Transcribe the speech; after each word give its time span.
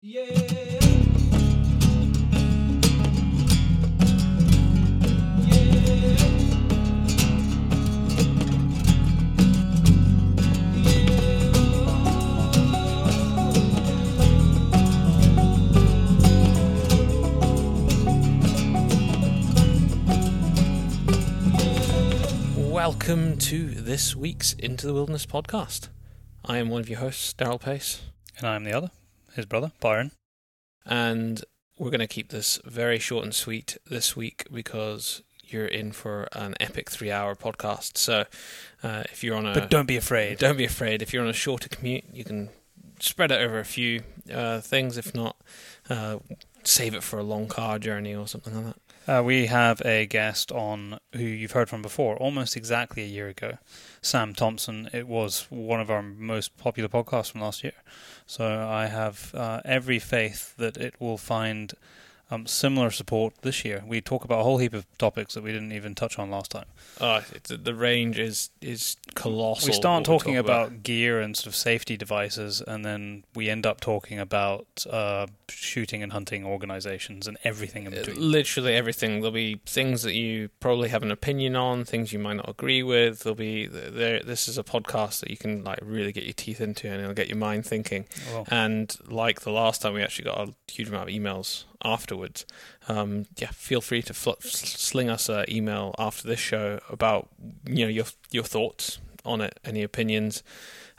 Welcome 0.00 0.14
to 23.38 23.66
this 23.66 24.14
week's 24.14 24.52
Into 24.52 24.86
the 24.86 24.94
Wilderness 24.94 25.26
podcast. 25.26 25.88
I 26.44 26.58
am 26.58 26.68
one 26.68 26.80
of 26.80 26.88
your 26.88 27.00
hosts, 27.00 27.34
Daryl 27.34 27.60
Pace, 27.60 28.02
And 28.36 28.46
I'm 28.46 28.62
the 28.62 28.72
other, 28.72 28.90
his 29.38 29.46
brother, 29.46 29.72
Byron. 29.80 30.10
and 30.84 31.42
we're 31.78 31.90
going 31.90 32.00
to 32.00 32.06
keep 32.08 32.28
this 32.30 32.60
very 32.64 32.98
short 32.98 33.24
and 33.24 33.34
sweet 33.34 33.78
this 33.86 34.16
week 34.16 34.44
because 34.52 35.22
you're 35.44 35.66
in 35.66 35.92
for 35.92 36.28
an 36.32 36.54
epic 36.60 36.90
three 36.90 37.10
hour 37.10 37.34
podcast. 37.34 37.96
So 37.96 38.24
uh, 38.82 39.04
if 39.10 39.22
you're 39.24 39.36
on 39.36 39.46
a. 39.46 39.54
But 39.54 39.70
don't 39.70 39.86
be 39.86 39.96
afraid. 39.96 40.38
Don't 40.38 40.56
be 40.58 40.64
afraid. 40.64 41.02
If 41.02 41.12
you're 41.12 41.22
on 41.22 41.28
a 41.28 41.32
shorter 41.32 41.68
commute, 41.68 42.04
you 42.12 42.24
can 42.24 42.50
spread 43.00 43.30
it 43.30 43.40
over 43.40 43.58
a 43.58 43.64
few 43.64 44.02
uh, 44.32 44.60
things. 44.60 44.98
If 44.98 45.14
not, 45.14 45.36
uh, 45.88 46.18
save 46.64 46.94
it 46.94 47.02
for 47.02 47.18
a 47.18 47.22
long 47.22 47.46
car 47.46 47.78
journey 47.78 48.14
or 48.14 48.26
something 48.26 48.54
like 48.54 48.74
that. 48.74 49.18
Uh, 49.20 49.22
we 49.22 49.46
have 49.46 49.80
a 49.86 50.04
guest 50.04 50.52
on 50.52 50.98
who 51.14 51.22
you've 51.22 51.52
heard 51.52 51.70
from 51.70 51.80
before, 51.80 52.16
almost 52.16 52.56
exactly 52.56 53.02
a 53.02 53.06
year 53.06 53.28
ago. 53.28 53.56
Sam 54.00 54.34
Thompson. 54.34 54.88
It 54.92 55.06
was 55.06 55.46
one 55.50 55.80
of 55.80 55.90
our 55.90 56.02
most 56.02 56.56
popular 56.56 56.88
podcasts 56.88 57.30
from 57.32 57.40
last 57.40 57.62
year. 57.64 57.74
So 58.26 58.66
I 58.68 58.86
have 58.86 59.34
uh, 59.34 59.60
every 59.64 59.98
faith 59.98 60.54
that 60.56 60.76
it 60.76 60.94
will 60.98 61.18
find 61.18 61.74
um, 62.30 62.46
similar 62.46 62.90
support 62.90 63.34
this 63.42 63.64
year. 63.64 63.82
We 63.86 64.00
talk 64.00 64.24
about 64.24 64.40
a 64.40 64.42
whole 64.42 64.58
heap 64.58 64.74
of 64.74 64.86
topics 64.98 65.34
that 65.34 65.42
we 65.42 65.52
didn't 65.52 65.72
even 65.72 65.94
touch 65.94 66.18
on 66.18 66.30
last 66.30 66.50
time. 66.50 66.66
Oh, 67.00 67.22
it's, 67.34 67.50
the 67.50 67.74
range 67.74 68.18
is 68.18 68.50
is 68.60 68.96
colossal. 69.14 69.68
we 69.68 69.72
start 69.72 70.04
talking 70.04 70.34
talk 70.34 70.44
about, 70.44 70.82
gear 70.82 71.20
and 71.20 71.36
sort 71.36 71.46
of 71.46 71.56
safety 71.56 71.96
devices, 71.96 72.60
and 72.60 72.84
then 72.84 73.24
we 73.34 73.48
end 73.48 73.64
up 73.66 73.80
talking 73.80 74.18
about 74.18 74.66
uh, 74.90 75.26
shooting 75.48 76.02
and 76.02 76.12
hunting 76.12 76.44
organizations 76.44 77.26
and 77.26 77.38
everything 77.44 77.86
in 77.86 77.92
Uh, 77.94 77.96
between. 78.00 78.30
literally 78.32 78.74
everything. 78.74 79.20
There'll 79.20 79.30
be 79.32 79.60
things 79.64 80.02
that 80.02 80.14
you 80.14 80.50
probably 80.60 80.88
have 80.90 81.02
an 81.02 81.10
opinion 81.10 81.56
on, 81.56 81.84
things 81.84 82.12
you 82.12 82.18
might 82.18 82.34
not 82.36 82.48
agree 82.48 82.82
with. 82.82 83.20
There'll 83.20 83.34
be 83.36 83.66
there. 83.66 84.22
This 84.22 84.48
is 84.48 84.58
a 84.58 84.62
podcast 84.64 85.20
that 85.20 85.30
you 85.30 85.36
can 85.36 85.64
like 85.64 85.78
really 85.82 86.12
get 86.12 86.24
your 86.24 86.32
teeth 86.34 86.60
into, 86.60 86.88
and 86.90 87.00
it'll 87.00 87.14
get 87.14 87.28
your 87.28 87.38
mind 87.38 87.64
thinking. 87.64 88.04
And 88.50 88.94
like 89.08 89.40
the 89.42 89.50
last 89.52 89.82
time, 89.82 89.94
we 89.94 90.02
actually 90.02 90.24
got 90.26 90.48
a 90.48 90.54
huge 90.70 90.88
amount 90.88 91.08
of 91.08 91.14
emails 91.14 91.64
afterwards. 91.84 92.44
Um, 92.88 93.26
yeah, 93.36 93.50
feel 93.50 93.80
free 93.80 94.02
to 94.02 94.14
fl- 94.14 94.40
sling 94.40 95.10
us 95.10 95.28
an 95.28 95.44
email 95.48 95.94
after 95.98 96.26
this 96.26 96.40
show 96.40 96.80
about 96.88 97.28
you 97.66 97.84
know 97.84 97.90
your 97.90 98.06
your 98.30 98.44
thoughts 98.44 98.98
on 99.24 99.40
it, 99.40 99.58
any 99.64 99.82
opinions. 99.82 100.42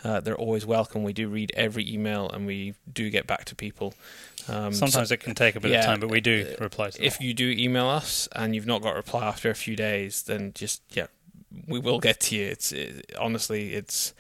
Uh, 0.04 0.22
they're 0.22 0.38
always 0.38 0.66
welcome. 0.66 1.04
We 1.04 1.12
do 1.12 1.28
read 1.28 1.52
every 1.56 1.92
email, 1.92 2.30
and 2.30 2.46
we 2.46 2.76
do 2.92 3.10
get 3.10 3.28
back 3.28 3.44
to 3.46 3.56
people. 3.56 3.94
Um, 4.48 4.72
so- 4.74 4.86
Sometimes 4.86 5.12
it 5.12 5.18
can 5.18 5.36
take 5.36 5.56
a 5.56 5.60
bit 5.60 5.72
yeah, 5.72 5.80
of 5.80 5.86
time, 5.86 6.00
but 6.00 6.10
we 6.10 6.22
do 6.22 6.46
uh, 6.58 6.64
reply 6.64 6.90
to 6.92 7.04
if 7.04 7.18
them. 7.18 7.28
you 7.28 7.34
do 7.34 7.50
email 7.50 7.88
us 7.88 8.30
and 8.34 8.56
you've 8.56 8.66
not 8.66 8.82
got 8.82 8.94
a 8.94 8.96
reply 8.96 9.26
after 9.28 9.50
a 9.50 9.56
few 9.56 9.76
days, 9.76 10.24
then 10.24 10.54
just 10.54 10.82
yeah, 10.92 11.08
we 11.68 11.80
will 11.80 12.00
get 12.00 12.20
to 12.22 12.36
you. 12.36 12.46
It's 12.46 12.72
it, 12.72 13.14
honestly, 13.20 13.74
it's 13.74 14.14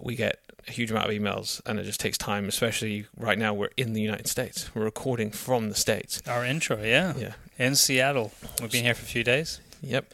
we 0.00 0.16
get 0.16 0.40
a 0.68 0.72
huge 0.72 0.90
amount 0.90 1.10
of 1.10 1.12
emails, 1.12 1.60
and 1.66 1.78
it 1.78 1.84
just 1.84 2.00
takes 2.00 2.18
time. 2.18 2.48
Especially 2.48 3.06
right 3.16 3.38
now, 3.38 3.52
we're 3.54 3.70
in 3.76 3.92
the 3.92 4.00
United 4.00 4.26
States. 4.28 4.74
We're 4.74 4.84
recording 4.84 5.30
from 5.30 5.68
the 5.68 5.74
states. 5.74 6.22
Our 6.26 6.44
intro, 6.44 6.82
yeah. 6.82 7.14
Yeah. 7.16 7.34
In 7.58 7.74
Seattle. 7.74 8.32
We've 8.60 8.70
been 8.70 8.84
here 8.84 8.94
for 8.94 9.02
a 9.02 9.06
few 9.06 9.24
days. 9.24 9.60
Yep. 9.82 10.12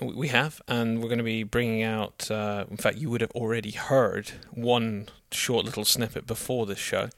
We- 0.00 0.28
have, 0.28 0.60
and 0.68 0.98
we're 1.00 1.08
going 1.08 1.18
to 1.18 1.24
be 1.24 1.42
bringing 1.42 1.82
out. 1.82 2.30
Uh, 2.30 2.66
in 2.70 2.76
fact, 2.76 2.98
you 2.98 3.10
would 3.10 3.20
have 3.22 3.30
already 3.32 3.70
heard 3.72 4.32
one 4.52 5.08
short 5.32 5.64
little 5.64 5.84
snippet 5.84 6.26
before 6.26 6.66
this 6.66 6.78
show, 6.78 7.08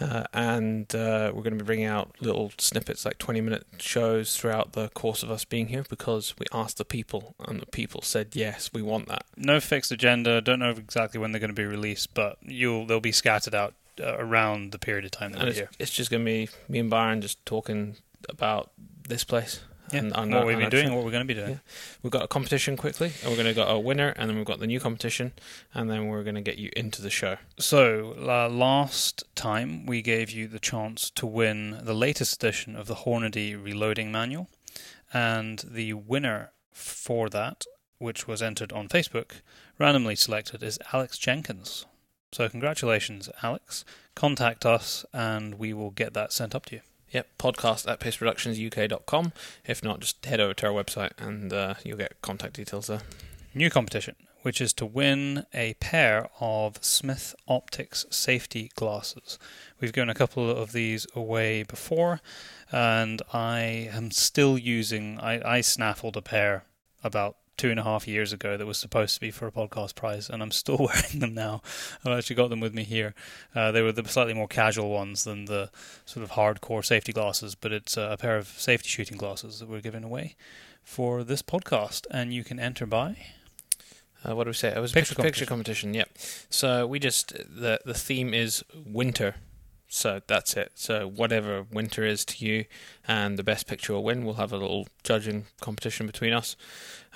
uh, 0.00 0.24
and 0.32 0.94
uh, 0.94 1.32
we're 1.34 1.42
going 1.42 1.58
to 1.58 1.64
be 1.64 1.66
bringing 1.66 1.86
out 1.86 2.14
little 2.20 2.52
snippets, 2.58 3.04
like 3.04 3.18
twenty-minute 3.18 3.66
shows, 3.78 4.36
throughout 4.36 4.72
the 4.72 4.88
course 4.90 5.22
of 5.22 5.30
us 5.30 5.44
being 5.44 5.68
here, 5.68 5.84
because 5.88 6.34
we 6.38 6.46
asked 6.52 6.78
the 6.78 6.84
people, 6.84 7.34
and 7.46 7.60
the 7.60 7.66
people 7.66 8.02
said 8.02 8.28
yes, 8.34 8.70
we 8.72 8.82
want 8.82 9.08
that. 9.08 9.24
No 9.36 9.60
fixed 9.60 9.90
agenda. 9.92 10.40
Don't 10.40 10.58
know 10.60 10.70
exactly 10.70 11.18
when 11.20 11.32
they're 11.32 11.40
going 11.40 11.50
to 11.50 11.54
be 11.54 11.64
released, 11.64 12.14
but 12.14 12.38
you'll 12.42 12.86
they'll 12.86 13.00
be 13.00 13.12
scattered 13.12 13.54
out 13.54 13.74
uh, 14.00 14.16
around 14.18 14.72
the 14.72 14.78
period 14.78 15.04
of 15.04 15.10
time 15.10 15.32
that 15.32 15.38
And 15.38 15.46
we're 15.46 15.50
it's, 15.50 15.58
here. 15.58 15.70
it's 15.78 15.90
just 15.90 16.10
going 16.10 16.24
to 16.24 16.24
be 16.24 16.48
me 16.68 16.78
and 16.78 16.90
Byron 16.90 17.20
just 17.20 17.44
talking 17.44 17.96
about 18.28 18.70
this 19.08 19.24
place. 19.24 19.60
Yeah. 19.92 20.00
and, 20.00 20.16
and 20.16 20.34
what 20.34 20.46
we've 20.46 20.58
been 20.58 20.70
doing, 20.70 20.86
trip. 20.86 20.96
what 20.96 21.04
we're 21.04 21.10
going 21.10 21.26
to 21.26 21.34
be 21.34 21.38
doing. 21.38 21.50
Yeah. 21.50 21.58
We've 22.02 22.10
got 22.10 22.22
a 22.22 22.28
competition 22.28 22.76
quickly, 22.76 23.12
and 23.22 23.30
we're 23.30 23.36
going 23.36 23.48
to 23.48 23.54
get 23.54 23.68
a 23.68 23.78
winner, 23.78 24.14
and 24.16 24.28
then 24.28 24.36
we've 24.36 24.46
got 24.46 24.60
the 24.60 24.66
new 24.66 24.80
competition, 24.80 25.32
and 25.74 25.90
then 25.90 26.08
we're 26.08 26.22
going 26.22 26.34
to 26.34 26.40
get 26.40 26.58
you 26.58 26.70
into 26.76 27.02
the 27.02 27.10
show. 27.10 27.36
So, 27.58 28.14
uh, 28.18 28.48
last 28.48 29.24
time 29.34 29.86
we 29.86 30.02
gave 30.02 30.30
you 30.30 30.48
the 30.48 30.58
chance 30.58 31.10
to 31.10 31.26
win 31.26 31.80
the 31.82 31.94
latest 31.94 32.42
edition 32.42 32.76
of 32.76 32.86
the 32.86 32.96
Hornady 32.96 33.62
Reloading 33.62 34.12
Manual, 34.12 34.48
and 35.12 35.64
the 35.68 35.94
winner 35.94 36.52
for 36.72 37.28
that, 37.30 37.64
which 37.98 38.28
was 38.28 38.42
entered 38.42 38.72
on 38.72 38.88
Facebook, 38.88 39.40
randomly 39.78 40.16
selected 40.16 40.62
is 40.62 40.78
Alex 40.92 41.18
Jenkins. 41.18 41.86
So, 42.32 42.48
congratulations, 42.48 43.30
Alex. 43.42 43.84
Contact 44.14 44.66
us, 44.66 45.06
and 45.12 45.54
we 45.54 45.72
will 45.72 45.90
get 45.90 46.12
that 46.14 46.32
sent 46.32 46.54
up 46.54 46.66
to 46.66 46.76
you. 46.76 46.80
Yep, 47.10 47.26
podcast 47.38 47.90
at 47.90 48.00
paceproductionsuk.com. 48.00 49.32
If 49.66 49.82
not, 49.82 50.00
just 50.00 50.24
head 50.26 50.40
over 50.40 50.54
to 50.54 50.66
our 50.66 50.72
website 50.72 51.12
and 51.18 51.52
uh, 51.52 51.74
you'll 51.82 51.96
get 51.96 52.20
contact 52.20 52.54
details 52.54 52.88
there. 52.88 53.00
New 53.54 53.70
competition, 53.70 54.14
which 54.42 54.60
is 54.60 54.74
to 54.74 54.84
win 54.84 55.46
a 55.54 55.74
pair 55.74 56.28
of 56.38 56.84
Smith 56.84 57.34
Optics 57.48 58.04
safety 58.10 58.70
glasses. 58.74 59.38
We've 59.80 59.92
given 59.92 60.10
a 60.10 60.14
couple 60.14 60.50
of 60.50 60.72
these 60.72 61.06
away 61.14 61.62
before, 61.62 62.20
and 62.70 63.22
I 63.32 63.88
am 63.90 64.10
still 64.10 64.58
using. 64.58 65.18
I, 65.18 65.56
I 65.56 65.60
snaffled 65.62 66.16
a 66.16 66.22
pair 66.22 66.64
about 67.02 67.36
two 67.58 67.70
and 67.70 67.78
a 67.78 67.82
half 67.82 68.08
years 68.08 68.32
ago 68.32 68.56
that 68.56 68.66
was 68.66 68.78
supposed 68.78 69.14
to 69.16 69.20
be 69.20 69.30
for 69.30 69.46
a 69.46 69.52
podcast 69.52 69.94
prize, 69.94 70.30
and 70.30 70.42
I'm 70.42 70.52
still 70.52 70.78
wearing 70.78 71.18
them 71.18 71.34
now. 71.34 71.60
I've 72.04 72.16
actually 72.16 72.36
got 72.36 72.48
them 72.48 72.60
with 72.60 72.72
me 72.72 72.84
here. 72.84 73.14
Uh, 73.54 73.72
they 73.72 73.82
were 73.82 73.92
the 73.92 74.08
slightly 74.08 74.32
more 74.32 74.48
casual 74.48 74.90
ones 74.90 75.24
than 75.24 75.44
the 75.44 75.70
sort 76.06 76.24
of 76.24 76.30
hardcore 76.30 76.84
safety 76.84 77.12
glasses, 77.12 77.54
but 77.54 77.72
it's 77.72 77.98
uh, 77.98 78.08
a 78.12 78.16
pair 78.16 78.38
of 78.38 78.46
safety 78.46 78.88
shooting 78.88 79.18
glasses 79.18 79.58
that 79.58 79.68
we're 79.68 79.80
giving 79.80 80.04
away 80.04 80.36
for 80.82 81.22
this 81.22 81.42
podcast, 81.42 82.06
and 82.10 82.32
you 82.32 82.44
can 82.44 82.58
enter 82.58 82.86
by. 82.86 83.16
Uh, 84.24 84.34
what 84.34 84.44
do 84.44 84.50
we 84.50 84.54
say? 84.54 84.74
It 84.74 84.80
was 84.80 84.92
a 84.92 84.94
Picture 84.94 85.14
picture, 85.14 85.22
picture 85.28 85.46
competition. 85.46 85.94
Yep. 85.94 86.08
So 86.50 86.86
we 86.86 86.98
just 86.98 87.28
the 87.28 87.80
the 87.84 87.94
theme 87.94 88.34
is 88.34 88.64
winter. 88.74 89.36
So 89.88 90.20
that's 90.26 90.54
it. 90.56 90.72
So 90.74 91.08
whatever 91.08 91.62
winter 91.62 92.04
is 92.04 92.24
to 92.26 92.44
you, 92.44 92.66
and 93.06 93.38
the 93.38 93.42
best 93.42 93.66
picture 93.66 93.94
will 93.94 94.04
win. 94.04 94.24
We'll 94.24 94.34
have 94.34 94.52
a 94.52 94.58
little 94.58 94.86
judging 95.02 95.46
competition 95.60 96.06
between 96.06 96.34
us, 96.34 96.56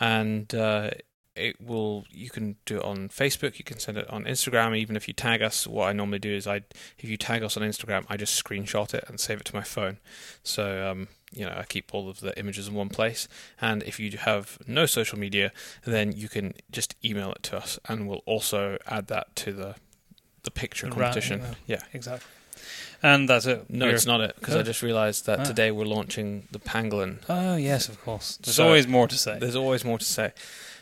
and 0.00 0.53
uh, 0.55 0.91
it 1.37 1.60
will. 1.60 2.05
You 2.10 2.31
can 2.31 2.56
do 2.65 2.78
it 2.78 2.83
on 2.83 3.10
Facebook. 3.10 3.59
You 3.59 3.65
can 3.65 3.78
send 3.78 3.99
it 3.99 4.09
on 4.09 4.25
Instagram. 4.25 4.77
Even 4.77 4.97
if 4.97 5.06
you 5.06 5.12
tag 5.12 5.43
us, 5.43 5.66
what 5.66 5.88
I 5.88 5.93
normally 5.93 6.19
do 6.19 6.34
is 6.34 6.47
I, 6.47 6.62
if 6.99 7.10
you 7.10 7.19
tag 7.19 7.43
us 7.43 7.59
on 7.59 7.62
Instagram, 7.62 8.06
I 8.09 8.16
just 8.16 8.43
screenshot 8.43 8.94
it 8.94 9.04
and 9.06 9.21
save 9.21 9.41
it 9.41 9.44
to 9.47 9.54
my 9.54 9.62
phone. 9.62 9.99
So 10.43 10.91
um, 10.91 11.09
you 11.31 11.44
know, 11.44 11.54
I 11.54 11.65
keep 11.65 11.93
all 11.94 12.09
of 12.09 12.21
the 12.21 12.39
images 12.39 12.69
in 12.69 12.75
one 12.75 12.89
place. 12.89 13.28
And 13.60 13.83
if 13.83 14.00
you 14.00 14.16
have 14.19 14.59
no 14.66 14.87
social 14.87 15.19
media, 15.19 15.53
then 15.84 16.12
you 16.12 16.31
can 16.31 16.54
just 16.71 16.94
email 17.04 17.33
it 17.33 17.43
to 17.44 17.59
us, 17.59 17.78
and 17.87 18.09
we'll 18.09 18.22
also 18.25 18.78
add 18.87 19.09
that 19.09 19.37
to 19.37 19.53
the 19.53 19.75
the 20.44 20.50
picture 20.50 20.89
competition. 20.89 21.41
yeah. 21.41 21.54
yeah. 21.66 21.83
Exactly. 21.93 22.28
And 23.03 23.29
that's 23.29 23.47
it. 23.47 23.69
No, 23.69 23.87
We're- 23.87 23.95
it's 23.95 24.07
not 24.07 24.21
it 24.21 24.34
because 24.39 24.54
I 24.57 24.63
just 24.63 24.83
realised 24.83 25.27
that 25.27 25.41
Ah. 25.41 25.45
today 25.45 25.71
we're 25.71 25.84
launching 25.84 26.47
the 26.53 26.59
pangolin. 26.60 27.19
Oh 27.28 27.57
yes, 27.57 27.89
of 27.89 28.01
course. 28.03 28.39
There's 28.43 28.57
So- 28.57 28.65
always 28.66 28.87
more 28.87 29.09
to 29.09 29.16
say. 29.19 29.39
There's 29.39 29.57
always 29.57 29.84
more 29.84 29.99
to 29.99 30.04
say. 30.04 30.33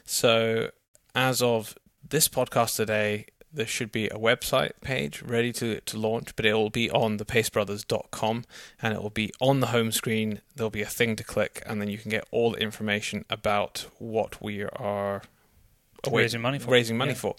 So, 0.05 0.70
as 1.14 1.40
of 1.43 1.76
this 2.08 2.28
podcast 2.28 2.76
today, 2.76 3.26
there 3.52 3.67
should 3.67 3.90
be 3.90 4.06
a 4.08 4.17
website 4.17 4.72
page 4.81 5.22
ready 5.22 5.52
to, 5.52 5.81
to 5.81 5.99
launch, 5.99 6.37
but 6.37 6.46
it 6.46 6.52
will 6.55 6.70
be 6.70 6.88
on 6.90 7.19
thepacebrothers.com 7.19 8.44
and 8.81 8.94
it 8.94 9.02
will 9.02 9.11
be 9.11 9.32
on 9.40 9.61
the 9.61 9.69
home 9.69 9.90
screen. 9.93 10.40
There'll 10.55 10.70
be 10.70 10.82
a 10.82 10.87
thing 10.87 11.16
to 11.16 11.25
click, 11.25 11.62
and 11.66 11.81
then 11.81 11.88
you 11.88 11.99
can 11.99 12.11
get 12.11 12.25
all 12.31 12.52
the 12.52 12.58
information 12.58 13.25
about 13.28 13.87
what 13.99 14.40
we 14.43 14.62
are 14.64 15.23
Raising 16.11 16.41
money 16.41 16.58
for. 16.58 16.70
raising 16.70 16.97
money 16.97 17.12
Yeah. 17.12 17.17
for. 17.19 17.37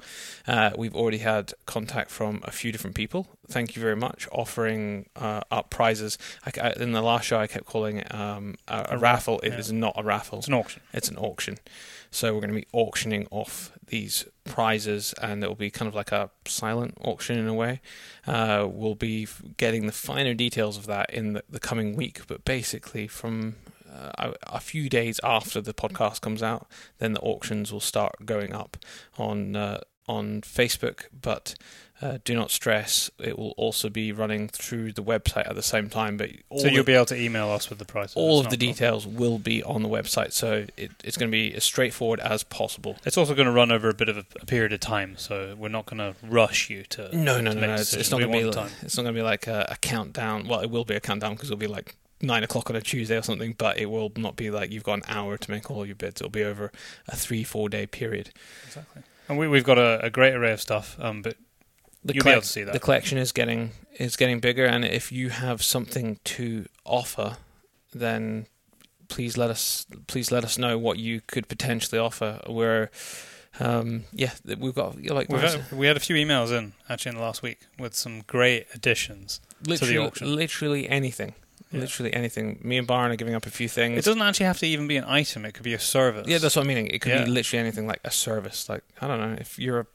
Uh, 0.48 0.72
we've 0.78 0.96
already 0.96 1.19
had 1.19 1.54
contact 1.66 2.12
from 2.12 2.42
a 2.44 2.52
few 2.52 2.72
different 2.72 2.96
people. 2.96 3.28
Thank 3.48 3.75
you 3.75 3.81
very 3.81 3.96
much, 3.96 4.28
offering 4.31 5.08
uh, 5.16 5.42
up 5.50 5.69
prizes. 5.69 6.18
I, 6.46 6.52
I- 6.69 6.74
in 6.81 6.92
the 6.92 7.02
last 7.02 7.25
show, 7.25 7.38
I 7.40 7.48
kept 7.48 7.66
calling 7.66 7.98
it 7.98 8.13
um, 8.13 8.56
a, 8.68 8.88
a 8.92 8.98
raffle. 8.98 9.40
It 9.40 9.54
yeah. 9.54 9.58
is 9.60 9.72
not 9.72 9.94
a 9.98 10.04
raffle. 10.04 10.40
It's 10.40 10.48
an 10.48 10.54
auction. 10.54 10.81
It's 10.94 11.10
an 11.10 11.18
auction. 11.18 11.58
So 12.12 12.34
we're 12.34 12.42
going 12.42 12.54
to 12.54 12.60
be 12.60 12.68
auctioning 12.74 13.25
off 13.31 13.72
these 13.88 14.25
prizes, 14.44 15.13
and 15.22 15.44
it 15.44 15.48
will 15.48 15.56
be 15.56 15.72
kind 15.72 15.88
of 15.88 15.96
like 15.96 16.12
a 16.12 16.30
silent 16.46 16.98
auction 17.02 17.38
in 17.38 17.48
a 17.48 17.54
way. 17.54 17.80
Uh, 18.28 18.68
we'll 18.69 18.96
be 18.96 19.28
getting 19.58 19.86
the 19.86 19.92
finer 19.94 20.34
details 20.34 20.78
of 20.78 20.86
that 20.88 21.10
in 21.13 21.34
the, 21.34 21.44
the 21.50 21.60
coming 21.60 21.96
week, 21.96 22.22
but 22.28 22.44
basically 22.46 23.08
from 23.08 23.56
uh, 23.91 24.33
a, 24.43 24.59
few 24.59 24.89
days 24.89 25.19
after 25.23 25.61
the 25.61 25.73
podcast 25.73 26.21
comes 26.21 26.41
out, 26.41 26.67
then 26.99 27.13
the 27.13 27.19
auctions 27.21 27.71
will 27.71 27.79
start 27.79 28.25
going 28.25 28.53
up 28.53 28.77
on 29.17 29.55
uh, 29.55 29.81
on 30.07 30.41
Facebook. 30.41 31.05
But 31.19 31.55
uh, 32.01 32.17
do 32.23 32.33
not 32.33 32.51
stress; 32.51 33.11
it 33.19 33.38
will 33.38 33.51
also 33.57 33.89
be 33.89 34.11
running 34.11 34.47
through 34.47 34.93
the 34.93 35.03
website 35.03 35.47
at 35.47 35.55
the 35.55 35.61
same 35.61 35.89
time. 35.89 36.17
But 36.17 36.31
So 36.57 36.67
you'll 36.67 36.83
be 36.83 36.93
able 36.93 37.05
to 37.07 37.19
email 37.19 37.49
us 37.49 37.69
with 37.69 37.79
the 37.79 37.85
price. 37.85 38.15
all 38.15 38.39
of 38.39 38.45
the 38.45 38.55
a 38.55 38.57
problem. 38.57 38.69
details 38.69 39.07
will 39.07 39.39
be 39.39 39.61
on 39.61 39.83
the 39.83 39.89
website, 39.89 40.31
so 40.31 40.65
it, 40.77 40.91
it's 41.03 41.17
going 41.17 41.29
to 41.29 41.35
be 41.35 41.53
as 41.53 41.63
straightforward 41.63 42.19
as 42.19 42.43
possible. 42.43 42.97
It's 43.05 43.17
also 43.17 43.35
going 43.35 43.47
to 43.47 43.51
run 43.51 43.71
over 43.71 43.89
a 43.89 43.93
bit 43.93 44.09
of 44.09 44.17
a, 44.17 44.25
a 44.41 44.45
period 44.45 44.73
of 44.73 44.79
time, 44.79 45.15
so 45.17 45.55
we're 45.57 45.69
not 45.69 45.85
going 45.85 45.99
to 45.99 46.15
rush 46.25 46.69
you 46.69 46.83
to. 46.83 47.15
No, 47.15 47.41
no, 47.41 47.53
to 47.53 47.59
no, 47.59 47.67
no. 47.67 47.73
It's, 47.75 47.93
it's 47.93 48.09
not 48.09 48.19
going 48.19 48.31
to 48.31 48.38
be. 48.38 48.43
Like, 48.45 48.71
it's 48.81 48.97
not 48.97 49.03
going 49.03 49.15
to 49.15 49.19
be 49.19 49.23
like 49.23 49.47
a, 49.47 49.67
a 49.69 49.75
countdown. 49.77 50.47
Well, 50.47 50.61
it 50.61 50.71
will 50.71 50.85
be 50.85 50.95
a 50.95 51.01
countdown 51.01 51.33
because 51.33 51.49
it'll 51.49 51.59
be 51.59 51.67
like 51.67 51.95
nine 52.21 52.44
o'clock 52.44 52.69
on 52.69 52.75
a 52.75 52.81
Tuesday 52.81 53.18
or 53.18 53.21
something. 53.21 53.56
But 53.57 53.77
it 53.77 53.88
will 53.88 54.12
not 54.15 54.35
be 54.35 54.51
like 54.51 54.71
you've 54.71 54.83
got 54.83 54.94
an 54.95 55.03
hour 55.07 55.38
to 55.38 55.51
make 55.51 55.69
all 55.69 55.85
your 55.85 55.95
bids. 55.95 56.21
It'll 56.21 56.29
be 56.29 56.44
over 56.44 56.71
a 57.07 57.15
three, 57.15 57.44
four 57.44 57.69
day 57.69 57.85
period. 57.85 58.31
Exactly. 58.65 59.03
And 59.29 59.38
we, 59.38 59.47
we've 59.47 59.63
got 59.63 59.77
a, 59.77 60.03
a 60.03 60.09
great 60.09 60.33
array 60.33 60.51
of 60.51 60.62
stuff, 60.62 60.97
um, 61.00 61.21
but 61.21 61.38
The 62.03 62.15
You'll 62.15 62.23
be 62.25 62.31
able 62.31 62.41
to 62.41 62.47
see 62.47 62.63
that. 62.63 62.73
The 62.73 62.79
collection 62.79 63.18
is 63.18 63.31
getting 63.31 63.71
is 63.97 64.15
getting 64.15 64.39
bigger, 64.39 64.65
and 64.65 64.83
if 64.83 65.12
you 65.12 65.29
have 65.29 65.63
something 65.63 66.19
to 66.25 66.65
offer, 66.85 67.38
then 67.94 68.47
please 69.07 69.38
let 69.38 69.50
us 69.50 69.85
please 70.07 70.31
let 70.31 70.44
us 70.44 70.57
know 70.57 70.77
what 70.77 70.97
you 70.97 71.21
could 71.27 71.47
potentially 71.47 72.00
offer. 72.00 72.39
We're 72.47 72.89
um, 73.59 74.06
yeah, 74.13 74.31
we've 74.57 74.74
got 74.74 75.01
like 75.03 75.29
we've 75.29 75.41
had, 75.41 75.71
we 75.71 75.85
had 75.85 75.97
a 75.97 76.00
few 76.00 76.15
emails 76.15 76.57
in 76.57 76.74
actually 76.89 77.09
in 77.09 77.15
the 77.15 77.21
last 77.21 77.44
week 77.44 77.59
with 77.77 77.94
some 77.94 78.21
great 78.25 78.67
additions. 78.74 79.41
literally 79.65 79.94
to 79.94 80.00
the 80.00 80.06
auction. 80.06 80.35
literally 80.35 80.89
anything. 80.89 81.35
Yeah. 81.71 81.79
Literally 81.81 82.13
anything. 82.13 82.59
Me 82.63 82.77
and 82.77 82.85
Byron 82.88 83.12
are 83.12 83.15
giving 83.15 83.33
up 83.35 83.45
a 83.45 83.50
few 83.50 83.68
things. 83.69 83.97
It 84.00 84.06
doesn't 84.06 84.21
actually 84.21 84.45
have 84.47 84.59
to 84.59 84.65
even 84.68 84.88
be 84.88 84.97
an 84.97 85.06
item; 85.06 85.45
it 85.45 85.53
could 85.53 85.63
be 85.63 85.73
a 85.73 85.79
service. 85.79 86.27
Yeah, 86.27 86.38
that's 86.39 86.56
what 86.56 86.63
I'm 86.63 86.68
meaning. 86.68 86.88
It 86.88 87.00
could 87.01 87.12
Yeah. 87.13 87.23
be 87.25 87.31
literally 87.31 87.59
anything 87.62 87.88
like 87.88 88.01
a 88.03 88.12
service. 88.12 88.68
Like 88.69 88.83
I 89.01 89.07
don't 89.07 89.19
know, 89.19 89.38
if 89.39 89.57
you're 89.57 89.79
a, 89.81 89.85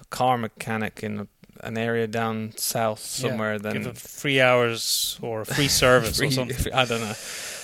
a 0.00 0.04
car 0.10 0.36
mechanic 0.38 1.02
in 1.02 1.20
a, 1.20 1.26
an 1.60 1.78
area 1.78 2.06
down 2.08 2.52
south 2.56 2.98
Yeah. 3.00 3.28
somewhere, 3.30 3.58
then 3.58 3.74
Give 3.74 3.84
them 3.84 3.94
free 3.94 4.40
hours 4.40 5.18
or 5.22 5.42
a 5.42 5.44
free 5.46 5.68
service 5.84 6.16
free- 6.16 6.28
or 6.28 6.30
something. 6.32 6.72
I 6.74 6.84
don't 6.84 7.00
know. 7.00 7.14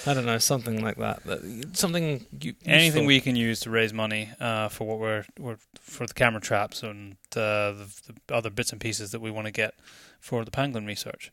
I 0.07 0.15
don't 0.15 0.25
know, 0.27 0.39
something 0.39 0.81
like 0.81 0.97
that. 0.99 1.25
That- 1.25 1.77
Something 1.77 2.25
you, 2.41 2.55
Anything 2.65 3.05
we 3.07 3.21
can 3.21 3.35
use 3.35 3.61
to 3.61 3.71
raise 3.71 3.93
money 3.93 4.31
uh, 4.41 4.69
for 4.69 4.87
what 4.87 5.01
we're, 5.01 5.25
we're 5.39 5.57
for 5.81 6.07
the 6.07 6.15
camera 6.15 6.41
traps 6.41 6.83
and 6.85 7.17
uh, 7.37 7.73
the, 7.73 7.89
the 8.29 8.35
other 8.35 8.49
bits 8.51 8.71
and 8.73 8.81
pieces 8.81 9.11
that 9.11 9.21
we 9.21 9.31
want 9.33 9.47
to 9.47 9.51
get 9.53 9.75
for 10.21 10.45
the 10.45 10.51
pangolin 10.53 10.87
research. 10.87 11.33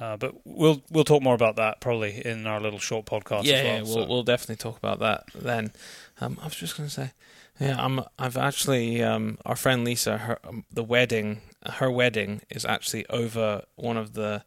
Uh, 0.00 0.16
but 0.16 0.34
we'll 0.44 0.82
we'll 0.90 1.04
talk 1.04 1.22
more 1.22 1.34
about 1.34 1.56
that 1.56 1.80
probably 1.80 2.24
in 2.24 2.46
our 2.46 2.60
little 2.60 2.80
short 2.80 3.06
podcast. 3.06 3.44
yeah, 3.44 3.54
as 3.54 3.62
well, 3.62 3.64
yeah, 3.64 3.82
we'll 3.82 4.04
so- 4.04 4.08
we'll 4.08 4.22
definitely 4.24 4.56
talk 4.56 4.76
about 4.76 4.98
that 4.98 5.24
then. 5.34 5.72
Um, 6.20 6.38
I 6.40 6.44
was 6.46 6.56
just 6.56 6.76
going 6.76 6.88
to 6.88 6.94
say, 6.94 7.12
yeah, 7.60 7.76
I'm 7.78 8.00
I've 8.18 8.36
actually 8.36 9.02
um, 9.02 9.38
our 9.46 9.56
friend 9.56 9.84
Lisa, 9.84 10.18
her 10.18 10.38
um, 10.44 10.64
the 10.72 10.82
wedding, 10.82 11.42
her 11.74 11.90
wedding 11.90 12.42
is 12.50 12.64
actually 12.64 13.06
over 13.08 13.62
one 13.76 13.96
of 13.96 14.14
the 14.14 14.42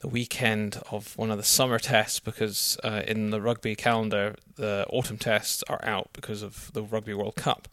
the 0.00 0.08
weekend 0.08 0.80
of 0.90 1.14
one 1.18 1.30
of 1.30 1.36
the 1.36 1.44
summer 1.44 1.78
tests 1.78 2.20
because 2.20 2.78
uh, 2.82 3.02
in 3.06 3.28
the 3.28 3.40
rugby 3.42 3.76
calendar 3.76 4.34
the 4.56 4.86
autumn 4.88 5.18
tests 5.18 5.62
are 5.68 5.84
out 5.84 6.08
because 6.14 6.40
of 6.42 6.72
the 6.72 6.82
Rugby 6.82 7.12
World 7.12 7.36
Cup, 7.36 7.68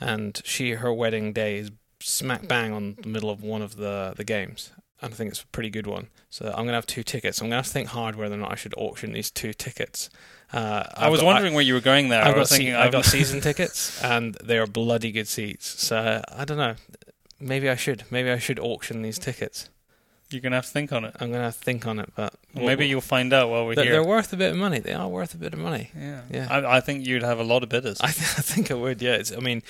and 0.00 0.40
she 0.44 0.72
her 0.72 0.92
wedding 0.92 1.32
day 1.32 1.58
is 1.58 1.70
smack 2.00 2.48
bang 2.48 2.72
on 2.72 2.96
the 3.00 3.08
middle 3.08 3.30
of 3.30 3.42
one 3.44 3.62
of 3.62 3.76
the 3.76 4.12
the 4.16 4.24
games. 4.24 4.72
And 5.00 5.12
I 5.12 5.16
think 5.16 5.30
it's 5.30 5.42
a 5.42 5.46
pretty 5.48 5.70
good 5.70 5.86
one. 5.86 6.08
So 6.28 6.46
I'm 6.48 6.64
gonna 6.64 6.72
have 6.72 6.86
two 6.86 7.02
tickets. 7.04 7.40
I'm 7.40 7.46
gonna 7.48 7.56
have 7.56 7.66
to 7.66 7.72
think 7.72 7.88
hard 7.88 8.16
whether 8.16 8.34
or 8.34 8.38
not 8.38 8.50
I 8.52 8.56
should 8.56 8.74
auction 8.76 9.12
these 9.12 9.30
two 9.30 9.52
tickets. 9.52 10.10
Uh, 10.52 10.84
I 10.94 11.08
was 11.08 11.20
got- 11.20 11.26
wondering 11.26 11.54
where 11.54 11.62
you 11.62 11.74
were 11.74 11.80
going 11.80 12.08
there. 12.08 12.20
I've 12.22 12.28
I 12.28 12.30
got, 12.32 12.38
was 12.40 12.48
se- 12.50 12.56
thinking 12.56 12.74
I've 12.74 12.86
I've 12.86 12.92
got 12.92 13.04
season 13.04 13.40
tickets, 13.48 14.02
and 14.02 14.34
they 14.42 14.58
are 14.58 14.66
bloody 14.66 15.12
good 15.12 15.28
seats. 15.28 15.66
So 15.84 16.22
I 16.32 16.44
don't 16.44 16.56
know. 16.58 16.74
Maybe 17.40 17.68
I 17.70 17.76
should. 17.76 18.04
Maybe 18.10 18.30
I 18.30 18.38
should 18.38 18.58
auction 18.58 19.02
these 19.02 19.18
tickets. 19.18 19.68
You're 20.30 20.42
gonna 20.42 20.56
have 20.56 20.66
to 20.66 20.70
think 20.70 20.92
on 20.92 21.04
it. 21.06 21.14
I'm 21.20 21.30
gonna 21.32 21.44
have 21.44 21.56
to 21.56 21.64
think 21.64 21.86
on 21.86 21.98
it, 21.98 22.12
but 22.14 22.34
Well, 22.54 22.66
maybe 22.66 22.86
you'll 22.86 23.00
find 23.00 23.32
out 23.32 23.48
while 23.48 23.64
we're 23.64 23.74
they're, 23.74 23.84
here. 23.84 23.92
they're 23.94 24.04
worth 24.04 24.32
a 24.32 24.36
bit 24.36 24.50
of 24.50 24.58
money. 24.58 24.78
They 24.78 24.92
are 24.92 25.08
worth 25.08 25.32
a 25.34 25.38
bit 25.38 25.54
of 25.54 25.58
money. 25.58 25.90
yeah, 25.98 26.20
Yeah. 26.30 26.46
I, 26.50 26.76
I 26.76 26.80
think 26.80 27.06
you'd 27.06 27.22
have 27.22 27.38
a 27.38 27.44
lot 27.44 27.62
of 27.62 27.70
bidders. 27.70 27.98
I, 28.00 28.10
th- 28.10 28.18
I 28.38 28.42
think 28.42 28.70
I 28.70 28.74
would. 28.74 29.00
Yeah. 29.00 29.14
It's, 29.14 29.32
I 29.32 29.40
mean, 29.40 29.62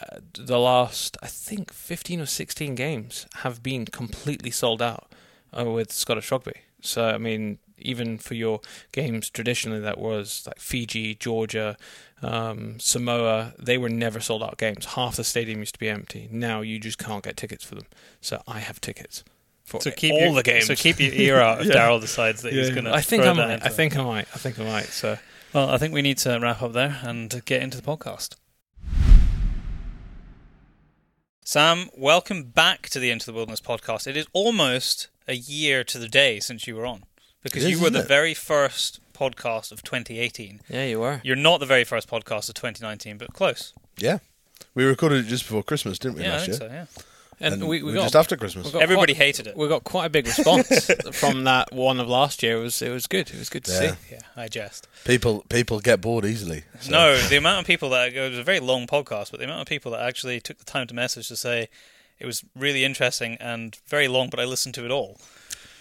uh, 0.00 0.18
the 0.34 0.58
last 0.58 1.16
I 1.22 1.26
think 1.26 1.72
15 1.72 2.20
or 2.20 2.26
16 2.26 2.74
games 2.76 3.26
have 3.38 3.62
been 3.62 3.86
completely 3.86 4.52
sold 4.52 4.80
out 4.80 5.10
uh, 5.56 5.64
with 5.64 5.90
Scottish 5.92 6.30
rugby. 6.30 6.60
So 6.80 7.08
I 7.08 7.18
mean, 7.18 7.58
even 7.78 8.18
for 8.18 8.34
your 8.34 8.60
games 8.92 9.30
traditionally, 9.30 9.80
that 9.80 9.98
was 9.98 10.44
like 10.46 10.60
Fiji, 10.60 11.16
Georgia, 11.16 11.76
um, 12.22 12.78
Samoa. 12.78 13.54
They 13.58 13.78
were 13.78 13.88
never 13.88 14.20
sold 14.20 14.42
out 14.44 14.58
games. 14.58 14.84
Half 14.84 15.16
the 15.16 15.24
stadium 15.24 15.58
used 15.60 15.74
to 15.74 15.80
be 15.80 15.88
empty. 15.88 16.28
Now 16.30 16.60
you 16.60 16.78
just 16.78 16.98
can't 16.98 17.24
get 17.24 17.36
tickets 17.36 17.64
for 17.64 17.74
them. 17.74 17.86
So 18.20 18.42
I 18.46 18.60
have 18.60 18.80
tickets 18.80 19.24
for 19.64 19.80
so 19.80 19.90
keep 19.90 20.12
all 20.12 20.20
your, 20.20 20.34
the 20.34 20.42
games. 20.42 20.66
So 20.66 20.74
keep 20.74 21.00
your 21.00 21.12
ear 21.12 21.38
out 21.40 21.60
if 21.62 21.66
Yeah. 21.68 21.74
Daryl 21.74 22.00
decides 22.00 22.42
that 22.42 22.52
he's 22.52 22.70
going 22.70 22.84
to. 22.84 22.92
I 22.94 23.00
think 23.00 23.22
throw 23.22 23.32
I 23.32 23.34
that 23.34 23.46
might. 23.48 23.54
into 23.54 23.66
I 23.66 23.68
think 23.70 23.96
I 23.96 24.02
might. 24.04 24.26
I 24.34 24.38
think 24.38 24.58
I 24.58 24.64
might. 24.64 24.86
So 24.86 25.18
Well, 25.52 25.70
I 25.70 25.78
think 25.78 25.94
we 25.94 26.02
need 26.02 26.18
to 26.18 26.38
wrap 26.38 26.62
up 26.62 26.72
there 26.72 26.98
and 27.02 27.42
get 27.44 27.62
into 27.62 27.80
the 27.80 27.82
podcast. 27.82 28.36
Sam, 31.46 31.90
welcome 31.96 32.44
back 32.44 32.88
to 32.90 32.98
the 32.98 33.10
Into 33.10 33.26
the 33.26 33.32
Wilderness 33.32 33.60
podcast. 33.60 34.06
It 34.06 34.16
is 34.16 34.26
almost 34.32 35.08
a 35.28 35.34
year 35.34 35.84
to 35.84 35.98
the 35.98 36.08
day 36.08 36.40
since 36.40 36.66
you 36.66 36.74
were 36.76 36.86
on 36.86 37.04
because 37.42 37.64
It 37.64 37.70
you 37.70 37.80
were 37.80 37.90
the 37.90 38.00
it? 38.00 38.08
very 38.08 38.32
first 38.34 39.00
podcast 39.12 39.70
of 39.70 39.82
2018. 39.82 40.60
yeah, 40.68 40.84
you 40.84 41.00
were. 41.00 41.20
You're 41.22 41.36
not 41.36 41.60
the 41.60 41.66
very 41.66 41.84
first 41.84 42.08
podcast 42.08 42.48
of 42.48 42.54
2019, 42.54 43.18
but 43.18 43.32
close. 43.34 43.72
Yeah. 43.98 44.18
We 44.74 44.84
recorded 44.84 45.26
it 45.26 45.28
just 45.28 45.44
before 45.44 45.62
Christmas, 45.62 45.98
didn't 45.98 46.16
we, 46.16 46.22
yeah, 46.22 46.28
I 46.28 46.32
last 46.32 46.46
think 46.48 46.60
year? 46.60 46.68
so. 46.70 46.74
Yeah. 46.74 47.02
And, 47.40 47.66
we, 47.68 47.82
we 47.82 47.90
were 47.90 47.96
got 47.98 48.02
just 48.04 48.16
after 48.16 48.36
Christmas. 48.36 48.70
got 48.70 48.82
Everybody 48.82 49.14
quite- 49.14 49.24
hated 49.26 49.46
it. 49.48 49.56
we 49.56 49.68
got 49.68 49.84
quite 49.84 50.06
a 50.06 50.08
big 50.10 50.26
response 50.26 50.90
from 51.12 51.44
that 51.44 51.72
one 51.72 52.00
of 52.00 52.08
last 52.08 52.42
year. 52.42 52.58
It 52.58 52.62
was 52.62 52.80
it 52.82 52.90
was 52.90 53.06
good. 53.06 53.30
It 53.30 53.38
was 53.38 53.48
good 53.48 53.64
to 53.64 53.72
Yeah. 53.72 53.78
see. 53.92 53.96
Yeah, 54.12 54.20
I 54.36 54.48
jest. 54.48 54.86
People 55.04 55.44
people 55.48 55.80
get 55.80 56.00
bored 56.00 56.24
easily. 56.24 56.64
so- 56.80 56.90
No, 56.90 57.16
the 57.18 57.36
amount 57.36 57.60
of 57.60 57.66
people 57.66 57.90
that 57.90 58.12
it 58.14 58.30
was 58.30 58.38
a 58.38 58.42
very 58.44 58.60
long 58.60 58.86
podcast, 58.86 59.30
but 59.30 59.38
the 59.40 59.44
amount 59.44 59.62
of 59.62 59.66
people 59.66 59.92
that 59.92 60.00
actually 60.02 60.40
took 60.40 60.58
the 60.58 60.64
time 60.64 60.86
to 60.86 60.94
message 60.94 61.28
to 61.28 61.36
say 61.36 61.68
it 62.18 62.26
was 62.26 62.44
really 62.54 62.84
interesting 62.84 63.36
and 63.40 63.76
very 63.88 64.06
long, 64.08 64.30
but 64.30 64.38
I 64.40 64.44
listened 64.44 64.74
to 64.76 64.84
it 64.84 64.90
all. 64.90 65.18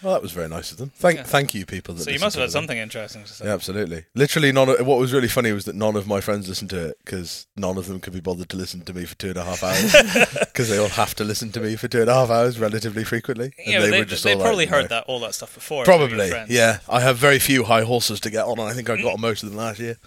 Well, 0.03 0.13
that 0.13 0.21
was 0.21 0.33
very 0.33 0.49
nice 0.49 0.71
of 0.71 0.77
them. 0.77 0.91
Thank 0.95 1.17
Yeah. 1.17 1.23
thank 1.23 1.53
you, 1.53 1.65
people. 1.65 1.95
That 1.95 2.03
So 2.03 2.11
you 2.11 2.19
must 2.19 2.35
have 2.35 2.41
had 2.43 2.51
something 2.51 2.77
interesting 2.77 3.23
to 3.23 3.31
say. 3.33 3.45
Yeah, 3.45 3.53
absolutely. 3.53 4.03
Literally, 4.13 4.51
none. 4.51 4.67
Of, 4.69 4.85
what 4.85 4.99
was 4.99 5.13
really 5.13 5.29
funny 5.29 5.51
was 5.53 5.63
that 5.65 5.75
none 5.75 5.95
of 5.95 6.05
my 6.07 6.19
friends 6.19 6.49
listened 6.49 6.69
to 6.71 6.89
it 6.89 6.97
because 7.05 7.47
none 7.55 7.77
of 7.77 7.87
them 7.87 7.99
could 8.01 8.11
be 8.13 8.19
bothered 8.19 8.49
to 8.49 8.57
listen 8.57 8.81
to 8.81 8.93
me 8.93 9.05
for 9.05 9.15
two 9.15 9.29
and 9.29 9.37
a 9.37 9.43
half 9.45 9.63
hours 9.63 9.93
because 10.39 10.67
they 10.69 10.77
all 10.77 10.89
have 10.89 11.15
to 11.15 11.23
listen 11.23 11.51
to 11.53 11.61
me 11.61 11.75
for 11.77 11.87
two 11.87 12.01
and 12.01 12.09
a 12.09 12.13
half 12.13 12.29
hours 12.29 12.59
relatively 12.59 13.03
frequently. 13.05 13.53
And 13.57 13.67
Yeah, 13.67 13.79
they, 13.79 13.99
were 13.99 14.05
just 14.05 14.23
they 14.23 14.33
all 14.33 14.39
like, 14.39 14.45
probably 14.45 14.65
you 14.65 14.69
heard 14.71 14.81
know, 14.83 14.87
that 14.89 15.05
all 15.07 15.19
that 15.21 15.35
stuff 15.35 15.53
before. 15.53 15.85
Probably, 15.85 16.31
yeah. 16.49 16.79
I 16.89 16.99
have 16.99 17.17
very 17.17 17.39
few 17.39 17.63
high 17.63 17.83
horses 17.83 18.19
to 18.21 18.29
get 18.29 18.45
on, 18.45 18.59
and 18.59 18.67
I 18.67 18.73
think 18.73 18.89
I 18.89 19.01
got 19.01 19.19
most 19.19 19.43
of 19.43 19.49
them 19.49 19.57
last 19.57 19.79
year. 19.79 19.97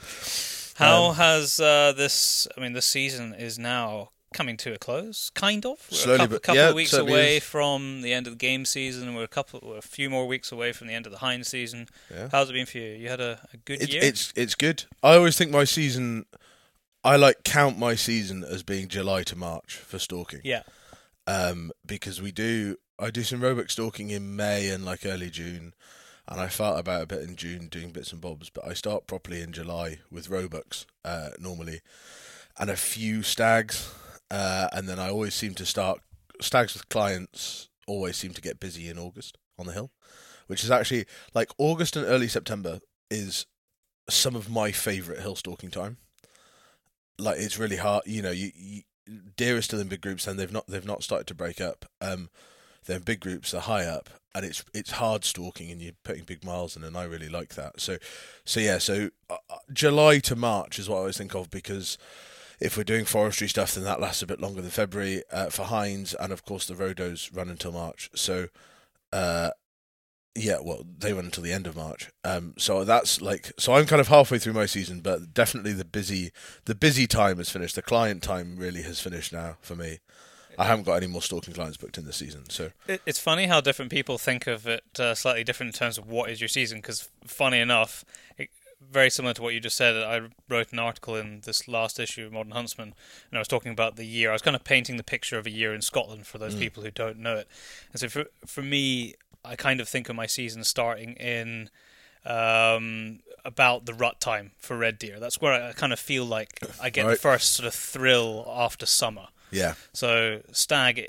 How 0.75 1.07
Um, 1.07 1.15
has 1.15 1.59
uh, 1.59 1.93
this? 1.97 2.47
I 2.57 2.61
mean, 2.61 2.75
this 2.75 2.85
season 2.85 3.33
is 3.33 3.59
now 3.59 4.11
coming 4.33 4.57
to 4.59 4.73
a 4.75 4.79
close, 4.79 5.31
kind 5.31 5.65
of. 5.65 5.79
We're 5.91 5.97
Slowly, 5.97 6.15
a 6.15 6.19
couple, 6.19 6.35
but- 6.37 6.43
couple 6.43 6.57
yeah, 6.61 6.69
of 6.71 6.75
weeks 6.75 6.93
away 6.93 7.37
is. 7.39 7.45
from 7.45 8.03
the 8.03 8.13
end 8.13 8.27
of 8.27 8.33
the 8.35 8.39
game 8.39 8.65
season. 8.65 9.15
We're 9.15 9.25
a 9.25 9.29
couple, 9.29 9.61
we're 9.63 9.79
a 9.79 9.83
few 9.83 10.11
more 10.11 10.27
weeks 10.27 10.53
away 10.53 10.73
from 10.73 10.87
the 10.89 10.95
end 10.95 11.07
of 11.07 11.13
the 11.13 11.19
hind 11.19 11.47
season. 11.47 11.89
Yeah. 12.13 12.29
How's 12.31 12.51
it 12.51 12.53
been 12.55 12.67
for 12.67 12.79
you? 12.79 12.93
You 12.97 13.09
had 13.09 13.21
a, 13.21 13.41
a 13.53 13.57
good 13.59 13.81
It's 13.83 13.93
year. 13.93 14.03
it's 14.05 14.33
it's 14.37 14.55
good. 14.55 14.85
I 15.03 15.15
always 15.17 15.37
think 15.37 15.51
my 15.51 15.65
season. 15.65 16.27
I 17.05 17.15
like 17.17 17.45
count 17.45 17.79
my 17.79 17.95
season 17.95 18.43
as 18.43 18.63
being 18.65 18.89
July 18.89 19.23
to 19.25 19.37
March 19.37 19.77
for 19.77 19.99
stalking. 20.01 20.41
yeah, 20.43 20.63
um, 21.27 21.71
because 21.87 22.21
we 22.21 22.33
do 22.33 22.77
I 22.99 23.11
do 23.11 23.23
some 23.23 23.41
roebuck 23.41 23.71
stalking 23.71 24.11
in 24.11 24.35
May 24.35 24.69
and 24.71 24.85
like 24.85 25.07
early 25.07 25.31
June, 25.31 25.73
and 26.27 26.41
I 26.41 26.49
fart 26.49 26.81
about 26.81 27.03
a 27.03 27.07
bit 27.07 27.23
in 27.23 27.37
June 27.37 27.69
doing 27.69 27.91
bits 27.91 28.11
and 28.11 28.21
bobs, 28.21 28.51
but 28.51 28.67
I 28.67 28.75
start 28.75 29.07
properly 29.07 29.41
in 29.41 29.53
July 29.53 29.99
with 30.11 30.29
roebucks 30.29 30.85
uh, 31.05 31.29
normally, 31.39 31.81
and 32.59 32.71
a 32.71 32.77
few 32.77 33.23
stags, 33.23 33.93
uh, 34.31 34.69
and 34.73 34.89
then 34.89 34.99
I 34.99 35.11
always 35.11 35.35
seem 35.35 35.55
to 35.55 35.67
start 35.67 36.01
stags 36.41 36.75
with 36.75 36.89
clients. 36.89 37.69
Always 37.87 38.17
seem 38.17 38.33
to 38.33 38.41
get 38.41 38.59
busy 38.61 38.89
in 38.89 38.99
August 38.99 39.39
on 39.59 39.67
the 39.67 39.73
hill, 39.73 39.93
which 40.49 40.65
is 40.65 40.71
actually 40.71 41.07
like 41.35 41.51
August 41.59 41.97
and 41.97 42.05
early 42.05 42.29
September 42.29 42.81
is 43.11 43.47
some 44.09 44.35
of 44.35 44.51
my 44.51 44.73
favourite 44.73 45.21
hill 45.21 45.37
stalking 45.37 45.71
time. 45.71 45.99
Like 47.19 47.39
it's 47.39 47.59
really 47.59 47.77
hard, 47.77 48.03
you 48.07 48.23
know. 48.23 48.33
You, 48.33 48.51
you 48.55 48.83
deer 49.37 49.57
are 49.57 49.63
still 49.63 49.81
in 49.81 49.89
big 49.89 50.01
groups, 50.01 50.27
and 50.27 50.39
they've 50.39 50.53
not 50.53 50.67
they've 50.67 50.85
not 50.85 51.03
started 51.03 51.27
to 51.29 51.35
break 51.35 51.61
up. 51.61 51.87
Um, 52.01 52.29
they're 52.87 52.97
in 52.97 53.03
big 53.03 53.21
groups, 53.21 53.51
they're 53.51 53.61
high 53.61 53.85
up, 53.85 54.11
and 54.35 54.45
it's 54.45 54.65
it's 54.75 54.93
hard 54.93 55.25
stalking, 55.25 55.71
and 55.71 55.81
you're 55.81 55.95
putting 56.05 56.25
big 56.25 56.45
miles 56.45 56.77
in, 56.77 56.85
and 56.85 56.97
I 56.97 57.05
really 57.05 57.29
like 57.29 57.55
that. 57.55 57.81
So, 57.81 57.99
so 58.45 58.61
yeah, 58.61 58.79
so 58.79 59.11
uh, 59.31 59.37
uh, 59.49 59.57
July 59.73 60.19
to 60.21 60.37
March 60.37 60.79
is 60.79 60.89
what 60.89 60.97
I 60.97 61.01
always 61.01 61.19
think 61.19 61.35
of 61.35 61.51
because 61.51 61.99
if 62.61 62.77
we're 62.77 62.85
doing 62.85 63.05
forestry 63.05 63.49
stuff, 63.49 63.75
then 63.75 63.85
that 63.85 64.01
lasts 64.01 64.23
a 64.23 64.27
bit 64.27 64.41
longer 64.41 64.61
than 64.61 64.71
February 64.71 65.23
uh, 65.33 65.51
for 65.51 65.65
hinds, 65.65 66.15
and 66.15 66.33
of 66.33 66.45
course 66.45 66.67
the 66.67 66.75
roe 66.75 66.95
does 66.95 67.31
run 67.33 67.49
until 67.49 67.73
March. 67.73 68.11
So, 68.15 68.49
uh, 69.13 69.51
yeah, 70.35 70.59
well, 70.63 70.85
they 70.99 71.13
run 71.13 71.27
until 71.27 71.43
the 71.43 71.53
end 71.53 71.67
of 71.67 71.77
March. 71.77 72.11
Um, 72.23 72.55
so 72.59 72.85
that's 72.85 73.23
like, 73.23 73.53
so 73.59 73.75
I'm 73.75 73.87
kind 73.87 74.01
of 74.01 74.09
halfway 74.09 74.39
through 74.39 74.53
my 74.53 74.67
season, 74.67 75.01
but 75.01 75.33
definitely 75.33 75.73
the 75.73 75.85
busy, 75.85 76.31
the 76.67 76.75
busy 76.75 77.07
time 77.07 77.39
has 77.39 77.51
finished. 77.51 77.75
The 77.75 77.83
client 77.83 78.23
time 78.23 78.57
really 78.57 78.83
has 78.83 79.01
finished 79.01 79.33
now 79.33 79.57
for 79.61 79.75
me. 79.75 79.99
I 80.59 80.65
haven't 80.65 80.85
got 80.85 80.95
any 80.95 81.07
more 81.07 81.23
stalking 81.23 81.53
clients 81.53 81.77
booked 81.77 81.99
in 81.99 82.07
this 82.07 82.17
season. 82.17 82.49
So 82.49 82.71
It, 82.87 83.03
it's 83.05 83.19
funny 83.19 83.47
how 83.47 83.61
different 83.61 83.91
people 83.91 84.17
think 84.17 84.47
of 84.47 84.67
it 84.67 84.85
uh, 84.99 85.15
slightly 85.15 85.45
different 85.45 85.75
in 85.75 85.79
terms 85.79 85.99
of 85.99 86.09
what 86.09 86.31
is 86.31 86.41
your 86.41 86.49
season. 86.49 86.79
Because 86.79 87.11
funny 87.27 87.59
enough, 87.59 88.05
it, 88.39 88.49
very 88.91 89.11
similar 89.11 89.35
to 89.35 89.43
what 89.43 89.55
you 89.55 89.61
just 89.61 89.77
said, 89.77 89.97
I 89.97 90.29
wrote 90.49 90.73
an 90.73 90.79
article 90.79 91.17
in 91.17 91.41
this 91.45 91.67
last 91.69 91.99
issue 91.99 92.27
of 92.27 92.33
Modern 92.33 92.53
Huntsman, 92.53 92.95
and 93.31 93.39
I 93.39 93.41
was 93.41 93.49
talking 93.49 93.73
about 93.73 93.97
the 93.97 94.05
year. 94.07 94.31
I 94.31 94.33
was 94.33 94.43
kind 94.43 94.57
of 94.57 94.65
painting 94.65 94.97
the 94.97 95.05
picture 95.05 95.39
of 95.39 95.47
a 95.47 95.51
year 95.51 95.75
in 95.75 95.83
Scotland 95.83 96.27
for 96.27 96.39
those 96.39 96.55
Mm. 96.55 96.61
people 96.61 96.83
who 96.83 96.91
don't 96.91 97.19
know 97.19 97.37
it. 97.37 97.49
And 97.93 98.01
so 98.01 98.09
for 98.09 98.25
for 98.47 98.63
me, 98.63 99.15
I 99.45 99.57
kind 99.57 99.81
of 99.81 99.89
think 99.89 100.09
of 100.09 100.17
my 100.17 100.27
season 100.27 100.65
starting 100.65 101.13
in 101.15 101.71
um, 102.25 103.21
about 103.45 103.87
the 103.87 103.95
rut 103.95 104.21
time 104.21 104.53
for 104.59 104.77
red 104.77 104.99
deer. 104.99 105.21
That's 105.21 105.41
where 105.41 105.53
I 105.53 105.73
kind 105.73 105.93
of 105.93 106.01
feel 106.01 106.25
like 106.25 106.59
I 106.81 106.91
get 106.91 107.07
the 107.07 107.17
first 107.17 107.53
sort 107.55 107.67
of 107.67 107.75
thrill 107.75 108.45
after 108.49 108.87
summer. 108.87 109.29
yeah, 109.51 109.75
So 109.93 110.43
stag 110.53 111.07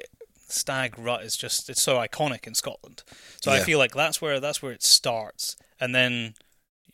stag 0.50 0.98
rut 0.98 1.24
is 1.24 1.36
just 1.36 1.70
it's 1.70 1.82
so 1.82 1.98
iconic 1.98 2.48
in 2.48 2.54
Scotland. 2.54 3.04
So 3.42 3.52
I 3.52 3.60
feel 3.62 3.80
like 3.80 3.94
that's 3.94 4.22
where 4.22 4.40
that's 4.40 4.62
where 4.62 4.72
it 4.72 4.84
starts, 4.84 5.56
and 5.80 5.94
then 5.96 6.36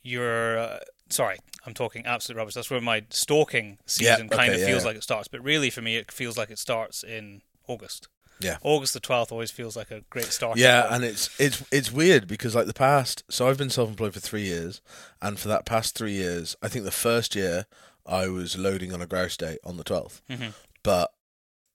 you're 0.04 0.58
uh, 0.60 0.80
sorry, 1.10 1.38
I'm 1.66 1.74
talking 1.74 2.06
absolute 2.06 2.38
rubbish. 2.38 2.54
That's 2.54 2.70
where 2.70 2.82
my 2.82 3.06
stalking 3.10 3.78
season 3.86 4.28
okay, 4.28 4.36
kind 4.36 4.54
of 4.54 4.60
yeah, 4.60 4.68
feels 4.68 4.84
yeah. 4.84 4.88
like 4.88 4.98
it 4.98 5.04
starts, 5.04 5.28
but 5.28 5.42
really 5.44 5.70
for 5.70 5.82
me 5.82 5.96
it 5.98 6.12
feels 6.12 6.38
like 6.38 6.50
it 6.52 6.60
starts 6.60 7.04
in 7.04 7.42
August. 7.68 8.08
Yeah. 8.40 8.58
August 8.64 8.94
the 8.94 9.00
twelfth 9.00 9.32
always 9.32 9.52
feels 9.52 9.78
like 9.78 9.90
a 9.92 10.02
great 10.10 10.26
start. 10.26 10.58
yeah, 10.58 10.88
and 10.94 11.04
it's 11.04 11.30
it's 11.40 11.64
it's 11.72 11.92
weird 11.92 12.28
because 12.28 12.56
like 12.56 12.66
the 12.66 12.74
past, 12.74 13.24
so 13.30 13.48
I've 13.48 13.58
been 13.58 13.70
self-employed 13.70 14.14
for 14.14 14.20
three 14.20 14.44
years, 14.44 14.82
and 15.22 15.40
for 15.40 15.48
that 15.48 15.66
past 15.66 15.96
three 15.96 16.12
years, 16.14 16.56
I 16.62 16.68
think 16.68 16.84
the 16.84 16.92
first 16.92 17.36
year 17.36 17.66
I 18.06 18.28
was 18.28 18.58
loading 18.58 18.92
on 18.92 19.02
a 19.02 19.06
grouse 19.06 19.38
day 19.38 19.58
on 19.64 19.78
the 19.78 19.84
12th 19.86 20.22
Mhm. 20.30 20.54
but 20.84 21.12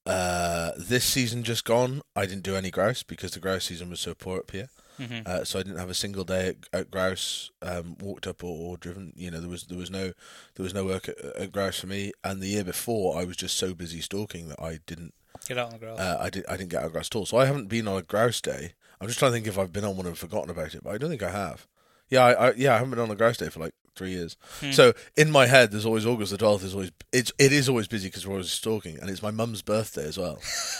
uh, 0.05 0.71
this 0.77 1.03
season 1.05 1.43
just 1.43 1.65
gone, 1.65 2.01
I 2.15 2.25
didn't 2.25 2.43
do 2.43 2.55
any 2.55 2.71
grouse 2.71 3.03
because 3.03 3.31
the 3.31 3.39
grouse 3.39 3.65
season 3.65 3.89
was 3.89 3.99
so 3.99 4.13
poor 4.13 4.39
up 4.39 4.51
here. 4.51 4.69
Mhm. 4.99 5.25
Uh, 5.27 5.43
so 5.45 5.59
I 5.59 5.63
didn't 5.63 5.79
have 5.79 5.89
a 5.89 5.93
single 5.93 6.23
day 6.23 6.49
at, 6.49 6.55
at 6.73 6.91
grouse 6.91 7.51
um, 7.61 7.95
walked 7.99 8.27
up 8.27 8.43
or, 8.43 8.71
or 8.71 8.77
driven. 8.77 9.13
You 9.15 9.31
know, 9.31 9.39
there 9.39 9.49
was 9.49 9.63
there 9.63 9.77
was 9.77 9.89
no 9.89 10.11
there 10.55 10.63
was 10.63 10.73
no 10.73 10.85
work 10.85 11.07
at, 11.09 11.17
at 11.37 11.51
grouse 11.51 11.79
for 11.79 11.87
me. 11.87 12.11
And 12.23 12.41
the 12.41 12.47
year 12.47 12.63
before, 12.63 13.17
I 13.19 13.23
was 13.25 13.37
just 13.37 13.57
so 13.57 13.73
busy 13.73 14.01
stalking 14.01 14.49
that 14.49 14.61
I 14.61 14.79
didn't 14.85 15.13
get 15.47 15.57
out 15.57 15.67
on 15.67 15.71
the 15.73 15.77
grass. 15.79 15.99
uh, 15.99 16.17
I 16.19 16.29
did 16.29 16.45
I 16.47 16.57
didn't 16.57 16.69
get 16.71 16.83
out 16.83 16.91
grouse 16.91 17.07
at 17.07 17.15
all. 17.15 17.25
So 17.25 17.37
I 17.37 17.45
haven't 17.45 17.67
been 17.69 17.87
on 17.87 17.97
a 17.97 18.01
grouse 18.01 18.41
day. 18.41 18.73
I'm 19.01 19.07
just 19.07 19.19
trying 19.19 19.31
to 19.31 19.35
think 19.35 19.47
if 19.47 19.57
I've 19.57 19.71
been 19.71 19.85
on 19.85 19.95
one 19.95 20.05
and 20.05 20.17
forgotten 20.17 20.49
about 20.49 20.75
it, 20.75 20.83
but 20.83 20.93
I 20.93 20.97
don't 20.97 21.09
think 21.09 21.23
I 21.23 21.31
have. 21.31 21.65
Yeah, 22.09 22.25
I, 22.25 22.49
I 22.49 22.53
yeah 22.55 22.71
I 22.73 22.77
haven't 22.79 22.89
been 22.91 22.99
on 22.99 23.11
a 23.11 23.15
grouse 23.15 23.37
day 23.37 23.49
for 23.49 23.59
like 23.61 23.73
three 23.95 24.11
years. 24.11 24.35
Hmm. 24.61 24.71
So 24.71 24.93
in 25.15 25.29
my 25.31 25.45
head, 25.45 25.71
there's 25.71 25.85
always 25.85 26.05
August 26.05 26.31
the 26.31 26.37
12th. 26.37 26.63
Is 26.63 26.73
always 26.73 26.91
it's 27.13 27.31
it 27.39 27.53
is 27.53 27.69
always 27.69 27.87
busy 27.87 28.07
because 28.07 28.25
we're 28.27 28.33
always 28.33 28.51
stalking, 28.51 28.97
and 28.99 29.09
it's 29.09 29.21
my 29.21 29.31
mum's 29.31 29.61
birthday 29.61 30.05
as 30.07 30.17
well. 30.17 30.39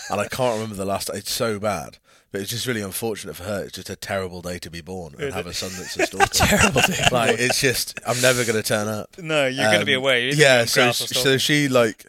and 0.09 0.19
I 0.19 0.27
can't 0.27 0.55
remember 0.55 0.75
the 0.75 0.85
last. 0.85 1.09
It's 1.13 1.31
so 1.31 1.59
bad, 1.59 1.97
but 2.31 2.41
it's 2.41 2.49
just 2.49 2.67
really 2.67 2.81
unfortunate 2.81 3.35
for 3.35 3.43
her. 3.43 3.63
It's 3.63 3.73
just 3.73 3.89
a 3.89 3.95
terrible 3.95 4.41
day 4.41 4.59
to 4.59 4.69
be 4.69 4.81
born 4.81 5.15
and 5.19 5.33
have 5.33 5.47
a 5.47 5.53
son 5.53 5.71
that's 5.77 5.97
a 5.99 6.05
stalker. 6.05 6.27
Terrible 6.33 6.81
day. 6.81 7.03
like 7.11 7.39
it's 7.39 7.59
just 7.61 7.99
I'm 8.05 8.21
never 8.21 8.43
going 8.43 8.55
to 8.55 8.63
turn 8.63 8.87
up. 8.87 9.17
no, 9.17 9.47
you're 9.47 9.65
going 9.65 9.79
to 9.79 9.85
be 9.85 9.95
Um, 9.95 10.01
away. 10.03 10.31
Yeah, 10.31 10.65
so 10.65 10.91
so 10.91 11.37
she 11.37 11.67
like 11.67 12.05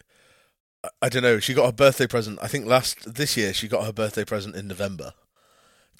I 1.02 1.08
don't 1.10 1.22
know. 1.22 1.40
She 1.40 1.52
got 1.54 1.66
her 1.66 1.72
birthday 1.72 2.06
present. 2.06 2.38
I 2.42 2.48
think 2.48 2.66
last 2.66 3.14
this 3.14 3.36
year 3.36 3.52
she 3.52 3.68
got 3.68 3.84
her 3.84 3.92
birthday 3.92 4.24
present 4.24 4.56
in 4.56 4.66
November 4.68 5.12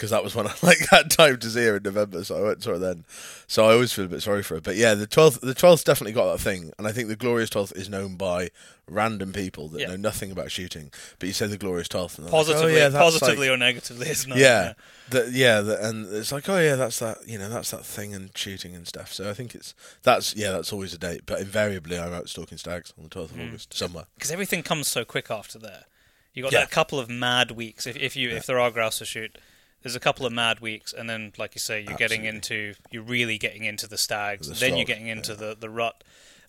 because 0.00 0.10
that 0.10 0.24
was 0.24 0.34
when 0.34 0.46
I 0.48 0.54
like 0.62 0.78
had 0.90 1.10
time 1.10 1.36
to 1.38 1.50
see 1.50 1.66
her 1.66 1.76
in 1.76 1.82
November. 1.82 2.24
So 2.24 2.38
I 2.38 2.42
went 2.42 2.62
to 2.62 2.70
her 2.70 2.78
then. 2.78 3.04
So 3.46 3.66
I 3.66 3.74
always 3.74 3.92
feel 3.92 4.06
a 4.06 4.08
bit 4.08 4.22
sorry 4.22 4.42
for 4.42 4.54
her. 4.54 4.60
But 4.62 4.76
yeah, 4.76 4.94
the 4.94 5.06
twelfth 5.06 5.42
the 5.42 5.52
twelfth 5.54 5.84
definitely 5.84 6.12
got 6.14 6.32
that 6.32 6.40
thing, 6.42 6.72
and 6.78 6.86
I 6.86 6.92
think 6.92 7.08
the 7.08 7.16
glorious 7.16 7.50
twelfth 7.50 7.72
is 7.76 7.90
known 7.90 8.16
by 8.16 8.48
random 8.88 9.32
people 9.32 9.68
that 9.68 9.80
Yeah. 9.82 9.88
know 9.88 9.96
nothing 9.96 10.30
about 10.32 10.50
shooting. 10.50 10.90
But 11.18 11.26
you 11.26 11.32
say 11.34 11.46
the 11.48 11.58
glorious 11.58 11.86
twelfth, 11.88 12.18
and 12.18 12.28
positively, 12.28 12.72
like, 12.72 12.82
oh, 12.82 12.84
yeah, 12.96 12.98
positively 12.98 13.48
like- 13.48 13.54
or 13.54 13.58
negatively, 13.58 14.08
isn't 14.08 14.32
it? 14.32 14.38
yeah, 14.38 14.72
the, 15.10 15.30
yeah, 15.32 15.60
the, 15.60 15.86
and 15.86 16.12
it's 16.14 16.32
like, 16.32 16.48
oh 16.48 16.58
yeah, 16.58 16.76
that's 16.76 16.98
that, 17.00 17.18
you 17.26 17.38
know, 17.38 17.48
that's 17.50 17.70
that 17.72 17.84
thing 17.84 18.14
and 18.14 18.30
shooting 18.36 18.74
and 18.74 18.88
stuff. 18.88 19.12
So 19.12 19.28
I 19.28 19.34
think 19.34 19.54
it's 19.54 19.74
that's 20.02 20.34
yeah, 20.34 20.50
that's 20.52 20.72
always 20.72 20.94
a 20.94 20.98
date. 20.98 21.22
But 21.26 21.40
invariably, 21.40 21.98
I'm 21.98 22.12
out 22.14 22.28
stalking 22.30 22.56
stags 22.58 22.94
on 22.96 23.04
the 23.04 23.10
twelfth 23.10 23.32
of 23.32 23.36
Hmm. 23.38 23.48
August 23.48 23.74
somewhere. 23.74 24.06
because 24.14 24.30
everything 24.30 24.62
comes 24.62 24.88
so 24.88 25.04
quick 25.04 25.30
after 25.30 25.58
there. 25.58 25.84
You 26.32 26.44
got 26.44 26.52
Yeah. 26.52 26.60
that 26.60 26.70
couple 26.70 26.98
of 27.00 27.10
mad 27.10 27.50
weeks. 27.50 27.86
If 27.86 27.96
if 27.96 28.16
you 28.16 28.30
if 28.30 28.46
there 28.46 28.58
are 28.60 28.70
grouse 28.70 28.98
to 28.98 29.04
shoot, 29.04 29.36
there's 29.82 29.96
a 29.96 30.00
couple 30.00 30.26
of 30.26 30.32
mad 30.32 30.60
weeks, 30.60 30.92
and 30.92 31.08
then 31.08 31.32
like 31.38 31.54
you 31.54 31.60
say, 31.60 31.80
you're 31.82 31.96
getting 31.96 32.24
into 32.24 32.74
you're 32.90 33.02
really 33.02 33.38
getting 33.38 33.64
into 33.64 33.86
the 33.86 33.98
stags. 33.98 34.48
The 34.48 34.54
then 34.54 34.76
you're 34.76 34.86
getting 34.86 35.06
into 35.08 35.34
the 35.34 35.56
the 35.58 35.70
rut, 35.70 36.02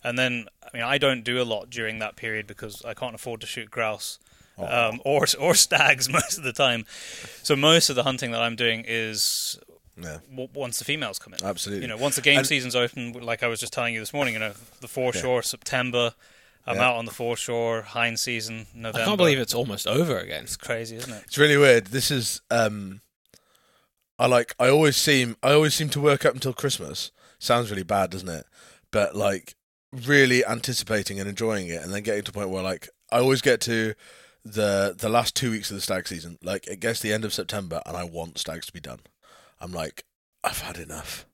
and 0.04 0.18
then 0.18 0.46
I 0.62 0.68
mean 0.76 0.82
I 0.84 0.98
don't 0.98 1.22
do 1.24 1.40
a 1.40 1.44
lot 1.44 1.70
during 1.70 1.98
that 2.00 2.16
period 2.16 2.46
because 2.46 2.84
I 2.84 2.94
can't 2.94 3.14
afford 3.14 3.40
to 3.42 3.46
shoot 3.46 3.70
grouse. 3.70 4.18
Oh. 4.58 4.88
Um, 4.90 5.00
or 5.04 5.26
or 5.40 5.54
stags 5.54 6.08
most 6.18 6.36
of 6.38 6.44
the 6.44 6.52
time, 6.52 6.84
so 7.42 7.56
most 7.56 7.88
of 7.90 7.96
the 7.96 8.02
hunting 8.02 8.32
that 8.32 8.42
I'm 8.42 8.56
doing 8.56 8.84
is 8.86 9.58
Yeah, 9.96 10.18
w- 10.30 10.48
once 10.54 10.78
the 10.78 10.84
females 10.84 11.18
come 11.18 11.32
in. 11.34 11.44
absolutely. 11.44 11.82
You 11.84 11.88
know, 11.88 11.96
once 11.96 12.16
the 12.16 12.22
game 12.22 12.38
And- 12.38 12.46
season's 12.46 12.76
open, 12.76 13.12
like 13.12 13.42
I 13.42 13.46
was 13.46 13.60
just 13.60 13.72
telling 13.72 13.94
you 13.94 14.00
this 14.00 14.12
morning, 14.12 14.34
you 14.34 14.40
know, 14.40 14.52
the 14.80 14.88
foreshore 14.88 15.42
September. 15.42 16.14
I'm 16.64 16.76
Yeah. 16.76 16.90
out 16.90 16.94
on 16.96 17.06
the 17.06 17.10
foreshore, 17.12 17.82
hind 17.82 18.20
season, 18.20 18.66
November. 18.72 19.00
I 19.00 19.04
can't 19.04 19.16
believe 19.16 19.40
it's 19.40 19.52
almost 19.52 19.84
over 19.86 20.16
again. 20.18 20.44
It's 20.44 20.56
crazy, 20.56 20.94
isn't 20.96 21.12
it? 21.12 21.22
It's 21.26 21.36
really 21.36 21.56
weird. 21.56 21.86
This 21.86 22.10
is 22.12 22.40
um 22.50 23.00
I 24.22 24.26
like 24.26 24.54
I 24.60 24.68
always 24.68 24.96
seem 24.96 25.36
I 25.42 25.50
always 25.52 25.74
seem 25.74 25.88
to 25.90 26.00
work 26.00 26.24
up 26.24 26.34
until 26.34 26.52
Christmas. 26.52 27.10
Sounds 27.40 27.70
really 27.70 27.82
bad, 27.82 28.10
doesn't 28.10 28.28
it? 28.28 28.46
But 28.92 29.16
like 29.16 29.56
really 29.90 30.44
anticipating 30.46 31.18
and 31.18 31.28
enjoying 31.28 31.66
it 31.66 31.82
and 31.82 31.92
then 31.92 32.04
getting 32.04 32.22
to 32.22 32.30
a 32.30 32.32
point 32.32 32.50
where 32.50 32.62
like 32.62 32.88
I 33.10 33.18
always 33.18 33.42
get 33.42 33.60
to 33.62 33.94
the 34.44 34.94
the 34.96 35.08
last 35.08 35.34
2 35.34 35.50
weeks 35.50 35.72
of 35.72 35.74
the 35.76 35.80
stag 35.80 36.06
season. 36.06 36.38
Like 36.40 36.68
it 36.68 36.78
gets 36.78 37.00
the 37.00 37.12
end 37.12 37.24
of 37.24 37.34
September 37.34 37.82
and 37.84 37.96
I 37.96 38.04
want 38.04 38.38
stags 38.38 38.66
to 38.66 38.72
be 38.72 38.78
done. 38.78 39.00
I'm 39.60 39.72
like 39.72 40.04
I've 40.44 40.60
had 40.60 40.76
enough. 40.76 41.26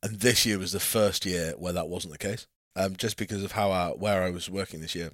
And 0.00 0.20
this 0.20 0.46
year 0.46 0.60
was 0.60 0.70
the 0.70 0.78
first 0.78 1.26
year 1.26 1.54
where 1.58 1.72
that 1.72 1.88
wasn't 1.88 2.12
the 2.12 2.18
case. 2.18 2.46
Um 2.76 2.94
just 2.94 3.16
because 3.16 3.42
of 3.42 3.52
how 3.52 3.72
I, 3.72 3.88
where 3.88 4.22
I 4.22 4.30
was 4.30 4.48
working 4.48 4.80
this 4.80 4.94
year. 4.94 5.10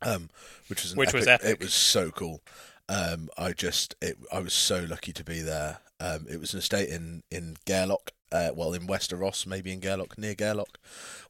Um 0.00 0.30
which 0.68 0.82
was 0.82 0.96
Which 0.96 1.12
was 1.12 1.26
epic- 1.26 1.44
epic. 1.44 1.60
It 1.60 1.64
was 1.64 1.74
so 1.74 2.10
cool. 2.10 2.40
Um, 2.88 3.28
I 3.38 3.52
just, 3.52 3.94
it, 4.02 4.18
I 4.32 4.40
was 4.40 4.52
so 4.52 4.84
lucky 4.88 5.12
to 5.12 5.22
be 5.22 5.42
there. 5.42 5.78
Um, 6.00 6.26
it 6.28 6.40
was 6.40 6.54
an 6.54 6.60
estate 6.60 6.88
in 6.88 7.22
in 7.30 7.56
Gairloch, 7.66 8.10
uh, 8.32 8.50
well, 8.54 8.72
in 8.72 8.86
Wester 8.86 9.16
Ross, 9.16 9.46
maybe 9.46 9.72
in 9.72 9.80
Gairloch, 9.80 10.16
near 10.16 10.34
Gairloch, 10.34 10.76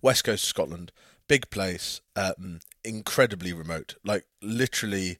west 0.00 0.25
coast 0.25 0.45
of 0.45 0.49
Scotland. 0.49 0.93
Big 1.29 1.50
place, 1.50 2.00
um, 2.17 2.61
incredibly 2.85 3.53
remote, 3.53 3.95
like 4.05 4.25
literally 4.43 5.19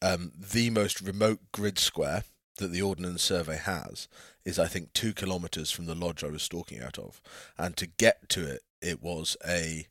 um, 0.00 0.32
the 0.36 0.70
most 0.70 1.00
remote 1.00 1.40
grid 1.52 1.78
square 1.78 2.22
that 2.58 2.68
the 2.68 2.82
Ordnance 2.82 3.22
Survey 3.22 3.56
has 3.56 4.08
is, 4.44 4.58
I 4.58 4.66
think, 4.66 4.92
two 4.92 5.12
kilometres 5.12 5.70
from 5.70 5.86
the 5.86 5.94
lodge 5.96 6.22
I 6.22 6.28
was 6.28 6.42
stalking 6.42 6.80
out 6.80 6.98
of, 6.98 7.20
and 7.56 7.76
to 7.76 7.86
get 7.86 8.28
to 8.30 8.46
it, 8.46 8.62
it 8.80 9.02
was 9.02 9.36
a 9.46 9.86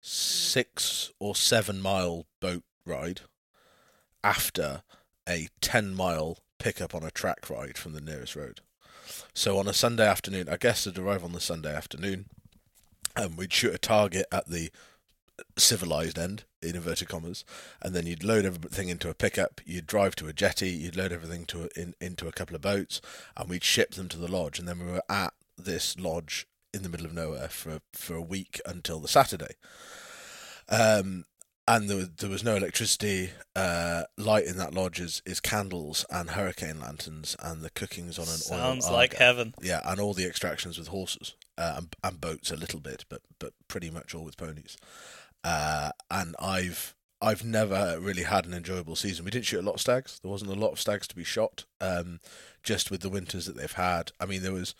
six 0.00 1.12
or 1.18 1.34
seven 1.34 1.80
mile 1.80 2.26
boat 2.40 2.62
ride 2.86 3.22
after 4.24 4.82
a 5.28 5.48
10 5.60 5.94
mile 5.94 6.38
pickup 6.58 6.94
on 6.94 7.02
a 7.02 7.10
track 7.10 7.48
ride 7.50 7.78
from 7.78 7.92
the 7.92 8.00
nearest 8.00 8.36
road. 8.36 8.60
So 9.34 9.58
on 9.58 9.68
a 9.68 9.72
Sunday 9.72 10.06
afternoon, 10.06 10.48
I 10.48 10.56
guess 10.56 10.86
I'd 10.86 10.98
arrive 10.98 11.24
on 11.24 11.32
the 11.32 11.40
Sunday 11.40 11.74
afternoon, 11.74 12.26
and 13.16 13.36
we'd 13.36 13.52
shoot 13.52 13.74
a 13.74 13.78
target 13.78 14.26
at 14.30 14.48
the 14.48 14.70
civilized 15.56 16.18
end, 16.18 16.44
in 16.60 16.76
inverted 16.76 17.08
commas, 17.08 17.44
and 17.80 17.94
then 17.94 18.06
you'd 18.06 18.24
load 18.24 18.44
everything 18.44 18.88
into 18.88 19.08
a 19.08 19.14
pickup, 19.14 19.60
you'd 19.64 19.86
drive 19.86 20.16
to 20.16 20.26
a 20.26 20.32
jetty, 20.32 20.70
you'd 20.70 20.96
load 20.96 21.12
everything 21.12 21.44
to 21.46 21.64
a, 21.64 21.80
in, 21.80 21.94
into 22.00 22.26
a 22.26 22.32
couple 22.32 22.56
of 22.56 22.62
boats, 22.62 23.00
and 23.36 23.48
we'd 23.48 23.64
ship 23.64 23.94
them 23.94 24.08
to 24.08 24.18
the 24.18 24.30
lodge, 24.30 24.58
and 24.58 24.68
then 24.68 24.78
we 24.78 24.90
were 24.90 25.02
at 25.08 25.32
this 25.56 25.98
lodge 25.98 26.46
in 26.74 26.82
the 26.82 26.88
middle 26.88 27.06
of 27.06 27.14
nowhere 27.14 27.48
for 27.48 27.80
for 27.92 28.14
a 28.14 28.22
week 28.22 28.60
until 28.66 29.00
the 29.00 29.08
Saturday. 29.08 29.54
Um, 30.68 31.24
and 31.68 31.90
there 31.90 31.98
was, 31.98 32.08
there 32.16 32.30
was 32.30 32.42
no 32.42 32.56
electricity. 32.56 33.30
Uh, 33.54 34.04
light 34.16 34.46
in 34.46 34.56
that 34.56 34.72
lodge 34.72 34.98
is, 34.98 35.20
is 35.26 35.38
candles 35.38 36.06
and 36.10 36.30
hurricane 36.30 36.80
lanterns, 36.80 37.36
and 37.40 37.60
the 37.60 37.70
cooking's 37.70 38.18
on 38.18 38.24
an 38.24 38.30
Sounds 38.30 38.50
oil 38.50 38.58
Sounds 38.58 38.90
like 38.90 39.14
Aga. 39.14 39.22
heaven. 39.22 39.54
Yeah, 39.60 39.82
and 39.84 40.00
all 40.00 40.14
the 40.14 40.24
extractions 40.24 40.78
with 40.78 40.88
horses 40.88 41.34
uh, 41.58 41.74
and, 41.76 41.94
and 42.02 42.20
boats 42.20 42.50
a 42.50 42.56
little 42.56 42.80
bit, 42.80 43.04
but 43.10 43.20
but 43.38 43.52
pretty 43.68 43.90
much 43.90 44.14
all 44.14 44.24
with 44.24 44.38
ponies. 44.38 44.78
Uh, 45.44 45.90
and 46.10 46.34
I've 46.40 46.94
I've 47.20 47.44
never 47.44 47.98
really 48.00 48.22
had 48.22 48.46
an 48.46 48.54
enjoyable 48.54 48.96
season. 48.96 49.26
We 49.26 49.30
didn't 49.30 49.46
shoot 49.46 49.60
a 49.60 49.66
lot 49.66 49.74
of 49.74 49.80
stags. 49.82 50.20
There 50.22 50.30
wasn't 50.30 50.52
a 50.52 50.58
lot 50.60 50.72
of 50.72 50.80
stags 50.80 51.06
to 51.08 51.16
be 51.16 51.24
shot. 51.24 51.66
Um, 51.82 52.20
just 52.62 52.90
with 52.90 53.02
the 53.02 53.10
winters 53.10 53.44
that 53.44 53.56
they've 53.56 53.70
had. 53.70 54.12
I 54.18 54.24
mean, 54.24 54.42
there 54.42 54.52
was. 54.52 54.74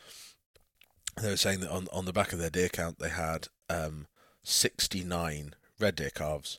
They 1.21 1.29
were 1.29 1.37
saying 1.37 1.61
that 1.61 1.71
on 1.71 1.89
on 1.93 2.07
the 2.07 2.15
back 2.15 2.33
of 2.33 2.39
their 2.39 2.49
deer 2.49 2.71
count, 2.71 2.99
they 2.99 3.11
had 3.11 3.49
um, 3.69 4.07
sixty 4.43 5.05
nine 5.05 5.55
red 5.79 5.95
deer 5.95 6.11
calves 6.11 6.57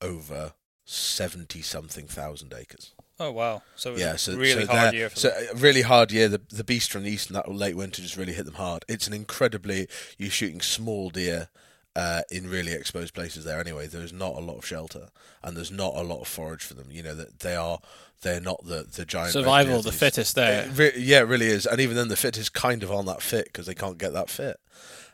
over 0.00 0.54
seventy 0.84 1.62
something 1.62 2.06
thousand 2.06 2.52
acres. 2.56 2.94
Oh 3.18 3.30
wow! 3.30 3.62
So 3.76 3.96
Yeah, 3.96 4.16
so 4.16 4.36
really 4.36 4.64
so 4.64 4.72
hard 4.72 4.94
year 4.94 5.10
for 5.10 5.16
so 5.16 5.28
them. 5.28 5.46
a 5.52 5.54
really 5.54 5.82
hard 5.82 6.10
year. 6.10 6.28
The 6.28 6.40
the 6.48 6.64
beast 6.64 6.90
from 6.90 7.02
the 7.04 7.10
east 7.10 7.28
and 7.28 7.36
that 7.36 7.50
late 7.50 7.76
winter 7.76 8.00
just 8.02 8.16
really 8.16 8.32
hit 8.32 8.46
them 8.46 8.54
hard. 8.54 8.84
It's 8.88 9.06
an 9.06 9.12
incredibly 9.12 9.88
you're 10.16 10.30
shooting 10.30 10.60
small 10.62 11.10
deer 11.10 11.48
uh, 11.94 12.22
in 12.30 12.48
really 12.48 12.72
exposed 12.72 13.14
places 13.14 13.44
there. 13.44 13.60
Anyway, 13.60 13.86
there's 13.88 14.12
not 14.12 14.36
a 14.36 14.40
lot 14.40 14.56
of 14.56 14.64
shelter 14.66 15.08
and 15.42 15.56
there's 15.56 15.70
not 15.70 15.94
a 15.96 16.02
lot 16.02 16.20
of 16.20 16.28
forage 16.28 16.64
for 16.64 16.74
them. 16.74 16.86
You 16.90 17.02
know 17.02 17.14
that 17.14 17.40
they 17.40 17.56
are 17.56 17.80
they're 18.22 18.40
not 18.40 18.64
the 18.64 18.86
the 18.90 19.04
giant 19.04 19.32
Survival 19.32 19.78
of 19.78 19.84
the 19.84 19.92
fittest 19.92 20.34
there. 20.34 20.66
It 20.66 20.78
re- 20.78 20.92
yeah, 20.96 21.20
it 21.20 21.28
really 21.28 21.48
is. 21.48 21.66
And 21.66 21.80
even 21.80 21.96
then, 21.96 22.08
the 22.08 22.16
fit 22.16 22.38
is 22.38 22.48
kind 22.48 22.82
of 22.82 22.90
on 22.90 23.06
that 23.06 23.22
fit 23.22 23.44
because 23.46 23.66
they 23.66 23.74
can't 23.74 23.98
get 23.98 24.12
that 24.14 24.30
fit. 24.30 24.58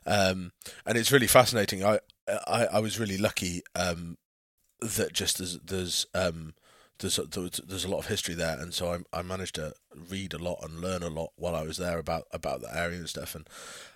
Um, 0.06 0.52
and 0.84 0.96
it's 0.96 1.10
really 1.10 1.26
fascinating. 1.26 1.84
I 1.84 1.98
I, 2.46 2.66
I 2.66 2.78
was 2.78 3.00
really 3.00 3.18
lucky 3.18 3.62
um, 3.74 4.16
that 4.80 5.12
just 5.12 5.38
there's 5.38 5.58
there's 5.60 6.06
um, 6.14 6.54
there's, 6.98 7.16
there's 7.66 7.84
a 7.84 7.88
lot 7.90 7.98
of 7.98 8.06
history 8.06 8.34
there, 8.34 8.58
and 8.58 8.72
so 8.72 8.90
I 9.12 9.18
I 9.18 9.22
managed 9.22 9.56
to 9.56 9.74
read 10.10 10.32
a 10.34 10.38
lot 10.38 10.58
and 10.62 10.80
learn 10.80 11.02
a 11.02 11.08
lot 11.08 11.32
while 11.36 11.54
I 11.54 11.62
was 11.62 11.76
there 11.76 11.98
about 11.98 12.26
about 12.32 12.60
the 12.62 12.74
area 12.76 12.98
and 12.98 13.08
stuff. 13.08 13.34
And 13.34 13.46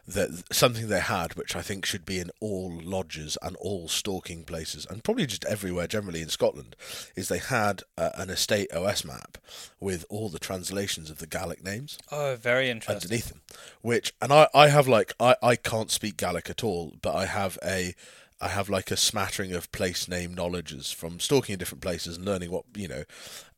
that 0.09 0.43
something 0.53 0.89
they 0.89 1.01
had, 1.01 1.35
which 1.37 1.55
I 1.55 1.63
think 1.63 1.87
should 1.87 2.05
be 2.05 2.19
in 2.19 2.31
all 2.41 2.81
lodges 2.83 3.39
and 3.43 3.55
all 3.57 3.87
stalking 3.89 4.43
places, 4.45 4.85
and 4.91 5.05
probably 5.05 5.25
just 5.27 5.45
everywhere 5.45 5.87
generally 5.87 6.21
in 6.21 6.29
Scotland, 6.29 6.75
is 7.17 7.29
they 7.29 7.39
had 7.39 7.83
uh, 7.97 8.11
an 8.17 8.29
estate 8.29 8.73
OS 8.73 9.05
map 9.05 9.39
with 9.79 10.05
all 10.11 10.29
the 10.29 10.39
translations 10.41 11.11
of 11.11 11.19
the 11.19 11.27
Gaelic 11.29 11.63
names 11.65 11.97
Oh, 12.11 12.37
very 12.37 12.71
interesting. 12.71 12.97
underneath 12.97 13.29
them. 13.29 13.41
Which 13.83 14.13
and 14.21 14.33
I, 14.33 14.49
I 14.55 14.69
have 14.69 14.89
like 14.89 15.13
I, 15.21 15.37
I 15.43 15.57
can't 15.57 15.91
speak 15.91 16.17
Gaelic 16.17 16.51
at 16.51 16.65
all, 16.65 16.97
but 17.03 17.15
I 17.15 17.27
have 17.27 17.57
a 17.65 17.95
I 18.40 18.49
have 18.49 18.68
like 18.68 18.90
a 18.90 18.97
smattering 18.97 19.52
of 19.52 19.70
place 19.73 20.09
name 20.09 20.35
knowledges 20.35 20.90
from 20.90 21.20
stalking 21.20 21.54
in 21.54 21.59
different 21.59 21.82
places 21.82 22.16
and 22.16 22.25
learning 22.25 22.50
what 22.50 22.64
you 22.75 22.88
know 22.88 23.04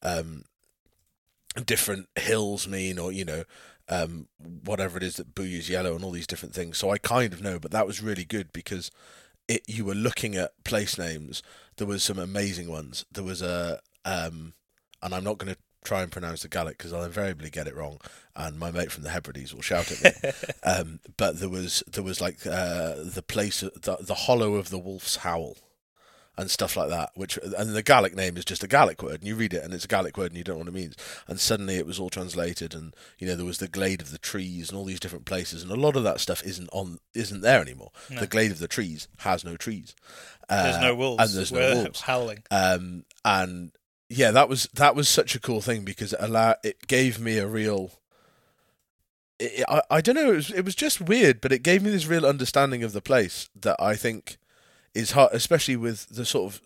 um, 0.02 0.44
different 1.64 2.08
hills 2.16 2.66
mean 2.66 2.98
or 2.98 3.12
you 3.12 3.24
know 3.24 3.44
um, 3.88 4.28
whatever 4.64 4.96
it 4.96 5.02
is 5.02 5.16
that 5.16 5.34
Booyah's 5.34 5.68
yellow 5.68 5.94
and 5.94 6.04
all 6.04 6.12
these 6.12 6.26
different 6.26 6.54
things. 6.54 6.78
So 6.78 6.90
I 6.90 6.98
kind 6.98 7.32
of 7.32 7.42
know, 7.42 7.58
but 7.58 7.72
that 7.72 7.86
was 7.86 8.02
really 8.02 8.24
good 8.24 8.52
because 8.52 8.90
it 9.48 9.62
you 9.66 9.84
were 9.84 9.94
looking 9.94 10.36
at 10.36 10.52
place 10.64 10.98
names. 10.98 11.42
There 11.76 11.86
was 11.86 12.02
some 12.02 12.18
amazing 12.18 12.70
ones. 12.70 13.04
There 13.12 13.24
was 13.24 13.42
a 13.42 13.80
um, 14.04 14.54
and 15.02 15.14
I'm 15.14 15.24
not 15.24 15.38
going 15.38 15.54
to 15.54 15.60
try 15.84 16.02
and 16.02 16.10
pronounce 16.12 16.42
the 16.42 16.48
Gaelic 16.48 16.78
because 16.78 16.92
I'll 16.92 17.04
invariably 17.04 17.50
get 17.50 17.66
it 17.66 17.76
wrong, 17.76 17.98
and 18.36 18.58
my 18.58 18.70
mate 18.70 18.92
from 18.92 19.02
the 19.04 19.10
Hebrides 19.10 19.54
will 19.54 19.62
shout 19.62 19.90
at 19.92 20.02
me. 20.24 20.30
um, 20.64 21.00
but 21.16 21.38
there 21.40 21.48
was 21.48 21.82
there 21.90 22.04
was 22.04 22.20
like 22.20 22.46
uh, 22.46 22.94
the 23.02 23.24
place 23.26 23.60
the 23.60 23.96
the 24.00 24.14
hollow 24.14 24.54
of 24.54 24.70
the 24.70 24.78
wolf's 24.78 25.16
howl. 25.16 25.56
And 26.38 26.50
stuff 26.50 26.78
like 26.78 26.88
that, 26.88 27.10
which 27.14 27.36
and 27.36 27.74
the 27.74 27.82
Gaelic 27.82 28.16
name 28.16 28.38
is 28.38 28.46
just 28.46 28.64
a 28.64 28.66
Gaelic 28.66 29.02
word, 29.02 29.16
and 29.20 29.24
you 29.24 29.36
read 29.36 29.52
it, 29.52 29.62
and 29.62 29.74
it's 29.74 29.84
a 29.84 29.88
Gaelic 29.88 30.16
word, 30.16 30.30
and 30.30 30.38
you 30.38 30.42
don't 30.42 30.54
know 30.54 30.60
what 30.60 30.68
it 30.68 30.72
means. 30.74 30.96
And 31.28 31.38
suddenly 31.38 31.74
it 31.76 31.84
was 31.84 32.00
all 32.00 32.08
translated, 32.08 32.72
and 32.74 32.94
you 33.18 33.26
know 33.28 33.36
there 33.36 33.44
was 33.44 33.58
the 33.58 33.68
glade 33.68 34.00
of 34.00 34.10
the 34.12 34.16
trees, 34.18 34.70
and 34.70 34.78
all 34.78 34.86
these 34.86 34.98
different 34.98 35.26
places, 35.26 35.62
and 35.62 35.70
a 35.70 35.76
lot 35.76 35.94
of 35.94 36.04
that 36.04 36.20
stuff 36.20 36.42
isn't 36.42 36.70
on, 36.72 37.00
isn't 37.12 37.42
there 37.42 37.60
anymore. 37.60 37.90
No. 38.08 38.20
The 38.20 38.26
glade 38.26 38.50
of 38.50 38.60
the 38.60 38.66
trees 38.66 39.08
has 39.18 39.44
no 39.44 39.58
trees. 39.58 39.94
There's 40.48 40.76
Uh, 40.76 40.80
no 40.80 40.94
wolves. 40.94 41.22
and 41.22 41.38
there's 41.38 41.52
no 41.52 41.58
We're 41.58 41.74
wolves 41.82 42.00
howling. 42.00 42.44
um, 42.50 43.04
and 43.26 43.72
yeah, 44.12 44.30
that 44.30 44.48
was 44.48 44.68
that 44.74 44.94
was 44.94 45.08
such 45.08 45.34
a 45.34 45.40
cool 45.40 45.60
thing 45.60 45.84
because 45.84 46.12
it 46.12 46.20
allow 46.20 46.56
it 46.62 46.86
gave 46.86 47.18
me 47.18 47.38
a 47.38 47.46
real. 47.46 47.92
It, 49.38 49.64
I 49.68 49.82
I 49.90 50.00
don't 50.00 50.14
know. 50.14 50.32
It 50.32 50.36
was 50.36 50.50
it 50.50 50.64
was 50.64 50.74
just 50.74 51.00
weird, 51.00 51.40
but 51.40 51.52
it 51.52 51.62
gave 51.62 51.82
me 51.82 51.90
this 51.90 52.06
real 52.06 52.26
understanding 52.26 52.82
of 52.82 52.92
the 52.92 53.00
place 53.00 53.48
that 53.60 53.76
I 53.80 53.96
think 53.96 54.38
is 54.94 55.12
hard, 55.12 55.32
especially 55.32 55.76
with 55.76 56.08
the 56.08 56.24
sort 56.24 56.54
of. 56.54 56.60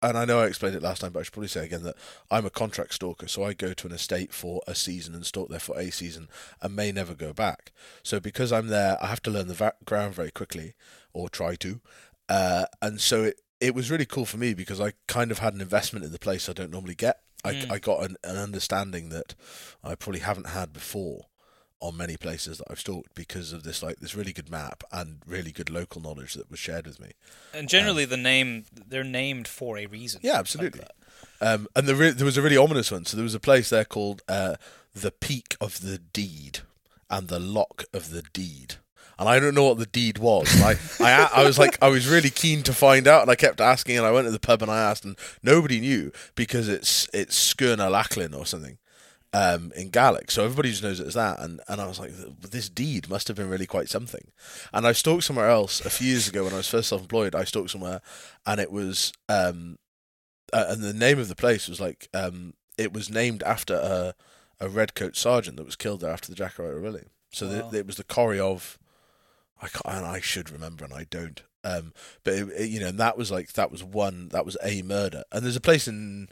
And 0.00 0.16
I 0.16 0.24
know 0.24 0.38
I 0.38 0.46
explained 0.46 0.76
it 0.76 0.82
last 0.82 1.00
time, 1.00 1.10
but 1.10 1.20
I 1.20 1.22
should 1.24 1.32
probably 1.32 1.48
say 1.48 1.64
again 1.64 1.82
that 1.82 1.96
I'm 2.30 2.46
a 2.46 2.50
contract 2.50 2.94
stalker, 2.94 3.26
so 3.26 3.42
I 3.42 3.54
go 3.54 3.72
to 3.72 3.86
an 3.88 3.92
estate 3.92 4.32
for 4.32 4.62
a 4.68 4.74
season 4.74 5.14
and 5.14 5.26
stalk 5.26 5.48
there 5.48 5.58
for 5.58 5.76
a 5.76 5.90
season 5.90 6.28
and 6.62 6.76
may 6.76 6.92
never 6.92 7.14
go 7.14 7.32
back. 7.32 7.72
So 8.04 8.20
because 8.20 8.52
I'm 8.52 8.68
there, 8.68 8.96
I 9.02 9.08
have 9.08 9.22
to 9.22 9.32
learn 9.32 9.48
the 9.48 9.54
va- 9.54 9.74
ground 9.84 10.14
very 10.14 10.30
quickly, 10.30 10.74
or 11.12 11.28
try 11.28 11.56
to. 11.56 11.80
Uh, 12.28 12.66
and 12.80 13.00
so 13.00 13.24
it, 13.24 13.40
it 13.64 13.74
was 13.74 13.90
really 13.90 14.06
cool 14.06 14.26
for 14.26 14.36
me 14.36 14.52
because 14.54 14.80
I 14.80 14.92
kind 15.06 15.30
of 15.30 15.38
had 15.38 15.54
an 15.54 15.60
investment 15.60 16.04
in 16.04 16.12
the 16.12 16.18
place 16.18 16.48
I 16.48 16.52
don't 16.52 16.70
normally 16.70 16.94
get. 16.94 17.20
I, 17.44 17.54
Mm. 17.54 17.70
I 17.72 17.78
got 17.78 18.04
an, 18.04 18.16
an 18.24 18.36
understanding 18.36 19.08
that 19.10 19.34
I 19.82 19.94
probably 19.94 20.20
haven't 20.20 20.48
had 20.48 20.72
before 20.72 21.26
on 21.80 21.96
many 21.96 22.16
places 22.16 22.58
that 22.58 22.66
I've 22.70 22.80
stalked 22.80 23.14
because 23.14 23.52
of 23.52 23.62
this 23.62 23.82
like 23.82 23.98
this 24.00 24.14
really 24.14 24.32
good 24.32 24.48
map 24.50 24.82
and 24.90 25.18
really 25.26 25.52
good 25.52 25.68
local 25.68 26.00
knowledge 26.00 26.34
that 26.34 26.50
was 26.50 26.58
shared 26.58 26.86
with 26.86 26.98
me. 27.00 27.12
And 27.52 27.68
generally, 27.68 28.04
the 28.06 28.16
name 28.16 28.64
they're 28.72 29.04
named 29.04 29.46
for 29.48 29.76
a 29.78 29.86
reason. 29.86 30.20
Yeah, 30.22 30.38
absolutely. 30.38 30.80
that. 30.80 30.92
Um, 31.46 31.68
and 31.76 31.86
the 31.86 31.94
re- 31.94 32.10
there 32.10 32.24
was 32.24 32.38
a 32.38 32.42
really 32.42 32.56
ominous 32.56 32.90
one. 32.90 33.04
So 33.04 33.16
there 33.16 33.24
was 33.24 33.34
a 33.34 33.40
place 33.40 33.68
there 33.70 33.84
called 33.84 34.22
uh, 34.28 34.56
the 34.94 35.10
Peak 35.10 35.56
of 35.60 35.80
the 35.82 35.98
Deed 35.98 36.60
and 37.10 37.28
the 37.28 37.40
Loch 37.40 37.84
of 37.92 38.10
the 38.10 38.22
Deed. 38.32 38.76
And 39.18 39.28
I 39.28 39.38
don't 39.38 39.54
know 39.54 39.64
what 39.68 39.78
the 39.78 39.86
deed 39.86 40.18
was. 40.18 40.48
I, 40.60 40.76
I, 41.00 41.42
I 41.42 41.44
was 41.44 41.58
like, 41.58 41.78
I 41.82 41.88
was 41.88 42.08
really 42.08 42.30
keen 42.30 42.62
to 42.64 42.72
find 42.72 43.06
out, 43.06 43.22
and 43.22 43.30
I 43.30 43.36
kept 43.36 43.60
asking. 43.60 43.96
And 43.96 44.06
I 44.06 44.10
went 44.10 44.26
to 44.26 44.32
the 44.32 44.40
pub 44.40 44.62
and 44.62 44.70
I 44.70 44.78
asked, 44.90 45.04
and 45.04 45.16
nobody 45.42 45.80
knew 45.80 46.10
because 46.34 46.68
it's 46.68 47.08
it's 47.12 47.54
Skirna 47.54 47.88
Lachlin 47.90 48.36
or 48.36 48.44
something 48.46 48.78
um, 49.32 49.72
in 49.76 49.90
Gaelic. 49.90 50.30
So 50.30 50.44
everybody 50.44 50.70
just 50.70 50.82
knows 50.82 51.00
it 51.00 51.06
as 51.06 51.14
that. 51.14 51.38
And 51.40 51.60
and 51.68 51.80
I 51.80 51.86
was 51.86 51.98
like, 52.00 52.12
this 52.40 52.68
deed 52.68 53.08
must 53.08 53.28
have 53.28 53.36
been 53.36 53.50
really 53.50 53.66
quite 53.66 53.88
something. 53.88 54.32
And 54.72 54.86
I 54.86 54.92
stalked 54.92 55.24
somewhere 55.24 55.48
else 55.48 55.84
a 55.84 55.90
few 55.90 56.08
years 56.08 56.28
ago 56.28 56.44
when 56.44 56.52
I 56.52 56.58
was 56.58 56.68
first 56.68 56.88
self-employed. 56.88 57.34
I 57.34 57.44
stalked 57.44 57.70
somewhere, 57.70 58.00
and 58.46 58.60
it 58.60 58.72
was 58.72 59.12
um, 59.28 59.78
uh, 60.52 60.66
and 60.68 60.82
the 60.82 60.92
name 60.92 61.18
of 61.18 61.28
the 61.28 61.36
place 61.36 61.68
was 61.68 61.80
like 61.80 62.08
um, 62.14 62.54
it 62.76 62.92
was 62.92 63.10
named 63.10 63.42
after 63.44 63.74
a 63.74 64.14
a 64.60 64.68
redcoat 64.68 65.16
sergeant 65.16 65.56
that 65.56 65.66
was 65.66 65.76
killed 65.76 66.00
there 66.00 66.12
after 66.12 66.28
the 66.30 66.36
Jacobite 66.36 66.74
Rebellion. 66.74 67.10
So 67.32 67.46
Wow. 67.48 67.70
the, 67.70 67.78
it 67.78 67.86
was 67.86 67.96
the 67.96 68.04
quarry 68.04 68.38
of 68.38 68.78
I 69.62 69.68
can't, 69.68 69.96
and 69.96 70.06
I 70.06 70.20
should 70.20 70.50
remember 70.50 70.84
and 70.84 70.92
I 70.94 71.06
don't. 71.10 71.42
Um, 71.62 71.92
but 72.24 72.34
it, 72.34 72.48
it- 72.56 72.70
you 72.70 72.80
know, 72.80 72.88
and 72.88 72.98
that 72.98 73.16
was 73.16 73.30
like 73.30 73.52
that 73.54 73.70
was 73.70 73.82
one 73.82 74.28
that 74.28 74.44
was 74.46 74.56
a 74.62 74.82
murder. 74.82 75.24
And 75.32 75.44
there's 75.44 75.56
a 75.56 75.60
place 75.60 75.88
in 75.88 76.28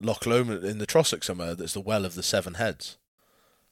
Loch 0.00 0.24
Lomond 0.26 0.64
in 0.64 0.78
the 0.78 0.86
Trossach 0.86 1.22
somewhere 1.24 1.54
that's 1.54 1.74
the 1.74 1.80
Well 1.80 2.04
of 2.04 2.14
the 2.14 2.22
Seven 2.22 2.54
Heads. 2.54 2.96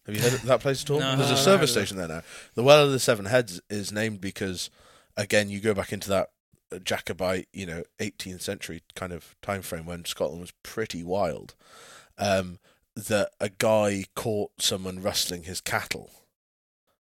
Have 0.07 0.15
you 0.17 0.23
heard 0.23 0.35
of 0.35 0.43
that 0.43 0.61
place 0.61 0.83
at 0.83 0.91
all? 0.91 0.99
No, 1.01 1.17
There's 1.17 1.31
a 1.31 1.37
service 1.37 1.73
station 1.73 1.97
there 1.97 2.09
now. 2.09 2.23
The 2.55 2.63
Well 2.63 2.85
of 2.85 2.93
the 2.93 2.99
Seven 2.99 3.27
Heads 3.27 3.61
is 3.71 3.93
named 3.93 4.21
because, 4.21 4.71
again, 5.17 5.49
you 5.51 5.61
go 5.61 5.75
back 5.75 5.93
into 5.93 6.09
that 6.11 6.31
uh, 6.73 6.79
Jacobite, 6.79 7.49
you 7.53 7.67
know, 7.67 7.83
18th 7.99 8.41
century 8.43 8.83
kind 8.95 9.13
of 9.13 9.35
time 9.43 9.63
frame 9.63 9.87
when 9.87 10.05
Scotland 10.05 10.41
was 10.41 10.53
pretty 10.63 11.03
wild. 11.05 11.55
Um, 12.19 12.59
that 12.97 13.31
a 13.41 13.49
guy 13.49 14.05
caught 14.15 14.51
someone 14.61 15.01
rustling 15.03 15.45
his 15.45 15.61
cattle, 15.61 16.11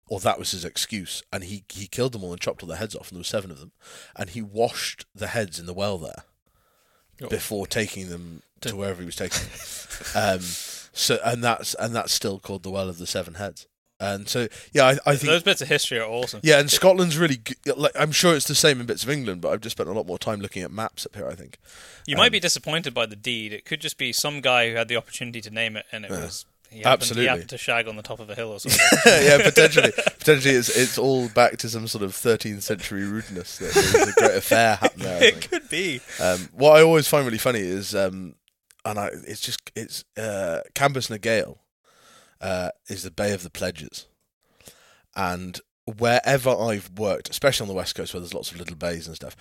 or 0.06 0.20
that 0.20 0.38
was 0.38 0.50
his 0.50 0.64
excuse, 0.64 1.22
and 1.32 1.44
he 1.44 1.64
he 1.72 1.86
killed 1.86 2.12
them 2.12 2.22
all 2.24 2.32
and 2.32 2.40
chopped 2.40 2.62
all 2.62 2.68
their 2.68 2.78
heads 2.78 2.94
off, 2.94 3.08
and 3.08 3.16
there 3.16 3.20
were 3.20 3.24
seven 3.24 3.50
of 3.50 3.58
them, 3.60 3.72
and 4.16 4.30
he 4.30 4.42
washed 4.42 5.06
the 5.14 5.28
heads 5.28 5.58
in 5.58 5.66
the 5.66 5.74
well 5.74 5.98
there 5.98 6.24
Oh. 7.22 7.28
before 7.28 7.66
taking 7.68 8.08
them 8.08 8.42
to 8.60 8.74
wherever 8.74 9.00
he 9.00 9.06
was 9.06 9.16
taking 9.16 9.38
them. 9.48 9.58
Um, 10.16 10.40
so 10.40 11.18
and 11.24 11.42
that's 11.44 11.74
and 11.74 11.94
that's 11.94 12.12
still 12.12 12.38
called 12.40 12.62
the 12.64 12.70
Well 12.70 12.88
of 12.88 12.98
the 12.98 13.06
Seven 13.06 13.34
Heads. 13.34 13.66
And 14.00 14.28
so 14.28 14.48
yeah, 14.72 14.86
I, 14.86 15.12
I 15.12 15.16
think 15.16 15.30
Those 15.30 15.44
bits 15.44 15.62
of 15.62 15.68
history 15.68 16.00
are 16.00 16.08
awesome. 16.08 16.40
yeah, 16.42 16.58
and 16.58 16.68
Scotland's 16.68 17.16
really 17.16 17.36
good. 17.36 17.56
Like 17.76 17.92
I'm 17.94 18.10
sure 18.10 18.34
it's 18.34 18.48
the 18.48 18.54
same 18.56 18.80
in 18.80 18.86
bits 18.86 19.04
of 19.04 19.10
England, 19.10 19.40
but 19.40 19.52
I've 19.52 19.60
just 19.60 19.76
spent 19.76 19.88
a 19.88 19.92
lot 19.92 20.06
more 20.06 20.18
time 20.18 20.40
looking 20.40 20.62
at 20.64 20.72
maps 20.72 21.06
up 21.06 21.14
here. 21.14 21.28
I 21.28 21.34
think. 21.36 21.58
You 22.06 22.16
Um, 22.16 22.18
might 22.18 22.32
be 22.32 22.40
disappointed 22.40 22.92
by 22.92 23.06
the 23.06 23.14
deed. 23.16 23.52
It 23.52 23.64
could 23.64 23.80
just 23.80 23.96
be 23.96 24.12
some 24.12 24.40
guy 24.40 24.68
who 24.70 24.76
had 24.76 24.88
the 24.88 24.96
opportunity 24.96 25.40
to 25.42 25.50
name 25.50 25.76
it, 25.76 25.86
and 25.92 26.04
it 26.04 26.10
Yeah. 26.10 26.22
was 26.24 26.44
he 26.74 26.80
happened, 26.80 27.02
Absolutely. 27.02 27.22
He 27.22 27.28
happened 27.28 27.48
to 27.50 27.58
shag 27.58 27.88
on 27.88 27.96
the 27.96 28.02
top 28.02 28.18
of 28.18 28.28
a 28.28 28.34
hill 28.34 28.50
or 28.52 28.58
something. 28.60 28.80
yeah, 29.06 29.38
potentially, 29.42 29.92
potentially, 29.92 30.54
it's 30.54 30.68
it's 30.68 30.98
all 30.98 31.28
back 31.28 31.56
to 31.58 31.68
some 31.68 31.86
sort 31.86 32.02
of 32.02 32.12
13th 32.12 32.62
century 32.62 33.04
rudeness. 33.04 33.58
That 33.58 33.74
there 33.74 34.00
was 34.00 34.08
a 34.08 34.20
great 34.20 34.36
affair 34.36 34.76
happened 34.76 35.02
there. 35.02 35.22
It 35.22 35.48
could 35.48 35.68
be. 35.68 36.00
Um, 36.20 36.48
what 36.52 36.76
I 36.76 36.82
always 36.82 37.06
find 37.06 37.24
really 37.24 37.38
funny 37.38 37.60
is, 37.60 37.94
um, 37.94 38.34
and 38.84 38.98
I, 38.98 39.10
it's 39.26 39.40
just 39.40 39.70
it's 39.76 40.04
uh, 40.16 40.60
Cambus 40.74 41.08
na 41.08 41.16
Gale 41.16 41.60
uh, 42.40 42.70
is 42.88 43.04
the 43.04 43.10
Bay 43.12 43.32
of 43.32 43.44
the 43.44 43.50
Pledges, 43.50 44.06
and 45.14 45.60
wherever 45.86 46.50
I've 46.50 46.90
worked, 46.96 47.28
especially 47.28 47.64
on 47.64 47.68
the 47.68 47.74
west 47.74 47.94
coast 47.94 48.14
where 48.14 48.20
there's 48.20 48.34
lots 48.34 48.50
of 48.50 48.58
little 48.58 48.76
bays 48.76 49.06
and 49.06 49.16
stuff, 49.16 49.36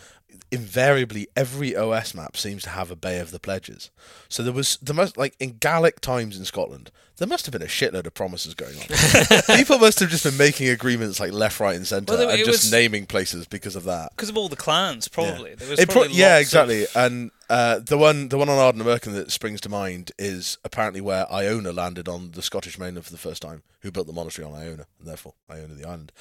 invariably 0.51 1.27
every 1.35 1.75
OS 1.75 2.13
map 2.13 2.35
seems 2.35 2.63
to 2.63 2.69
have 2.69 2.91
a 2.91 2.95
Bay 2.95 3.19
of 3.19 3.31
the 3.31 3.39
Pledges. 3.39 3.91
So 4.27 4.43
there 4.43 4.53
was 4.53 4.77
the 4.81 4.93
most 4.93 5.17
like 5.17 5.35
in 5.39 5.57
Gaelic 5.59 6.01
times 6.01 6.37
in 6.37 6.45
Scotland, 6.45 6.91
there 7.17 7.27
must 7.27 7.45
have 7.45 7.53
been 7.53 7.61
a 7.61 7.65
shitload 7.65 8.05
of 8.07 8.13
promises 8.13 8.53
going 8.53 8.75
on. 8.77 8.85
People 9.57 9.77
must 9.79 9.99
have 9.99 10.09
just 10.09 10.23
been 10.23 10.37
making 10.37 10.69
agreements 10.69 11.19
like 11.19 11.31
left, 11.31 11.59
right, 11.59 11.75
and 11.75 11.85
centre, 11.87 12.13
Well, 12.13 12.29
and 12.29 12.39
just 12.39 12.65
was- 12.65 12.71
naming 12.71 13.05
places 13.05 13.45
because 13.47 13.75
of 13.75 13.83
that. 13.83 14.11
Because 14.15 14.29
of 14.29 14.37
all 14.37 14.49
the 14.49 14.55
clans, 14.55 15.07
probably. 15.07 15.55
There 15.55 15.69
was 15.69 15.79
It 15.79 15.89
pro- 15.89 16.05
yeah, 16.05 16.37
exactly. 16.39 16.83
Of, 16.83 16.95
And 16.95 17.31
Uh, 17.49 17.77
the 17.79 17.97
one, 17.97 18.29
the 18.29 18.37
one 18.37 18.49
on 18.49 18.57
Ardnamurchan 18.57 19.13
that 19.13 19.31
springs 19.31 19.61
to 19.61 19.69
mind 19.69 20.11
is 20.17 20.57
apparently 20.63 21.01
where 21.01 21.31
Iona 21.31 21.71
landed 21.71 22.07
on 22.07 22.31
the 22.31 22.41
Scottish 22.41 22.79
mainland 22.79 23.05
for 23.05 23.11
the 23.11 23.17
first 23.19 23.41
time. 23.41 23.61
Who 23.81 23.91
built 23.91 24.07
the 24.07 24.13
monastery 24.13 24.45
on 24.47 24.53
Iona, 24.55 24.85
and 24.99 25.07
therefore 25.07 25.33
Iona 25.51 25.73
the 25.75 25.85
island. 25.85 26.11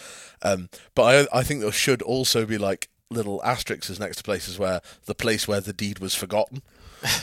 Um, 0.42 0.68
but 0.96 1.28
I, 1.33 1.38
I 1.40 1.42
think 1.44 1.61
there 1.61 1.70
should 1.72 2.02
also 2.02 2.44
be 2.44 2.59
like 2.59 2.88
little 3.09 3.40
asterisks 3.44 3.98
next 4.00 4.16
to 4.16 4.22
places 4.24 4.59
where 4.59 4.81
the 5.07 5.14
place 5.14 5.46
where 5.46 5.61
the 5.61 5.72
deed 5.72 6.00
was 6.00 6.14
forgotten, 6.14 6.62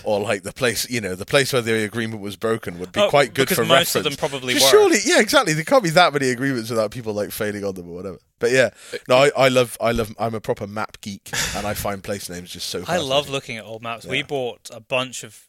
or 0.03 0.19
like 0.19 0.43
the 0.43 0.51
place, 0.53 0.89
you 0.89 1.01
know, 1.01 1.15
the 1.15 1.25
place 1.25 1.53
where 1.53 1.61
the 1.61 1.83
agreement 1.83 2.21
was 2.21 2.35
broken 2.35 2.79
would 2.79 2.91
be 2.91 2.99
Oh, 3.01 3.09
quite 3.09 3.33
good 3.33 3.43
because 3.47 3.57
for 3.57 3.63
most 3.65 3.95
reference. 3.95 3.95
of 3.95 4.03
them 4.03 4.15
probably 4.17 4.53
Just 4.53 4.65
were. 4.73 4.79
Surely, 4.79 4.97
yeah, 5.05 5.19
exactly. 5.19 5.53
There 5.53 5.63
can't 5.63 5.83
be 5.83 5.89
that 5.91 6.13
many 6.13 6.29
agreements 6.29 6.69
without 6.69 6.91
people 6.91 7.13
like 7.13 7.31
failing 7.31 7.63
on 7.63 7.75
them 7.75 7.89
or 7.89 7.95
whatever. 7.95 8.17
But 8.39 8.51
yeah, 8.51 8.69
no, 9.07 9.17
I, 9.17 9.31
I 9.35 9.47
love, 9.49 9.77
I 9.81 9.91
love, 9.91 10.13
I'm 10.19 10.33
a 10.35 10.41
proper 10.41 10.65
map 10.67 11.01
geek, 11.01 11.29
and 11.55 11.65
I 11.67 11.73
find 11.73 12.03
place 12.03 12.29
names 12.29 12.51
just 12.51 12.67
so. 12.69 12.83
I 12.87 12.97
love 12.97 13.29
looking 13.29 13.57
at 13.57 13.65
old 13.65 13.81
maps. 13.83 14.05
We 14.05 14.23
bought 14.23 14.69
a 14.73 14.79
bunch 14.79 15.23
of 15.23 15.47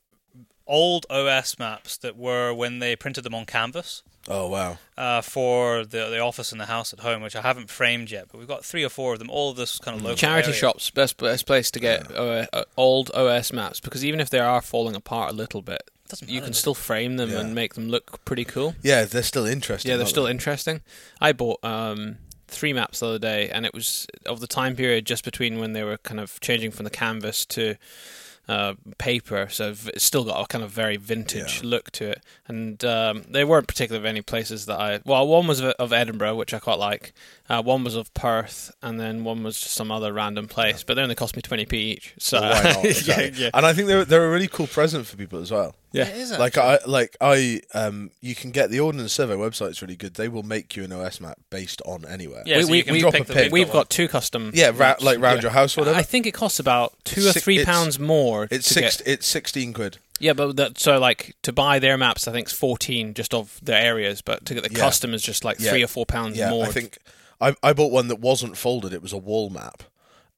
old 0.66 1.06
OS 1.10 1.58
maps 1.58 1.96
that 1.98 2.16
were 2.16 2.52
when 2.54 2.78
they 2.78 2.94
printed 2.96 3.24
them 3.24 3.34
on 3.34 3.44
canvas 3.44 4.02
Oh 4.30 4.48
wow. 4.48 4.78
uh, 4.96 5.20
for 5.22 5.84
the 5.84 6.08
the 6.08 6.18
office 6.20 6.52
and 6.52 6.60
the 6.60 6.66
house 6.66 6.92
at 6.92 7.00
home, 7.00 7.20
which 7.22 7.34
I 7.36 7.42
haven't 7.42 7.68
framed 7.70 8.10
yet. 8.10 8.28
But 8.30 8.38
we've 8.38 8.48
got 8.48 8.64
three 8.64 8.84
or 8.84 8.88
four 8.88 9.12
of 9.12 9.18
them. 9.18 9.28
All 9.30 9.50
of 9.50 9.56
this 9.56 9.78
kind 9.78 9.96
of 9.96 10.02
local 10.02 10.16
Charity 10.16 10.48
area. 10.48 10.56
shops, 10.60 10.90
best 10.90 11.16
best 11.16 11.46
place 11.46 11.70
to 11.72 11.80
get 11.80 12.10
uh, 12.14 12.46
uh, 12.52 12.64
old 12.76 13.10
OS 13.14 13.52
maps 13.52 13.80
because 13.80 14.04
even 14.04 14.20
if 14.20 14.30
they 14.30 14.38
are 14.38 14.60
falling 14.62 14.94
apart 14.94 15.30
a 15.30 15.34
little 15.34 15.62
bit, 15.62 15.82
Doesn't 16.08 16.28
you 16.28 16.36
matter, 16.36 16.46
can 16.46 16.54
still 16.54 16.74
frame 16.74 17.16
them 17.16 17.30
Yeah. 17.30 17.40
and 17.40 17.54
make 17.54 17.74
them 17.74 17.88
look 17.88 18.24
pretty 18.24 18.44
cool. 18.44 18.74
Yeah, 18.82 19.04
they're 19.04 19.22
still 19.22 19.46
interesting. 19.46 19.90
Yeah, 19.90 19.96
they're 19.96 20.06
still 20.06 20.24
they? 20.24 20.30
interesting. 20.30 20.80
I 21.20 21.32
bought 21.32 21.62
um, 21.64 22.18
three 22.46 22.72
maps 22.72 23.00
the 23.00 23.06
other 23.08 23.18
day, 23.18 23.48
and 23.50 23.66
it 23.66 23.74
was 23.74 24.06
of 24.26 24.40
the 24.40 24.46
time 24.46 24.76
period 24.76 25.06
just 25.06 25.24
between 25.24 25.58
when 25.58 25.72
they 25.72 25.82
were 25.82 25.96
kind 25.98 26.20
of 26.20 26.38
changing 26.40 26.70
from 26.70 26.84
the 26.84 26.90
canvas 26.90 27.44
to 27.46 27.74
uh, 28.48 28.74
paper, 28.98 29.46
so 29.50 29.68
it's 29.70 30.02
still 30.04 30.24
got 30.24 30.42
a 30.42 30.46
kind 30.48 30.64
of 30.64 30.70
very 30.70 30.96
vintage 30.96 31.62
Yeah. 31.62 31.68
look 31.68 31.90
to 31.92 32.10
it. 32.10 32.22
And 32.48 32.84
um, 32.84 33.22
they 33.30 33.44
weren't 33.44 33.68
particularly 33.68 34.02
of 34.02 34.06
any 34.10 34.22
places 34.22 34.66
that 34.66 34.80
I. 34.80 35.00
Well, 35.04 35.26
one 35.28 35.46
was 35.46 35.60
of, 35.60 35.72
of 35.78 35.92
Edinburgh, 35.92 36.34
which 36.34 36.52
I 36.52 36.58
quite 36.58 36.78
like. 36.78 37.12
Uh, 37.48 37.62
one 37.62 37.84
was 37.84 37.94
of 37.96 38.12
Perth, 38.14 38.72
and 38.82 38.98
then 38.98 39.22
one 39.24 39.42
was 39.42 39.58
just 39.60 39.74
some 39.74 39.90
other 39.92 40.12
random 40.12 40.48
place. 40.48 40.82
But 40.82 40.94
they 40.94 41.02
only 41.02 41.14
cost 41.14 41.36
me 41.36 41.42
twenty 41.42 41.64
p 41.66 41.92
each. 41.92 42.14
So 42.18 42.40
Well, 42.40 42.52
why 42.64 42.72
not? 42.72 42.84
Exactly. 42.84 43.24
yeah, 43.38 43.44
yeah. 43.44 43.50
And 43.54 43.64
I 43.66 43.72
think 43.72 43.86
they're 43.88 44.04
they're 44.04 44.26
a 44.26 44.30
really 44.32 44.48
cool 44.48 44.66
present 44.66 45.06
for 45.06 45.16
people 45.16 45.40
as 45.40 45.50
well. 45.52 45.74
Yeah. 45.92 46.06
It 46.06 46.16
is 46.16 46.30
Like. 46.38 46.56
I 46.56 46.78
like 46.86 47.16
I 47.20 47.60
um 47.74 48.10
you 48.20 48.34
can 48.34 48.50
get 48.52 48.70
the 48.70 48.80
Ordnance 48.80 49.12
Survey 49.12 49.34
website 49.34 49.50
website's 49.70 49.82
really 49.82 49.96
good. 49.96 50.14
They 50.14 50.28
will 50.28 50.42
make 50.44 50.76
you 50.76 50.84
an 50.84 50.92
OS 50.92 51.20
map 51.20 51.38
based 51.50 51.82
on 51.84 52.04
anywhere. 52.04 52.42
yeah, 52.46 52.58
we- 52.58 52.62
so 52.62 52.70
we- 52.70 52.76
you 52.78 52.84
can 52.84 52.92
we 52.92 53.00
drop 53.00 53.12
pick 53.14 53.22
a 53.22 53.26
the 53.26 53.34
pin. 53.34 53.42
big 53.44 53.52
We've 53.52 53.68
one. 53.68 53.72
got 53.78 53.90
two 53.90 54.06
custom. 54.08 54.52
Yeah, 54.54 54.70
ra- 54.74 54.94
like 55.00 55.18
round 55.18 55.38
Yeah. 55.38 55.42
your 55.42 55.50
house, 55.50 55.76
or 55.76 55.80
whatever. 55.82 55.98
I 55.98 56.02
think 56.02 56.26
it 56.26 56.32
costs 56.32 56.60
about 56.60 56.92
two 57.04 57.26
or 57.28 57.32
three 57.32 57.58
it's- 57.58 57.66
pounds 57.66 57.98
more. 57.98 58.46
it's 58.50 58.68
to 58.68 58.74
six. 58.74 58.96
get- 58.98 59.06
It's 59.08 59.26
sixteen 59.26 59.72
quid. 59.72 59.98
Yeah, 60.20 60.34
but 60.34 60.56
that, 60.56 60.78
so 60.78 60.98
like 60.98 61.34
to 61.42 61.52
buy 61.52 61.78
their 61.78 61.96
maps, 61.98 62.28
I 62.28 62.32
think 62.32 62.46
it's 62.46 62.52
fourteen 62.56 63.14
just 63.14 63.32
of 63.34 63.58
the 63.62 63.74
areas, 63.74 64.20
but 64.22 64.44
to 64.46 64.54
get 64.54 64.62
the 64.62 64.70
Yeah. 64.72 64.78
custom 64.78 65.14
is 65.14 65.22
just 65.22 65.44
like 65.44 65.58
Yeah. 65.58 65.70
three 65.70 65.82
or 65.82 65.86
four 65.88 66.06
pounds 66.06 66.36
Yeah, 66.36 66.50
more. 66.50 66.66
I 66.66 66.68
think 66.70 66.98
I 67.40 67.54
I 67.62 67.72
bought 67.72 67.90
one 67.90 68.08
that 68.08 68.20
wasn't 68.20 68.56
folded. 68.56 68.92
It 68.92 69.02
was 69.02 69.12
a 69.12 69.18
wall 69.18 69.48
map, 69.50 69.82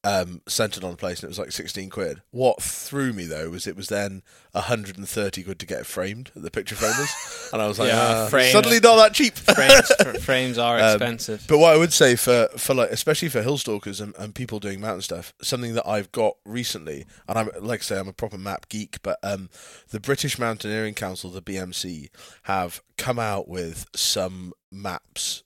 um, 0.05 0.41
centered 0.49 0.83
on 0.85 0.95
a 0.95 0.97
place, 0.97 1.21
and 1.21 1.25
it 1.29 1.31
was 1.31 1.39
like 1.39 1.53
sixteen 1.53 1.89
quid. 1.91 2.23
What 2.31 2.61
threw 2.63 3.13
me 3.13 3.25
though 3.27 3.51
was 3.51 3.67
it 3.67 3.77
was 3.77 3.89
then 3.89 4.23
hundred 4.55 4.99
and 4.99 5.09
thirty 5.09 5.43
quid 5.43 5.59
to 5.61 5.67
get 5.67 5.81
it 5.81 5.87
framed 5.87 6.31
at 6.35 6.43
the 6.43 6.51
picture 6.51 6.75
framers, 6.75 7.49
and 7.53 7.63
I 7.63 7.69
was 7.69 7.79
like, 7.79 7.89
Yeah, 7.93 8.25
ah, 8.25 8.29
framed. 8.29 8.53
suddenly 8.53 8.81
not 8.81 8.97
that 8.97 9.15
cheap. 9.15 9.35
frames 9.37 10.25
frames 10.25 10.59
are 10.59 10.79
Um, 10.79 10.91
expensive. 10.97 11.45
But 11.49 11.59
what 11.59 11.73
I 11.73 11.77
would 11.79 11.93
say 11.93 12.17
for, 12.17 12.49
for 12.57 12.75
like 12.75 12.91
especially 12.91 13.29
for 13.29 13.43
hill 13.43 13.59
stalkers 13.59 14.01
and, 14.01 14.15
and 14.19 14.35
people 14.35 14.59
doing 14.61 14.81
mountain 14.81 15.03
stuff, 15.03 15.33
something 15.41 15.75
that 15.75 15.87
I've 15.89 16.11
got 16.13 16.37
recently, 16.45 17.07
and 17.29 17.39
I'm 17.39 17.51
like 17.61 17.81
I 17.81 17.83
say 17.83 17.99
I'm 17.99 18.09
a 18.09 18.13
proper 18.13 18.39
map 18.39 18.69
geek, 18.69 19.01
but 19.03 19.19
um, 19.23 19.49
the 19.91 20.01
British 20.01 20.39
Mountaineering 20.39 20.95
Council, 20.95 21.31
the 21.31 21.43
BMC, 21.43 22.09
have 22.43 22.83
come 22.99 23.19
out 23.19 23.49
with 23.49 23.87
some 23.95 24.53
maps 24.71 25.43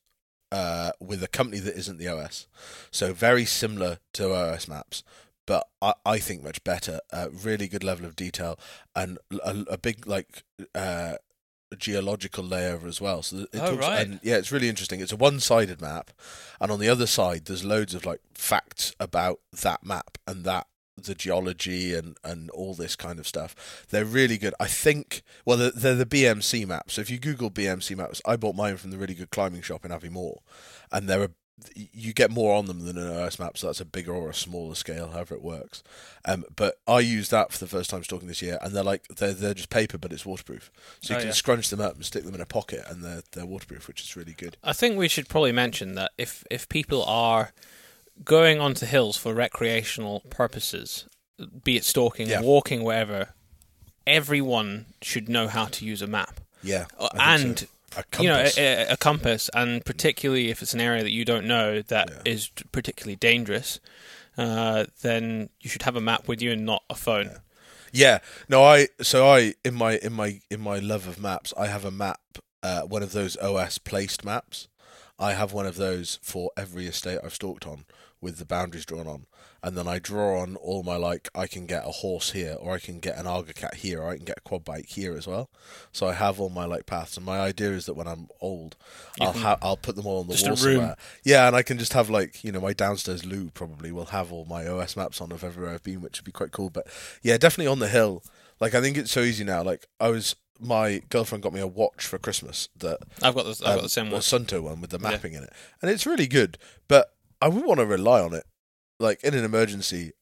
uh, 0.57 0.91
with 1.09 1.23
a 1.23 1.29
company 1.39 1.61
that 1.61 1.77
isn't 1.77 1.99
the 1.99 2.09
OS, 2.09 2.47
so 2.91 3.13
very 3.13 3.45
similar 3.45 3.99
to 4.15 4.33
OS 4.35 4.67
maps. 4.69 5.03
But 5.47 5.63
I, 5.81 5.93
I 6.15 6.19
think 6.19 6.43
much 6.43 6.61
better. 6.65 6.99
Uh, 7.13 7.29
really 7.31 7.69
good 7.69 7.85
level 7.85 8.07
of 8.07 8.17
detail 8.17 8.59
and 8.95 9.19
a, 9.45 9.55
a 9.71 9.79
big 9.79 10.07
like 10.07 10.43
uh, 10.75 11.15
geological 11.79 12.45
layer 12.45 12.81
as 12.87 13.01
well. 13.01 13.23
So 13.23 13.37
it 13.39 13.49
Oh, 13.55 13.71
talks, 13.77 13.87
right. 13.87 14.01
and 14.07 14.21
yeah, 14.23 14.37
it's 14.39 14.53
really 14.53 14.69
interesting. 14.69 15.01
It's 15.01 15.13
a 15.13 15.17
one-sided 15.29 15.81
map, 15.81 16.11
and 16.61 16.71
on 16.73 16.81
the 16.81 16.89
other 16.89 17.07
side, 17.07 17.45
there's 17.45 17.65
loads 17.65 17.95
of 17.95 18.05
like 18.05 18.21
facts 18.35 18.93
about 18.99 19.39
that 19.63 19.85
map 19.85 20.19
and 20.27 20.45
that 20.45 20.67
the 20.97 21.15
geology 21.15 21.95
and 21.95 22.17
and 22.25 22.51
all 22.51 22.75
this 22.75 22.97
kind 22.97 23.19
of 23.19 23.27
stuff. 23.27 23.87
They're 23.91 24.05
really 24.05 24.39
good. 24.39 24.55
I 24.61 24.67
think. 24.67 25.23
Well, 25.45 25.57
they're, 25.57 25.71
they're 25.71 25.95
the 25.95 26.07
BMC 26.07 26.67
maps. 26.67 26.95
So 26.95 27.01
if 27.01 27.11
you 27.11 27.19
Google 27.19 27.51
BMC 27.51 27.97
maps, 27.97 28.21
I 28.25 28.37
bought 28.37 28.57
mine 28.57 28.77
from 28.77 28.91
the 28.91 28.99
really 28.99 29.15
good 29.15 29.31
climbing 29.31 29.63
shop 29.63 29.85
in 29.85 29.91
Aviemore, 29.91 30.39
and 30.91 31.09
they're 31.09 31.25
a 31.25 31.31
you 31.75 32.13
get 32.13 32.31
more 32.31 32.55
on 32.55 32.67
them 32.67 32.81
than 32.85 32.99
an 32.99 33.09
OS 33.09 33.39
map, 33.39 33.57
so 33.57 33.67
that's 33.69 33.81
a 33.81 33.85
bigger 33.87 34.13
or 34.13 34.29
a 34.29 34.35
smaller 34.35 34.75
scale, 34.75 35.13
however 35.13 35.35
it 35.35 35.43
works. 35.43 35.83
Um, 36.27 36.45
but 36.55 36.75
I 36.87 37.01
used 37.01 37.31
that 37.31 37.51
for 37.51 37.59
the 37.59 37.67
first 37.67 37.89
time 37.89 38.05
stalking 38.05 38.29
this 38.29 38.43
year, 38.43 38.59
and 38.61 38.75
they're 38.75 38.83
like 38.85 39.09
they're 39.09 39.33
they're 39.33 39.55
just 39.55 39.71
paper, 39.71 39.97
but 39.97 40.13
it's 40.13 40.27
waterproof, 40.27 40.71
so 41.01 41.15
you 41.15 41.17
Oh, 41.17 41.21
can 41.21 41.29
yeah. 41.29 41.33
scrunch 41.35 41.71
them 41.71 41.81
up 41.81 41.95
and 41.95 42.05
stick 42.05 42.25
them 42.25 42.35
in 42.35 42.43
a 42.43 42.47
pocket, 42.47 42.85
and 42.89 43.03
they're 43.03 43.23
they're 43.33 43.47
waterproof, 43.47 43.89
which 43.89 44.03
is 44.03 44.15
really 44.17 44.35
good. 44.35 44.59
I 44.63 44.75
think 44.75 44.99
we 44.99 45.09
should 45.09 45.31
probably 45.31 45.53
mention 45.53 45.95
that 45.95 46.13
if 46.19 46.45
if 46.51 46.69
people 46.69 47.03
are 47.05 47.53
going 48.25 48.61
onto 48.61 48.87
hills 48.87 49.17
for 49.17 49.35
recreational 49.35 50.21
purposes, 50.31 51.07
be 51.65 51.77
it 51.77 51.85
stalking, 51.85 52.29
Yeah. 52.29 52.41
walking, 52.41 52.83
whatever, 52.83 53.31
everyone 54.07 54.87
should 55.03 55.29
know 55.29 55.49
how 55.49 55.67
to 55.67 55.85
use 55.85 56.03
a 56.03 56.07
map. 56.07 56.41
Yeah, 56.63 56.87
I 56.99 57.35
and 57.35 57.59
so. 57.59 57.67
a 57.97 58.23
you 58.23 58.29
know 58.29 58.37
compass. 58.37 58.59
a, 58.59 58.87
a, 58.93 58.97
compass, 58.97 59.51
and 59.55 59.85
particularly 59.85 60.51
if 60.51 60.63
it's 60.63 60.75
an 60.75 60.81
area 60.81 61.03
that 61.03 61.13
you 61.13 61.25
don't 61.25 61.47
know 61.47 61.83
that 61.83 62.11
is 62.25 62.51
Yeah. 62.57 62.65
particularly 62.73 63.17
dangerous, 63.17 63.79
uh, 64.39 64.87
then 65.03 65.51
you 65.61 65.71
should 65.71 65.83
have 65.83 65.97
a 65.97 66.01
map 66.01 66.29
with 66.29 66.41
you 66.43 66.53
and 66.53 66.65
not 66.65 66.83
a 66.91 66.95
phone. 66.95 67.41
Yeah, 67.93 68.19
no, 68.49 68.65
I 68.65 68.89
so 69.01 69.27
I 69.29 69.55
in 69.65 69.75
my 69.75 69.99
in 69.99 70.13
my 70.13 70.41
in 70.51 70.61
my 70.61 70.79
love 70.79 71.07
of 71.07 71.21
maps, 71.21 71.53
I 71.57 71.67
have 71.69 71.85
a 71.85 71.91
map, 71.91 72.21
uh, 72.63 72.83
one 72.83 73.03
of 73.03 73.13
those 73.13 73.37
OS 73.37 73.79
placed 73.79 74.25
maps. 74.25 74.69
I 75.19 75.33
have 75.33 75.53
one 75.55 75.67
of 75.67 75.77
those 75.77 76.19
for 76.23 76.51
every 76.59 76.87
estate 76.87 77.21
I've 77.25 77.33
stalked 77.35 77.67
on, 77.67 77.87
with 78.21 78.39
the 78.39 78.45
boundaries 78.47 78.87
drawn 78.87 79.07
on, 79.07 79.27
and 79.63 79.77
then 79.77 79.87
I 79.87 79.99
draw 79.99 80.41
on 80.41 80.57
all 80.57 80.83
my 80.83 80.97
like 80.97 81.29
I 81.35 81.47
can 81.47 81.67
get 81.67 81.85
a 81.87 81.91
horse 81.91 82.31
here, 82.33 82.57
or 82.59 82.75
I 82.75 82.79
can 82.79 82.99
get 82.99 83.17
an 83.19 83.27
Argocat 83.27 83.75
here, 83.75 84.01
or 84.03 84.11
I 84.11 84.17
can 84.17 84.25
get 84.25 84.39
a 84.39 84.41
quad 84.41 84.65
bike 84.65 84.87
here 84.89 85.17
as 85.17 85.27
well. 85.27 85.51
So 85.93 86.07
I 86.09 86.13
have 86.15 86.41
all 86.41 86.49
my 86.49 86.65
like 86.65 86.87
paths, 86.87 87.17
and 87.17 87.27
my 87.27 87.39
idea 87.41 87.71
is 87.71 87.87
that 87.87 87.95
when 87.95 88.07
I'm 88.09 88.29
old, 88.41 88.77
You 89.21 89.27
I'll 89.27 89.33
ha- 89.33 89.59
I'll 89.63 89.77
put 89.77 89.97
them 89.97 90.07
all 90.07 90.21
on 90.21 90.29
the 90.29 90.35
Just 90.35 90.47
a 90.47 90.49
wall 90.51 90.57
room. 90.65 90.77
somewhere. 90.81 90.97
Yeah, 91.25 91.47
and 91.47 91.55
I 91.55 91.63
can 91.63 91.79
just 91.79 91.93
have 91.93 92.09
like 92.11 92.43
you 92.43 92.53
know 92.53 92.61
my 92.61 92.73
downstairs 92.73 93.25
loo 93.25 93.51
probably 93.53 93.93
will 93.93 94.07
have 94.07 94.33
all 94.33 94.45
my 94.47 94.67
OS 94.67 94.97
maps 94.97 95.21
on 95.21 95.31
of 95.33 95.45
everywhere 95.45 95.75
I've 95.75 95.83
been, 95.83 96.01
which 96.01 96.19
would 96.19 96.25
be 96.25 96.33
quite 96.33 96.53
cool. 96.53 96.71
But 96.71 96.87
yeah, 97.23 97.37
definitely 97.37 97.71
on 97.71 97.79
the 97.81 97.89
hill. 97.89 98.23
Like 98.61 98.75
I 98.75 98.81
think 98.81 98.97
it's 98.97 99.13
so 99.13 99.21
easy 99.21 99.45
now. 99.45 99.63
Like 99.63 99.87
I 100.01 100.09
was, 100.09 100.35
my 100.59 101.03
girlfriend 101.11 101.43
got 101.43 101.53
me 101.53 101.61
a 101.61 101.67
watch 101.67 102.07
for 102.07 102.17
Christmas 102.19 102.71
that 102.79 102.99
I've 103.23 103.35
got 103.35 103.45
the 103.45 103.51
I've 103.67 103.73
um, 103.73 103.75
got 103.77 103.83
the 103.83 103.89
same 103.91 104.09
a 104.09 104.13
one. 104.13 104.21
Suunto 104.23 104.63
one 104.63 104.81
with 104.81 104.89
the 104.91 104.99
Yeah. 104.99 105.11
mapping 105.11 105.35
in 105.35 105.43
it, 105.43 105.53
and 105.83 105.91
it's 105.91 106.07
really 106.07 106.27
good. 106.27 106.57
But 106.89 107.13
I 107.41 107.49
wouldn't 107.49 107.67
want 107.67 107.81
to 107.81 107.87
rely 107.87 108.21
on 108.21 108.33
it. 108.35 108.45
Like 108.99 109.23
in 109.23 109.35
an 109.35 109.45
emergency, 109.45 110.13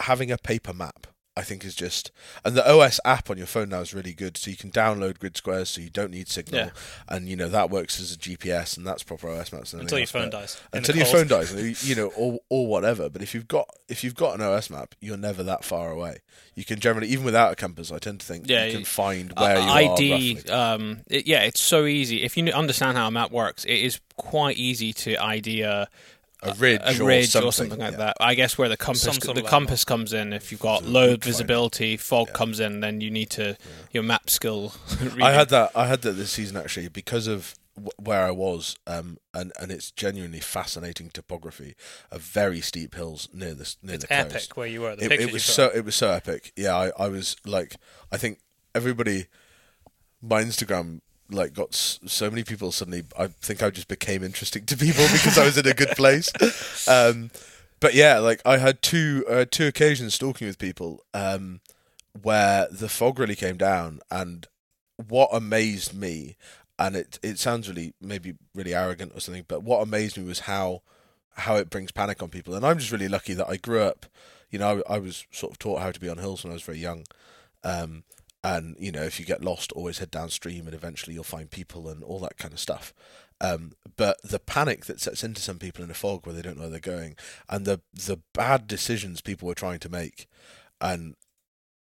having 0.00 0.30
a 0.30 0.38
paper 0.38 0.72
map. 0.72 1.06
I 1.36 1.42
think 1.42 1.64
is 1.64 1.76
just, 1.76 2.10
and 2.44 2.54
the 2.56 2.68
OS 2.70 2.98
app 3.04 3.30
on 3.30 3.38
your 3.38 3.46
phone 3.46 3.68
now 3.70 3.80
is 3.80 3.94
really 3.94 4.12
good. 4.12 4.36
So 4.36 4.50
you 4.50 4.56
can 4.56 4.70
download 4.70 5.20
grid 5.20 5.36
squares, 5.36 5.70
so 5.70 5.80
you 5.80 5.88
don't 5.88 6.10
need 6.10 6.28
signal, 6.28 6.60
Yeah. 6.66 6.70
and 7.08 7.28
you 7.28 7.36
know 7.36 7.48
that 7.48 7.70
works 7.70 8.00
as 8.00 8.12
a 8.12 8.16
GPS, 8.18 8.76
and 8.76 8.84
that's 8.84 9.04
proper 9.04 9.30
OS 9.30 9.52
maps. 9.52 9.72
and 9.72 9.80
until 9.80 9.98
your 9.98 10.08
phone 10.08 10.28
dies. 10.28 10.56
But- 10.72 10.78
in 10.78 10.82
the 10.82 10.90
Until 10.90 10.96
your 10.96 11.04
cold. 11.06 11.16
phone 11.28 11.62
dies, 11.62 11.88
you 11.88 11.94
know, 11.94 12.08
or 12.16 12.40
or 12.50 12.66
whatever. 12.66 13.08
But 13.08 13.22
if 13.22 13.32
you've 13.32 13.46
got 13.48 13.70
if 13.88 14.02
you've 14.02 14.16
got 14.16 14.34
an 14.34 14.42
OS 14.42 14.68
map, 14.70 14.96
you're 15.00 15.16
never 15.16 15.42
that 15.44 15.64
far 15.64 15.92
away. 15.92 16.18
You 16.56 16.64
can 16.64 16.80
generally, 16.80 17.06
even 17.08 17.24
without 17.24 17.52
a 17.52 17.56
compass, 17.56 17.92
I 17.92 17.98
tend 18.00 18.20
to 18.20 18.26
think 18.26 18.46
Yeah, 18.50 18.64
you 18.66 18.72
can 18.72 18.84
find 18.84 19.32
where 19.38 19.56
you 19.56 19.62
ID, 19.62 19.86
are. 20.12 20.16
roughly. 20.16 20.50
um, 20.50 21.00
it- 21.06 21.26
yeah, 21.28 21.42
it's 21.44 21.60
so 21.60 21.86
easy. 21.86 22.22
If 22.24 22.36
you 22.36 22.44
understand 22.52 22.98
how 22.98 23.06
a 23.06 23.10
map 23.10 23.30
works, 23.30 23.64
it 23.64 23.78
is 23.78 24.00
quite 24.16 24.56
easy 24.58 24.92
to 24.94 25.16
ID 25.16 25.62
a, 25.62 25.88
A 26.42 26.54
ridge, 26.54 26.80
a 26.82 27.02
or, 27.02 27.06
ridge 27.06 27.28
something, 27.30 27.48
or 27.48 27.52
something 27.52 27.78
like 27.80 27.92
yeah. 27.92 27.96
that. 27.98 28.16
I 28.20 28.34
guess 28.34 28.56
where 28.56 28.68
the 28.68 28.76
compass 28.76 29.02
Some 29.02 29.14
sort 29.20 29.36
the 29.36 29.44
of 29.44 29.50
compass 29.50 29.84
comes 29.84 30.12
in. 30.12 30.32
If 30.32 30.50
you've 30.50 30.60
got 30.60 30.82
So 30.82 30.88
low 30.88 31.00
route 31.02 31.08
finder. 31.10 31.26
visibility, 31.26 31.96
fog 31.98 32.28
Yeah. 32.28 32.34
comes 32.34 32.60
in, 32.60 32.80
then 32.80 33.00
you 33.02 33.10
need 33.10 33.30
to 33.30 33.56
your 33.92 34.02
map 34.02 34.30
skill. 34.30 34.72
I 35.22 35.32
had 35.32 35.50
that. 35.50 35.70
I 35.74 35.86
had 35.86 36.02
that 36.02 36.12
this 36.12 36.30
season 36.30 36.56
actually 36.56 36.88
because 36.88 37.26
of 37.26 37.54
w- 37.76 37.90
where 37.98 38.24
I 38.24 38.30
was, 38.30 38.76
um, 38.86 39.18
and 39.34 39.52
and 39.60 39.70
it's 39.70 39.90
genuinely 39.90 40.40
fascinating 40.40 41.10
topography 41.10 41.74
of 42.10 42.22
very 42.22 42.60
steep 42.62 42.94
hills 42.94 43.28
near 43.34 43.52
the 43.54 43.74
near 43.82 43.96
It's 43.96 44.04
the 44.04 44.08
coast. 44.08 44.34
epic 44.34 44.56
where 44.56 44.66
you 44.66 44.80
were. 44.80 44.96
The 44.96 45.12
It, 45.12 45.20
it 45.20 45.32
was 45.32 45.44
so 45.44 45.70
it 45.74 45.84
was 45.84 45.94
so 45.94 46.10
epic. 46.10 46.52
Yeah, 46.56 46.74
I, 46.74 46.90
I 46.98 47.08
was 47.08 47.36
like, 47.44 47.76
I 48.10 48.16
think 48.16 48.38
everybody, 48.74 49.26
my 50.22 50.42
Instagram 50.42 51.00
like 51.30 51.54
got 51.54 51.74
so 51.74 52.30
many 52.30 52.44
people 52.44 52.72
suddenly. 52.72 53.04
I 53.18 53.28
think 53.28 53.62
I 53.62 53.70
just 53.70 53.88
became 53.88 54.22
interesting 54.22 54.66
to 54.66 54.76
people 54.76 55.04
because 55.12 55.38
I 55.38 55.44
was 55.44 55.58
in 55.58 55.66
a 55.66 55.74
good 55.74 55.90
place. 55.90 56.30
Um, 56.88 57.30
but 57.80 57.94
yeah, 57.94 58.18
like 58.18 58.42
I 58.44 58.58
had 58.58 58.82
two 58.82 59.24
uh, 59.28 59.44
two 59.50 59.66
occasions 59.66 60.18
talking 60.18 60.46
with 60.46 60.58
people. 60.58 61.04
Um, 61.14 61.60
where 62.22 62.66
the 62.70 62.88
fog 62.88 63.18
really 63.18 63.36
came 63.36 63.56
down, 63.56 64.00
and 64.10 64.46
what 65.08 65.30
amazed 65.32 65.94
me, 65.94 66.36
and 66.78 66.96
it 66.96 67.18
it 67.22 67.38
sounds 67.38 67.68
really 67.68 67.94
maybe 68.00 68.34
really 68.54 68.74
arrogant 68.74 69.12
or 69.14 69.20
something, 69.20 69.44
but 69.48 69.62
what 69.62 69.80
amazed 69.80 70.18
me 70.18 70.24
was 70.24 70.40
how 70.40 70.82
how 71.34 71.56
it 71.56 71.70
brings 71.70 71.92
panic 71.92 72.22
on 72.22 72.28
people. 72.28 72.54
And 72.54 72.66
I'm 72.66 72.78
just 72.78 72.92
really 72.92 73.08
lucky 73.08 73.34
that 73.34 73.48
I 73.48 73.56
grew 73.56 73.82
up. 73.82 74.06
You 74.50 74.58
know, 74.58 74.82
I, 74.88 74.94
I 74.94 74.98
was 74.98 75.24
sort 75.30 75.52
of 75.52 75.58
taught 75.58 75.80
how 75.80 75.92
to 75.92 76.00
be 76.00 76.08
on 76.08 76.18
hills 76.18 76.42
when 76.42 76.50
I 76.50 76.54
was 76.54 76.62
very 76.62 76.78
young. 76.78 77.04
Um, 77.62 78.02
and 78.42 78.76
you 78.78 78.90
know, 78.90 79.02
if 79.02 79.20
you 79.20 79.26
get 79.26 79.44
lost, 79.44 79.72
always 79.72 79.98
head 79.98 80.10
downstream, 80.10 80.66
and 80.66 80.74
eventually 80.74 81.14
you'll 81.14 81.24
find 81.24 81.50
people 81.50 81.88
and 81.88 82.02
all 82.02 82.20
that 82.20 82.38
kind 82.38 82.54
of 82.54 82.60
stuff. 82.60 82.94
Um, 83.40 83.72
but 83.96 84.20
the 84.22 84.38
panic 84.38 84.86
that 84.86 85.00
sets 85.00 85.24
into 85.24 85.40
some 85.40 85.58
people 85.58 85.82
in 85.82 85.90
a 85.90 85.94
fog 85.94 86.26
where 86.26 86.34
they 86.34 86.42
don't 86.42 86.56
know 86.56 86.62
where 86.62 86.70
they're 86.70 86.80
going, 86.80 87.16
and 87.48 87.66
the 87.66 87.80
the 87.92 88.18
bad 88.34 88.66
decisions 88.66 89.20
people 89.20 89.48
were 89.48 89.54
trying 89.54 89.80
to 89.80 89.88
make, 89.88 90.26
and 90.80 91.16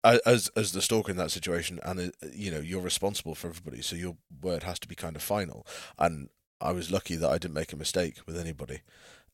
as 0.03 0.49
as 0.55 0.71
the 0.71 0.81
stalker 0.81 1.12
in 1.12 1.17
that 1.17 1.31
situation, 1.31 1.79
and 1.84 1.99
uh, 1.99 2.27
you 2.34 2.51
know 2.51 2.60
you're 2.60 2.81
responsible 2.81 3.36
for 3.36 3.47
everybody, 3.47 3.81
so 3.81 3.95
your 3.95 4.17
word 4.41 4.63
has 4.63 4.79
to 4.79 4.88
be 4.88 4.95
kind 4.95 5.15
of 5.15 5.23
final. 5.23 5.65
And 5.97 6.29
I 6.62 6.71
was 6.71 6.91
lucky 6.91 7.15
that 7.15 7.29
I 7.29 7.38
didn't 7.38 7.55
make 7.55 7.73
a 7.73 7.77
mistake 7.77 8.19
with 8.25 8.38
anybody. 8.38 8.81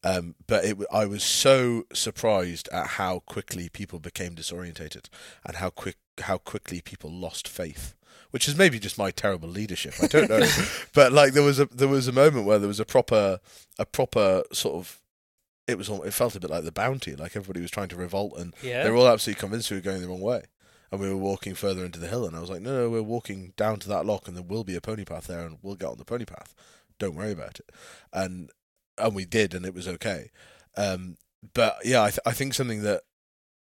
Um, 0.03 0.35
but 0.47 0.65
it, 0.65 0.77
I 0.91 1.05
was 1.05 1.23
so 1.23 1.83
surprised 1.93 2.67
at 2.69 2.87
how 2.87 3.19
quickly 3.19 3.69
people 3.69 3.99
became 3.99 4.33
disorientated 4.33 5.09
and 5.45 5.57
how 5.57 5.69
quick 5.69 5.97
how 6.21 6.37
quickly 6.37 6.81
people 6.81 7.11
lost 7.11 7.47
faith. 7.47 7.95
Which 8.31 8.47
is 8.47 8.55
maybe 8.55 8.79
just 8.79 8.97
my 8.97 9.11
terrible 9.11 9.49
leadership. 9.49 9.93
I 10.01 10.07
don't 10.07 10.29
know, 10.29 10.47
but 10.93 11.11
like 11.11 11.33
there 11.33 11.43
was 11.43 11.59
a 11.59 11.65
there 11.65 11.89
was 11.89 12.07
a 12.07 12.13
moment 12.13 12.45
where 12.45 12.59
there 12.59 12.67
was 12.67 12.79
a 12.79 12.85
proper 12.85 13.39
a 13.77 13.85
proper 13.85 14.43
sort 14.53 14.75
of 14.75 15.01
it 15.67 15.77
was 15.77 15.89
it 15.89 16.13
felt 16.13 16.35
a 16.35 16.39
bit 16.39 16.49
like 16.49 16.63
the 16.63 16.71
bounty, 16.71 17.13
like 17.15 17.35
everybody 17.35 17.59
was 17.61 17.71
trying 17.71 17.89
to 17.89 17.95
revolt, 17.97 18.37
and 18.37 18.53
Yeah. 18.61 18.83
they 18.83 18.89
were 18.89 18.95
all 18.97 19.07
absolutely 19.09 19.39
convinced 19.41 19.69
we 19.69 19.77
were 19.77 19.81
going 19.81 20.01
the 20.01 20.07
wrong 20.07 20.21
way, 20.21 20.43
and 20.91 21.01
we 21.01 21.09
were 21.09 21.17
walking 21.17 21.55
further 21.55 21.83
into 21.83 21.99
the 21.99 22.07
hill, 22.07 22.25
and 22.25 22.35
I 22.35 22.39
was 22.39 22.49
like, 22.49 22.61
no, 22.61 22.73
no, 22.83 22.89
we're 22.89 23.01
walking 23.01 23.51
down 23.57 23.79
to 23.79 23.89
that 23.89 24.05
lock, 24.05 24.27
and 24.29 24.35
there 24.37 24.43
will 24.43 24.63
be 24.63 24.75
a 24.77 24.81
pony 24.81 25.03
path 25.03 25.27
there, 25.27 25.45
and 25.45 25.57
we'll 25.61 25.75
get 25.75 25.89
on 25.89 25.97
the 25.97 26.05
pony 26.05 26.25
path. 26.25 26.55
Don't 26.99 27.15
worry 27.15 27.31
about 27.33 27.59
it, 27.59 27.69
and 28.13 28.49
and 28.97 29.13
we 29.13 29.25
did, 29.25 29.53
and 29.53 29.65
it 29.65 29.73
was 29.73 29.87
okay. 29.89 30.31
Um, 30.77 31.17
but 31.53 31.77
yeah, 31.83 32.01
I 32.03 32.09
th- 32.11 32.19
I 32.25 32.31
think 32.31 32.53
something 32.53 32.81
that 32.83 33.03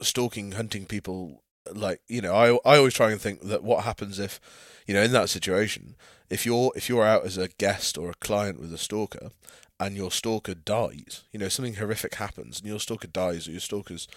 stalking, 0.01 0.53
hunting 0.53 0.85
people, 0.85 1.43
like 1.73 2.01
you 2.07 2.21
know, 2.21 2.33
I 2.33 2.57
I 2.69 2.77
always 2.77 2.93
try 2.93 3.11
and 3.11 3.19
think 3.19 3.41
that 3.41 3.63
what 3.63 3.83
happens 3.83 4.19
if, 4.19 4.39
you 4.87 4.93
know, 4.93 5.01
in 5.03 5.11
that 5.11 5.29
situation, 5.29 5.95
if 6.29 6.45
you're 6.45 6.71
if 6.75 6.89
you're 6.89 7.05
out 7.05 7.25
as 7.25 7.37
a 7.37 7.47
guest 7.47 7.97
or 7.97 8.09
a 8.09 8.15
client 8.15 8.59
with 8.59 8.73
a 8.73 8.77
stalker, 8.77 9.31
and 9.79 9.95
your 9.95 10.11
stalker 10.11 10.53
dies, 10.53 11.23
you 11.31 11.39
know, 11.39 11.49
something 11.49 11.75
horrific 11.75 12.15
happens, 12.15 12.59
and 12.59 12.67
your 12.67 12.79
stalker 12.79 13.07
dies, 13.07 13.47
or 13.47 13.51
your 13.51 13.59
stalker's 13.59 14.07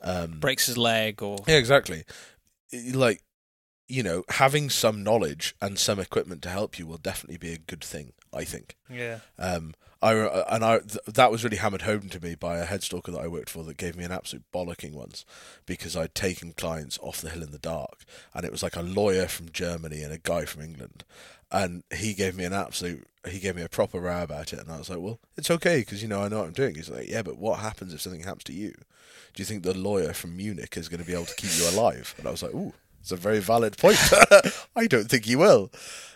um, 0.00 0.40
Breaks 0.40 0.66
his 0.66 0.76
leg 0.76 1.22
or 1.22 1.38
yeah, 1.46 1.56
exactly. 1.56 2.04
Like, 2.92 3.22
you 3.88 4.02
know, 4.02 4.24
having 4.30 4.70
some 4.70 5.04
knowledge 5.04 5.54
and 5.60 5.78
some 5.78 6.00
equipment 6.00 6.42
to 6.42 6.48
help 6.48 6.78
you 6.78 6.86
will 6.86 6.98
definitely 6.98 7.38
be 7.38 7.52
a 7.52 7.58
good 7.58 7.84
thing. 7.84 8.12
I 8.34 8.44
think. 8.44 8.76
Yeah. 8.88 9.18
Um, 9.38 9.74
I 10.02 10.14
and 10.54 10.64
I 10.64 10.78
th- 10.78 10.98
that 11.06 11.30
was 11.30 11.44
really 11.44 11.58
hammered 11.58 11.82
home 11.82 12.08
to 12.08 12.22
me 12.22 12.34
by 12.34 12.58
a 12.58 12.64
head 12.64 12.82
stalker 12.82 13.12
that 13.12 13.20
I 13.20 13.28
worked 13.28 13.50
for 13.50 13.62
that 13.64 13.76
gave 13.76 13.96
me 13.96 14.04
an 14.04 14.10
absolute 14.10 14.44
bollocking 14.52 14.92
once 14.92 15.24
because 15.64 15.96
I'd 15.96 16.14
taken 16.14 16.52
clients 16.52 16.98
off 17.00 17.20
the 17.20 17.30
hill 17.30 17.42
in 17.42 17.52
the 17.52 17.58
dark, 17.58 18.04
and 18.34 18.44
it 18.44 18.50
was 18.50 18.62
like 18.62 18.76
a 18.76 18.82
lawyer 18.82 19.28
from 19.28 19.50
Germany 19.52 20.02
and 20.02 20.12
a 20.12 20.18
guy 20.18 20.44
from 20.44 20.62
England, 20.62 21.04
and 21.52 21.84
he 21.94 22.14
gave 22.14 22.36
me 22.36 22.44
an 22.44 22.52
absolute 22.52 23.06
he 23.30 23.38
gave 23.38 23.54
me 23.54 23.62
a 23.62 23.68
proper 23.68 24.00
row 24.00 24.24
about 24.24 24.52
it, 24.52 24.58
and 24.58 24.70
I 24.70 24.78
was 24.78 24.90
like, 24.90 24.98
well, 24.98 25.20
it's 25.36 25.50
okay 25.52 25.80
because 25.80 26.02
you 26.02 26.08
know 26.08 26.22
I 26.22 26.28
know 26.28 26.38
what 26.38 26.46
I'm 26.46 26.52
doing. 26.52 26.74
He's 26.74 26.90
like, 26.90 27.08
yeah, 27.08 27.22
but 27.22 27.38
what 27.38 27.60
happens 27.60 27.94
if 27.94 28.00
something 28.00 28.24
happens 28.24 28.44
to 28.44 28.52
you? 28.52 28.72
Do 29.34 29.40
you 29.40 29.44
think 29.44 29.62
the 29.62 29.78
lawyer 29.78 30.12
from 30.12 30.36
Munich 30.36 30.76
is 30.76 30.88
going 30.88 31.00
to 31.00 31.06
be 31.06 31.14
able 31.14 31.26
to 31.26 31.36
keep 31.36 31.50
you 31.56 31.68
alive? 31.70 32.14
And 32.18 32.26
I 32.26 32.30
was 32.30 32.42
like, 32.42 32.54
ooh. 32.54 32.72
It's 33.00 33.10
a 33.10 33.16
very 33.16 33.40
valid 33.40 33.76
point. 33.78 33.98
I 34.76 34.86
don't 34.86 35.10
think 35.10 35.24
he 35.24 35.34
will. 35.34 35.72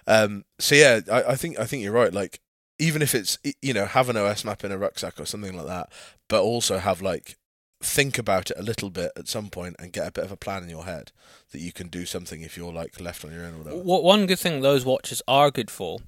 Um, 0.06 0.44
so 0.60 0.76
yeah, 0.76 1.00
I, 1.10 1.32
I 1.32 1.34
think 1.34 1.58
I 1.58 1.64
think 1.64 1.82
you're 1.82 1.90
right. 1.90 2.14
Like 2.14 2.38
even 2.78 3.02
if 3.02 3.14
it's 3.14 3.38
you 3.62 3.72
know 3.72 3.86
have 3.86 4.08
an 4.08 4.16
OS 4.16 4.44
map 4.44 4.64
in 4.64 4.72
a 4.72 4.78
rucksack 4.78 5.18
or 5.20 5.26
something 5.26 5.56
like 5.56 5.66
that, 5.66 5.90
but 6.28 6.42
also 6.42 6.78
have 6.78 7.00
like 7.02 7.36
think 7.82 8.16
about 8.18 8.50
it 8.50 8.56
a 8.58 8.62
little 8.62 8.88
bit 8.90 9.12
at 9.16 9.28
some 9.28 9.48
point 9.50 9.76
and 9.78 9.92
get 9.92 10.08
a 10.08 10.10
bit 10.10 10.24
of 10.24 10.32
a 10.32 10.36
plan 10.36 10.62
in 10.62 10.68
your 10.70 10.84
head 10.86 11.12
that 11.52 11.60
you 11.60 11.72
can 11.72 11.88
do 11.88 12.06
something 12.06 12.40
if 12.40 12.56
you're 12.56 12.72
like 12.72 12.98
left 13.00 13.24
on 13.24 13.30
your 13.32 13.44
own 13.44 13.54
or 13.54 13.58
whatever. 13.58 13.76
What 13.82 14.02
one 14.02 14.26
good 14.26 14.38
thing 14.38 14.60
those 14.62 14.84
watches 14.84 15.20
are 15.28 15.50
good 15.50 15.70
for 15.70 15.98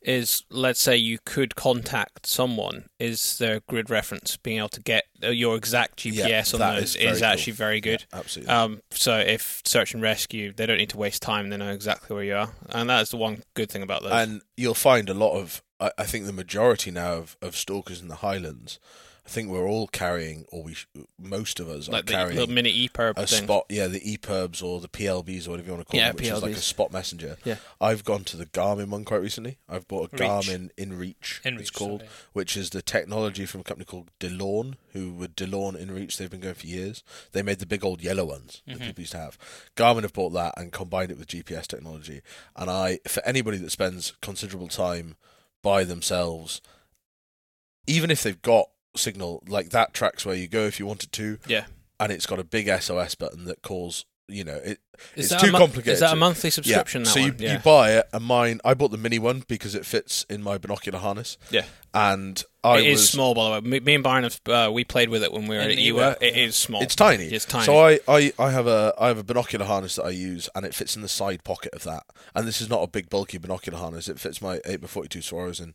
is, 0.00 0.44
let's 0.48 0.80
say 0.80 0.96
you 0.96 1.18
could 1.24 1.54
contact 1.56 2.24
someone. 2.26 2.84
Is 2.98 3.36
their 3.38 3.60
grid 3.68 3.90
reference 3.90 4.36
being 4.36 4.58
able 4.58 4.68
to 4.70 4.80
get 4.80 5.04
uh, 5.22 5.28
your 5.28 5.56
exact 5.56 6.04
Yeah, 6.04 6.26
GPS 6.28 6.54
on 6.54 6.60
those 6.60 6.96
is 6.96 7.14
is 7.14 7.18
cool. 7.18 7.28
actually 7.28 7.52
very 7.54 7.80
good. 7.80 8.04
Yeah, 8.12 8.18
absolutely. 8.20 8.54
Um, 8.54 8.80
so 8.92 9.18
if 9.18 9.60
search 9.64 9.94
and 9.94 10.02
rescue, 10.02 10.52
they 10.52 10.66
don't 10.66 10.78
need 10.78 10.90
to 10.90 10.96
waste 10.98 11.20
time. 11.20 11.50
They 11.50 11.56
know 11.56 11.72
exactly 11.72 12.14
where 12.14 12.24
you 12.24 12.36
are, 12.36 12.50
and 12.70 12.88
that's 12.88 13.10
the 13.10 13.16
one 13.16 13.42
good 13.54 13.70
thing 13.70 13.82
about 13.82 14.02
those. 14.02 14.12
and 14.12 14.40
you'll 14.56 14.74
find 14.74 15.10
a 15.10 15.14
lot 15.14 15.32
of 15.36 15.62
I, 15.80 15.90
I 15.98 16.04
think 16.04 16.26
the 16.26 16.32
majority 16.32 16.90
now 16.90 17.14
of, 17.14 17.36
of 17.42 17.56
stalkers 17.56 18.00
in 18.00 18.08
the 18.08 18.16
Highlands. 18.16 18.78
I 19.28 19.30
think 19.30 19.50
we're 19.50 19.68
all 19.68 19.88
carrying, 19.88 20.46
or 20.50 20.62
we 20.62 20.74
most 21.20 21.60
of 21.60 21.68
us 21.68 21.86
like 21.86 22.04
are 22.04 22.06
the 22.06 22.12
carrying 22.12 22.38
little 22.38 22.54
mini 22.54 22.88
EPIRB 22.88 23.18
a 23.18 23.26
thing. 23.26 23.44
spot, 23.44 23.66
yeah, 23.68 23.86
the 23.86 24.00
EPIRBs 24.00 24.62
or 24.62 24.80
the 24.80 24.88
PLBs 24.88 25.46
or 25.46 25.50
whatever 25.50 25.66
you 25.66 25.74
want 25.74 25.86
to 25.86 25.90
call 25.90 26.00
Yeah, 26.00 26.12
them, 26.12 26.16
which 26.16 26.28
is 26.28 26.42
like 26.42 26.52
a 26.52 26.56
spot 26.56 26.94
messenger. 26.94 27.36
Yeah. 27.44 27.56
I've 27.78 28.06
gone 28.06 28.24
to 28.24 28.38
the 28.38 28.46
Garmin 28.46 28.88
one 28.88 29.04
quite 29.04 29.20
recently. 29.20 29.58
I've 29.68 29.86
bought 29.86 30.14
a 30.14 30.16
Reach. 30.16 30.22
Garmin 30.22 30.70
InReach, 30.78 31.42
InReach, 31.42 31.60
it's 31.60 31.70
called, 31.70 32.00
sorry. 32.00 32.10
which 32.32 32.56
is 32.56 32.70
the 32.70 32.80
technology 32.80 33.44
from 33.44 33.60
a 33.60 33.64
company 33.64 33.84
called 33.84 34.10
DeLorme, 34.18 34.76
who 34.94 35.12
were 35.12 35.28
DeLorme 35.28 35.76
InReach. 35.76 36.16
They've 36.16 36.30
been 36.30 36.40
going 36.40 36.54
for 36.54 36.66
years. 36.66 37.04
They 37.32 37.42
made 37.42 37.58
the 37.58 37.66
big 37.66 37.84
old 37.84 38.00
yellow 38.00 38.24
ones 38.24 38.62
that 38.66 38.78
mm-hmm. 38.78 38.86
people 38.86 39.02
used 39.02 39.12
to 39.12 39.18
have. 39.18 39.36
Garmin 39.76 40.04
have 40.04 40.14
bought 40.14 40.30
that 40.30 40.54
and 40.56 40.72
combined 40.72 41.10
it 41.10 41.18
with 41.18 41.28
GPS 41.28 41.66
technology. 41.66 42.22
And 42.56 42.70
I, 42.70 43.00
for 43.06 43.22
anybody 43.26 43.58
that 43.58 43.72
spends 43.72 44.14
considerable 44.22 44.68
time 44.68 45.16
by 45.62 45.84
themselves, 45.84 46.60
even 47.86 48.10
if 48.10 48.22
they've 48.22 48.42
got 48.42 48.68
signal, 48.96 49.42
like 49.48 49.70
that 49.70 49.94
tracks 49.94 50.24
where 50.24 50.34
you 50.34 50.48
go 50.48 50.66
if 50.66 50.78
you 50.78 50.86
wanted 50.86 51.12
to, 51.12 51.38
yeah, 51.46 51.66
and 52.00 52.12
it's 52.12 52.26
got 52.26 52.38
a 52.38 52.44
big 52.44 52.68
SOS 52.80 53.14
button 53.14 53.44
that 53.44 53.62
calls. 53.62 54.04
You 54.30 54.44
know, 54.44 54.56
it, 54.56 54.78
is 55.16 55.32
it's 55.32 55.42
too 55.42 55.48
a 55.48 55.52
mon- 55.52 55.60
complicated. 55.62 55.94
Is 55.94 56.00
that 56.00 56.12
a 56.12 56.16
monthly 56.16 56.50
subscription? 56.50 57.00
Yeah. 57.00 57.04
That 57.06 57.10
so 57.12 57.20
you 57.20 57.32
one? 57.32 57.36
yeah. 57.38 57.52
you 57.54 57.58
buy 57.60 57.92
it, 57.92 58.08
and 58.12 58.22
mine. 58.24 58.60
I 58.62 58.74
bought 58.74 58.90
the 58.90 58.98
mini 58.98 59.18
one 59.18 59.42
because 59.48 59.74
it 59.74 59.86
fits 59.86 60.26
in 60.28 60.42
my 60.42 60.58
binocular 60.58 60.98
harness, 60.98 61.38
yeah. 61.50 61.64
and 61.94 62.44
I 62.62 62.80
It 62.80 62.86
is 62.88 63.00
was. 63.00 63.08
small, 63.10 63.34
by 63.34 63.44
the 63.44 63.50
way. 63.52 63.70
Me, 63.70 63.80
me 63.80 63.94
and 63.94 64.04
Byron, 64.04 64.24
have, 64.24 64.40
uh, 64.46 64.70
we 64.70 64.84
played 64.84 65.08
with 65.08 65.22
it 65.22 65.32
when 65.32 65.46
we 65.46 65.56
were 65.56 65.62
In 65.62 65.70
at 65.70 65.78
Ewa, 65.78 66.00
Ewa. 66.00 66.16
It 66.20 66.36
yeah. 66.36 66.44
is 66.44 66.56
small. 66.56 66.82
It's 66.82 66.94
tiny. 66.94 67.24
It's 67.24 67.46
tiny. 67.46 67.64
So 67.64 67.78
I, 67.78 68.00
I, 68.06 68.32
I 68.38 68.50
have 68.50 68.66
a 68.66 68.92
I 68.98 69.08
have 69.08 69.16
a 69.18 69.24
binocular 69.24 69.64
harness 69.64 69.96
that 69.96 70.04
I 70.04 70.10
use, 70.10 70.50
and 70.54 70.66
it 70.66 70.74
fits 70.74 70.94
in 70.94 71.00
the 71.00 71.08
side 71.08 71.42
pocket 71.42 71.72
of 71.72 71.84
that. 71.84 72.02
And 72.34 72.46
this 72.46 72.60
is 72.60 72.68
not 72.68 72.82
a 72.82 72.86
big 72.86 73.08
bulky 73.08 73.38
binocular 73.38 73.78
harness. 73.78 74.08
It 74.08 74.20
fits 74.20 74.42
my 74.42 74.60
eight 74.66 74.82
x 74.84 74.92
forty 74.92 75.08
two 75.08 75.20
Swaros 75.20 75.58
and 75.58 75.72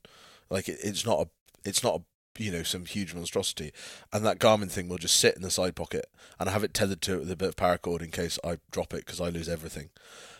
Like 0.51 0.69
it, 0.69 0.77
it's 0.83 1.05
not 1.07 1.21
a 1.21 1.27
it's 1.65 1.83
not 1.83 1.95
a 1.95 2.01
you 2.37 2.51
know 2.51 2.63
some 2.63 2.85
huge 2.85 3.13
monstrosity. 3.13 3.71
And 4.11 4.25
that 4.25 4.39
Garmin 4.39 4.71
thing 4.71 4.89
will 4.89 4.97
just 4.97 5.15
sit 5.17 5.35
in 5.35 5.41
the 5.41 5.51
side 5.51 5.75
pocket, 5.75 6.05
and 6.39 6.49
I 6.49 6.53
have 6.53 6.63
it 6.63 6.73
tethered 6.73 7.01
to 7.03 7.13
it 7.15 7.19
with 7.19 7.31
a 7.31 7.35
bit 7.35 7.49
of 7.49 7.55
paracord 7.55 8.01
in 8.01 8.11
case 8.11 8.39
I 8.43 8.57
drop 8.71 8.93
it 8.93 9.05
because 9.05 9.21
I 9.21 9.29
lose 9.29 9.49
everything. 9.49 9.89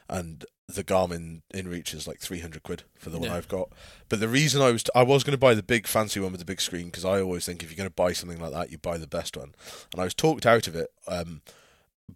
And 0.10 0.46
the 0.68 0.84
Garmin 0.84 1.42
InReach 1.54 1.94
is 1.94 2.08
like 2.08 2.20
three 2.20 2.40
hundred 2.40 2.64
quid 2.64 2.84
for 2.98 3.10
the 3.10 3.20
one 3.20 3.30
Yeah. 3.30 3.36
I've 3.36 3.48
got. 3.48 3.70
But 4.10 4.20
the 4.20 4.28
reason 4.28 4.62
I 4.62 4.72
was 4.72 4.84
I 4.96 5.04
was 5.04 5.24
going 5.24 5.34
to 5.34 5.38
buy 5.38 5.54
the 5.54 5.64
big 5.64 5.88
fancy 5.88 6.20
one 6.20 6.32
with 6.32 6.40
the 6.40 6.46
big 6.46 6.62
screen 6.62 6.86
because 6.86 7.06
I 7.06 7.22
always 7.22 7.46
think 7.46 7.64
if 7.64 7.70
you're 7.70 7.78
going 7.78 7.90
to 7.90 7.94
buy 7.94 8.14
something 8.14 8.40
like 8.40 8.52
that, 8.52 8.72
you 8.72 8.78
buy 8.78 8.98
the 8.98 9.08
best 9.08 9.38
one. 9.38 9.54
And 9.92 10.02
I 10.02 10.06
was 10.06 10.14
talked 10.14 10.46
out 10.46 10.68
of 10.68 10.76
it 10.76 10.90
um, 11.08 11.42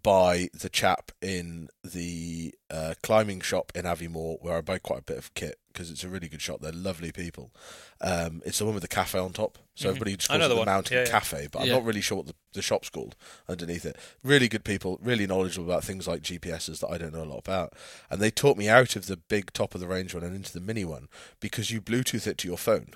by 0.02 0.48
the 0.54 0.68
chap 0.68 1.10
in 1.22 1.68
the 1.82 2.54
uh, 2.70 2.94
climbing 3.02 3.40
shop 3.40 3.72
in 3.74 3.84
Aviemore 3.84 4.36
where 4.42 4.56
I 4.56 4.60
buy 4.60 4.78
quite 4.78 5.00
a 5.00 5.02
bit 5.04 5.18
of 5.18 5.32
kit 5.34 5.58
because 5.72 5.90
it's 5.90 6.04
a 6.04 6.08
really 6.08 6.28
good 6.28 6.42
shop. 6.42 6.60
They're 6.60 6.72
lovely 6.72 7.10
people. 7.10 7.52
Um, 8.00 8.42
it's 8.44 8.58
the 8.58 8.64
one 8.64 8.74
with 8.74 8.82
the 8.82 8.88
cafe 8.88 9.18
on 9.18 9.32
top, 9.32 9.58
so 9.74 9.86
Mhm. 9.86 9.88
everybody 9.90 10.16
just 10.16 10.28
calls 10.28 10.42
it 10.44 10.48
the 10.48 10.56
one. 10.56 10.66
Mountain 10.66 10.96
Yeah, 10.98 11.04
yeah. 11.04 11.10
Cafe, 11.10 11.48
but 11.50 11.60
I'm 11.60 11.68
Yeah. 11.68 11.74
not 11.74 11.84
really 11.84 12.00
sure 12.00 12.18
what 12.18 12.26
the, 12.26 12.34
the 12.52 12.62
shop's 12.62 12.90
called 12.90 13.16
underneath 13.48 13.86
it. 13.86 13.96
Really 14.22 14.48
good 14.48 14.64
people, 14.64 14.98
really 15.02 15.26
knowledgeable 15.26 15.64
about 15.70 15.84
things 15.84 16.06
like 16.06 16.22
GPSs 16.22 16.80
that 16.80 16.88
I 16.88 16.98
don't 16.98 17.14
know 17.14 17.22
a 17.22 17.24
lot 17.24 17.38
about. 17.38 17.72
And 18.10 18.20
they 18.20 18.30
taught 18.30 18.56
me 18.56 18.68
out 18.68 18.94
of 18.94 19.06
the 19.06 19.16
big 19.16 19.52
top 19.52 19.74
of 19.74 19.80
the 19.80 19.86
range 19.88 20.14
one 20.14 20.22
and 20.22 20.34
into 20.34 20.52
the 20.52 20.60
mini 20.60 20.84
one 20.84 21.08
because 21.40 21.70
you 21.70 21.80
Bluetooth 21.80 22.26
it 22.26 22.38
to 22.38 22.48
your 22.48 22.58
phone. 22.58 22.90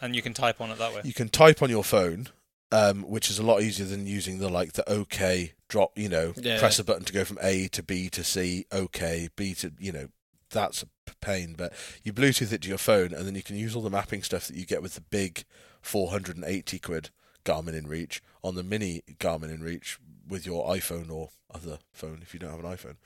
And 0.00 0.16
you 0.16 0.22
can 0.22 0.34
type 0.34 0.60
on 0.60 0.70
it 0.70 0.78
that 0.78 0.92
way. 0.94 1.02
You 1.04 1.14
can 1.14 1.28
type 1.28 1.62
on 1.62 1.70
your 1.70 1.84
phone, 1.84 2.28
um, 2.72 3.02
which 3.02 3.30
is 3.30 3.38
a 3.38 3.42
lot 3.44 3.62
easier 3.62 3.86
than 3.86 4.06
using 4.06 4.38
the 4.38 4.48
like 4.48 4.72
the 4.72 4.88
OK 4.90 5.52
drop. 5.74 5.98
You 5.98 6.08
know, 6.08 6.32
Yeah. 6.36 6.60
press 6.60 6.78
a 6.78 6.84
button 6.84 7.04
to 7.04 7.12
go 7.12 7.24
from 7.24 7.38
A 7.42 7.66
to 7.68 7.82
B 7.82 8.08
to 8.10 8.22
C, 8.22 8.64
OK, 8.70 9.28
B 9.34 9.54
to 9.54 9.72
you 9.78 9.90
know. 9.92 10.08
That's 10.50 10.84
a 10.84 10.86
pain, 11.20 11.54
but 11.58 11.72
you 12.04 12.12
Bluetooth 12.12 12.52
it 12.52 12.62
to 12.62 12.68
your 12.68 12.78
phone, 12.78 13.12
and 13.12 13.26
then 13.26 13.34
you 13.34 13.42
can 13.42 13.56
use 13.56 13.74
all 13.74 13.82
the 13.82 13.90
mapping 13.90 14.22
stuff 14.22 14.46
that 14.46 14.56
you 14.56 14.64
get 14.64 14.82
with 14.82 14.94
the 14.94 15.00
big 15.00 15.44
480 15.82 16.78
quid 16.78 17.10
Garmin 17.44 17.74
InReach 17.74 18.20
on 18.44 18.54
the 18.54 18.62
mini 18.62 19.02
Garmin 19.18 19.50
InReach 19.58 19.98
with 20.28 20.46
your 20.46 20.68
iPhone 20.68 21.10
or 21.10 21.30
other 21.52 21.78
phone 21.92 22.20
if 22.22 22.32
you 22.34 22.38
don't 22.40 22.50
have 22.52 22.64
an 22.64 22.70
iPhone. 22.76 22.96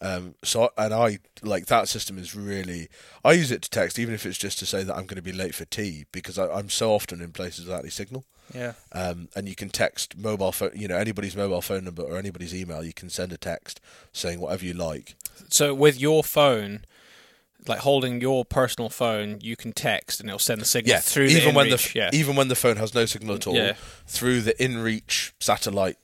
Um, 0.00 0.34
so 0.42 0.70
and 0.76 0.92
I 0.92 1.18
like 1.42 1.66
that 1.66 1.88
system 1.88 2.18
is 2.18 2.34
really 2.34 2.88
I 3.24 3.32
use 3.32 3.50
it 3.50 3.62
to 3.62 3.70
text 3.70 3.98
even 3.98 4.12
if 4.14 4.26
it's 4.26 4.36
just 4.36 4.58
to 4.58 4.66
say 4.66 4.82
that 4.82 4.92
I'm 4.94 5.06
going 5.06 5.16
to 5.16 5.22
be 5.22 5.32
late 5.32 5.54
for 5.54 5.64
tea 5.64 6.04
because 6.12 6.38
I, 6.38 6.48
I'm 6.50 6.68
so 6.68 6.92
often 6.92 7.20
in 7.22 7.32
places 7.32 7.64
without 7.66 7.80
any 7.80 7.90
signal. 7.90 8.24
Yeah. 8.54 8.74
Um, 8.92 9.28
and 9.34 9.48
you 9.48 9.54
can 9.54 9.70
text 9.70 10.18
mobile 10.18 10.52
phone, 10.52 10.72
you 10.74 10.88
know, 10.88 10.96
anybody's 10.96 11.34
mobile 11.36 11.62
phone 11.62 11.84
number 11.84 12.02
or 12.02 12.18
anybody's 12.18 12.54
email. 12.54 12.84
You 12.84 12.92
can 12.92 13.08
send 13.08 13.32
a 13.32 13.38
text 13.38 13.80
saying 14.12 14.40
whatever 14.40 14.64
you 14.66 14.74
like. 14.74 15.14
So 15.48 15.72
with 15.74 15.98
your 15.98 16.22
phone, 16.22 16.84
like 17.66 17.78
holding 17.78 18.20
your 18.20 18.44
personal 18.44 18.90
phone, 18.90 19.38
you 19.40 19.56
can 19.56 19.72
text 19.72 20.20
and 20.20 20.28
it'll 20.28 20.38
send 20.38 20.60
the 20.60 20.66
signal 20.66 20.96
Yeah, 20.96 21.00
through 21.00 21.26
even 21.26 21.54
the 21.54 21.56
when 21.56 21.70
the 21.70 21.90
yeah. 21.94 22.10
even 22.12 22.36
when 22.36 22.48
the 22.48 22.54
phone 22.56 22.76
has 22.76 22.94
no 22.94 23.06
signal 23.06 23.36
at 23.36 23.46
all, 23.46 23.54
Yeah. 23.54 23.72
through 24.06 24.42
the 24.42 24.52
InReach 24.54 25.32
satellite 25.40 25.96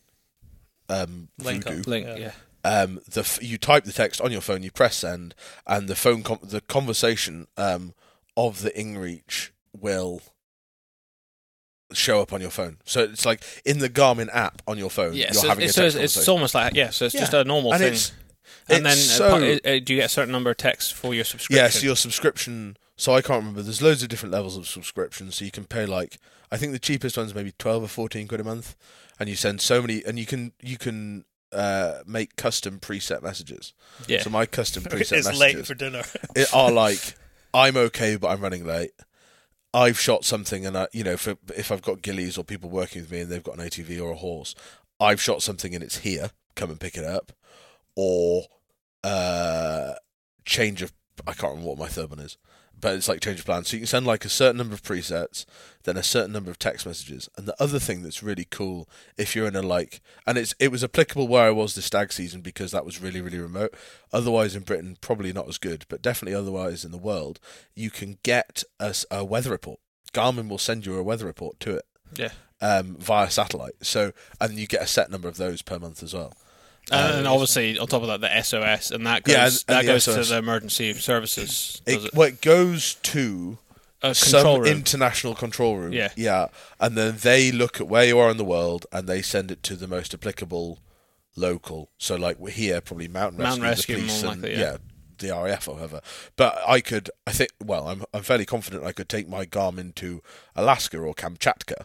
um, 0.88 1.28
Link 1.38 1.64
voodoo, 1.64 1.80
up. 1.80 1.86
link, 1.86 2.06
Yeah. 2.18 2.32
Yeah. 2.64 2.80
um, 2.82 3.00
the 3.08 3.20
f- 3.20 3.42
you 3.42 3.58
type 3.58 3.84
the 3.84 3.92
text 3.92 4.20
on 4.20 4.30
your 4.32 4.40
phone, 4.40 4.62
you 4.62 4.70
press 4.70 4.96
send, 4.96 5.34
and 5.66 5.88
the 5.88 5.96
phone 5.96 6.22
com- 6.22 6.40
the 6.42 6.60
conversation 6.60 7.46
um, 7.56 7.94
of 8.36 8.62
the 8.62 8.70
InReach 8.70 9.50
will 9.78 10.22
show 11.92 12.20
up 12.20 12.32
on 12.32 12.40
your 12.40 12.50
phone. 12.50 12.78
So 12.84 13.02
it's 13.02 13.26
like 13.26 13.42
in 13.64 13.78
the 13.80 13.88
Garmin 13.90 14.28
app 14.32 14.62
on 14.66 14.78
your 14.78 14.90
phone, 14.90 15.14
Yeah, 15.14 15.26
you're 15.32 15.42
so, 15.42 15.48
having 15.48 15.64
it's, 15.64 15.74
so 15.74 15.84
it's 15.84 16.28
almost 16.28 16.54
like 16.54 16.74
yeah, 16.74 16.90
so 16.90 17.06
it's 17.06 17.14
just 17.14 17.34
a 17.34 17.44
normal 17.44 17.72
And 17.72 17.80
thing. 17.80 17.88
it's- 17.88 18.12
and 18.68 18.84
then 18.86 18.92
it's 18.92 19.18
uh, 19.20 19.28
so- 19.28 19.36
uh, 19.36 19.60
do 19.84 19.92
you 19.94 20.00
get 20.00 20.04
a 20.04 20.08
certain 20.08 20.32
number 20.32 20.50
of 20.50 20.56
texts 20.56 20.90
for 20.92 21.14
your 21.14 21.24
subscription? 21.24 21.64
Yeah, 21.64 21.70
so 21.70 21.84
your 21.84 21.96
subscription. 21.96 22.76
So 22.96 23.14
I 23.14 23.22
can't 23.22 23.40
remember. 23.40 23.62
There's 23.62 23.80
loads 23.82 24.02
of 24.02 24.08
different 24.08 24.32
levels 24.32 24.56
of 24.56 24.66
subscription. 24.68 25.32
So 25.32 25.44
you 25.44 25.50
can 25.50 25.64
pay 25.64 25.86
like 25.86 26.18
I 26.52 26.56
think 26.56 26.72
the 26.72 26.78
cheapest 26.78 27.16
one's 27.16 27.34
maybe 27.34 27.52
twelve 27.58 27.82
or 27.82 27.88
fourteen 27.88 28.28
quid 28.28 28.40
a 28.40 28.44
month, 28.44 28.76
and 29.18 29.28
you 29.28 29.36
send 29.36 29.60
so 29.60 29.80
many, 29.80 30.04
and 30.04 30.18
you 30.18 30.26
can 30.26 30.52
you 30.60 30.76
can 30.78 31.24
uh, 31.52 32.00
make 32.06 32.36
custom 32.36 32.78
preset 32.78 33.22
messages. 33.22 33.72
yeah. 34.06 34.22
So 34.22 34.30
my 34.30 34.46
custom 34.46 34.82
preset 34.84 35.18
it's 35.18 35.26
late 35.26 35.56
messages 35.56 35.66
for 35.66 35.74
dinner. 35.74 36.02
it 36.36 36.52
are 36.54 36.70
like 36.70 37.14
I'm 37.52 37.76
okay, 37.76 38.16
but 38.16 38.28
I'm 38.28 38.40
running 38.40 38.64
late. 38.64 38.92
I've 39.72 39.98
shot 39.98 40.24
something, 40.24 40.66
and 40.66 40.76
I, 40.76 40.88
you 40.92 41.04
know, 41.04 41.16
for, 41.16 41.36
if 41.56 41.70
I've 41.70 41.82
got 41.82 42.02
gillies 42.02 42.36
or 42.36 42.44
people 42.44 42.70
working 42.70 43.02
with 43.02 43.10
me 43.10 43.20
and 43.20 43.30
they've 43.30 43.42
got 43.42 43.58
an 43.58 43.64
ATV 43.64 44.02
or 44.02 44.12
a 44.12 44.16
horse, 44.16 44.54
I've 44.98 45.20
shot 45.20 45.42
something 45.42 45.74
and 45.74 45.84
it's 45.84 45.98
here. 45.98 46.30
Come 46.56 46.70
and 46.70 46.80
pick 46.80 46.96
it 46.96 47.04
up, 47.04 47.32
or 47.94 48.44
uh, 49.04 49.94
change 50.44 50.82
of. 50.82 50.92
I 51.26 51.32
can't 51.32 51.52
remember 51.52 51.70
what 51.70 51.78
my 51.78 51.86
third 51.86 52.10
one 52.10 52.18
is, 52.18 52.36
but 52.80 52.94
it's 52.94 53.08
like 53.08 53.20
change 53.20 53.40
of 53.40 53.46
plan. 53.46 53.64
So 53.64 53.76
you 53.76 53.80
can 53.80 53.86
send 53.86 54.06
like 54.06 54.24
a 54.24 54.30
certain 54.30 54.56
number 54.56 54.74
of 54.74 54.82
presets, 54.82 55.44
then 55.84 55.96
a 55.96 56.02
certain 56.02 56.32
number 56.32 56.50
of 56.50 56.58
text 56.58 56.86
messages. 56.86 57.28
And 57.36 57.46
the 57.46 57.62
other 57.62 57.78
thing 57.78 58.02
that's 58.02 58.22
really 58.22 58.46
cool, 58.48 58.88
if 59.16 59.34
you're 59.36 59.48
in 59.48 59.56
a 59.56 59.62
like, 59.62 60.00
and 60.26 60.38
it's 60.38 60.54
it 60.58 60.70
was 60.70 60.84
applicable 60.84 61.28
where 61.28 61.46
I 61.46 61.50
was 61.50 61.74
this 61.74 61.86
stag 61.86 62.12
season 62.12 62.40
because 62.40 62.70
that 62.72 62.84
was 62.84 63.00
really 63.00 63.20
really 63.20 63.38
remote. 63.38 63.74
Otherwise 64.12 64.56
in 64.56 64.62
Britain, 64.62 64.96
probably 65.00 65.32
not 65.32 65.48
as 65.48 65.58
good, 65.58 65.84
but 65.88 66.02
definitely 66.02 66.34
otherwise 66.34 66.84
in 66.84 66.90
the 66.90 66.98
world, 66.98 67.40
you 67.74 67.90
can 67.90 68.18
get 68.22 68.64
a 68.80 69.24
weather 69.24 69.50
report. 69.50 69.80
Garmin 70.12 70.48
will 70.48 70.58
send 70.58 70.86
you 70.86 70.96
a 70.96 71.02
weather 71.02 71.26
report 71.26 71.60
to 71.60 71.76
it 71.76 71.84
yeah. 72.16 72.30
um, 72.60 72.96
via 72.98 73.30
satellite. 73.30 73.74
So 73.82 74.12
and 74.40 74.54
you 74.54 74.66
get 74.66 74.82
a 74.82 74.86
set 74.86 75.10
number 75.10 75.28
of 75.28 75.36
those 75.36 75.62
per 75.62 75.78
month 75.78 76.02
as 76.02 76.14
well. 76.14 76.34
And, 76.90 77.14
Uh, 77.14 77.18
and 77.18 77.28
obviously, 77.28 77.78
on 77.78 77.86
top 77.86 78.02
of 78.02 78.08
that, 78.08 78.20
the 78.20 78.34
SOS, 78.42 78.90
and 78.90 79.06
that 79.06 79.22
goes 79.24 79.34
Yeah, 79.34 79.44
and- 79.46 79.64
and 79.68 79.78
that 79.78 79.84
goes 79.86 80.04
SOS. 80.04 80.26
to 80.28 80.32
the 80.34 80.38
emergency 80.38 80.92
services. 80.94 81.82
It, 81.86 82.04
it? 82.04 82.14
well, 82.14 82.28
it 82.28 82.40
goes 82.40 82.94
to 83.02 83.58
A 84.02 84.14
some 84.14 84.62
room. 84.62 84.66
international 84.66 85.34
control 85.34 85.76
room. 85.76 85.92
Yeah. 85.92 86.10
yeah, 86.16 86.46
and 86.80 86.96
then 86.96 87.18
they 87.18 87.52
look 87.52 87.80
at 87.80 87.86
where 87.88 88.04
you 88.04 88.18
are 88.18 88.30
in 88.30 88.36
the 88.38 88.44
world 88.44 88.86
and 88.92 89.08
they 89.08 89.22
send 89.22 89.50
it 89.50 89.62
to 89.64 89.76
the 89.76 89.86
most 89.86 90.12
applicable 90.14 90.80
local. 91.36 91.90
So, 91.98 92.16
like 92.16 92.38
we're 92.38 92.50
here, 92.50 92.80
probably 92.80 93.08
mountain 93.08 93.42
Mountain 93.42 93.62
rescue, 93.62 93.96
the 93.96 94.00
rescue, 94.02 94.08
police, 94.08 94.22
more 94.24 94.32
and, 94.32 94.42
likely, 94.42 94.58
yeah. 94.60 94.76
the 95.18 95.28
RAF 95.30 95.68
or 95.68 95.74
whatever. 95.74 96.00
But 96.36 96.58
I 96.66 96.80
could, 96.80 97.10
I 97.26 97.32
think, 97.32 97.50
well, 97.62 97.88
I'm 97.88 98.04
I'm 98.12 98.22
fairly 98.22 98.46
confident 98.46 98.84
I 98.84 98.92
could 98.92 99.08
take 99.08 99.28
my 99.28 99.46
Garmin 99.46 99.94
to 99.96 100.22
Alaska 100.56 100.98
or 100.98 101.14
Kamchatka 101.14 101.84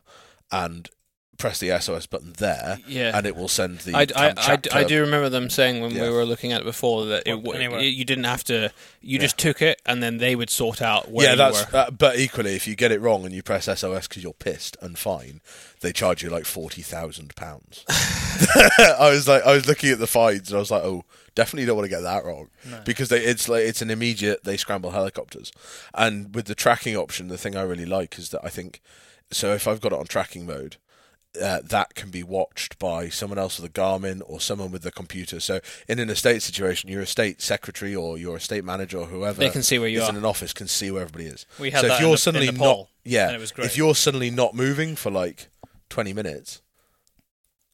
and 0.51 0.89
press 1.37 1.59
the 1.59 1.77
SOS 1.79 2.05
button 2.05 2.33
there, 2.37 2.79
yeah. 2.87 3.17
and 3.17 3.25
it 3.25 3.35
will 3.35 3.47
send 3.47 3.79
the. 3.79 3.93
I, 3.95 4.07
I, 4.15 4.33
I, 4.37 4.57
I 4.79 4.83
do 4.83 5.01
remember 5.01 5.29
them 5.29 5.49
saying 5.49 5.81
when 5.81 5.91
Yeah. 5.91 6.03
we 6.03 6.09
were 6.09 6.25
looking 6.25 6.51
at 6.53 6.61
it 6.61 6.63
before 6.63 7.05
that 7.07 7.23
it, 7.25 7.33
Well, 7.33 7.41
w- 7.43 7.59
anywhere. 7.59 7.79
you 7.81 7.89
you 7.89 8.05
didn't 8.05 8.23
have 8.23 8.43
to. 8.45 8.71
You 9.01 9.19
just 9.19 9.37
took 9.37 9.61
it, 9.61 9.81
and 9.85 10.01
then 10.01 10.17
they 10.17 10.35
would 10.35 10.49
sort 10.49 10.81
out 10.81 11.11
where 11.11 11.25
yeah, 11.25 11.31
you 11.31 11.37
that's. 11.37 11.71
were. 11.71 11.77
Uh, 11.77 11.91
but 11.91 12.17
equally, 12.17 12.55
if 12.55 12.67
you 12.67 12.75
get 12.75 12.91
it 12.91 13.01
wrong 13.01 13.25
and 13.25 13.33
you 13.33 13.43
press 13.43 13.65
SOS 13.65 14.07
because 14.07 14.23
you're 14.23 14.33
pissed 14.33 14.77
and 14.81 14.97
fine, 14.97 15.41
they 15.81 15.91
charge 15.91 16.23
you 16.23 16.29
like 16.29 16.45
forty 16.45 16.81
thousand 16.81 17.35
pounds. 17.35 17.83
I 17.89 19.09
was 19.11 19.27
like, 19.27 19.43
I 19.43 19.53
was 19.53 19.67
looking 19.67 19.91
at 19.91 19.99
the 19.99 20.07
fines 20.07 20.49
and 20.49 20.57
I 20.57 20.59
was 20.59 20.71
like, 20.71 20.83
oh, 20.83 21.03
definitely 21.35 21.65
don't 21.65 21.77
want 21.77 21.85
to 21.85 21.95
get 21.95 22.01
that 22.01 22.25
wrong 22.25 22.49
No. 22.69 22.81
because 22.85 23.09
they, 23.09 23.23
it's 23.23 23.47
like 23.49 23.63
it's 23.63 23.81
an 23.81 23.89
immediate. 23.89 24.43
They 24.43 24.57
scramble 24.57 24.91
helicopters, 24.91 25.51
and 25.93 26.33
with 26.33 26.45
the 26.45 26.55
tracking 26.55 26.95
option, 26.97 27.27
the 27.27 27.37
thing 27.37 27.55
I 27.55 27.61
really 27.61 27.85
like 27.85 28.17
is 28.17 28.29
that 28.29 28.41
I 28.43 28.49
think 28.49 28.81
so. 29.31 29.53
If 29.53 29.67
I've 29.67 29.81
got 29.81 29.91
it 29.91 29.99
on 29.99 30.05
tracking 30.05 30.45
mode. 30.45 30.77
Uh, 31.41 31.59
that 31.63 31.95
can 31.95 32.09
be 32.11 32.23
watched 32.23 32.77
by 32.79 33.09
someone 33.09 33.37
else 33.37 33.59
with 33.59 33.69
a 33.69 33.73
Garmin 33.73 34.21
or 34.25 34.39
someone 34.39 34.71
with 34.71 34.83
the 34.83 34.91
computer. 34.91 35.39
So, 35.39 35.59
in 35.87 35.99
an 35.99 36.09
estate 36.09 36.41
situation, 36.41 36.89
your 36.89 37.01
estate 37.01 37.41
secretary 37.41 37.95
or 37.95 38.17
your 38.17 38.37
estate 38.37 38.63
manager 38.63 38.99
or 38.99 39.05
whoever 39.05 39.39
They 39.39 39.49
can 39.49 39.63
see 39.63 39.79
where 39.79 39.89
you 39.89 39.99
is 40.01 40.05
are. 40.05 40.09
in 40.11 40.15
an 40.17 40.25
office 40.25 40.53
can 40.53 40.67
see 40.67 40.91
where 40.91 41.01
everybody 41.03 41.25
is. 41.25 41.45
We 41.59 41.71
had 41.71 41.81
so 41.81 41.87
that 41.87 41.93
if 41.95 41.99
in 41.99 42.05
you're 42.05 42.11
Ne- 42.13 42.17
suddenly 42.17 42.47
in 42.47 42.55
not, 42.57 42.87
yeah, 43.03 43.27
and 43.27 43.35
it 43.35 43.39
was 43.39 43.51
great. 43.51 43.65
if 43.65 43.75
you're 43.77 43.95
suddenly 43.95 44.29
not 44.31 44.53
moving 44.53 44.95
for 44.95 45.11
like 45.11 45.49
20 45.89 46.13
minutes, 46.13 46.61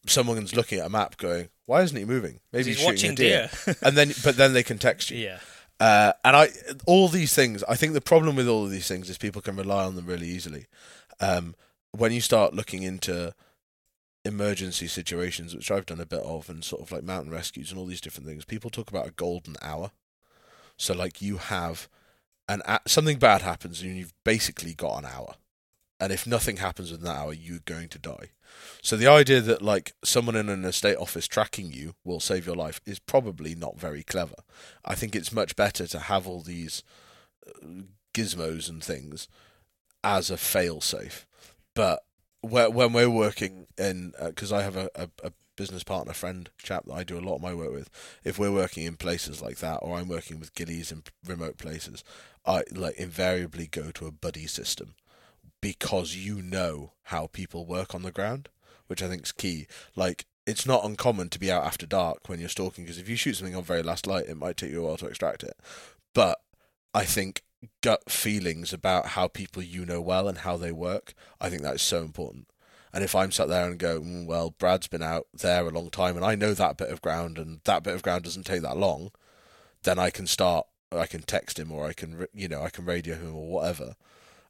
someone's 0.07 0.55
looking 0.55 0.79
at 0.79 0.85
a 0.85 0.89
map 0.89 1.17
going, 1.17 1.49
"Why 1.65 1.81
isn't 1.81 1.95
he 1.97 2.05
moving? 2.05 2.39
Maybe 2.51 2.65
He's 2.71 2.77
shooting 2.77 2.93
watching 2.93 3.11
a 3.11 3.15
deer." 3.15 3.49
deer. 3.65 3.75
and 3.81 3.97
then, 3.97 4.11
but 4.23 4.37
then 4.37 4.53
they 4.53 4.63
can 4.63 4.77
text 4.77 5.11
you. 5.11 5.17
yeah. 5.19 5.39
Uh, 5.79 6.13
and 6.23 6.35
I, 6.35 6.49
all 6.85 7.07
these 7.07 7.33
things, 7.33 7.63
I 7.63 7.75
think 7.75 7.93
the 7.93 8.01
problem 8.01 8.35
with 8.35 8.47
all 8.47 8.63
of 8.65 8.69
these 8.71 8.87
things 8.87 9.09
is 9.09 9.17
people 9.17 9.41
can 9.41 9.55
rely 9.55 9.83
on 9.83 9.95
them 9.95 10.05
really 10.05 10.27
easily. 10.27 10.67
Um, 11.19 11.55
when 11.91 12.11
you 12.11 12.21
start 12.21 12.53
looking 12.53 12.83
into 12.83 13.33
emergency 14.23 14.87
situations, 14.87 15.55
which 15.55 15.71
I've 15.71 15.85
done 15.85 15.99
a 15.99 16.05
bit 16.05 16.21
of, 16.23 16.49
and 16.49 16.63
sort 16.63 16.81
of 16.81 16.91
like 16.91 17.03
mountain 17.03 17.31
rescues 17.31 17.71
and 17.71 17.79
all 17.79 17.85
these 17.85 18.01
different 18.01 18.27
things, 18.27 18.45
people 18.45 18.69
talk 18.69 18.89
about 18.89 19.07
a 19.07 19.11
golden 19.11 19.55
hour. 19.61 19.91
So, 20.77 20.93
like, 20.93 21.21
you 21.21 21.37
have 21.37 21.87
an 22.47 22.61
something 22.87 23.17
bad 23.17 23.41
happens, 23.41 23.81
and 23.81 23.97
you've 23.97 24.13
basically 24.23 24.73
got 24.73 24.99
an 24.99 25.05
hour. 25.05 25.35
And 25.99 26.11
if 26.11 26.25
nothing 26.25 26.57
happens 26.57 26.91
within 26.91 27.05
that 27.05 27.17
hour, 27.17 27.33
you're 27.33 27.59
going 27.63 27.87
to 27.89 27.99
die. 27.99 28.31
So 28.81 28.97
the 28.97 29.07
idea 29.07 29.39
that 29.41 29.61
like 29.61 29.93
someone 30.03 30.35
in 30.35 30.49
an 30.49 30.65
estate 30.65 30.97
office 30.97 31.27
tracking 31.27 31.71
you 31.71 31.93
will 32.03 32.19
save 32.19 32.47
your 32.47 32.55
life 32.55 32.81
is 32.87 32.97
probably 32.97 33.53
not 33.53 33.79
very 33.79 34.01
clever. 34.01 34.35
I 34.83 34.95
think 34.95 35.15
it's 35.15 35.31
much 35.31 35.55
better 35.55 35.85
to 35.85 35.99
have 35.99 36.27
all 36.27 36.41
these 36.41 36.83
uh, 37.47 37.83
gizmos 38.15 38.67
and 38.67 38.83
things 38.83 39.27
as 40.03 40.31
a 40.31 40.37
fail-safe. 40.37 41.27
But 41.75 42.03
when 42.41 42.93
we're 42.93 43.09
working 43.09 43.67
in, 43.77 44.13
uh, 44.19 44.29
because 44.29 44.51
I 44.51 44.63
have 44.63 44.75
a, 44.75 44.89
a, 44.95 45.09
a 45.23 45.31
business 45.55 45.83
partner 45.83 46.13
friend 46.13 46.49
chap 46.57 46.85
that 46.85 46.93
I 46.93 47.03
do 47.03 47.17
a 47.17 47.21
lot 47.21 47.35
of 47.35 47.41
my 47.41 47.53
work 47.53 47.71
with, 47.71 47.89
if 48.23 48.39
we're 48.39 48.51
working 48.51 48.85
in 48.85 48.97
places 48.97 49.41
like 49.41 49.57
that, 49.57 49.77
or 49.77 49.97
I'm 49.97 50.07
working 50.07 50.39
with 50.39 50.55
gillies 50.55 50.91
in 50.91 51.03
remote 51.25 51.57
places, 51.57 52.03
I 52.45 52.63
like 52.73 52.95
invariably 52.95 53.67
go 53.67 53.91
to 53.91 54.07
a 54.07 54.11
buddy 54.11 54.47
system 54.47 54.95
because 55.61 56.15
you 56.15 56.41
know 56.41 56.93
how 57.03 57.27
people 57.27 57.65
work 57.65 57.93
on 57.93 58.01
the 58.01 58.11
ground, 58.11 58.49
which 58.87 59.03
I 59.03 59.07
think 59.07 59.23
is 59.23 59.31
key. 59.31 59.67
Like, 59.95 60.25
it's 60.47 60.65
not 60.65 60.83
uncommon 60.83 61.29
to 61.29 61.39
be 61.39 61.51
out 61.51 61.63
after 61.63 61.85
dark 61.85 62.27
when 62.27 62.39
you're 62.39 62.49
stalking, 62.49 62.85
because 62.85 62.97
if 62.97 63.07
you 63.07 63.15
shoot 63.15 63.35
something 63.35 63.55
on 63.55 63.63
very 63.63 63.83
last 63.83 64.07
light, 64.07 64.25
it 64.25 64.37
might 64.37 64.57
take 64.57 64.71
you 64.71 64.83
a 64.83 64.87
while 64.87 64.97
to 64.97 65.05
extract 65.05 65.43
it. 65.43 65.55
But 66.15 66.39
I 66.93 67.05
think 67.05 67.43
gut 67.81 68.09
feelings 68.09 68.73
about 68.73 69.07
how 69.07 69.27
people 69.27 69.61
you 69.61 69.85
know 69.85 70.01
well 70.01 70.27
and 70.27 70.39
how 70.39 70.57
they 70.57 70.71
work, 70.71 71.13
I 71.39 71.49
think 71.49 71.61
that 71.61 71.75
is 71.75 71.81
so 71.81 72.01
important. 72.01 72.47
And 72.93 73.03
if 73.03 73.15
I'm 73.15 73.31
sat 73.31 73.47
there 73.47 73.67
and 73.67 73.79
go, 73.79 74.01
mm, 74.01 74.25
well, 74.25 74.53
Brad's 74.57 74.87
been 74.87 75.03
out 75.03 75.27
there 75.33 75.65
a 75.65 75.69
long 75.69 75.89
time, 75.89 76.15
and 76.15 76.25
I 76.25 76.35
know 76.35 76.53
that 76.53 76.77
bit 76.77 76.89
of 76.89 77.01
ground, 77.01 77.37
and 77.37 77.61
that 77.63 77.83
bit 77.83 77.95
of 77.95 78.03
ground 78.03 78.23
doesn't 78.23 78.45
take 78.45 78.61
that 78.63 78.77
long, 78.77 79.11
then 79.83 79.97
I 79.97 80.09
can 80.09 80.27
start. 80.27 80.67
I 80.91 81.05
can 81.05 81.21
text 81.21 81.57
him, 81.57 81.71
or 81.71 81.87
I 81.87 81.93
can, 81.93 82.27
you 82.33 82.49
know, 82.49 82.61
I 82.61 82.69
can 82.69 82.83
radio 82.83 83.15
him, 83.15 83.33
or 83.33 83.47
whatever. 83.47 83.95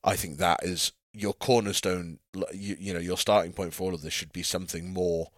I 0.03 0.15
think 0.15 0.37
that 0.37 0.63
is 0.63 0.91
your 1.13 1.33
cornerstone. 1.33 2.17
You, 2.51 2.75
you 2.79 2.93
know, 2.93 2.99
your 2.99 3.17
starting 3.17 3.53
point 3.53 3.75
for 3.75 3.83
all 3.83 3.93
of 3.93 4.01
this 4.01 4.13
should 4.13 4.33
be 4.33 4.43
something 4.43 4.91
more 4.91 5.29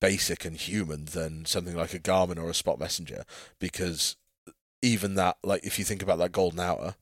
basic 0.00 0.44
and 0.44 0.56
human 0.56 1.06
than 1.06 1.44
something 1.46 1.76
like 1.76 1.94
a 1.94 2.00
Garmin 2.00 2.42
or 2.42 2.50
a 2.50 2.54
Spot 2.54 2.78
Messenger, 2.78 3.24
because 3.60 4.16
even 4.86 5.14
that, 5.14 5.36
like, 5.42 5.64
if 5.64 5.78
you 5.78 5.84
think 5.84 6.02
about 6.02 6.18
that 6.18 6.32
golden 6.32 6.60
hour, 6.60 6.94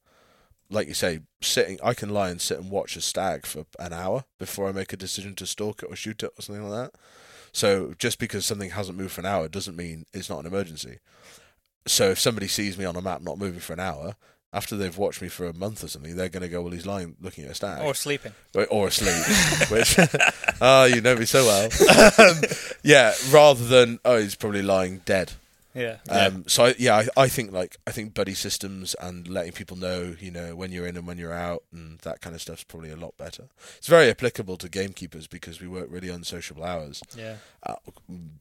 like 0.71 0.89
you 0.89 0.95
say, 0.95 1.21
sitting, 1.41 1.79
I 1.85 1.95
can 1.95 2.09
lie 2.11 2.31
and 2.31 2.41
sit 2.41 2.59
and 2.59 2.71
watch 2.71 2.97
a 2.97 3.01
stag 3.01 3.47
for 3.47 3.67
an 3.79 3.93
hour 3.93 4.25
before 4.39 4.69
I 4.69 4.73
make 4.73 4.93
a 4.93 4.97
decision 4.97 5.35
to 5.37 5.47
stalk 5.47 5.83
it 5.83 5.91
or 5.91 5.97
shoot 5.97 6.23
it 6.23 6.33
or 6.39 6.43
something 6.43 6.69
like 6.69 6.93
that. 6.93 7.01
So 7.53 7.95
just 7.99 8.19
because 8.19 8.45
something 8.47 8.71
hasn't 8.71 8.99
moved 8.99 9.13
for 9.13 9.21
an 9.21 9.27
hour 9.27 9.49
doesn't 9.49 9.77
mean 9.77 10.07
it's 10.13 10.31
not 10.31 10.41
an 10.41 10.47
emergency. 10.47 10.99
So 11.87 12.11
if 12.11 12.19
somebody 12.19 12.49
sees 12.49 12.79
me 12.79 12.85
on 12.87 12.97
a 12.97 13.03
map 13.03 13.21
not 13.23 13.39
moving 13.39 13.61
for 13.61 13.75
an 13.75 13.81
hour, 13.81 14.17
After 14.55 14.77
they've 14.77 14.97
watched 14.97 15.21
me 15.21 15.29
for 15.29 15.47
a 15.49 15.53
month 15.53 15.83
or 15.83 15.89
something, 15.89 16.15
they're 16.15 16.29
going 16.29 16.45
to 16.45 16.49
go, 16.49 16.63
well, 16.63 16.71
he's 16.73 16.87
lying 16.87 17.17
looking 17.21 17.45
at 17.45 17.51
a 17.51 17.55
stag. 17.55 17.83
Or 17.83 17.93
sleeping. 17.93 18.33
Or- 18.55 18.67
or 18.67 18.87
asleep. 18.87 19.69
which, 19.69 19.99
ah, 20.61 20.85
you 20.85 21.01
know 21.01 21.17
me 21.17 21.25
so 21.27 21.45
well. 21.45 21.65
um, 22.21 22.37
yeah, 22.85 23.15
rather 23.33 23.65
than, 23.67 23.99
oh, 24.05 24.19
he's 24.19 24.37
probably 24.37 24.63
lying 24.63 25.01
dead. 25.05 25.33
Yeah. 25.75 25.97
Um, 26.09 26.45
so 26.47 26.67
I, 26.67 26.75
yeah, 26.79 26.97
I, 27.17 27.25
I 27.25 27.29
think 27.29 27.51
like 27.53 27.77
I 27.87 27.91
think 27.91 28.15
buddy 28.15 28.35
systems 28.35 28.95
and 29.01 29.27
letting 29.29 29.53
people 29.53 29.77
know, 29.77 30.15
you 30.21 30.31
know, 30.31 30.55
when 30.55 30.71
you're 30.71 30.87
in 30.87 30.97
and 30.97 31.07
when 31.07 31.19
you're 31.19 31.33
out 31.33 31.65
and 31.73 31.99
that 32.01 32.21
kind 32.21 32.35
of 32.37 32.41
stuff's 32.41 32.63
probably 32.65 32.91
a 32.91 32.97
lot 32.97 33.17
better. 33.19 33.49
It's 33.79 33.89
very 33.89 34.09
applicable 34.09 34.57
to 34.59 34.69
gamekeepers 34.69 35.27
because 35.27 35.61
we 35.61 35.67
work 35.69 35.89
really 35.91 36.09
unsociable 36.11 36.63
hours, 36.65 37.03
Yeah. 37.17 37.37
uh, 37.65 37.75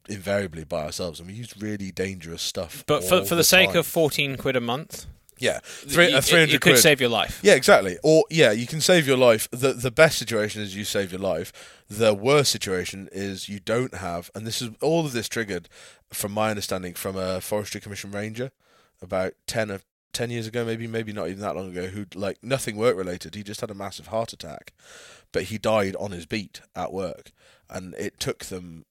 invariably 0.08 0.64
by 0.64 0.84
ourselves, 0.84 1.18
and 1.20 1.28
we 1.28 1.34
use 1.34 1.54
really 1.60 1.90
dangerous 1.90 2.42
stuff. 2.42 2.84
But 2.86 3.04
for 3.04 3.16
all 3.16 3.24
for 3.24 3.34
the, 3.34 3.44
sake 3.44 3.70
time. 3.70 3.78
of 3.78 3.86
fourteen 3.86 4.36
quid 4.36 4.56
a 4.56 4.60
month, 4.60 5.06
yeah, 5.38 5.60
three, 5.62 6.10
you, 6.10 6.16
uh, 6.16 6.20
three 6.20 6.38
it, 6.38 6.40
hundred 6.40 6.60
could 6.60 6.72
quid. 6.72 6.78
save 6.82 7.00
your 7.00 7.10
life. 7.10 7.40
Yeah, 7.42 7.54
exactly. 7.54 7.98
Or 8.02 8.24
yeah, 8.30 8.52
you 8.52 8.66
can 8.66 8.80
save 8.80 9.06
your 9.06 9.16
life. 9.16 9.48
the 9.50 9.72
The 9.72 9.90
best 9.90 10.18
situation 10.18 10.62
is 10.62 10.76
you 10.76 10.84
save 10.84 11.10
your 11.12 11.20
life. 11.20 11.52
The 11.88 12.14
worst 12.14 12.52
situation 12.52 13.08
is 13.12 13.48
you 13.48 13.60
don't 13.60 13.94
have, 13.94 14.30
and 14.34 14.46
this 14.46 14.62
is 14.62 14.70
all 14.80 15.04
of 15.04 15.12
this 15.12 15.28
triggered, 15.28 15.68
from 16.12 16.32
my 16.32 16.50
understanding, 16.50 16.94
from 16.94 17.16
a 17.16 17.40
forestry 17.40 17.80
commission 17.80 18.10
ranger 18.10 18.52
about 19.02 19.34
ten 19.46 19.70
of 19.70 19.84
ten 20.12 20.30
years 20.30 20.46
ago, 20.46 20.64
maybe 20.64 20.86
maybe 20.86 21.12
not 21.12 21.28
even 21.28 21.40
that 21.40 21.56
long 21.56 21.70
ago, 21.70 21.86
who 21.88 22.06
like 22.14 22.38
nothing 22.42 22.76
work 22.76 22.96
related. 22.96 23.34
He 23.34 23.42
just 23.42 23.60
had 23.60 23.70
a 23.70 23.74
massive 23.74 24.06
heart 24.06 24.32
attack, 24.32 24.72
but 25.32 25.44
he 25.44 25.58
died 25.58 25.96
on 25.96 26.12
his 26.12 26.26
beat 26.26 26.60
at 26.74 26.92
work, 26.92 27.32
and 27.68 27.94
it 27.94 28.18
took 28.18 28.46
them. 28.46 28.86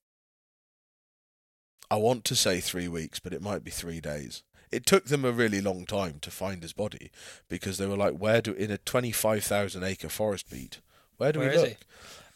I 1.90 1.96
want 1.96 2.26
to 2.26 2.36
say 2.36 2.60
three 2.60 2.88
weeks, 2.88 3.20
but 3.20 3.34
it 3.34 3.42
might 3.42 3.64
be 3.64 3.72
three 3.72 4.02
days. 4.02 4.44
It 4.74 4.86
took 4.86 5.06
them 5.06 5.24
a 5.26 5.32
really 5.32 5.62
long 5.62 5.86
time 5.86 6.20
to 6.22 6.32
find 6.32 6.62
his 6.62 6.74
body 6.74 7.12
because 7.50 7.78
they 7.78 7.86
were 7.86 7.98
like, 7.98 8.16
"Where 8.18 8.42
do 8.42 8.54
in 8.54 8.72
a 8.72 8.78
twenty-five 8.78 9.44
thousand 9.44 9.84
acre 9.84 10.10
forest 10.10 10.50
beat? 10.50 10.80
Where 11.18 11.32
do 11.32 11.40
Where 11.40 11.52
we 11.52 11.58
look?" 11.58 11.68
he? 11.70 11.76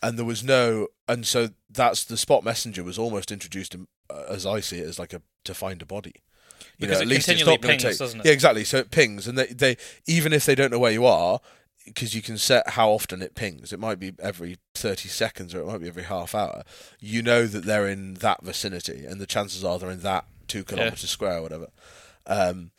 And 0.01 0.17
there 0.17 0.25
was 0.25 0.43
no, 0.43 0.88
and 1.07 1.25
so 1.25 1.49
that's 1.69 2.03
the 2.03 2.17
spot 2.17 2.43
messenger 2.43 2.83
was 2.83 2.99
almost 2.99 3.31
introduced, 3.31 3.73
in, 3.73 3.88
uh, 4.11 4.25
as 4.29 4.45
I 4.45 4.59
see 4.59 4.77
it, 4.77 4.88
as 4.88 4.99
like 4.99 5.13
a 5.13 5.21
to 5.45 5.53
find 5.55 5.81
a 5.81 5.85
body. 5.85 6.13
You 6.77 6.88
Because 6.88 6.99
know, 6.99 7.01
at 7.01 7.07
least 7.07 7.29
it's 7.29 7.45
not 7.45 7.61
going 7.61 7.79
to 7.79 7.89
take. 7.89 7.97
doesn't 7.97 8.19
it? 8.19 8.25
Yeah, 8.25 8.31
exactly. 8.31 8.63
So 8.63 8.77
it 8.77 8.91
pings, 8.91 9.27
and 9.27 9.38
they, 9.38 9.47
they 9.47 9.77
even 10.05 10.33
if 10.33 10.45
they 10.45 10.53
don't 10.53 10.71
know 10.71 10.79
where 10.79 10.91
you 10.91 11.05
are, 11.05 11.39
because 11.85 12.13
you 12.13 12.21
can 12.21 12.38
set 12.38 12.71
how 12.71 12.89
often 12.91 13.21
it 13.23 13.33
pings. 13.33 13.73
It 13.73 13.79
might 13.79 13.99
be 13.99 14.13
every 14.19 14.57
thirty 14.75 15.09
seconds, 15.09 15.55
or 15.55 15.61
it 15.61 15.65
might 15.65 15.81
be 15.81 15.88
every 15.88 16.03
half 16.03 16.35
hour. 16.35 16.63
You 16.99 17.23
know 17.23 17.47
that 17.47 17.65
they're 17.65 17.88
in 17.88 18.15
that 18.15 18.43
vicinity, 18.43 19.05
and 19.05 19.19
the 19.19 19.25
chances 19.25 19.63
are 19.63 19.79
they're 19.79 19.89
in 19.89 20.01
that 20.01 20.25
two 20.47 20.63
kilometers 20.63 21.09
square 21.09 21.39
or 21.39 21.41
whatever. 21.41 21.67
Um, 22.28 22.71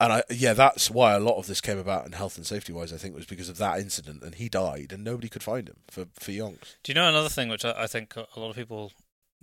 and 0.00 0.12
I, 0.12 0.22
yeah, 0.30 0.54
that's 0.54 0.90
why 0.90 1.12
a 1.12 1.20
lot 1.20 1.38
of 1.38 1.46
this 1.46 1.60
came 1.60 1.78
about 1.78 2.06
in 2.06 2.12
health 2.12 2.36
and 2.36 2.46
safety 2.46 2.72
wise. 2.72 2.92
I 2.92 2.96
think 2.96 3.14
was 3.14 3.26
because 3.26 3.48
of 3.48 3.58
that 3.58 3.78
incident, 3.78 4.22
and 4.22 4.34
he 4.34 4.48
died, 4.48 4.92
and 4.92 5.04
nobody 5.04 5.28
could 5.28 5.42
find 5.42 5.68
him 5.68 5.76
for 5.88 6.06
for 6.18 6.30
yonks. 6.32 6.76
Do 6.82 6.90
you 6.90 6.94
know 6.94 7.08
another 7.08 7.28
thing 7.28 7.48
which 7.48 7.64
I, 7.64 7.84
I 7.84 7.86
think 7.86 8.16
a 8.16 8.26
lot 8.40 8.50
of 8.50 8.56
people 8.56 8.92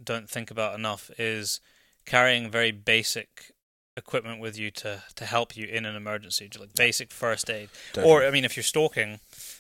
don't 0.04 0.30
think 0.30 0.52
about 0.52 0.76
enough 0.76 1.12
is 1.18 1.62
carrying 2.06 2.50
very 2.50 2.72
basic 2.72 3.54
equipment 3.98 4.40
with 4.40 4.58
you 4.58 4.72
to, 4.72 5.04
to 5.16 5.26
help 5.26 5.56
you 5.56 5.68
in 5.68 5.86
an 5.86 5.96
emergency, 5.96 6.50
like 6.60 6.74
basic 6.76 7.12
first 7.12 7.50
aid. 7.50 7.70
Or, 7.98 8.24
I 8.26 8.32
mean, 8.32 8.46
if 8.46 8.56
you're 8.56 8.64
stalking, 8.64 9.20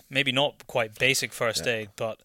maybe 0.10 0.32
not 0.32 0.66
quite 0.68 0.98
basic 0.98 1.34
first 1.34 1.66
Yeah. 1.66 1.74
aid, 1.74 1.90
but 1.96 2.22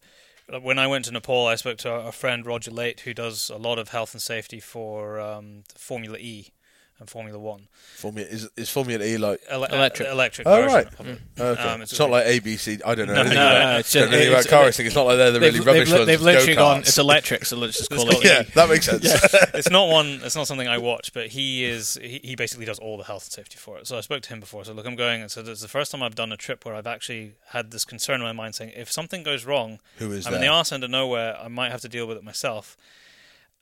when 0.61 0.79
I 0.79 0.87
went 0.87 1.05
to 1.05 1.11
Nepal, 1.11 1.45
I 1.45 1.55
spoke 1.55 1.77
to 1.79 1.91
a 1.91 2.11
friend, 2.11 2.45
Roger 2.45 2.71
Late, 2.71 3.01
who 3.01 3.13
does 3.13 3.49
a 3.49 3.57
lot 3.57 3.77
of 3.77 3.89
health 3.89 4.13
and 4.13 4.21
safety 4.21 4.59
for 4.59 5.19
um, 5.19 5.63
Formula 5.75 6.17
E 6.17 6.51
and 6.99 7.09
Formula 7.09 7.37
One. 7.37 7.67
Formula 7.95 8.27
is 8.27 8.49
is 8.57 8.69
Formula 8.69 9.03
E 9.05 9.17
like 9.17 9.39
Ele- 9.49 9.65
Electric. 9.65 10.09
electric 10.09 10.47
Oh, 10.47 10.65
right. 10.65 10.87
of 10.99 11.07
it. 11.07 11.19
okay? 11.39 11.61
Um, 11.61 11.81
it's, 11.81 11.91
it's 11.91 11.99
not 11.99 12.09
like 12.09 12.25
ABC. 12.25 12.81
I 12.85 12.95
don't 12.95 13.07
know. 13.07 13.13
No, 13.13 13.19
anything 13.21 13.37
no, 13.37 13.47
about, 13.47 13.59
no, 13.59 13.69
it's- 13.79 13.93
don't 13.93 14.01
know 14.11 14.17
anything 14.17 14.31
it's- 14.33 14.45
about 14.45 14.49
car 14.57 14.65
racing. 14.65 14.85
It's 14.87 14.95
not 14.95 15.05
like 15.05 15.17
they're 15.17 15.31
the 15.31 15.39
really 15.39 15.59
rubbish 15.59 15.89
they've, 15.89 15.97
ones. 15.99 16.07
they've 16.07 16.21
literally 16.21 16.55
go-karts. 16.55 16.57
gone. 16.57 16.79
It's 16.79 16.97
electric, 16.97 17.45
so 17.45 17.57
let's 17.57 17.77
just 17.77 17.89
call 17.95 18.09
it. 18.09 18.23
yeah, 18.23 18.41
E. 18.41 18.45
that 18.55 18.69
makes 18.69 18.85
sense. 18.85 19.03
it's 19.53 19.69
not 19.69 19.89
one. 19.89 20.21
It's 20.23 20.35
not 20.35 20.47
something 20.47 20.67
I 20.67 20.77
watch, 20.79 21.13
but 21.13 21.27
he 21.27 21.63
is. 21.65 21.99
He, 22.01 22.19
he 22.23 22.35
basically 22.35 22.65
does 22.65 22.79
all 22.79 22.97
the 22.97 23.03
health 23.03 23.25
and 23.25 23.31
safety 23.31 23.57
for 23.57 23.77
it. 23.77 23.87
So 23.87 23.97
I 23.97 24.01
spoke 24.01 24.21
to 24.23 24.29
him 24.29 24.39
before. 24.39 24.65
So 24.65 24.73
look, 24.73 24.85
I'm 24.87 24.95
going, 24.95 25.21
and 25.21 25.29
so 25.31 25.41
this 25.41 25.53
is 25.57 25.61
the 25.61 25.67
first 25.67 25.91
time 25.91 26.01
I've 26.01 26.15
done 26.15 26.31
a 26.31 26.37
trip 26.37 26.65
where 26.65 26.73
I've 26.75 26.87
actually 26.87 27.33
had 27.49 27.71
this 27.71 27.85
concern 27.85 28.21
in 28.21 28.25
my 28.25 28.31
mind, 28.33 28.55
saying 28.55 28.73
if 28.75 28.91
something 28.91 29.23
goes 29.23 29.45
wrong, 29.45 29.79
Who 29.97 30.11
is 30.11 30.25
I'm 30.25 30.33
in 30.33 30.41
the 30.41 30.47
arse 30.47 30.71
end 30.71 30.83
of 30.83 30.89
nowhere. 30.89 31.37
I 31.39 31.47
might 31.47 31.71
have 31.71 31.81
to 31.81 31.89
deal 31.89 32.07
with 32.07 32.17
it 32.17 32.23
myself. 32.23 32.75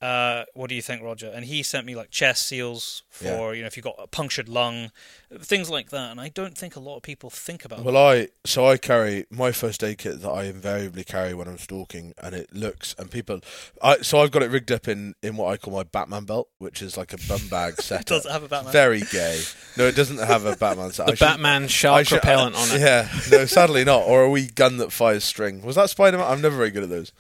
Uh, 0.06 0.46
what 0.54 0.70
do 0.70 0.76
you 0.76 0.82
think, 0.82 1.02
Roger? 1.02 1.32
And 1.34 1.46
he 1.46 1.64
sent 1.64 1.86
me 1.86 1.96
like 1.96 2.12
chest 2.12 2.46
seals 2.48 3.04
for 3.10 3.26
Yeah. 3.26 3.52
you 3.54 3.62
know 3.62 3.68
if 3.68 3.76
you've 3.76 3.84
got 3.84 3.96
a 3.98 4.08
punctured 4.08 4.48
lung, 4.48 4.92
things 5.40 5.70
like 5.70 5.90
that. 5.90 6.12
And 6.12 6.20
I 6.22 6.30
don't 6.30 6.56
think 6.58 6.76
a 6.76 6.80
lot 6.80 6.98
of 6.98 7.02
people 7.04 7.30
think 7.30 7.66
about. 7.66 7.84
Well, 7.84 7.98
I 7.98 8.28
so 8.46 8.68
I 8.68 8.78
carry 8.78 9.26
my 9.32 9.52
first 9.52 9.84
aid 9.84 9.98
kit 9.98 10.22
that 10.22 10.30
I 10.30 10.44
invariably 10.44 11.04
carry 11.04 11.34
when 11.34 11.48
I'm 11.48 11.58
stalking, 11.58 12.14
and 12.22 12.36
it 12.36 12.54
looks 12.54 12.94
and 13.00 13.10
people. 13.10 13.40
I 13.82 13.98
so 14.02 14.20
I've 14.22 14.32
got 14.32 14.44
it 14.44 14.52
rigged 14.52 14.72
up 14.72 14.88
in 14.88 15.16
in 15.24 15.38
what 15.38 15.52
I 15.52 15.58
call 15.58 15.74
my 15.74 15.84
Batman 15.84 16.26
belt, 16.26 16.50
which 16.60 16.82
is 16.82 16.98
like 16.98 17.12
a 17.14 17.18
bum 17.28 17.48
bag 17.50 17.82
setup. 17.82 18.06
Does 18.06 18.26
it 18.26 18.32
have 18.32 18.44
a 18.44 18.48
Batman? 18.48 18.74
Very 18.74 19.02
gay. 19.12 19.42
No, 19.78 19.88
it 19.88 19.96
doesn't 19.96 20.20
have 20.20 20.46
a 20.46 20.56
Batman 20.56 20.92
set. 20.92 21.08
The 21.08 21.12
I 21.14 21.16
should- 21.16 21.26
Batman 21.26 21.64
I 21.64 21.68
shark 21.68 22.08
should- 22.08 22.16
repellent 22.18 22.56
on 22.56 22.70
it. 22.72 22.82
Yeah, 22.86 23.10
no, 23.32 23.46
sadly 23.46 23.84
not. 23.84 24.04
Or 24.04 24.24
a 24.24 24.30
wee 24.30 24.48
gun 24.48 24.78
that 24.78 24.92
fires 24.92 25.24
string. 25.24 25.64
Was 25.64 25.76
that 25.78 25.90
Spider 25.90 26.18
Man? 26.20 26.28
I'm 26.32 26.42
never 26.42 26.56
very 26.58 26.70
good 26.72 26.84
at 26.84 26.90
those. 26.90 27.12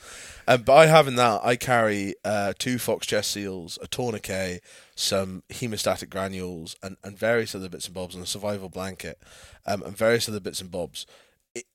Um, 0.47 0.63
have 0.67 1.07
in 1.07 1.15
that, 1.15 1.41
I 1.43 1.55
carry 1.55 2.15
uh, 2.23 2.53
two 2.57 2.77
Fox 2.77 3.07
chest 3.07 3.31
seals, 3.31 3.79
a 3.81 3.87
tourniquet, 3.87 4.63
some 4.95 5.43
hemostatic 5.49 6.09
granules, 6.09 6.75
and, 6.83 6.97
and 7.03 7.17
various 7.17 7.55
other 7.55 7.69
bits 7.69 7.87
and 7.87 7.95
bobs, 7.95 8.15
and 8.15 8.23
a 8.23 8.27
survival 8.27 8.69
blanket, 8.69 9.19
um, 9.65 9.81
and 9.83 9.97
various 9.97 10.29
other 10.29 10.39
bits 10.39 10.61
and 10.61 10.71
bobs. 10.71 11.05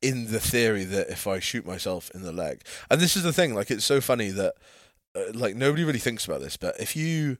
In 0.02 0.30
the 0.30 0.40
theory 0.40 0.84
that 0.84 1.08
if 1.08 1.26
I 1.26 1.38
shoot 1.38 1.66
myself 1.66 2.10
in 2.14 2.22
the 2.22 2.32
leg, 2.32 2.62
and 2.90 3.00
this 3.00 3.16
is 3.16 3.22
the 3.22 3.32
thing, 3.32 3.54
like 3.54 3.70
it's 3.70 3.84
so 3.84 4.00
funny 4.00 4.28
that 4.28 4.54
uh, 5.16 5.32
like 5.32 5.56
nobody 5.56 5.84
really 5.84 5.98
thinks 5.98 6.26
about 6.26 6.40
this, 6.40 6.58
but 6.58 6.78
if 6.78 6.94
you 6.94 7.38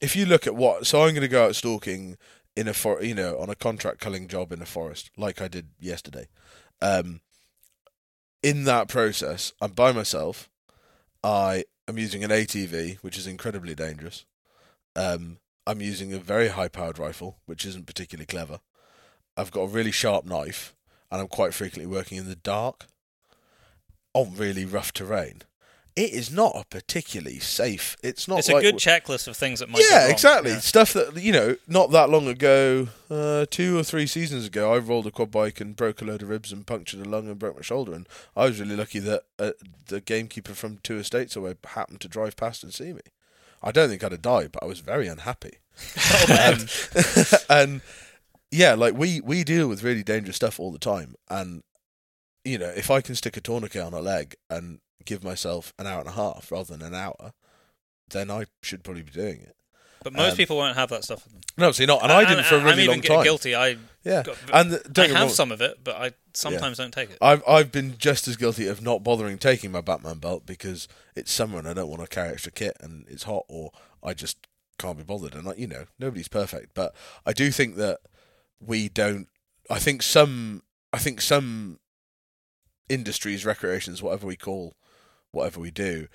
if 0.00 0.14
you 0.14 0.26
look 0.26 0.46
at 0.46 0.54
what, 0.54 0.86
so 0.86 1.02
I'm 1.02 1.10
going 1.10 1.22
to 1.22 1.28
go 1.28 1.46
out 1.46 1.56
stalking 1.56 2.16
in 2.54 2.68
a 2.68 2.74
for 2.74 3.02
you 3.02 3.14
know 3.14 3.38
on 3.38 3.48
a 3.48 3.54
contract 3.54 3.98
culling 4.00 4.28
job 4.28 4.52
in 4.52 4.60
a 4.60 4.66
forest 4.66 5.10
like 5.16 5.40
I 5.40 5.48
did 5.48 5.68
yesterday. 5.78 6.28
Um, 6.82 7.20
in 8.42 8.64
that 8.64 8.88
process, 8.88 9.52
I'm 9.60 9.72
by 9.72 9.92
myself. 9.92 10.48
I 11.22 11.64
am 11.86 11.98
using 11.98 12.24
an 12.24 12.30
ATV, 12.30 12.96
which 12.98 13.18
is 13.18 13.26
incredibly 13.26 13.74
dangerous. 13.74 14.24
Um, 14.96 15.38
I'm 15.66 15.80
using 15.80 16.12
a 16.12 16.18
very 16.18 16.48
high-powered 16.48 16.98
rifle, 16.98 17.38
which 17.46 17.66
isn't 17.66 17.86
particularly 17.86 18.26
clever. 18.26 18.60
I've 19.36 19.50
got 19.50 19.62
a 19.62 19.68
really 19.68 19.92
sharp 19.92 20.24
knife, 20.24 20.74
and 21.10 21.20
I'm 21.20 21.28
quite 21.28 21.54
frequently 21.54 21.86
working 21.86 22.18
in 22.18 22.28
the 22.28 22.36
dark 22.36 22.86
on 24.14 24.34
really 24.36 24.64
rough 24.64 24.92
terrain. 24.92 25.42
It 25.96 26.12
is 26.12 26.30
not 26.30 26.52
a 26.54 26.64
particularly 26.70 27.38
safe. 27.40 27.96
It's 28.02 28.28
not. 28.28 28.38
it's 28.38 28.48
like 28.48 28.64
a 28.64 28.70
good 28.70 28.76
checklist 28.76 29.26
of 29.28 29.36
things 29.36 29.60
that 29.60 29.68
might. 29.68 29.84
yeah, 29.90 30.08
exactly. 30.08 30.52
Yeah. 30.52 30.60
Stuff 30.60 30.92
that 30.92 31.16
you 31.16 31.32
know, 31.32 31.56
not 31.66 31.90
that 31.90 32.10
long 32.10 32.28
ago, 32.28 32.88
uh, 33.10 33.46
two 33.50 33.78
or 33.78 33.82
three 33.82 34.06
seasons 34.06 34.46
ago, 34.46 34.72
I 34.72 34.78
rolled 34.78 35.06
a 35.06 35.10
quad 35.10 35.30
bike 35.30 35.60
and 35.60 35.74
broke 35.74 36.00
a 36.00 36.04
load 36.04 36.22
of 36.22 36.28
ribs 36.28 36.52
and 36.52 36.66
punctured 36.66 37.04
a 37.04 37.08
lung 37.08 37.28
and 37.28 37.38
broke 37.38 37.56
my 37.56 37.62
shoulder. 37.62 37.92
And 37.92 38.08
I 38.36 38.44
was 38.44 38.60
really 38.60 38.76
lucky 38.76 39.00
that 39.00 39.22
uh, 39.38 39.52
the 39.88 40.00
gamekeeper 40.00 40.54
from 40.54 40.78
two 40.82 40.98
estates 40.98 41.36
away 41.36 41.54
happened 41.64 42.00
to 42.02 42.08
drive 42.08 42.36
past 42.36 42.62
and 42.62 42.72
see 42.72 42.92
me. 42.92 43.02
I 43.62 43.72
don't 43.72 43.88
think 43.88 44.02
I'd 44.02 44.12
have 44.12 44.22
died, 44.22 44.52
but 44.52 44.62
I 44.62 44.66
was 44.66 44.80
very 44.80 45.06
unhappy. 45.06 45.58
um, 46.30 46.66
and 47.50 47.80
yeah, 48.50 48.74
like 48.74 48.94
we 48.94 49.20
we 49.20 49.44
deal 49.44 49.68
with 49.68 49.82
really 49.82 50.02
dangerous 50.02 50.36
stuff 50.36 50.58
all 50.58 50.72
the 50.72 50.78
time, 50.78 51.14
and 51.28 51.62
you 52.44 52.58
know, 52.58 52.72
if 52.74 52.90
I 52.90 53.00
can 53.00 53.14
stick 53.14 53.36
a 53.36 53.40
tourniquet 53.40 53.82
on 53.82 53.92
a 53.92 54.00
leg 54.00 54.36
and 54.48 54.80
give 55.04 55.24
myself 55.24 55.72
an 55.78 55.86
hour 55.86 56.00
and 56.00 56.08
a 56.08 56.12
half 56.12 56.50
rather 56.50 56.76
than 56.76 56.86
an 56.86 56.94
hour, 56.94 57.32
then 58.10 58.30
I 58.30 58.46
should 58.62 58.84
probably 58.84 59.02
be 59.02 59.12
doing 59.12 59.40
it. 59.40 59.56
But 60.02 60.14
most 60.14 60.32
Um, 60.32 60.36
people 60.38 60.56
won't 60.56 60.76
have 60.76 60.88
that 60.90 61.04
stuff. 61.04 61.28
No, 61.58 61.72
see, 61.72 61.84
not, 61.84 62.02
and 62.02 62.10
I 62.10 62.24
didn't 62.24 62.44
for 62.44 62.54
a 62.54 62.58
I'm 62.58 62.64
really 62.64 62.84
even 62.84 63.00
long 63.00 63.02
time. 63.02 63.22
guilty. 63.24 63.54
I 63.54 63.76
Yeah, 64.02 64.22
got, 64.22 64.38
and 64.52 64.70
the, 64.70 64.76
I 64.78 64.82
don't 64.84 64.94
get 64.94 65.08
me 65.08 65.14
have 65.14 65.20
wrong, 65.26 65.34
some 65.34 65.52
of 65.52 65.60
it, 65.60 65.84
but 65.84 65.96
I 65.96 66.12
sometimes 66.32 66.78
don't 66.78 66.92
take 66.92 67.10
it. 67.10 67.18
I've 67.20 67.42
I've 67.46 67.70
been 67.70 67.96
just 67.98 68.26
as 68.26 68.36
guilty 68.38 68.66
of 68.66 68.80
not 68.80 69.04
bothering 69.04 69.36
taking 69.36 69.70
my 69.72 69.82
Batman 69.82 70.16
belt 70.18 70.46
because 70.46 70.88
it's 71.14 71.30
summer 71.30 71.58
and 71.58 71.68
I 71.68 71.74
don't 71.74 71.88
want 71.90 72.00
to 72.00 72.08
carry 72.08 72.30
extra 72.30 72.50
kit 72.50 72.78
and 72.80 73.04
it's 73.08 73.24
hot 73.24 73.44
or 73.48 73.72
I 74.02 74.14
just 74.14 74.38
can't 74.78 74.96
be 74.96 75.04
bothered. 75.04 75.34
And 75.34 75.46
I, 75.46 75.52
you 75.54 75.66
know, 75.66 75.84
nobody's 75.98 76.28
perfect, 76.28 76.72
but 76.72 76.94
I 77.26 77.34
do 77.34 77.50
think 77.50 77.76
that 77.76 77.98
we 78.58 78.88
don't. 78.88 79.28
I 79.68 79.78
think 79.78 80.02
some. 80.02 80.62
I 80.94 80.98
think 80.98 81.20
some 81.20 81.78
industries, 82.88 83.44
recreations, 83.44 84.02
whatever 84.02 84.26
we 84.26 84.36
call, 84.36 84.74
whatever 85.32 85.60
we 85.60 85.70
do, 85.70 86.08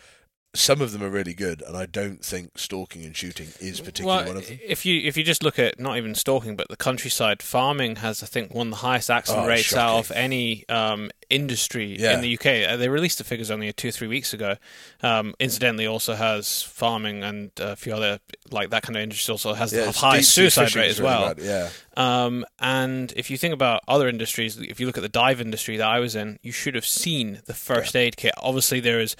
some 0.55 0.81
of 0.81 0.91
them 0.91 1.03
are 1.03 1.09
really 1.09 1.33
good, 1.33 1.61
and 1.61 1.75
I 1.77 1.85
don't 1.85 2.23
think 2.25 2.57
stalking 2.57 3.03
and 3.05 3.15
shooting 3.15 3.49
is 3.59 3.79
particularly 3.81 4.17
well, 4.25 4.27
one 4.27 4.37
of 4.37 4.47
them. 4.47 4.59
if 4.65 4.85
you 4.85 5.01
if 5.07 5.15
you 5.17 5.23
just 5.23 5.43
look 5.43 5.59
at 5.59 5.79
not 5.79 5.97
even 5.97 6.15
stalking, 6.15 6.55
but 6.55 6.67
the 6.69 6.77
countryside 6.77 7.41
farming 7.43 7.97
has, 7.97 8.23
I 8.23 8.25
think, 8.25 8.53
one 8.53 8.67
of 8.67 8.71
the 8.71 8.77
highest 8.77 9.09
accident 9.11 9.45
Oh, 9.45 9.47
rates 9.49 9.75
out 9.75 9.97
of 9.99 10.11
any 10.11 10.67
um, 10.69 11.11
industry 11.29 11.97
Yeah. 11.99 12.13
in 12.13 12.21
the 12.21 12.33
UK. 12.37 12.67
Uh, 12.73 12.77
They 12.77 12.89
released 12.89 13.17
the 13.17 13.23
figures 13.23 13.51
only 13.51 13.71
two 13.73 13.89
or 13.89 13.91
three 13.91 14.07
weeks 14.07 14.33
ago. 14.33 14.55
Um, 15.03 15.33
incidentally, 15.39 15.85
also 15.87 16.15
has 16.15 16.61
farming 16.63 17.23
and 17.23 17.51
a 17.59 17.75
few 17.75 17.93
other 17.93 18.19
like 18.51 18.69
that 18.69 18.83
kind 18.83 18.95
of 18.95 19.01
industry 19.03 19.31
also 19.31 19.53
has 19.53 19.73
Yeah, 19.73 19.85
the 19.85 19.91
highest 19.91 20.31
suicide 20.33 20.75
rate 20.75 20.89
as 20.89 21.01
well. 21.01 21.33
bad, 21.33 21.43
Yeah, 21.43 21.69
Um, 21.97 22.45
and 22.59 23.11
if 23.15 23.29
you 23.31 23.37
think 23.37 23.53
about 23.53 23.81
other 23.87 24.07
industries, 24.07 24.57
if 24.57 24.79
you 24.79 24.85
look 24.85 24.97
at 24.97 25.01
the 25.01 25.09
dive 25.09 25.41
industry 25.41 25.77
that 25.77 25.87
I 25.87 25.99
was 25.99 26.15
in, 26.15 26.37
you 26.43 26.51
should 26.51 26.75
have 26.75 26.85
seen 26.85 27.41
the 27.45 27.53
first 27.53 27.95
aid 27.95 28.17
kit. 28.17 28.33
Obviously, 28.37 28.79
there 28.79 28.99
is 28.99 29.15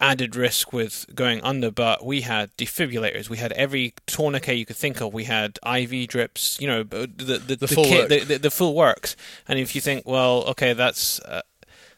added 0.00 0.36
risk 0.36 0.72
with 0.76 1.06
going 1.14 1.40
under, 1.42 1.70
but 1.70 2.04
we 2.06 2.20
had 2.20 2.56
defibrillators, 2.56 3.28
we 3.28 3.38
had 3.38 3.52
every 3.52 3.94
tourniquet 4.06 4.56
you 4.56 4.66
could 4.66 4.76
think 4.76 5.00
of, 5.00 5.12
we 5.12 5.24
had 5.24 5.58
IV 5.66 6.06
drips, 6.08 6.58
you 6.60 6.68
know, 6.68 6.82
the 6.84 7.06
the, 7.16 7.38
the, 7.38 7.56
The 7.56 7.68
full 7.68 7.84
kit, 7.84 8.10
works. 8.10 8.26
the, 8.26 8.38
the, 8.38 8.50
full 8.50 8.74
works. 8.74 9.16
And 9.48 9.58
if 9.58 9.74
you 9.74 9.80
think, 9.80 10.06
well, 10.06 10.44
okay, 10.52 10.72
that's. 10.72 11.18
Uh, 11.20 11.42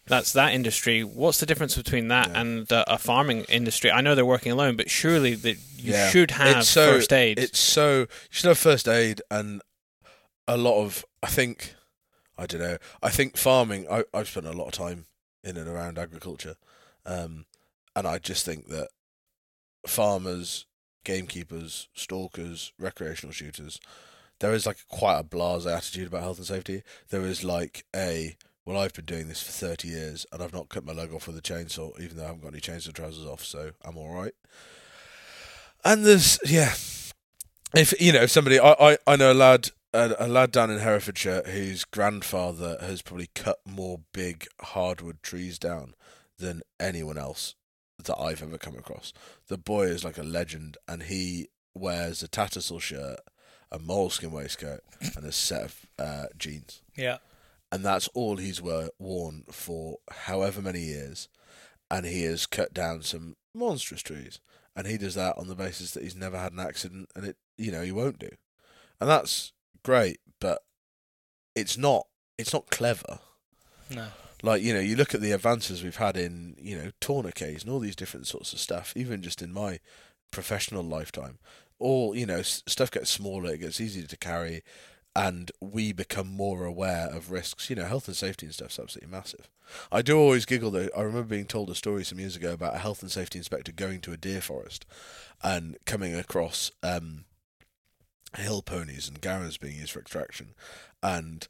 that's 0.06 0.32
that 0.32 0.54
industry. 0.54 1.02
What's 1.04 1.38
the 1.38 1.44
difference 1.44 1.76
between 1.76 2.08
that 2.08 2.28
Yeah. 2.30 2.40
and 2.40 2.72
uh, 2.72 2.82
a 2.88 2.96
farming 2.96 3.44
industry? 3.50 3.90
I 3.92 4.00
know 4.00 4.14
they're 4.14 4.24
working 4.24 4.52
alone, 4.52 4.74
but 4.74 4.88
surely 4.88 5.34
that 5.34 5.56
you 5.76 5.92
Yeah. 5.92 6.08
should 6.08 6.30
have 6.30 6.64
so- 6.64 6.92
first 6.94 7.12
aid. 7.12 7.38
it's 7.38 7.58
so 7.58 7.98
you 8.00 8.06
should 8.30 8.48
have 8.48 8.56
first 8.56 8.88
aid 8.88 9.20
and 9.30 9.60
a 10.46 10.56
lot 10.56 10.82
of. 10.82 11.04
I 11.22 11.26
think 11.26 11.74
I 12.38 12.46
don't 12.46 12.62
know. 12.62 12.78
I 13.02 13.10
think 13.10 13.36
farming. 13.36 13.86
I, 13.90 14.04
I've 14.14 14.28
spent 14.30 14.46
a 14.46 14.52
lot 14.52 14.68
of 14.68 14.72
time 14.72 15.04
in 15.44 15.58
and 15.58 15.68
around 15.68 15.98
agriculture, 15.98 16.56
um, 17.04 17.44
and 17.98 18.06
I 18.06 18.18
just 18.18 18.44
think 18.44 18.68
that 18.68 18.90
farmers, 19.84 20.66
gamekeepers, 21.04 21.88
stalkers, 21.94 22.72
recreational 22.78 23.32
shooters, 23.32 23.80
there 24.38 24.52
is 24.52 24.66
like 24.66 24.78
quite 24.88 25.18
a 25.18 25.24
blasé 25.24 25.76
attitude 25.76 26.06
about 26.06 26.22
health 26.22 26.38
and 26.38 26.46
safety. 26.46 26.82
There 27.10 27.22
is 27.22 27.42
like 27.42 27.84
a 27.94 28.36
well, 28.64 28.78
I've 28.78 28.92
been 28.92 29.06
doing 29.06 29.26
this 29.26 29.42
for 29.42 29.50
thirty 29.50 29.88
years 29.88 30.26
and 30.30 30.40
I've 30.40 30.52
not 30.52 30.68
cut 30.68 30.84
my 30.84 30.92
leg 30.92 31.12
off 31.12 31.26
with 31.26 31.36
a 31.38 31.42
chainsaw, 31.42 31.98
even 32.00 32.16
though 32.16 32.24
I 32.24 32.26
haven't 32.26 32.42
got 32.42 32.52
any 32.52 32.60
chainsaw 32.60 32.92
trousers 32.92 33.26
off, 33.26 33.44
so 33.44 33.72
I'm 33.84 33.96
all 33.96 34.14
right. 34.14 34.34
And 35.84 36.04
there's 36.04 36.38
yeah, 36.44 36.74
if 37.74 38.00
you 38.00 38.12
know 38.12 38.22
if 38.22 38.30
somebody, 38.30 38.60
I 38.60 38.74
I, 38.78 38.98
I 39.08 39.16
know 39.16 39.32
a 39.32 39.34
lad. 39.34 39.70
A, 39.94 40.14
a 40.18 40.28
lad 40.28 40.52
down 40.52 40.70
in 40.70 40.80
Herefordshire 40.80 41.44
whose 41.46 41.86
grandfather 41.86 42.76
has 42.78 43.00
probably 43.00 43.30
cut 43.34 43.56
more 43.64 44.00
big 44.12 44.46
hardwood 44.60 45.22
trees 45.22 45.58
down 45.58 45.94
than 46.38 46.60
anyone 46.78 47.16
else 47.16 47.54
that 48.04 48.18
I've 48.18 48.42
ever 48.42 48.58
come 48.58 48.76
across. 48.76 49.12
The 49.48 49.58
boy 49.58 49.86
is 49.86 50.04
like 50.04 50.18
a 50.18 50.22
legend, 50.22 50.76
and 50.86 51.04
he 51.04 51.48
wears 51.74 52.22
a 52.22 52.28
Tattersall 52.28 52.80
shirt, 52.80 53.20
a 53.72 53.78
moleskin 53.78 54.30
waistcoat, 54.32 54.80
and 55.16 55.24
a 55.24 55.32
set 55.32 55.62
of 55.64 55.86
uh, 55.98 56.26
jeans, 56.36 56.82
Yeah. 56.96 57.18
and 57.72 57.84
that's 57.84 58.08
all 58.08 58.36
he's 58.36 58.62
wear- 58.62 58.90
worn 58.98 59.44
for 59.50 59.98
however 60.10 60.62
many 60.62 60.80
years. 60.80 61.28
And 61.90 62.04
he 62.04 62.22
has 62.24 62.44
cut 62.46 62.74
down 62.74 63.02
some 63.02 63.36
monstrous 63.54 64.02
trees, 64.02 64.40
and 64.76 64.86
he 64.86 64.98
does 64.98 65.14
that 65.14 65.38
on 65.38 65.48
the 65.48 65.54
basis 65.54 65.92
that 65.92 66.02
he's 66.02 66.14
never 66.16 66.38
had 66.38 66.52
an 66.52 66.60
accident, 66.60 67.10
and 67.16 67.24
it 67.26 67.36
you 67.56 67.72
know 67.72 67.82
he 67.82 67.92
won't 67.92 68.18
do, 68.18 68.28
and 69.00 69.08
that's 69.08 69.52
great, 69.82 70.20
but 70.38 70.62
it's 71.54 71.76
not 71.78 72.06
it's 72.36 72.52
not 72.52 72.70
clever 72.70 73.18
No. 73.90 74.08
Like 74.42 74.62
you 74.62 74.72
know 74.72 74.80
you 74.80 74.96
look 74.96 75.14
at 75.14 75.20
the 75.20 75.32
advances 75.32 75.82
we've 75.82 75.96
had 75.96 76.16
in 76.16 76.56
you 76.60 76.76
know 76.76 76.90
tourniquets 77.00 77.62
and 77.62 77.72
all 77.72 77.80
these 77.80 77.96
different 77.96 78.26
sorts 78.26 78.52
of 78.52 78.60
stuff 78.60 78.92
even 78.96 79.22
just 79.22 79.42
in 79.42 79.52
my 79.52 79.80
professional 80.30 80.82
lifetime 80.82 81.38
all 81.78 82.14
you 82.14 82.26
know 82.26 82.42
stuff 82.42 82.90
gets 82.90 83.10
smaller 83.10 83.52
it 83.52 83.58
gets 83.58 83.80
easier 83.80 84.06
to 84.06 84.16
carry 84.16 84.62
and 85.16 85.50
we 85.60 85.92
become 85.92 86.28
more 86.28 86.64
aware 86.64 87.08
of 87.08 87.32
risks. 87.32 87.68
You 87.68 87.76
know 87.76 87.86
health 87.86 88.06
and 88.06 88.16
safety 88.16 88.46
and 88.46 88.54
stuff's 88.54 88.78
absolutely 88.78 89.10
massive. 89.10 89.48
I 89.90 90.00
do 90.00 90.16
always 90.16 90.46
giggle 90.46 90.70
though 90.70 90.88
i 90.96 91.02
remember 91.02 91.28
being 91.28 91.44
told 91.44 91.68
a 91.70 91.74
story 91.74 92.04
some 92.04 92.20
years 92.20 92.36
ago 92.36 92.52
about 92.52 92.76
a 92.76 92.78
health 92.78 93.02
and 93.02 93.10
safety 93.10 93.38
inspector 93.38 93.72
going 93.72 94.00
to 94.02 94.12
a 94.12 94.16
deer 94.16 94.40
forest 94.40 94.86
and 95.42 95.76
coming 95.84 96.14
across 96.14 96.70
um 96.82 97.24
hill 98.36 98.62
ponies 98.62 99.08
and 99.08 99.20
garrons 99.20 99.58
being 99.58 99.76
used 99.76 99.92
for 99.92 100.00
extraction 100.00 100.54
and 101.02 101.48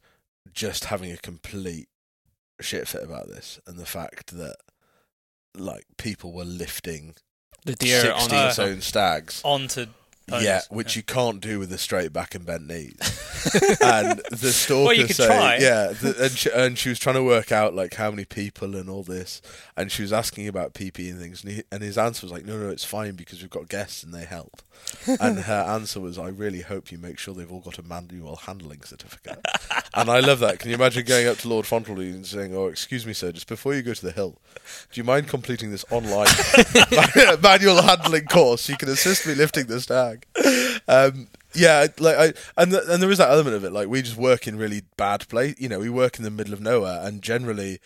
just 0.51 0.85
having 0.85 1.11
a 1.11 1.17
complete 1.17 1.87
shit 2.61 2.87
fit 2.87 3.03
about 3.03 3.27
this 3.27 3.59
and 3.67 3.77
the 3.77 3.85
fact 3.85 4.35
that 4.37 4.57
like 5.55 5.85
people 5.97 6.31
were 6.33 6.45
lifting 6.45 7.15
the 7.65 7.73
deer 7.73 8.11
on 8.11 8.21
60 8.21 8.35
uh, 8.35 8.51
stone 8.51 8.81
stags 8.81 9.41
Onto. 9.43 9.87
Ponies. 10.29 10.45
yeah 10.45 10.61
which 10.69 10.95
you 10.95 11.03
can't 11.03 11.41
do 11.41 11.59
with 11.59 11.71
a 11.73 11.77
straight 11.77 12.13
back 12.13 12.35
and 12.35 12.45
bent 12.45 12.67
knees. 12.67 12.97
And 13.81 14.19
the 14.31 14.51
stalker 14.51 14.83
Well, 14.85 14.93
you 14.93 15.07
could 15.07 15.15
saying, 15.15 15.29
try. 15.29 15.57
yeah 15.57 15.87
the, 15.93 16.23
and, 16.25 16.31
she, 16.31 16.51
and 16.51 16.77
she 16.77 16.89
was 16.89 16.99
trying 16.99 17.15
to 17.15 17.23
work 17.23 17.51
out 17.53 17.73
like 17.73 17.93
how 17.93 18.11
many 18.11 18.25
people 18.25 18.75
and 18.75 18.89
all 18.89 19.03
this 19.03 19.41
and 19.77 19.89
she 19.91 20.01
was 20.01 20.11
asking 20.11 20.47
about 20.49 20.73
pp 20.73 21.09
and 21.09 21.19
things 21.19 21.43
and, 21.43 21.53
he, 21.53 21.63
and 21.71 21.81
his 21.81 21.97
answer 21.97 22.25
was 22.25 22.31
like 22.33 22.45
no 22.45 22.57
no 22.57 22.69
it's 22.69 22.83
fine 22.83 23.13
because 23.15 23.41
we've 23.41 23.49
got 23.49 23.69
guests 23.69 24.03
and 24.03 24.13
they 24.13 24.25
help. 24.25 24.61
And 25.19 25.39
her 25.39 25.61
answer 25.67 25.99
was 25.99 26.17
i 26.17 26.27
really 26.27 26.61
hope 26.61 26.91
you 26.91 26.97
make 26.97 27.17
sure 27.19 27.33
they've 27.33 27.51
all 27.51 27.59
got 27.61 27.77
a 27.77 27.83
manual 27.83 28.35
handling 28.37 28.81
certificate. 28.83 29.39
And 29.93 30.09
i 30.09 30.19
love 30.19 30.39
that. 30.39 30.59
Can 30.59 30.69
you 30.69 30.75
imagine 30.75 31.05
going 31.05 31.27
up 31.27 31.37
to 31.39 31.47
lord 31.49 31.65
fauntleroy 31.65 32.07
and 32.09 32.25
saying 32.25 32.55
oh 32.55 32.67
excuse 32.67 33.05
me 33.05 33.13
sir 33.13 33.31
just 33.31 33.47
before 33.47 33.73
you 33.73 33.81
go 33.81 33.93
to 33.93 34.05
the 34.05 34.11
hill 34.11 34.37
do 34.91 34.99
you 34.99 35.03
mind 35.05 35.27
completing 35.27 35.71
this 35.71 35.85
online 35.91 36.27
manual 37.41 37.81
handling 37.81 38.25
course? 38.25 38.69
You 38.69 38.77
can 38.77 38.89
assist 38.89 39.25
me 39.25 39.33
lifting 39.35 39.65
the 39.67 39.79
stag 39.81 40.18
um, 40.87 41.27
yeah, 41.53 41.87
like 41.99 42.15
I 42.17 42.33
and 42.61 42.71
th- 42.71 42.83
and 42.87 43.01
there 43.01 43.11
is 43.11 43.17
that 43.17 43.31
element 43.31 43.55
of 43.55 43.63
it. 43.63 43.71
Like 43.71 43.87
we 43.87 44.01
just 44.01 44.17
work 44.17 44.47
in 44.47 44.57
really 44.57 44.83
bad 44.97 45.27
place. 45.29 45.55
You 45.57 45.69
know, 45.69 45.79
we 45.79 45.89
work 45.89 46.17
in 46.17 46.23
the 46.23 46.31
middle 46.31 46.53
of 46.53 46.61
nowhere, 46.61 46.99
and 47.03 47.21
generally, 47.21 47.79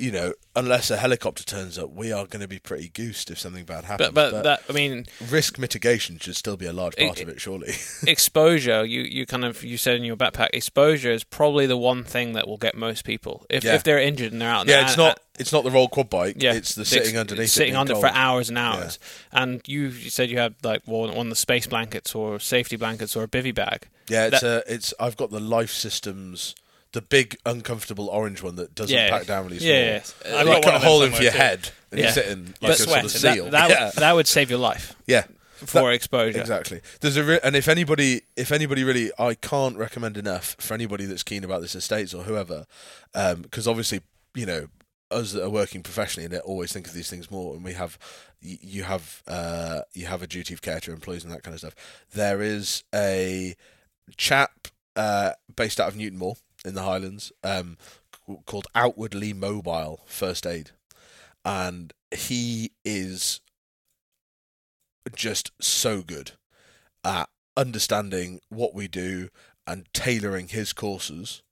you 0.00 0.10
know, 0.10 0.32
unless 0.56 0.90
a 0.90 0.96
helicopter 0.96 1.44
turns 1.44 1.78
up, 1.78 1.90
we 1.90 2.10
are 2.12 2.26
going 2.26 2.40
to 2.40 2.48
be 2.48 2.58
pretty 2.58 2.88
goosed 2.88 3.30
if 3.30 3.38
something 3.38 3.64
bad 3.64 3.84
happens. 3.84 4.10
but 4.12 4.30
but 4.32 4.42
that 4.44 4.62
I 4.68 4.72
mean 4.72 5.06
risk 5.28 5.58
mitigation 5.58 6.18
should 6.18 6.36
still 6.36 6.56
be 6.56 6.66
a 6.66 6.72
large 6.72 6.96
part 6.96 7.18
It- 7.18 7.22
of 7.24 7.28
it, 7.28 7.40
surely. 7.40 7.74
exposure. 8.06 8.84
You 8.84 9.02
you 9.02 9.26
kind 9.26 9.44
of 9.44 9.62
you 9.62 9.76
said 9.76 9.96
in 9.96 10.04
your 10.04 10.16
backpack 10.16 10.50
exposure 10.52 11.10
is 11.10 11.24
probably 11.24 11.66
the 11.66 11.76
one 11.76 12.02
thing 12.04 12.32
that 12.32 12.48
will 12.48 12.56
get 12.56 12.74
most 12.74 13.04
people 13.04 13.44
if 13.50 13.62
Yeah. 13.64 13.74
if 13.74 13.84
they're 13.84 14.00
injured 14.00 14.32
and 14.32 14.40
they're 14.40 14.50
out. 14.50 14.62
in 14.62 14.68
yeah, 14.70 14.80
the- 14.82 14.86
it's 14.88 14.96
not 14.96 15.20
it's 15.38 15.52
not 15.52 15.64
the 15.64 15.70
roll 15.70 15.88
quad 15.88 16.10
bike. 16.10 16.36
Yeah, 16.38 16.52
it's 16.54 16.74
the 16.74 16.84
sitting 16.84 17.16
underneath, 17.16 17.44
it 17.46 17.48
sitting 17.48 17.76
under 17.76 17.94
cold. 17.94 18.04
for 18.04 18.10
hours 18.12 18.48
and 18.50 18.58
hours. 18.58 18.98
And 19.32 19.62
you, 19.66 19.84
you 19.88 20.10
said 20.10 20.28
you 20.28 20.36
had 20.38 20.54
like 20.62 20.82
one, 20.86 21.14
one 21.14 21.26
of 21.28 21.30
the 21.30 21.36
space 21.36 21.66
blankets 21.66 22.14
or 22.14 22.38
safety 22.40 22.76
blankets 22.76 23.16
or 23.16 23.22
a 23.22 23.28
bivy 23.28 23.54
bag. 23.54 23.88
Yeah, 24.08 24.26
it's 24.26 24.40
that- 24.42 24.66
a 24.68 24.74
it's. 24.74 24.92
I've 25.00 25.16
got 25.16 25.30
the 25.30 25.38
Lifesystems. 25.40 26.54
The 26.92 27.02
big 27.02 27.36
uncomfortable 27.46 28.08
orange 28.08 28.42
one 28.42 28.56
that 28.56 28.74
doesn't 28.74 28.94
Yeah. 28.94 29.10
pack 29.10 29.26
down 29.26 29.44
really 29.44 29.58
small. 29.60 29.70
Yeah, 29.70 30.02
I've 30.26 30.46
Like 30.46 30.62
got 30.62 30.64
cut 30.64 30.72
one 30.72 30.82
a 30.82 30.84
hole 30.84 31.02
in 31.04 31.12
for 31.12 31.22
your 31.22 31.30
too. 31.32 31.38
head 31.38 31.70
and 31.92 32.00
Yeah. 32.00 32.06
you're 32.06 32.12
sitting 32.14 32.44
like 32.46 32.56
But 32.60 32.70
a 32.70 32.74
sort 32.82 33.04
of 33.04 33.10
seal. 33.12 33.44
That, 33.44 33.50
that, 33.50 33.70
yeah. 33.70 33.84
would, 33.86 33.94
that 33.94 34.12
would 34.16 34.26
save 34.26 34.50
your 34.50 34.58
life 34.58 34.96
yeah. 35.06 35.24
for 35.54 35.92
exposure. 35.92 36.40
Exactly. 36.40 36.80
There's 37.00 37.16
a 37.16 37.22
re- 37.22 37.40
and 37.44 37.54
if 37.54 37.68
anybody, 37.68 38.22
if 38.36 38.50
anybody 38.50 38.82
really, 38.82 39.12
I 39.20 39.34
can't 39.34 39.76
recommend 39.76 40.16
enough 40.16 40.56
for 40.58 40.74
anybody 40.74 41.04
that's 41.04 41.22
keen 41.22 41.44
about 41.44 41.60
this 41.60 41.76
estates 41.76 42.12
or 42.12 42.24
whoever, 42.24 42.66
because 43.12 43.68
obviously, 43.68 44.00
you 44.34 44.46
know, 44.46 44.66
us 45.12 45.32
that 45.32 45.44
are 45.44 45.50
working 45.50 45.82
professionally 45.84 46.24
and 46.26 46.34
always 46.42 46.72
think 46.72 46.86
of 46.88 46.92
these 46.92 47.08
things 47.10 47.30
more, 47.30 47.54
and 47.54 47.64
we 47.64 47.74
have, 47.74 47.98
you 48.40 48.82
have, 48.84 49.22
uh, 49.28 49.82
you 49.92 50.06
have 50.06 50.22
a 50.22 50.26
duty 50.26 50.54
of 50.54 50.62
care 50.62 50.80
to 50.80 50.92
employees 50.92 51.22
and 51.24 51.32
that 51.32 51.42
kind 51.44 51.52
of 51.54 51.60
stuff. 51.60 51.74
There 52.14 52.40
is 52.42 52.82
a 52.94 53.54
chap 54.16 54.68
uh, 54.96 55.32
based 55.54 55.78
out 55.80 55.88
of 55.88 55.94
Newtonmore 55.94 56.36
in 56.64 56.74
the 56.74 56.82
Highlands 56.82 57.32
um, 57.42 57.76
called 58.46 58.66
Outwardly 58.74 59.32
Mobile 59.32 60.02
First 60.06 60.46
Aid, 60.46 60.70
and 61.44 61.92
he 62.14 62.72
is 62.84 63.40
just 65.14 65.52
so 65.60 66.02
good 66.02 66.32
at 67.04 67.28
understanding 67.56 68.40
what 68.48 68.74
we 68.74 68.88
do 68.88 69.28
and 69.66 69.86
tailoring 69.92 70.48
his 70.48 70.72
courses 70.72 71.42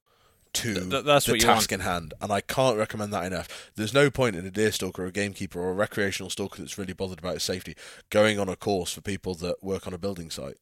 to 0.55 0.75
Th- 0.75 0.91
th- 0.91 1.05
that's 1.05 1.27
the 1.27 1.39
task 1.39 1.73
in 1.73 1.81
hand. 1.81 2.15
And 2.21 2.33
I 2.33 2.41
can't 2.41 2.79
recommend 2.79 3.13
that 3.13 3.25
enough. 3.27 3.71
There's 3.77 3.95
no 3.95 4.11
point 4.11 4.37
in 4.37 4.47
a 4.47 4.51
deer 4.51 4.73
stalker 4.73 5.05
or 5.05 5.07
a 5.07 5.13
gamekeeper 5.13 5.61
or 5.61 5.71
a 5.71 5.75
recreational 5.75 6.31
stalker 6.31 6.63
that's 6.63 6.79
really 6.79 6.93
bothered 6.93 7.19
about 7.19 7.35
his 7.35 7.43
safety 7.43 7.77
going 8.11 8.39
on 8.39 8.49
a 8.49 8.57
course 8.57 8.93
for 8.93 9.01
people 9.01 9.35
that 9.37 9.63
work 9.63 9.87
on 9.87 9.95
a 9.95 9.99
building 9.99 10.31
site. 10.31 10.57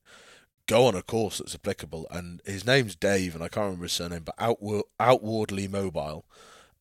Go 0.67 0.87
on 0.87 0.95
a 0.95 1.03
course 1.03 1.39
that's 1.39 1.55
applicable. 1.55 2.07
And 2.11 2.41
his 2.45 2.67
name's 2.67 2.95
Dave, 2.97 3.35
and 3.35 3.43
I 3.45 3.49
can't 3.49 3.65
remember 3.67 3.85
his 3.85 3.93
surname, 3.93 4.23
but 4.25 4.35
outward, 4.39 4.83
outwardly 4.99 5.69
mobile. 5.69 6.25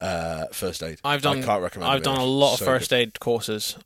Uh, 0.02 0.46
first 0.52 0.84
aid. 0.84 1.00
I've 1.06 1.22
done. 1.22 1.40
I 1.40 1.46
can't 1.46 1.64
recommend. 1.64 1.92
I've 1.92 2.04
done 2.04 2.18
a 2.20 2.24
lot 2.26 2.54
of 2.54 2.60
So 2.60 2.66
first 2.66 2.90
good. 2.90 2.96
aid 2.98 3.20
courses, 3.22 3.78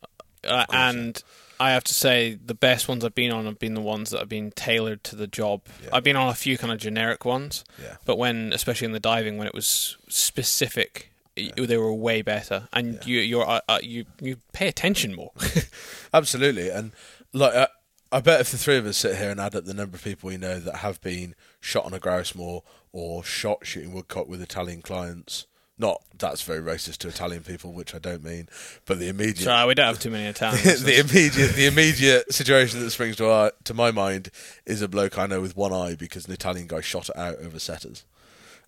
uh, 0.44 0.66
and 0.72 1.22
I 1.60 1.70
have 1.72 1.84
to 1.84 1.94
say 1.94 2.38
the 2.44 2.56
best 2.56 2.88
ones 2.88 3.06
I've 3.06 3.14
been 3.14 3.32
on 3.32 3.46
have 3.46 3.60
been 3.60 3.76
the 3.76 3.82
ones 3.82 4.10
that 4.10 4.20
have 4.20 4.28
been 4.30 4.50
tailored 4.52 5.04
to 5.06 5.16
the 5.16 5.28
job. 5.28 5.62
Yeah. 5.84 5.90
I've 5.94 6.04
been 6.04 6.16
on 6.16 6.30
a 6.30 6.34
few 6.34 6.58
kind 6.58 6.74
of 6.74 6.80
generic 6.80 7.26
ones, 7.26 7.64
Yeah. 7.82 7.98
but 8.06 8.18
when, 8.18 8.52
especially 8.54 8.86
in 8.86 8.92
the 8.94 9.00
diving, 9.00 9.38
when 9.38 9.46
it 9.46 9.54
was 9.54 9.98
specific 10.08 11.12
y- 11.38 11.52
they 11.56 11.78
were 11.78 11.94
way 11.94 12.22
better, 12.24 12.68
and 12.74 12.96
Yeah. 12.96 13.00
you 13.06 13.20
you're 13.20 13.48
uh, 13.48 13.62
uh, 13.70 13.80
you 13.84 14.06
you 14.20 14.38
pay 14.52 14.68
attention 14.68 15.14
more. 15.16 15.32
Absolutely, 16.14 16.70
and 16.70 16.92
like 17.34 17.54
uh, 17.54 17.68
I 18.12 18.22
bet 18.22 18.42
if 18.42 18.52
the 18.52 18.58
three 18.58 18.78
of 18.78 18.86
us 18.86 18.98
sit 18.98 19.18
here 19.18 19.30
and 19.30 19.40
add 19.40 19.56
up 19.56 19.66
the 19.66 19.74
number 19.74 19.96
of 19.96 20.04
people 20.04 20.28
we 20.28 20.38
know 20.38 20.60
that 20.60 20.78
have 20.78 21.00
been 21.02 21.36
shot 21.60 21.86
on 21.86 21.94
a 21.94 22.00
grouse 22.00 22.34
moor 22.34 22.64
or 22.92 23.24
shot 23.24 23.66
shooting 23.66 23.94
woodcock 23.94 24.28
with 24.28 24.42
Italian 24.42 24.82
clients. 24.82 25.46
Not 25.78 26.02
that's 26.18 26.42
very 26.42 26.60
racist 26.60 26.98
to 26.98 27.08
Italian 27.08 27.44
people, 27.44 27.72
which 27.72 27.96
I 27.96 28.00
don't 28.00 28.22
mean, 28.22 28.50
but 28.86 29.00
the 29.00 29.08
immediate 29.08 29.46
Sorry, 29.46 29.66
we 29.66 29.76
don't 29.76 29.86
have 29.86 30.00
too 30.00 30.10
many 30.10 30.26
Italians. 30.26 30.84
the 30.84 31.00
immediate 31.00 31.56
the 31.56 31.68
immediate 31.68 32.34
situation 32.34 32.82
that 32.82 32.90
springs 32.90 33.16
to 33.18 33.30
our, 33.30 33.54
to 33.64 33.74
my 33.74 33.90
mind 33.92 34.30
is 34.66 34.82
a 34.82 34.90
bloke 34.90 35.18
I 35.18 35.26
know 35.26 35.40
with 35.40 35.56
one 35.56 35.72
eye 35.72 35.96
because 35.96 36.26
an 36.28 36.34
Italian 36.34 36.68
guy 36.68 36.82
shot 36.82 37.08
it 37.08 37.16
out 37.16 37.38
over 37.38 37.60
setters. 37.60 38.04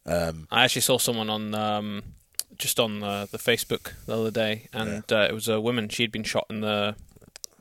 Um, 0.06 0.48
I 0.50 0.64
actually 0.64 0.84
saw 0.84 0.98
someone 0.98 1.30
on 1.30 1.54
um, 1.54 2.04
just 2.58 2.80
on 2.80 3.02
the, 3.02 3.28
the 3.30 3.38
Facebook 3.38 3.92
the 4.06 4.18
other 4.18 4.32
day, 4.32 4.70
and 4.72 5.04
uh, 5.12 5.28
it 5.30 5.34
was 5.34 5.50
a 5.50 5.60
woman. 5.60 5.90
She'd 5.90 6.14
been 6.14 6.24
shot 6.24 6.46
in 6.50 6.62
the 6.62 6.96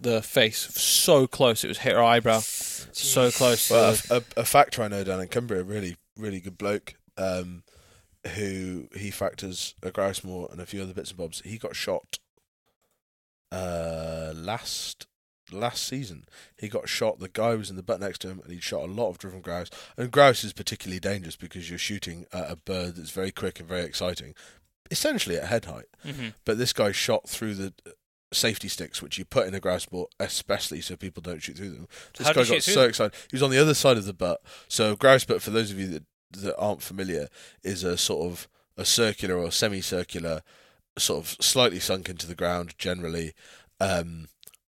the 0.00 0.22
face 0.22 0.58
so 0.58 1.26
close; 1.26 1.62
it 1.64 1.68
was 1.68 1.78
hit 1.78 1.94
her 1.94 2.02
eyebrow 2.02 2.40
so 2.40 3.30
close. 3.30 3.68
to 3.68 3.74
well, 3.74 3.92
the- 3.92 4.14
a, 4.36 4.40
a, 4.40 4.42
a 4.42 4.44
factor 4.44 4.82
I 4.82 4.88
know 4.88 5.04
down 5.04 5.20
in 5.20 5.28
Cumbria, 5.28 5.60
a 5.60 5.64
really 5.64 5.96
really 6.16 6.40
good 6.40 6.58
bloke, 6.58 6.94
um, 7.16 7.62
who 8.34 8.88
he 8.96 9.10
factors 9.10 9.74
a 9.82 9.90
grouse 9.90 10.22
moor 10.24 10.48
and 10.50 10.60
a 10.60 10.66
few 10.66 10.82
other 10.82 10.94
bits 10.94 11.10
and 11.10 11.18
bobs. 11.18 11.40
He 11.44 11.56
got 11.58 11.74
shot 11.76 12.18
uh, 13.52 14.32
last 14.34 15.06
last 15.52 15.82
season. 15.86 16.24
He 16.58 16.68
got 16.68 16.88
shot. 16.88 17.18
The 17.18 17.28
guy 17.28 17.54
was 17.56 17.70
in 17.70 17.76
the 17.76 17.82
butt 17.82 18.00
next 18.00 18.20
to 18.20 18.28
him, 18.28 18.40
and 18.44 18.52
he'd 18.52 18.62
shot 18.62 18.82
a 18.82 18.92
lot 18.92 19.08
of 19.10 19.18
driven 19.18 19.40
grouse. 19.40 19.68
And 19.96 20.10
grouse 20.10 20.44
is 20.44 20.52
particularly 20.52 21.00
dangerous 21.00 21.36
because 21.36 21.68
you're 21.68 21.78
shooting 21.78 22.26
at 22.32 22.50
a 22.50 22.56
bird 22.56 22.96
that's 22.96 23.10
very 23.10 23.32
quick 23.32 23.58
and 23.58 23.68
very 23.68 23.82
exciting, 23.84 24.34
essentially 24.90 25.36
at 25.36 25.44
head 25.46 25.64
height. 25.64 25.86
Mhm. 26.06 26.34
But 26.44 26.58
this 26.58 26.72
guy 26.72 26.92
shot 26.92 27.28
through 27.28 27.54
the 27.54 27.74
safety 28.32 28.68
sticks, 28.68 29.02
which 29.02 29.18
you 29.18 29.24
put 29.24 29.46
in 29.46 29.54
a 29.54 29.60
grouse 29.60 29.86
ball, 29.86 30.10
especially 30.18 30.80
so 30.80 30.96
people 30.96 31.20
don't 31.20 31.42
shoot 31.42 31.56
through 31.56 31.70
them. 31.70 31.88
This 32.16 32.26
How 32.26 32.32
guy 32.32 32.44
got 32.44 32.62
so 32.62 32.80
them? 32.80 32.88
excited. 32.88 33.18
He 33.30 33.34
was 33.34 33.42
on 33.42 33.50
the 33.50 33.58
other 33.58 33.74
side 33.74 33.96
of 33.96 34.06
the 34.06 34.12
butt. 34.12 34.40
So 34.68 34.96
grouse 34.96 35.24
butt, 35.24 35.42
for 35.42 35.50
those 35.50 35.70
of 35.70 35.78
you 35.78 35.88
that 35.88 36.04
that 36.32 36.56
aren't 36.58 36.82
familiar, 36.82 37.28
is 37.62 37.82
a 37.82 37.96
sort 37.96 38.30
of 38.30 38.48
a 38.76 38.84
circular 38.84 39.36
or 39.36 39.50
semicircular, 39.50 40.42
sort 40.96 41.24
of 41.24 41.36
slightly 41.40 41.80
sunk 41.80 42.08
into 42.08 42.26
the 42.26 42.34
ground, 42.34 42.74
generally. 42.78 43.34
Um, 43.80 44.28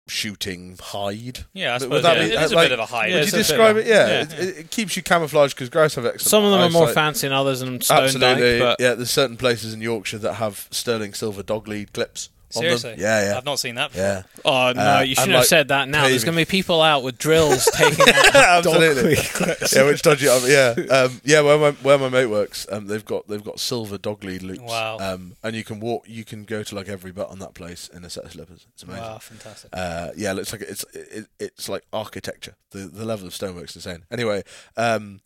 shooting 0.09 0.77
hide. 0.81 1.41
Yeah, 1.53 1.75
I 1.75 1.79
suppose 1.79 2.05
yeah, 2.05 2.15
be- 2.15 2.21
it 2.21 2.41
is 2.41 2.53
uh, 2.53 2.59
a 2.59 2.63
bit 2.63 2.73
of 2.73 2.79
a 2.79 2.87
hide. 2.87 3.11
Yeah, 3.11 3.17
Would 3.21 3.27
you 3.27 3.33
describe 3.33 3.77
it? 3.77 3.87
Yeah, 3.87 4.07
yeah. 4.07 4.21
It, 4.23 4.59
it, 4.59 4.71
keeps 4.71 4.97
you 4.97 5.03
camouflaged 5.03 5.55
because 5.55 5.69
grouse 5.69 5.95
have 5.95 6.05
excellent. 6.05 6.29
Some 6.29 6.45
of 6.45 6.51
them 6.53 6.61
are 6.61 6.71
more 6.71 6.89
fancy 6.89 7.29
than 7.29 7.37
others, 7.37 7.63
and 7.63 7.83
Stone 7.83 8.05
Absolutely, 8.05 8.59
Dyke, 8.59 8.77
yeah. 8.79 8.95
There's 8.95 9.11
certain 9.11 9.37
places 9.37 9.75
in 9.75 9.81
Yorkshire 9.81 10.19
that 10.19 10.35
have 10.35 10.69
sterling 10.71 11.15
silver 11.15 11.43
dog 11.43 11.69
lead 11.69 11.93
clips. 11.93 12.31
On 12.57 12.63
them. 12.65 12.79
Seriously? 12.79 13.03
Yeah, 13.03 13.31
yeah, 13.31 13.37
I've 13.37 13.45
not 13.45 13.59
seen 13.59 13.75
that 13.77 13.91
before. 13.93 14.05
yeah. 14.05 14.23
oh 14.45 14.73
no, 14.75 14.97
Uh, 14.97 15.01
you 15.01 15.15
shouldn't 15.15 15.33
have 15.33 15.41
like, 15.41 15.47
said 15.49 15.69
that. 15.69 15.89
Now 15.89 16.09
there's 16.09 16.25
going 16.25 16.35
to 16.37 16.41
be 16.41 16.45
people 16.45 16.81
out 16.83 17.03
with 17.03 17.19
drills 17.19 17.65
taking 17.75 18.05
out 18.09 18.35
Absolutely. 18.35 19.15
dog 19.17 19.25
clips. 19.27 19.75
yeah, 19.75 19.85
which 19.85 20.03
dodgy. 20.03 20.29
Um, 20.29 20.43
yeah, 20.47 20.75
um, 20.91 21.21
yeah. 21.25 21.41
Where 21.41 21.59
my 21.59 21.71
where 21.83 21.99
my 21.99 22.09
mate 22.09 22.27
works, 22.27 22.67
um, 22.71 22.87
they've 22.87 23.05
got 23.05 23.29
they've 23.29 23.45
got 23.45 23.61
silver 23.61 23.99
dog 23.99 24.25
lead 24.25 24.43
loops. 24.43 24.61
Wow. 24.61 24.99
Um, 25.01 25.37
and 25.43 25.55
you 25.57 25.65
can 25.65 25.81
walk, 25.81 26.05
you 26.09 26.25
can 26.25 26.45
go 26.45 26.63
to 26.63 26.75
like 26.75 26.89
every 26.89 27.13
butt 27.13 27.29
on 27.31 27.39
that 27.41 27.55
place 27.55 27.89
in 27.89 28.05
a 28.05 28.11
set 28.11 28.25
of 28.25 28.33
slippers. 28.33 28.67
It's 28.75 28.83
amazing. 28.83 29.03
Wow, 29.03 29.19
fantastic. 29.19 29.71
Uh, 29.73 30.11
yeah, 30.17 30.31
it 30.33 30.35
looks 30.35 30.53
like 30.53 30.63
it's 30.63 30.85
it, 30.95 31.27
it's 31.39 31.69
like 31.69 31.85
architecture. 31.93 32.55
The 32.71 32.81
the 32.81 33.05
level 33.05 33.27
of 33.27 33.35
stonework's 33.35 33.77
is 33.77 33.85
insane. 33.87 34.05
Anyway, 34.11 34.43
um, 34.77 35.21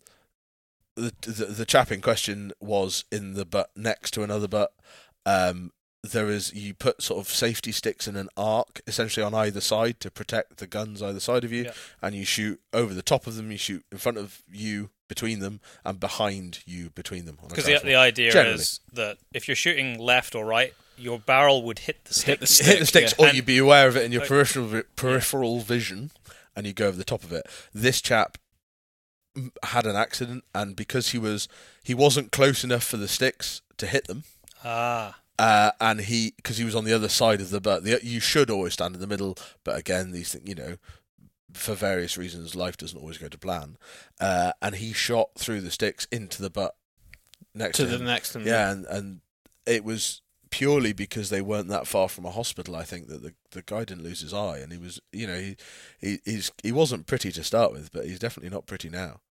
the, 0.95 1.13
the 1.21 1.45
the 1.45 1.65
chap 1.65 1.91
in 1.91 2.01
question 2.01 2.51
was 2.59 3.05
in 3.11 3.33
the 3.35 3.45
butt 3.45 3.69
next 3.75 4.11
to 4.11 4.23
another 4.23 4.47
butt. 4.47 4.71
Um, 5.25 5.71
there 6.11 6.29
is 6.29 6.53
you 6.53 6.73
put 6.73 7.01
sort 7.01 7.19
of 7.19 7.31
safety 7.31 7.71
sticks 7.71 8.07
in 8.07 8.15
an 8.15 8.29
arc 8.37 8.81
essentially 8.87 9.23
on 9.23 9.33
either 9.33 9.61
side 9.61 9.99
to 10.01 10.11
protect 10.11 10.57
the 10.57 10.67
guns 10.67 11.01
either 11.01 11.19
side 11.19 11.43
of 11.43 11.51
you, 11.51 11.63
Yeah. 11.65 11.71
and 12.01 12.15
you 12.15 12.25
shoot 12.25 12.59
over 12.73 12.93
the 12.93 13.01
top 13.01 13.27
of 13.27 13.35
them. 13.35 13.51
You 13.51 13.57
shoot 13.57 13.83
in 13.91 13.97
front 13.97 14.17
of 14.17 14.41
you, 14.51 14.89
between 15.07 15.39
them, 15.39 15.59
and 15.85 15.99
behind 15.99 16.59
you, 16.65 16.89
between 16.91 17.25
them. 17.25 17.37
Because 17.47 17.65
the, 17.65 17.79
the 17.83 17.95
idea 17.95 18.31
Generally. 18.31 18.55
is 18.55 18.79
that 18.93 19.17
if 19.33 19.47
you're 19.47 19.55
shooting 19.55 19.97
left 19.99 20.35
or 20.35 20.45
right, 20.45 20.73
your 20.97 21.19
barrel 21.19 21.63
would 21.63 21.79
hit 21.79 22.03
the 22.05 22.13
stick. 22.13 22.39
Hit 22.39 22.47
the 22.49 22.63
hit 22.63 22.79
the 22.79 22.85
sticks, 22.85 23.13
yeah. 23.19 23.25
or 23.27 23.33
you'd 23.33 23.45
be 23.45 23.57
aware 23.59 23.87
of 23.87 23.95
it 23.95 24.03
in 24.03 24.11
your 24.11 24.21
Like- 24.21 24.29
peripheral 24.29 24.83
peripheral 24.95 25.59
vision, 25.61 26.11
and 26.55 26.65
you 26.67 26.73
go 26.73 26.87
over 26.87 26.97
the 26.97 27.03
top 27.03 27.23
of 27.23 27.31
it. 27.31 27.45
This 27.73 28.01
chap 28.01 28.37
had 29.63 29.85
an 29.85 29.95
accident, 29.95 30.43
and 30.55 30.75
because 30.75 31.09
he 31.09 31.17
was 31.19 31.47
he 31.83 31.93
wasn't 31.93 32.31
close 32.31 32.63
enough 32.63 32.83
for 32.83 32.97
the 32.97 33.07
sticks 33.07 33.61
to 33.77 33.85
hit 33.85 34.07
them, 34.07 34.23
Ah, 34.63 35.19
uh, 35.39 35.71
and 35.79 36.01
he 36.01 36.33
because 36.37 36.57
he 36.57 36.65
was 36.65 36.75
on 36.75 36.85
the 36.85 36.93
other 36.93 37.09
side 37.09 37.41
of 37.41 37.49
the 37.49 37.61
butt. 37.61 37.83
The, 37.83 37.99
you 38.03 38.19
should 38.19 38.49
always 38.49 38.73
stand 38.73 38.95
in 38.95 39.01
the 39.01 39.07
middle, 39.07 39.37
but 39.63 39.77
again, 39.77 40.11
these 40.11 40.31
things, 40.33 40.47
you 40.47 40.55
know. 40.55 40.77
For 41.53 41.73
various 41.73 42.17
reasons, 42.17 42.55
life 42.55 42.77
doesn't 42.77 42.99
always 42.99 43.17
go 43.17 43.29
to 43.29 43.37
plan, 43.37 43.77
uh, 44.19 44.51
and 44.61 44.75
he 44.75 44.93
shot 44.93 45.29
through 45.37 45.61
the 45.61 45.71
sticks 45.71 46.05
into 46.11 46.41
the 46.41 46.49
butt 46.49 46.75
next 47.55 47.77
to 47.77 47.83
to, 47.83 47.89
the 47.89 47.95
him. 47.97 48.05
next 48.05 48.35
one. 48.35 48.45
Yeah, 48.45 48.69
and, 48.69 48.85
and 48.85 49.21
it 49.65 49.83
was 49.83 50.21
purely 50.49 50.93
because 50.93 51.29
they 51.29 51.41
weren't 51.41 51.69
that 51.69 51.87
far 51.87 52.09
from 52.09 52.25
a 52.25 52.31
hospital. 52.31 52.75
I 52.75 52.83
think 52.83 53.07
that 53.07 53.23
the 53.23 53.33
the 53.51 53.63
guy 53.63 53.85
didn't 53.85 54.03
lose 54.03 54.21
his 54.21 54.33
eye, 54.33 54.59
and 54.59 54.71
he 54.71 54.77
was, 54.77 54.99
you 55.11 55.25
know, 55.25 55.39
he 55.39 55.55
he 55.99 56.19
he's, 56.25 56.51
he 56.61 56.71
wasn't 56.71 57.07
pretty 57.07 57.31
to 57.31 57.43
start 57.43 57.71
with, 57.71 57.91
but 57.91 58.05
he's 58.05 58.19
definitely 58.19 58.53
not 58.53 58.67
pretty 58.67 58.89
now. 58.89 59.21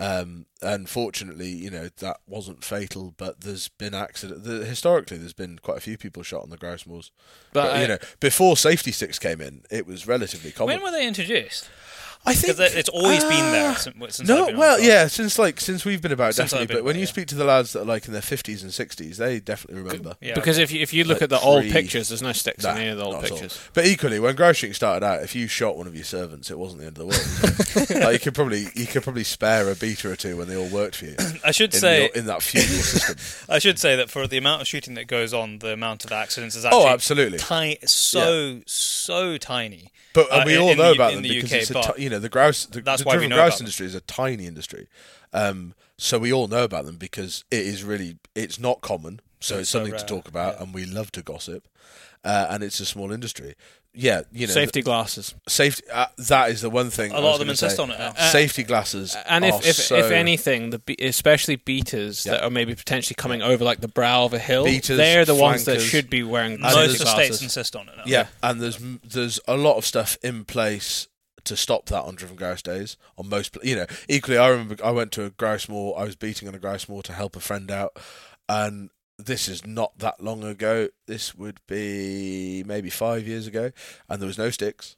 Um, 0.00 0.46
and 0.62 0.88
fortunately, 0.88 1.48
you 1.50 1.68
know, 1.70 1.90
that 1.98 2.16
wasn't 2.26 2.64
fatal. 2.64 3.12
But 3.18 3.42
there's 3.42 3.68
been 3.68 3.92
accident. 3.94 4.44
The, 4.44 4.64
historically, 4.64 5.18
there's 5.18 5.34
been 5.34 5.58
quite 5.58 5.76
a 5.76 5.80
few 5.80 5.98
people 5.98 6.22
shot 6.22 6.42
on 6.42 6.48
the 6.50 6.56
grouse 6.56 6.86
moors. 6.86 7.10
but, 7.52 7.64
But, 7.64 7.76
I- 7.76 7.82
you 7.82 7.88
know, 7.88 7.98
before 8.18 8.56
safety 8.56 8.92
sticks 8.92 9.18
came 9.18 9.40
in, 9.42 9.62
it 9.70 9.86
was 9.86 10.06
relatively 10.06 10.52
common. 10.52 10.76
when 10.76 10.82
were 10.82 10.90
they 10.98 11.06
introduced? 11.06 11.68
I 12.26 12.34
think 12.34 12.58
Because 12.58 12.74
it's 12.74 12.90
always 12.90 13.24
been 13.24 13.32
uh, 13.46 13.52
there 13.52 13.74
since, 13.76 14.16
since 14.16 14.28
no, 14.28 14.46
been 14.48 14.58
well, 14.58 14.76
the 14.76 14.84
yeah, 14.84 15.06
since 15.06 15.38
like 15.38 15.58
since 15.58 15.86
we've 15.86 16.02
been 16.02 16.12
about 16.12 16.34
Since 16.34 16.50
definitely. 16.50 16.66
been 16.66 16.76
But 16.76 16.84
when 16.84 16.90
about, 16.96 16.98
you 17.00 17.04
yeah. 17.06 17.10
speak 17.12 17.26
to 17.28 17.34
the 17.34 17.44
lads 17.44 17.72
that 17.72 17.80
are 17.80 17.84
like 17.86 18.06
in 18.06 18.12
their 18.12 18.20
fifties 18.20 18.62
and 18.62 18.72
sixties, 18.74 19.16
they 19.16 19.40
definitely 19.40 19.82
remember. 19.82 20.16
Yeah. 20.20 20.34
because 20.34 20.58
if 20.58 20.70
you 20.70 20.80
if 20.82 20.92
you 20.92 21.04
look 21.04 21.16
Like 21.16 21.22
at 21.22 21.30
the 21.30 21.40
old 21.40 21.64
pictures, 21.64 22.08
there's 22.10 22.20
no 22.20 22.32
sticks 22.32 22.62
Nah, 22.64 22.72
in 22.72 22.76
any 22.78 22.88
of 22.90 22.98
the 22.98 23.04
old 23.04 23.14
not 23.14 23.24
all. 23.24 23.30
pictures. 23.30 23.58
But 23.72 23.86
equally, 23.86 24.20
when 24.20 24.36
grouse 24.36 24.56
shooting 24.56 24.74
started 24.74 25.04
out, 25.04 25.22
if 25.22 25.34
you 25.34 25.46
shot 25.48 25.78
one 25.78 25.86
of 25.86 25.94
your 25.94 26.04
servants, 26.04 26.50
it 26.50 26.58
wasn't 26.58 26.82
the 26.82 26.88
end 26.88 26.98
of 26.98 27.06
the 27.08 27.86
world. 27.86 27.90
like, 28.04 28.12
you 28.12 28.18
could 28.20 28.34
probably 28.34 28.66
you 28.74 28.86
could 28.86 29.02
probably 29.02 29.24
spare 29.24 29.70
a 29.70 29.74
beater 29.74 30.12
or 30.12 30.16
two 30.16 30.36
when 30.36 30.46
they 30.46 30.56
all 30.56 30.68
worked 30.68 30.96
for 30.96 31.06
you. 31.06 31.16
I 31.44 31.52
should 31.52 31.72
In, 31.72 31.80
say 31.80 32.00
your- 32.02 32.10
in 32.16 32.26
that 32.26 32.42
feudal 32.42 32.68
system. 32.68 33.16
I 33.48 33.58
should 33.58 33.78
say 33.78 33.96
that 33.96 34.10
for 34.10 34.26
the 34.26 34.36
amount 34.36 34.60
of 34.60 34.68
shooting 34.68 34.92
that 34.94 35.06
goes 35.06 35.32
on, 35.32 35.60
the 35.60 35.72
amount 35.72 36.04
of 36.04 36.12
accidents 36.12 36.54
is 36.54 36.66
actually 36.66 36.82
oh, 36.82 36.88
absolutely. 36.88 37.38
ti- 37.38 37.78
so 37.86 38.60
so 38.66 39.38
tiny. 39.38 39.90
But 40.12 40.32
and 40.32 40.42
Uh, 40.42 40.44
we 40.44 40.54
in- 40.56 40.60
all 40.60 40.70
in 40.72 40.76
know 40.78 40.88
the- 40.88 40.94
about 40.94 41.10
in 41.12 41.16
them 41.18 41.22
the 41.22 41.28
because 41.40 41.52
UK, 41.52 41.58
it's 41.60 41.70
a 41.70 41.72
but 41.74 41.98
you 41.98 42.09
know 42.10 42.18
the 42.18 42.28
grouse 42.28 42.66
the, 42.66 42.80
that's 42.82 43.02
the 43.02 43.08
why 43.08 43.16
we 43.18 43.26
know 43.28 43.36
grouse 43.36 43.60
industry 43.60 43.86
is 43.86 43.94
a 43.94 44.00
tiny 44.02 44.46
industry. 44.46 44.88
Um, 45.32 45.74
so 45.96 46.18
we 46.18 46.32
all 46.32 46.48
know 46.48 46.64
about 46.64 46.84
them 46.86 46.96
because 46.96 47.44
it 47.50 47.60
is 47.66 47.84
really 47.84 48.18
it's 48.34 48.58
not 48.58 48.80
common. 48.80 49.20
So 49.40 49.54
It's 49.54 49.62
it's 49.62 49.70
something 49.70 49.92
rare, 49.92 50.00
to 50.00 50.06
talk 50.06 50.28
about, 50.28 50.56
yeah. 50.56 50.62
and 50.64 50.74
we 50.74 50.84
love 50.84 51.10
to 51.12 51.22
gossip. 51.22 51.66
Uh, 52.22 52.48
and 52.50 52.62
it's 52.62 52.78
a 52.80 52.84
small 52.84 53.10
industry. 53.12 53.54
Yeah, 53.94 54.20
you 54.30 54.46
know, 54.46 54.52
Safety 54.52 54.82
glasses. 54.82 55.34
safety. 55.48 55.82
Uh, 55.92 56.06
that 56.28 56.50
is 56.50 56.60
the 56.60 56.70
one 56.70 56.90
thing. 56.90 57.10
A 57.10 57.18
lot 57.20 57.32
of 57.34 57.38
them 57.40 57.48
insist 57.48 57.76
say. 57.76 57.82
on 57.82 57.90
it 57.90 57.98
now. 57.98 58.10
Uh, 58.16 58.30
safety 58.30 58.62
glasses. 58.62 59.16
And 59.26 59.44
if 59.44 59.66
if, 59.66 59.76
so, 59.76 59.96
if 59.96 60.12
anything, 60.12 60.70
the 60.70 60.78
be- 60.78 60.96
especially 61.00 61.56
beaters 61.56 62.24
Yeah. 62.24 62.32
that 62.32 62.44
are 62.44 62.50
maybe 62.50 62.74
potentially 62.74 63.16
coming 63.16 63.42
over 63.42 63.64
like 63.64 63.80
the 63.80 63.88
brow 63.88 64.24
of 64.26 64.32
a 64.34 64.38
hill, 64.38 64.64
Beaters, 64.64 64.96
they're 64.96 65.24
the 65.24 65.34
ones 65.34 65.64
that 65.64 65.80
should 65.80 66.08
be 66.10 66.22
wearing 66.22 66.60
Most 66.60 66.76
of 66.76 66.98
the 66.98 67.06
states 67.06 67.42
insist 67.42 67.74
on 67.74 67.88
it 67.88 67.96
now. 67.96 68.02
Yeah, 68.06 68.26
and 68.42 68.60
there's 68.60 68.78
there's 69.02 69.40
a 69.48 69.56
lot 69.56 69.76
of 69.76 69.84
stuff 69.86 70.16
in 70.22 70.44
place 70.44 71.08
to 71.44 71.56
stop 71.56 71.86
that 71.86 72.02
on 72.02 72.14
driven 72.14 72.36
grouse 72.36 72.62
days. 72.62 72.96
On 73.18 73.28
most, 73.28 73.56
you 73.62 73.76
know, 73.76 73.86
equally, 74.08 74.38
I 74.38 74.48
remember 74.48 74.76
I 74.84 74.90
went 74.90 75.12
to 75.12 75.24
a 75.24 75.30
grouse 75.30 75.68
moor. 75.68 75.98
I 75.98 76.04
was 76.04 76.16
beating 76.16 76.48
on 76.48 76.54
a 76.54 76.58
grouse 76.58 76.88
moor 76.88 77.02
to 77.04 77.12
help 77.12 77.36
a 77.36 77.40
friend 77.40 77.70
out, 77.70 77.98
and 78.48 78.90
this 79.18 79.48
is 79.48 79.66
not 79.66 79.98
that 79.98 80.20
long 80.22 80.42
ago. 80.44 80.88
This 81.06 81.34
would 81.34 81.60
be 81.66 82.62
maybe 82.66 82.90
five 82.90 83.26
years 83.26 83.46
ago, 83.46 83.70
and 84.08 84.20
there 84.20 84.26
was 84.26 84.38
no 84.38 84.50
sticks, 84.50 84.96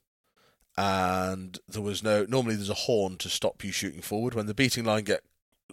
and 0.77 1.59
there 1.69 1.83
was 1.83 2.03
no. 2.03 2.25
Normally, 2.29 2.57
there's 2.57 2.71
a 2.71 2.75
horn 2.75 3.17
to 3.19 3.29
stop 3.29 3.63
you 3.65 3.73
shooting 3.73 4.01
forward 4.03 4.35
when 4.35 4.47
the 4.47 4.55
beating 4.55 4.85
line 4.85 5.05
get 5.05 5.23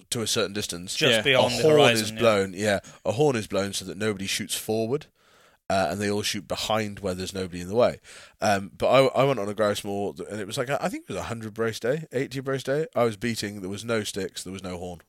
to 0.09 0.21
a 0.21 0.27
certain 0.27 0.53
distance. 0.53 0.95
Just 0.95 1.17
Yeah. 1.17 1.21
beyond 1.21 1.53
a 1.53 1.57
the 1.57 1.63
horn 1.63 1.75
horizon. 1.75 2.17
is 2.17 2.21
yeah. 2.23 2.45
Yeah. 2.73 2.79
a 3.05 3.11
horn 3.13 3.35
is 3.35 3.47
blown 3.47 3.73
so 3.73 3.85
that 3.85 3.97
nobody 3.97 4.27
shoots 4.27 4.55
forward, 4.55 5.07
uh, 5.69 5.89
and 5.91 6.01
they 6.01 6.09
all 6.09 6.21
shoot 6.23 6.47
behind 6.47 6.99
where 6.99 7.13
there's 7.13 7.33
nobody 7.33 7.61
in 7.61 7.67
the 7.67 7.75
way. 7.75 7.99
Um, 8.41 8.71
but 8.77 8.87
I, 8.87 9.21
I 9.21 9.23
went 9.23 9.39
on 9.39 9.49
a 9.49 9.53
grouse 9.53 9.83
moor, 9.83 10.13
and 10.29 10.39
it 10.39 10.47
was 10.47 10.57
like 10.57 10.69
I 10.69 10.89
think 10.89 11.03
it 11.03 11.13
was 11.13 11.17
a 11.19 11.23
hundred 11.23 11.53
brace 11.53 11.79
day, 11.79 12.05
eighty 12.11 12.39
brace 12.39 12.63
day. 12.63 12.87
I 12.95 13.03
was 13.03 13.17
beating. 13.17 13.61
There 13.61 13.69
was 13.69 13.85
no 13.85 14.03
sticks. 14.03 14.43
There 14.43 14.53
was 14.53 14.63
no 14.63 14.77
horn. 14.77 15.01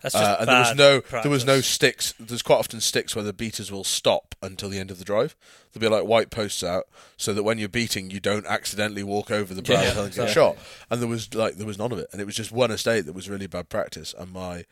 That's 0.00 0.14
just 0.14 0.24
Uh, 0.24 0.36
and 0.40 0.48
there 0.48 0.58
was 0.58 0.74
no 0.76 1.20
there 1.22 1.30
was 1.30 1.46
no 1.46 1.60
sticks. 1.62 2.12
There's 2.20 2.42
quite 2.42 2.58
often 2.58 2.80
sticks 2.82 3.16
where 3.16 3.24
the 3.24 3.32
beaters 3.32 3.72
will 3.72 3.84
stop 3.84 4.34
until 4.42 4.68
the 4.68 4.78
end 4.78 4.90
of 4.90 4.98
the 4.98 5.04
drive. 5.04 5.34
There'll 5.72 5.90
be 5.90 5.94
like 5.96 6.06
white 6.06 6.30
posts 6.30 6.62
out, 6.62 6.84
so 7.16 7.32
that 7.32 7.42
when 7.42 7.58
you're 7.58 7.70
beating, 7.70 8.10
you 8.10 8.20
don't 8.20 8.44
accidentally 8.46 9.02
walk 9.02 9.30
over 9.30 9.54
the 9.54 9.62
brow 9.62 9.80
Yeah, 9.80 9.98
and 9.98 10.14
get 10.14 10.28
shot. 10.28 10.58
And 10.90 11.00
there 11.00 11.08
was 11.08 11.34
like 11.34 11.56
there 11.56 11.66
was 11.66 11.78
none 11.78 11.90
of 11.90 11.98
it, 11.98 12.08
and 12.12 12.20
it 12.20 12.26
was 12.26 12.36
just 12.36 12.52
one 12.52 12.70
estate 12.70 13.06
that 13.06 13.14
was 13.14 13.30
really 13.30 13.46
bad 13.46 13.70
practice. 13.70 14.14
And 14.18 14.30
my 14.30 14.66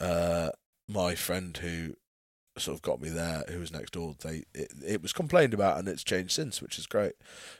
uh, 0.00 0.50
my 0.88 1.14
friend 1.14 1.56
who 1.56 1.94
sort 2.56 2.76
of 2.76 2.82
got 2.82 3.00
me 3.00 3.08
there, 3.08 3.44
who 3.48 3.58
was 3.58 3.72
next 3.72 3.92
door, 3.94 4.14
they 4.22 4.44
it, 4.54 4.72
it 4.86 5.02
was 5.02 5.12
complained 5.12 5.54
about 5.54 5.78
and 5.78 5.88
it's 5.88 6.04
changed 6.04 6.32
since, 6.32 6.62
which 6.62 6.78
is 6.78 6.86
great. 6.86 7.14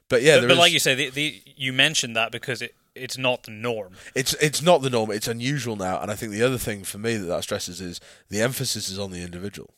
But 0.09 0.23
yeah, 0.23 0.37
but, 0.37 0.41
there 0.41 0.49
but 0.49 0.53
is- 0.55 0.59
like 0.59 0.73
you 0.73 0.79
say, 0.79 0.95
the, 0.95 1.11
the 1.11 1.43
you 1.57 1.73
mentioned 1.73 2.15
that 2.17 2.31
because 2.33 2.63
it 2.63 2.75
it's 2.95 3.19
not 3.19 3.43
the 3.43 3.51
norm. 3.51 3.95
it's 4.15 4.35
it's 4.35 4.63
not 4.63 4.83
the 4.83 4.91
norm. 4.91 5.11
It's 5.11 5.27
unusual 5.29 5.75
now, 5.77 6.01
and 6.01 6.11
I 6.11 6.15
think 6.15 6.31
the 6.33 6.43
other 6.43 6.59
thing 6.59 6.85
for 6.85 6.99
me 6.99 7.17
that 7.17 7.27
that 7.27 7.43
stresses 7.43 7.81
is 7.81 8.01
the 8.29 8.41
emphasis 8.41 8.89
is 8.89 8.99
on 8.99 9.11
the 9.11 9.23
individual. 9.23 9.75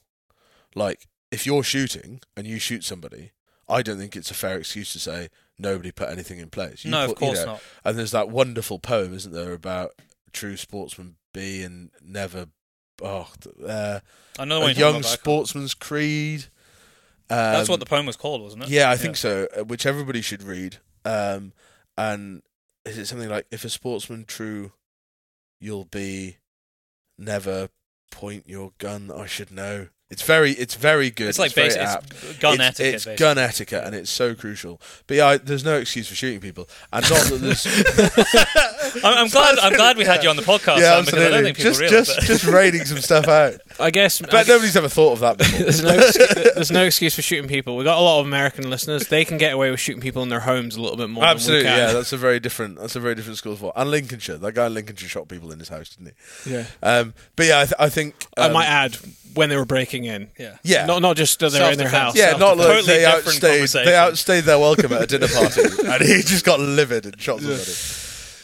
Like 0.74 1.06
if 1.30 1.46
you're 1.46 1.62
shooting 1.64 2.20
and 2.36 2.46
you 2.46 2.58
shoot 2.58 2.84
somebody, 2.84 3.32
I 3.68 3.82
don't 3.82 3.98
think 3.98 4.16
it's 4.16 4.30
a 4.30 4.34
fair 4.34 4.58
excuse 4.58 4.92
to 4.92 4.98
say 4.98 5.28
nobody 5.58 5.90
put 5.92 6.10
anything 6.10 6.38
in 6.38 6.50
place. 6.50 6.84
You 6.84 6.90
no, 6.90 7.04
of 7.04 7.08
put- 7.10 7.20
you 7.22 7.26
course 7.28 7.38
know, 7.40 7.52
not. 7.52 7.62
And 7.84 7.98
there's 7.98 8.10
that 8.10 8.28
wonderful 8.28 8.78
poem, 8.78 9.14
isn't 9.14 9.32
there, 9.32 9.52
about 9.54 9.92
true 10.32 10.56
sportsman 10.58 11.16
be 11.32 11.62
and 11.62 11.90
never. 12.02 12.48
Oh, 13.02 13.28
uh, 13.66 14.00
a 14.38 14.46
young 14.46 14.50
about, 14.52 14.76
but 14.78 14.86
I 14.86 14.92
can't- 14.92 15.04
sportsman's 15.04 15.74
creed. 15.74 16.46
That's 17.28 17.68
Um, 17.68 17.72
what 17.72 17.80
the 17.80 17.86
poem 17.86 18.06
was 18.06 18.16
called, 18.16 18.40
wasn't 18.42 18.64
it? 18.64 18.68
yeah, 18.68 18.88
I 18.90 18.96
think 18.96 19.16
so. 19.16 19.48
uh, 19.56 19.64
Which 19.64 19.84
everybody 19.84 20.20
should 20.22 20.42
read. 20.42 20.78
Um, 21.04 21.52
and 21.98 22.42
is 22.84 22.98
it 22.98 23.06
something 23.06 23.28
like, 23.28 23.46
"If 23.50 23.64
a 23.64 23.68
sportsman 23.70 24.24
true, 24.26 24.72
you'll 25.60 25.84
be 25.86 26.36
never 27.18 27.68
point 28.10 28.44
your 28.48 28.72
gun." 28.78 29.10
I 29.10 29.26
should 29.26 29.50
know. 29.50 29.88
It's 30.08 30.22
very, 30.22 30.52
it's 30.52 30.76
very 30.76 31.10
good. 31.10 31.26
It's 31.28 31.38
like 31.38 31.52
very 31.52 31.68
basic, 31.70 31.82
it's 31.82 32.38
gun 32.38 32.54
it's, 32.60 32.62
etiquette. 32.62 32.94
It's 32.94 33.04
basically. 33.06 33.16
gun 33.16 33.38
etiquette, 33.38 33.82
and 33.84 33.94
it's 33.96 34.10
so 34.10 34.36
crucial. 34.36 34.80
But 35.08 35.16
yeah, 35.16 35.26
I, 35.26 35.36
there's 35.38 35.64
no 35.64 35.78
excuse 35.78 36.06
for 36.06 36.14
shooting 36.14 36.38
people, 36.40 36.68
and 36.92 37.10
not 37.10 37.24
that 37.26 37.40
there's. 37.40 37.66
I'm, 39.04 39.18
I'm 39.18 39.28
glad. 39.28 39.58
I'm 39.58 39.72
glad 39.74 39.96
we 39.96 40.04
had 40.04 40.22
you 40.24 40.30
on 40.30 40.36
the 40.36 40.42
podcast. 40.42 40.78
yeah, 40.78 40.94
Sam, 41.02 41.04
because 41.04 41.20
I 41.20 41.28
don't 41.30 41.44
absolutely. 41.44 41.44
think 41.44 41.56
people 41.56 41.70
Just, 41.70 41.80
realize 41.80 42.06
just, 42.06 42.20
that. 42.20 42.26
just 42.26 42.44
raiding 42.46 42.84
some 42.84 42.98
stuff 42.98 43.28
out. 43.28 43.54
I 43.80 43.90
guess. 43.90 44.20
I 44.22 44.24
But 44.26 44.30
guess- 44.32 44.48
nobody's 44.48 44.76
ever 44.76 44.88
thought 44.88 45.12
of 45.12 45.20
that 45.20 45.38
before. 45.38 45.58
there's 45.58 45.82
no 45.82 45.94
excuse, 45.94 46.34
there's 46.54 46.70
no 46.70 46.84
excuse 46.84 47.14
for 47.14 47.22
shooting 47.22 47.48
people. 47.48 47.76
We 47.76 47.84
got 47.84 47.98
a 47.98 48.00
lot 48.00 48.20
of 48.20 48.26
American 48.26 48.70
listeners. 48.70 49.08
They 49.08 49.24
can 49.24 49.38
get 49.38 49.52
away 49.52 49.70
with 49.70 49.80
shooting 49.80 50.00
people 50.02 50.22
in 50.22 50.28
their 50.28 50.40
homes 50.40 50.76
a 50.76 50.80
little 50.80 50.96
bit 50.96 51.10
more. 51.10 51.24
Absolutely, 51.24 51.64
than 51.64 51.74
we 51.74 51.80
yeah. 51.80 51.92
That's 51.92 52.12
a 52.12 52.16
very 52.16 52.40
different. 52.40 52.78
That's 52.78 52.96
a 52.96 53.00
very 53.00 53.14
different 53.14 53.38
school 53.38 53.52
of 53.52 53.58
thought. 53.58 53.74
And 53.76 53.90
Lincolnshire, 53.90 54.38
that 54.38 54.52
guy 54.52 54.66
in 54.66 54.74
Lincolnshire 54.74 55.08
shot 55.08 55.28
people 55.28 55.52
in 55.52 55.58
his 55.58 55.68
house, 55.68 55.94
didn't 55.96 56.14
he? 56.44 56.52
yeah. 56.54 56.64
Um, 56.82 57.14
but 57.36 57.46
yeah, 57.46 57.60
I, 57.60 57.64
th- 57.64 57.74
I 57.78 57.88
think 57.88 58.14
I 58.36 58.46
um, 58.46 58.52
might 58.52 58.66
add 58.66 58.96
when 59.34 59.50
they 59.50 59.56
were 59.56 59.66
breaking 59.66 60.04
in. 60.04 60.30
yeah. 60.38 60.56
Yeah, 60.62 60.86
Not 60.86 61.02
not 61.02 61.16
just 61.16 61.38
that 61.40 61.52
they 61.52 61.60
were 61.60 61.70
in 61.72 61.76
their 61.78 61.88
house. 61.90 62.16
yeah, 62.16 62.32
not 62.38 62.56
like 62.56 62.68
Totally 62.68 62.82
they 62.86 62.98
different 63.00 63.26
outstayed. 63.26 63.50
conversation. 63.50 63.84
They 63.90 63.96
outstayed 63.96 64.44
their 64.44 64.58
welcome 64.58 64.92
at 64.94 65.02
a 65.02 65.06
dinner 65.06 65.28
party, 65.28 65.60
and 65.86 66.02
he 66.02 66.22
just 66.22 66.44
got 66.46 66.58
livid 66.58 67.04
and 67.04 67.20
shot 67.20 67.40
somebody. 67.40 67.62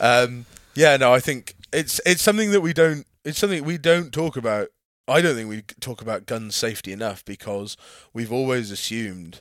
Um, 0.03 0.45
yeah, 0.75 0.97
no, 0.99 1.13
I 1.15 1.21
think 1.21 1.55
it's 1.73 2.01
it's 2.05 2.21
something 2.23 2.51
that 2.51 2.61
we 2.61 2.73
don't. 2.73 3.07
It's 3.25 3.39
something 3.39 3.65
we 3.65 3.79
don't 3.79 4.13
talk 4.13 4.37
about. 4.37 4.69
I 5.09 5.21
don't 5.21 5.35
think 5.35 5.49
we 5.49 5.63
talk 5.81 6.01
about 6.03 6.27
gun 6.27 6.51
safety 6.51 6.93
enough 6.93 7.25
because 7.25 7.77
we've 8.13 8.33
always 8.33 8.71
assumed 8.71 9.41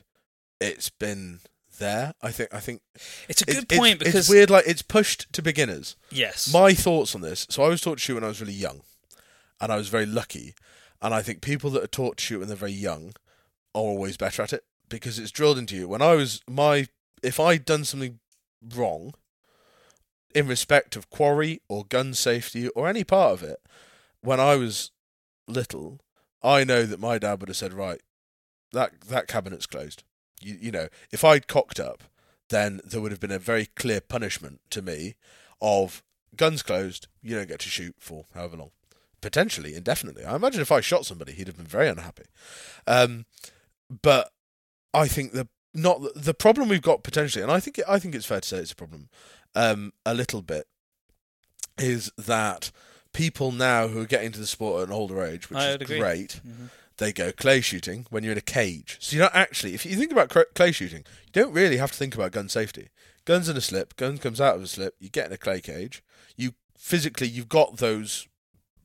it's 0.60 0.88
been 0.90 1.40
there. 1.78 2.14
I 2.22 2.30
think. 2.30 2.54
I 2.54 2.60
think 2.60 2.80
It's 3.28 3.42
a 3.42 3.44
good 3.46 3.58
it's- 3.64 3.78
point 3.78 3.98
because 3.98 4.14
it's 4.14 4.28
weird. 4.28 4.50
Like 4.50 4.64
it's 4.66 4.82
pushed 4.82 5.32
to 5.32 5.42
beginners. 5.42 5.96
yes, 6.10 6.52
My 6.52 6.74
thoughts 6.74 7.14
on 7.14 7.20
this. 7.20 7.46
So 7.50 7.62
I 7.64 7.68
was 7.68 7.80
taught 7.80 7.98
to 7.98 8.00
shoot 8.04 8.14
when 8.14 8.24
I 8.24 8.28
was 8.28 8.40
really 8.40 8.52
young, 8.52 8.82
and 9.60 9.72
I 9.72 9.76
was 9.76 9.88
very 9.88 10.06
lucky. 10.06 10.54
And 11.00 11.12
I 11.12 11.22
think 11.22 11.40
people 11.42 11.70
that 11.70 11.82
are 11.82 11.88
taught 11.88 12.18
to 12.18 12.22
shoot 12.24 12.38
when 12.38 12.46
they're 12.48 12.56
very 12.56 12.70
young 12.72 13.14
are 13.74 13.80
always 13.80 14.16
better 14.16 14.42
at 14.42 14.52
it 14.52 14.62
because 14.88 15.18
it's 15.18 15.32
drilled 15.32 15.58
into 15.58 15.74
you. 15.74 15.88
When 15.88 16.02
I 16.02 16.14
was 16.14 16.40
my, 16.48 16.86
if 17.24 17.40
I'd 17.40 17.64
done 17.64 17.84
something 17.84 18.20
wrong, 18.76 19.14
in 20.34 20.46
respect 20.46 20.96
of 20.96 21.10
quarry 21.10 21.60
or 21.68 21.84
gun 21.84 22.14
safety 22.14 22.68
or 22.68 22.88
any 22.88 23.04
part 23.04 23.32
of 23.32 23.42
it, 23.42 23.58
when 24.20 24.40
I 24.40 24.56
was 24.56 24.90
little, 25.46 26.00
I 26.42 26.64
know 26.64 26.84
that 26.84 27.00
my 27.00 27.18
dad 27.18 27.40
would 27.40 27.48
have 27.48 27.56
said, 27.56 27.72
"Right, 27.72 28.00
that 28.72 29.00
that 29.02 29.28
cabinet's 29.28 29.66
closed." 29.66 30.02
You 30.40 30.56
you 30.60 30.70
know, 30.70 30.88
if 31.10 31.24
I'd 31.24 31.46
cocked 31.46 31.80
up, 31.80 32.04
then 32.48 32.80
there 32.84 33.00
would 33.00 33.12
have 33.12 33.20
been 33.20 33.30
a 33.30 33.38
very 33.38 33.66
clear 33.66 34.00
punishment 34.00 34.60
to 34.70 34.82
me 34.82 35.14
of 35.60 36.02
guns 36.36 36.62
closed, 36.62 37.08
you 37.22 37.36
don't 37.36 37.48
get 37.48 37.60
to 37.60 37.68
shoot 37.68 37.94
for 37.98 38.26
however 38.34 38.56
long. 38.56 38.70
Potentially 39.20 39.74
indefinitely. 39.74 40.24
I 40.24 40.36
imagine 40.36 40.60
if 40.60 40.72
I 40.72 40.80
shot 40.80 41.06
somebody, 41.06 41.32
he'd 41.32 41.46
have 41.46 41.56
been 41.56 41.66
very 41.66 41.88
unhappy. 41.88 42.24
Um, 42.86 43.26
but 44.02 44.32
I 44.92 45.06
think 45.06 45.32
the 45.32 45.48
not 45.74 46.00
the 46.14 46.34
problem 46.34 46.68
we've 46.68 46.82
got 46.82 47.02
potentially, 47.02 47.42
and 47.42 47.52
I 47.52 47.60
think 47.60 47.80
I 47.88 47.98
think 47.98 48.14
it's 48.14 48.26
fair 48.26 48.40
to 48.40 48.48
say 48.48 48.58
it's 48.58 48.72
a 48.72 48.76
problem, 48.76 49.08
um, 49.54 49.92
a 50.06 50.14
little 50.14 50.42
bit, 50.42 50.66
is 51.78 52.10
that 52.18 52.70
people 53.12 53.52
now 53.52 53.88
who 53.88 54.00
are 54.00 54.06
getting 54.06 54.32
to 54.32 54.40
the 54.40 54.46
sport 54.46 54.82
at 54.82 54.88
an 54.88 54.94
older 54.94 55.22
age, 55.22 55.50
which 55.50 55.58
I 55.58 55.72
is 55.72 55.86
great, 55.86 56.40
Mhm. 56.46 56.70
they 56.98 57.12
go 57.12 57.32
clay 57.32 57.60
shooting 57.60 58.06
when 58.10 58.22
you're 58.22 58.32
in 58.32 58.38
a 58.38 58.42
cage. 58.42 58.96
So 59.00 59.16
you're 59.16 59.24
not 59.24 59.34
actually, 59.34 59.74
if 59.74 59.84
you 59.84 59.96
think 59.96 60.12
about 60.12 60.30
clay 60.54 60.72
shooting, 60.72 61.04
you 61.26 61.32
don't 61.32 61.52
really 61.52 61.76
have 61.78 61.92
to 61.92 61.98
think 61.98 62.14
about 62.14 62.32
gun 62.32 62.48
safety. 62.48 62.88
Guns 63.24 63.48
in 63.48 63.56
a 63.56 63.60
slip, 63.60 63.96
gun 63.96 64.18
comes 64.18 64.40
out 64.40 64.56
of 64.56 64.62
a 64.62 64.66
slip, 64.66 64.94
you 64.98 65.08
get 65.08 65.26
in 65.26 65.32
a 65.32 65.38
clay 65.38 65.60
cage. 65.60 66.02
You 66.36 66.54
physically, 66.76 67.28
you've 67.28 67.48
got 67.48 67.76
those 67.76 68.26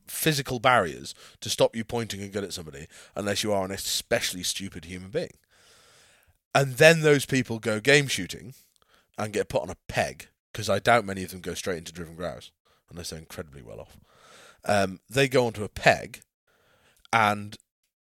physical 0.06 0.58
barriers 0.58 1.14
to 1.40 1.50
stop 1.50 1.74
you 1.76 1.84
pointing 1.84 2.22
a 2.22 2.28
gun 2.28 2.44
at 2.44 2.52
somebody 2.54 2.86
unless 3.14 3.42
you 3.42 3.52
are 3.52 3.64
an 3.64 3.70
especially 3.70 4.42
stupid 4.42 4.84
human 4.86 5.10
being. 5.10 5.36
And 6.54 6.76
then 6.76 7.02
those 7.02 7.26
people 7.26 7.58
go 7.58 7.78
game 7.80 8.06
shooting 8.08 8.54
and 9.18 9.32
get 9.32 9.48
put 9.48 9.62
on 9.62 9.70
a 9.70 9.76
peg 9.86 10.28
because 10.52 10.68
I 10.68 10.78
doubt 10.78 11.04
many 11.04 11.22
of 11.24 11.30
them 11.30 11.40
go 11.40 11.54
straight 11.54 11.78
into 11.78 11.92
driven 11.92 12.14
grouse 12.16 12.50
unless 12.90 13.10
they're 13.10 13.18
incredibly 13.18 13.62
well 13.62 13.80
off. 13.80 13.96
Um, 14.64 15.00
they 15.08 15.28
go 15.28 15.46
onto 15.46 15.64
a 15.64 15.68
peg 15.68 16.20
and 17.12 17.56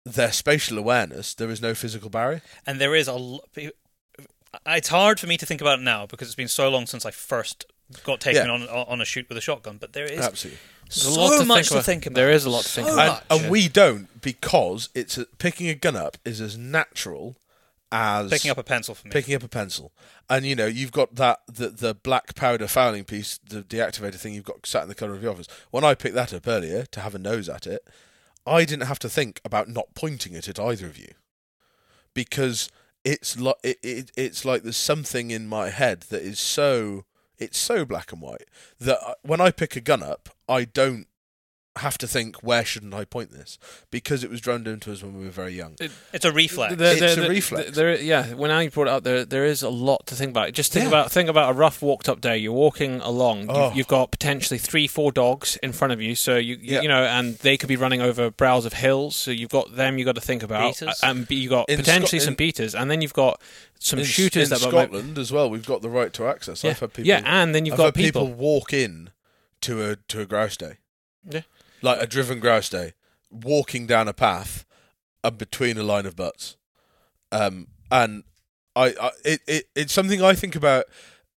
their 0.05 0.31
spatial 0.31 0.77
awareness, 0.77 1.33
there 1.33 1.49
is 1.49 1.61
no 1.61 1.73
physical 1.73 2.09
barrier. 2.09 2.41
and 2.65 2.79
there 2.81 2.93
is 2.95 3.07
a. 3.07 3.11
l- 3.11 3.43
It's 4.67 4.89
hard 4.89 5.19
for 5.19 5.27
me 5.27 5.37
to 5.37 5.45
think 5.45 5.61
about 5.61 5.79
it 5.79 5.83
now 5.83 6.05
because 6.05 6.27
it's 6.27 6.35
been 6.35 6.47
so 6.47 6.69
long 6.69 6.85
since 6.85 7.05
I 7.05 7.11
first 7.11 7.65
got 8.03 8.19
taken 8.19 8.45
Yeah. 8.47 8.51
on 8.51 8.63
on 8.67 9.01
a 9.01 9.05
shoot 9.05 9.27
with 9.29 9.37
a 9.37 9.41
shotgun. 9.41 9.77
But 9.77 9.93
there 9.93 10.05
is 10.05 10.19
Absolutely. 10.19 10.59
There's 10.89 11.01
so 11.03 11.09
a 11.09 11.13
lot 11.21 11.39
to 11.39 11.45
much 11.45 11.57
think 11.57 11.67
to 11.69 11.73
about. 11.75 11.85
think 11.85 12.05
about. 12.05 12.15
There 12.15 12.31
is 12.31 12.45
a 12.45 12.49
lot 12.49 12.63
to 12.65 12.69
think 12.69 12.87
So 12.87 12.93
about. 12.93 13.23
and, 13.29 13.29
much. 13.29 13.41
and 13.43 13.51
we 13.51 13.67
don't 13.69 14.21
because 14.21 14.89
it's 14.93 15.17
a, 15.17 15.25
picking 15.37 15.69
a 15.69 15.75
gun 15.75 15.95
up 15.95 16.17
is 16.25 16.39
as 16.41 16.57
natural 16.57 17.35
as 17.93 18.31
picking 18.31 18.49
up 18.49 18.57
a 18.57 18.63
pencil 18.63 18.95
for 18.95 19.07
me. 19.07 19.11
picking 19.11 19.35
up 19.35 19.43
a 19.43 19.47
pencil. 19.47 19.93
And 20.29 20.45
you 20.45 20.55
know, 20.55 20.65
you've 20.65 20.91
got 20.91 21.15
that 21.15 21.41
the 21.47 21.69
the 21.69 21.93
black 21.93 22.33
powder 22.35 22.67
fouling 22.67 23.03
piece, 23.03 23.37
the 23.37 23.61
deactivator 23.61 24.15
thing 24.15 24.33
you've 24.33 24.43
got 24.43 24.65
sat 24.65 24.83
in 24.83 24.89
the 24.89 24.95
corner 24.95 25.13
of 25.13 25.21
your 25.21 25.31
office. 25.31 25.47
When 25.69 25.83
I 25.83 25.93
picked 25.93 26.15
that 26.15 26.33
up 26.33 26.47
earlier 26.47 26.85
to 26.87 26.99
have 27.01 27.13
a 27.13 27.19
nose 27.19 27.47
at 27.47 27.67
it, 27.67 27.87
I 28.47 28.65
didn't 28.65 28.87
have 28.87 28.99
to 28.99 29.09
think 29.09 29.39
about 29.45 29.69
not 29.69 29.93
pointing 29.93 30.33
it 30.33 30.49
at 30.49 30.59
either 30.59 30.87
of 30.87 30.97
you. 30.97 31.13
Because 32.15 32.69
it's 33.03 33.39
like 33.39 33.57
it, 33.63 33.77
it 33.83 34.11
it's 34.17 34.43
like 34.43 34.63
there's 34.63 34.75
something 34.75 35.29
in 35.29 35.47
my 35.47 35.69
head 35.69 36.01
that 36.09 36.23
is 36.23 36.39
so 36.39 37.05
it's 37.37 37.59
so 37.59 37.85
black 37.85 38.11
and 38.11 38.21
white 38.21 38.45
that 38.79 38.99
when 39.21 39.39
I 39.39 39.51
pick 39.51 39.75
a 39.75 39.81
gun 39.81 40.01
up, 40.01 40.29
I 40.49 40.65
don't 40.65 41.07
have 41.77 41.97
to 41.97 42.05
think 42.07 42.35
where 42.43 42.63
shouldn't 42.63 42.93
I 42.93 43.03
point 43.03 43.31
this 43.31 43.57
because 43.89 44.23
it 44.23 44.29
was 44.29 44.39
drummed 44.39 44.67
into 44.67 44.91
us 44.91 45.01
when 45.01 45.17
we 45.17 45.25
were 45.25 45.31
very 45.31 45.53
young. 45.53 45.75
It's 46.13 46.23
a 46.23 46.31
reflex. 46.31 46.75
There- 46.75 46.91
It's 46.91 46.99
there- 46.99 47.13
a 47.13 47.15
there- 47.15 47.29
reflex. 47.29 47.71
There, 47.75 47.99
yeah, 47.99 48.33
when 48.35 48.51
I 48.51 48.67
brought 48.69 48.85
it 48.87 48.91
up, 48.91 49.03
there 49.03 49.25
there 49.25 49.43
is 49.43 49.63
a 49.63 49.69
lot 49.69 50.05
to 50.07 50.15
think 50.15 50.29
about. 50.29 50.53
Just 50.53 50.71
think 50.71 50.83
Yeah. 50.83 50.89
about 50.89 51.11
think 51.11 51.29
about 51.29 51.49
a 51.49 51.53
rough 51.53 51.81
walked 51.81 52.07
up 52.07 52.21
day. 52.21 52.37
You're 52.37 52.53
walking 52.53 53.01
along. 53.01 53.47
Oh. 53.49 53.69
You've, 53.69 53.77
you've 53.77 53.87
got 53.87 54.11
potentially 54.11 54.59
three, 54.59 54.85
four 54.85 55.11
dogs 55.11 55.57
in 55.63 55.71
front 55.73 55.93
of 55.93 55.99
you. 55.99 56.13
So 56.13 56.35
you 56.37 56.57
you- 56.61 56.73
Yeah. 56.75 56.81
you 56.81 56.87
know, 56.87 57.05
and 57.05 57.39
they 57.39 57.57
could 57.57 57.69
be 57.69 57.75
running 57.75 58.01
over 58.01 58.29
brows 58.29 58.65
of 58.65 58.73
hills. 58.73 59.15
So 59.15 59.31
you've 59.31 59.49
got 59.49 59.75
them. 59.75 59.97
You 59.97 60.05
have 60.05 60.13
got 60.15 60.21
to 60.21 60.25
think 60.27 60.43
about, 60.43 60.79
Beaters. 60.79 60.99
and 61.01 61.25
you 61.31 61.49
got 61.49 61.69
In 61.69 61.77
potentially 61.79 62.19
Scot- 62.19 62.25
some 62.25 62.33
in- 62.33 62.37
beaters, 62.37 62.75
and 62.75 62.91
then 62.91 63.01
you've 63.01 63.13
got 63.13 63.41
some 63.79 63.97
in, 63.97 64.05
shooters 64.05 64.51
in 64.51 64.59
that 64.59 64.61
might- 64.61 64.69
Scotland 64.69 65.17
as 65.17 65.31
well. 65.31 65.49
We've 65.49 65.65
got 65.65 65.81
the 65.81 65.89
right 65.89 66.13
to 66.13 66.27
access. 66.27 66.63
yeah, 66.63 66.69
I've 66.69 66.79
had 66.81 66.93
people. 66.93 67.07
yeah, 67.07 67.21
and 67.25 67.55
then 67.55 67.65
you've 67.65 67.73
I've 67.73 67.77
got 67.77 67.85
had 67.85 67.93
people. 67.95 68.27
walk 68.31 68.73
in 68.73 69.09
to 69.61 69.83
a 69.89 69.95
to 70.09 70.21
a 70.21 70.25
grouse 70.27 70.55
day. 70.55 70.73
Yeah. 71.29 71.41
like 71.81 72.01
a 72.01 72.07
driven 72.07 72.39
grouse 72.39 72.69
day, 72.69 72.93
walking 73.31 73.87
down 73.87 74.07
a 74.07 74.13
path 74.13 74.65
and 75.23 75.37
between 75.37 75.77
a 75.77 75.83
line 75.83 76.05
of 76.05 76.15
butts. 76.15 76.57
Um, 77.31 77.67
and 77.91 78.23
I, 78.75 78.93
I 78.99 79.11
it, 79.23 79.41
it 79.47 79.65
it's 79.75 79.93
something 79.93 80.21
I 80.21 80.33
think 80.33 80.55
about 80.55 80.85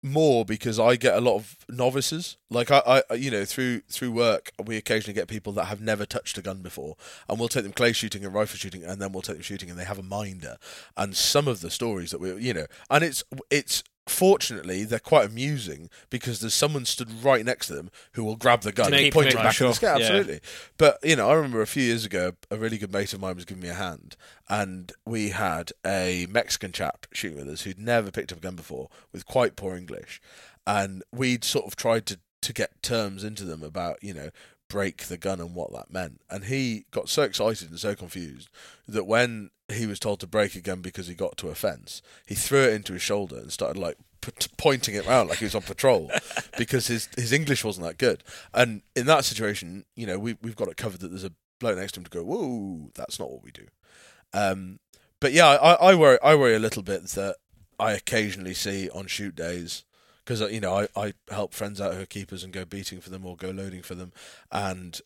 more 0.02 0.46
because 0.46 0.80
I 0.80 0.96
get 0.96 1.18
a 1.18 1.22
lot 1.22 1.36
of 1.36 1.58
novices. 1.68 2.38
Like 2.50 2.70
I, 2.72 3.04
I, 3.10 3.14
you 3.16 3.32
know, 3.32 3.44
through 3.44 3.82
through 3.90 4.12
work, 4.12 4.52
we 4.64 4.78
occasionally 4.78 5.14
get 5.14 5.28
people 5.28 5.52
that 5.54 5.66
have 5.66 5.82
never 5.82 6.06
touched 6.06 6.38
a 6.38 6.42
gun 6.42 6.62
before, 6.62 6.96
and 7.28 7.40
we'll 7.40 7.50
take 7.50 7.64
them 7.64 7.74
clay 7.74 7.92
shooting 7.92 8.24
and 8.24 8.34
rifle 8.34 8.58
shooting, 8.58 8.84
and 8.84 9.02
then 9.02 9.12
we'll 9.12 9.22
take 9.24 9.38
them 9.38 9.44
shooting, 9.44 9.70
and 9.70 9.80
they 9.80 9.84
have 9.84 10.00
a 10.00 10.04
minder. 10.04 10.58
And 10.96 11.16
some 11.16 11.48
of 11.48 11.62
the 11.62 11.72
stories 11.72 12.12
that 12.12 12.20
we, 12.20 12.36
you 12.36 12.54
know, 12.54 12.68
and 12.90 13.04
it's 13.04 13.24
it's 13.50 13.84
fortunately 14.08 14.84
they're 14.84 15.00
quite 15.00 15.26
amusing 15.26 15.90
because 16.10 16.40
there's 16.40 16.54
someone 16.54 16.86
stood 16.86 17.12
right 17.24 17.44
next 17.44 17.68
to 17.68 17.74
them 17.74 17.90
who 18.14 18.24
will 18.24 18.36
grab 18.36 18.62
the 18.62 18.72
gun 18.72 18.94
and 18.94 19.12
point 19.12 19.30
it 19.30 19.36
back 19.36 19.54
sure, 19.54 19.68
at 19.68 19.72
the 19.72 19.76
sky. 19.76 19.88
yeah. 19.88 20.06
Absolutely. 20.06 20.40
But 20.78 21.00
you 21.04 21.16
know, 21.16 21.30
I 21.30 21.34
remember 21.34 21.62
a 21.62 21.68
few 21.68 21.84
years 21.84 22.06
ago, 22.06 22.34
a 22.52 22.58
really 22.58 22.78
good 22.78 22.94
mate 22.94 23.14
of 23.14 23.20
mine 23.20 23.36
was 23.36 23.46
giving 23.46 23.64
me 23.64 23.70
a 23.70 23.74
hand, 23.74 24.16
and 24.48 24.92
we 25.06 25.30
had 25.30 25.72
a 25.86 26.28
Mexican 26.30 26.72
chap 26.72 27.08
shooting 27.12 27.38
with 27.38 27.50
us 27.50 27.62
who'd 27.62 27.80
never 27.80 28.12
picked 28.12 28.32
up 28.32 28.38
a 28.38 28.42
gun 28.42 28.56
before, 28.56 28.90
with 29.12 29.26
quite 29.26 29.56
poor 29.56 29.76
English, 29.76 30.22
and 30.68 31.04
we'd 31.12 31.44
sort 31.44 31.66
of 31.66 31.76
tried 31.76 32.06
to 32.08 32.20
to 32.42 32.54
get 32.54 32.80
terms 32.84 33.24
into 33.24 33.44
them 33.44 33.64
about 33.64 33.98
you 34.04 34.14
know 34.14 34.30
break 34.76 35.04
the 35.04 35.16
gun 35.16 35.40
and 35.40 35.56
what 35.56 35.72
that 35.72 35.90
meant. 35.90 36.20
And 36.30 36.44
he 36.44 36.84
got 36.92 37.08
so 37.08 37.22
excited 37.22 37.70
and 37.70 37.80
so 37.80 37.96
confused 37.96 38.50
that 38.90 39.06
when 39.06 39.52
he 39.72 39.88
was 39.88 40.02
told 40.02 40.20
to 40.20 40.28
break 40.28 40.54
a 40.54 40.60
gun 40.60 40.82
because 40.82 41.08
he 41.08 41.14
got 41.14 41.38
to 41.38 41.48
a 41.48 41.56
fence, 41.56 42.02
he 42.26 42.36
threw 42.36 42.64
it 42.64 42.74
into 42.74 42.92
his 42.92 43.02
shoulder 43.02 43.38
and 43.38 43.54
started 43.54 43.80
like 43.80 43.96
p- 44.20 44.34
pointing 44.58 44.96
it 44.96 45.08
around 45.08 45.30
like 45.30 45.38
he 45.38 45.46
was 45.46 45.56
on 45.56 45.62
patrol 45.62 46.12
because 46.58 46.88
his 46.88 47.08
his 47.16 47.32
English 47.32 47.64
wasn't 47.64 47.88
that 47.88 47.98
good. 47.98 48.22
And 48.54 48.82
in 48.98 49.06
that 49.06 49.24
situation, 49.24 49.86
you 49.96 50.06
know, 50.06 50.20
we 50.20 50.36
we've 50.42 50.58
got 50.58 50.68
it 50.68 50.76
covered 50.76 51.00
that 51.00 51.08
there's 51.08 51.24
a 51.24 51.32
bloke 51.62 51.78
next 51.78 51.94
to 51.94 52.02
him 52.02 52.04
to 52.04 52.10
go, 52.10 52.24
"Whoa, 52.26 52.92
that's 52.96 53.18
not 53.18 53.32
what 53.32 53.46
we 53.46 53.52
do." 53.52 53.68
Um, 54.34 54.80
but 55.22 55.32
yeah, 55.32 55.48
I, 55.48 55.92
I 55.92 55.96
worry 55.96 56.18
I 56.22 56.36
worry 56.36 56.56
a 56.56 56.60
little 56.60 56.84
bit 56.84 57.02
that 57.12 57.38
I 57.80 57.94
occasionally 57.94 58.54
see 58.54 58.90
on 58.90 59.08
shoot 59.08 59.38
days 59.38 59.86
because 60.26 60.42
you 60.52 60.60
know 60.60 60.76
I, 60.76 60.88
I 60.96 61.14
help 61.30 61.54
friends 61.54 61.80
out 61.80 61.94
who 61.94 62.02
are 62.02 62.06
keepers 62.08 62.44
and 62.44 62.52
go 62.52 62.66
beating 62.66 63.00
for 63.00 63.10
them 63.10 63.26
or 63.26 63.36
go 63.36 63.52
loading 63.52 63.82
for 63.84 63.96
them, 63.96 64.12
and 64.52 65.00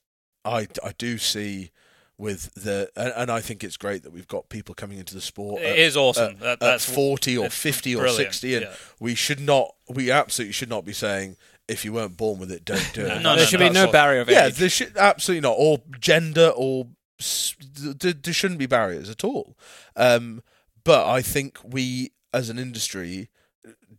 I 0.46 0.68
I 0.84 0.94
do 0.98 1.18
see 1.18 1.72
with 2.18 2.54
the 2.54 2.90
and, 2.96 3.14
and 3.16 3.32
I 3.32 3.40
think 3.42 3.64
it's 3.64 3.78
great 3.78 4.04
that 4.04 4.12
we've 4.12 4.28
got 4.28 4.50
people 4.50 4.76
coming 4.76 4.98
into 4.98 5.14
the 5.14 5.22
sport. 5.22 5.62
It 5.62 5.68
at- 5.72 5.80
is 5.80 5.96
awesome. 5.98 6.32
at, 6.34 6.40
that, 6.40 6.50
at 6.54 6.60
that's 6.60 6.86
forty 6.94 7.38
or 7.38 7.50
fifty 7.50 7.96
or 7.96 8.00
brilliant, 8.02 8.18
sixty, 8.34 8.56
and 8.56 8.66
yeah. 8.66 8.74
we 9.00 9.16
should 9.16 9.40
not 9.40 9.76
we 9.90 10.12
absolutely 10.12 10.54
should 10.54 10.70
not 10.70 10.86
be 10.86 10.94
saying 10.94 11.36
if 11.68 11.86
you 11.86 11.94
weren't 11.94 12.18
born 12.18 12.40
with 12.40 12.52
it, 12.52 12.66
don't 12.66 12.92
do 12.94 13.02
it. 13.06 13.22
No, 13.22 13.36
there 13.36 13.38
no, 13.38 13.46
should 13.46 13.60
no, 13.60 13.68
be 13.70 13.74
no 13.74 13.86
what- 13.86 13.92
barrier 13.94 14.22
of 14.22 14.30
yeah, 14.30 14.48
age. 14.48 14.56
there 14.56 14.70
should 14.70 14.98
absolutely 14.98 15.42
not, 15.48 15.56
or 15.58 15.82
gender, 16.00 16.52
or 16.56 16.88
s- 17.20 17.56
there 17.60 18.34
shouldn't 18.34 18.60
be 18.60 18.66
barriers 18.66 19.10
at 19.10 19.24
all. 19.24 19.56
Um, 19.96 20.42
but 20.84 21.08
I 21.08 21.22
think 21.22 21.60
we, 21.64 22.12
as 22.34 22.50
an 22.50 22.58
industry, 22.58 23.30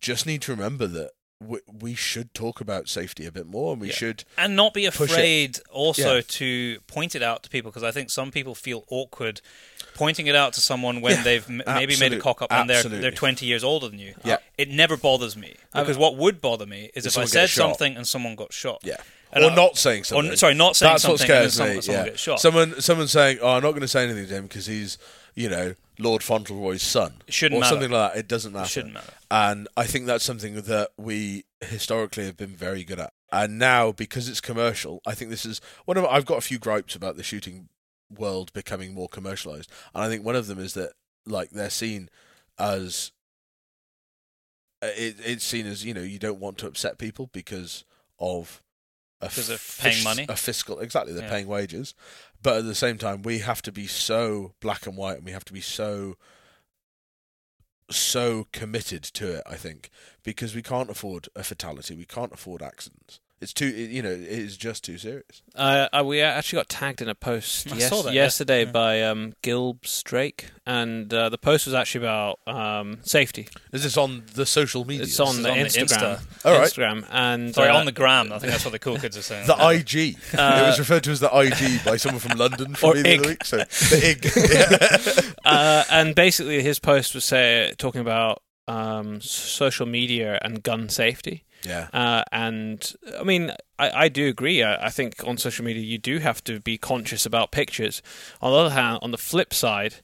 just 0.01 0.27
need 0.27 0.43
to 0.43 0.53
remember 0.53 0.87
that 0.87 1.11
we, 1.43 1.59
we 1.73 1.95
should 1.95 2.35
talk 2.35 2.61
about 2.61 2.87
safety 2.89 3.25
a 3.25 3.33
bit 3.33 3.47
more, 3.47 3.73
and 3.73 3.81
we 3.81 3.89
Yeah. 3.89 3.95
should. 3.95 4.25
and 4.37 4.55
not 4.57 4.75
be 4.75 4.85
afraid 4.85 5.59
also 5.71 6.17
Yeah. 6.17 6.23
to 6.29 6.81
point 6.87 7.15
it 7.15 7.23
out 7.23 7.43
to 7.45 7.49
people 7.49 7.71
because 7.71 7.83
I 7.83 7.91
think 7.93 8.11
some 8.11 8.31
people 8.31 8.55
feel 8.55 8.85
awkward 8.91 9.41
pointing 9.95 10.27
it 10.27 10.35
out 10.35 10.53
to 10.55 10.61
someone 10.61 11.01
when 11.01 11.17
Yeah, 11.17 11.23
they've 11.23 11.49
m- 11.49 11.63
maybe 11.67 11.97
made 11.97 12.13
a 12.13 12.19
cock 12.21 12.43
up 12.43 12.53
and 12.53 12.69
they're 12.69 12.83
they're 12.83 13.11
20 13.11 13.47
years 13.47 13.65
older 13.65 13.89
than 13.89 13.99
you. 13.99 14.15
Yeah. 14.25 14.37
It 14.59 14.69
never 14.69 14.97
bothers 14.99 15.35
me 15.37 15.57
because 15.75 15.97
what 15.97 16.17
would 16.17 16.41
bother 16.43 16.67
me 16.67 16.91
is 16.95 17.07
if 17.07 17.17
I 17.17 17.25
said 17.25 17.49
something 17.51 17.97
and 17.97 18.07
someone 18.07 18.35
got 18.37 18.53
shot. 18.53 18.81
Yeah. 18.85 18.97
And 19.33 19.45
or 19.45 19.51
I- 19.51 19.55
not 19.55 19.79
saying 19.79 20.03
Or, 20.03 20.05
something. 20.05 20.37
sorry, 20.37 20.55
not 20.55 20.77
saying 20.77 20.93
That's 20.93 21.05
what 21.05 21.19
something 21.21 21.37
and 21.37 21.43
then 21.45 21.51
scares 21.51 21.55
someone, 21.55 21.77
me. 21.77 21.83
someone 21.83 22.07
yeah. 22.07 22.17
shot. 22.17 22.41
Someone, 22.41 22.81
someone 22.83 23.09
saying, 23.09 23.39
"Oh, 23.41 23.51
I'm 23.51 23.63
not 23.63 23.71
going 23.71 23.83
to 23.83 23.89
say 23.89 24.03
anything 24.03 24.27
to 24.27 24.35
him 24.35 24.43
because 24.49 24.67
he's, 24.67 24.99
you 25.37 25.49
know, 25.49 25.75
Lord 26.01 26.23
Fauntleroy's 26.25 26.83
son," 26.83 27.23
It 27.29 27.35
shouldn't 27.35 27.59
or 27.59 27.61
matter. 27.61 27.71
something 27.75 27.91
like 27.93 28.13
that. 28.15 28.19
It 28.19 28.27
doesn't 28.29 28.53
matter. 28.53 28.65
It 28.65 28.71
shouldn't 28.71 28.95
matter. 28.95 29.13
And 29.31 29.69
I 29.77 29.85
think 29.87 30.07
that's 30.07 30.25
something 30.25 30.61
that 30.63 30.91
we 30.97 31.45
historically 31.61 32.25
have 32.27 32.37
been 32.37 32.57
very 32.57 32.83
good 32.83 32.99
at. 32.99 33.13
And 33.33 33.59
now, 33.61 33.93
because 33.93 34.29
it's 34.29 34.41
commercial, 34.41 35.01
I 35.07 35.15
think 35.15 35.31
this 35.31 35.47
is 35.47 35.61
one 35.85 35.97
of. 35.97 36.05
I've 36.07 36.27
got 36.27 36.39
a 36.39 36.41
few 36.41 36.59
gripes 36.59 36.97
about 36.97 37.17
the 37.17 37.23
shooting 37.23 37.69
world 38.13 38.53
becoming 38.53 38.93
more 38.93 39.09
commercialized, 39.09 39.71
and 39.95 40.03
I 40.03 40.09
think 40.09 40.25
one 40.25 40.35
of 40.35 40.49
them 40.49 40.59
is 40.59 40.75
that 40.75 40.95
like 41.27 41.51
they're 41.51 41.71
seen 41.71 42.09
as 42.59 43.13
uh, 44.83 44.89
it, 44.97 45.17
it's 45.25 45.45
seen 45.45 45.67
as 45.67 45.85
you 45.85 45.95
know 45.95 46.01
you 46.01 46.19
don't 46.19 46.41
want 46.41 46.59
to 46.59 46.67
upset 46.67 46.99
people 46.99 47.29
because 47.33 47.85
of 48.19 48.63
a 49.21 49.27
Because 49.27 49.47
they're 49.49 49.59
fis- 49.59 49.95
paying 49.95 50.05
money? 50.05 50.27
a 50.29 50.35
fiscal 50.37 50.81
exactly 50.81 51.13
they're 51.13 51.23
Yeah. 51.25 51.31
paying 51.31 51.47
wages, 51.47 51.95
but 52.43 52.57
at 52.59 52.65
the 52.65 52.75
same 52.75 52.99
time 52.99 53.23
we 53.23 53.39
have 53.41 53.63
to 53.63 53.71
be 53.71 53.87
so 53.87 54.55
black 54.61 54.87
and 54.87 54.97
white 54.97 55.19
and 55.19 55.25
we 55.25 55.33
have 55.33 55.45
to 55.45 55.53
be 55.53 55.61
so 55.61 56.17
so 57.91 58.47
committed 58.53 59.03
to 59.03 59.39
it. 59.39 59.43
I 59.47 59.57
think 59.57 59.91
because 60.23 60.55
we 60.55 60.63
can't 60.63 60.91
afford 60.91 61.29
a 61.35 61.43
fatality, 61.43 61.95
we 61.95 62.05
can't 62.05 62.33
afford 62.33 62.63
accidents. 62.63 63.21
It's 63.41 63.55
too 63.55 63.69
you 63.69 64.03
know 64.03 64.11
it 64.11 64.21
is 64.21 64.59
just 64.59 64.85
too 64.85 64.99
serious. 64.99 65.41
Uh, 65.55 65.89
uh, 65.93 66.05
we 66.05 66.21
actually 66.21 66.59
got 66.59 66.69
tagged 66.69 67.01
in 67.01 67.09
a 67.09 67.15
post 67.15 67.67
yes- 67.75 68.03
that, 68.03 68.13
yesterday 68.13 68.67
Yeah. 68.67 68.71
by 68.71 69.03
um, 69.03 69.33
Gilb 69.43 69.87
Strake, 69.87 70.51
and 70.67 71.13
uh, 71.15 71.31
the 71.31 71.39
post 71.39 71.65
was 71.65 71.73
actually 71.75 72.05
about 72.05 72.39
um, 72.47 72.99
safety. 73.03 73.49
Is 73.73 73.83
this 73.83 73.97
on 73.97 74.25
the 74.35 74.45
social 74.45 74.85
media? 74.85 75.05
It's 75.05 75.19
on 75.19 75.43
the 75.43 75.51
on 75.51 75.59
the 75.59 75.65
Instagram. 75.65 76.21
All 76.45 76.53
right. 76.53 76.69
Instagram 76.71 77.07
and 77.11 77.55
Sorry, 77.55 77.71
uh, 77.71 77.79
on 77.79 77.87
the 77.87 77.93
gram. 77.93 78.31
I 78.31 78.39
think 78.39 78.53
that's 78.53 78.65
what 78.67 78.73
the 78.73 78.79
cool 78.79 78.99
kids 78.99 79.17
are 79.17 79.23
saying. 79.23 79.47
The 79.47 79.55
IG. 79.55 80.19
Uh, 80.39 80.63
it 80.63 80.67
was 80.67 80.79
referred 80.79 81.05
to 81.05 81.11
as 81.11 81.21
the 81.21 81.31
IG 81.35 81.83
by 81.83 81.97
someone 81.97 82.21
from 82.21 82.37
London 82.37 82.75
for 82.75 82.93
me 82.93 83.03
the 83.03 83.19
other 83.21 83.29
week. 83.31 83.45
So 83.47 83.57
the 83.57 85.25
IG. 85.25 85.35
uh, 85.47 85.85
and 85.91 86.15
basically 86.15 86.63
his 86.63 86.79
post 86.79 87.15
was 87.15 87.25
say 87.25 87.73
talking 87.79 88.03
about 88.03 88.43
um, 88.69 89.21
social 89.23 89.87
media 89.87 90.39
and 90.43 90.63
gun 90.63 90.91
safety. 90.91 91.45
Yeah. 91.65 91.89
Uh, 91.93 92.25
and 92.33 92.95
I 93.19 93.23
mean, 93.23 93.53
I, 93.79 94.05
I 94.05 94.09
do 94.09 94.29
agree. 94.29 94.63
I, 94.63 94.87
I 94.87 94.91
think 94.91 95.23
on 95.27 95.37
social 95.37 95.65
media 95.65 95.83
you 95.83 95.99
do 95.99 96.19
have 96.19 96.43
to 96.45 96.61
be 96.61 96.79
conscious 96.79 97.27
about 97.27 97.51
pictures. 97.51 98.03
On 98.41 98.53
the 98.53 98.59
other 98.59 98.75
hand, 98.75 98.99
on 99.03 99.11
the 99.11 99.19
flip 99.19 99.53
side, 99.53 99.97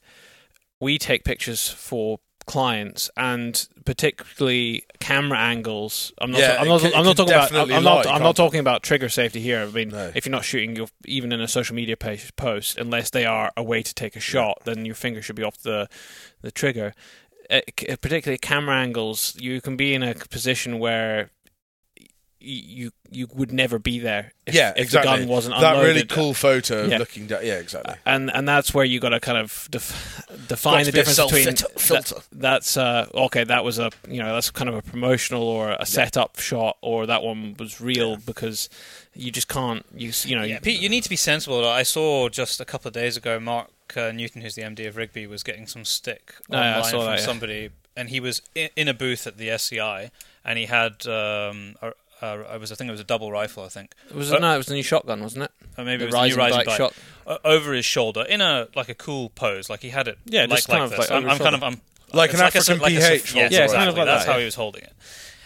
we 0.80 0.98
take 0.98 1.24
pictures 1.24 1.68
for 1.68 2.18
clients 2.46 3.10
and 3.16 3.68
particularly 3.84 4.84
camera 5.00 5.38
angles. 5.38 6.12
I'm 6.18 6.30
not. 6.30 6.40
Yeah, 6.40 6.58
I'm 6.60 6.68
not. 6.68 6.80
can- 6.80 6.94
I'm 6.94 7.04
not 7.04 7.16
talking 7.16 7.34
about. 7.34 7.52
I'm, 7.52 7.68
lie, 7.68 7.80
not. 7.80 8.06
I'm 8.06 8.20
can't 8.22 8.36
talking 8.36 8.60
about 8.60 8.82
trigger 8.82 9.08
safety 9.08 9.40
here. 9.40 9.62
I 9.62 9.66
mean, 9.66 9.88
No. 9.88 10.12
if 10.14 10.26
you're 10.26 10.30
not 10.30 10.44
shooting 10.44 10.76
your 10.76 10.86
even 11.04 11.32
in 11.32 11.40
a 11.40 11.48
social 11.48 11.74
media 11.74 11.96
page, 11.96 12.34
post, 12.36 12.78
unless 12.78 13.10
they 13.10 13.24
are 13.26 13.52
a 13.56 13.62
way 13.62 13.82
to 13.82 13.94
take 13.94 14.16
a 14.16 14.20
shot, 14.20 14.62
then 14.64 14.84
your 14.84 14.94
finger 14.94 15.22
should 15.22 15.36
be 15.36 15.42
off 15.42 15.58
the 15.58 15.88
the 16.42 16.50
trigger. 16.50 16.94
Uh, 17.48 17.60
particularly 18.00 18.38
camera 18.38 18.76
angles, 18.76 19.36
you 19.38 19.60
can 19.60 19.76
be 19.76 19.94
in 19.94 20.02
a 20.02 20.14
position 20.14 20.78
where 20.80 21.30
you 22.38 22.90
you 23.10 23.26
would 23.34 23.50
never 23.52 23.78
be 23.78 23.98
there 23.98 24.32
if, 24.46 24.54
yeah, 24.54 24.70
if 24.76 24.84
exactly. 24.84 25.10
the 25.12 25.18
gun 25.20 25.28
wasn't 25.28 25.58
that 25.58 25.82
really 25.82 26.04
cool 26.04 26.34
photo 26.34 26.84
of 26.84 26.90
Yeah. 26.90 26.98
looking 26.98 27.26
down. 27.26 27.44
Yeah, 27.44 27.54
exactly. 27.58 27.94
and 28.04 28.30
and 28.32 28.46
that's 28.48 28.74
where 28.74 28.84
you 28.84 29.00
got 29.00 29.10
to 29.10 29.20
kind 29.20 29.38
of 29.38 29.68
def- 29.70 30.22
define 30.48 30.84
the 30.84 30.92
be 30.92 31.00
a 31.00 31.04
difference 31.04 31.32
between 31.32 31.56
self-filter- 31.56 32.14
that- 32.14 32.28
that's 32.32 32.76
uh, 32.76 33.06
okay. 33.14 33.44
That 33.44 33.64
was 33.64 33.78
a 33.78 33.90
you 34.08 34.22
know 34.22 34.34
that's 34.34 34.50
kind 34.50 34.68
of 34.68 34.74
a 34.76 34.82
promotional 34.82 35.42
or 35.44 35.72
a 35.78 35.86
setup 35.86 36.38
shot, 36.38 36.76
or 36.82 37.06
that 37.06 37.22
one 37.22 37.56
was 37.58 37.80
real 37.80 38.16
because 38.18 38.68
you 39.14 39.30
just 39.32 39.48
can't 39.48 39.84
you 39.94 40.12
you 40.24 40.36
know 40.36 40.42
Yeah, 40.44 40.58
Pete, 40.60 40.80
you 40.80 40.88
need 40.88 41.04
to 41.04 41.10
be 41.10 41.16
sensible. 41.16 41.66
I 41.66 41.84
saw 41.84 42.28
just 42.28 42.60
a 42.60 42.64
couple 42.64 42.88
of 42.88 42.94
days 42.94 43.16
ago 43.16 43.40
Marc 43.40 43.70
uh, 43.96 44.12
Newton, 44.12 44.42
who's 44.42 44.56
the 44.56 44.62
MD 44.62 44.86
of 44.88 44.96
Rigby, 44.96 45.26
was 45.26 45.42
getting 45.42 45.66
some 45.66 45.84
stick 45.84 46.34
Oh, 46.50 46.56
yeah, 46.56 46.60
I 46.60 46.70
online 46.78 46.84
saw 46.84 46.90
from 46.98 47.06
that, 47.06 47.18
yeah. 47.20 47.24
somebody, 47.24 47.70
and 47.96 48.08
he 48.10 48.20
was 48.20 48.42
in, 48.54 48.68
in 48.76 48.88
a 48.88 48.94
booth 48.94 49.26
at 49.26 49.38
the 49.38 49.48
SCI, 49.50 50.10
and 50.44 50.58
he 50.58 50.66
had 50.66 51.06
um, 51.06 51.76
a, 51.80 51.92
a, 52.22 52.54
it 52.54 52.60
was 52.60 52.72
I 52.72 52.74
think 52.74 52.88
it 52.88 52.92
was 52.92 53.00
a 53.00 53.04
double 53.04 53.30
rifle, 53.30 53.64
I 53.64 53.68
think, 53.68 53.92
it 54.08 54.14
was 54.16 54.32
Uh, 54.32 54.38
no, 54.38 54.54
it 54.54 54.58
was 54.58 54.66
the 54.66 54.74
new 54.74 54.82
shotgun, 54.82 55.22
wasn't 55.22 55.44
it? 55.44 55.50
or 55.78 55.84
maybe 55.84 55.98
the 55.98 56.04
it 56.04 56.06
was 56.06 56.14
the 56.14 56.18
new 56.18 56.22
rising 56.22 56.38
rising 56.38 56.58
bite 56.58 56.66
bite, 56.66 56.76
shot. 56.76 56.94
o- 57.26 57.38
over 57.44 57.72
his 57.74 57.84
shoulder 57.84 58.22
in 58.22 58.40
a 58.40 58.68
like 58.74 58.88
a 58.88 58.94
cool 58.94 59.30
pose, 59.30 59.68
like 59.68 59.80
he 59.80 59.90
had 59.90 60.08
it, 60.08 60.18
Yeah, 60.26 60.42
like, 60.42 60.50
just 60.50 60.68
kind 60.68 60.82
like 60.82 60.90
of 60.92 60.96
this. 60.98 61.10
like 61.10 61.22
I'm, 61.22 61.28
I'm 61.30 61.38
kind 61.38 61.54
of 61.54 61.62
I'm 61.62 61.80
Like 62.12 62.32
an 62.34 62.40
a- 62.40 62.44
African 62.44 62.78
like 62.78 62.92
a- 62.94 62.96
PH. 62.98 63.34
yes, 63.34 63.34
Yeah, 63.34 63.44
exactly. 63.64 63.76
kind 63.76 63.88
of 63.90 63.96
like 63.96 64.06
That's 64.06 64.24
that, 64.24 64.30
how 64.30 64.36
yeah. 64.36 64.40
he 64.40 64.44
was 64.46 64.54
holding 64.54 64.82
it, 64.84 64.92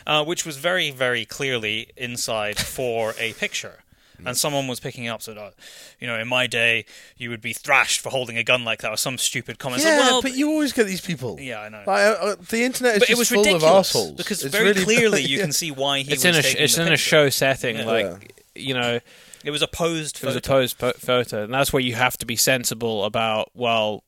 uh, 0.06 0.24
which 0.24 0.44
was 0.46 0.56
very, 0.58 0.90
very 0.90 1.24
clearly 1.24 1.88
inside 1.96 2.58
for 2.58 3.14
a 3.18 3.32
picture. 3.34 3.80
And 4.26 4.36
someone 4.36 4.66
was 4.66 4.80
picking 4.80 5.08
up, 5.08 5.22
said, 5.22 5.38
oh, 5.38 5.50
"You 5.98 6.06
know, 6.06 6.18
in 6.18 6.28
my 6.28 6.46
day, 6.46 6.84
you 7.16 7.30
would 7.30 7.40
be 7.40 7.52
thrashed 7.52 8.00
for 8.00 8.10
holding 8.10 8.36
a 8.36 8.42
gun 8.44 8.64
like 8.64 8.80
that," 8.82 8.90
or 8.90 8.96
some 8.96 9.18
stupid 9.18 9.58
comment. 9.58 9.82
yeah, 9.82 9.98
So, 9.98 10.02
well, 10.12 10.22
but 10.22 10.34
you 10.34 10.48
always 10.50 10.72
get 10.72 10.86
these 10.86 11.00
people. 11.00 11.38
yeah, 11.40 11.60
I 11.60 11.68
know. 11.68 11.82
Like, 11.86 12.04
uh, 12.06 12.24
uh, 12.24 12.36
the 12.48 12.62
internet 12.64 12.94
is 12.94 12.98
but 13.00 13.08
just 13.08 13.16
it 13.16 13.18
was 13.18 13.28
full 13.28 13.38
ridiculous 13.38 13.64
of 13.64 13.78
assholes 13.78 14.12
because 14.12 14.44
It's 14.44 14.52
very 14.54 14.68
really- 14.72 14.84
clearly 14.84 15.22
you 15.22 15.36
Yeah. 15.38 15.44
can 15.44 15.52
see 15.52 15.70
why 15.70 15.98
he 16.00 16.12
It's 16.12 16.24
was 16.24 16.36
in 16.36 16.40
a 16.40 16.42
sh- 16.42 16.54
it's 16.58 16.74
the 16.76 16.86
in 16.86 16.92
a 16.92 16.96
show 16.96 17.28
setting, 17.30 17.76
Yeah. 17.78 17.84
like 17.84 18.42
you 18.54 18.74
know 18.74 19.00
It 19.44 19.50
was 19.52 19.62
a 19.62 19.68
posed 19.68 20.16
it 20.16 20.24
was 20.24 20.36
a 20.36 20.40
photo. 20.40 20.52
posed 20.54 20.78
po- 20.78 20.92
photo, 20.98 21.44
and 21.44 21.52
that's 21.54 21.72
where 21.72 21.82
you 21.82 21.94
have 21.94 22.16
to 22.18 22.26
be 22.26 22.36
sensible 22.36 23.04
about. 23.04 23.50
Well, 23.54 24.04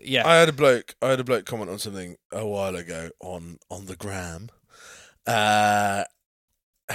yeah, 0.00 0.26
I 0.26 0.36
had 0.36 0.48
a 0.48 0.52
bloke. 0.52 0.94
I 1.02 1.08
had 1.10 1.18
a 1.20 1.24
bloke 1.24 1.44
comment 1.46 1.70
on 1.70 1.78
something 1.80 2.16
a 2.30 2.46
while 2.46 2.76
ago 2.76 3.10
on 3.20 3.58
on 3.70 3.86
the 3.86 3.96
gram, 3.96 4.50
uh, 5.26 6.04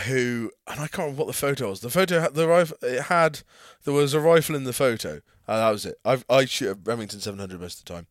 who 0.05 0.51
and 0.67 0.79
I 0.79 0.87
can't 0.87 0.99
remember 0.99 1.23
what 1.23 1.27
the 1.27 1.33
photo 1.33 1.69
was. 1.69 1.81
The 1.81 1.89
photo, 1.89 2.21
had- 2.21 2.33
the 2.33 2.47
rifle, 2.47 2.77
it 2.81 3.03
had 3.03 3.41
there 3.83 3.93
was 3.93 4.13
a 4.13 4.19
rifle 4.19 4.55
in 4.55 4.63
the 4.63 4.73
photo. 4.73 5.21
Uh, 5.47 5.57
that 5.57 5.71
was 5.71 5.85
it. 5.85 5.97
I 6.05 6.23
I 6.29 6.45
shoot 6.45 6.71
a 6.71 6.73
Remington 6.75 7.19
700 7.19 7.59
most 7.59 7.79
of 7.79 7.85
the 7.85 7.93
time, 7.93 8.07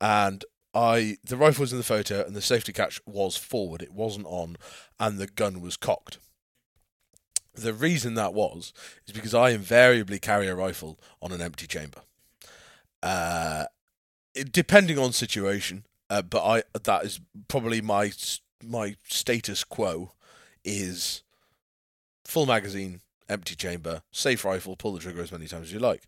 and 0.00 0.44
I 0.74 1.18
the 1.24 1.36
rifle 1.36 1.62
was 1.62 1.72
in 1.72 1.78
the 1.78 1.84
photo, 1.84 2.24
and 2.24 2.34
the 2.34 2.42
safety 2.42 2.72
catch 2.72 3.00
was 3.06 3.36
forward. 3.36 3.82
It 3.82 3.92
wasn't 3.92 4.26
on, 4.26 4.56
and 4.98 5.18
the 5.18 5.26
gun 5.28 5.60
was 5.60 5.76
cocked. 5.76 6.18
The 7.54 7.74
reason 7.74 8.14
that 8.14 8.34
was 8.34 8.72
is 9.06 9.12
because 9.12 9.34
I 9.34 9.50
invariably 9.50 10.18
carry 10.18 10.48
a 10.48 10.54
rifle 10.54 10.98
on 11.20 11.32
an 11.32 11.42
empty 11.42 11.66
chamber. 11.66 12.00
Uh, 13.02 13.66
depending 14.50 14.98
on 14.98 15.12
situation, 15.12 15.84
uh, 16.08 16.22
but 16.22 16.44
I 16.44 16.62
that 16.82 17.04
is 17.04 17.20
probably 17.48 17.80
my 17.80 18.12
my 18.64 18.96
status 19.08 19.64
quo 19.64 20.12
is 20.64 21.22
full 22.24 22.46
magazine, 22.46 23.00
empty 23.28 23.54
chamber, 23.54 24.02
safe 24.10 24.44
rifle, 24.44 24.76
pull 24.76 24.92
the 24.92 25.00
trigger 25.00 25.22
as 25.22 25.32
many 25.32 25.46
times 25.46 25.68
as 25.68 25.72
you 25.72 25.78
like. 25.78 26.02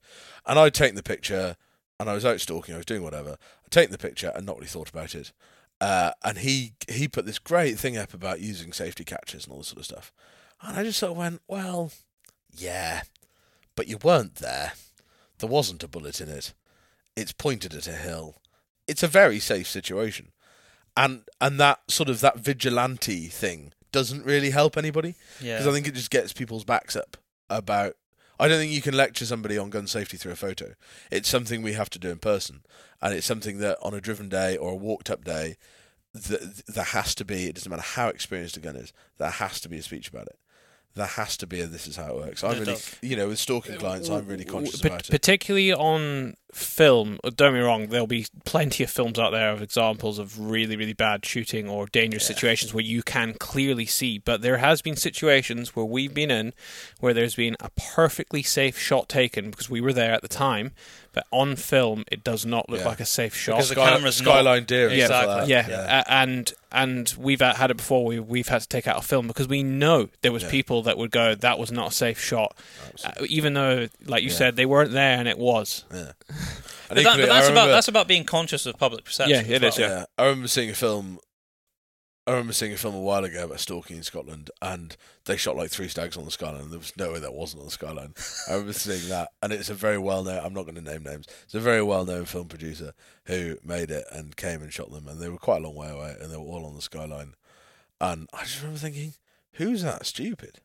And 0.47 0.59
I'd 0.59 0.75
taken 0.75 0.97
the 0.97 1.03
picture, 1.03 1.57
and 1.99 2.09
I 2.11 2.15
was 2.15 2.25
out 2.25 2.41
stalking, 2.41 2.75
I 2.75 2.79
was 2.79 2.87
doing 2.87 3.03
whatever. 3.03 3.37
I'd 3.65 3.71
taken 3.71 3.93
the 3.93 3.99
picture 3.99 4.33
and 4.35 4.47
not 4.47 4.57
really 4.57 4.67
thought 4.67 4.91
about 4.91 5.15
it. 5.15 5.33
Uh, 5.81 6.13
and 6.23 6.39
he 6.39 6.75
he 6.89 7.09
put 7.09 7.27
this 7.27 7.41
great 7.41 7.77
thing 7.77 7.97
up 7.97 8.15
about 8.15 8.41
using 8.41 8.73
safety 8.73 9.05
catches 9.05 9.45
and 9.45 9.53
all 9.53 9.59
this 9.59 9.69
sort 9.69 9.81
of 9.81 9.85
stuff. 9.85 10.13
And 10.61 10.79
I 10.79 10.85
just 10.85 11.01
sort 11.01 11.11
of 11.11 11.19
went, 11.19 11.43
well, 11.49 11.91
yeah, 12.57 13.03
but 13.75 13.89
you 13.89 13.99
weren't 14.01 14.37
there. 14.37 14.75
There 15.39 15.49
wasn't 15.49 15.83
a 15.83 15.89
bullet 15.89 16.21
in 16.21 16.29
it. 16.29 16.55
It's 17.17 17.33
pointed 17.33 17.75
at 17.75 17.89
a 17.89 17.97
hill. 17.97 18.37
It's 18.87 19.03
a 19.03 19.09
very 19.09 19.41
safe 19.41 19.67
situation, 19.67 20.31
and 20.97 21.23
and 21.41 21.59
that 21.59 21.81
sort 21.89 22.09
of 22.09 22.21
that 22.21 22.39
vigilante 22.39 23.27
thing 23.27 23.73
doesn't 23.93 24.25
really 24.25 24.51
help 24.51 24.77
anybody 24.77 25.15
Yeah. 25.41 25.59
because 25.59 25.67
I 25.69 25.73
think 25.75 25.87
it 25.87 25.95
just 25.95 26.11
gets 26.11 26.33
people's 26.33 26.65
backs 26.65 26.97
up 26.97 27.17
about. 27.49 27.97
I 28.41 28.49
don't 28.49 28.59
think 28.59 28.73
you 28.73 28.83
can 28.83 28.97
lecture 28.97 29.25
somebody 29.25 29.57
on 29.57 29.71
gun 29.71 29.87
safety 29.87 30.17
through 30.17 30.33
a 30.33 30.37
photo. 30.37 30.75
It's 31.13 31.29
something 31.29 31.63
we 31.63 31.75
have 31.75 31.91
to 31.91 31.99
do 31.99 32.11
in 32.11 32.19
person, 32.19 32.63
and 33.01 33.15
it's 33.15 33.27
something 33.27 33.59
that 33.59 33.79
on 33.83 33.95
a 33.95 34.01
driven 34.01 34.29
day 34.29 34.57
or 34.57 34.73
a 34.73 34.77
walked 34.77 35.11
up 35.11 35.23
day, 35.25 35.57
th- 36.21 36.41
there 36.67 36.83
has 36.85 37.15
to 37.17 37.25
be. 37.25 37.47
It 37.47 37.55
doesn't 37.55 37.71
matter 37.71 37.83
how 37.83 38.09
experienced 38.09 38.57
a 38.57 38.61
gun 38.61 38.75
is. 38.75 38.93
There 39.19 39.31
has 39.31 39.61
to 39.61 39.69
be 39.69 39.79
a 39.79 39.83
speech 39.83 40.09
about 40.09 40.27
it. 40.27 40.39
There 40.95 41.07
has 41.07 41.37
to 41.39 41.47
be 41.47 41.61
a 41.61 41.67
this 41.67 41.87
is 41.87 41.97
how 41.97 42.09
it 42.09 42.17
works. 42.17 42.43
I'm 42.43 42.51
It 42.51 42.55
really, 42.55 42.65
does. 42.73 42.97
you 43.01 43.17
know, 43.17 43.29
with 43.29 43.39
stalking 43.39 43.77
uh, 43.77 43.79
clients, 43.79 44.09
I'm 44.09 44.27
really 44.27 44.45
conscious 44.45 44.81
Pat- 44.81 44.91
about 44.91 45.09
it. 45.09 45.11
Particularly 45.11 45.73
on 45.73 46.35
film, 46.53 47.19
don't 47.25 47.37
get 47.39 47.53
me 47.55 47.61
wrong, 47.61 47.87
there'll 47.89 48.07
be 48.07 48.27
plenty 48.45 48.85
of 48.85 48.91
films 48.91 49.19
out 49.19 49.31
there 49.31 49.51
of 49.51 49.63
examples 49.63 50.19
of 50.19 50.39
really, 50.39 50.77
really 50.77 50.93
bad 50.93 51.25
shooting 51.25 51.69
or 51.69 51.87
dangerous 51.87 52.27
situations 52.27 52.75
where 52.75 52.85
you 52.85 53.03
can 53.03 53.33
clearly 53.35 53.87
see. 53.87 54.19
But 54.19 54.43
there 54.43 54.59
has 54.59 54.83
been 54.83 54.97
situations 54.97 55.75
where 55.75 55.85
we've 55.87 56.13
been 56.13 56.31
in 56.31 56.53
where 57.01 57.15
there's 57.15 57.35
been 57.37 57.57
a 57.61 57.71
perfectly 57.71 58.43
safe 58.43 58.79
shot 58.79 59.09
taken 59.09 59.51
because 59.51 59.71
we 59.71 59.81
were 59.81 59.93
there 59.95 60.13
at 60.13 60.21
the 60.23 60.29
time, 60.29 60.73
but 61.13 61.27
on 61.31 61.57
film 61.57 62.05
it 62.13 62.23
does 62.23 62.45
not 62.45 62.69
look 62.69 62.81
Yeah. 62.81 62.89
like 62.89 63.01
a 63.01 63.07
safe 63.07 63.35
shot. 63.35 63.57
Because 63.57 63.69
the 63.71 63.75
Sky- 63.77 63.91
camera's 63.95 64.21
not- 64.21 64.31
skyline 64.35 64.65
deer, 64.65 64.89
and 64.89 64.97
Yeah, 64.97 65.05
exactly. 65.05 65.35
that. 65.35 65.49
yeah, 65.49 66.03
a- 66.07 66.13
and 66.13 66.53
and 66.75 67.13
we've 67.19 67.41
had 67.43 67.71
it 67.71 67.77
before. 67.77 68.05
We 68.07 68.19
we've 68.19 68.49
had 68.49 68.63
to 68.63 68.69
take 68.69 68.87
out 68.87 68.97
a 68.99 69.03
film 69.07 69.27
because 69.27 69.47
we 69.47 69.63
know 69.63 70.09
there 70.23 70.33
was 70.33 70.43
Yeah. 70.45 70.51
people 70.51 70.83
that 70.85 70.97
would 70.97 71.11
go, 71.11 71.35
"That 71.35 71.59
was 71.59 71.71
not 71.71 71.93
a 71.93 71.95
safe 71.95 72.19
shot," 72.19 72.57
uh, 73.05 73.11
even 73.29 73.53
though, 73.53 73.89
like 74.07 74.23
you 74.23 74.31
Yeah. 74.31 74.37
said, 74.37 74.57
they 74.57 74.65
weren't 74.65 74.93
there 74.93 75.19
and 75.19 75.29
it 75.29 75.37
was. 75.37 75.85
Yeah. 76.97 77.03
But, 77.03 77.03
that, 77.05 77.11
equally, 77.11 77.27
but 77.29 77.33
I 77.33 77.41
that's 77.41 77.49
about 77.51 77.67
that's 77.69 77.89
about 77.89 78.09
being 78.09 78.25
conscious 78.25 78.67
of 78.67 78.79
public 78.79 79.05
perception. 79.05 79.47
Yeah, 79.47 79.57
it 79.57 79.63
as 79.63 79.75
is, 79.75 79.81
well. 79.81 79.99
yeah. 79.99 80.05
I 80.19 80.25
remember 80.27 80.49
seeing 80.49 80.71
a 80.71 80.75
film. 80.75 81.19
I 82.25 82.31
remember 82.31 82.53
seeing 82.53 82.73
a 82.73 82.77
film 82.77 82.95
a 82.95 83.01
while 83.01 83.25
ago 83.25 83.47
about 83.47 83.59
stalking 83.59 83.97
in 83.97 84.05
Scotland, 84.05 84.49
and 84.61 84.97
they 85.25 85.37
shot 85.37 85.57
like 85.57 85.71
three 85.71 85.89
stags 85.89 86.17
on 86.17 86.25
the 86.25 86.31
skyline. 86.31 86.71
There 86.71 86.79
was 86.79 86.97
no 86.97 87.13
way 87.13 87.19
that 87.19 87.35
wasn't 87.35 87.63
on 87.63 87.67
the 87.67 87.73
skyline. 87.73 88.15
I 88.49 88.53
remember 88.53 88.75
seeing 88.75 89.09
that, 89.09 89.31
and 89.43 89.53
it's 89.53 89.71
a 89.71 89.75
very 89.75 89.99
well 89.99 90.23
known. 90.23 90.39
I'm 90.45 90.55
not 90.55 90.63
going 90.63 90.77
to 90.77 90.81
name 90.81 91.03
names. 91.03 91.27
It's 91.45 91.55
a 91.55 91.61
very 91.61 91.83
well 91.83 92.05
known 92.05 92.25
film 92.25 92.47
producer 92.47 92.93
who 93.25 93.59
made 93.65 93.91
it 93.91 94.05
and 94.13 94.37
came 94.37 94.63
and 94.63 94.73
shot 94.73 94.93
them, 94.93 95.09
and 95.09 95.21
they 95.21 95.29
were 95.29 95.39
quite 95.39 95.63
a 95.63 95.67
long 95.67 95.75
way 95.75 95.91
away, 95.91 96.15
and 96.21 96.31
they 96.31 96.37
were 96.37 96.45
all 96.45 96.65
on 96.65 96.77
the 96.77 96.83
skyline. 96.83 97.35
And 98.01 98.29
I 98.33 98.45
just 98.45 98.61
remember 98.61 98.79
thinking, 98.79 99.15
who's 99.55 99.83
that 99.83 100.07
stupid? 100.07 100.61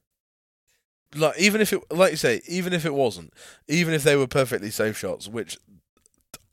Like 1.15 1.39
even 1.39 1.61
if 1.61 1.71
it, 1.71 1.81
like 1.91 2.11
you 2.11 2.17
say, 2.17 2.41
even 2.47 2.73
if 2.73 2.85
it 2.85 2.93
wasn't, 2.93 3.33
even 3.67 3.93
if 3.93 4.03
they 4.03 4.15
were 4.15 4.27
perfectly 4.27 4.69
safe 4.69 4.97
shots, 4.97 5.27
which 5.27 5.57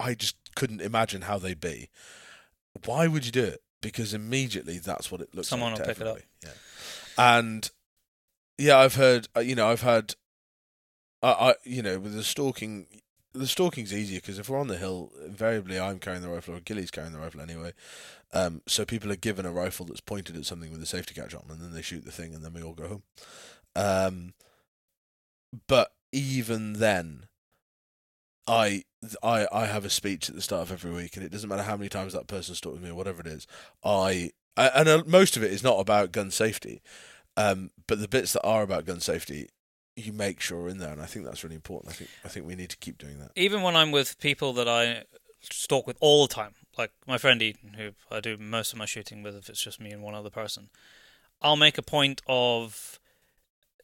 I 0.01 0.15
just 0.15 0.37
couldn't 0.57 0.81
imagine 0.81 1.23
how 1.23 1.39
they'd 1.39 1.61
be. 1.61 1.89
Why 2.85 3.07
would 3.07 3.25
you 3.27 3.33
do 3.33 3.45
it? 3.45 3.63
Because 3.81 4.15
immediately 4.15 4.79
that's 4.79 5.11
what 5.11 5.21
it 5.21 5.35
looks 5.35 5.49
Someone 5.49 5.73
like. 5.73 5.81
will 5.81 5.87
to 5.87 5.95
pick 5.95 6.01
it 6.01 6.07
up. 6.07 6.19
Yeah. 6.43 6.51
And 7.19 7.71
yeah, 8.59 8.79
I've 8.79 8.95
heard. 8.95 9.29
uh, 9.37 9.41
You 9.41 9.55
know, 9.55 9.69
I've 9.69 9.83
had. 9.83 10.15
I, 11.23 11.29
I 11.33 11.55
you 11.65 11.83
know, 11.83 11.99
with 11.99 12.15
the 12.15 12.25
stalking, 12.25 12.87
the 13.33 13.47
stalking's 13.47 13.93
easier 13.93 14.21
because 14.21 14.39
if 14.39 14.49
we're 14.49 14.59
on 14.61 14.69
the 14.69 14.79
hill, 14.79 15.13
invariably 15.25 15.79
I'm 15.79 15.99
carrying 15.99 16.23
the 16.23 16.29
rifle 16.29 16.55
or 16.55 16.61
Gilly's 16.61 16.91
carrying 16.91 17.13
the 17.13 17.19
rifle 17.19 17.41
anyway. 17.41 17.73
Um, 18.33 18.63
so 18.67 18.85
people 18.85 19.13
are 19.13 19.17
given 19.17 19.47
a 19.47 19.53
rifle 19.53 19.87
that's 19.87 20.01
pointed 20.01 20.37
at 20.37 20.45
something 20.45 20.71
with 20.73 20.83
a 20.83 20.87
safety 20.87 21.15
catch 21.15 21.35
on, 21.35 21.45
and 21.51 21.61
then 21.61 21.73
they 21.73 21.83
shoot 21.83 22.05
the 22.05 22.11
thing, 22.13 22.35
and 22.35 22.45
then 22.45 22.53
we 22.53 22.63
all 22.63 22.73
go 22.75 22.89
home. 22.89 23.03
Um, 23.77 24.35
but 25.69 25.93
even 26.13 26.75
then, 26.75 27.27
I 28.47 28.85
I 29.23 29.47
I 29.51 29.67
have 29.67 29.85
a 29.85 29.91
speech 29.91 30.29
at 30.29 30.35
the 30.35 30.43
start 30.43 30.63
of 30.63 30.73
every 30.73 30.91
week, 30.91 31.17
and 31.17 31.25
it 31.25 31.33
doesn't 31.33 31.49
matter 31.49 31.63
how 31.63 31.77
many 31.77 31.89
times 31.89 32.13
that 32.13 32.27
person's 32.27 32.47
person 32.47 32.55
stalked 32.57 32.83
me 32.83 32.91
or 32.91 32.95
whatever 32.95 33.21
it 33.21 33.27
is. 33.27 33.47
I, 33.83 34.31
and 34.57 34.89
uh, 34.89 35.03
most 35.07 35.37
of 35.37 35.43
it 35.43 35.53
is 35.53 35.63
not 35.63 35.81
about 35.81 36.13
gun 36.13 36.31
safety, 36.31 36.83
um, 37.37 37.71
but 37.87 38.01
the 38.01 38.09
bits 38.09 38.33
that 38.35 38.43
are 38.43 38.63
about 38.63 38.85
gun 38.85 39.01
safety, 39.01 39.49
you 39.97 40.13
make 40.13 40.41
sure 40.41 40.63
are 40.63 40.69
in 40.69 40.79
there, 40.79 40.93
and 40.93 41.01
I 41.01 41.07
think 41.07 41.25
that's 41.25 41.43
really 41.43 41.57
important. 41.57 41.93
I 41.93 41.97
think 41.97 42.11
I 42.25 42.29
think 42.29 42.47
we 42.47 42.55
need 42.55 42.71
to 42.71 42.77
keep 42.77 42.99
doing 42.99 43.19
that. 43.19 43.33
Even 43.37 43.63
when 43.63 43.77
I'm 43.77 43.91
with 43.91 44.19
people 44.21 44.53
that 44.55 44.69
I 44.69 45.05
stalk 45.41 45.87
with 45.87 45.97
all 46.01 46.27
the 46.27 46.35
time, 46.35 46.55
like 46.77 46.93
my 47.07 47.19
friend 47.19 47.41
Eden, 47.43 47.75
who 47.75 47.91
I 48.11 48.21
do 48.21 48.37
most 48.37 48.73
of 48.73 48.79
my 48.79 48.87
shooting 48.87 49.23
with, 49.23 49.37
if 49.37 49.49
it's 49.49 49.63
just 49.63 49.81
me 49.81 49.91
and 49.91 50.03
one 50.03 50.15
other 50.15 50.31
person, 50.31 50.71
I'll 51.41 51.57
make 51.57 51.79
a 51.79 51.83
point 51.83 52.23
of 52.27 52.99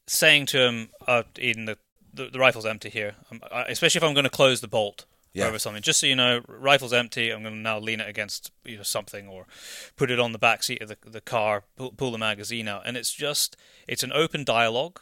saying 0.07 0.47
to 0.47 0.61
him, 0.61 0.91
uh, 1.07 1.23
"Eden, 1.39 1.67
the, 1.67 1.79
the 2.13 2.27
the 2.31 2.39
rifle's 2.39 2.67
empty 2.67 2.91
here." 2.91 3.15
Um, 3.31 3.41
I, 3.53 3.63
especially 3.65 3.99
if 3.99 4.05
I'm 4.05 4.15
going 4.15 4.25
to 4.25 4.31
close 4.31 4.61
the 4.61 4.69
bolt 4.69 5.05
Yeah. 5.33 5.47
over 5.47 5.59
something. 5.59 5.83
Just 5.83 6.01
so 6.01 6.07
you 6.07 6.17
know, 6.17 6.41
rifle's 6.49 6.93
empty. 6.93 7.31
I'm 7.31 7.43
going 7.43 7.55
to 7.55 7.61
now 7.61 7.79
lean 7.79 8.01
it 8.01 8.09
against 8.09 8.51
you 8.65 8.77
know 8.79 8.83
something 8.83 9.29
or 9.29 9.47
put 9.97 10.11
it 10.11 10.19
on 10.21 10.33
the 10.33 10.39
back 10.39 10.63
seat 10.63 10.83
of 10.83 10.89
the 10.89 10.97
the 11.05 11.21
car, 11.21 11.65
pull, 11.77 11.93
pull 11.93 12.11
the 12.13 12.19
magazine 12.19 12.69
out, 12.69 12.83
and 12.87 12.97
it's 12.97 13.13
just 13.13 13.57
it's 13.87 14.03
an 14.03 14.13
open 14.13 14.45
dialogue 14.45 15.01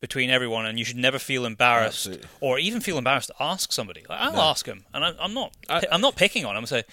between 0.00 0.28
everyone, 0.30 0.66
and 0.66 0.78
you 0.78 0.84
should 0.84 0.96
never 0.98 1.18
feel 1.18 1.46
embarrassed 1.46 2.06
Absolutely. 2.06 2.28
or 2.40 2.58
even 2.58 2.80
feel 2.82 2.98
embarrassed 2.98 3.28
to 3.28 3.34
ask 3.40 3.72
somebody. 3.72 4.04
Like, 4.08 4.20
I'll 4.20 4.32
No. 4.34 4.40
ask 4.42 4.66
him, 4.66 4.84
and 4.92 5.02
I, 5.04 5.12
I'm 5.18 5.32
not 5.34 5.52
I- 5.68 5.86
I'm 5.90 6.02
not 6.02 6.16
picking 6.16 6.44
on 6.44 6.52
him. 6.54 6.58
I'm 6.62 6.66
saying, 6.66 6.84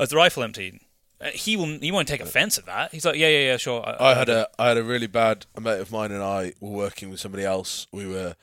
"Is 0.00 0.08
the 0.08 0.16
rifle 0.16 0.42
empty?" 0.42 0.80
Uh, 1.20 1.30
He 1.30 1.56
will. 1.56 1.78
He 1.78 1.92
won't 1.92 2.08
take 2.08 2.20
offence 2.20 2.58
at 2.58 2.66
that. 2.66 2.90
He's 2.90 3.04
like, 3.04 3.14
"Yeah, 3.16 3.28
yeah, 3.28 3.44
yeah, 3.52 3.56
sure." 3.56 3.84
I 4.02 4.14
had 4.14 4.28
a 4.28 4.48
I 4.58 4.68
had 4.68 4.76
a 4.78 4.82
really 4.82 5.06
bad 5.06 5.46
a 5.54 5.60
mate 5.60 5.78
of 5.80 5.92
mine 5.92 6.10
and 6.10 6.22
I 6.22 6.54
were 6.60 6.70
working 6.70 7.08
with 7.08 7.20
somebody 7.20 7.44
else. 7.44 7.86
We 7.92 8.04
were 8.04 8.34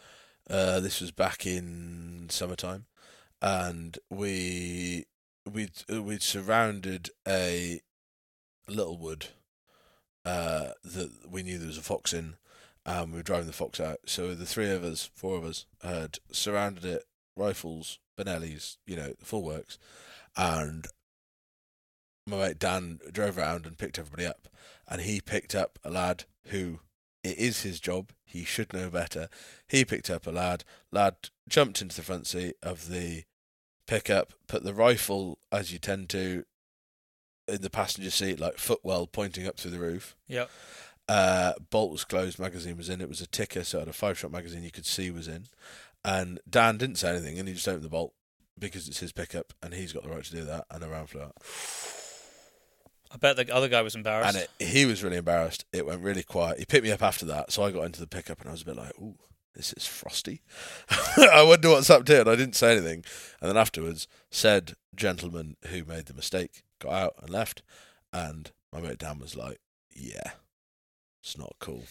uh, 0.52 0.82
this 0.82 1.00
was 1.00 1.12
back 1.12 1.46
in 1.46 2.28
summertime, 2.30 2.86
and 3.42 3.98
we 4.10 5.06
we 5.50 5.70
we'd 5.90 6.22
surrounded 6.22 7.10
a 7.26 7.80
little 8.68 8.98
wood 8.98 9.28
uh, 10.26 10.72
that 10.84 11.12
we 11.30 11.42
knew 11.42 11.58
there 11.58 11.68
was 11.68 11.78
a 11.78 11.82
fox 11.82 12.12
in, 12.12 12.36
and 12.86 13.12
we 13.12 13.18
were 13.18 13.24
driving 13.24 13.48
the 13.48 13.54
fox 13.54 13.80
out. 13.80 14.00
So 14.06 14.36
the 14.36 14.46
three 14.46 14.70
of 14.70 14.84
us, 14.84 15.10
four 15.16 15.38
of 15.38 15.46
us, 15.46 15.66
had 15.82 16.20
surrounded 16.32 16.84
it, 16.84 17.06
rifles, 17.38 18.00
Benellis, 18.18 18.76
you 18.86 18.98
know, 18.98 19.14
full 19.24 19.44
works, 19.44 19.78
and 20.36 20.86
my 22.28 22.38
mate 22.38 22.60
Dan 22.60 23.00
drove 23.10 23.38
around 23.38 23.66
and 23.66 23.78
picked 23.78 23.98
everybody 23.98 24.26
up, 24.26 24.50
and 24.86 25.02
he 25.02 25.22
picked 25.22 25.56
up 25.56 25.80
a 25.84 25.90
lad 25.90 26.26
who 26.48 26.82
it 27.24 27.38
is 27.38 27.62
his 27.62 27.80
job. 27.80 28.12
He 28.24 28.44
should 28.44 28.74
know 28.74 28.90
better. 28.90 29.30
He 29.68 29.86
picked 29.86 30.10
up 30.10 30.26
a 30.26 30.32
lad. 30.32 30.64
Lad 30.92 31.16
jumped 31.48 31.82
into 31.82 31.96
the 31.96 32.02
front 32.02 32.28
seat 32.28 32.56
of 32.64 32.90
the 32.90 33.24
pickup, 33.88 34.34
put 34.48 34.64
the 34.64 34.74
rifle 34.74 35.38
as 35.52 35.72
you 35.72 35.80
tend 35.80 36.10
to 36.10 36.46
in 37.48 37.62
the 37.62 37.70
passenger 37.70 38.10
seat, 38.10 38.40
like 38.40 38.58
footwell 38.58 39.08
pointing 39.08 39.46
up 39.46 39.58
through 39.58 39.72
the 39.72 39.80
roof. 39.80 40.16
Yep. 40.28 40.50
Uh, 41.08 41.54
bolt 41.70 41.92
was 41.92 42.06
closed, 42.06 42.40
magazine 42.40 42.78
was 42.78 42.90
in. 42.90 43.02
It 43.02 43.10
was 43.10 43.22
a 43.22 43.28
Tikka, 43.28 43.66
so 43.66 43.80
it 43.80 43.82
had 43.82 43.88
a 43.90 43.94
five 43.94 44.18
shot 44.18 44.32
magazine 44.32 44.64
you 44.64 44.72
could 44.72 44.86
see 44.86 45.12
was 45.12 45.28
in. 45.28 45.48
And 46.06 46.40
Dan 46.50 46.78
didn't 46.78 46.98
say 46.98 47.10
anything, 47.10 47.38
and 47.38 47.48
he 47.48 47.54
just 47.54 47.68
opened 47.68 47.84
the 47.84 47.90
bolt 47.90 48.14
because 48.58 48.88
it's 48.88 49.00
his 49.00 49.12
pickup, 49.12 49.54
and 49.62 49.74
he's 49.74 49.92
got 49.94 50.04
the 50.04 50.10
right 50.10 50.24
to 50.24 50.32
do 50.32 50.46
that. 50.46 50.66
And 50.72 50.82
the 50.82 50.90
round 50.90 51.10
flew 51.10 51.22
out. 51.22 51.36
I 53.14 53.18
bet 53.18 53.36
the 53.36 53.54
other 53.54 53.68
guy 53.68 53.82
was 53.82 53.96
embarrassed. 53.96 54.36
And 54.38 54.48
it, 54.60 54.66
he 54.66 54.86
was 54.86 55.04
really 55.04 55.18
embarrassed. 55.18 55.66
It 55.74 55.86
went 55.86 56.02
really 56.02 56.24
quiet. 56.24 56.60
He 56.60 56.66
picked 56.66 56.84
me 56.86 56.92
up 56.92 57.04
after 57.04 57.26
that, 57.26 57.52
so 57.52 57.64
I 57.64 57.72
got 57.72 57.84
into 57.86 58.00
the 58.00 58.08
pickup 58.08 58.40
and 58.40 58.50
I 58.50 58.52
was 58.54 58.62
a 58.62 58.66
bit 58.66 58.78
like, 58.78 58.94
"Ooh, 59.00 59.16
this 59.54 59.74
is 59.74 59.86
frosty." 59.86 60.42
I 61.18 61.44
wonder 61.44 61.70
what's 61.70 61.90
up 61.90 62.06
to 62.06 62.22
it. 62.22 62.28
I 62.28 62.36
didn't 62.36 62.56
say 62.56 62.72
anything, 62.72 63.04
and 63.42 63.50
then 63.50 63.58
afterwards, 63.58 64.08
said 64.30 64.76
gentleman 64.96 65.58
who 65.68 65.84
made 65.84 66.06
the 66.06 66.14
mistake 66.14 66.64
got 66.80 66.94
out 66.94 67.14
and 67.22 67.30
left, 67.30 67.62
and 68.14 68.52
my 68.72 68.80
mate 68.82 69.00
Dan 69.00 69.20
was 69.20 69.36
like, 69.36 69.60
"Yeah, 69.94 70.32
it's 71.22 71.38
not 71.38 71.56
cool," 71.60 71.84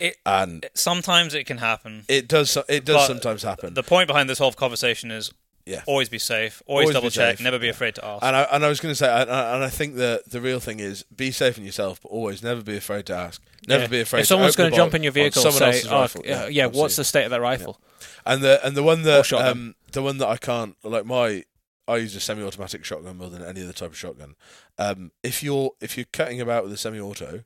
It- 0.00 0.16
and 0.26 0.66
Sometimes 0.74 1.32
it 1.34 1.44
can 1.46 1.58
happen. 1.58 2.04
it 2.08 2.28
does. 2.28 2.56
It 2.68 2.84
does 2.84 3.06
sometimes 3.06 3.42
happen. 3.44 3.74
The 3.74 3.82
point 3.84 4.08
behind 4.08 4.28
this 4.28 4.38
whole 4.38 4.52
conversation 4.52 5.10
is 5.10 5.32
Yeah. 5.66 5.82
always 5.86 6.08
be 6.08 6.18
safe, 6.20 6.62
always, 6.66 6.84
Always 6.84 6.94
double 6.94 7.10
check, 7.10 7.38
safe, 7.38 7.44
never 7.44 7.58
be 7.58 7.68
afraid 7.68 7.96
to 7.96 8.04
ask. 8.04 8.22
And 8.22 8.36
I 8.36 8.42
and 8.52 8.64
I 8.64 8.68
was 8.68 8.78
going 8.78 8.92
to 8.92 8.96
say, 8.96 9.08
and 9.12 9.28
I, 9.28 9.54
and 9.56 9.64
I 9.64 9.68
think 9.68 9.96
that 9.96 10.30
the 10.30 10.40
real 10.40 10.60
thing 10.60 10.78
is 10.78 11.02
be 11.04 11.32
safe 11.32 11.58
in 11.58 11.64
yourself, 11.64 12.00
but 12.00 12.08
always 12.10 12.40
never 12.40 12.62
be 12.62 12.76
afraid 12.76 13.06
to 13.06 13.14
ask. 13.16 13.42
Never 13.66 13.82
Yeah. 13.82 13.88
be 13.88 14.00
afraid. 14.02 14.20
If 14.20 14.26
someone's 14.28 14.54
going 14.54 14.70
to 14.70 14.76
jump 14.76 14.94
in 14.94 15.02
your 15.02 15.10
vehicle, 15.12 15.42
someone 15.42 15.58
say, 15.58 15.66
else's 15.66 15.86
"Oh, 15.88 16.00
rifle. 16.00 16.22
yeah, 16.24 16.46
yeah, 16.46 16.66
what's 16.66 16.94
the 16.94 17.04
state 17.04 17.24
of 17.24 17.30
that 17.32 17.40
rifle?" 17.40 17.80
And 18.24 18.42
the 18.42 18.64
and 18.64 18.76
the 18.76 18.82
one 18.84 19.02
that 19.02 19.32
um 19.32 19.74
the 19.90 20.02
one 20.02 20.18
that 20.18 20.28
I 20.28 20.36
can't 20.36 20.76
like 20.84 21.04
my 21.04 21.44
I 21.88 21.96
use 21.98 22.14
a 22.16 22.20
semi-automatic 22.20 22.84
shotgun 22.84 23.16
more 23.18 23.30
than 23.30 23.42
any 23.44 23.62
other 23.62 23.72
type 23.72 23.90
of 23.90 23.96
shotgun. 23.96 24.34
Um, 24.78 25.10
if 25.24 25.42
you're 25.42 25.72
if 25.80 25.96
you're 25.96 26.06
cutting 26.12 26.40
about 26.40 26.62
with 26.64 26.72
a 26.72 26.76
semi-auto, 26.76 27.42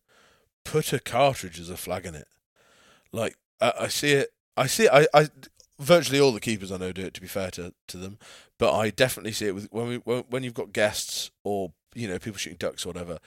put 0.64 0.92
a 0.92 0.98
cartridge 1.00 1.58
as 1.58 1.70
a 1.70 1.76
flag 1.76 2.04
in 2.06 2.14
it. 2.14 2.28
Like 3.12 3.36
I, 3.62 3.72
I 3.80 3.88
see 3.88 4.12
it, 4.12 4.30
I 4.56 4.66
see 4.66 4.84
it, 4.84 4.90
I, 4.92 5.06
I 5.14 5.28
virtually 5.80 6.20
all 6.20 6.32
the 6.32 6.40
keepers 6.40 6.70
I 6.70 6.76
know 6.76 6.92
do 6.92 7.04
it. 7.04 7.14
To 7.14 7.20
be 7.20 7.26
fair 7.26 7.50
to, 7.52 7.72
to 7.88 7.96
them, 7.96 8.18
but 8.58 8.76
I 8.76 8.90
definitely 8.90 9.32
see 9.32 9.46
it 9.46 9.54
with 9.54 9.68
when 9.70 9.88
we 9.88 9.96
when, 9.96 10.44
you've 10.44 10.54
got 10.54 10.72
guests 10.72 11.30
or 11.42 11.72
you 11.94 12.06
know 12.06 12.18
people 12.18 12.38
shooting 12.38 12.58
ducks 12.58 12.84
or 12.84 12.90
whatever. 12.90 13.18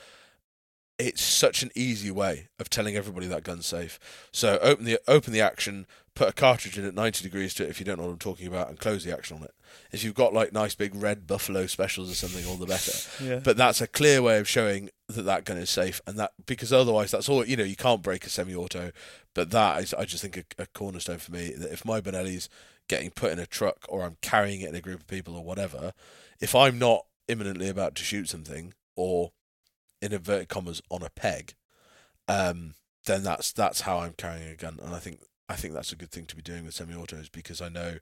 It's 1.00 1.24
such 1.24 1.64
an 1.64 1.72
easy 1.76 2.12
way 2.12 2.50
of 2.60 2.70
telling 2.70 2.96
everybody 2.96 3.26
that 3.28 3.44
gun's 3.44 3.66
safe. 3.66 4.00
So 4.32 4.60
open 4.62 4.86
the 4.86 5.00
open 5.08 5.34
the 5.34 5.42
action, 5.42 5.88
put 6.16 6.30
a 6.30 6.34
cartridge 6.34 6.78
in 6.78 6.86
at 6.86 6.94
90 6.94 7.24
degrees 7.24 7.54
to 7.56 7.64
it 7.64 7.70
if 7.70 7.80
you 7.80 7.86
don't 7.86 7.98
know 7.98 8.06
what 8.06 8.12
I'm 8.12 8.20
talking 8.20 8.48
about, 8.48 8.70
and 8.70 8.80
close 8.80 9.04
the 9.04 9.14
action 9.14 9.38
on 9.38 9.44
it. 9.44 9.54
If 9.92 10.04
you've 10.04 10.14
got 10.14 10.34
like 10.34 10.54
nice 10.54 10.76
big 10.76 10.94
red 10.94 11.26
buffalo 11.26 11.66
specials 11.66 12.12
or 12.12 12.16
something, 12.16 12.46
all 12.46 12.58
the 12.58 12.66
better. 12.66 12.92
Yeah. 13.24 13.40
But 13.44 13.58
that's 13.58 13.80
a 13.80 13.88
clear 13.88 14.22
way 14.22 14.38
of 14.40 14.50
showing 14.50 14.90
that 15.08 15.22
that 15.24 15.46
gun 15.46 15.58
is 15.58 15.70
safe, 15.70 16.02
and 16.06 16.18
that 16.20 16.32
because 16.46 16.74
otherwise 16.74 17.12
that's 17.12 17.30
all 17.30 17.46
you 17.46 17.56
know. 17.56 17.64
You 17.64 17.76
can't 17.76 18.02
break 18.02 18.26
a 18.26 18.30
semi-auto, 18.30 18.92
but 19.34 19.52
that 19.52 19.82
is 19.82 19.94
I 19.94 20.06
just 20.06 20.22
think 20.22 20.38
a, 20.38 20.64
a 20.64 20.68
cornerstone 20.68 21.20
for 21.20 21.32
me. 21.32 21.54
That 21.58 21.72
if 21.72 21.86
my 21.86 22.02
Benelli's 22.02 22.50
getting 22.88 23.12
put 23.12 23.32
in 23.32 23.40
a 23.40 23.46
truck 23.46 23.86
or 23.88 24.04
I'm 24.04 24.18
carrying 24.22 24.62
it 24.62 24.70
in 24.70 24.76
a 24.76 24.82
group 24.82 25.00
of 25.00 25.08
people 25.08 25.36
or 25.36 25.44
whatever, 25.44 25.94
if 26.40 26.54
I'm 26.54 26.78
not 26.78 27.06
imminently 27.28 27.70
about 27.70 27.96
to 27.96 28.04
shoot 28.04 28.28
something 28.30 28.74
or 28.96 29.32
in 30.04 30.14
inverted 30.14 30.50
commas 30.50 30.82
on 30.90 31.02
a 31.02 31.10
peg, 31.10 31.54
um, 32.28 32.74
then 33.06 33.24
that's 33.24 33.52
that's 33.52 33.82
how 33.82 34.00
I'm 34.00 34.14
carrying 34.14 34.50
a 34.50 34.56
gun, 34.56 34.80
and 34.84 34.94
I 34.94 35.00
think 35.00 35.22
I 35.50 35.56
think 35.56 35.74
that's 35.74 35.92
a 35.92 35.96
good 35.96 36.12
thing 36.12 36.26
to 36.28 36.36
be 36.36 36.42
doing 36.42 36.66
with 36.66 36.74
semi-autos 36.74 37.30
because 37.30 37.62
I 37.62 37.70
know 37.70 37.98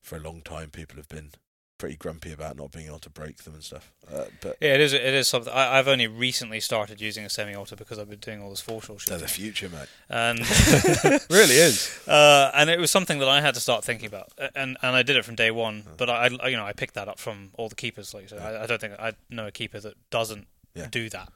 for 0.00 0.16
a 0.16 0.20
long 0.20 0.42
time 0.42 0.70
people 0.70 0.96
have 0.96 1.08
been 1.08 1.30
pretty 1.76 1.96
grumpy 1.96 2.30
about 2.32 2.56
not 2.56 2.70
being 2.70 2.86
able 2.86 3.00
to 3.00 3.10
break 3.10 3.38
them 3.38 3.52
and 3.54 3.62
stuff. 3.64 3.92
Uh, 4.10 4.26
but 4.40 4.56
Yeah, 4.60 4.74
it 4.74 4.80
is. 4.80 4.92
It 4.92 5.02
is 5.02 5.26
something. 5.28 5.52
I, 5.52 5.76
I've 5.78 5.88
only 5.88 6.06
recently 6.06 6.60
started 6.60 7.00
using 7.00 7.24
a 7.24 7.28
semi-auto 7.28 7.74
because 7.74 7.98
I've 7.98 8.08
been 8.08 8.20
doing 8.20 8.40
all 8.40 8.50
this 8.50 8.60
foreshore 8.60 8.96
they're 9.06 9.18
the 9.18 9.26
future, 9.26 9.68
mate. 9.68 9.88
and 10.08 10.38
really 11.30 11.56
is. 11.56 11.90
uh, 12.08 12.52
and 12.54 12.70
it 12.70 12.78
was 12.78 12.92
something 12.92 13.18
that 13.18 13.28
I 13.28 13.40
had 13.40 13.54
to 13.54 13.60
start 13.60 13.82
thinking 13.84 14.06
about, 14.06 14.28
and 14.54 14.76
and 14.82 14.94
I 14.96 15.02
did 15.02 15.16
it 15.16 15.24
from 15.24 15.34
day 15.34 15.50
one. 15.50 15.82
But 15.96 16.08
I, 16.08 16.30
I 16.40 16.48
you 16.48 16.56
know, 16.56 16.64
I 16.64 16.72
picked 16.72 16.94
that 16.94 17.08
up 17.08 17.18
from 17.18 17.50
all 17.54 17.68
the 17.68 17.74
keepers. 17.74 18.14
Like 18.14 18.22
you 18.22 18.28
said, 18.28 18.40
I, 18.40 18.62
I 18.62 18.66
don't 18.66 18.80
think 18.80 18.94
I 19.00 19.14
know 19.28 19.48
a 19.48 19.52
keeper 19.52 19.80
that 19.80 19.94
doesn't 20.10 20.46
Yeah. 20.74 20.86
do 20.90 21.10
that, 21.10 21.32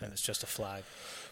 and 0.00 0.12
it's 0.12 0.22
just 0.22 0.42
a 0.42 0.46
flag. 0.46 0.84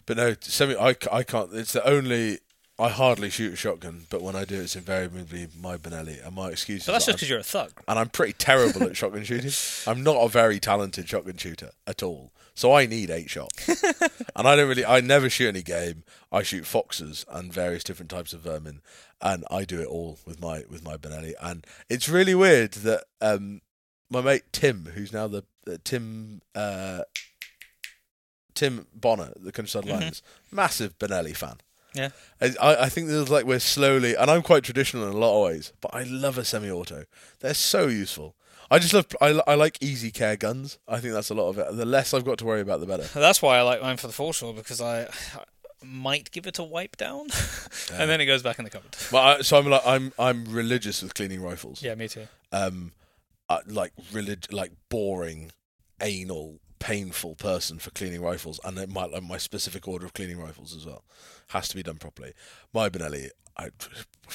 But 0.05 0.17
no, 0.17 0.35
semi. 0.41 0.75
I, 0.75 0.95
I 1.11 1.23
can't. 1.23 1.53
It's 1.53 1.73
the 1.73 1.87
only. 1.87 2.39
I 2.79 2.87
hardly 2.87 3.29
shoot 3.29 3.53
a 3.53 3.55
shotgun, 3.57 4.05
but 4.09 4.21
when 4.21 4.37
I 4.37 4.45
do, 4.45 4.61
it's 4.61 4.77
invariably 4.77 5.47
my 5.59 5.75
Benelli. 5.75 6.25
And 6.25 6.33
my 6.33 6.47
excuse 6.47 6.85
So 6.85 6.93
is 6.93 6.95
that's 6.95 7.05
that 7.07 7.11
just 7.11 7.17
because 7.19 7.29
you're 7.29 7.39
a 7.39 7.43
thug. 7.43 7.71
And 7.89 7.99
I'm 7.99 8.07
pretty 8.07 8.33
terrible 8.33 8.83
at 8.83 8.95
shotgun 8.95 9.25
shooting. 9.25 9.51
I'm 9.91 10.01
not 10.01 10.15
a 10.15 10.29
very 10.29 10.59
talented 10.61 11.09
shotgun 11.09 11.35
shooter 11.35 11.71
at 11.85 12.01
all. 12.01 12.31
So 12.55 12.73
I 12.73 12.85
need 12.85 13.09
eight 13.09 13.29
shots, 13.29 13.69
and 14.35 14.47
I 14.47 14.55
don't 14.55 14.67
really. 14.67 14.85
I 14.85 14.99
never 14.99 15.29
shoot 15.29 15.47
any 15.47 15.61
game. 15.61 16.03
I 16.31 16.43
shoot 16.43 16.65
foxes 16.65 17.25
and 17.29 17.53
various 17.53 17.83
different 17.85 18.09
types 18.11 18.33
of 18.33 18.41
vermin, 18.41 18.81
and 19.21 19.45
I 19.49 19.63
do 19.63 19.79
it 19.79 19.87
all 19.87 20.17
with 20.25 20.41
my 20.41 20.63
with 20.69 20.83
my 20.83 20.97
Benelli. 20.97 21.33
And 21.41 21.65
it's 21.89 22.09
really 22.09 22.35
weird 22.35 22.73
that 22.73 23.05
um, 23.21 23.61
my 24.09 24.21
mate 24.21 24.43
Tim, 24.51 24.91
who's 24.93 25.13
now 25.13 25.27
the 25.27 25.43
uh, 25.67 25.77
Tim 25.83 26.41
uh, 26.55 27.03
Tim 28.59 28.87
Bonner, 28.93 29.31
the 29.37 29.53
Countryside 29.53 29.85
Alliance, 29.87 30.21
massive 30.51 30.99
Benelli 30.99 31.33
fan. 31.33 31.55
Yeah. 31.93 32.09
I, 32.41 32.51
I 32.59 32.89
think 32.89 33.07
there's 33.07 33.29
like 33.29 33.45
we're 33.45 33.59
slowly, 33.59 34.15
and 34.15 34.29
I'm 34.29 34.41
quite 34.41 34.65
traditional 34.65 35.07
in 35.07 35.13
a 35.13 35.17
lot 35.17 35.37
of 35.39 35.45
ways, 35.45 35.71
but 35.79 35.95
I 35.95 36.03
love 36.03 36.37
a 36.37 36.43
semi-auto. 36.43 37.05
They're 37.39 37.53
so 37.53 37.87
useful. 37.87 38.35
I 38.69 38.79
just 38.79 38.93
love. 38.93 39.07
I, 39.21 39.39
I 39.47 39.55
like 39.55 39.77
easy 39.81 40.11
care 40.11 40.35
guns. 40.35 40.77
I 40.89 40.99
think 40.99 41.13
that's 41.13 41.29
a 41.29 41.33
lot 41.35 41.47
of 41.47 41.57
it. 41.57 41.77
The 41.77 41.85
less 41.85 42.13
I've 42.13 42.25
got 42.25 42.37
to 42.39 42.45
worry 42.45 42.59
about, 42.59 42.81
the 42.81 42.85
better. 42.85 43.03
That's 43.19 43.41
why 43.41 43.57
I 43.57 43.61
like 43.61 43.81
mine 43.81 43.95
for 43.95 44.07
the 44.07 44.13
foreshore 44.13 44.53
because 44.53 44.81
I, 44.81 45.03
I 45.03 45.07
might 45.81 46.29
give 46.31 46.45
it 46.45 46.59
a 46.59 46.63
wipe 46.63 46.97
down, 46.97 47.29
and 47.93 48.09
then 48.09 48.19
it 48.19 48.25
goes 48.25 48.43
back 48.43 48.59
in 48.59 48.65
the 48.65 48.69
cupboard. 48.69 48.97
But 49.09 49.17
I, 49.17 49.41
so 49.41 49.57
I'm 49.57 49.67
like 49.67 49.87
I'm 49.87 50.11
I'm 50.19 50.43
religious 50.53 51.01
with 51.01 51.13
cleaning 51.13 51.41
rifles. 51.41 51.81
Yeah, 51.81 51.95
me 51.95 52.09
too. 52.09 52.27
Um, 52.51 52.91
I, 53.47 53.59
like 53.65 53.93
relig- 54.11 54.51
like 54.51 54.73
boring, 54.89 55.51
anal, 56.01 56.59
painful 56.79 57.35
person 57.35 57.77
for 57.79 57.91
cleaning 57.91 58.21
rifles, 58.21 58.59
and 58.63 58.77
it 58.77 58.89
might 58.89 59.11
like 59.11 59.23
my 59.23 59.37
specific 59.37 59.87
order 59.87 60.05
of 60.05 60.13
cleaning 60.13 60.39
rifles 60.39 60.75
as 60.75 60.85
well 60.85 61.03
has 61.49 61.67
to 61.67 61.75
be 61.75 61.83
done 61.83 61.97
properly. 61.97 62.33
My 62.73 62.89
Benelli, 62.89 63.29
I 63.57 63.69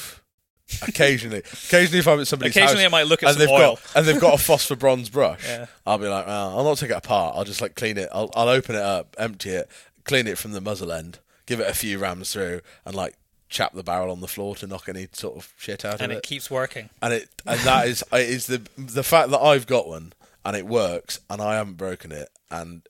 occasionally, 0.86 1.38
occasionally 1.38 1.98
if 2.00 2.08
I'm 2.08 2.20
at 2.20 2.26
somebody's 2.26 2.56
Occasionally, 2.56 2.84
I 2.84 2.88
might 2.88 3.06
look 3.06 3.22
at 3.22 3.28
and 3.30 3.34
some 3.38 3.40
they've 3.46 3.48
oil. 3.54 3.76
got 3.76 3.80
and 3.96 4.06
they've 4.06 4.20
got 4.20 4.34
a 4.34 4.42
phosphor 4.42 4.76
bronze 4.76 5.08
brush, 5.10 5.46
Yeah. 5.46 5.66
I'll 5.86 5.98
be 5.98 6.08
like, 6.08 6.24
oh, 6.26 6.56
I'll 6.58 6.64
not 6.64 6.78
take 6.78 6.90
it 6.90 6.96
apart. 6.96 7.34
I'll 7.36 7.44
just 7.44 7.60
like 7.60 7.74
clean 7.74 7.98
it. 7.98 8.08
I'll 8.12 8.30
I'll 8.34 8.48
open 8.48 8.74
it 8.74 8.82
up, 8.82 9.14
empty 9.18 9.50
it, 9.50 9.68
clean 10.04 10.26
it 10.26 10.38
from 10.38 10.52
the 10.52 10.60
muzzle 10.60 10.90
end, 10.92 11.18
give 11.46 11.60
it 11.60 11.68
a 11.68 11.74
few 11.74 11.98
rams 11.98 12.32
through, 12.32 12.60
and 12.84 12.94
like 12.94 13.14
chap 13.48 13.72
the 13.74 13.84
barrel 13.84 14.10
on 14.10 14.20
the 14.20 14.26
floor 14.28 14.56
to 14.56 14.66
knock 14.66 14.88
any 14.88 15.06
sort 15.12 15.36
of 15.36 15.52
shit 15.56 15.84
out 15.84 16.00
and 16.00 16.10
of 16.10 16.18
it 16.18 16.24
keeps 16.24 16.50
working. 16.50 16.88
and 17.00 17.12
it 17.12 17.28
and 17.46 17.60
that 17.60 17.86
is 17.86 18.02
it 18.12 18.28
is 18.28 18.46
the 18.46 18.62
the 18.76 19.04
fact 19.04 19.30
that 19.30 19.38
I've 19.40 19.66
got 19.66 19.86
one 19.86 20.12
and 20.44 20.56
it 20.56 20.66
works 20.66 21.20
and 21.30 21.40
I 21.40 21.54
haven't 21.54 21.76
broken 21.76 22.12
it 22.12 22.28
and 22.50 22.82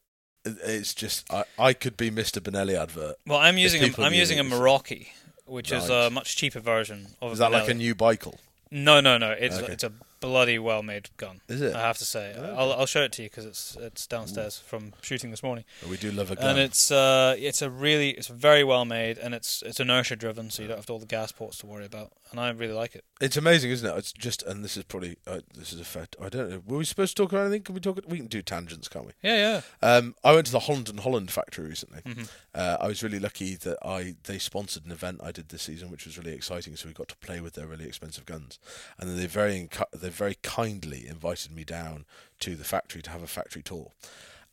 it's 0.44 0.94
just 0.94 1.30
I, 1.32 1.44
I 1.58 1.72
could 1.72 1.96
be 1.96 2.10
Mr. 2.10 2.40
Benelli 2.40 2.74
advert. 2.80 3.16
Well, 3.26 3.38
I'm 3.38 3.56
using 3.56 3.82
a, 3.82 4.02
I'm 4.02 4.12
using 4.14 4.38
a. 4.38 4.44
Meraki, 4.44 5.08
which 5.46 5.72
is 5.72 5.88
a 5.88 6.10
much 6.10 6.36
cheaper 6.36 6.60
version 6.60 7.08
of. 7.22 7.32
Is 7.32 7.38
that 7.38 7.52
like 7.52 7.68
a 7.68 7.74
new 7.74 7.94
Bikel? 7.94 8.36
No, 8.70 9.00
no, 9.00 9.18
no. 9.18 9.30
It's 9.30 9.56
Okay. 9.56 9.72
it's 9.72 9.84
a 9.84 9.92
bloody 10.20 10.58
well 10.58 10.82
made 10.82 11.08
gun. 11.16 11.40
Is 11.48 11.60
it? 11.60 11.74
I 11.74 11.80
have 11.80 11.98
to 11.98 12.04
say. 12.04 12.34
I'll 12.56 12.72
I'll 12.72 12.86
show 12.86 13.02
it 13.02 13.12
to 13.12 13.22
you 13.22 13.28
because 13.30 13.46
it's 13.46 13.76
it's 13.80 14.06
downstairs 14.06 14.58
from 14.58 14.92
shooting 15.00 15.30
this 15.30 15.42
morning. 15.42 15.64
We 15.88 15.96
do 15.96 16.10
love 16.10 16.30
a 16.30 16.36
gun. 16.36 16.50
And 16.50 16.58
it's 16.58 16.90
uh 16.90 17.36
it's 17.38 17.62
a 17.62 17.70
really 17.70 18.10
it's 18.10 18.28
very 18.28 18.64
well 18.64 18.84
made 18.84 19.16
and 19.16 19.32
it's 19.34 19.62
it's 19.62 19.80
inertia 19.80 20.16
driven, 20.16 20.50
so 20.50 20.62
you 20.62 20.68
don't 20.68 20.78
have 20.78 20.86
to 20.86 20.92
all 20.92 20.98
the 20.98 21.06
gas 21.06 21.32
ports 21.32 21.58
to 21.58 21.66
worry 21.66 21.86
about. 21.86 22.12
And 22.34 22.40
I 22.40 22.50
really 22.50 22.72
like 22.72 22.96
it. 22.96 23.04
It's 23.20 23.36
amazing, 23.36 23.70
isn't 23.70 23.88
it? 23.88 23.96
It's 23.96 24.12
just, 24.12 24.42
and 24.42 24.64
this 24.64 24.76
is 24.76 24.82
probably 24.82 25.18
uh, 25.24 25.38
this 25.56 25.72
is 25.72 25.78
a 25.78 25.84
fact. 25.84 26.16
I 26.20 26.28
don't 26.28 26.50
know. 26.50 26.62
Were 26.66 26.78
we 26.78 26.84
supposed 26.84 27.16
to 27.16 27.22
talk 27.22 27.30
about 27.30 27.42
anything? 27.46 27.62
Can 27.62 27.76
we 27.76 27.80
talk? 27.80 28.00
We 28.08 28.16
can 28.16 28.26
do 28.26 28.42
tangents, 28.42 28.88
can't 28.88 29.06
we? 29.06 29.12
Yeah, 29.22 29.60
yeah. 29.82 29.88
Um, 29.88 30.16
I 30.24 30.32
went 30.34 30.46
to 30.46 30.52
the 30.52 30.58
Holland 30.58 30.88
and 30.88 30.98
Holland 30.98 31.30
factory 31.30 31.68
recently. 31.68 32.00
Mhm. 32.02 32.28
Uh, 32.52 32.76
I 32.80 32.88
was 32.88 33.04
really 33.04 33.20
lucky 33.20 33.54
that 33.54 33.78
I 33.86 34.16
they 34.24 34.38
sponsored 34.38 34.84
an 34.84 34.90
event 34.90 35.20
I 35.22 35.30
did 35.30 35.50
this 35.50 35.62
season, 35.62 35.92
which 35.92 36.06
was 36.06 36.18
really 36.18 36.32
exciting. 36.32 36.74
So 36.74 36.88
we 36.88 36.92
got 36.92 37.06
to 37.08 37.16
play 37.18 37.40
with 37.40 37.54
their 37.54 37.68
really 37.68 37.86
expensive 37.86 38.26
guns, 38.26 38.58
and 38.98 39.08
then 39.08 39.16
they 39.16 39.26
very 39.26 39.68
they 39.92 40.08
very 40.08 40.34
kindly 40.42 41.06
invited 41.06 41.52
me 41.52 41.62
down 41.62 42.04
to 42.40 42.56
the 42.56 42.64
factory 42.64 43.00
to 43.02 43.10
have 43.10 43.22
a 43.22 43.28
factory 43.28 43.62
tour. 43.62 43.92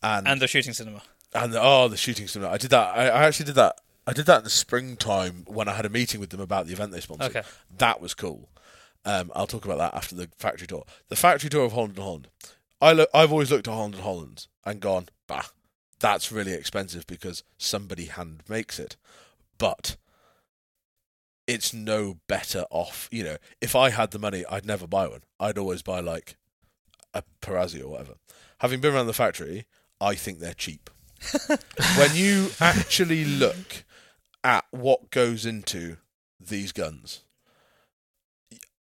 And 0.04 0.28
And 0.28 0.40
the 0.40 0.48
shooting 0.48 0.74
cinema. 0.74 1.02
and 1.34 1.52
the, 1.52 1.60
oh, 1.60 1.88
the 1.88 1.98
shooting 1.98 2.28
cinema! 2.28 2.52
I 2.52 2.58
did 2.58 2.70
that. 2.70 2.96
I, 2.96 3.08
I 3.08 3.24
actually 3.24 3.48
did 3.48 3.56
that. 3.56 3.80
I 4.08 4.14
did 4.14 4.26
that 4.26 4.40
in 4.40 4.44
the 4.44 4.50
springtime 4.50 5.44
when 5.48 5.68
I 5.68 5.74
had 5.74 5.86
a 5.86 5.90
meeting 5.90 6.20
with 6.20 6.32
them 6.32 6.42
about 6.42 6.68
the 6.68 6.74
event 6.74 6.92
they 6.92 7.00
sponsored. 7.00 7.36
Okay. 7.36 7.48
That 7.78 8.02
was 8.02 8.14
cool. 8.14 8.50
Um, 9.06 9.32
I'll 9.36 9.48
talk 9.48 9.66
about 9.66 9.78
that 9.78 9.94
after 9.94 10.16
the 10.16 10.30
factory 10.38 10.68
tour. 10.68 10.86
The 11.10 11.16
factory 11.16 11.50
tour 11.50 11.66
of 11.66 11.74
Holland 11.74 11.96
and 11.98 12.04
Holland. 12.04 12.28
I 12.82 13.06
I've 13.14 13.32
always 13.32 13.52
looked 13.52 13.68
at 13.68 13.74
Holland 13.74 13.96
and 13.96 14.04
Holland 14.04 14.48
and 14.66 14.80
gone, 14.80 15.10
bah, 15.28 15.46
that's 16.00 16.32
really 16.32 16.54
expensive 16.54 17.06
because 17.06 17.44
somebody 17.58 18.06
hand 18.06 18.42
makes 18.50 18.80
it. 18.80 18.98
But 19.58 19.98
it's 21.48 21.74
no 21.74 22.18
better 22.28 22.66
off. 22.72 23.08
You 23.12 23.24
know, 23.24 23.38
if 23.60 23.76
I 23.76 23.92
had 23.92 24.12
the 24.12 24.20
money, 24.20 24.44
I'd 24.50 24.66
never 24.66 24.88
buy 24.88 25.08
one. 25.08 25.22
I'd 25.40 25.58
always 25.58 25.84
buy 25.84 26.00
like 26.00 26.38
a 27.14 27.24
Perazzi 27.42 27.82
or 27.82 27.90
whatever. 27.90 28.14
Having 28.60 28.82
been 28.82 28.94
around 28.94 29.08
the 29.08 29.14
factory, 29.14 29.66
I 30.00 30.16
think 30.16 30.40
they're 30.40 30.54
cheap. 30.54 30.90
when 31.98 32.16
you 32.16 32.50
actually 32.60 33.24
look 33.26 33.84
at 34.44 34.66
what 34.72 35.12
goes 35.12 35.46
into 35.46 35.98
these 36.40 36.72
guns, 36.72 37.24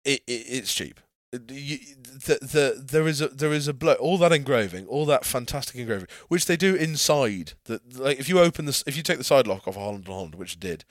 it, 0.04 0.22
it 0.26 0.44
it's 0.48 0.74
cheap. 0.74 1.00
You, 1.32 1.78
the, 1.96 2.38
the, 2.40 2.82
there 2.82 3.06
is 3.06 3.20
a 3.20 3.28
there 3.28 3.52
is 3.52 3.68
a 3.68 3.96
all 3.96 4.16
that 4.18 4.32
engraving, 4.32 4.86
all 4.86 5.04
that 5.06 5.24
fantastic 5.24 5.76
engraving, 5.76 6.06
which 6.28 6.46
they 6.46 6.56
do 6.56 6.74
inside. 6.74 7.52
That 7.64 7.98
like 7.98 8.18
if 8.18 8.28
you 8.28 8.40
open 8.40 8.64
this, 8.64 8.84
if 8.86 8.96
you 8.96 9.02
take 9.02 9.18
the 9.18 9.24
side 9.24 9.46
lock 9.46 9.66
off 9.66 9.76
a 9.76 9.80
Holland 9.80 10.04
and 10.06 10.14
Holland, 10.14 10.34
which 10.36 10.54
it 10.54 10.60
did, 10.60 10.84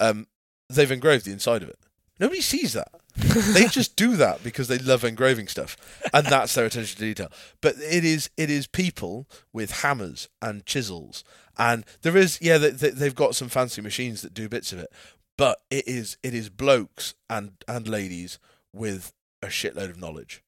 um, 0.00 0.26
they've 0.68 0.90
engraved 0.90 1.26
the 1.26 1.32
inside 1.32 1.62
of 1.62 1.68
it. 1.68 1.78
Nobody 2.18 2.40
sees 2.40 2.72
that. 2.72 2.92
they 3.16 3.66
just 3.66 3.94
do 3.96 4.16
that 4.16 4.42
because 4.42 4.66
they 4.66 4.78
love 4.78 5.04
engraving 5.04 5.46
stuff, 5.48 5.76
and 6.12 6.26
that's 6.26 6.54
their 6.54 6.64
attention 6.64 6.96
to 6.96 7.04
detail. 7.04 7.30
But 7.60 7.76
it 7.76 8.04
is 8.04 8.30
it 8.36 8.50
is 8.50 8.66
people 8.66 9.28
with 9.52 9.82
hammers 9.82 10.28
and 10.42 10.66
chisels, 10.66 11.22
and 11.58 11.84
there 12.02 12.16
is 12.16 12.38
yeah 12.40 12.58
they, 12.58 12.70
they've 12.70 13.14
got 13.14 13.34
some 13.34 13.48
fancy 13.48 13.80
machines 13.80 14.22
that 14.22 14.34
do 14.34 14.48
bits 14.48 14.72
of 14.72 14.78
it, 14.78 14.92
but 15.36 15.58
it 15.70 15.86
is 15.86 16.16
it 16.22 16.34
is 16.34 16.50
blokes 16.50 17.14
and 17.28 17.52
and 17.68 17.88
ladies 17.88 18.38
with 18.72 19.12
a 19.42 19.46
shitload 19.46 19.90
of 19.90 20.00
knowledge, 20.00 20.42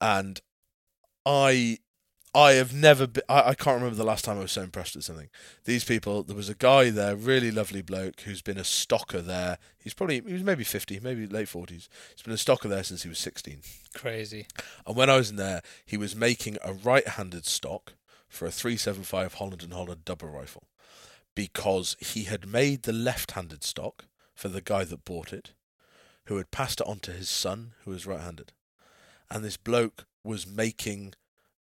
and 0.00 0.40
I 1.26 1.78
I 2.34 2.52
have 2.52 2.74
never 2.74 3.06
been, 3.06 3.22
I, 3.28 3.50
I 3.50 3.54
can't 3.54 3.76
remember 3.76 3.96
the 3.96 4.04
last 4.04 4.24
time 4.24 4.38
I 4.38 4.42
was 4.42 4.52
so 4.52 4.62
impressed 4.62 4.94
with 4.94 5.04
something. 5.04 5.30
These 5.64 5.84
people, 5.84 6.22
there 6.22 6.36
was 6.36 6.48
a 6.48 6.54
guy 6.54 6.90
there, 6.90 7.16
really 7.16 7.50
lovely 7.50 7.82
bloke, 7.82 8.20
who's 8.20 8.42
been 8.42 8.58
a 8.58 8.62
stocker 8.62 9.24
there. 9.24 9.58
He's 9.78 9.94
probably, 9.94 10.20
he 10.20 10.34
was 10.34 10.44
maybe 10.44 10.64
50, 10.64 11.00
maybe 11.00 11.26
late 11.26 11.48
40s. 11.48 11.88
He's 12.14 12.22
been 12.22 12.34
a 12.34 12.36
stocker 12.36 12.68
there 12.68 12.84
since 12.84 13.02
he 13.02 13.08
was 13.08 13.18
16. 13.18 13.60
Crazy. 13.94 14.46
And 14.86 14.94
when 14.94 15.08
I 15.08 15.16
was 15.16 15.30
in 15.30 15.36
there, 15.36 15.62
he 15.86 15.96
was 15.96 16.14
making 16.14 16.58
a 16.62 16.72
right 16.72 17.06
handed 17.08 17.46
stock 17.46 17.94
for 18.28 18.46
a 18.46 18.50
375 18.50 19.34
Holland 19.34 19.62
and 19.62 19.72
Holland 19.72 20.04
double 20.04 20.28
rifle 20.28 20.68
because 21.34 21.96
he 22.00 22.24
had 22.24 22.46
made 22.46 22.82
the 22.82 22.92
left 22.92 23.32
handed 23.32 23.62
stock 23.64 24.06
for 24.34 24.48
the 24.48 24.60
guy 24.60 24.84
that 24.84 25.04
bought 25.04 25.32
it, 25.32 25.52
who 26.26 26.36
had 26.36 26.50
passed 26.50 26.80
it 26.80 26.86
on 26.86 26.98
to 27.00 27.12
his 27.12 27.28
son, 27.28 27.72
who 27.84 27.90
was 27.90 28.06
right 28.06 28.20
handed. 28.20 28.52
And 29.30 29.44
this 29.44 29.56
bloke 29.56 30.06
was 30.24 30.46
making 30.46 31.14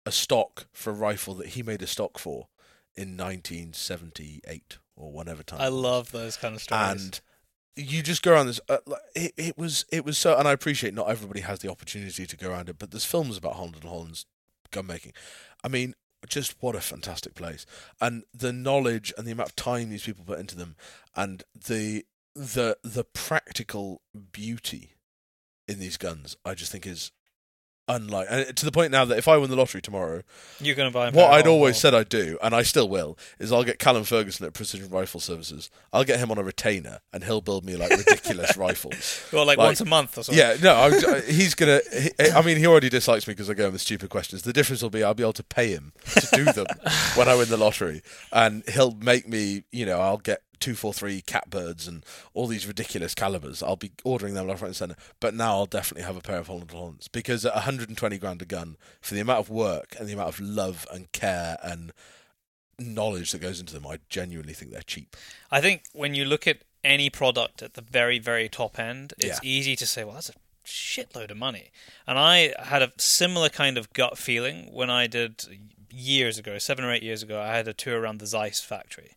a 0.07 0.13
stock 0.13 0.67
for 0.73 0.91
a 0.91 0.95
rifle 0.95 1.35
that 1.35 1.49
he 1.49 1.63
made 1.63 1.83
a 1.83 1.87
stock 1.87 2.19
for 2.19 2.49
in 2.97 3.17
1978 3.17 4.79
or 4.97 5.13
whatever 5.13 5.43
time. 5.43 5.61
I 5.61 5.69
love 5.69 6.11
those 6.13 6.37
kind 6.37 6.55
of 6.55 6.63
stories. 6.63 7.03
and 7.03 7.21
you 7.77 8.03
just 8.03 8.23
go 8.23 8.33
around 8.33 8.47
this. 8.47 8.61
Uh, 8.69 8.79
it, 9.15 9.33
it 9.37 9.59
was 9.59 9.85
it 9.93 10.05
was 10.05 10.19
so, 10.19 10.37
and 10.37 10.47
I 10.47 10.53
appreciate 10.53 10.95
not 10.95 11.09
everybody 11.09 11.41
has 11.41 11.61
the 11.61 11.71
opportunity 11.71 12.27
to 12.27 12.37
go 12.37 12.51
around 12.51 12.69
it, 12.69 12.79
but 12.79 12.91
there's 12.91 13.05
films 13.05 13.37
about 13.37 13.55
Holland 13.55 13.77
and 13.77 13.85
Holland's 13.85 14.27
gun 14.71 14.87
making. 14.87 15.13
I 15.63 15.69
mean, 15.69 15.95
just 16.29 16.57
what 16.61 16.77
a 16.77 16.81
fantastic 16.81 17.35
place, 17.35 17.67
and 18.01 18.25
the 18.35 18.53
knowledge 18.53 19.13
and 19.17 19.27
the 19.27 19.33
amount 19.33 19.51
of 19.51 19.57
time 19.57 19.91
these 19.91 20.05
people 20.05 20.25
put 20.25 20.39
into 20.39 20.57
them, 20.57 20.77
and 21.17 21.43
the 21.67 22.05
the 22.35 22.77
the 22.83 23.05
practical 23.05 24.03
beauty 24.33 24.95
in 25.67 25.79
these 25.79 25.97
guns, 25.97 26.37
I 26.45 26.55
just 26.55 26.73
think 26.73 26.87
is 26.87 27.13
unlike, 27.95 28.27
and 28.31 28.57
to 28.57 28.65
the 28.65 28.73
point 28.73 28.93
now 28.93 29.05
that 29.05 29.19
if 29.19 29.29
I 29.29 29.37
win 29.37 29.51
the 29.51 29.57
lottery 29.57 29.81
tomorrow, 29.83 30.23
You're 30.61 30.75
going 30.75 30.89
to 30.91 30.93
buy 30.93 31.11
what 31.11 31.31
I'd 31.33 31.47
always 31.47 31.77
said 31.79 31.95
I'd 31.95 32.09
do, 32.09 32.39
and 32.43 32.55
I 32.55 32.63
still 32.63 32.89
will, 32.89 33.19
is 33.39 33.53
I'll 33.53 33.65
get 33.65 33.79
Callum 33.79 34.05
Ferguson 34.05 34.47
at 34.47 34.53
Precision 34.55 34.89
Rifle 34.89 35.21
Services. 35.21 35.71
I'll 35.93 36.05
get 36.05 36.19
him 36.19 36.31
on 36.31 36.39
a 36.39 36.43
retainer, 36.43 37.01
and 37.13 37.25
he'll 37.25 37.41
build 37.41 37.65
me 37.65 37.77
like 37.77 37.91
ridiculous 37.91 38.57
rifles. 38.57 39.23
Well, 39.33 39.47
like, 39.47 39.59
like- 39.59 39.67
once 39.67 39.81
a 39.81 39.85
month 39.85 40.19
or 40.19 40.23
something. 40.25 40.39
Yeah, 40.39 40.57
no, 40.63 40.75
I, 40.75 40.87
uh, 41.17 41.21
he's 41.23 41.55
gonna. 41.55 41.81
He, 41.93 42.11
I 42.31 42.43
mean, 42.43 42.57
he 42.57 42.67
already 42.67 42.89
dislikes 42.89 43.27
me 43.27 43.33
because 43.35 43.51
I 43.51 43.55
go 43.55 43.71
with 43.71 43.81
stupid 43.81 44.11
questions. 44.11 44.43
The 44.43 44.53
difference 44.53 44.83
will 44.83 44.91
be 44.91 45.03
I'll 45.03 45.15
be 45.15 45.23
able 45.23 45.33
to 45.35 45.45
pay 45.45 45.69
him 45.71 45.93
to 46.15 46.27
do 46.33 46.45
them 46.45 46.67
when 47.15 47.29
I 47.29 47.35
win 47.35 47.49
the 47.49 47.57
lottery, 47.57 48.03
and 48.33 48.63
he'll 48.69 48.93
make 48.93 49.29
me. 49.29 49.65
You 49.73 49.87
know, 49.87 50.01
I'll 50.01 50.19
get 50.19 50.43
two 50.61 50.75
four 50.75 50.93
three 50.93 51.21
catbirds 51.23 51.89
and 51.89 52.05
all 52.35 52.47
these 52.47 52.67
ridiculous 52.67 53.15
calibers. 53.15 53.63
I'll 53.63 53.77
be 53.77 53.93
ordering 54.05 54.35
them 54.35 54.47
left, 54.47 54.61
right, 54.63 54.69
and 54.69 54.77
centre. 54.77 54.97
But 55.19 55.35
now 55.35 55.53
I'll 55.57 55.67
definitely 55.67 56.05
have 56.07 56.17
a 56.17 56.21
pair 56.21 56.39
of 56.39 56.47
Holland 56.47 56.71
Hollands 56.71 57.09
because 57.09 57.45
at 57.45 57.55
120 57.55 58.19
grand 58.19 58.43
a 58.43 58.45
gun 58.45 58.77
for 59.01 59.15
the 59.15 59.21
amount 59.21 59.41
of 59.41 59.51
work 59.51 59.97
and 59.99 60.07
the 60.09 60.13
amount 60.13 60.29
of 60.29 60.41
love 60.41 60.87
and 60.93 61.11
care 61.13 61.59
and 61.63 61.93
knowledge 62.79 63.33
that 63.33 63.41
goes 63.41 63.61
into 63.61 63.75
them, 63.75 63.87
I 63.87 63.99
genuinely 64.09 64.55
think 64.55 64.71
they're 64.73 64.83
cheap. 64.83 65.17
I 65.51 65.61
think 65.61 65.83
when 65.93 66.15
you 66.15 66.25
look 66.25 66.47
at 66.47 66.59
any 66.83 67.11
product 67.11 67.63
at 67.63 67.75
the 67.75 67.83
very, 67.83 68.19
very 68.19 68.49
top 68.49 68.79
end, 68.79 69.13
it's 69.19 69.27
Yeah. 69.27 69.39
easy 69.43 69.77
to 69.77 69.87
say, 69.87 70.03
well, 70.05 70.15
that's 70.15 70.31
a 70.31 70.35
shitload 70.67 71.31
of 71.31 71.37
money. 71.37 71.71
And 72.07 72.19
I 72.19 72.55
had 72.63 72.81
a 72.83 72.93
similar 72.97 73.49
kind 73.51 73.77
of 73.77 73.93
gut 73.93 74.17
feeling 74.17 74.73
when 74.73 74.89
I 74.89 75.07
did 75.07 75.61
years 75.91 76.39
ago, 76.39 76.57
seven 76.59 76.85
or 76.85 76.93
eight 76.93 77.03
years 77.03 77.23
ago, 77.23 77.41
I 77.41 77.57
had 77.57 77.69
a 77.69 77.75
tour 77.75 78.01
around 78.01 78.19
the 78.19 78.27
Zeiss 78.27 78.61
factory. 78.61 79.13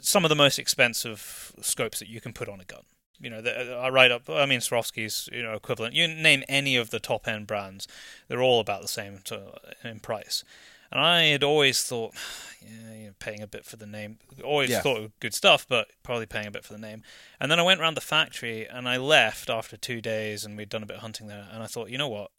Some 0.00 0.24
of 0.24 0.28
the 0.28 0.34
most 0.36 0.58
expensive 0.58 1.52
scopes 1.60 1.98
that 1.98 2.08
you 2.08 2.20
can 2.20 2.32
put 2.32 2.48
on 2.48 2.60
a 2.60 2.64
gun. 2.64 2.82
You 3.20 3.30
know, 3.30 3.38
uh, 3.38 3.78
I 3.80 3.88
write 3.90 4.10
up. 4.12 4.30
I 4.30 4.46
mean, 4.46 4.60
Swarovski's, 4.60 5.28
you 5.32 5.42
know, 5.42 5.54
equivalent. 5.54 5.94
You 5.94 6.06
name 6.06 6.44
any 6.48 6.76
of 6.76 6.90
the 6.90 7.00
top 7.00 7.26
end 7.26 7.46
brands, 7.46 7.88
they're 8.28 8.42
all 8.42 8.60
about 8.60 8.82
the 8.82 8.88
same 8.88 9.18
to, 9.24 9.54
in 9.82 9.98
price. 10.00 10.44
And 10.92 11.00
I 11.00 11.24
had 11.24 11.42
always 11.42 11.82
thought, 11.82 12.14
yeah, 12.62 12.94
you're 13.02 13.12
paying 13.12 13.42
a 13.42 13.46
bit 13.48 13.64
for 13.64 13.76
the 13.76 13.86
name. 13.86 14.18
Always 14.44 14.70
Yeah. 14.70 14.82
thought 14.82 14.98
it 14.98 15.02
was 15.02 15.10
good 15.20 15.34
stuff, 15.34 15.66
but 15.68 15.88
probably 16.04 16.26
paying 16.26 16.46
a 16.46 16.50
bit 16.52 16.64
for 16.64 16.72
the 16.72 16.78
name. 16.78 17.02
And 17.40 17.50
then 17.50 17.58
I 17.58 17.62
went 17.64 17.80
around 17.80 17.94
the 17.94 18.00
factory 18.00 18.66
and 18.68 18.88
I 18.88 18.96
left 18.98 19.50
after 19.50 19.76
two 19.76 20.00
days 20.00 20.44
and 20.44 20.56
we'd 20.56 20.68
done 20.68 20.82
a 20.84 20.86
bit 20.86 20.96
of 20.98 21.02
hunting 21.02 21.26
there. 21.26 21.48
And 21.52 21.62
I 21.62 21.66
thought, 21.66 21.90
you 21.90 21.98
know 21.98 22.08
what? 22.08 22.30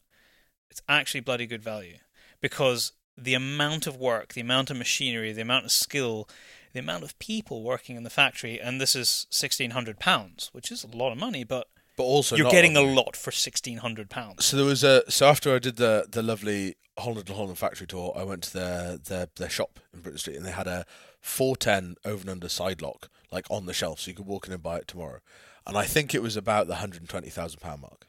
It's 0.70 0.82
actually 0.88 1.20
bloody 1.20 1.46
good 1.46 1.62
value 1.62 1.98
because 2.40 2.92
the 3.18 3.34
amount 3.34 3.86
of 3.86 3.96
work, 3.96 4.32
the 4.32 4.40
amount 4.40 4.70
of 4.70 4.76
machinery, 4.78 5.32
the 5.32 5.42
amount 5.42 5.66
of 5.66 5.72
skill, 5.72 6.28
the 6.72 6.80
amount 6.80 7.04
of 7.04 7.18
people 7.18 7.62
working 7.62 7.96
in 7.96 8.02
the 8.02 8.10
factory, 8.10 8.60
and 8.60 8.80
this 8.80 8.94
is 8.94 9.26
sixteen 9.30 9.70
hundred 9.70 9.98
pounds, 9.98 10.50
which 10.52 10.70
is 10.70 10.84
a 10.84 10.96
lot 10.96 11.12
of 11.12 11.18
money, 11.18 11.44
but 11.44 11.68
But 11.96 12.04
also, 12.04 12.36
you're 12.36 12.44
not 12.44 12.52
getting 12.52 12.76
a 12.76 12.82
lot 12.82 13.16
for 13.16 13.30
sixteen 13.30 13.78
hundred 13.78 14.10
pounds. 14.10 14.44
So 14.44 14.56
there 14.56 14.66
was 14.66 14.84
a 14.84 15.10
so 15.10 15.26
after 15.28 15.54
I 15.54 15.58
did 15.58 15.76
the 15.76 16.06
the 16.08 16.22
lovely 16.22 16.76
Holland 16.98 17.28
and 17.28 17.36
Holland 17.36 17.58
factory 17.58 17.86
tour, 17.86 18.12
I 18.16 18.24
went 18.24 18.42
to 18.44 18.52
their 18.52 18.96
their 18.98 19.28
their 19.36 19.50
shop 19.50 19.80
in 19.94 20.00
Bruton 20.00 20.18
Street, 20.18 20.36
and 20.36 20.44
they 20.46 20.50
had 20.52 20.66
a 20.66 20.84
410 21.20 21.96
over 22.04 22.22
and 22.22 22.30
under 22.30 22.48
side 22.48 22.80
lock 22.80 23.08
like 23.30 23.46
on 23.50 23.66
the 23.66 23.72
shelf, 23.74 24.00
so 24.00 24.10
you 24.10 24.14
could 24.16 24.26
walk 24.26 24.46
in 24.46 24.52
and 24.52 24.62
buy 24.62 24.78
it 24.78 24.88
tomorrow. 24.88 25.20
And 25.66 25.76
I 25.76 25.84
think 25.84 26.14
it 26.14 26.22
was 26.22 26.36
about 26.36 26.66
the 26.66 26.72
120,000 26.72 27.60
pound 27.60 27.82
mark. 27.82 28.06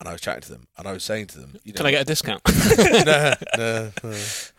And 0.00 0.08
I 0.08 0.12
was 0.12 0.20
chatting 0.20 0.40
to 0.42 0.48
them, 0.50 0.66
and 0.76 0.88
I 0.88 0.92
was 0.92 1.04
saying 1.04 1.26
to 1.28 1.38
them, 1.38 1.56
you 1.62 1.72
know, 1.72 1.76
Can 1.76 1.86
I 1.86 1.90
get 1.92 2.00
a 2.00 2.04
discount? 2.04 2.40
no, 2.78 3.34
no, 3.56 3.90
no. 4.02 4.14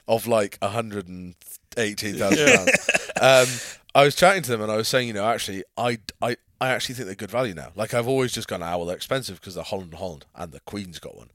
of 0.08 0.26
like 0.28 0.58
118,000 0.62 2.56
pounds. 2.56 3.03
Um, 3.22 3.48
I 3.96 4.04
was 4.04 4.16
chatting 4.16 4.44
to 4.44 4.52
them 4.52 4.62
and 4.62 4.72
I 4.72 4.76
was 4.78 4.88
saying, 4.88 5.08
you 5.08 5.14
know, 5.14 5.26
actually, 5.26 5.64
I, 5.78 6.00
I, 6.22 6.38
I 6.60 6.70
actually 6.70 6.96
think 6.96 7.08
they're 7.08 7.16
good 7.16 7.32
value 7.32 7.54
now. 7.54 7.72
Like 7.76 7.94
I've 7.94 8.08
always 8.08 8.32
just 8.32 8.48
gone, 8.48 8.64
ah, 8.64 8.76
well, 8.78 8.86
they're 8.86 8.96
expensive 8.96 9.40
because 9.40 9.56
they're 9.56 9.64
Holland 9.64 9.92
and 9.92 10.00
Holland, 10.00 10.26
and 10.36 10.52
the 10.52 10.62
Queen's 10.62 11.00
got 11.00 11.16
one. 11.16 11.30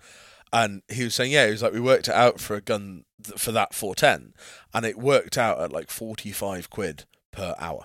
And 0.53 0.83
he 0.89 1.05
was 1.05 1.15
saying, 1.15 1.33
yeah, 1.33 1.47
he 1.47 1.53
was 1.53 1.63
like, 1.63 1.73
we 1.73 1.81
worked 1.81 2.09
it 2.09 2.15
out 2.15 2.41
for 2.41 2.57
a 2.57 2.61
gun 2.61 3.05
th- 3.23 3.39
for 3.39 3.53
that 3.53 3.75
410, 3.75 4.33
and 4.73 4.87
it 4.87 4.99
worked 4.99 5.37
out 5.37 5.61
at 5.61 5.73
like 5.73 5.91
45 5.91 6.71
quid 6.71 7.05
per 7.31 7.55
hour 7.59 7.85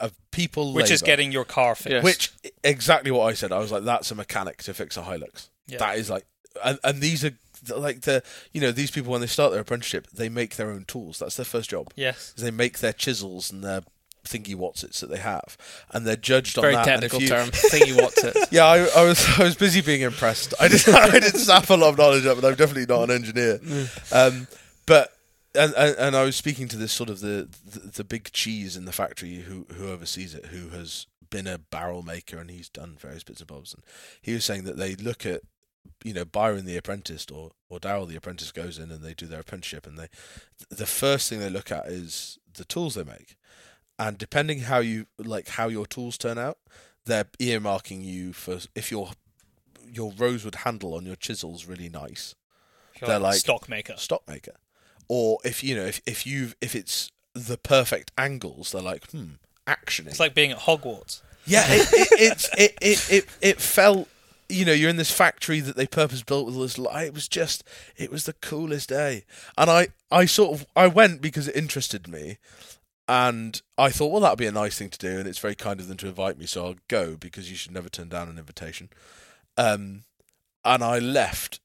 of 0.00 0.14
people, 0.30 0.72
Which 0.72 0.90
is 0.90 1.02
getting 1.02 1.32
your 1.32 1.44
car 1.44 1.74
fixed. 1.74 1.92
Yeah. 1.92 2.02
Which 2.02 2.32
exactly 2.64 3.10
what 3.10 3.26
I 3.26 3.34
said. 3.34 3.52
I 3.52 3.58
was 3.58 3.70
like, 3.70 3.84
that's 3.84 4.10
a 4.10 4.14
mechanic 4.14 4.62
to 4.64 4.74
fix 4.74 4.96
a 4.96 5.02
Hilux. 5.02 5.48
Yeah. 5.66 5.78
That 5.78 5.98
is 5.98 6.08
like, 6.08 6.26
and, 6.64 6.78
and 6.82 7.00
these 7.00 7.24
are 7.24 7.32
like 7.74 8.02
the 8.02 8.22
you 8.52 8.60
know 8.60 8.72
these 8.72 8.90
people 8.90 9.12
when 9.12 9.20
they 9.20 9.26
start 9.26 9.52
their 9.52 9.60
apprenticeship, 9.60 10.08
they 10.12 10.28
make 10.28 10.56
their 10.56 10.70
own 10.70 10.84
tools. 10.84 11.18
That's 11.18 11.36
their 11.36 11.44
first 11.44 11.70
job. 11.70 11.92
Yes. 11.96 12.32
They 12.36 12.50
make 12.50 12.78
their 12.80 12.92
chisels 12.92 13.50
and 13.50 13.62
their 13.64 13.82
thingy 14.24 14.56
watsits 14.56 15.00
that 15.00 15.08
they 15.08 15.18
have, 15.18 15.56
and 15.92 16.04
they're 16.04 16.16
judged 16.16 16.56
Very 16.60 16.74
on 16.74 16.84
that. 16.84 17.02
if 17.04 17.12
technical 17.12 17.22
you- 17.22 17.28
term. 17.28 17.48
Thingy 17.50 17.96
what's 18.00 18.22
it? 18.24 18.36
Yeah, 18.50 18.64
I, 18.66 18.78
I 18.96 19.04
was 19.04 19.24
I 19.38 19.44
was 19.44 19.54
busy 19.56 19.80
being 19.80 20.00
impressed. 20.02 20.52
I 20.60 20.68
did 20.68 20.88
I 20.88 21.18
did 21.20 21.36
sap 21.36 21.70
a 21.70 21.74
lot 21.74 21.90
of 21.90 21.98
knowledge 21.98 22.26
up, 22.26 22.40
but 22.40 22.46
I'm 22.48 22.54
definitely 22.56 22.86
not 22.86 23.08
an 23.08 23.14
engineer. 23.14 23.60
Um, 24.12 24.48
but 24.86 25.12
and, 25.54 25.72
and 25.74 25.96
and 25.96 26.16
I 26.16 26.24
was 26.24 26.34
speaking 26.36 26.66
to 26.68 26.76
this 26.76 26.92
sort 26.92 27.08
of 27.08 27.20
the, 27.20 27.48
the 27.64 27.78
the 27.98 28.04
big 28.04 28.32
cheese 28.32 28.76
in 28.76 28.84
the 28.84 28.92
factory 28.92 29.36
who 29.36 29.66
who 29.74 29.88
oversees 29.90 30.34
it, 30.34 30.46
who 30.46 30.70
has 30.70 31.06
been 31.30 31.46
a 31.46 31.58
barrel 31.58 32.02
maker 32.02 32.38
and 32.38 32.50
he's 32.50 32.68
done 32.68 32.96
various 33.00 33.24
bits 33.24 33.40
and 33.40 33.48
bobs, 33.48 33.74
and 33.74 33.82
he 34.22 34.32
was 34.34 34.44
saying 34.44 34.64
that 34.64 34.76
they 34.76 34.94
look 34.96 35.24
at 35.24 35.42
you 36.04 36.12
know 36.12 36.24
Byron 36.24 36.64
the 36.66 36.76
apprentice 36.76 37.26
or 37.32 37.52
or 37.68 37.78
Daryl 37.78 38.08
the 38.08 38.16
apprentice 38.16 38.52
goes 38.52 38.78
in 38.78 38.90
and 38.90 39.02
they 39.02 39.14
do 39.14 39.26
their 39.26 39.40
apprenticeship 39.40 39.86
and 39.86 39.98
they 39.98 40.08
the 40.70 40.86
first 40.86 41.28
thing 41.28 41.40
they 41.40 41.50
look 41.50 41.70
at 41.72 41.86
is 41.86 42.38
the 42.54 42.64
tools 42.64 42.94
they 42.94 43.04
make, 43.04 43.36
and 43.98 44.18
depending 44.18 44.60
how 44.60 44.78
you 44.78 45.06
like 45.18 45.48
how 45.48 45.68
your 45.68 45.86
tools 45.86 46.16
turn 46.18 46.38
out, 46.38 46.58
they're 47.04 47.24
earmarking 47.38 48.04
you 48.04 48.32
for 48.32 48.58
if 48.74 48.90
your 48.90 49.10
your 49.84 50.12
rosewood 50.16 50.56
handle 50.56 50.94
on 50.94 51.06
your 51.06 51.16
chisel's 51.16 51.66
really 51.66 51.88
nice 51.88 52.34
You're 53.00 53.08
They're 53.08 53.18
like 53.18 53.40
stock 53.40 53.68
maker. 53.68 53.94
stock 53.96 54.22
maker, 54.26 54.56
or 55.08 55.38
if 55.44 55.62
you 55.62 55.76
know 55.76 55.84
if 55.86 56.00
if 56.06 56.26
you 56.26 56.52
if 56.60 56.74
it's 56.74 57.10
the 57.34 57.56
perfect 57.58 58.10
angles, 58.16 58.72
they're 58.72 58.82
like 58.82 59.10
hmm 59.10 59.34
action. 59.66 60.06
It's 60.08 60.20
like 60.20 60.34
being 60.34 60.52
at 60.52 60.58
Hogwarts. 60.60 61.22
Yeah, 61.46 61.64
it, 61.68 61.88
it, 61.92 62.08
it's 62.20 62.48
it, 62.56 62.74
it 62.80 63.10
it 63.10 63.26
it 63.40 63.60
felt. 63.60 64.08
You 64.48 64.64
know, 64.64 64.72
you're 64.72 64.90
in 64.90 64.96
this 64.96 65.10
factory 65.10 65.60
that 65.60 65.76
they 65.76 65.86
purpose 65.86 66.22
built 66.22 66.46
with 66.46 66.54
all 66.54 66.62
this 66.62 66.78
light. 66.78 67.08
It 67.08 67.14
was 67.14 67.28
just, 67.28 67.64
it 67.96 68.10
was 68.10 68.24
the 68.24 68.32
coolest 68.34 68.88
day, 68.88 69.24
and 69.58 69.68
I, 69.68 69.88
I 70.10 70.26
sort 70.26 70.60
of, 70.60 70.66
I 70.76 70.86
went 70.86 71.20
because 71.20 71.48
it 71.48 71.56
interested 71.56 72.06
me, 72.06 72.38
and 73.08 73.60
I 73.78 73.90
thought, 73.90 74.12
well, 74.12 74.20
that'd 74.20 74.38
be 74.38 74.46
a 74.46 74.52
nice 74.52 74.78
thing 74.78 74.90
to 74.90 74.98
do, 74.98 75.18
and 75.18 75.28
it's 75.28 75.38
very 75.38 75.54
kind 75.54 75.80
of 75.80 75.88
them 75.88 75.96
to 75.98 76.08
invite 76.08 76.38
me, 76.38 76.46
so 76.46 76.64
I'll 76.64 76.76
go 76.88 77.16
because 77.16 77.50
you 77.50 77.56
should 77.56 77.72
never 77.72 77.88
turn 77.88 78.08
down 78.08 78.28
an 78.28 78.38
invitation. 78.38 78.88
Um, 79.56 80.04
and 80.64 80.82
I 80.82 80.98
left 80.98 81.60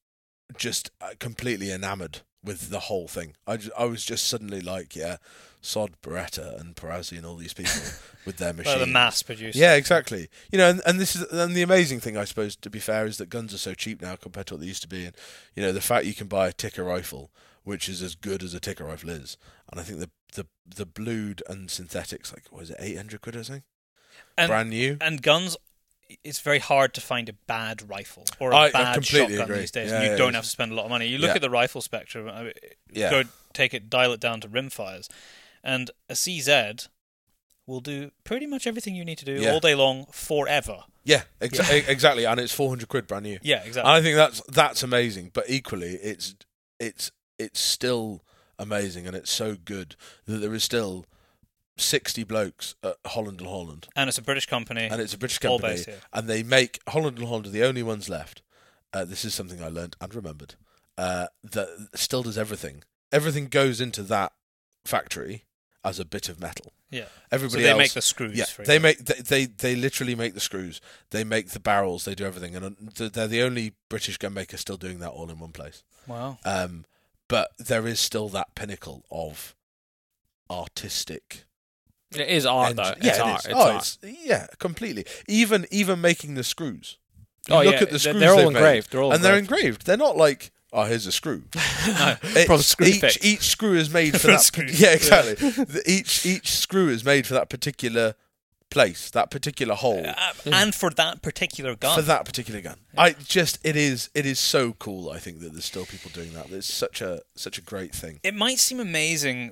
just 0.58 0.92
uh, 1.02 1.12
completely 1.20 1.72
enamored 1.72 2.22
with 2.44 2.70
the 2.70 2.82
whole 2.82 3.08
thing. 3.08 3.36
I, 3.48 3.58
ju- 3.58 3.72
I 3.78 3.86
was 3.86 4.04
just 4.06 4.28
suddenly 4.28 4.62
like, 4.62 4.96
yeah, 4.96 5.18
sod 5.62 5.92
Beretta 6.02 6.60
and 6.60 6.76
Perazzi 6.76 7.18
and 7.18 7.26
all 7.26 7.36
these 7.36 7.54
people 7.54 7.72
with 8.26 8.38
their 8.38 8.52
machines. 8.54 8.76
Well, 8.76 8.86
the 8.86 8.92
mass 8.92 9.22
produced. 9.24 9.58
Yeah, 9.58 9.76
exactly. 9.76 10.28
You 10.52 10.58
know, 10.58 10.70
and, 10.70 10.82
and 10.86 11.00
this 11.00 11.16
is 11.16 11.24
and 11.32 11.56
the 11.56 11.62
amazing 11.62 12.00
thing, 12.00 12.18
I 12.18 12.26
suppose, 12.26 12.56
to 12.58 12.70
be 12.70 12.80
fair, 12.80 13.06
is 13.06 13.18
that 13.18 13.30
guns 13.30 13.54
are 13.54 13.58
so 13.60 13.74
cheap 13.74 14.02
now 14.02 14.16
compared 14.16 14.48
to 14.48 14.56
what 14.56 14.62
they 14.62 14.68
used 14.68 14.82
to 14.82 14.88
be, 14.88 15.06
and 15.06 15.16
you 15.56 15.62
know, 15.64 15.72
the 15.72 15.82
fact 15.82 16.06
you 16.06 16.14
can 16.16 16.28
buy 16.28 16.48
a 16.48 16.54
Tikka 16.54 16.82
rifle, 16.84 17.32
which 17.64 17.88
is 17.88 18.02
as 18.02 18.16
good 18.16 18.42
as 18.44 18.54
a 18.54 18.60
Tikka 18.60 18.84
rifle 18.84 19.10
is, 19.12 19.38
and 19.72 19.80
I 19.80 19.84
think 19.84 20.00
the 20.00 20.10
the 20.34 20.48
the 20.66 20.86
blued 20.86 21.44
and 21.48 21.70
synthetics, 21.70 22.34
like 22.34 22.44
was 22.52 22.72
it, 22.72 22.78
eight 22.80 22.98
hundred 22.98 23.22
quid 23.22 23.36
or 23.36 23.44
something, 23.44 23.64
And, 24.38 24.50
brand 24.50 24.70
new. 24.72 24.98
and 25.00 25.22
guns, 25.22 25.58
it's 26.24 26.40
very 26.40 26.60
hard 26.60 26.94
to 26.96 27.02
find 27.02 27.30
a 27.30 27.34
bad 27.34 27.88
rifle 27.88 28.26
or 28.40 28.52
a 28.52 28.56
I- 28.56 28.66
I 28.68 28.72
bad 28.72 28.94
completely 28.96 29.36
shotgun 29.36 29.44
agree. 29.52 29.60
these 29.60 29.72
days. 29.72 29.90
Yeah, 29.92 29.98
and 29.98 30.06
you 30.06 30.12
yeah, 30.12 30.18
don't 30.18 30.34
have 30.34 30.44
to 30.46 30.50
spend 30.50 30.72
a 30.72 30.76
lot 30.76 30.86
of 30.86 30.90
money. 30.90 31.08
You 31.08 31.20
look 31.20 31.30
Yeah. 31.30 31.36
at 31.36 31.42
the 31.42 31.50
rifle 31.50 31.82
spectrum. 31.82 32.28
I 32.30 32.44
mean, 32.44 32.54
Yeah. 32.92 33.10
Go 33.12 33.24
take 33.54 33.74
it, 33.74 33.90
dial 33.90 34.12
it 34.14 34.20
down 34.22 34.40
to 34.42 34.48
rimfires, 34.48 35.08
and 35.64 35.92
a 36.10 36.14
CZ 36.14 36.88
will 37.68 37.80
do 37.82 38.12
pretty 38.24 38.46
much 38.48 38.66
everything 38.68 38.96
you 38.96 39.06
need 39.06 39.18
to 39.20 39.26
do 39.26 39.34
Yeah. 39.42 39.52
all 39.54 39.60
day 39.60 39.76
long 39.76 40.06
forever. 40.12 40.84
Yeah, 41.04 41.24
exa- 41.40 41.72
e- 41.74 41.86
exactly, 41.92 42.26
and 42.26 42.40
it's 42.40 42.54
four 42.54 42.70
hundred 42.70 42.90
quid 42.90 43.08
brand 43.08 43.24
new. 43.24 43.40
Yeah, 43.42 43.58
And 43.60 43.68
exactly. 43.68 43.92
I 43.94 44.02
think 44.02 44.16
that's 44.16 44.42
that's 44.48 44.84
amazing, 44.84 45.32
but 45.34 45.46
equally, 45.50 45.96
it's 45.96 46.36
it's 46.80 47.12
it's 47.40 47.60
still 47.60 48.24
amazing, 48.60 49.08
and 49.08 49.16
it's 49.16 49.32
so 49.32 49.56
good 49.56 49.96
that 50.26 50.38
there 50.38 50.54
is 50.54 50.64
still 50.64 51.06
sixty 51.78 52.24
blokes 52.24 52.76
at 52.84 52.98
Holland 53.08 53.40
and 53.40 53.50
Holland, 53.50 53.88
and 53.96 54.10
it's 54.10 54.18
a 54.18 54.22
British 54.22 54.46
company. 54.46 54.88
and 54.92 55.02
it's 55.02 55.14
a 55.14 55.18
British 55.18 55.40
company, 55.40 55.84
and 56.14 56.28
they 56.28 56.44
make 56.44 56.80
Holland 56.90 57.18
and 57.18 57.28
Holland 57.28 57.48
are 57.48 57.52
the 57.52 57.64
only 57.64 57.82
ones 57.84 58.10
left. 58.10 58.42
Uh, 58.94 59.06
this 59.06 59.24
is 59.26 59.34
something 59.34 59.64
I 59.64 59.70
learned 59.70 59.96
and 60.02 60.14
remembered. 60.14 60.56
Uh, 60.98 61.28
that 61.44 61.90
still 61.96 62.22
does 62.24 62.38
everything. 62.38 62.84
Everything 63.12 63.48
goes 63.48 63.80
into 63.82 64.04
that 64.04 64.34
factory 64.86 65.46
as 65.84 66.00
a 66.00 66.06
bit 66.06 66.30
of 66.30 66.40
metal. 66.40 66.74
Yeah. 66.90 67.06
So 67.06 67.10
Everybody 67.32 67.64
they 67.64 67.70
else, 67.70 67.78
make 67.80 67.94
the 67.94 68.02
screws. 68.02 68.38
yeah, 68.38 68.46
they 68.58 68.76
example. 68.76 68.82
make 68.84 68.98
they, 69.06 69.22
they 69.22 69.46
they 69.46 69.76
literally 69.76 70.16
make 70.16 70.34
the 70.34 70.40
screws. 70.40 70.82
They 71.12 71.24
make 71.24 71.50
the 71.50 71.60
barrels. 71.60 72.06
They 72.06 72.16
do 72.16 72.26
everything, 72.26 72.56
and 72.56 72.66
uh, 73.00 73.10
they're 73.12 73.28
the 73.28 73.42
only 73.42 73.74
British 73.90 74.18
gun 74.18 74.34
maker 74.34 74.58
still 74.58 74.78
doing 74.78 75.00
that 75.00 75.10
all 75.10 75.30
in 75.30 75.40
one 75.40 75.52
place. 75.52 75.84
Wow. 76.08 76.38
Um, 76.46 76.86
but 77.28 77.52
there 77.58 77.88
is 77.88 78.00
still 78.00 78.28
that 78.30 78.56
pinnacle 78.56 79.06
of 79.10 79.56
artistic. 80.50 81.46
It 82.14 82.28
is 82.28 82.46
art, 82.46 82.72
eng- 82.72 82.76
though. 82.76 82.94
yeah, 83.02 83.10
it's 83.10 83.18
it 83.18 83.22
art. 83.22 83.40
is. 83.40 83.46
It's 83.46 83.56
oh, 83.56 83.72
art. 83.72 83.98
it's 84.04 84.26
yeah, 84.26 84.48
completely. 84.60 85.06
Even 85.28 85.66
even 85.72 86.02
making 86.02 86.36
the 86.36 86.44
screws. 86.44 86.98
You 87.48 87.56
oh, 87.56 87.64
look 87.64 87.74
yeah. 87.76 87.80
at 87.80 87.80
the 87.80 87.86
they're- 87.92 88.00
screws 88.00 88.20
They're 88.20 88.30
all 88.32 88.38
they've 88.38 88.48
made, 88.52 88.56
engraved. 88.60 88.92
They're 88.92 89.02
all 89.02 89.14
and 89.14 89.24
they're 89.24 89.38
engraved. 89.38 89.64
engraved. 89.64 89.86
They're 89.86 89.98
not 89.98 90.18
like 90.18 90.52
oh, 90.74 90.84
here's 90.86 91.06
a 91.08 91.12
screw. 91.12 91.44
no, 91.88 92.16
It's- 92.24 92.46
from 92.46 92.60
screw 92.62 92.88
each 92.88 93.02
pick. 93.02 93.24
each 93.26 93.42
screw 93.50 93.76
is 93.76 93.90
made 93.90 94.12
for 94.22 94.28
that. 94.28 94.42
screw. 94.42 94.66
Yeah, 94.68 94.92
exactly. 94.94 95.34
The- 95.36 95.84
each 95.86 96.26
each 96.26 96.50
screw 96.52 96.90
is 96.90 97.04
made 97.04 97.28
for 97.28 97.34
that 97.34 97.50
particular 97.50 98.16
place, 98.70 99.10
that 99.12 99.30
particular 99.30 99.76
hole. 99.76 100.06
Uh, 100.06 100.32
and 100.46 100.74
for 100.74 100.90
that 100.92 101.22
particular 101.22 101.76
gun. 101.76 101.94
for 101.96 102.02
that 102.04 102.24
particular 102.24 102.62
gun. 102.62 102.78
I 102.98 103.12
just 103.12 103.60
it 103.66 103.76
is 103.76 104.10
it 104.16 104.26
is 104.26 104.40
so 104.40 104.74
cool. 104.74 105.10
I 105.10 105.20
think 105.20 105.40
that 105.42 105.52
there's 105.52 105.66
still 105.66 105.86
people 105.86 106.10
doing 106.14 106.34
that. 106.34 106.50
It's 106.52 106.74
such 106.74 107.02
a 107.02 107.22
such 107.36 107.58
a 107.58 107.62
great 107.62 107.94
thing. 107.94 108.20
it 108.24 108.34
might 108.34 108.60
seem 108.60 108.80
amazing 108.80 109.52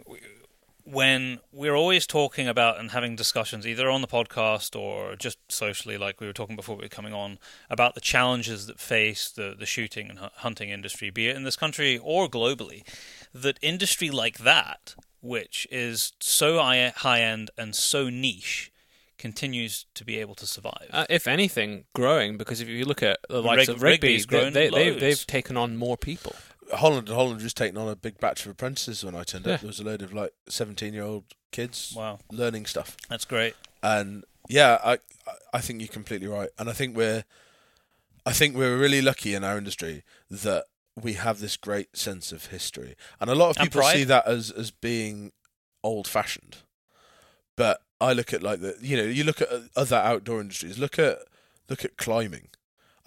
when 0.91 1.39
we're 1.51 1.75
always 1.75 2.07
talking 2.07 2.47
about 2.47 2.79
and 2.79 2.91
having 2.91 3.15
discussions 3.15 3.67
either 3.67 3.89
on 3.89 4.01
the 4.01 4.07
podcast 4.07 4.79
or 4.79 5.15
just 5.15 5.37
socially 5.47 5.97
like 5.97 6.19
we 6.19 6.27
were 6.27 6.33
talking 6.33 6.55
before 6.55 6.75
we 6.75 6.83
were 6.83 6.89
coming 6.89 7.13
on 7.13 7.37
about 7.69 7.93
the 7.93 8.01
challenges 8.01 8.65
that 8.67 8.79
face 8.79 9.29
the, 9.29 9.55
the 9.57 9.65
shooting 9.65 10.09
and 10.09 10.17
hunting 10.17 10.69
industry 10.69 11.09
be 11.09 11.27
it 11.27 11.35
in 11.35 11.43
this 11.43 11.55
country 11.55 11.99
or 12.01 12.27
globally 12.27 12.83
that 13.33 13.59
industry 13.61 14.09
like 14.09 14.39
that 14.39 14.95
which 15.21 15.67
is 15.69 16.13
so 16.19 16.57
high 16.57 16.91
high 16.95 17.21
end 17.21 17.51
and 17.57 17.75
so 17.75 18.09
niche 18.09 18.71
continues 19.19 19.85
to 19.93 20.03
be 20.05 20.17
able 20.17 20.33
to 20.33 20.47
survive 20.47 20.87
Uh, 20.91 21.05
if 21.09 21.27
anything, 21.27 21.83
growing 21.93 22.37
because 22.37 22.61
if 22.61 22.67
you 22.67 22.85
look 22.85 23.03
at 23.03 23.19
the 23.29 23.43
likes 23.43 23.67
Rig- 23.67 23.75
of 23.75 23.83
Rigby's 23.83 24.25
they, 24.25 24.39
grown 24.39 24.53
they, 24.53 24.69
they've, 24.69 24.99
they've 24.99 25.27
taken 25.27 25.57
on 25.57 25.77
more 25.77 25.97
people. 25.97 26.35
Holland 26.73 27.07
and 27.09 27.15
Holland 27.15 27.41
was 27.41 27.53
taking 27.53 27.77
on 27.77 27.87
a 27.87 27.95
big 27.95 28.19
batch 28.19 28.45
of 28.45 28.51
apprentices 28.51 29.03
when 29.03 29.15
I 29.15 29.23
turned 29.23 29.45
Yeah. 29.45 29.53
up. 29.55 29.61
There 29.61 29.67
was 29.67 29.79
a 29.79 29.83
load 29.83 30.01
of 30.01 30.13
like 30.13 30.33
seventeen 30.47 30.93
year 30.93 31.03
old 31.03 31.25
kids 31.51 31.93
wow 31.95 32.19
learning 32.31 32.65
stuff. 32.67 32.95
that's 33.09 33.25
great 33.25 33.55
And 33.81 34.23
yeah, 34.47 34.77
I 34.83 34.99
I- 35.53 35.61
think 35.61 35.81
you're 35.81 35.87
completely 35.87 36.27
right. 36.27 36.49
And 36.59 36.69
I 36.69 36.73
think 36.73 36.95
we're 36.95 37.23
I 38.25 38.33
think 38.33 38.55
we're 38.55 38.77
really 38.77 39.01
lucky 39.01 39.33
in 39.33 39.43
our 39.43 39.57
industry 39.57 40.03
that 40.29 40.65
we 41.01 41.13
have 41.13 41.39
this 41.39 41.55
great 41.57 41.95
sense 41.97 42.31
of 42.31 42.47
history. 42.47 42.95
And 43.19 43.29
a 43.29 43.35
lot 43.35 43.49
of 43.51 43.57
people 43.63 43.81
see 43.83 44.03
that 44.03 44.27
as 44.27 44.51
as 44.51 44.69
being 44.71 45.31
old 45.83 46.07
fashioned. 46.07 46.57
But 47.55 47.81
I 48.01 48.13
look 48.13 48.33
at 48.33 48.43
like 48.43 48.61
the 48.61 48.77
you 48.81 48.95
know, 48.97 49.03
you 49.03 49.23
look 49.23 49.41
at 49.41 49.49
other 49.75 49.95
outdoor 49.97 50.41
industries. 50.41 50.77
Look 50.77 50.99
at 50.99 51.19
look 51.69 51.83
at 51.85 51.97
climbing. 51.97 52.49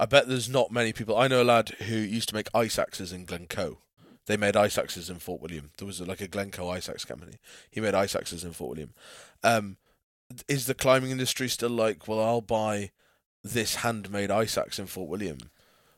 I 0.02 0.06
bet 0.06 0.26
there's 0.26 0.48
not 0.48 0.72
many 0.72 0.92
people. 0.92 1.16
I 1.16 1.28
know 1.28 1.42
a 1.42 1.44
lad 1.44 1.68
who 1.86 1.94
used 1.94 2.28
to 2.30 2.34
make 2.34 2.48
ice 2.52 2.76
axes 2.76 3.12
in 3.12 3.24
Glencoe. 3.24 3.78
They 4.26 4.36
made 4.36 4.56
ice 4.56 4.76
axes 4.76 5.08
in 5.08 5.20
Fort 5.20 5.40
William. 5.40 5.70
There 5.78 5.86
was 5.86 6.00
like 6.00 6.20
a 6.20 6.26
Glencoe 6.26 6.68
ice 6.68 6.88
axe 6.88 7.04
company. 7.04 7.36
He 7.70 7.80
made 7.80 7.94
ice 7.94 8.16
axes 8.16 8.42
in 8.42 8.52
Fort 8.52 8.70
William. 8.70 8.94
Um, 9.44 9.76
is 10.48 10.66
the 10.66 10.74
climbing 10.74 11.12
industry 11.12 11.48
still 11.48 11.70
like, 11.70 12.08
well, 12.08 12.18
I'll 12.18 12.40
buy 12.40 12.90
this 13.44 13.76
handmade 13.76 14.32
ice 14.32 14.58
axe 14.58 14.80
in 14.80 14.86
Fort 14.86 15.08
William? 15.08 15.38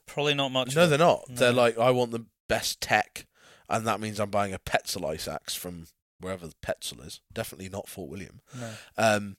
probably 0.07 0.35
not 0.35 0.53
much 0.53 0.77
No, 0.77 0.87
they're 0.87 0.99
not. 0.99 1.25
They're 1.31 1.51
like, 1.51 1.79
I 1.79 1.91
want 1.91 2.11
the 2.11 2.27
best 2.47 2.83
tech, 2.83 3.25
and 3.71 3.87
that 3.87 4.01
means 4.01 4.21
I'm 4.21 4.29
buying 4.29 4.53
a 4.53 4.59
Petzl 4.59 5.09
ice 5.09 5.27
axe 5.27 5.55
from 5.55 5.87
wherever 6.21 6.47
the 6.47 6.55
Petzl 6.63 7.07
is. 7.07 7.23
Definitely 7.33 7.71
not 7.71 7.89
Fort 7.89 8.11
William. 8.11 8.43
no. 8.55 8.71
Um, 8.99 9.37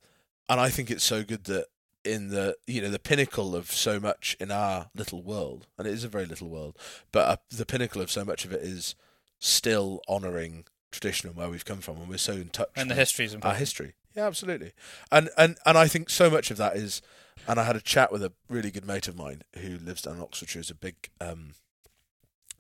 and 0.50 0.60
I 0.60 0.70
think 0.70 0.90
it's 0.90 1.04
so 1.04 1.24
good 1.24 1.44
that 1.44 1.68
in 2.06 2.30
the 2.30 2.56
you 2.68 2.82
know 2.82 2.90
the 2.90 3.00
pinnacle 3.00 3.56
of 3.56 3.72
so 3.72 4.00
much 4.00 4.36
in 4.40 4.52
our 4.52 4.90
little 4.96 5.22
world, 5.22 5.68
and 5.78 5.88
it 5.88 5.94
is 5.94 6.04
a 6.04 6.10
very 6.10 6.26
little 6.26 6.50
world, 6.50 6.78
but 7.12 7.28
uh, 7.28 7.38
the 7.50 7.66
pinnacle 7.66 8.02
of 8.02 8.12
so 8.12 8.24
much 8.24 8.46
of 8.46 8.52
it 8.52 8.62
is 8.62 8.96
still 9.40 10.02
honouring 10.08 10.66
tradition 10.92 11.30
and 11.30 11.38
where 11.38 11.50
we've 11.50 11.66
come 11.66 11.80
from, 11.80 11.98
and 11.98 12.08
we're 12.08 12.18
so 12.18 12.34
in 12.34 12.50
touch 12.50 12.70
and 12.76 12.90
the 12.90 12.96
history 12.96 13.26
is 13.26 13.34
our 13.34 13.38
important 13.38 13.60
history. 13.60 13.94
Yeah, 14.16 14.28
absolutely. 14.28 14.72
And 15.12 15.30
and 15.38 15.58
and 15.66 15.78
I 15.78 15.88
think 15.88 16.10
so 16.10 16.30
much 16.30 16.52
of 16.52 16.58
that 16.58 16.76
is. 16.76 17.02
And 17.48 17.60
I 17.60 17.66
had 17.66 17.76
a 17.76 17.82
chat 17.82 18.14
with 18.14 18.24
a 18.24 18.32
really 18.50 18.72
good 18.72 18.88
mate 18.88 19.10
of 19.10 19.18
mine 19.18 19.44
who 19.60 19.78
lives 19.78 20.02
down 20.02 20.16
in 20.16 20.22
Oxfordshire. 20.22 20.62
Is 20.62 20.72
a 20.72 20.76
big, 20.76 20.96
um, 21.20 21.52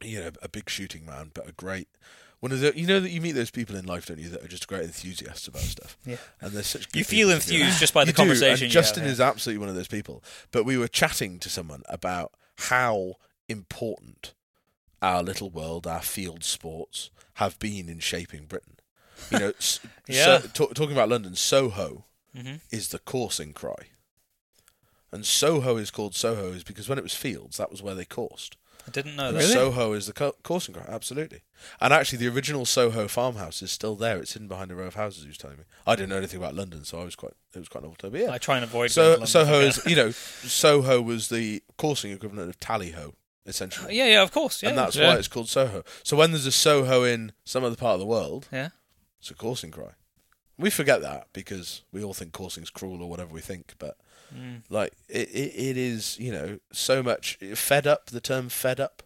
you 0.03 0.19
know, 0.19 0.31
a 0.43 0.49
big 0.49 0.69
shooting 0.69 1.05
man, 1.05 1.31
but 1.33 1.47
a 1.47 1.53
great 1.53 1.87
one 2.45 2.51
of 2.51 2.59
the. 2.59 2.77
You 2.79 2.85
know 2.85 2.99
that 2.99 3.09
you 3.09 3.21
meet 3.21 3.31
those 3.33 3.49
people 3.51 3.75
in 3.75 3.85
life, 3.85 4.05
don't 4.05 4.19
you, 4.19 4.29
that 4.29 4.43
are 4.43 4.47
just 4.47 4.67
great 4.67 4.83
enthusiasts 4.83 5.47
about 5.47 5.61
stuff. 5.63 5.97
Yeah. 6.05 6.17
And 6.41 6.51
they're 6.51 6.63
such. 6.63 6.91
good 6.91 6.99
You 6.99 7.03
feel 7.03 7.27
people 7.29 7.41
to 7.41 7.47
be 7.49 7.55
around. 7.55 7.61
enthused 7.63 7.79
just 7.79 7.93
by 7.93 8.03
the 8.05 8.11
You 8.11 8.13
do, 8.13 8.21
and 8.21 8.29
conversation. 8.29 8.67
you 8.67 8.71
Justin 8.71 9.03
have, 9.03 9.11
is 9.11 9.19
absolutely 9.19 9.59
one 9.61 9.69
of 9.69 9.75
those 9.75 9.87
people. 9.87 10.23
But 10.51 10.63
we 10.65 10.77
were 10.77 10.87
chatting 10.87 11.39
to 11.39 11.49
someone 11.49 11.81
about 11.89 12.33
how 12.57 13.15
important 13.49 14.33
our 15.01 15.23
little 15.23 15.49
world, 15.49 15.87
our 15.87 16.01
field 16.01 16.43
sports, 16.43 17.09
have 17.35 17.57
been 17.59 17.89
in 17.89 17.99
shaping 17.99 18.45
Britain. 18.45 18.77
You 19.31 19.39
know, 19.39 19.53
Yeah. 20.07 20.39
so, 20.39 20.47
ta- 20.53 20.73
talking 20.73 20.91
about 20.93 21.09
London, 21.09 21.35
Soho 21.35 22.05
yeah. 22.33 22.41
hmm 22.43 22.55
is 22.71 22.89
the 22.89 22.99
coursing 22.99 23.53
cry. 23.53 23.89
And 25.11 25.25
Soho 25.25 25.77
is 25.77 25.91
called 25.91 26.13
Soho 26.15 26.51
is 26.51 26.63
because 26.63 26.89
when 26.89 26.97
it 26.97 27.03
was 27.03 27.13
fields, 27.15 27.57
that 27.57 27.71
was 27.71 27.81
where 27.81 27.95
they 27.95 28.03
coursed. 28.05 28.57
I 28.87 28.91
didn't 28.91 29.15
know 29.15 29.31
that. 29.31 29.39
Really? 29.39 29.51
Soho 29.53 29.93
is 29.93 30.05
the 30.07 30.13
co- 30.13 30.35
coursing 30.43 30.75
cry, 30.75 30.85
absolutely. 30.87 31.41
And 31.81 31.91
actually, 31.91 32.19
the 32.19 32.27
original 32.27 32.65
Soho 32.65 33.07
farmhouse 33.07 33.61
is 33.61 33.71
still 33.71 33.95
there. 33.95 34.17
It's 34.19 34.33
hidden 34.33 34.47
behind 34.47 34.71
a 34.71 34.75
row 34.75 34.85
of 34.85 34.93
houses. 34.95 35.23
He 35.23 35.27
was 35.29 35.37
telling 35.37 35.57
me. 35.57 35.63
I 35.87 35.95
didn't 35.95 36.09
know 36.09 36.17
anything 36.17 36.39
about 36.39 36.53
London, 36.55 36.83
so 36.83 36.99
I 36.99 37.03
was 37.03 37.15
quite. 37.15 37.33
It 37.55 37.59
was 37.59 37.67
quite 37.69 37.83
novel 37.83 37.95
to 37.99 38.11
me. 38.11 38.21
Yeah, 38.23 38.31
I 38.31 38.37
try 38.37 38.55
and 38.57 38.63
avoid. 38.63 38.91
so 38.91 39.11
London 39.11 39.27
Soho 39.27 39.59
is, 39.61 39.81
you 39.87 39.95
know, 39.95 40.11
Soho 40.11 41.01
was 41.01 41.29
the 41.29 41.63
coursing 41.77 42.11
equivalent 42.11 42.49
of 42.49 42.59
Tally-ho, 42.59 43.15
essentially. 43.45 43.87
can. 43.87 43.95
Yeah, 43.95 44.05
yeah, 44.07 44.21
of 44.21 44.31
course. 44.31 44.61
Yeah, 44.61 44.69
and 44.69 44.77
that's 44.77 44.95
Yeah. 44.95 45.07
why 45.07 45.15
it's 45.15 45.27
called 45.27 45.49
Soho. 45.49 45.83
So 46.03 46.15
when 46.17 46.31
there's 46.31 46.45
a 46.45 46.51
Soho 46.51 47.03
in 47.03 47.31
some 47.43 47.63
other 47.63 47.75
part 47.77 47.93
of 47.95 47.99
the 48.01 48.05
world, 48.05 48.47
yeah. 48.51 48.69
it's 49.19 49.31
a 49.31 49.35
coursing 49.35 49.71
cry. 49.71 49.91
We 50.57 50.69
forget 50.69 51.01
that 51.01 51.27
because 51.33 51.83
we 51.91 52.03
all 52.03 52.13
think 52.13 52.31
coursing's 52.33 52.69
cruel 52.69 53.01
or 53.01 53.09
whatever 53.09 53.33
we 53.33 53.41
think, 53.41 53.73
but 53.79 53.97
Mm. 54.33 54.61
like 54.69 54.93
it, 55.09 55.29
it, 55.29 55.53
it 55.55 55.77
is, 55.77 56.17
you 56.19 56.31
know, 56.31 56.59
so 56.71 57.03
much 57.03 57.37
fed 57.55 57.85
up. 57.87 58.07
The 58.07 58.19
term 58.21 58.49
"fed 58.49 58.79
up," 58.79 59.03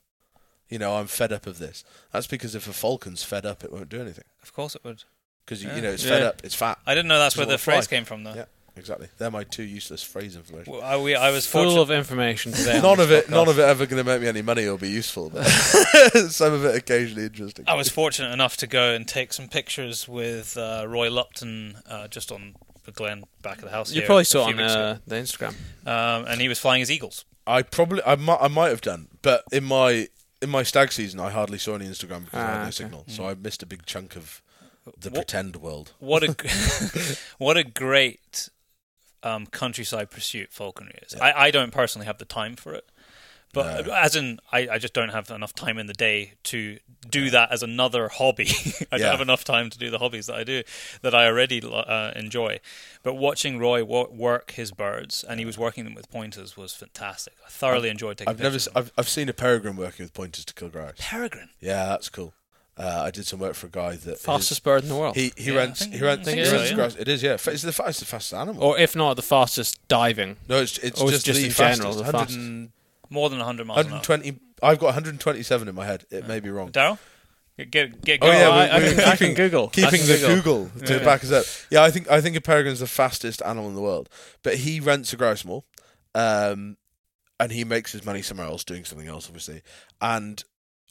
you 0.70 0.78
know, 0.80 0.96
I'm 0.98 1.08
fed 1.08 1.32
up 1.34 1.48
of 1.48 1.60
this. 1.60 1.84
That's 2.12 2.28
because 2.28 2.56
if 2.56 2.68
a 2.68 2.74
falcon's 2.74 3.24
fed 3.24 3.46
up, 3.46 3.64
it 3.64 3.72
won't 3.72 3.90
do 3.90 4.02
anything 4.02 4.26
Of 4.44 4.54
course 4.54 4.76
it 4.76 4.84
would. 4.84 5.04
because 5.46 5.62
you, 5.64 5.70
Yeah. 5.70 5.76
you 5.76 5.82
know 5.82 5.91
it's 5.91 6.04
fed 6.04 6.22
Yeah. 6.22 6.30
up, 6.30 6.41
it's 6.44 6.56
fat. 6.56 6.80
I 6.86 6.96
didn't 6.96 7.08
know 7.10 7.20
that's 7.20 7.36
where 7.38 7.46
the 7.46 7.52
want 7.52 7.60
to 7.60 7.64
fly. 7.64 7.74
phrase 7.76 7.88
came 7.88 8.06
from, 8.06 8.24
though. 8.24 8.34
Yeah. 8.36 8.46
Exactly. 8.78 9.10
They're 9.18 9.30
my 9.32 9.44
two 9.44 9.64
useless 9.64 10.02
phrase 10.04 10.38
information. 10.38 10.72
Well, 10.72 10.82
I, 10.82 10.96
we, 10.96 11.14
I 11.14 11.32
was 11.32 11.46
Full 11.46 11.64
fortunate. 11.64 11.82
of 11.82 11.91
information 11.91 12.54
today. 12.54 12.80
none 12.82 13.02
of 13.02 13.12
it, 13.12 13.26
podcast. 13.26 13.30
none 13.32 13.48
of 13.50 13.60
it 13.60 13.64
ever 13.64 13.86
going 13.86 14.02
to 14.02 14.10
make 14.10 14.22
me 14.22 14.28
any 14.30 14.41
money 14.41 14.66
or 14.68 14.78
be 14.78 14.90
useful, 14.90 15.30
but 15.32 15.44
some 16.30 16.54
of 16.54 16.64
it 16.64 16.76
occasionally 16.76 17.26
interesting. 17.26 17.66
I 17.68 17.74
was 17.74 17.90
fortunate 17.90 18.32
enough 18.32 18.56
to 18.58 18.68
go 18.68 18.94
and 18.94 19.06
take 19.06 19.34
some 19.34 19.50
pictures 19.50 20.08
with 20.08 20.56
uh, 20.56 20.86
Roy 20.88 21.10
Lupton 21.10 21.78
uh, 21.90 22.08
just 22.08 22.32
on 22.32 22.56
the 22.94 22.95
Glen 22.98 23.24
back 23.41 23.57
of 23.60 23.64
the 23.66 23.70
house. 23.72 23.91
You 23.91 24.02
here 24.02 24.06
probably 24.07 24.24
saw 24.26 24.45
on 24.45 24.60
uh, 24.60 24.98
the 25.07 25.16
Instagram. 25.16 25.56
um, 25.86 26.26
and 26.28 26.41
he 26.41 26.48
was 26.48 26.60
flying 26.60 26.80
his 26.80 26.91
eagles. 26.91 27.26
I 27.48 27.61
probably, 27.64 28.02
I 28.06 28.16
might, 28.16 28.38
I 28.41 28.48
might 28.48 28.70
have 28.70 28.82
done, 28.82 29.07
but 29.22 29.44
in 29.52 29.64
my 29.64 30.07
in 30.41 30.49
my 30.49 30.64
stag 30.64 30.91
season, 30.91 31.20
I 31.20 31.30
hardly 31.32 31.57
saw 31.57 31.76
any 31.76 31.86
Instagram 31.86 32.26
because 32.26 32.40
I 32.40 32.45
had 32.45 32.49
Ah, 32.49 32.57
no 32.57 32.61
okay. 32.64 32.72
signal, 32.72 33.03
so 33.07 33.28
I 33.28 33.34
missed 33.34 33.61
a 33.64 33.66
big 33.66 33.86
chunk 33.86 34.16
of 34.16 34.41
the 34.98 35.10
What- 35.10 35.16
pretend 35.16 35.56
world. 35.57 35.94
What 35.99 36.24
a 36.24 36.36
what 37.40 37.57
a 37.57 37.64
great 37.64 38.49
um, 39.24 39.45
countryside 39.48 40.10
pursuit 40.11 40.52
falconry 40.52 40.98
is. 41.02 41.14
Yeah. 41.18 41.26
I, 41.26 41.45
I 41.48 41.52
don't 41.52 41.72
personally 41.72 42.06
have 42.06 42.18
the 42.20 42.26
time 42.26 42.56
for 42.56 42.74
it, 42.74 42.90
but 43.54 43.88
No. 43.88 43.94
as 43.94 44.16
in 44.16 44.40
I, 44.52 44.68
I 44.74 44.78
just 44.78 44.94
don't 44.94 45.10
have 45.10 45.30
enough 45.30 45.54
time 45.54 45.78
in 45.78 45.88
the 45.88 45.94
day 45.94 46.34
to 46.44 46.78
do 47.10 47.30
that 47.32 47.52
as 47.52 47.64
another 47.64 48.08
hobby. 48.10 48.48
I 48.92 48.98
Yeah. 48.98 48.98
don't 48.98 49.12
have 49.12 49.22
enough 49.22 49.44
time 49.44 49.70
to 49.70 49.78
do 49.80 49.90
the 49.90 49.98
hobbies 50.00 50.28
that 50.28 50.36
I 50.36 50.44
do 50.44 50.64
that 51.02 51.16
I 51.16 51.26
already 51.26 51.62
uh, 51.64 52.12
enjoy. 52.16 52.60
But 53.04 53.16
watching 53.16 53.58
Roy 53.58 53.84
wo- 53.84 54.10
work 54.12 54.52
his 54.52 54.72
birds 54.72 55.24
and 55.28 55.40
he 55.40 55.46
was 55.46 55.58
working 55.58 55.84
them 55.86 55.96
with 55.96 56.10
pointers 56.12 56.56
was 56.58 56.74
fantastic. 56.74 57.34
I 57.46 57.50
thoroughly 57.50 57.90
enjoyed 57.90 58.18
taking. 58.18 58.30
I've 58.30 58.40
never, 58.40 58.56
of 58.58 58.64
them. 58.66 58.74
I've, 58.76 58.92
I've 58.98 59.10
seen 59.10 59.30
a 59.30 59.34
peregrine 59.34 59.76
working 59.78 60.04
with 60.06 60.14
pointers 60.14 60.46
to 60.46 60.54
kill 60.54 60.70
grouse. 60.70 60.96
Peregrine. 61.00 61.50
Yeah, 61.60 61.86
that's 61.88 62.10
cool. 62.10 62.34
Uh, 62.78 63.02
I 63.08 63.12
did 63.12 63.26
some 63.28 63.40
work 63.40 63.56
for 63.56 63.68
a 63.68 63.70
guy 63.70 63.98
that 63.98 64.20
Fastest 64.20 64.64
bird 64.64 64.84
in 64.84 64.90
the 64.90 64.96
world. 64.96 65.16
he 65.18 65.34
he 65.36 65.46
Yeah, 65.52 65.54
I 65.54 65.58
rents 65.58 65.80
think- 65.82 65.96
he 65.96 66.02
rents, 66.02 66.28
I 66.28 66.32
think 66.34 66.46
so, 66.46 66.52
rents 66.54 66.70
yeah. 66.70 66.76
grouse. 66.76 66.96
It 66.96 67.08
is 67.10 67.22
yeah. 67.24 67.36
Fa- 67.36 67.52
It's 67.52 67.62
the 67.64 67.74
fastest, 67.74 68.10
fastest 68.10 68.34
animal. 68.34 68.64
or 68.64 68.78
if 68.80 68.96
not, 68.96 69.16
the 69.16 69.22
fastest 69.22 69.86
diving. 69.90 70.38
no, 70.48 70.62
it's 70.62 70.78
it's 70.78 71.02
or 71.02 71.10
just, 71.10 71.26
just 71.26 71.40
the 71.40 71.46
in 71.48 71.52
fastest. 71.52 71.82
general, 71.82 71.96
the 71.96 72.04
100 72.04 72.18
fastest. 72.20 72.70
And- 73.10 73.15
More 73.15 73.30
than 73.30 73.40
100 73.40 73.65
miles 73.68 73.80
an 73.86 73.91
hour. 73.94 73.99
120. 73.99 74.40
I've 74.61 74.80
got 74.80 74.88
127 74.88 75.68
in 75.68 75.76
my 75.76 75.86
head. 75.86 76.06
It 76.11 76.27
may 76.27 76.40
be 76.40 76.49
wrong. 76.49 76.72
Daryl, 76.72 76.98
get 77.57 77.72
get, 77.72 78.02
get 78.02 78.19
Oh, 78.22 78.27
yeah, 78.31 78.49
I, 78.49 78.65
we- 78.65 78.72
I, 78.72 78.80
we- 78.90 78.95
can, 78.95 78.99
I 78.99 79.03
can 79.03 79.18
keeping- 79.18 79.36
Google. 79.36 79.68
Keeping 79.69 79.99
can 80.02 80.07
the 80.07 80.27
Google 80.36 80.69
to 80.86 80.98
Yeah. 80.98 81.03
back 81.03 81.23
us 81.23 81.31
up. 81.31 81.45
Yeah, 81.69 81.84
I 81.84 81.91
think 81.91 82.10
I 82.11 82.22
think 82.22 82.36
a 82.36 82.41
peregrine's 82.41 82.80
the 82.81 82.88
fastest 82.88 83.41
animal 83.44 83.69
in 83.69 83.76
the 83.76 83.81
world. 83.81 84.10
But 84.44 84.56
he 84.57 84.80
rents 84.80 85.14
a 85.14 85.18
grouse 85.18 85.44
moor, 85.45 85.64
um, 86.15 86.77
and 87.40 87.52
he 87.52 87.64
makes 87.64 87.91
his 87.94 88.06
money 88.06 88.22
somewhere 88.22 88.48
else 88.48 88.64
doing 88.64 88.84
something 88.86 89.07
else, 89.07 89.27
obviously. 89.27 89.61
And 90.02 90.44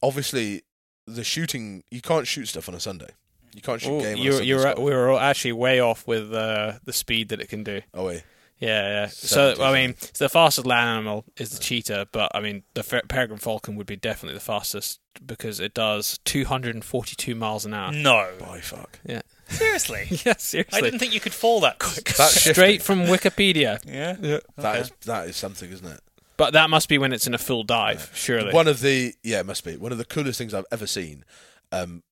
obviously, 0.03 0.63
the 1.07 1.25
shooting 1.25 1.85
you 1.91 2.01
can't 2.01 2.27
shoot 2.27 2.47
stuff 2.47 2.69
on 2.69 2.75
a 2.75 2.81
Sunday. 2.81 3.11
You 3.55 3.63
can't 3.63 3.81
shoot 3.81 3.91
Oh, 3.91 4.01
game. 4.01 4.15
on 4.15 4.21
a 4.21 4.23
you're, 4.23 4.33
Sunday 4.35 4.47
you're 4.49 4.61
Scott. 4.61 4.79
we 4.81 4.93
were 4.93 5.19
actually 5.19 5.53
way 5.53 5.81
off 5.81 6.07
with 6.07 6.33
uh, 6.33 6.75
the 6.85 6.93
speed 6.93 7.29
that 7.31 7.41
it 7.41 7.49
can 7.49 7.65
do. 7.65 7.81
Oh 7.95 8.07
wait. 8.07 8.23
Yeah, 8.59 8.89
yeah. 8.89 9.07
So 9.07 9.55
70, 9.55 9.63
I 9.63 9.73
mean, 9.73 9.95
so 10.13 10.25
the 10.25 10.29
fastest 10.29 10.67
land 10.67 10.89
animal 10.89 11.25
is 11.37 11.51
the 11.51 11.59
cheetah, 11.61 12.09
but 12.13 12.31
I 12.35 12.41
mean, 12.41 12.65
the 12.75 12.83
fer- 12.83 13.03
peregrine 13.09 13.39
falcon 13.39 13.77
would 13.77 13.87
be 13.87 13.97
definitely 13.97 14.35
the 14.35 14.45
fastest 14.45 15.01
because 15.25 15.61
it 15.61 15.75
does 15.75 16.19
242 16.25 17.35
miles 17.35 17.65
an 17.65 17.75
hour. 17.75 17.93
No. 17.93 18.31
By 18.41 18.61
fuck. 18.61 18.99
Yeah, 19.05 19.23
Seriously? 19.49 20.07
yeah, 20.27 20.35
seriously. 20.39 20.77
I 20.79 20.81
didn't 20.81 20.99
think 20.99 21.15
you 21.15 21.21
could 21.21 21.35
fall 21.35 21.61
that 21.61 21.79
quick. 21.79 22.05
That's. 22.17 22.51
Straight 22.51 22.83
from 22.83 23.05
Wikipedia, 23.05 23.79
Yeah. 23.87 24.15
That 24.15 24.43
Okay. 24.59 24.81
is 24.81 24.93
that 25.07 25.29
is 25.29 25.37
something, 25.37 25.71
isn't 25.71 25.87
it? 25.87 26.01
but 26.37 26.53
that 26.53 26.71
must 26.71 26.89
be 26.89 26.99
when 26.99 27.13
it's 27.13 27.27
in 27.27 27.35
a 27.35 27.39
full 27.39 27.65
dive, 27.65 28.13
surely. 28.15 28.53
One 28.53 28.69
of 28.69 28.81
the 28.81 29.15
yeah, 29.25 29.41
it 29.41 29.47
must 29.47 29.65
be 29.65 29.77
one 29.77 29.91
of 29.93 29.99
the 29.99 30.05
coolest 30.05 30.39
things 30.39 30.55
I've 30.55 30.67
ever 30.73 30.87
seen. 30.87 31.25
Um, 31.73 32.03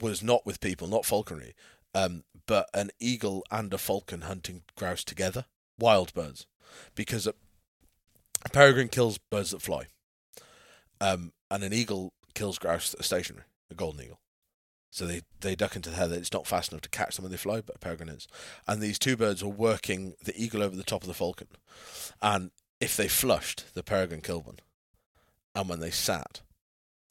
was 0.00 0.22
not 0.22 0.46
with 0.46 0.60
people, 0.60 0.86
not 0.86 1.04
falconry, 1.04 1.54
um, 1.94 2.22
but 2.46 2.68
an 2.72 2.90
eagle 3.00 3.44
and 3.50 3.72
a 3.74 3.78
falcon 3.78 4.20
hunting 4.22 4.62
grouse 4.76 5.02
together, 5.02 5.46
wild 5.80 6.14
birds, 6.14 6.46
because 6.94 7.26
a, 7.26 7.34
peregrine 8.52 8.88
kills 8.88 9.18
birds 9.18 9.50
that 9.50 9.62
fly, 9.62 9.86
um, 11.00 11.32
and 11.50 11.64
an 11.64 11.72
eagle 11.72 12.12
kills 12.34 12.58
grouse 12.58 12.90
that 12.90 13.00
are 13.00 13.04
stationary, 13.04 13.44
a 13.70 13.74
golden 13.74 14.04
eagle. 14.04 14.20
So 14.92 15.06
they, 15.06 15.22
they 15.40 15.54
duck 15.54 15.76
into 15.76 15.90
the 15.90 15.96
heather. 15.96 16.16
It's 16.16 16.32
not 16.32 16.48
fast 16.48 16.72
enough 16.72 16.82
to 16.82 16.88
catch 16.88 17.14
them 17.14 17.22
when 17.22 17.30
they 17.30 17.38
fly, 17.38 17.60
but 17.60 17.76
a 17.76 17.78
peregrine 17.78 18.08
is. 18.08 18.26
And 18.66 18.80
these 18.80 18.98
two 18.98 19.16
birds 19.16 19.42
were 19.42 19.50
working 19.50 20.14
the 20.24 20.36
eagle 20.36 20.62
over 20.62 20.74
the 20.74 20.82
top 20.82 21.02
of 21.02 21.08
the 21.08 21.14
falcon. 21.14 21.46
And 22.20 22.50
if 22.80 22.96
they 22.96 23.06
flushed, 23.06 23.72
the 23.74 23.84
peregrine 23.84 24.20
killed 24.20 24.46
one. 24.46 24.58
And 25.54 25.68
when 25.68 25.80
they 25.80 25.90
sat, 25.90 26.40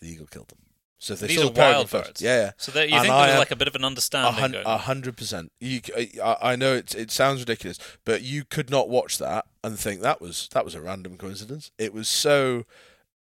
the 0.01 0.09
eagle 0.09 0.27
killed 0.27 0.49
them. 0.49 0.68
So 1.01 1.13
if 1.13 1.21
they 1.21 1.27
These 1.27 1.37
saw 1.39 1.47
are 1.47 1.49
the 1.51 1.59
wild 1.59 1.89
first- 1.89 2.07
birds? 2.07 2.21
Yeah, 2.21 2.41
yeah. 2.41 2.51
So 2.57 2.71
that 2.73 2.89
you 2.89 2.95
And 2.95 3.03
think 3.03 3.13
I 3.13 3.17
there 3.17 3.25
was 3.27 3.33
am- 3.35 3.39
like 3.39 3.51
a 3.51 3.55
bit 3.55 3.67
of 3.69 3.75
an 3.75 3.85
understanding 3.85 4.55
a 4.65 4.77
hundred 4.77 5.15
percent. 5.17 5.51
I 5.63 6.35
I 6.41 6.55
know 6.57 6.73
it. 6.75 6.93
It 6.93 7.09
sounds 7.09 7.39
ridiculous, 7.39 7.79
but 8.05 8.21
you 8.21 8.43
could 8.43 8.69
not 8.69 8.89
watch 8.89 9.17
that 9.17 9.45
and 9.63 9.79
think 9.79 10.01
that 10.01 10.19
was 10.21 10.49
that 10.51 10.65
was 10.65 10.75
a 10.75 10.81
random 10.81 11.17
coincidence. 11.17 11.71
It 11.77 11.93
was 11.93 12.07
so. 12.09 12.65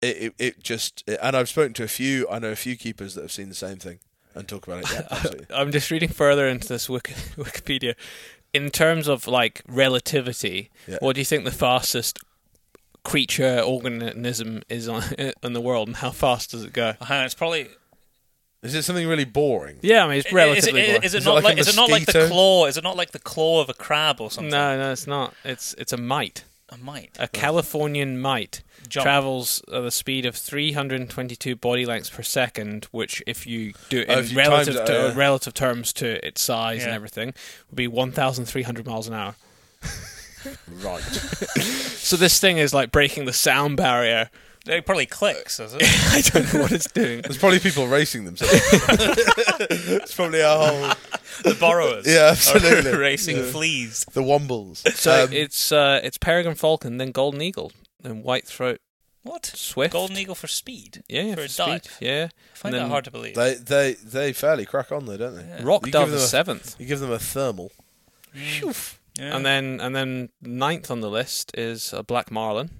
It 0.02 0.16
it, 0.16 0.34
it 0.38 0.62
just. 0.62 1.04
It, 1.06 1.18
and 1.22 1.36
I've 1.36 1.48
spoken 1.48 1.72
to 1.74 1.84
a 1.84 1.88
few. 1.88 2.28
I 2.28 2.38
know 2.40 2.50
a 2.50 2.56
few 2.56 2.76
keepers 2.76 3.14
that 3.14 3.22
have 3.22 3.32
seen 3.32 3.48
the 3.48 3.54
same 3.54 3.76
thing 3.78 4.00
and 4.34 4.46
talk 4.48 4.66
about 4.66 4.82
it. 4.90 5.06
Yeah. 5.10 5.56
I'm 5.56 5.70
just 5.72 5.90
reading 5.90 6.08
further 6.08 6.46
into 6.48 6.66
this 6.68 6.88
Wiki- 6.88 7.14
Wikipedia. 7.36 7.94
In 8.52 8.70
terms 8.70 9.08
of 9.08 9.26
like 9.28 9.62
relativity, 9.68 10.70
Yeah. 10.88 10.98
what 11.00 11.14
do 11.14 11.20
you 11.20 11.24
think 11.24 11.44
the 11.44 11.50
fastest 11.52 12.18
creature 13.04 13.60
organism 13.60 14.62
is 14.68 14.88
on 14.88 15.02
in 15.42 15.52
the 15.52 15.60
world, 15.60 15.88
and 15.88 15.96
how 15.96 16.10
fast 16.10 16.50
does 16.50 16.64
it 16.64 16.72
go? 16.72 16.94
Hang 17.00 17.20
on, 17.20 17.24
it's 17.26 17.34
probably 17.34 17.68
Is 18.62 18.74
it 18.74 18.82
something 18.82 19.06
really 19.08 19.24
boring? 19.24 19.78
Yeah, 19.82 20.04
I 20.04 20.08
mean 20.08 20.18
it's 20.18 20.32
relatively. 20.32 20.80
is, 20.80 20.86
boring. 20.88 21.02
is 21.04 21.14
it 21.14 21.18
Is 21.18 21.26
it 21.26 21.28
not 21.28 21.34
like 21.36 21.44
like, 21.44 21.58
is 21.58 21.68
it 21.68 21.76
not 21.76 21.90
like 21.90 22.06
the 22.06 22.26
claw? 22.28 22.66
Is 22.66 22.76
it 22.76 22.84
not 22.84 22.96
like 22.96 23.10
the 23.12 23.18
claw 23.18 23.60
of 23.60 23.68
a 23.68 23.74
crab 23.74 24.20
or 24.20 24.30
something? 24.30 24.50
no, 24.50 24.76
no, 24.78 24.92
it's 24.92 25.06
not. 25.06 25.34
It's 25.44 25.74
it's 25.74 25.92
a 25.92 25.96
mite. 25.96 26.44
A 26.70 26.76
mite. 26.76 27.16
A 27.18 27.26
Californian 27.28 28.20
mite 28.20 28.62
Jump. 28.90 29.02
travels 29.04 29.62
at 29.72 29.80
the 29.80 29.90
speed 29.90 30.26
of 30.26 30.36
322 30.36 31.56
body 31.56 31.86
lengths 31.86 32.10
per 32.10 32.22
second, 32.22 32.84
which, 32.90 33.22
if 33.26 33.46
you 33.46 33.72
do 33.88 34.00
it 34.00 34.06
Oh, 34.10 34.18
in 34.18 34.24
if 34.26 34.36
relative, 34.36 34.74
timed 34.74 34.88
it, 34.90 34.92
to, 34.92 34.98
yeah. 35.08 35.12
relative 35.16 35.54
terms 35.54 35.94
to 35.94 36.26
its 36.26 36.42
size 36.42 36.84
and 36.84 36.92
everything, 36.92 37.32
would 37.70 37.76
be 37.76 37.88
1,300 37.88 38.86
miles 38.86 39.08
an 39.08 39.14
hour. 39.14 39.34
Right. 40.82 41.02
So 42.08 42.16
this 42.16 42.40
thing 42.40 42.56
is 42.56 42.72
like 42.72 42.90
breaking 42.90 43.26
the 43.26 43.34
sound 43.34 43.76
barrier. 43.76 44.30
It 44.66 44.86
probably 44.86 45.04
clicks, 45.04 45.58
does 45.58 45.74
it? 45.74 45.82
I 45.84 46.22
don't 46.22 46.54
know 46.54 46.62
what 46.62 46.72
it's 46.72 46.90
doing. 46.90 47.20
There's 47.20 47.36
probably 47.36 47.58
people 47.58 47.86
racing 47.86 48.24
themselves. 48.24 48.54
it's 49.70 50.14
probably 50.14 50.40
a 50.40 50.48
whole. 50.48 50.94
the 51.44 51.54
borrowers. 51.58 52.06
Yeah, 52.06 52.28
absolutely. 52.30 52.96
Racing 52.96 53.36
Yeah. 53.36 53.42
fleas. 53.50 54.06
The 54.12 54.22
Wombles. 54.22 54.78
So 54.94 55.24
Um, 55.24 55.32
it's 55.34 55.70
uh, 55.70 56.00
it's 56.02 56.16
peregrine 56.16 56.54
falcon, 56.54 56.96
then 56.96 57.10
golden 57.12 57.42
eagle, 57.42 57.72
then 58.00 58.22
white 58.22 58.46
throat 58.46 58.80
What? 59.22 59.44
swift. 59.46 59.92
Golden 59.92 60.16
eagle 60.16 60.34
for 60.34 60.46
speed. 60.48 61.02
yeah, 61.08 61.22
yeah, 61.22 61.30
for 61.34 61.40
for 61.40 61.44
a 61.44 61.48
speed. 61.50 61.64
dive. 61.82 61.96
Yeah, 62.00 62.28
I 62.54 62.56
find 62.56 62.74
And 62.74 62.84
that 62.84 62.88
hard 62.88 63.04
to 63.04 63.10
believe. 63.10 63.34
they 63.34 63.54
they 63.54 63.94
they 64.02 64.32
fairly 64.32 64.64
crack 64.64 64.90
on 64.92 65.04
though, 65.04 65.16
don't 65.18 65.36
they? 65.36 65.42
Yeah. 65.44 65.60
rock 65.62 65.84
You 65.84 65.92
dove 65.92 66.04
give 66.06 66.12
them 66.12 66.20
is 66.22 66.30
seventh, 66.30 66.76
You 66.78 66.86
give 66.86 67.00
them 67.00 67.12
a 67.12 67.18
thermal. 67.18 67.70
Mm. 68.34 68.94
Yeah. 69.18 69.34
and 69.36 69.44
then 69.44 69.80
and 69.80 69.94
then 69.96 70.28
ninth 70.40 70.90
on 70.90 71.00
the 71.00 71.10
list 71.10 71.50
is 71.58 71.92
a 71.92 72.02
black 72.02 72.30
marlin, 72.30 72.70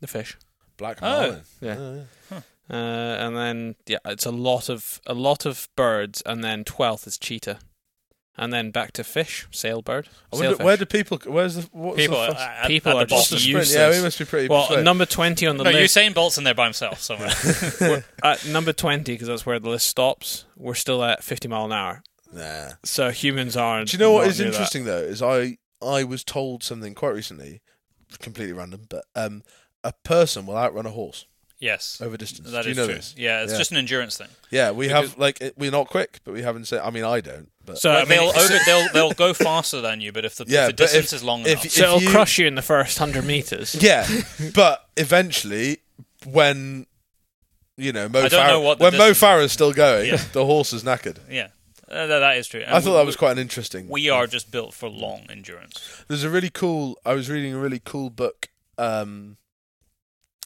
the 0.00 0.06
fish. 0.06 0.36
Black 0.76 0.98
Oh, 1.02 1.08
marlin. 1.08 1.40
yeah. 1.60 1.76
Oh, 1.78 2.04
yeah. 2.30 2.40
Uh, 2.70 2.74
and 3.26 3.36
then 3.36 3.74
yeah, 3.86 3.98
it's 4.06 4.24
a 4.26 4.30
lot 4.30 4.68
of 4.68 5.00
a 5.06 5.14
lot 5.14 5.44
of 5.46 5.68
birds, 5.76 6.22
and 6.24 6.42
then 6.42 6.64
twelfth 6.64 7.06
is 7.06 7.18
cheetah, 7.18 7.58
and 8.38 8.52
then 8.52 8.70
back 8.70 8.92
to 8.92 9.04
fish, 9.04 9.46
sailbird. 9.52 10.06
I 10.32 10.36
wonder, 10.36 10.64
where 10.64 10.76
do 10.76 10.86
people? 10.86 11.18
Where's 11.26 11.56
the 11.56 11.68
what's 11.72 11.96
people, 11.98 12.16
the 12.16 12.30
uh, 12.30 12.54
at, 12.62 12.66
people 12.68 12.92
at 12.92 12.96
are 12.96 13.04
the 13.06 13.14
what's 13.14 13.28
just 13.30 13.44
the 13.44 13.52
bottom. 13.52 13.64
sprint? 13.64 13.66
useless. 13.68 13.74
Yeah, 13.74 13.90
we 13.98 14.02
must 14.02 14.18
be 14.18 14.24
pretty. 14.24 14.48
well, 14.48 14.62
persuaded. 14.62 14.84
number 14.84 15.04
twenty 15.04 15.46
on 15.46 15.56
the 15.58 15.64
list. 15.64 15.74
No, 15.74 15.80
list. 15.80 15.96
Usain 15.96 16.14
Bolt's 16.14 16.38
in 16.38 16.44
there 16.44 16.54
by 16.54 16.64
himself 16.64 17.00
somewhere. 17.00 18.04
at 18.22 18.46
number 18.46 18.72
twenty 18.72 19.12
because 19.12 19.28
that's 19.28 19.44
where 19.44 19.58
the 19.58 19.68
list 19.68 19.88
stops. 19.88 20.46
We're 20.56 20.74
still 20.74 21.04
at 21.04 21.22
fifty 21.22 21.48
mile 21.48 21.66
an 21.66 21.72
hour, 21.72 22.02
nah. 22.32 22.70
so 22.84 23.10
humans 23.10 23.56
aren't. 23.56 23.90
Do 23.90 23.96
you 23.96 23.98
know 24.00 24.12
what 24.12 24.26
is 24.26 24.38
near 24.38 24.48
that. 24.48 24.54
interesting 24.54 24.84
though? 24.84 24.98
Is 24.98 25.22
I 25.22 25.58
I 25.82 26.04
was 26.04 26.24
told 26.24 26.62
something 26.62 26.94
quite 26.94 27.14
recently, 27.14 27.60
completely 28.20 28.52
random, 28.52 28.82
but 28.88 29.04
um, 29.14 29.42
a 29.84 29.92
person 30.04 30.46
will 30.46 30.56
outrun 30.56 30.86
a 30.86 30.90
horse 30.90 31.26
yes. 31.58 32.00
over 32.00 32.16
distance. 32.16 32.50
That 32.52 32.62
do 32.62 32.68
you 32.68 32.72
is 32.72 32.76
know 32.78 32.86
true. 32.86 32.94
this? 32.94 33.14
Yeah, 33.18 33.42
it's 33.42 33.52
Yeah. 33.52 33.58
just 33.58 33.70
an 33.72 33.78
endurance 33.78 34.16
thing. 34.16 34.28
Yeah, 34.50 34.70
we 34.70 34.86
Because- 34.88 35.10
have 35.10 35.18
like 35.18 35.40
it, 35.40 35.54
we're 35.58 35.70
not 35.72 35.88
quick, 35.88 36.20
but 36.24 36.32
we 36.34 36.42
haven't 36.42 36.66
said. 36.66 36.80
I 36.82 36.90
mean, 36.90 37.04
I 37.04 37.20
don't. 37.20 37.50
But 37.64 37.78
So 37.78 37.90
I 37.92 38.00
mean, 38.04 38.08
they'll, 38.18 38.28
over, 38.30 38.58
they'll 38.66 38.88
they'll 38.92 39.12
go 39.12 39.32
faster 39.34 39.80
than 39.80 40.00
you, 40.00 40.12
but 40.12 40.24
if 40.24 40.36
the, 40.36 40.44
Yeah, 40.48 40.62
if 40.62 40.66
the 40.68 40.72
distance 40.84 41.12
if- 41.12 41.18
is 41.18 41.24
long 41.24 41.40
if- 41.42 41.46
enough, 41.46 41.68
so 41.70 41.82
it'll 41.84 42.02
you- 42.02 42.08
crush 42.10 42.38
you 42.38 42.46
in 42.46 42.54
the 42.56 42.62
first 42.62 42.98
hundred 42.98 43.24
meters. 43.24 43.74
yeah, 43.80 44.06
but 44.54 44.88
eventually, 44.96 45.78
when 46.26 46.86
you 47.76 47.92
know 47.92 48.08
Mo 48.08 48.20
I 48.24 48.28
don't 48.28 48.40
Farah, 48.40 48.46
know 48.48 48.60
what 48.60 48.78
the 48.78 48.84
when 48.84 48.96
Mo 48.98 49.10
Farah's 49.12 49.52
still 49.52 49.72
going, 49.72 50.08
Yeah. 50.08 50.22
the 50.32 50.44
horse 50.44 50.72
is 50.72 50.82
knackered. 50.84 51.18
yeah, 51.30 51.48
uh, 51.92 52.06
that, 52.06 52.18
that 52.20 52.36
is 52.36 52.46
true. 52.48 52.60
And 52.60 52.74
I 52.74 52.80
thought 52.80 52.94
that 52.94 53.06
was 53.06 53.16
quite 53.16 53.32
an 53.32 53.38
interesting. 53.38 53.88
We 53.88 54.08
are 54.08 54.26
just 54.26 54.50
built 54.50 54.74
for 54.74 54.88
long 54.88 55.26
endurance. 55.30 56.04
There's 56.08 56.24
a 56.24 56.30
really 56.30 56.50
cool. 56.50 56.98
I 57.04 57.14
was 57.14 57.28
reading 57.30 57.54
a 57.54 57.58
really 57.58 57.80
cool 57.84 58.10
book 58.10 58.48
um, 58.78 59.36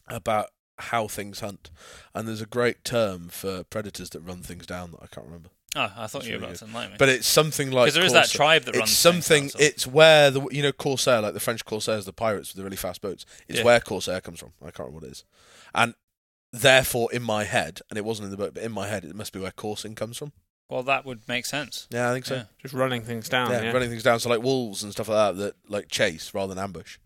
about 0.09 0.51
how 0.79 1.09
things 1.09 1.41
hunt, 1.41 1.71
and 2.15 2.27
there's 2.29 2.43
a 2.43 2.47
great 2.47 2.85
term 2.85 3.29
for 3.29 3.65
predators 3.65 4.11
that 4.11 4.21
run 4.21 4.43
things 4.43 4.67
down 4.67 4.91
that 4.93 5.01
I 5.03 5.07
can't 5.07 5.27
remember. 5.27 5.51
Oh, 5.75 5.83
I 5.83 6.07
thought 6.07 6.21
That's 6.21 6.27
you 6.27 6.33
were 6.35 6.39
really 6.41 6.51
about 6.53 6.59
to 6.59 6.65
enlighten 6.67 6.93
me. 6.93 6.97
But 6.99 7.09
it's 7.11 7.27
something 7.27 7.71
like 7.71 7.87
Because 7.87 7.95
there 7.95 8.05
is 8.05 8.13
that 8.15 8.31
tribe 8.31 8.63
that 8.63 8.71
It's 8.71 8.79
runs 8.79 8.97
something. 8.97 9.51
It's 9.59 9.87
where 9.87 10.31
the 10.31 10.47
you 10.51 10.63
know 10.63 10.73
Corsair, 10.73 11.21
like 11.21 11.35
the 11.35 11.41
French 11.41 11.65
Corsairs, 11.65 12.07
the 12.07 12.13
pirates 12.13 12.51
with 12.51 12.57
the 12.57 12.65
really 12.65 12.77
fast 12.77 13.03
boats. 13.03 13.27
It's 13.47 13.59
Yeah. 13.59 13.65
where 13.65 13.81
Corsair 13.81 14.21
comes 14.21 14.41
from. 14.41 14.53
I 14.63 14.67
can't 14.67 14.89
remember 14.89 15.01
what 15.01 15.05
it 15.05 15.13
is, 15.13 15.25
and 15.75 15.95
therefore 16.53 17.13
in 17.13 17.23
my 17.23 17.45
head, 17.45 17.81
and 17.91 17.99
it 17.99 18.05
wasn't 18.05 18.25
in 18.27 18.31
the 18.31 18.37
book, 18.37 18.55
but 18.55 18.63
in 18.63 18.73
my 18.73 18.89
head, 18.89 19.05
it 19.05 19.15
must 19.15 19.33
be 19.33 19.41
where 19.41 19.51
coursing 19.51 19.95
comes 19.95 20.17
from. 20.17 20.33
Well, 20.69 20.83
that 20.85 21.05
would 21.05 21.21
make 21.29 21.47
sense. 21.47 21.87
Yeah, 21.91 22.11
I 22.11 22.13
think 22.15 22.27
so. 22.27 22.35
Yeah. 22.37 22.45
Just 22.63 22.75
running 22.75 23.03
things 23.03 23.29
down. 23.29 23.51
yeah, 23.51 23.63
Yeah, 23.63 23.73
running 23.73 23.89
things 23.91 24.03
down. 24.03 24.19
So 24.21 24.29
like 24.29 24.43
wolves 24.43 24.83
and 24.83 24.93
stuff 24.93 25.09
like 25.09 25.37
that 25.37 25.43
that 25.43 25.55
like 25.71 25.89
chase 25.89 26.33
rather 26.35 26.55
than 26.55 26.63
ambush. 26.63 26.99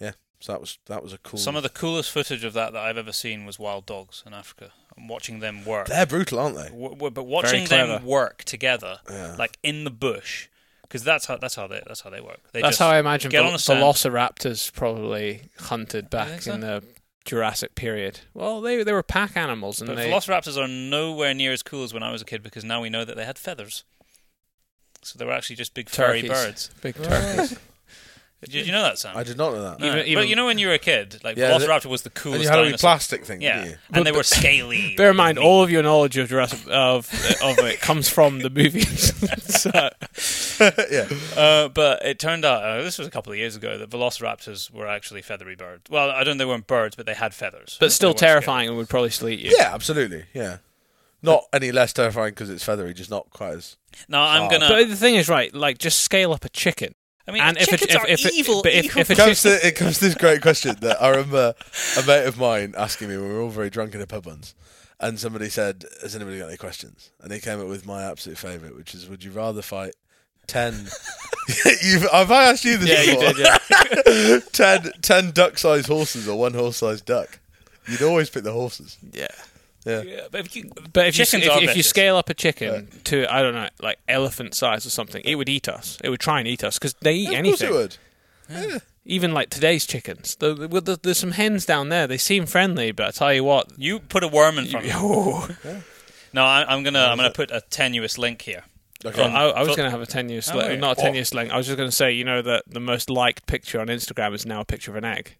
Yeah, 0.00 0.12
so 0.40 0.52
that 0.52 0.60
was 0.60 0.78
that 0.86 1.02
was 1.02 1.12
a 1.12 1.18
cool. 1.18 1.38
Some 1.38 1.56
of 1.56 1.62
the 1.62 1.68
coolest 1.68 2.10
footage 2.10 2.44
of 2.44 2.52
that 2.54 2.72
that 2.72 2.82
I've 2.82 2.98
ever 2.98 3.12
seen 3.12 3.44
was 3.46 3.58
wild 3.58 3.86
dogs 3.86 4.22
in 4.26 4.34
Africa. 4.34 4.72
And 4.96 5.08
watching 5.08 5.40
them 5.40 5.64
work, 5.64 5.86
they're 5.86 6.04
brutal, 6.04 6.38
aren't 6.38 6.56
they? 6.56 6.68
W- 6.68 6.90
w- 6.90 7.10
but 7.10 7.22
watching 7.24 7.64
them 7.64 8.04
work 8.04 8.44
together, 8.44 8.98
Yeah. 9.08 9.36
like 9.38 9.56
in 9.62 9.84
the 9.84 9.90
bush, 9.90 10.48
because 10.82 11.02
that's 11.02 11.24
how 11.24 11.38
that's 11.38 11.54
how 11.54 11.66
they 11.66 11.80
that's 11.86 12.02
how 12.02 12.10
they 12.10 12.20
work. 12.20 12.40
They 12.52 12.60
That's 12.60 12.72
just 12.72 12.80
how 12.80 12.90
I 12.90 12.98
imagine 12.98 13.30
get 13.30 13.38
Vel- 13.40 13.48
on 13.48 13.54
a 13.54 13.58
sand. 13.58 13.80
velociraptors 13.80 14.70
probably 14.74 15.44
hunted 15.60 16.10
back 16.10 16.42
so? 16.42 16.52
in 16.52 16.60
the 16.60 16.82
Jurassic 17.24 17.74
period. 17.74 18.20
Well, 18.34 18.60
they 18.60 18.82
they 18.82 18.92
were 18.92 19.02
pack 19.02 19.36
animals, 19.36 19.80
and 19.80 19.88
But 19.88 19.96
they 19.96 20.10
velociraptors 20.10 20.56
are 20.56 20.68
nowhere 20.68 21.34
near 21.34 21.52
as 21.52 21.62
cool 21.62 21.84
as 21.84 21.94
when 21.94 22.02
I 22.02 22.10
was 22.10 22.20
a 22.22 22.24
kid 22.24 22.42
because 22.42 22.64
now 22.64 22.80
we 22.82 22.90
know 22.90 23.04
that 23.04 23.16
they 23.16 23.24
had 23.24 23.38
feathers. 23.38 23.84
So 25.02 25.18
they 25.18 25.24
were 25.24 25.32
actually 25.32 25.56
just 25.56 25.74
big 25.74 25.88
furry 25.88 26.22
Turkeys. 26.22 26.30
birds. 26.30 26.70
big 26.80 26.94
turkeys. 26.96 27.58
Did 28.44 28.66
you 28.66 28.72
know 28.72 28.82
that, 28.82 28.98
Sam? 28.98 29.16
I 29.16 29.22
did 29.22 29.36
not 29.38 29.52
know 29.52 29.62
that. 29.62 29.78
No. 29.80 29.86
Even- 29.86 29.98
even- 30.00 30.14
but 30.22 30.28
you 30.28 30.34
know 30.36 30.46
when 30.46 30.58
you 30.58 30.66
were 30.66 30.72
a 30.74 30.78
kid, 30.78 31.20
like 31.22 31.36
Yeah, 31.36 31.56
the- 31.56 31.64
Velociraptor 31.64 31.86
was 31.86 32.02
the 32.02 32.10
coolest. 32.10 32.40
And 32.40 32.42
coolest 32.42 32.44
you 32.44 32.48
had 32.50 32.58
a 32.58 32.62
wee 32.62 32.68
dinosaur. 32.70 32.88
plastic 32.88 33.24
thing, 33.24 33.40
yeah, 33.40 33.56
didn't 33.60 33.70
you? 33.70 33.78
and 33.94 34.06
they 34.06 34.12
were 34.12 34.22
scaly. 34.24 34.94
Bear 34.96 35.10
in 35.10 35.16
mind, 35.16 35.38
all 35.38 35.62
of 35.62 35.70
your 35.70 35.82
knowledge 35.84 36.16
of 36.16 36.28
Jurassic 36.28 36.60
of 36.68 37.08
of 37.42 37.58
it 37.60 37.80
comes 37.80 38.08
from 38.08 38.40
the 38.40 38.50
movies. 38.50 39.12
so, 39.44 39.70
yeah. 40.90 41.08
Uh, 41.36 41.68
but 41.68 42.04
it 42.04 42.18
turned 42.18 42.44
out 42.44 42.62
uh, 42.64 42.82
this 42.82 42.98
was 42.98 43.06
a 43.06 43.10
couple 43.10 43.32
of 43.32 43.38
years 43.38 43.54
ago 43.56 43.78
that 43.78 43.90
Velociraptors 43.90 44.70
were 44.70 44.86
actually 44.86 45.22
feathery 45.22 45.54
birds. 45.56 45.82
Well, 45.90 46.10
I 46.10 46.24
don't. 46.24 46.36
Know 46.36 46.44
they 46.44 46.48
weren't 46.50 46.66
birds, 46.66 46.96
but 46.96 47.06
they 47.06 47.14
had 47.14 47.34
feathers. 47.34 47.76
but 47.78 47.92
still 47.92 48.08
weren't 48.10 48.18
scary. 48.18 48.30
terrifying 48.32 48.68
and 48.68 48.76
would 48.76 48.88
probably 48.88 49.10
still 49.10 49.28
eat 49.28 49.40
you. 49.40 49.54
Yeah, 49.56 49.72
absolutely. 49.74 50.24
Yeah. 50.34 50.58
Not 51.24 51.44
any 51.52 51.70
less 51.70 51.92
terrifying 51.92 52.30
because 52.30 52.50
it's 52.50 52.64
feathery, 52.64 52.92
just 52.94 53.10
not 53.10 53.30
quite 53.30 53.52
as. 53.54 53.76
No, 54.08 54.20
I'm 54.20 54.50
gonna. 54.50 54.66
But 54.68 54.88
the 54.88 54.96
thing 54.96 55.14
is, 55.14 55.28
right? 55.28 55.54
Like, 55.54 55.78
just 55.78 56.00
scale 56.00 56.32
up 56.32 56.44
a 56.44 56.48
chicken. 56.48 56.94
I 57.28 57.30
mean, 57.32 57.42
and 57.42 57.56
if 57.56 57.64
it- 57.64 57.78
chickens 57.80 57.94
if- 57.94 58.00
are 58.02 58.06
if 58.08 58.26
it- 58.26 58.34
evil. 58.34 58.62
but 58.62 58.72
if- 58.72 58.84
evil 58.86 59.00
if 59.00 59.10
It 59.10 59.16
comes 59.16 59.42
to 59.42 59.66
it 59.66 59.76
comes 59.76 59.98
to 59.98 60.04
this 60.06 60.14
great 60.14 60.42
question 60.42 60.76
that 60.80 61.00
I 61.02 61.08
remember 61.10 61.54
a 61.98 62.02
mate 62.06 62.26
of 62.26 62.36
mine 62.38 62.74
asking 62.76 63.08
me 63.08 63.16
when 63.16 63.28
we 63.28 63.34
were 63.34 63.40
all 63.42 63.50
very 63.50 63.70
drunk 63.70 63.94
in 63.94 64.00
a 64.00 64.06
pub 64.06 64.26
once. 64.26 64.54
and 65.00 65.18
somebody 65.18 65.48
said, 65.50 65.84
"Has 66.02 66.14
anybody 66.14 66.38
got 66.38 66.46
any 66.48 66.56
questions?" 66.56 67.10
And 67.20 67.32
he 67.32 67.40
came 67.40 67.60
up 67.60 67.66
with 67.66 67.84
my 67.84 68.04
absolute 68.04 68.38
favourite, 68.38 68.76
which 68.76 68.94
is, 68.94 69.08
"Would 69.08 69.24
you 69.24 69.32
rather 69.32 69.60
fight 69.62 69.94
ten? 70.46 70.74
You've, 71.82 72.08
have 72.10 72.30
I 72.30 72.44
asked 72.50 72.64
you 72.64 72.76
this? 72.76 72.88
Yeah, 72.88 73.02
you 73.02 73.18
before? 73.18 73.32
did. 73.34 73.46
Yeah. 74.06 74.38
ten, 74.52 74.92
ten 75.02 75.30
duck-sized 75.32 75.86
horses 75.88 76.28
or 76.28 76.38
one 76.38 76.54
horse-sized 76.54 77.04
duck? 77.04 77.40
You'd 77.88 78.02
always 78.02 78.30
pick 78.30 78.44
the 78.44 78.52
horses. 78.52 78.96
yeah. 79.12 79.26
Yeah. 79.84 80.02
Yeah, 80.02 80.20
but 80.30 80.40
if 80.40 80.54
you, 80.56 80.70
But 80.92 81.06
if 81.08 81.18
you, 81.18 81.22
if, 81.22 81.62
if 81.70 81.76
you 81.76 81.82
scale 81.82 82.16
up 82.16 82.30
a 82.30 82.34
chicken 82.34 82.88
to 83.04 83.26
I 83.32 83.42
don't 83.42 83.54
know, 83.54 83.68
like 83.80 83.98
elephant 84.08 84.54
size 84.54 84.86
or 84.86 84.90
something, 84.90 85.22
it 85.24 85.34
would 85.36 85.48
eat 85.48 85.68
us. 85.68 85.98
It 86.04 86.10
would 86.10 86.20
try 86.20 86.38
and 86.38 86.46
eat 86.48 86.62
us 86.62 86.78
because 86.78 86.94
they 87.00 87.14
eat 87.14 87.26
Of 87.28 87.44
course 87.44 87.62
anything. 87.62 87.68
it 87.68 87.72
would. 87.72 87.96
Yeah. 88.48 88.78
Even 89.04 89.32
like 89.34 89.50
today's 89.50 89.84
chickens. 89.86 90.36
The, 90.36 90.54
the, 90.54 90.68
the, 90.80 90.98
there's 91.02 91.18
some 91.18 91.32
hens 91.32 91.66
down 91.66 91.88
there. 91.88 92.06
They 92.06 92.18
seem 92.18 92.46
friendly, 92.46 92.92
but 92.92 93.06
I 93.06 93.10
tell 93.10 93.34
you 93.34 93.42
what. 93.42 93.72
you 93.76 93.98
put 93.98 94.22
a 94.22 94.28
worm 94.28 94.58
in 94.58 94.66
front 94.66 94.86
of 94.86 94.92
me. 94.92 94.96
Oh, 94.98 95.48
No, 96.34 96.44
I, 96.44 96.64
I'm 96.72 96.82
gonna 96.82 97.00
I'm 97.04 97.16
gonna 97.18 97.30
put 97.32 97.50
a 97.50 97.60
tenuous 97.68 98.16
link 98.16 98.42
here. 98.42 98.62
Okay. 99.04 99.20
I, 99.22 99.48
I 99.48 99.58
was 99.60 99.66
Phil- 99.68 99.76
going 99.78 99.86
to 99.88 99.90
have 99.90 100.00
a 100.00 100.06
tenuous, 100.06 100.48
Oh, 100.52 100.56
link, 100.58 100.68
right. 100.68 100.78
not 100.78 100.86
a 100.96 101.00
What? 101.00 101.04
tenuous 101.06 101.34
link. 101.34 101.50
I 101.50 101.56
was 101.56 101.66
just 101.66 101.76
going 101.76 101.88
to 101.90 101.94
say, 101.94 102.12
you 102.12 102.22
know 102.24 102.40
that 102.40 102.62
the 102.68 102.78
most 102.78 103.10
liked 103.10 103.46
picture 103.48 103.80
on 103.80 103.88
Instagram 103.88 104.32
is 104.32 104.46
now 104.46 104.60
a 104.60 104.64
picture 104.64 104.92
of 104.92 104.96
an 104.96 105.04
egg. 105.04 105.36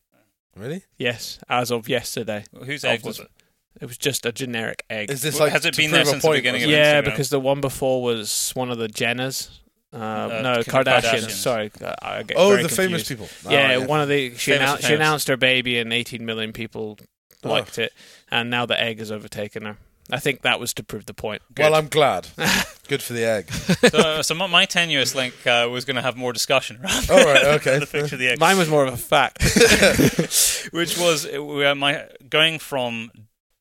Really? 0.56 0.82
Yes, 0.98 1.38
as 1.48 1.70
of 1.70 1.88
yesterday, 1.88 2.44
Whose 2.64 2.84
egg 2.84 3.04
was 3.04 3.20
it? 3.20 3.28
It 3.80 3.86
was 3.86 3.98
just 3.98 4.24
a 4.26 4.32
generic 4.32 4.84
egg. 4.90 5.10
Is 5.10 5.22
this 5.22 5.40
like 5.40 5.52
has 5.52 5.64
it 5.66 5.76
been 5.76 5.90
there 5.90 6.02
prove 6.04 6.08
a 6.08 6.20
since 6.20 6.22
the 6.22 6.30
beginning 6.30 6.62
or 6.62 6.64
of 6.64 6.70
something? 6.70 6.78
yeah, 6.78 7.00
Instagram. 7.00 7.04
because 7.04 7.30
the 7.30 7.40
one 7.40 7.60
before 7.60 8.02
was 8.02 8.50
one 8.54 8.70
of 8.70 8.78
the 8.78 8.88
Jenners. 8.88 9.50
Uh, 9.92 10.40
no, 10.42 10.62
Kim 10.62 10.72
Kardashians. 10.72 11.02
Kardashians. 11.02 11.30
Sorry, 11.30 11.70
uh, 11.84 11.94
I 12.00 12.22
get 12.22 12.36
Oh, 12.38 12.50
very 12.50 12.62
the 12.62 12.68
famous 12.70 13.06
people. 13.06 13.28
Yeah, 13.48 13.78
Ah, 13.82 13.84
one 13.86 14.00
of 14.00 14.08
the 14.08 14.34
she, 14.36 14.52
annou- 14.52 14.80
she 14.84 14.94
announced 14.94 15.28
her 15.28 15.36
baby, 15.36 15.78
and 15.78 15.92
18 15.92 16.24
million 16.24 16.52
people 16.52 16.98
Oh. 17.44 17.50
liked 17.50 17.76
it, 17.78 17.92
and 18.30 18.48
now 18.50 18.64
the 18.66 18.80
egg 18.80 19.00
has 19.00 19.10
overtaken 19.12 19.64
her. 19.64 19.76
I 20.10 20.18
think 20.18 20.42
that 20.42 20.58
was 20.60 20.72
to 20.74 20.82
prove 20.84 21.06
the 21.06 21.14
point. 21.14 21.42
Well, 21.58 21.74
I'm 21.74 21.88
glad. 21.88 22.28
Good 22.88 23.02
for 23.02 23.12
the 23.12 23.24
egg. 23.24 23.50
so, 23.52 24.22
so 24.22 24.34
my, 24.34 24.46
my 24.46 24.64
tenuous 24.64 25.14
link 25.14 25.34
uh, 25.46 25.68
was 25.70 25.84
going 25.84 25.96
to 25.96 26.02
have 26.02 26.16
more 26.16 26.32
discussion 26.32 26.80
around 26.82 27.10
All 27.10 27.24
right, 27.24 27.44
okay. 27.44 27.78
the 27.78 27.86
picture 27.86 28.14
of 28.14 28.18
the 28.20 28.28
egg, 28.28 28.40
Mine 28.40 28.58
was 28.58 28.68
more 28.68 28.84
of 28.84 28.92
a 28.94 28.96
fact. 28.96 29.42
which 30.72 30.98
was 30.98 31.26
uh, 31.26 31.42
we 31.42 31.72
my 31.74 32.06
going 32.28 32.58
from 32.58 33.10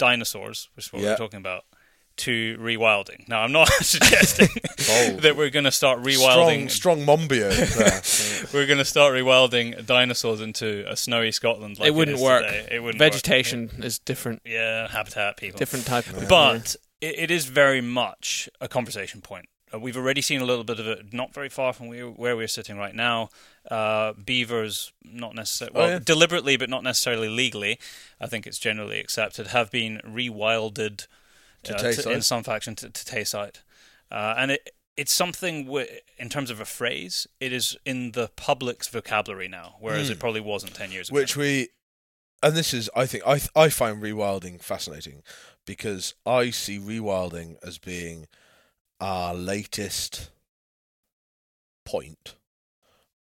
dinosaurs, 0.01 0.69
which 0.75 0.87
is 0.87 0.93
what 0.93 1.01
Yeah. 1.01 1.09
we're 1.11 1.17
talking 1.17 1.37
about, 1.39 1.63
to 2.17 2.57
rewilding. 2.59 3.27
Now, 3.29 3.41
I'm 3.41 3.51
not 3.51 3.67
suggesting 3.81 4.49
oh. 4.89 5.17
that 5.21 5.35
we're 5.37 5.49
going 5.49 5.63
to 5.65 5.71
start 5.71 6.01
rewilding. 6.03 6.69
strong 6.69 6.99
Monbiot. 7.05 8.53
We're 8.53 8.65
going 8.65 8.79
to 8.79 8.85
start 8.85 9.13
rewilding 9.13 9.85
dinosaurs 9.85 10.41
into 10.41 10.83
a 10.89 10.95
snowy 10.97 11.31
Scotland. 11.31 11.79
Like 11.79 11.87
it 11.87 11.95
wouldn't 11.95 12.17
is 12.17 12.23
work. 12.23 12.43
today. 12.45 12.67
It 12.71 12.79
wouldn't 12.83 12.99
work. 12.99 13.11
Vegetation 13.13 13.69
is 13.83 13.99
different, 13.99 14.41
Yeah, 14.45 14.87
habitat 14.89 15.37
people. 15.37 15.57
different 15.57 15.85
type 15.85 16.07
of. 16.09 16.27
But 16.27 16.75
it, 16.99 17.19
it 17.19 17.31
is 17.31 17.45
very 17.45 17.81
much 17.81 18.49
a 18.59 18.67
conversation 18.67 19.21
point. 19.21 19.45
Uh, 19.73 19.79
we've 19.79 19.97
already 19.97 20.21
seen 20.21 20.41
a 20.41 20.45
little 20.45 20.63
bit 20.63 20.79
of 20.79 20.87
it, 20.87 21.13
not 21.13 21.33
very 21.33 21.49
far 21.49 21.73
from 21.73 21.87
where 21.89 22.35
we're 22.35 22.47
sitting 22.47 22.77
right 22.77 22.95
now. 22.95 23.29
Uh, 23.69 24.13
beavers, 24.13 24.91
not 25.03 25.35
necessarily, 25.35 25.75
Oh, 25.75 25.79
well, 25.79 25.89
yeah. 25.91 25.99
deliberately, 25.99 26.57
but 26.57 26.69
not 26.69 26.83
necessarily 26.83 27.29
legally. 27.29 27.79
I 28.19 28.27
think 28.27 28.45
it's 28.47 28.59
generally 28.59 28.99
accepted. 28.99 29.47
Have 29.47 29.71
been 29.71 30.01
rewilded 30.05 31.07
To 31.63 31.75
uh, 31.75 31.79
Tayside? 31.79 32.13
in 32.15 32.21
some 32.21 32.43
faction 32.43 32.75
to, 32.75 32.89
to 32.89 33.05
Tayside, 33.05 33.57
uh, 34.11 34.35
and 34.37 34.51
it. 34.51 34.71
It's 34.97 35.13
something 35.13 35.65
w- 35.65 35.87
in 36.17 36.27
terms 36.27 36.49
of 36.51 36.59
a 36.59 36.65
phrase. 36.65 37.25
It 37.39 37.53
is 37.53 37.77
in 37.85 38.11
the 38.11 38.27
public's 38.35 38.89
vocabulary 38.89 39.47
now, 39.47 39.77
whereas 39.79 40.07
Hmm. 40.07 40.11
it 40.13 40.19
probably 40.19 40.41
wasn't 40.41 40.75
ten 40.75 40.91
years 40.91 41.07
ago. 41.09 41.15
which 41.15 41.37
we 41.37 41.69
and 42.43 42.55
this 42.57 42.73
is 42.73 42.89
i 42.95 43.05
think 43.05 43.23
i 43.25 43.37
th- 43.37 43.49
i 43.55 43.69
find 43.69 44.01
rewilding 44.01 44.61
fascinating 44.61 45.21
because 45.65 46.13
i 46.25 46.49
see 46.49 46.77
rewilding 46.79 47.55
as 47.63 47.77
being 47.77 48.27
our 49.01 49.33
latest 49.33 50.29
point 51.85 52.35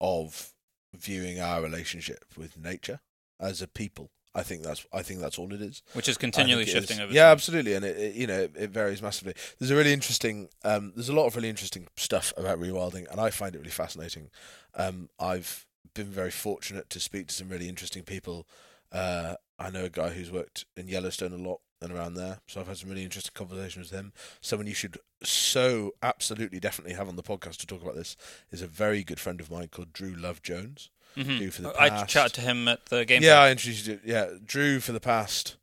of 0.00 0.52
viewing 0.94 1.40
our 1.40 1.62
relationship 1.62 2.24
with 2.36 2.56
nature 2.56 3.00
as 3.40 3.60
a 3.60 3.66
people 3.66 4.10
i 4.34 4.42
think 4.42 4.62
that's 4.62 4.86
i 4.92 5.02
think 5.02 5.20
that's 5.20 5.38
all 5.38 5.52
it 5.52 5.60
is 5.60 5.82
which 5.94 6.08
is 6.08 6.16
continually 6.16 6.66
shifting 6.66 6.98
is. 6.98 7.00
over. 7.00 7.12
Yeah, 7.12 7.24
time. 7.24 7.32
absolutely, 7.32 7.74
and 7.74 7.84
it, 7.84 7.96
it 7.96 8.14
you 8.14 8.26
know 8.26 8.40
it, 8.42 8.52
it 8.56 8.70
varies 8.70 9.02
massively. 9.02 9.34
There's 9.58 9.70
a 9.70 9.76
really 9.76 9.92
interesting, 9.92 10.48
um, 10.64 10.92
there's 10.94 11.08
a 11.08 11.14
lot 11.14 11.26
of 11.26 11.34
really 11.34 11.48
interesting 11.48 11.88
stuff 11.96 12.32
about 12.36 12.60
rewilding, 12.60 13.10
and 13.10 13.20
I 13.20 13.30
find 13.30 13.54
it 13.54 13.58
really 13.58 13.70
fascinating. 13.70 14.30
Um, 14.74 15.08
I've 15.18 15.66
been 15.94 16.06
very 16.06 16.30
fortunate 16.30 16.90
to 16.90 17.00
speak 17.00 17.28
to 17.28 17.34
some 17.34 17.48
really 17.48 17.68
interesting 17.68 18.02
people. 18.02 18.46
Uh, 18.92 19.34
I 19.58 19.70
know 19.70 19.84
a 19.84 19.90
guy 19.90 20.10
who's 20.10 20.30
worked 20.30 20.66
in 20.76 20.88
Yellowstone 20.88 21.32
a 21.32 21.36
lot 21.36 21.60
and 21.84 21.92
around 21.92 22.14
there, 22.14 22.40
so 22.48 22.60
I've 22.60 22.66
had 22.66 22.78
some 22.78 22.88
really 22.88 23.04
interesting 23.04 23.32
conversations 23.34 23.90
with 23.92 24.00
him. 24.00 24.12
Someone 24.40 24.66
you 24.66 24.74
should 24.74 24.98
so 25.22 25.92
absolutely 26.02 26.58
definitely 26.58 26.94
have 26.94 27.08
on 27.08 27.16
the 27.16 27.22
podcast 27.22 27.58
to 27.58 27.66
talk 27.66 27.82
about 27.82 27.94
this 27.94 28.16
is 28.50 28.62
a 28.62 28.66
very 28.66 29.04
good 29.04 29.20
friend 29.20 29.40
of 29.40 29.50
mine 29.50 29.68
called 29.68 29.92
Drew 29.92 30.14
Love 30.14 30.42
Jones. 30.42 30.90
Mhm. 31.16 31.38
Drew 31.38 31.50
for 31.52 31.62
the 31.62 31.80
I 31.80 32.04
chatted 32.06 32.32
to 32.34 32.40
him 32.40 32.66
at 32.66 32.86
the 32.86 33.04
game. 33.04 33.22
Yeah, 33.22 33.40
I 33.40 33.50
introduced 33.52 33.86
you. 33.86 34.00
Yeah, 34.04 34.30
Drew 34.44 34.80
for 34.80 34.90
the 34.92 34.98
past 35.00 35.56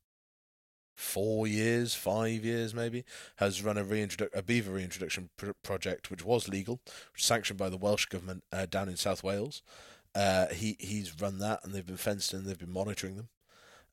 four 0.96 1.48
years, 1.48 1.94
five 1.96 2.46
years 2.46 2.74
maybe, 2.74 3.04
has 3.38 3.62
run 3.64 3.78
a 3.78 3.84
reintrodu- 3.84 4.30
a 4.34 4.44
beaver 4.44 4.72
reintroduction 4.74 5.30
pr- 5.36 5.52
project, 5.64 6.12
which 6.12 6.24
was 6.24 6.48
legal, 6.48 6.80
sanctioned 7.18 7.58
by 7.60 7.70
the 7.70 7.78
Welsh 7.78 8.06
government 8.06 8.44
uh, 8.52 8.66
down 8.68 8.88
in 8.88 8.96
South 8.98 9.24
Wales. 9.24 9.62
Uh, 10.14 10.48
he 10.48 10.78
he's 10.80 11.20
run 11.20 11.40
that, 11.40 11.64
and 11.64 11.74
they've 11.74 11.86
been 11.86 11.98
fenced 11.98 12.34
in. 12.34 12.46
They've 12.46 12.58
been 12.58 12.72
monitoring 12.72 13.16
them. 13.16 13.30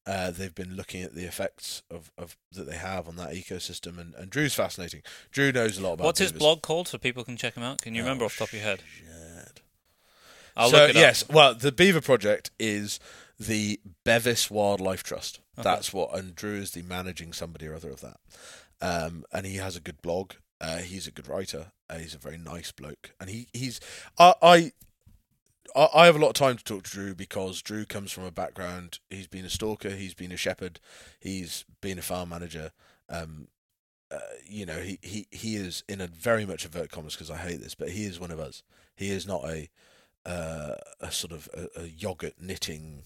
Uh, 0.08 0.30
they've 0.30 0.54
been 0.54 0.74
looking 0.74 1.02
at 1.02 1.14
the 1.14 1.24
effects 1.26 1.82
of, 1.90 2.10
of 2.16 2.34
that 2.52 2.64
they 2.66 2.76
have 2.76 3.06
on 3.06 3.16
that 3.16 3.34
ecosystem, 3.34 3.98
and, 3.98 4.14
and 4.14 4.30
Drew's 4.30 4.54
fascinating. 4.54 5.02
Drew 5.30 5.52
knows 5.52 5.76
a 5.76 5.82
lot 5.82 5.92
about. 5.94 6.04
What's 6.06 6.18
his 6.20 6.32
beavers. 6.32 6.40
blog 6.40 6.62
called 6.62 6.88
so 6.88 6.96
people 6.96 7.24
can 7.24 7.36
check 7.36 7.54
him 7.54 7.62
out? 7.62 7.82
Can 7.82 7.94
you 7.94 8.00
remember 8.02 8.24
Oh, 8.24 8.26
off 8.26 8.32
the 8.38 8.38
top 8.38 8.48
of 8.48 8.54
your 8.54 8.62
head? 8.62 8.82
shit. 8.90 9.60
I'll 10.56 10.70
so 10.70 10.78
look 10.78 10.90
it 10.90 10.96
up. 10.96 11.00
yes, 11.00 11.28
well, 11.28 11.54
the 11.54 11.70
Beaver 11.70 12.00
Project 12.00 12.50
is 12.58 12.98
the 13.38 13.78
Bevis 14.04 14.50
Wildlife 14.50 15.02
Trust. 15.02 15.40
Okay. 15.58 15.62
That's 15.62 15.92
what, 15.92 16.16
and 16.18 16.34
Drew 16.34 16.54
is 16.56 16.70
the 16.72 16.82
managing 16.82 17.32
somebody 17.34 17.66
or 17.66 17.74
other 17.74 17.90
of 17.90 18.00
that. 18.00 18.16
Um, 18.80 19.24
and 19.32 19.44
he 19.44 19.56
has 19.56 19.76
a 19.76 19.80
good 19.80 20.00
blog. 20.02 20.32
Uh, 20.60 20.78
he's 20.78 21.06
a 21.06 21.12
good 21.12 21.28
writer. 21.28 21.72
Uh, 21.90 21.98
he's 21.98 22.14
a 22.14 22.18
very 22.18 22.38
nice 22.38 22.72
bloke, 22.72 23.10
and 23.20 23.28
he 23.30 23.46
he's 23.52 23.78
I. 24.18 24.34
I 24.42 24.72
I 25.76 25.88
I 25.94 26.06
have 26.06 26.16
a 26.16 26.18
lot 26.18 26.28
of 26.28 26.34
time 26.34 26.56
to 26.56 26.64
talk 26.64 26.84
to 26.84 26.90
Drew 26.90 27.14
because 27.14 27.62
Drew 27.62 27.84
comes 27.84 28.12
from 28.12 28.24
a 28.24 28.30
background. 28.30 28.98
He's 29.10 29.26
been 29.26 29.44
a 29.44 29.50
stalker. 29.50 29.90
He's 29.90 30.14
been 30.14 30.32
a 30.32 30.36
shepherd. 30.36 30.80
He's 31.20 31.64
been 31.80 31.98
a 31.98 32.02
farm 32.02 32.30
manager. 32.30 32.72
Um, 33.08 33.48
uh, 34.10 34.18
you 34.46 34.64
know, 34.64 34.78
he, 34.78 34.98
he, 35.02 35.26
he 35.30 35.56
is 35.56 35.84
in 35.88 36.00
a 36.00 36.06
very 36.06 36.46
much 36.46 36.64
avert 36.64 36.90
commas 36.90 37.14
because 37.14 37.30
I 37.30 37.36
hate 37.36 37.60
this, 37.60 37.74
but 37.74 37.90
he 37.90 38.04
is 38.04 38.18
one 38.18 38.30
of 38.30 38.40
us. 38.40 38.62
He 38.96 39.10
is 39.10 39.26
not 39.26 39.44
a 39.44 39.68
uh, 40.26 40.74
a 41.00 41.10
sort 41.10 41.32
of 41.32 41.48
a, 41.54 41.82
a 41.82 41.86
yogurt 41.86 42.34
knitting 42.40 43.04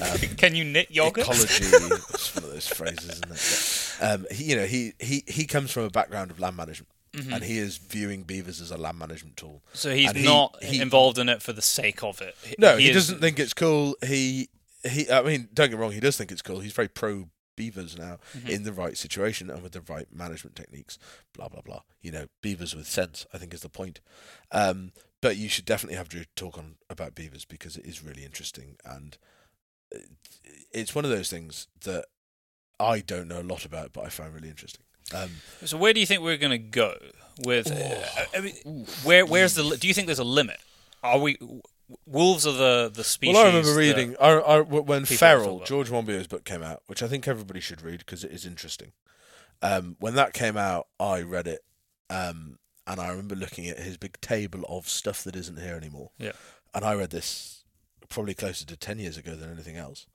um, 0.00 0.18
Can 0.36 0.54
you 0.54 0.64
knit 0.64 0.90
yogurt? 0.90 1.24
ecology. 1.24 1.44
it's 1.64 2.34
one 2.34 2.44
of 2.44 2.50
those 2.50 2.68
phrases, 2.68 3.10
isn't 3.10 3.24
it? 3.30 3.98
But, 4.00 4.14
um, 4.14 4.26
he, 4.30 4.44
you 4.44 4.56
know, 4.56 4.66
he, 4.66 4.92
he 4.98 5.24
he 5.26 5.46
comes 5.46 5.70
from 5.70 5.84
a 5.84 5.90
background 5.90 6.30
of 6.30 6.38
land 6.40 6.56
management, 6.56 6.88
Mhm. 7.16 7.32
and 7.34 7.44
he 7.44 7.58
is 7.58 7.76
viewing 7.78 8.22
beavers 8.24 8.60
as 8.60 8.70
a 8.70 8.76
land 8.76 8.98
management 8.98 9.36
tool. 9.36 9.62
so 9.72 9.94
he's 9.94 10.08
and 10.08 10.18
he- 10.18 10.24
not 10.24 10.62
he- 10.62 10.80
involved 10.80 11.18
in 11.18 11.28
it 11.28 11.42
for 11.42 11.52
the 11.52 11.62
sake 11.62 12.02
of 12.02 12.20
it. 12.20 12.36
No, 12.58 12.76
he, 12.76 12.88
is- 12.90 12.94
doesn't 12.96 13.20
think 13.20 13.38
it's 13.38 13.54
cool. 13.54 13.96
He 14.04 14.48
he. 14.84 15.10
I 15.10 15.22
mean, 15.22 15.48
don't 15.54 15.70
get 15.70 15.78
wrong. 15.78 15.92
He 15.92 16.00
does 16.00 16.16
think 16.16 16.30
it's 16.30 16.42
cool. 16.42 16.60
He's 16.60 16.72
very 16.72 16.88
pro 16.88 17.28
beavers 17.56 17.96
now 17.96 18.18
Mhm. 18.36 18.48
in 18.50 18.62
the 18.64 18.72
right 18.72 18.98
situation 18.98 19.48
and 19.50 19.62
with 19.62 19.72
the 19.72 19.80
right 19.80 20.12
management 20.12 20.54
techniques. 20.56 20.98
Blah 21.32 21.48
blah 21.48 21.62
blah. 21.62 21.82
You 22.02 22.12
know, 22.12 22.26
beavers 22.42 22.74
with 22.76 22.86
sense. 22.86 23.26
I 23.32 23.38
think 23.38 23.54
is 23.54 23.62
the 23.62 23.68
point. 23.70 24.00
Um, 24.52 24.92
but 25.22 25.36
you 25.38 25.48
should 25.48 25.64
definitely 25.64 25.96
have 25.96 26.08
Drew 26.10 26.24
talk 26.36 26.58
on 26.58 26.76
about 26.90 27.14
beavers 27.14 27.44
because 27.46 27.76
it 27.78 27.86
is 27.86 28.02
really 28.02 28.24
interesting 28.24 28.76
and 28.84 29.16
it's 30.72 30.94
one 30.94 31.04
of 31.04 31.10
those 31.10 31.30
things 31.30 31.68
that 31.82 32.06
I 32.78 33.00
don't 33.00 33.28
know 33.28 33.40
a 33.40 33.42
lot 33.42 33.64
about, 33.64 33.92
but 33.92 34.04
I 34.04 34.08
find 34.10 34.34
really 34.34 34.50
interesting. 34.50 34.84
Um, 35.14 35.30
So 35.64 35.76
where 35.76 35.92
do 35.92 36.00
you 36.00 36.06
think 36.06 36.22
we're 36.22 36.36
going 36.36 36.50
to 36.50 36.58
go 36.58 36.94
with? 37.44 37.70
Uh, 37.70 38.02
I 38.36 38.40
mean, 38.40 38.86
where 39.04 39.24
where's 39.26 39.54
the? 39.54 39.76
Do 39.76 39.86
you 39.88 39.94
think 39.94 40.06
there's 40.06 40.18
a 40.18 40.24
limit? 40.24 40.58
Are 41.02 41.18
we? 41.18 41.38
Wolves 42.04 42.46
are 42.46 42.52
the 42.52 42.90
the 42.92 43.04
species. 43.04 43.34
Well, 43.34 43.44
I 43.44 43.48
remember 43.48 43.74
reading 43.76 44.16
I, 44.20 44.30
I, 44.32 44.60
when 44.60 45.04
Feral. 45.04 45.60
George 45.64 45.88
Monbiot's 45.90 46.26
book 46.26 46.44
came 46.44 46.62
out, 46.62 46.82
which 46.86 47.02
I 47.02 47.06
think 47.06 47.28
everybody 47.28 47.60
should 47.60 47.82
read 47.82 47.98
because 48.00 48.24
it 48.24 48.32
is 48.32 48.44
interesting. 48.44 48.92
Um, 49.62 49.96
when 50.00 50.14
that 50.16 50.32
came 50.32 50.56
out, 50.56 50.88
I 50.98 51.22
read 51.22 51.46
it, 51.46 51.64
um, 52.10 52.58
and 52.86 53.00
I 53.00 53.08
remember 53.08 53.36
looking 53.36 53.68
at 53.68 53.78
his 53.78 53.96
big 53.96 54.20
table 54.20 54.64
of 54.68 54.88
stuff 54.88 55.22
that 55.24 55.36
isn't 55.36 55.60
here 55.60 55.76
anymore. 55.76 56.10
Yeah. 56.18 56.32
And 56.74 56.84
I 56.84 56.94
read 56.94 57.10
this 57.10 57.64
probably 58.08 58.34
closer 58.34 58.66
to 58.66 58.76
ten 58.76 58.98
years 58.98 59.16
ago 59.16 59.36
than 59.36 59.50
anything 59.50 59.76
else, 59.76 60.06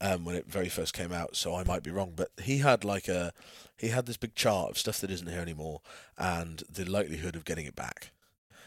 um, 0.00 0.24
when 0.24 0.34
it 0.36 0.46
very 0.46 0.68
first 0.68 0.92
came 0.94 1.12
out. 1.12 1.36
So 1.36 1.54
I 1.54 1.64
might 1.64 1.82
be 1.82 1.90
wrong, 1.90 2.12
but 2.14 2.30
he 2.42 2.58
had 2.58 2.84
like 2.84 3.08
a 3.08 3.32
he 3.76 3.88
had 3.88 4.06
this 4.06 4.16
big 4.16 4.34
chart 4.34 4.70
of 4.70 4.78
stuff 4.78 5.00
that 5.00 5.10
isn't 5.10 5.28
here 5.28 5.40
anymore 5.40 5.80
and 6.16 6.62
the 6.70 6.84
likelihood 6.84 7.36
of 7.36 7.44
getting 7.44 7.66
it 7.66 7.76
back, 7.76 8.12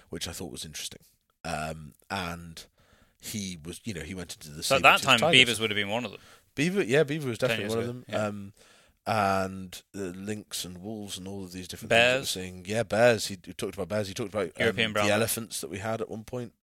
which 0.09 0.27
I 0.27 0.31
thought 0.31 0.51
was 0.51 0.65
interesting. 0.65 1.01
Um, 1.43 1.93
and 2.11 2.65
he 3.19 3.57
was, 3.63 3.81
you 3.83 3.93
know, 3.93 4.01
he 4.01 4.13
went 4.13 4.35
into 4.35 4.49
the 4.51 4.61
So 4.63 4.75
sea, 4.75 4.77
at 4.77 4.83
that 4.83 5.01
time, 5.01 5.31
beavers 5.31 5.59
would 5.59 5.71
have 5.71 5.75
been 5.75 5.89
one 5.89 6.05
of 6.05 6.11
them. 6.11 6.21
Beaver, 6.55 6.83
yeah, 6.83 7.03
Beaver 7.03 7.29
was 7.29 7.37
definitely 7.37 7.69
one 7.69 7.79
of 7.79 7.87
them. 7.87 8.05
yeah. 8.07 8.25
Um, 8.25 8.53
and 9.07 9.81
the 9.93 10.13
lynx 10.13 10.65
and 10.65 10.77
wolves 10.83 11.17
and 11.17 11.27
all 11.27 11.43
of 11.43 11.51
these 11.51 11.67
different 11.67 11.89
Bears. 11.89 12.31
things 12.31 12.33
that 12.33 12.39
we're 12.39 12.45
seeing. 12.45 12.65
Yeah, 12.67 12.83
bears. 12.83 13.27
He, 13.27 13.37
he 13.43 13.53
talked 13.53 13.73
about 13.73 13.87
bears. 13.87 14.07
He 14.07 14.13
talked 14.13 14.33
about 14.33 14.51
um, 14.59 14.75
the 14.75 15.09
elephants 15.11 15.61
that 15.61 15.69
we 15.71 15.79
had 15.79 16.01
at 16.01 16.09
one 16.09 16.23
point, 16.23 16.53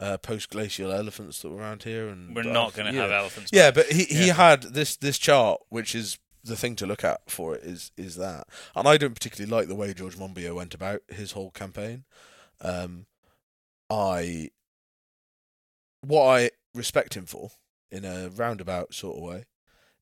uh, 0.00 0.18
post-glacial 0.18 0.92
elephants 0.92 1.40
that 1.42 1.48
were 1.50 1.56
around 1.60 1.82
here. 1.84 2.08
And 2.08 2.34
We're 2.34 2.42
not 2.42 2.74
going 2.74 2.86
to 2.88 2.94
yeah. 2.94 3.02
have 3.02 3.10
elephants. 3.12 3.50
Yeah, 3.52 3.70
but 3.70 3.86
he, 3.86 4.04
he 4.04 4.26
Yeah. 4.28 4.34
had 4.34 4.62
this 4.62 4.96
this 4.96 5.18
chart, 5.18 5.60
which 5.68 5.94
is 5.94 6.18
the 6.44 6.56
thing 6.56 6.76
to 6.76 6.86
look 6.86 7.02
at 7.02 7.28
for 7.28 7.56
it 7.56 7.64
is 7.64 7.90
is 7.96 8.16
that, 8.16 8.46
and 8.74 8.86
I 8.86 8.96
don't 8.96 9.14
particularly 9.14 9.50
like 9.50 9.68
the 9.68 9.74
way 9.74 9.92
George 9.94 10.16
Monbiot 10.16 10.54
went 10.54 10.74
about 10.74 11.00
his 11.08 11.32
whole 11.32 11.50
campaign. 11.50 12.04
Um, 12.60 13.06
I 13.90 14.50
what 16.02 16.24
I 16.26 16.50
respect 16.74 17.14
him 17.16 17.26
for 17.26 17.50
in 17.90 18.04
a 18.04 18.28
roundabout 18.28 18.94
sort 18.94 19.16
of 19.16 19.22
way 19.22 19.44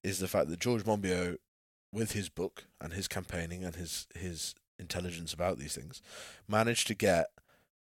is 0.03 0.19
the 0.19 0.29
fact 0.29 0.49
that 0.49 0.61
George 0.61 0.85
Monbiot, 0.85 1.39
with 1.93 2.13
his 2.13 2.29
book 2.29 2.65
and 2.81 2.93
his 2.93 3.09
campaigning 3.09 3.65
and 3.65 3.77
his 3.77 4.07
his 4.15 4.55
intelligence 4.79 5.33
about 5.33 5.59
these 5.59 5.75
things, 5.75 6.03
managed 6.49 6.87
to 6.89 6.95
get 6.95 7.29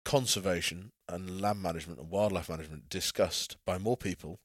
conservation 0.05 0.93
and 1.09 1.41
land 1.41 1.62
management 1.62 1.99
and 1.99 2.11
wildlife 2.11 2.49
management 2.49 2.89
discussed 2.89 3.57
by 3.65 3.79
more 3.79 3.97
people 3.97 4.41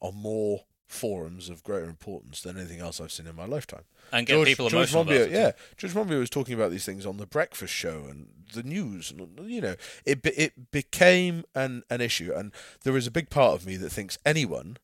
on 0.00 0.14
more 0.14 0.64
forums 0.86 1.50
of 1.50 1.62
greater 1.62 1.88
importance 1.88 2.40
than 2.40 2.56
anything 2.56 2.80
else 2.80 3.00
I've 3.00 3.12
seen 3.12 3.26
in 3.26 3.36
my 3.36 3.44
lifetime. 3.44 3.82
and 4.10 4.26
get 4.26 4.34
George, 4.34 4.48
people 4.48 4.70
George 4.70 4.90
emotional 4.92 5.04
Monbiot, 5.04 5.26
about 5.26 5.28
it. 5.28 5.32
yeah, 5.32 5.52
George 5.76 5.92
Monbiot 5.92 6.18
was 6.18 6.30
talking 6.30 6.54
about 6.54 6.70
these 6.70 6.86
things 6.86 7.04
on 7.04 7.18
the 7.18 7.26
breakfast 7.26 7.74
show 7.74 8.06
and 8.08 8.28
the 8.54 8.62
news, 8.62 9.10
and 9.10 9.38
you 9.50 9.60
know, 9.60 9.76
it 10.06 10.20
it 10.24 10.70
became 10.70 11.44
an 11.54 11.82
an 11.90 12.00
issue, 12.00 12.32
and 12.34 12.52
there 12.84 12.96
is 12.96 13.06
a 13.06 13.10
big 13.10 13.28
part 13.28 13.54
of 13.54 13.66
me 13.66 13.76
that 13.76 13.90
thinks 13.90 14.18
anyone 14.24 14.78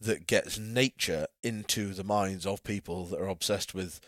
that 0.00 0.26
gets 0.26 0.58
nature 0.58 1.26
into 1.42 1.94
the 1.94 2.04
minds 2.04 2.44
of 2.44 2.62
people 2.64 3.04
that 3.06 3.20
are 3.20 3.28
obsessed 3.28 3.72
with 3.74 4.00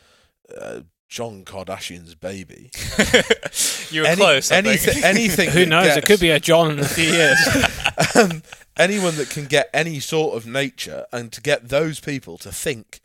uh, 0.56 0.80
John 1.09 1.44
Kardashian's 1.44 2.14
baby, 2.14 2.70
You 3.90 4.02
were 4.02 4.06
Any- 4.09 4.16
close. 4.16 4.51
Anything, 4.51 5.02
anything. 5.05 5.51
Who 5.51 5.60
that 5.60 5.68
knows? 5.68 5.97
It 5.97 6.05
could 6.05 6.20
be 6.20 6.30
a 6.30 6.39
John 6.40 6.72
in 6.72 6.78
a 6.80 6.85
few 6.85 7.05
years. 7.05 7.39
um, 8.14 8.43
anyone 8.76 9.16
that 9.16 9.30
can 9.30 9.47
get 9.47 9.70
any 9.72 10.01
sort 10.01 10.36
of 10.36 10.47
nature 10.47 11.06
and 11.12 11.32
to 11.32 11.40
get 11.40 11.68
those 11.70 11.98
people 11.98 12.36
to 12.39 12.52
think, 12.52 13.01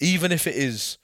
even 0.00 0.32
if 0.32 0.46
it 0.46 0.56
is, 0.56 0.98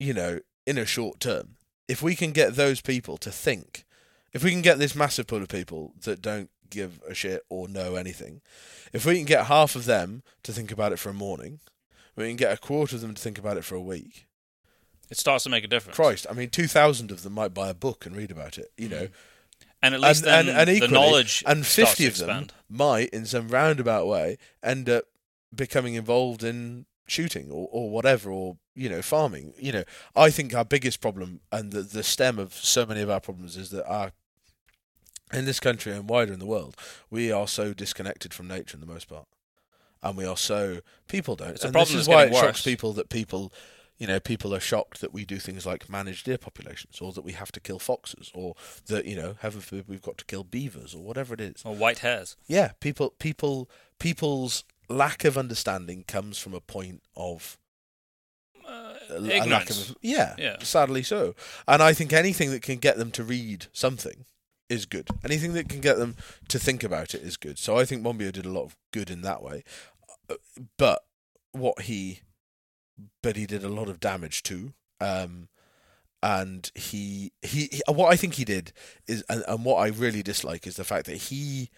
you 0.00 0.12
know, 0.12 0.40
in 0.66 0.78
a 0.78 0.84
short 0.84 1.20
term, 1.20 1.56
if 1.86 2.02
we 2.02 2.16
can 2.16 2.32
get 2.32 2.56
those 2.56 2.80
people 2.80 3.16
to 3.18 3.30
think, 3.30 3.84
if 4.32 4.42
we 4.42 4.50
can 4.50 4.62
get 4.62 4.78
this 4.80 4.96
massive 4.96 5.28
pool 5.28 5.42
of 5.42 5.48
people 5.48 5.92
that 6.02 6.20
don't 6.20 6.50
give 6.70 7.00
a 7.08 7.14
shit 7.14 7.42
or 7.48 7.68
know 7.68 7.94
anything, 7.94 8.40
if 8.92 9.06
we 9.06 9.14
can 9.16 9.26
get 9.26 9.46
half 9.46 9.76
of 9.76 9.84
them 9.84 10.24
to 10.42 10.52
think 10.52 10.72
about 10.72 10.92
it 10.92 10.98
for 10.98 11.10
a 11.10 11.14
morning, 11.14 11.60
we 12.16 12.26
can 12.26 12.36
get 12.36 12.52
a 12.52 12.56
quarter 12.60 12.96
of 12.96 13.02
them 13.02 13.14
to 13.14 13.22
think 13.22 13.38
about 13.38 13.56
it 13.56 13.64
for 13.64 13.76
a 13.76 13.80
week. 13.80 14.26
It 15.10 15.18
starts 15.18 15.44
to 15.44 15.50
make 15.50 15.64
a 15.64 15.68
difference. 15.68 15.96
Christ, 15.96 16.26
I 16.30 16.34
mean, 16.34 16.50
2,000 16.50 17.10
of 17.10 17.22
them 17.22 17.34
might 17.34 17.54
buy 17.54 17.68
a 17.68 17.74
book 17.74 18.06
and 18.06 18.16
read 18.16 18.30
about 18.30 18.58
it, 18.58 18.72
you 18.76 18.88
mm-hmm. 18.88 19.04
know. 19.04 19.08
And 19.82 19.94
at 19.94 20.00
least 20.00 20.24
And- 20.24 20.48
then 20.48 20.48
and- 20.48 20.58
and 20.58 20.68
the 20.68 20.74
equally- 20.76 20.92
knowledge 20.92 21.44
and 21.46 21.66
50 21.66 22.06
of 22.06 22.16
them 22.16 22.48
might, 22.68 23.10
in 23.10 23.26
some 23.26 23.48
roundabout 23.48 24.06
way, 24.06 24.38
end 24.62 24.88
up 24.88 25.04
becoming 25.54 25.94
involved 25.94 26.42
in 26.42 26.86
shooting 27.06 27.50
or, 27.50 27.68
or 27.70 27.90
whatever, 27.90 28.30
or 28.30 28.56
you 28.74 28.88
know, 28.88 29.02
farming. 29.02 29.54
You 29.58 29.72
know, 29.72 29.84
I 30.16 30.30
think 30.30 30.54
our 30.54 30.64
biggest 30.64 31.00
problem 31.00 31.40
and 31.52 31.70
the 31.70 31.82
the 31.82 32.02
stem 32.02 32.38
of 32.38 32.54
so 32.54 32.86
many 32.86 33.00
of 33.02 33.10
our 33.10 33.20
problems 33.20 33.56
is 33.56 33.70
that 33.70 33.86
our 33.86 34.12
in 35.32 35.44
this 35.44 35.60
country 35.60 35.92
and 35.92 36.08
wider 36.08 36.32
in 36.32 36.38
the 36.38 36.46
world, 36.46 36.76
we 37.10 37.30
are 37.32 37.48
so 37.48 37.72
disconnected 37.72 38.32
from 38.34 38.48
nature 38.48 38.76
in 38.76 38.80
the 38.80 38.86
most 38.86 39.08
part, 39.08 39.26
and 40.02 40.16
we 40.16 40.24
are 40.24 40.36
so 40.36 40.80
people 41.08 41.36
don't. 41.36 41.50
It's 41.50 41.62
a 41.62 41.68
and 41.68 41.72
problem 41.74 41.96
this 41.96 42.02
is 42.02 42.08
why 42.08 42.24
it 42.24 42.30
getting 42.30 42.40
shocks 42.40 42.62
people 42.62 42.92
that 42.94 43.08
people. 43.08 43.52
You 43.98 44.08
know, 44.08 44.18
people 44.18 44.52
are 44.54 44.60
shocked 44.60 45.00
that 45.00 45.12
we 45.14 45.24
do 45.24 45.38
things 45.38 45.64
like 45.64 45.88
manage 45.88 46.24
deer 46.24 46.36
populations, 46.38 47.00
or 47.00 47.12
that 47.12 47.22
we 47.24 47.32
have 47.32 47.52
to 47.52 47.60
kill 47.60 47.78
foxes, 47.78 48.30
or 48.34 48.54
that 48.88 49.04
you 49.06 49.14
know, 49.14 49.36
heaven 49.40 49.60
forbid, 49.60 49.88
we've 49.88 50.02
got 50.02 50.18
to 50.18 50.24
kill 50.24 50.42
beavers, 50.44 50.94
or 50.94 51.02
whatever 51.04 51.32
it 51.34 51.40
is. 51.40 51.62
Or 51.64 51.74
white 51.74 52.00
hares. 52.00 52.36
yeah 52.46 52.72
people 52.80 53.10
people 53.18 53.70
people's 54.00 54.64
lack 54.88 55.24
of 55.24 55.38
understanding 55.38 56.04
comes 56.06 56.38
from 56.38 56.54
a 56.54 56.60
point 56.60 57.02
of 57.16 57.56
Uh, 58.66 58.94
a, 59.10 59.20
lack 59.20 59.70
of 59.70 59.96
yeah, 60.02 60.34
Yeah. 60.38 60.56
sadly 60.62 61.02
so. 61.02 61.34
And 61.68 61.82
i 61.82 61.92
think 61.92 62.12
anything 62.12 62.50
that 62.50 62.62
can 62.62 62.78
get 62.78 62.96
them 62.96 63.10
to 63.12 63.22
read 63.22 63.66
something 63.72 64.24
is 64.70 64.86
good. 64.86 65.08
Anything 65.22 65.52
that 65.52 65.68
can 65.68 65.80
get 65.80 65.98
them 65.98 66.16
to 66.48 66.58
think 66.58 66.82
about 66.82 67.14
it 67.14 67.22
is 67.22 67.36
good. 67.36 67.58
So 67.58 67.76
i 67.78 67.84
think 67.84 68.02
Monbiot 68.02 68.32
did 68.32 68.46
a 68.46 68.52
lot 68.52 68.64
of 68.64 68.76
good 68.92 69.10
in 69.10 69.20
that 69.22 69.42
way. 69.42 69.62
Uh, 70.28 70.36
but 70.78 71.04
what 71.52 71.82
he 71.82 72.20
but 73.22 73.36
he 73.36 73.46
did 73.46 73.64
a 73.64 73.68
lot 73.68 73.88
of 73.88 74.00
damage 74.00 74.42
too 74.42 74.72
um 75.00 75.48
and 76.22 76.70
he, 76.74 77.32
he 77.42 77.68
he 77.70 77.82
what 77.86 78.10
I 78.10 78.16
think 78.16 78.34
he 78.34 78.46
did 78.46 78.72
is 79.06 79.22
and, 79.28 79.44
and 79.46 79.62
what 79.62 79.76
I 79.76 79.88
really 79.88 80.22
dislike 80.22 80.66
is 80.66 80.76
the 80.76 80.84
fact 80.84 81.04
that 81.04 81.16
he 81.16 81.68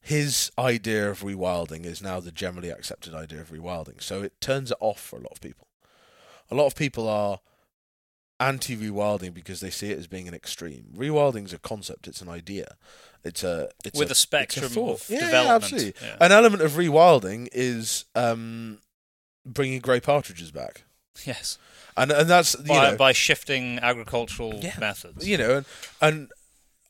his 0.00 0.50
idea 0.58 1.08
of 1.08 1.20
rewilding 1.20 1.84
is 1.86 2.02
now 2.02 2.18
the 2.18 2.32
generally 2.32 2.70
accepted 2.70 3.14
idea 3.14 3.40
of 3.40 3.50
rewilding. 3.50 4.02
So 4.02 4.20
it 4.20 4.40
turns 4.40 4.72
it 4.72 4.76
off 4.80 5.00
for 5.00 5.16
a 5.16 5.22
lot 5.22 5.30
of 5.30 5.40
people. 5.40 5.68
A 6.50 6.56
lot 6.56 6.66
of 6.66 6.74
people 6.74 7.08
are 7.08 7.38
anti 8.40 8.76
rewilding 8.76 9.32
because 9.32 9.60
they 9.60 9.70
see 9.70 9.92
it 9.92 9.98
as 9.98 10.08
being 10.08 10.26
an 10.26 10.34
extreme. 10.34 10.86
Rewilding 10.96 11.44
is 11.44 11.52
a 11.52 11.58
concept, 11.58 12.08
it's 12.08 12.20
an 12.20 12.28
idea. 12.28 12.76
It's 13.22 13.44
a 13.44 13.68
it's 13.84 13.96
With 13.96 14.08
a, 14.08 14.12
a 14.12 14.16
spectrum 14.16 14.68
thought. 14.70 15.02
of 15.02 15.08
Yeah, 15.08 15.30
yeah, 15.30 15.54
absolutely. 15.54 15.94
Yeah. 16.02 16.16
an 16.20 16.32
element 16.32 16.62
of 16.64 16.72
rewilding 16.72 17.48
is 17.52 18.04
um, 18.16 18.80
bringing 19.44 19.80
grey 19.80 20.00
partridges 20.00 20.50
back. 20.50 20.84
Yes. 21.26 21.58
And 21.96 22.10
and 22.10 22.28
that's 22.28 22.54
you 22.58 22.64
By, 22.66 22.90
know, 22.92 22.96
by 22.96 23.12
shifting 23.12 23.78
agricultural 23.80 24.60
Yeah. 24.62 24.76
methods. 24.78 25.28
you 25.28 25.36
know, 25.36 25.56
and, 25.58 25.66
and 26.00 26.30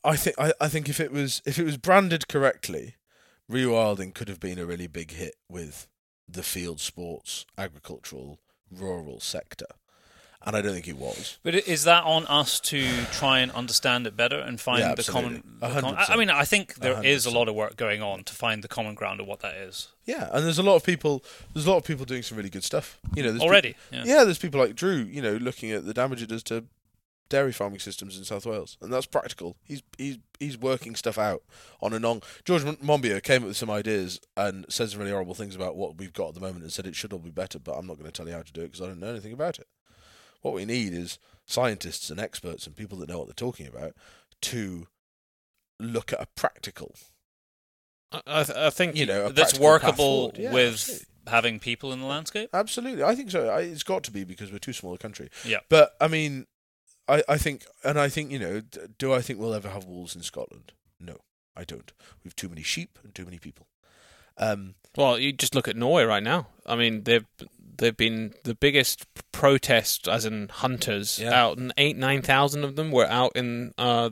I 0.03 0.15
think 0.15 0.37
I, 0.39 0.53
I 0.61 0.67
think 0.69 0.87
if 0.89 0.99
it 0.99 1.11
was 1.11 1.41
if 1.45 1.59
it 1.59 1.63
was 1.65 1.77
branded 1.77 2.27
correctly, 2.27 2.95
rewilding 3.51 4.13
could 4.13 4.29
have 4.29 4.39
been 4.39 4.57
a 4.59 4.65
really 4.65 4.87
big 4.87 5.11
hit 5.11 5.35
with 5.49 5.87
the 6.27 6.43
field 6.43 6.79
sports, 6.79 7.45
agricultural, 7.57 8.39
rural 8.71 9.19
sector, 9.19 9.67
and 10.45 10.55
I 10.55 10.61
don't 10.61 10.73
think 10.73 10.87
it 10.87 10.97
was. 10.97 11.37
But 11.43 11.55
is 11.55 11.83
that 11.85 12.03
on 12.03 12.25
us 12.27 12.59
to 12.61 13.05
try 13.11 13.39
and 13.39 13.51
understand 13.51 14.07
it 14.07 14.15
better 14.17 14.39
and 14.39 14.59
find 14.59 14.79
Yeah, 14.79 14.95
the 14.95 15.03
common? 15.03 15.43
The 15.59 15.81
com- 15.81 15.95
I 15.97 16.15
mean, 16.15 16.29
I 16.29 16.43
think 16.45 16.75
there 16.75 16.95
hundred 16.95 17.09
is 17.09 17.25
a 17.25 17.31
lot 17.31 17.47
of 17.47 17.55
work 17.55 17.75
going 17.77 18.01
on 18.01 18.23
to 18.25 18.33
find 18.33 18.63
the 18.63 18.67
common 18.67 18.95
ground 18.95 19.19
of 19.19 19.27
what 19.27 19.39
that 19.41 19.55
is 19.55 19.89
Yeah, 20.05 20.29
and 20.33 20.45
there's 20.45 20.59
a 20.59 20.63
lot 20.63 20.75
of 20.75 20.83
people. 20.83 21.23
There's 21.53 21.65
a 21.65 21.69
lot 21.69 21.77
of 21.77 21.85
people 21.85 22.05
doing 22.05 22.23
some 22.23 22.37
really 22.37 22.49
good 22.49 22.63
stuff. 22.63 22.99
You 23.15 23.23
know, 23.23 23.37
already. 23.39 23.69
peop- 23.69 23.77
yeah. 23.91 24.03
yeah, 24.05 24.23
there's 24.23 24.39
people 24.39 24.59
like 24.59 24.75
Drew. 24.75 24.97
You 24.97 25.21
know, 25.21 25.35
looking 25.35 25.71
at 25.71 25.85
the 25.85 25.93
damage 25.93 26.21
it 26.21 26.29
does 26.29 26.43
to 26.43 26.65
dairy 27.29 27.51
farming 27.51 27.79
systems 27.79 28.15
in 28.15 28.23
South 28.23 28.45
Wales, 28.45 28.77
and 28.79 28.93
that's 28.93 29.07
practical. 29.07 29.55
He's 29.63 29.81
he's 29.97 30.17
he's 30.39 30.57
working 30.57 30.95
stuff 30.95 31.17
out 31.17 31.41
on 31.81 31.93
and 31.93 32.05
on. 32.05 32.21
George 32.45 32.63
Mon- 32.63 32.77
Monbiot 32.77 33.23
came 33.23 33.41
up 33.41 33.47
with 33.47 33.57
some 33.57 33.71
ideas 33.71 34.19
and 34.37 34.65
said 34.69 34.89
some 34.89 34.99
really 34.99 35.11
horrible 35.11 35.33
things 35.33 35.55
about 35.55 35.75
what 35.75 35.97
we've 35.97 36.13
got 36.13 36.29
at 36.29 36.33
the 36.35 36.41
moment, 36.41 36.61
and 36.63 36.71
said 36.71 36.85
it 36.85 36.95
should 36.95 37.11
all 37.11 37.19
be 37.19 37.31
better. 37.31 37.57
But 37.59 37.73
I'm 37.73 37.87
not 37.87 37.97
going 37.97 38.05
to 38.05 38.11
tell 38.11 38.27
you 38.27 38.33
how 38.35 38.43
to 38.43 38.53
do 38.53 38.61
it 38.61 38.65
because 38.65 38.81
I 38.81 38.85
don't 38.85 38.99
know 38.99 39.07
anything 39.09 39.33
about 39.33 39.57
it. 39.59 39.67
What 40.43 40.53
we 40.53 40.65
need 40.65 40.93
is 40.93 41.17
scientists 41.45 42.09
and 42.11 42.19
experts 42.19 42.67
and 42.67 42.75
people 42.75 42.99
that 42.99 43.09
know 43.09 43.17
what 43.17 43.27
they're 43.27 43.33
talking 43.33 43.67
about 43.67 43.93
to 44.43 44.87
look 45.79 46.13
at 46.13 46.21
a 46.21 46.27
practical, 46.35 46.95
I, 48.27 48.43
th- 48.43 48.57
I 48.57 48.69
think 48.69 48.95
you 48.95 49.05
know, 49.07 49.29
That's 49.29 49.57
workable. 49.57 50.31
Yeah, 50.37 50.53
with 50.53 50.73
absolutely. 50.73 51.07
having 51.27 51.59
people 51.59 51.91
in 51.91 51.99
the 51.99 52.05
landscape. 52.05 52.49
Absolutely, 52.53 53.03
I 53.03 53.15
think 53.15 53.31
so. 53.31 53.49
I, 53.49 53.61
it's 53.61 53.83
got 53.83 54.03
to 54.03 54.11
be 54.11 54.23
because 54.23 54.51
we're 54.51 54.59
too 54.59 54.73
small 54.73 54.93
a 54.93 54.97
country. 54.97 55.29
Yeah. 55.43 55.59
But 55.69 55.93
I 55.99 56.07
mean, 56.07 56.45
I, 57.07 57.23
I 57.27 57.37
think, 57.37 57.65
and 57.83 57.99
I 57.99 58.09
think 58.09 58.31
you 58.31 58.39
know, 58.39 58.61
do 58.97 59.13
I 59.13 59.21
think 59.21 59.39
we'll 59.39 59.53
ever 59.53 59.69
have 59.69 59.85
wolves 59.85 60.15
in 60.15 60.21
Scotland? 60.21 60.73
No, 60.99 61.17
I 61.55 61.63
don't. 61.63 61.91
We've 62.23 62.35
too 62.35 62.49
many 62.49 62.61
sheep 62.63 62.99
and 63.03 63.15
too 63.15 63.25
many 63.25 63.39
people. 63.39 63.67
Um, 64.37 64.75
Well, 64.95 65.19
you 65.19 65.31
just 65.31 65.55
look 65.55 65.67
at 65.67 65.75
Norway 65.75 66.03
right 66.03 66.23
now. 66.23 66.47
I 66.65 66.75
mean, 66.75 67.03
they've 67.03 67.25
they've 67.77 67.95
been 67.97 68.33
the 68.43 68.55
biggest 68.55 69.05
protest, 69.31 70.07
as 70.07 70.25
in 70.25 70.49
hunters, 70.49 71.19
Yeah. 71.19 71.33
out, 71.33 71.57
and 71.57 71.73
eight 71.77 71.97
nine 71.97 72.21
thousand 72.21 72.63
of 72.63 72.75
them 72.75 72.91
were 72.91 73.07
out 73.07 73.31
in 73.35 73.73
uh, 73.77 74.11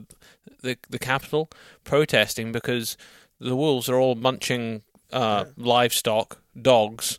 the 0.62 0.76
the 0.90 0.98
capital 0.98 1.48
protesting 1.84 2.52
because 2.52 2.96
the 3.40 3.56
wolves 3.56 3.88
are 3.88 3.96
all 3.98 4.14
munching 4.14 4.82
uh, 5.12 5.44
livestock, 5.56 6.40
dogs, 6.60 7.18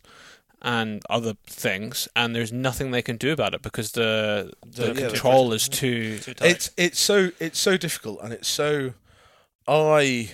and 0.62 1.02
other 1.10 1.34
things, 1.46 2.08
and 2.16 2.34
there's 2.34 2.52
nothing 2.52 2.90
they 2.90 3.02
can 3.02 3.16
do 3.16 3.32
about 3.32 3.54
it 3.54 3.62
because 3.62 3.92
the 3.92 4.52
the, 4.66 4.92
The- 4.92 5.00
yeah, 5.02 5.08
control 5.08 5.52
is 5.52 5.68
too. 5.68 6.18
Too 6.18 6.34
tight. 6.34 6.50
it's 6.50 6.70
it's 6.76 7.00
so 7.00 7.30
it's 7.38 7.58
so 7.58 7.76
difficult, 7.76 8.20
and 8.22 8.32
it's 8.32 8.48
so 8.48 8.94
I 9.66 10.30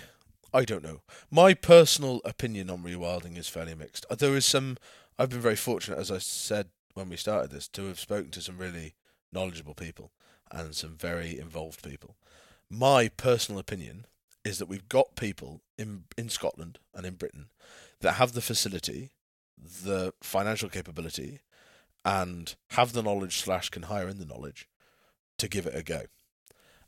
I 0.53 0.65
don't 0.65 0.83
know. 0.83 1.01
My 1.31 1.55
personal 1.55 2.21
opinion 2.25 2.71
on 2.71 2.83
rewilding 2.83 3.37
is 3.39 3.49
fairly 3.49 3.75
mixed. 3.75 4.07
There 4.17 4.37
is 4.37 4.45
some. 4.47 4.79
I've 5.21 5.29
been 5.29 5.41
very 5.41 5.55
fortunate, 5.57 5.99
as 5.99 6.11
I 6.11 6.17
said 6.17 6.71
when 6.95 7.11
we 7.11 7.17
started 7.17 7.51
this, 7.51 7.69
to 7.69 7.85
have 7.89 8.01
spoken 8.01 8.31
to 8.31 8.41
some 8.41 8.57
really 8.57 8.95
knowledgeable 9.31 9.75
people 9.75 10.13
and 10.51 10.75
some 10.75 10.97
very 10.97 11.39
involved 11.39 11.83
people. 11.83 12.17
My 12.71 13.09
personal 13.09 13.59
opinion 13.59 14.07
is 14.47 14.59
that 14.59 14.69
we've 14.71 14.89
got 14.89 15.17
people 15.17 15.61
in 15.77 16.05
in 16.17 16.31
Scotland 16.31 16.79
and 16.95 17.05
in 17.05 17.17
Britain 17.17 17.51
that 18.01 18.13
have 18.13 18.33
the 18.33 18.41
facility, 18.41 19.11
the 19.59 20.15
financial 20.23 20.71
capability, 20.71 21.41
and 22.03 22.55
have 22.71 22.95
the 22.95 23.03
knowledge 23.03 23.41
slash 23.41 23.69
can 23.69 23.83
hire 23.83 24.09
in 24.09 24.19
the 24.19 24.25
knowledge 24.25 24.71
to 25.37 25.49
give 25.49 25.67
it 25.67 25.77
a 25.77 25.83
go? 25.83 26.05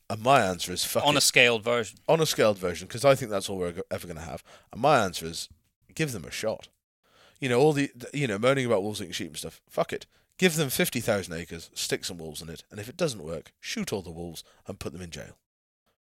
And 0.09 0.23
my 0.23 0.41
answer 0.41 0.73
is 0.73 0.97
on 0.97 1.17
it. 1.17 1.19
a 1.19 1.21
scaled 1.21 1.65
version. 1.65 1.99
on 2.09 2.23
a 2.23 2.27
scaled 2.27 2.57
version 2.57 2.89
because 2.89 3.05
I 3.05 3.15
think 3.15 3.31
that's 3.31 3.51
all 3.51 3.59
we're 3.59 3.83
ever 3.91 4.07
going 4.07 4.17
to 4.17 4.23
have. 4.23 4.43
And 4.73 4.81
my 4.81 5.05
answer 5.05 5.27
is 5.27 5.51
give 5.95 6.13
them 6.13 6.25
a 6.25 6.31
shot. 6.31 6.69
You 7.43 7.49
know 7.49 7.59
all 7.59 7.73
the 7.73 7.91
you 8.15 8.29
know 8.29 8.39
moaning 8.39 8.67
about 8.67 8.85
wolves 8.85 9.03
eating 9.03 9.13
sheep 9.13 9.27
and 9.27 9.37
stuff. 9.37 9.61
Fuck 9.69 9.93
it. 9.93 10.07
Give 10.39 10.55
them 10.55 10.71
fifty 10.71 11.01
thousand 11.01 11.35
acres, 11.35 11.71
stick 11.75 12.05
some 12.05 12.19
wolves 12.19 12.41
in 12.41 12.49
it, 12.49 12.63
and 12.71 12.79
if 12.79 12.89
it 12.89 12.97
doesn't 12.97 13.25
work, 13.25 13.53
shoot 13.59 13.93
all 13.93 14.01
the 14.01 14.13
wolves 14.13 14.45
and 14.69 14.79
put 14.79 14.93
them 14.93 15.03
in 15.03 15.11
jail. 15.11 15.37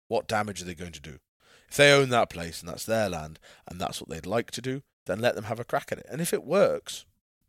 What 0.08 0.28
damage 0.28 0.62
are 0.62 0.66
they 0.66 0.76
going 0.76 0.92
to 0.92 1.02
do? 1.02 1.18
If 1.68 1.78
they 1.78 1.92
own 1.92 2.10
that 2.10 2.30
place 2.30 2.60
and 2.60 2.70
that's 2.70 2.86
their 2.86 3.10
land 3.10 3.40
and 3.68 3.82
that's 3.82 4.00
what 4.00 4.08
they'd 4.08 4.28
like 4.28 4.52
to 4.52 4.62
do, 4.62 4.84
then 5.08 5.20
let 5.20 5.34
them 5.34 5.46
have 5.46 5.60
a 5.60 5.64
crack 5.64 5.92
at 5.92 5.98
it. 5.98 6.06
And 6.12 6.22
if 6.22 6.32
it 6.32 6.44
works, 6.44 7.06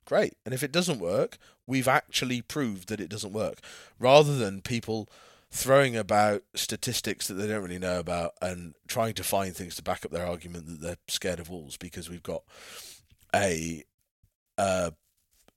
great. 0.07 0.39
And 0.47 0.55
if 0.55 0.63
it 0.63 0.73
doesn't 0.73 0.99
work, 0.99 1.37
we've 1.67 1.89
actually 1.89 2.41
proved 2.41 2.89
that 2.89 3.01
it 3.01 3.11
doesn't 3.11 3.35
work. 3.35 3.59
Rather 3.99 4.39
than 4.39 4.63
people 4.63 5.07
throwing 5.51 5.99
about 5.99 6.45
statistics 6.55 7.29
that 7.29 7.35
they 7.35 7.47
don't 7.47 7.63
really 7.63 7.79
know 7.79 8.01
about 8.01 8.33
and 8.41 8.75
trying 8.89 9.13
to 9.15 9.23
find 9.23 9.55
things 9.55 9.75
to 9.75 9.83
back 9.83 10.03
up 10.03 10.13
their 10.13 10.27
argument 10.27 10.67
that 10.67 10.81
they're 10.81 10.97
scared 11.09 11.41
of 11.41 11.51
wolves 11.51 11.77
because 11.77 12.09
we've 12.09 12.23
got 12.23 12.43
a 13.35 13.85
uh 14.59 14.91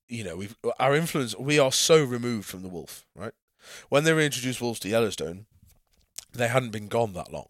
you 0.08 0.24
know 0.24 0.36
we've 0.38 0.56
our 0.80 0.96
influence 0.96 1.36
we 1.38 1.60
are 1.60 1.72
so 1.72 2.04
removed 2.04 2.48
from 2.48 2.62
the 2.62 2.70
wolf 2.70 3.06
right 3.16 3.34
when 3.90 4.04
they 4.04 4.14
reintroduced 4.14 4.62
wolves 4.62 4.80
to 4.80 4.90
yellowstone 4.90 5.46
they 6.34 6.48
hadn't 6.48 6.72
been 6.72 6.88
gone 6.88 7.14
that 7.14 7.32
long 7.34 7.50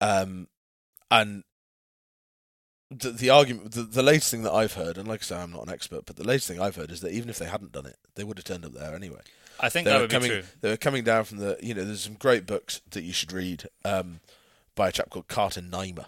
um 0.00 0.48
and 1.10 1.44
the, 2.90 3.10
the 3.10 3.28
argument 3.30 3.72
the, 3.72 3.82
the 3.82 4.02
latest 4.02 4.30
thing 4.30 4.42
that 4.42 4.52
i've 4.52 4.74
heard 4.74 4.96
and 4.96 5.06
like 5.08 5.20
i 5.20 5.24
say 5.24 5.36
i'm 5.36 5.52
not 5.52 5.66
an 5.66 5.72
expert 5.72 6.06
but 6.06 6.16
the 6.16 6.24
latest 6.26 6.48
thing 6.48 6.60
i've 6.60 6.76
heard 6.76 6.90
is 6.90 7.00
that 7.00 7.12
even 7.12 7.28
if 7.28 7.38
they 7.38 7.46
hadn't 7.46 7.72
done 7.72 7.86
it 7.86 7.96
they 8.14 8.24
would 8.24 8.38
have 8.38 8.44
turned 8.44 8.64
up 8.64 8.72
there 8.72 8.94
anyway 8.94 9.20
I 9.60 9.68
think 9.70 9.86
they 9.86 9.90
that 9.90 9.96
were 9.96 10.02
would 10.02 10.10
coming. 10.10 10.28
be 10.30 10.34
true. 10.36 10.44
They 10.60 10.70
were 10.70 10.76
coming 10.76 11.02
down 11.02 11.24
from 11.24 11.38
the. 11.38 11.58
You 11.60 11.74
know, 11.74 11.84
there's 11.84 12.02
some 12.02 12.14
great 12.14 12.46
books 12.46 12.80
that 12.90 13.02
you 13.02 13.12
should 13.12 13.32
read 13.32 13.64
um, 13.84 14.20
by 14.76 14.86
a 14.88 14.92
chap 14.92 15.10
called 15.10 15.26
Carter 15.26 15.60
Niemeyer, 15.60 16.06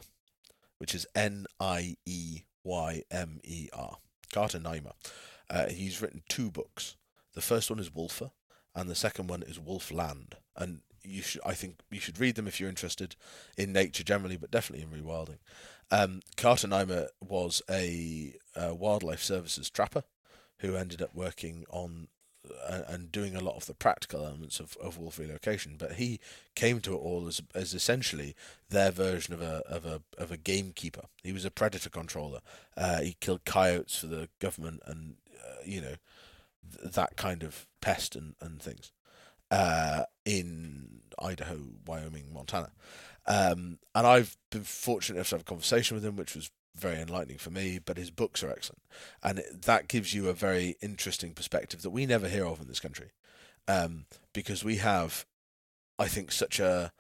which 0.78 0.94
is 0.94 1.04
N 1.16 1.46
I 1.58 1.96
E 2.06 2.42
Y 2.64 3.02
M 3.10 3.40
E 3.44 3.68
R. 3.72 3.98
Carter 4.32 4.58
Niemeyer. 4.58 4.92
Uh, 5.48 5.68
he's 5.68 6.00
written 6.00 6.22
two 6.28 6.50
books. 6.50 6.96
The 7.34 7.40
first 7.40 7.70
one 7.70 7.78
is 7.78 7.94
Wolfer, 7.94 8.30
and 8.74 8.88
the 8.88 8.94
second 8.94 9.28
one 9.28 9.42
is 9.42 9.58
Wolfland. 9.58 10.34
And 10.56 10.80
you 11.02 11.22
should, 11.22 11.40
I 11.44 11.54
think, 11.54 11.80
you 11.90 12.00
should 12.00 12.20
read 12.20 12.36
them 12.36 12.46
if 12.46 12.60
you're 12.60 12.68
interested 12.68 13.16
in 13.56 13.72
nature 13.72 14.04
generally, 14.04 14.36
but 14.36 14.50
definitely 14.50 14.84
in 14.84 15.04
rewilding. 15.04 15.38
Um, 15.90 16.20
Carter 16.36 16.68
Niemeyer 16.68 17.08
was 17.20 17.62
a 17.68 18.34
uh, 18.54 18.74
wildlife 18.74 19.22
services 19.22 19.70
trapper 19.70 20.04
who 20.58 20.76
ended 20.76 21.02
up 21.02 21.14
working 21.14 21.64
on 21.70 22.08
uh, 22.68 22.82
and 22.88 23.12
doing 23.12 23.34
a 23.34 23.40
lot 23.40 23.56
of 23.56 23.66
the 23.66 23.74
practical 23.74 24.24
elements 24.24 24.60
of, 24.60 24.76
of 24.82 24.98
wolf 24.98 25.18
relocation. 25.18 25.76
But 25.78 25.92
he 25.92 26.20
came 26.54 26.80
to 26.80 26.94
it 26.94 26.98
all 26.98 27.26
as 27.26 27.40
as 27.54 27.74
essentially 27.74 28.34
their 28.68 28.90
version 28.90 29.34
of 29.34 29.42
a 29.42 29.62
of 29.66 29.84
a 29.86 30.02
of 30.18 30.30
a 30.30 30.36
gamekeeper. 30.36 31.06
He 31.22 31.32
was 31.32 31.44
a 31.44 31.50
predator 31.50 31.90
controller. 31.90 32.40
Uh, 32.76 33.00
he 33.00 33.16
killed 33.20 33.44
coyotes 33.44 33.98
for 33.98 34.06
the 34.06 34.28
government, 34.38 34.80
and 34.86 35.16
uh, 35.38 35.62
you 35.64 35.80
know 35.80 35.94
th- 36.78 36.92
that 36.94 37.16
kind 37.16 37.42
of 37.42 37.66
pest 37.80 38.16
and 38.16 38.34
and 38.40 38.60
things 38.60 38.92
uh, 39.50 40.04
in 40.24 41.00
Idaho, 41.18 41.58
Wyoming, 41.86 42.32
Montana. 42.32 42.70
Um, 43.26 43.78
and 43.94 44.06
I've 44.06 44.36
been 44.50 44.64
fortunate 44.64 45.16
enough 45.16 45.28
to 45.30 45.34
have 45.36 45.42
a 45.42 45.44
conversation 45.44 45.94
with 45.94 46.04
him, 46.04 46.16
which 46.16 46.34
was 46.34 46.50
very 46.80 47.00
enlightening 47.00 47.38
for 47.38 47.50
me. 47.50 47.78
But 47.78 47.96
his 47.96 48.10
books 48.10 48.42
are 48.42 48.50
excellent, 48.50 48.82
and 49.22 49.42
that 49.52 49.88
gives 49.88 50.14
you 50.14 50.28
a 50.28 50.34
very 50.34 50.76
interesting 50.80 51.32
perspective 51.32 51.82
that 51.82 51.90
we 51.90 52.06
never 52.06 52.28
hear 52.28 52.46
of 52.46 52.60
in 52.60 52.68
this 52.68 52.80
country, 52.80 53.10
um, 53.68 54.06
because 54.32 54.64
we 54.64 54.76
have, 54.76 55.26
I 55.98 56.08
think, 56.08 56.32
such 56.32 56.58
a. 56.58 56.92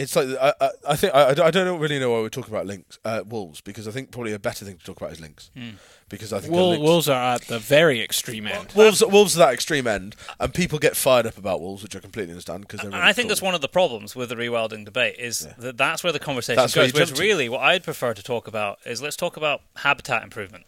It's 0.00 0.16
like 0.16 0.28
I, 0.40 0.52
I, 0.60 0.70
I 0.88 0.96
think 0.96 1.14
I, 1.14 1.30
I 1.46 1.50
don't 1.50 1.78
really 1.78 1.98
know 1.98 2.10
why 2.10 2.20
we're 2.20 2.28
talking 2.30 2.52
about 2.54 2.66
lynx, 2.66 2.98
uh, 3.04 3.22
wolves, 3.26 3.60
because 3.60 3.86
I 3.86 3.90
think 3.90 4.10
probably 4.10 4.32
a 4.32 4.38
better 4.38 4.64
thing 4.64 4.78
to 4.78 4.84
talk 4.84 4.96
about 5.00 5.12
is 5.12 5.20
lynx, 5.20 5.50
Hmm. 5.54 5.70
because 6.08 6.32
I 6.32 6.40
think 6.40 6.52
Wol- 6.54 6.70
lynx- 6.70 6.82
wolves 6.82 7.08
are 7.08 7.34
at 7.34 7.42
the 7.42 7.58
very 7.58 8.00
extreme 8.00 8.46
end. 8.46 8.72
wolves 8.74 9.04
wolves 9.04 9.36
are 9.36 9.40
that 9.46 9.52
extreme 9.54 9.86
end, 9.86 10.16
and 10.38 10.54
people 10.54 10.78
get 10.78 10.96
fired 10.96 11.26
up 11.26 11.36
about 11.36 11.60
wolves, 11.60 11.82
which 11.82 11.94
I 11.94 12.00
completely 12.00 12.32
understand 12.32 12.62
because. 12.62 12.80
And 12.80 12.94
Really 12.94 13.04
I 13.04 13.12
think 13.12 13.28
that's 13.28 13.42
one 13.42 13.54
of 13.54 13.60
the 13.60 13.68
problems 13.68 14.16
with 14.16 14.30
the 14.30 14.36
rewilding 14.36 14.84
debate 14.86 15.16
is 15.18 15.44
Yeah. 15.46 15.54
that 15.58 15.76
that's 15.76 16.02
where 16.02 16.12
the 16.12 16.18
conversation 16.18 16.56
That's 16.56 16.74
goes. 16.74 16.92
Whereas 16.94 17.18
really, 17.18 17.48
what 17.48 17.60
I'd 17.60 17.84
prefer 17.84 18.14
to 18.14 18.22
talk 18.22 18.48
about 18.48 18.78
is 18.86 19.02
let's 19.02 19.16
talk 19.16 19.36
about 19.36 19.60
habitat 19.76 20.22
improvement. 20.22 20.64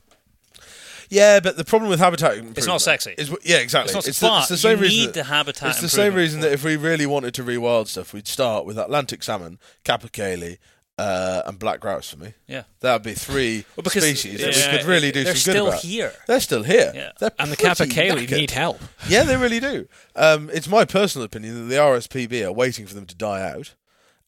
Yeah, 1.13 1.41
but 1.41 1.57
the 1.59 1.65
problem 1.65 1.91
with 1.91 1.99
habitat 2.01 2.39
It's 2.57 2.67
not 2.67 2.81
sexy. 2.81 3.15
Is, 3.19 3.29
yeah, 3.45 3.59
exactly. 3.59 3.89
It's 3.89 3.95
not 3.95 4.09
It's, 4.09 4.19
the, 4.21 4.27
it's 4.39 4.49
the 4.49 4.57
same 4.57 4.79
you 4.79 4.85
reason. 4.85 4.99
need 4.99 5.07
that- 5.09 5.15
the 5.15 5.25
habitat. 5.25 5.69
it's 5.71 5.81
the 5.83 5.89
same 5.89 6.15
reason 6.15 6.41
that 6.41 6.53
if 6.53 6.65
we 6.65 6.77
really 6.77 7.05
wanted 7.07 7.35
to 7.35 7.45
rewild 7.45 7.89
stuff, 7.89 8.15
we'd 8.15 8.27
start 8.27 8.65
with 8.65 8.79
Atlantic 8.79 9.23
salmon, 9.23 9.59
capercaillie, 9.85 10.57
uh, 10.99 11.43
and 11.47 11.59
black 11.59 11.81
grouse. 11.81 12.11
For 12.11 12.17
me, 12.19 12.33
yeah, 12.47 12.63
that 12.81 12.93
would 12.95 13.03
be 13.03 13.13
three 13.15 13.65
Well, 13.77 13.85
species 13.91 14.41
that 14.41 14.57
Yeah, 14.57 14.73
we 14.73 14.79
could 14.79 14.87
really 14.87 15.13
do 15.13 15.25
some 15.25 15.53
good 15.53 15.61
about. 15.61 15.71
they're 15.71 15.79
still 15.81 15.91
here. 15.91 16.13
They're 16.27 16.41
still 16.41 16.63
here. 16.63 16.93
Yeah. 16.95 17.13
They're 17.19 17.31
And 17.39 17.51
the 17.53 17.57
capercaillie 17.57 18.31
need 18.31 18.51
help. 18.53 18.81
Yeah, 19.09 19.25
they 19.25 19.37
really 19.37 19.61
do. 19.61 19.89
Um, 20.17 20.49
it's 20.53 20.69
my 20.69 20.85
personal 20.85 21.25
opinion 21.27 21.55
that 21.69 21.75
the 21.75 21.81
RSPB 21.81 22.43
are 22.47 22.53
waiting 22.53 22.87
for 22.87 22.95
them 22.95 23.07
to 23.07 23.15
die 23.15 23.43
out 23.51 23.75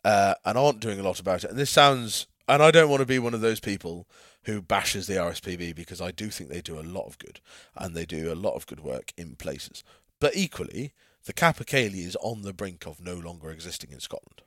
uh, 0.04 0.34
and 0.44 0.58
aren't 0.58 0.80
doing 0.80 0.98
a 1.00 1.02
lot 1.02 1.18
about 1.20 1.44
it. 1.44 1.50
And 1.50 1.58
this 1.58 1.70
sounds, 1.70 2.26
and 2.48 2.62
I 2.62 2.70
don't 2.70 2.90
want 2.90 3.00
to 3.00 3.06
be 3.06 3.18
one 3.18 3.34
of 3.34 3.40
those 3.40 3.60
people 3.60 4.06
who 4.44 4.60
bashes 4.60 5.06
the 5.06 5.14
RSPB 5.14 5.74
because 5.74 6.00
I 6.00 6.10
do 6.10 6.28
think 6.28 6.50
they 6.50 6.60
do 6.60 6.78
a 6.78 6.82
lot 6.82 7.06
of 7.06 7.18
good 7.18 7.40
and 7.76 7.94
they 7.94 8.04
do 8.04 8.32
a 8.32 8.34
lot 8.34 8.54
of 8.54 8.66
good 8.66 8.80
work 8.80 9.12
in 9.16 9.36
places. 9.36 9.84
But 10.20 10.36
equally, 10.36 10.92
the 11.24 11.32
capercaillie 11.32 12.06
is 12.06 12.16
on 12.16 12.42
the 12.42 12.52
brink 12.52 12.86
of 12.86 13.00
no 13.00 13.14
longer 13.14 13.50
existing 13.50 13.90
in 13.92 14.00
Scotland. 14.00 14.42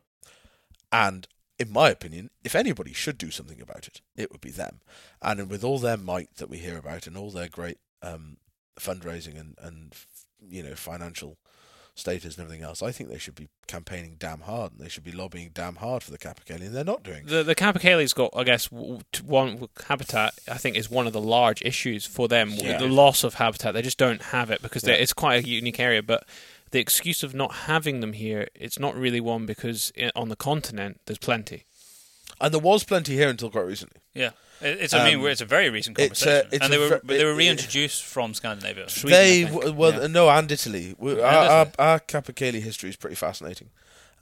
And 0.91 1.27
in 1.59 1.71
my 1.71 1.89
opinion, 1.89 2.29
if 2.43 2.55
anybody 2.55 2.93
should 2.93 3.17
do 3.17 3.31
something 3.31 3.59
about 3.59 3.87
it, 3.87 4.01
it 4.15 4.31
would 4.31 4.41
be 4.41 4.51
them. 4.51 4.81
And 5.21 5.49
with 5.49 5.63
all 5.63 5.79
their 5.79 5.97
might 5.97 6.35
that 6.35 6.49
we 6.49 6.59
hear 6.59 6.77
about 6.77 7.07
and 7.07 7.17
all 7.17 7.31
their 7.31 7.49
great 7.49 7.79
um, 8.01 8.37
fundraising 8.79 9.39
and, 9.39 9.55
and 9.59 9.95
you 10.47 10.61
know 10.61 10.75
financial 10.75 11.37
status 11.97 12.37
and 12.37 12.45
everything 12.45 12.63
else, 12.63 12.81
I 12.81 12.91
think 12.91 13.09
they 13.09 13.17
should 13.17 13.35
be 13.35 13.49
campaigning 13.67 14.15
damn 14.19 14.41
hard 14.41 14.71
and 14.73 14.79
they 14.81 14.87
should 14.89 15.03
be 15.03 15.11
lobbying 15.11 15.51
damn 15.53 15.75
hard 15.75 16.03
for 16.03 16.11
the 16.11 16.17
capercaillie, 16.17 16.67
and 16.67 16.75
they're 16.75 16.83
not 16.83 17.03
doing. 17.03 17.25
The 17.25 17.43
the 17.43 17.55
capercaillie's 17.55 18.13
got, 18.13 18.31
I 18.35 18.43
guess, 18.43 18.71
one 18.71 19.67
habitat. 19.87 20.33
I 20.47 20.57
think 20.57 20.77
is 20.77 20.89
one 20.89 21.07
of 21.07 21.13
the 21.13 21.21
large 21.21 21.61
issues 21.63 22.05
for 22.05 22.27
them. 22.27 22.51
Yeah. 22.51 22.77
The 22.77 22.87
loss 22.87 23.23
of 23.23 23.35
habitat. 23.35 23.73
They 23.73 23.81
just 23.81 23.97
don't 23.97 24.21
have 24.21 24.49
it 24.51 24.61
because 24.61 24.83
Yeah. 24.83 24.93
it's 24.93 25.13
quite 25.13 25.43
a 25.43 25.47
unique 25.47 25.79
area. 25.79 26.01
But 26.03 26.27
the 26.71 26.79
excuse 26.79 27.23
of 27.23 27.33
not 27.33 27.53
having 27.53 27.99
them 28.01 28.13
here, 28.13 28.47
it's 28.55 28.77
not 28.79 28.95
really 28.95 29.19
one 29.21 29.45
because 29.45 29.91
eh, 29.97 30.09
on 30.15 30.29
the 30.29 30.35
continent 30.35 31.01
there's 31.05 31.17
plenty. 31.17 31.65
And 32.39 32.53
there 32.53 32.61
was 32.61 32.83
plenty 32.83 33.15
here 33.15 33.29
until 33.29 33.49
quite 33.49 33.65
recently. 33.65 33.99
Yeah, 34.13 34.31
it's. 34.61 34.93
I 34.93 35.05
mean, 35.05 35.19
Um, 35.19 35.25
it's 35.27 35.41
a 35.41 35.45
very 35.45 35.69
recent 35.69 35.97
it's 35.99 36.21
a- 36.21 36.25
conversation, 36.25 36.49
it's 36.53 36.63
and 36.63 36.73
they 36.73 36.77
were 36.77 37.01
they 37.03 37.23
were 37.25 37.31
it- 37.31 37.33
it- 37.33 37.37
reintroduced 37.37 38.03
from 38.03 38.33
Scandinavia. 38.33 38.89
Sweden, 38.89 39.11
they 39.19 39.43
w- 39.45 39.73
well 39.73 39.93
Yeah. 40.01 40.07
no 40.07 40.29
and 40.29 40.51
Italy. 40.51 40.95
We, 40.97 41.13
our, 41.13 41.17
does 41.65 41.73
our, 41.79 42.01
our 42.17 42.31
history 42.59 42.89
is 42.89 42.95
pretty 42.95 43.15
fascinating. 43.15 43.69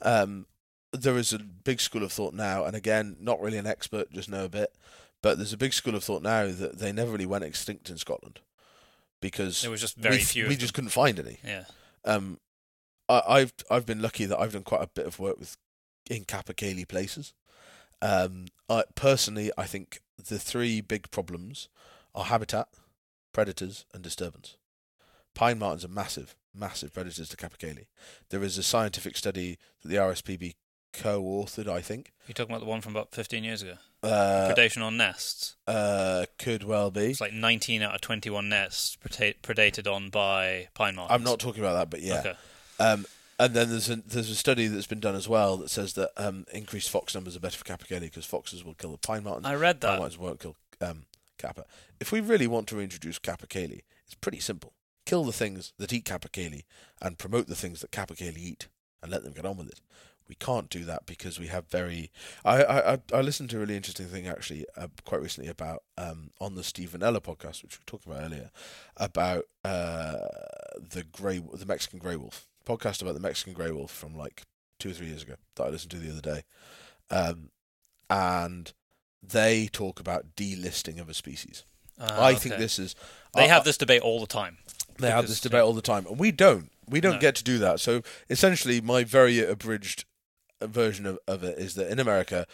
Um, 0.02 0.46
there 0.92 1.18
is 1.18 1.32
a 1.32 1.38
big 1.38 1.80
school 1.80 2.02
of 2.02 2.12
thought 2.12 2.32
now, 2.34 2.64
and 2.64 2.74
again, 2.74 3.16
not 3.20 3.40
really 3.40 3.58
an 3.58 3.66
expert, 3.66 4.10
just 4.12 4.28
know 4.30 4.44
a 4.44 4.48
bit. 4.48 4.72
But 5.22 5.38
there's 5.38 5.52
a 5.52 5.56
big 5.58 5.72
school 5.72 5.94
of 5.94 6.04
thought 6.04 6.22
now 6.22 6.46
that 6.46 6.78
they 6.78 6.92
never 6.92 7.10
really 7.10 7.26
went 7.26 7.44
extinct 7.44 7.90
in 7.90 7.98
Scotland 7.98 8.40
because 9.20 9.62
There 9.62 9.70
was 9.70 9.80
just 9.80 9.96
very 9.96 10.16
we, 10.18 10.22
few. 10.22 10.46
we 10.48 10.56
just 10.56 10.74
couldn't 10.74 10.90
find 10.90 11.18
any. 11.18 11.38
Yeah. 11.44 11.64
Um, 12.04 12.38
I, 13.08 13.22
I've 13.28 13.52
I've 13.70 13.86
been 13.86 14.00
lucky 14.02 14.24
that 14.26 14.38
I've 14.38 14.52
done 14.52 14.62
quite 14.62 14.82
a 14.82 14.86
bit 14.88 15.06
of 15.06 15.18
work 15.18 15.38
with 15.38 15.56
in 16.08 16.24
capercaillie 16.24 16.86
places. 16.86 17.32
Um, 18.02 18.46
I, 18.68 18.84
personally, 18.94 19.50
I 19.56 19.64
think 19.64 20.00
the 20.28 20.38
three 20.38 20.80
big 20.80 21.10
problems 21.10 21.68
are 22.14 22.24
habitat, 22.24 22.68
predators, 23.32 23.84
and 23.94 24.02
disturbance. 24.02 24.56
Pine 25.34 25.58
martens 25.58 25.84
are 25.84 25.88
massive, 25.88 26.34
massive 26.54 26.92
predators 26.92 27.28
to 27.28 27.36
capercaillie. 27.36 27.86
There 28.30 28.42
is 28.42 28.56
a 28.58 28.62
scientific 28.62 29.16
study 29.16 29.58
that 29.82 29.88
the 29.88 29.96
RSPB 29.96 30.54
co-authored, 30.92 31.68
I 31.68 31.80
think. 31.82 32.12
You're 32.26 32.34
talking 32.34 32.52
about 32.54 32.64
the 32.64 32.70
one 32.70 32.80
from 32.80 32.92
about 32.96 33.12
15 33.12 33.44
years 33.44 33.62
ago. 33.62 33.74
Uh, 34.02 34.52
Predation 34.54 34.82
on 34.82 34.96
nests. 34.96 35.56
uh, 35.66 36.24
could 36.38 36.64
well 36.64 36.90
be. 36.90 37.06
It's 37.10 37.20
like 37.20 37.32
19 37.32 37.82
out 37.82 37.94
of 37.94 38.00
21 38.00 38.48
nests 38.48 38.96
preda- 38.96 39.34
predated 39.42 39.92
on 39.92 40.10
by 40.10 40.68
pine 40.74 40.94
martens. 40.96 41.14
I'm 41.14 41.24
not 41.24 41.38
talking 41.38 41.62
about 41.62 41.74
that, 41.74 41.90
but 41.90 42.00
yeah. 42.00 42.20
Okay. 42.20 42.34
Um, 42.78 43.06
and 43.38 43.54
then 43.54 43.68
there's 43.70 43.90
a 43.90 43.96
there's 43.96 44.30
a 44.30 44.34
study 44.34 44.66
that's 44.66 44.86
been 44.86 45.00
done 45.00 45.14
as 45.14 45.28
well 45.28 45.56
that 45.58 45.70
says 45.70 45.92
that 45.94 46.10
um, 46.16 46.44
increased 46.52 46.90
fox 46.90 47.14
numbers 47.14 47.36
are 47.36 47.40
better 47.40 47.56
for 47.58 47.64
capercaillie 47.64 48.00
because 48.02 48.24
foxes 48.24 48.64
will 48.64 48.74
kill 48.74 48.92
the 48.92 48.98
pine 48.98 49.24
martens. 49.24 49.46
I 49.46 49.54
read 49.54 49.80
Pine 49.80 49.92
that. 49.92 49.98
martens 49.98 50.18
won't 50.18 50.40
kill 50.40 50.56
um, 50.80 51.04
kappa. 51.38 51.64
If 52.00 52.12
we 52.12 52.20
really 52.20 52.46
want 52.46 52.66
to 52.68 52.76
reintroduce 52.76 53.18
capercaillie, 53.18 53.82
it's 54.04 54.14
pretty 54.14 54.40
simple. 54.40 54.72
Kill 55.04 55.24
the 55.24 55.32
things 55.32 55.72
that 55.78 55.92
eat 55.92 56.04
capercaillie 56.04 56.64
and 57.00 57.18
promote 57.18 57.46
the 57.46 57.54
things 57.54 57.80
that 57.80 57.90
capercaillie 57.92 58.38
eat 58.38 58.68
and 59.02 59.10
let 59.12 59.22
them 59.22 59.32
get 59.34 59.46
on 59.46 59.56
with 59.56 59.68
it. 59.68 59.80
we 60.28 60.34
can't 60.34 60.68
do 60.70 60.84
that 60.84 61.06
because 61.06 61.38
we 61.38 61.46
have 61.46 61.68
very. 61.68 62.10
I 62.44 62.62
I 62.64 62.92
I- 62.94 63.00
I 63.14 63.20
listened 63.20 63.50
to 63.50 63.56
a 63.58 63.60
really 63.60 63.76
interesting 63.76 64.06
thing 64.06 64.26
actually 64.26 64.66
uh, 64.76 64.88
quite 65.04 65.22
recently 65.22 65.48
about 65.48 65.84
um 65.96 66.30
on 66.40 66.56
the 66.56 66.64
Steven 66.64 67.00
Rinella 67.00 67.20
podcast, 67.20 67.62
which 67.62 67.78
we 67.78 67.84
talked 67.86 68.06
about 68.06 68.22
earlier, 68.24 68.50
about 68.96 69.44
uh 69.64 70.16
the 70.80 71.04
grey 71.12 71.38
the 71.38 71.66
Mexican 71.66 72.00
grey 72.00 72.16
wolf 72.16 72.48
podcast 72.66 73.00
about 73.02 73.14
the 73.14 73.20
Mexican 73.20 73.52
grey 73.54 73.70
wolf 73.70 73.90
from 73.90 74.16
like 74.16 74.42
two 74.78 74.90
or 74.90 74.92
three 74.92 75.06
years 75.06 75.22
ago 75.22 75.34
that 75.54 75.64
I 75.64 75.68
listened 75.68 75.90
to 75.92 75.98
the 75.98 76.10
other 76.10 76.20
day, 76.20 76.42
um, 77.10 77.50
and 78.10 78.72
they 79.22 79.68
talk 79.68 79.98
about 80.00 80.36
delisting 80.36 81.00
of 81.00 81.08
a 81.08 81.14
species. 81.14 81.64
Ah, 81.98 82.24
I 82.26 82.34
think 82.34 82.56
this 82.58 82.78
is 82.78 82.94
They 83.34 83.44
I- 83.44 83.48
have 83.48 83.64
this 83.64 83.78
debate 83.78 84.02
all 84.02 84.20
the 84.20 84.26
time. 84.26 84.58
they 84.98 85.10
have 85.10 85.26
this 85.28 85.40
debate 85.40 85.62
all 85.62 85.72
the 85.72 85.82
time, 85.82 86.06
and 86.06 86.18
we 86.18 86.30
don't. 86.32 86.70
We 86.88 87.00
don't 87.00 87.14
No. 87.14 87.20
get 87.20 87.34
to 87.36 87.44
do 87.44 87.58
that. 87.58 87.80
So 87.80 88.02
essentially, 88.30 88.80
my 88.80 89.02
very 89.04 89.40
abridged 89.44 90.04
version 90.62 91.04
of, 91.06 91.18
of 91.26 91.42
it 91.42 91.58
is 91.58 91.74
that 91.74 91.90
in 91.90 91.98
America, 91.98 92.46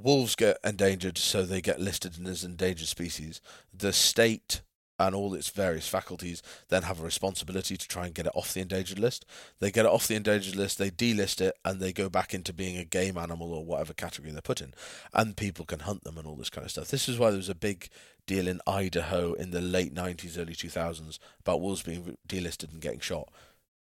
wolves 0.00 0.34
get 0.36 0.58
endangered, 0.64 1.18
so 1.18 1.44
they 1.44 1.60
get 1.60 1.80
listed 1.80 2.24
as 2.26 2.44
endangered 2.44 2.88
species. 2.88 3.40
The 3.74 3.92
state 3.92 4.62
and 4.98 5.14
all 5.14 5.34
its 5.34 5.48
various 5.50 5.88
faculties 5.88 6.42
then 6.68 6.82
have 6.82 7.00
a 7.00 7.04
responsibility 7.04 7.76
to 7.76 7.88
try 7.88 8.06
and 8.06 8.14
get 8.14 8.26
it 8.26 8.32
off 8.34 8.54
the 8.54 8.60
endangered 8.60 8.98
list. 8.98 9.24
They 9.58 9.70
get 9.70 9.86
it 9.86 9.90
off 9.90 10.06
the 10.08 10.14
endangered 10.14 10.56
list, 10.56 10.78
they 10.78 10.90
delist 10.90 11.40
it, 11.40 11.54
and 11.64 11.80
they 11.80 11.92
go 11.92 12.08
back 12.08 12.34
into 12.34 12.52
being 12.52 12.76
a 12.76 12.84
game 12.84 13.16
animal 13.16 13.52
or 13.52 13.64
whatever 13.64 13.92
category 13.94 14.32
they're 14.32 14.42
put 14.42 14.60
in. 14.60 14.74
And 15.12 15.36
people 15.36 15.64
can 15.64 15.80
hunt 15.80 16.04
them 16.04 16.18
and 16.18 16.26
all 16.26 16.36
this 16.36 16.50
kind 16.50 16.64
of 16.64 16.70
stuff. 16.70 16.88
This 16.88 17.08
is 17.08 17.18
why 17.18 17.30
there 17.30 17.38
was 17.38 17.48
a 17.48 17.54
big 17.54 17.88
deal 18.26 18.46
in 18.46 18.60
Idaho 18.66 19.32
in 19.32 19.50
the 19.50 19.60
late 19.60 19.94
90s, 19.94 20.38
early 20.38 20.54
2000s 20.54 21.18
about 21.40 21.60
wolves 21.60 21.82
being 21.82 22.16
delisted 22.28 22.72
and 22.72 22.80
getting 22.80 23.00
shot. 23.00 23.28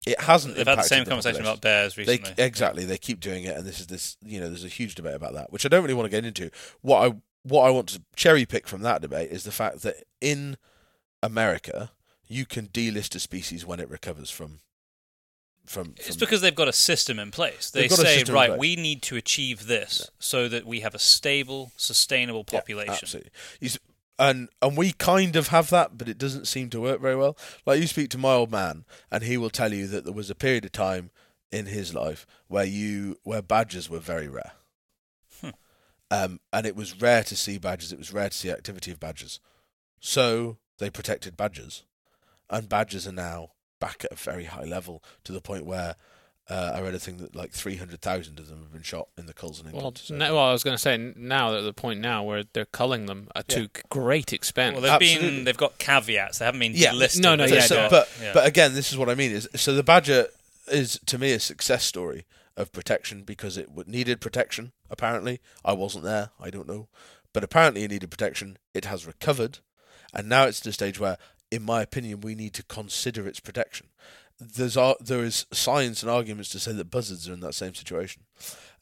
It 0.07 0.19
hasn't. 0.19 0.55
They've 0.55 0.65
had 0.65 0.79
the 0.79 0.83
same 0.83 1.05
conversation 1.05 1.43
population. 1.43 1.45
about 1.45 1.61
bears 1.61 1.95
They 1.95 2.03
recently. 2.17 2.43
exactly. 2.43 2.85
They 2.85 2.97
keep 2.97 3.19
doing 3.19 3.43
it, 3.43 3.55
and 3.55 3.67
this 3.67 3.79
is 3.79 3.85
this. 3.85 4.17
You 4.25 4.39
know, 4.39 4.47
there's 4.47 4.65
a 4.65 4.67
huge 4.69 4.95
debate 4.95 5.13
about 5.13 5.35
that, 5.35 5.51
which 5.51 5.63
I 5.63 5.69
don't 5.69 5.83
really 5.83 5.93
want 5.93 6.05
to 6.05 6.09
get 6.09 6.25
into. 6.25 6.49
What 6.81 7.07
I 7.07 7.15
what 7.43 7.67
I 7.67 7.69
want 7.69 7.89
to 7.89 8.01
cherry 8.15 8.45
pick 8.47 8.67
from 8.67 8.81
that 8.81 9.01
debate 9.01 9.29
is 9.31 9.43
the 9.43 9.51
fact 9.51 9.83
that 9.83 9.97
in 10.19 10.57
America 11.23 11.91
you 12.31 12.45
can 12.45 12.67
delist 12.67 13.13
a 13.13 13.19
species 13.19 13.65
when 13.65 13.79
it 13.79 13.89
recovers 13.89 14.29
from 14.29 14.59
from. 15.65 15.93
It's 15.97 16.07
from 16.15 16.19
because 16.19 16.41
they've 16.41 16.55
got 16.55 16.69
a 16.69 16.73
system 16.73 17.19
in 17.19 17.29
place. 17.29 17.69
They 17.69 17.81
They've 17.81 17.89
got 17.89 17.99
a 17.99 18.25
say, 18.25 18.31
right, 18.31 18.57
we 18.57 18.75
need 18.75 19.01
to 19.03 19.17
achieve 19.17 19.67
this 19.67 20.09
so 20.17 20.47
that 20.47 20.65
we 20.65 20.79
have 20.79 20.95
a 20.95 20.99
stable, 20.99 21.71
sustainable 21.75 22.45
Yeah, 22.51 22.59
population. 22.59 22.93
absolutely. 22.93 23.31
You 23.59 23.69
and 24.17 24.49
and 24.61 24.77
we 24.77 24.93
kind 24.93 25.35
of 25.35 25.49
have 25.49 25.69
that, 25.71 25.97
but 25.97 26.07
it 26.07 26.17
doesn't 26.17 26.47
seem 26.47 26.69
to 26.69 26.79
work 26.79 27.01
very 27.01 27.15
well. 27.15 27.37
Like 27.65 27.81
you 27.81 27.87
speak 27.87 28.09
to 28.11 28.17
my 28.17 28.33
old 28.33 28.51
man, 28.51 28.85
and 29.11 29.23
he 29.23 29.35
will 29.37 29.49
tell 29.49 29.73
you 29.73 29.87
that 29.87 30.05
there 30.05 30.13
was 30.13 30.29
a 30.29 30.35
period 30.35 30.63
of 30.63 30.71
time 30.71 31.11
in 31.51 31.65
his 31.65 31.93
life 31.93 32.25
where 32.47 32.65
you 32.65 33.17
where 33.23 33.41
badgers 33.41 33.89
were 33.89 33.99
very 33.99 34.29
rare. 34.29 34.53
Hmm. 35.41 35.49
Um, 36.09 36.39
and 36.53 36.65
it 36.65 36.75
was 36.77 37.01
rare 37.01 37.23
to 37.23 37.35
see 37.35 37.57
badgers. 37.57 37.91
It 37.91 37.99
was 37.99 38.13
rare 38.13 38.29
to 38.29 38.37
see 38.37 38.49
activity 38.49 38.91
of 38.91 38.99
badgers. 38.99 39.39
So 39.99 40.57
they 40.81 40.89
protected 40.89 41.37
badgers, 41.37 41.83
and 42.49 42.67
badgers 42.67 43.07
are 43.07 43.11
now 43.13 43.51
back 43.79 44.03
at 44.03 44.11
a 44.11 44.15
very 44.15 44.43
high 44.45 44.65
level 44.65 45.01
to 45.23 45.31
the 45.31 45.39
point 45.41 45.65
where 45.65 45.95
uh, 46.49 46.73
I 46.75 46.81
read 46.81 46.93
a 46.95 46.99
thing 46.99 47.17
that 47.17 47.35
like 47.35 47.51
three 47.51 47.77
hundred 47.77 48.01
thousand 48.01 48.39
of 48.39 48.47
them 48.49 48.59
have 48.63 48.73
been 48.73 48.81
shot 48.81 49.07
in 49.17 49.25
the 49.27 49.33
culls 49.33 49.59
in 49.61 49.67
England. 49.67 49.83
Well, 49.83 49.93
So- 49.95 50.15
no, 50.15 50.35
well, 50.35 50.43
I 50.45 50.51
was 50.51 50.63
going 50.63 50.75
to 50.75 50.81
say 50.81 50.97
now 51.15 51.55
at 51.55 51.61
the 51.61 51.71
point 51.71 52.01
now 52.01 52.23
where 52.23 52.43
they're 52.51 52.65
culling 52.65 53.05
them 53.05 53.29
at 53.35 53.45
Yeah. 53.49 53.67
to 53.67 53.69
great 53.89 54.33
expense. 54.33 54.73
Well, 54.73 54.81
they've 54.81 54.91
Absolutely. 54.91 55.29
been 55.37 55.43
they've 55.45 55.55
got 55.57 55.77
caveats. 55.77 56.39
They 56.39 56.45
haven't 56.45 56.59
been 56.59 56.73
Yeah. 56.75 56.91
delisted. 56.91 57.21
No, 57.21 57.35
no, 57.35 57.45
They've 57.45 57.55
yeah, 57.55 57.65
So- 57.65 57.75
got- 57.75 57.91
but 57.91 58.09
yeah. 58.21 58.33
but 58.33 58.45
again, 58.47 58.73
this 58.73 58.91
is 58.91 58.97
what 58.97 59.07
I 59.09 59.15
mean 59.15 59.31
is 59.31 59.47
so 59.55 59.73
the 59.73 59.83
badger 59.83 60.27
is 60.67 60.99
to 61.05 61.17
me 61.17 61.31
a 61.31 61.39
success 61.39 61.85
story 61.85 62.25
of 62.57 62.71
protection 62.73 63.23
because 63.23 63.55
it 63.55 63.69
needed 63.87 64.19
protection. 64.19 64.73
Apparently, 64.89 65.39
I 65.63 65.71
wasn't 65.73 66.03
there. 66.03 66.31
I 66.39 66.49
don't 66.49 66.67
know, 66.67 66.89
but 67.33 67.43
apparently 67.43 67.83
it 67.83 67.91
needed 67.91 68.11
protection. 68.11 68.57
It 68.73 68.83
has 68.85 69.05
recovered, 69.07 69.59
and 70.13 70.29
now 70.29 70.45
it's 70.45 70.61
at 70.61 70.67
a 70.67 70.73
stage 70.73 70.99
where, 70.99 71.17
in 71.49 71.63
my 71.63 71.81
opinion, 71.81 72.21
we 72.21 72.35
need 72.35 72.53
to 72.53 72.63
consider 72.63 73.27
its 73.27 73.39
protection. 73.39 73.87
There's 74.39 74.77
there 74.99 75.23
is 75.23 75.45
science 75.51 76.01
and 76.01 76.11
arguments 76.11 76.49
to 76.49 76.59
say 76.59 76.71
that 76.73 76.89
buzzards 76.89 77.29
are 77.29 77.33
in 77.33 77.41
that 77.41 77.53
same 77.53 77.75
situation. 77.75 78.23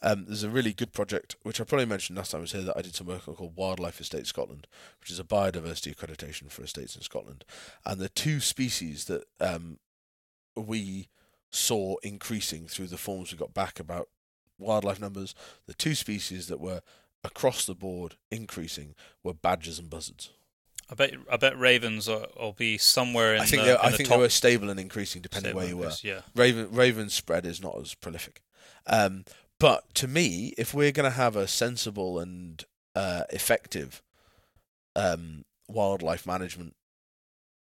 Um, 0.02 0.26
there's 0.26 0.44
a 0.44 0.50
really 0.50 0.72
good 0.72 0.94
project 0.94 1.36
which 1.44 1.60
I 1.60 1.66
probably 1.66 1.86
mentioned 1.86 2.18
last 2.18 2.32
time 2.32 2.40
I 2.40 2.42
was 2.42 2.54
here 2.54 2.62
that 2.62 2.78
I 2.78 2.82
did 2.82 2.96
some 2.96 3.08
work 3.08 3.28
on 3.28 3.36
called 3.36 3.58
Wildlife 3.58 4.00
Estate 4.00 4.28
Scotland, 4.28 4.68
which 5.02 5.12
is 5.12 5.20
a 5.20 5.26
biodiversity 5.26 5.94
accreditation 5.94 6.50
for 6.50 6.64
estates 6.64 6.96
in 6.96 7.02
Scotland. 7.02 7.44
And 7.86 8.00
the 8.00 8.08
two 8.08 8.40
species 8.40 9.06
that 9.06 9.26
um, 9.42 9.80
we 10.56 11.10
saw 11.52 11.98
increasing 12.04 12.68
through 12.68 12.88
the 12.88 12.98
forms 12.98 13.32
we 13.32 13.38
got 13.38 13.54
back 13.54 13.80
about 13.80 14.08
wildlife 14.58 15.02
numbers, 15.02 15.36
the 15.66 15.74
two 15.74 15.96
species 15.96 16.48
that 16.48 16.60
were 16.60 16.82
across 17.24 17.66
the 17.66 17.76
board 17.76 18.16
increasing 18.32 18.96
were 19.24 19.34
badgers 19.34 19.80
and 19.80 19.90
buzzards. 19.90 20.32
I 20.90 20.96
bet 20.96 21.14
I 21.32 21.38
bet 21.38 21.58
ravens 21.60 22.10
are, 22.10 22.28
will 22.38 22.54
be 22.54 22.78
somewhere 22.78 23.36
in 23.36 23.42
I 23.42 23.46
think 23.46 23.64
the, 23.64 23.76
in 23.76 23.78
I 23.78 23.92
the 23.92 23.98
think 23.98 24.10
top 24.10 24.18
they 24.18 24.24
were 24.24 24.30
stable 24.30 24.70
and 24.70 24.80
increasing 24.80 25.22
depending 25.22 25.52
stable 25.52 25.60
where 25.60 25.70
you 25.70 25.78
were. 25.78 25.92
Yeah. 26.02 26.22
Raven 26.36 26.70
Raven's 26.72 27.14
spread 27.14 27.46
is 27.46 27.62
not 27.62 27.78
as 27.80 27.94
prolific. 27.94 28.42
Um, 28.88 29.26
but 29.60 29.94
to 29.96 30.08
me, 30.08 30.54
if 30.58 30.74
we're 30.74 30.92
going 30.92 31.10
to 31.10 31.16
have 31.16 31.36
a 31.36 31.48
sensible 31.48 32.18
and 32.18 32.64
uh, 32.96 33.24
effective 33.30 34.02
um, 34.96 35.44
wildlife 35.68 36.26
management 36.26 36.76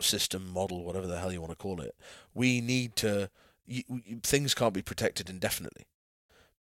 system 0.02 0.50
model, 0.52 0.84
whatever 0.84 1.08
the 1.08 1.20
hell 1.20 1.32
you 1.32 1.40
want 1.40 1.52
to 1.52 1.58
call 1.58 1.80
it, 1.82 1.96
we 2.34 2.62
need 2.62 2.96
to. 2.98 3.30
You, 3.66 3.84
you, 3.88 4.20
things 4.22 4.54
can't 4.54 4.74
be 4.74 4.82
protected 4.82 5.30
indefinitely. 5.30 5.86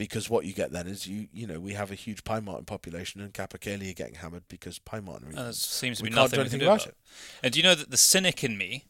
Because 0.01 0.31
what 0.31 0.47
you 0.47 0.55
get 0.55 0.73
then 0.73 0.87
is 0.87 1.07
you 1.07 1.29
you 1.31 1.47
know 1.47 1.61
we 1.61 1.75
have 1.75 1.91
a 1.91 1.95
huge 1.95 2.25
pine 2.25 2.45
marten 2.47 2.65
population 2.65 3.21
and 3.21 3.35
capercaillie 3.35 3.91
are 3.91 3.95
getting 4.03 4.15
hammered 4.15 4.45
because 4.49 4.79
pine 4.79 5.05
marten 5.05 5.27
And 5.29 5.37
there 5.37 5.45
reasons. 5.45 5.63
seems 5.63 5.99
to 5.99 6.05
We 6.05 6.09
be 6.09 6.15
do 6.15 6.21
nothing 6.23 6.41
we 6.43 6.49
can 6.49 6.59
do 6.59 6.65
about 6.65 6.87
about 6.87 6.89
it. 6.89 6.97
And 7.43 7.53
do 7.53 7.59
you 7.59 7.63
know 7.63 7.75
that 7.75 7.91
the 7.91 7.99
cynic 7.99 8.43
in 8.43 8.57
me 8.57 8.85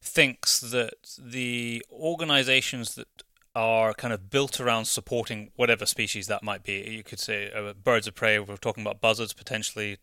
thinks 0.00 0.60
that 0.60 0.94
the 1.18 1.84
organisations 1.92 2.94
that 2.94 3.08
are 3.54 3.92
kind 3.94 4.12
of 4.14 4.30
built 4.30 4.60
around 4.60 4.86
supporting 4.86 5.50
whatever 5.56 5.86
species 5.86 6.26
that 6.26 6.42
might 6.42 6.62
be. 6.62 6.74
You 6.90 7.02
could 7.02 7.18
say 7.18 7.50
uh, 7.50 7.72
birds 7.72 8.06
of 8.06 8.14
prey. 8.14 8.38
We're 8.38 8.56
talking 8.56 8.82
about 8.84 9.00
buzzards 9.00 9.32
potentially 9.32 9.96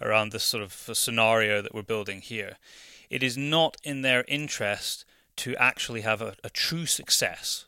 around 0.00 0.30
this 0.30 0.44
sort 0.44 0.62
of 0.62 0.72
scenario 0.72 1.60
that 1.62 1.74
we're 1.74 1.82
building 1.82 2.20
here. 2.20 2.56
It 3.10 3.22
is 3.22 3.36
not 3.36 3.76
in 3.82 4.02
their 4.02 4.24
interest 4.26 5.04
to 5.36 5.56
actually 5.56 6.02
have 6.02 6.22
a, 6.22 6.34
a 6.44 6.50
true 6.50 6.86
success. 6.86 7.66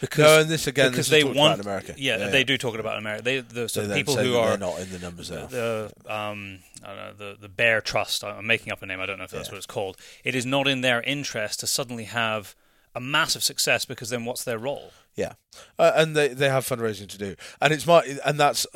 Because 0.00 0.24
No, 0.24 0.40
and 0.40 0.48
this 0.50 0.66
again, 0.66 0.90
because 0.90 1.08
this 1.08 1.22
they 1.22 1.24
want 1.24 1.54
about 1.54 1.60
America. 1.60 1.94
Yeah, 1.96 2.28
they 2.28 2.44
do 2.44 2.56
talk 2.56 2.78
about 2.78 2.98
America. 2.98 3.22
They 3.22 3.40
the 3.40 3.68
So 3.68 3.86
then 3.86 3.96
people 3.96 4.16
who 4.16 4.36
are 4.36 4.56
not 4.56 4.78
in 4.80 4.90
the 4.90 4.98
numbers 4.98 5.28
there. 5.28 5.46
the 5.46 5.92
um 6.06 6.60
I 6.82 6.88
don't 6.88 6.96
know 6.96 7.12
the 7.32 7.36
the 7.40 7.48
Bear 7.48 7.80
Trust. 7.80 8.22
I'm 8.24 8.46
making 8.46 8.72
up 8.72 8.82
a 8.82 8.86
name. 8.86 9.00
I 9.00 9.06
don't 9.06 9.18
know 9.18 9.24
if 9.24 9.30
that's 9.30 9.48
Yeah. 9.48 9.52
what 9.52 9.58
it's 9.58 9.66
called. 9.66 9.96
It 10.24 10.34
is 10.34 10.46
not 10.46 10.68
in 10.68 10.80
their 10.80 11.02
interest 11.02 11.60
to 11.60 11.66
suddenly 11.66 12.04
have 12.04 12.54
a 12.94 13.00
massive 13.00 13.42
success 13.42 13.84
because 13.84 14.10
then 14.10 14.24
what's 14.24 14.44
their 14.44 14.58
role? 14.58 14.92
Yeah, 15.16 15.34
uh, 15.78 15.92
and 15.94 16.16
they 16.16 16.28
they 16.28 16.48
have 16.48 16.64
fundraising 16.66 17.08
to 17.08 17.18
do, 17.18 17.36
and 17.60 17.72
it's 17.72 17.86
my 17.86 18.02
and 18.24 18.38
that's 18.38 18.66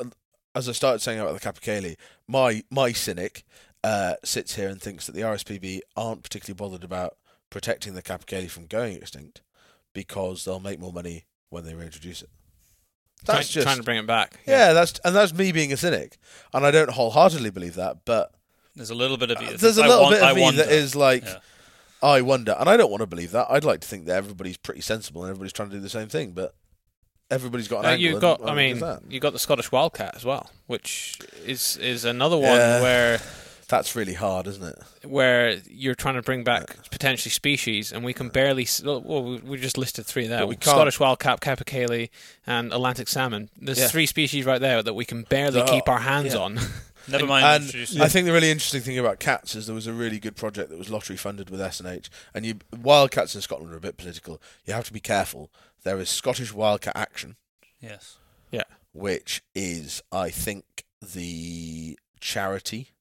as 0.55 0.67
I 0.67 0.71
started 0.73 0.99
saying 0.99 1.19
about 1.19 1.39
the 1.39 1.45
Capercaillie, 1.51 1.95
my 2.27 2.63
my 2.69 2.91
cynic 2.91 3.43
uh, 3.83 4.15
sits 4.23 4.55
here 4.55 4.67
and 4.69 4.81
thinks 4.81 5.05
that 5.05 5.13
the 5.13 5.21
RSPB 5.21 5.79
aren't 5.95 6.23
particularly 6.23 6.55
bothered 6.57 6.83
about 6.83 7.17
protecting 7.49 7.93
the 7.93 8.01
Capercaillie 8.03 8.49
from 8.49 8.65
going 8.67 8.95
extinct 8.97 9.41
because 10.03 10.45
they'll 10.45 10.59
make 10.59 10.79
more 10.79 10.93
money 10.93 11.25
when 11.49 11.65
they 11.65 11.73
reintroduce 11.73 12.21
it. 12.21 12.29
That's 13.25 13.49
just 13.49 13.65
trying 13.65 13.77
to 13.77 13.83
bring 13.83 13.97
it 13.97 14.07
back. 14.07 14.39
yeah, 14.47 14.71
that's 14.71 14.97
and 15.03 15.13
that's 15.13 15.33
me 15.33 15.51
being 15.51 15.73
a 15.73 15.77
cynic, 15.77 16.17
and 16.53 16.65
I 16.65 16.71
don't 16.71 16.89
wholeheartedly 16.89 17.49
believe 17.49 17.75
that, 17.75 18.05
but 18.05 18.31
There's 18.75 18.91
a 18.91 18.95
little 18.95 19.17
bit 19.17 19.29
of 19.31 19.37
uh, 19.37 19.41
you. 19.41 19.57
there's 19.57 19.77
a 19.77 19.81
little 19.85 20.03
want- 20.03 20.15
bit 20.15 20.23
I 20.23 20.29
of 20.31 20.35
me 20.37 20.41
wonder. 20.43 20.63
that 20.63 20.71
is 20.71 20.95
like. 20.95 21.25
Yeah. 21.25 21.39
I 22.01 22.21
wonder, 22.21 22.55
and 22.57 22.69
I 22.69 22.77
don't 22.77 22.89
want 22.89 23.01
to 23.01 23.07
believe 23.07 23.31
that. 23.31 23.47
I'd 23.49 23.65
like 23.65 23.81
to 23.81 23.87
think 23.87 24.05
that 24.05 24.15
everybody's 24.15 24.55
pretty 24.55 24.79
sensible 24.79 25.23
and 25.23 25.31
everybody's 25.31 25.51
trying 25.51 25.67
to 25.71 25.75
do 25.75 25.81
the 25.81 25.89
same 25.89 26.07
thing, 26.07 26.31
but 26.31 26.55
everybody's 27.29 27.67
got 27.67 27.79
an 27.79 27.87
angle. 27.91 27.99
you've 28.01 28.13
and 28.13 28.21
got, 28.21 28.49
I 28.49 28.55
mean, 28.55 28.81
you 29.09 29.19
got 29.19 29.33
the 29.33 29.39
Scottish 29.39 29.69
wildcat 29.69 30.15
as 30.15 30.23
well, 30.23 30.49
which 30.67 31.19
is 31.45 31.75
is 31.75 32.05
another 32.05 32.37
one 32.37 32.55
Yeah. 32.55 32.81
where 32.81 33.21
that's 33.69 33.95
really 33.95 34.15
hard, 34.15 34.47
isn't 34.47 34.63
it? 34.63 35.07
where 35.07 35.61
you're 35.69 35.95
trying 35.95 36.15
to 36.15 36.21
bring 36.21 36.43
back 36.43 36.75
potentially 36.91 37.31
species, 37.31 37.91
and 37.93 38.03
we 38.03 38.13
can 38.13 38.27
barely. 38.29 38.67
Well, 38.83 39.01
we 39.23 39.37
we 39.37 39.57
just 39.57 39.77
listed 39.77 40.05
three 40.05 40.27
there: 40.27 40.39
But 40.39 40.47
we 40.49 40.55
can't- 40.55 40.75
Scottish 40.75 40.99
wildcat, 40.99 41.39
capercaillie, 41.39 42.09
and 42.45 42.73
Atlantic 42.73 43.07
salmon. 43.07 43.49
There's 43.57 43.79
Yeah. 43.79 43.87
three 43.87 44.05
species 44.05 44.45
right 44.45 44.59
there 44.59 44.83
that 44.83 44.93
we 44.93 45.05
can 45.05 45.23
barely 45.23 45.61
Oh, 45.61 45.65
keep 45.67 45.87
our 45.87 45.99
hands 45.99 46.33
yeah. 46.33 46.39
on. 46.41 46.59
Never 47.07 47.25
mind. 47.25 47.45
And 47.45 47.63
introducing- 47.63 48.01
I 48.01 48.07
think 48.07 48.25
the 48.27 48.33
really 48.33 48.51
interesting 48.51 48.81
thing 48.81 48.99
about 48.99 49.19
cats 49.19 49.55
is 49.55 49.65
there 49.65 49.73
was 49.73 49.87
a 49.87 49.93
really 49.93 50.19
good 50.19 50.35
project 50.35 50.69
that 50.69 50.77
was 50.77 50.89
lottery 50.91 51.15
funded 51.17 51.49
with 51.49 51.59
SNH, 51.61 52.09
and 52.33 52.45
you 52.45 52.55
wildcats 52.77 53.33
in 53.35 53.41
Scotland 53.41 53.73
are 53.73 53.77
a 53.77 53.81
bit 53.81 53.97
political. 53.97 54.39
You 54.65 54.73
have 54.73 54.85
to 54.85 54.93
be 54.93 54.99
careful. 54.99 55.49
There 55.83 55.97
is 55.99 56.09
Scottish 56.09 56.53
Wildcat 56.53 56.95
Action, 56.95 57.37
yes. 57.81 58.17
Yeah. 58.51 58.63
Which 58.93 59.41
is, 59.55 60.01
I 60.11 60.29
think, 60.29 60.83
the 61.01 61.97
charity 62.19 62.91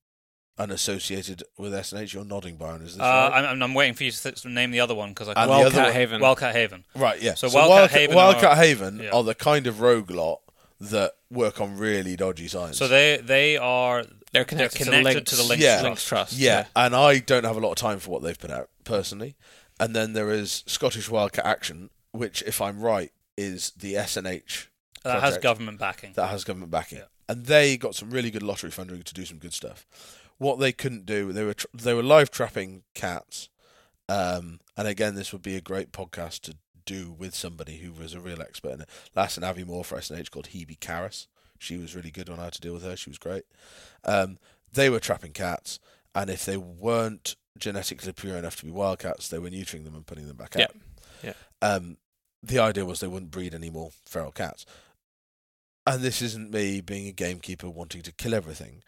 unassociated 0.59 1.43
with 1.57 1.73
SNH. 1.73 2.13
You're 2.15 2.25
nodding, 2.25 2.57
Byron. 2.57 2.83
Is 2.83 2.95
this 2.95 3.01
Uh, 3.03 3.31
right? 3.33 3.45
I'm, 3.45 3.63
I'm 3.63 3.75
waiting 3.75 3.95
for 3.95 4.05
you 4.05 4.11
to 4.11 4.23
th- 4.23 4.45
name 4.45 4.71
the 4.71 4.81
other 4.81 4.95
one 4.95 5.11
because 5.11 5.29
I 5.29 5.35
can't. 5.35 5.49
the 5.49 5.53
other 5.55 5.63
Wildcat 5.65 5.85
one- 5.85 5.93
Haven. 5.93 6.21
Wildcat 6.21 6.55
Haven. 6.55 6.85
Right, 6.95 7.23
yeah. 7.23 7.35
So 7.35 7.49
Wildcat 7.51 7.91
Haven 7.91 8.17
Wildcat 8.17 8.45
are- 8.53 8.57
Haven 8.57 9.01
yeah. 9.01 9.11
are 9.11 9.23
the 9.23 9.35
kind 9.35 9.67
of 9.67 9.81
rogue 9.81 10.11
lot 10.11 10.41
that 10.81 11.15
work 11.31 11.61
on 11.61 11.77
really 11.77 12.17
dodgy 12.17 12.49
science. 12.49 12.79
So 12.79 12.87
they 12.89 13.17
they 13.19 13.57
are 13.57 14.05
They're 14.33 14.45
connected, 14.45 14.85
connected 14.85 15.03
to, 15.03 15.15
Lynx, 15.17 15.31
to 15.31 15.37
the 15.37 15.43
Lynx 15.43 15.63
Yeah. 15.65 15.83
Lynx 15.83 16.05
Trust. 16.05 16.33
yeah, 16.35 16.67
and 16.77 16.95
I 16.95 17.19
don't 17.19 17.45
have 17.45 17.57
a 17.57 17.61
lot 17.61 17.71
of 17.71 17.77
time 17.77 17.99
for 17.99 18.11
what 18.11 18.23
they've 18.23 18.39
put 18.39 18.51
out 18.51 18.69
personally. 18.85 19.37
And 19.81 19.95
then 19.95 20.13
there 20.13 20.31
is 20.31 20.65
Scottish 20.67 21.09
Wildcat 21.09 21.47
Action, 21.47 21.91
which, 22.13 22.43
if 22.43 22.61
I'm 22.61 22.81
right, 22.81 23.13
is 23.37 23.71
the 23.79 23.95
SNH 23.95 24.67
that 25.05 25.21
has 25.23 25.39
government 25.39 25.79
backing. 25.79 26.13
that 26.15 26.29
has 26.31 26.43
government 26.45 26.71
backing, 26.73 26.99
Yeah. 26.99 27.05
and 27.29 27.47
they 27.47 27.77
got 27.77 27.95
some 27.95 28.11
really 28.11 28.31
good 28.33 28.43
lottery 28.43 28.71
funding 28.73 29.03
to 29.03 29.15
do 29.15 29.25
some 29.25 29.39
good 29.39 29.53
stuff. 29.55 29.87
What 30.39 30.59
they 30.59 30.73
couldn't 30.73 31.05
do, 31.07 31.33
they 31.33 31.45
were 31.45 31.55
tr- 31.55 31.67
they 31.75 31.95
were 31.95 32.03
live 32.03 32.31
trapping 32.31 32.85
cats, 32.95 33.49
um, 34.09 34.61
and 34.77 34.87
again, 34.89 35.15
this 35.15 35.33
would 35.33 35.43
be 35.43 35.57
a 35.57 35.61
great 35.61 35.93
podcast 35.93 36.41
to 36.43 36.57
do 36.87 37.11
with 37.13 37.35
somebody 37.35 37.79
who 37.79 37.93
was 37.93 38.15
a 38.15 38.21
real 38.21 38.41
expert 38.41 38.73
in 38.73 38.81
it. 38.83 38.89
Last 39.15 39.37
and 39.37 39.45
Aviemore 39.45 39.85
for 39.85 39.99
SNH 39.99 40.31
called 40.31 40.49
Hebe 40.51 40.79
Karras. 40.79 41.27
She 41.59 41.77
was 41.77 41.95
really 41.95 42.11
good 42.13 42.31
on 42.31 42.39
how 42.39 42.49
to 42.51 42.61
deal 42.61 42.73
with 42.73 42.85
her. 42.85 42.97
She 42.97 43.11
was 43.11 43.19
great. 43.19 43.45
Um, 44.05 44.39
they 44.73 44.89
were 44.89 45.01
trapping 45.01 45.33
cats, 45.33 45.81
and 46.15 46.31
if 46.31 46.45
they 46.45 46.57
weren't 46.57 47.35
genetically 47.59 48.13
pure 48.13 48.37
enough 48.37 48.57
to 48.57 48.65
be 48.65 48.71
wildcats, 48.71 49.29
they 49.29 49.39
were 49.41 49.51
neutering 49.51 49.85
them 49.85 49.97
and 49.97 50.07
putting 50.07 50.29
them 50.29 50.37
back 50.37 50.55
Yeah. 50.55 50.63
out. 50.65 50.77
Yeah. 51.23 51.33
Um, 51.61 51.97
the 52.43 52.61
idea 52.61 52.85
was 52.85 53.01
they 53.01 53.09
wouldn't 53.09 53.33
breed 53.33 53.53
any 53.55 53.69
more 53.71 53.91
feral 54.07 54.31
cats. 54.31 54.65
And 55.85 56.03
this 56.03 56.23
isn't 56.23 56.53
me 56.53 56.81
being 56.81 57.09
a 57.09 57.13
gamekeeper 57.13 57.69
wanting 57.69 58.03
to 58.03 58.13
kill 58.13 58.35
everything, 58.35 58.83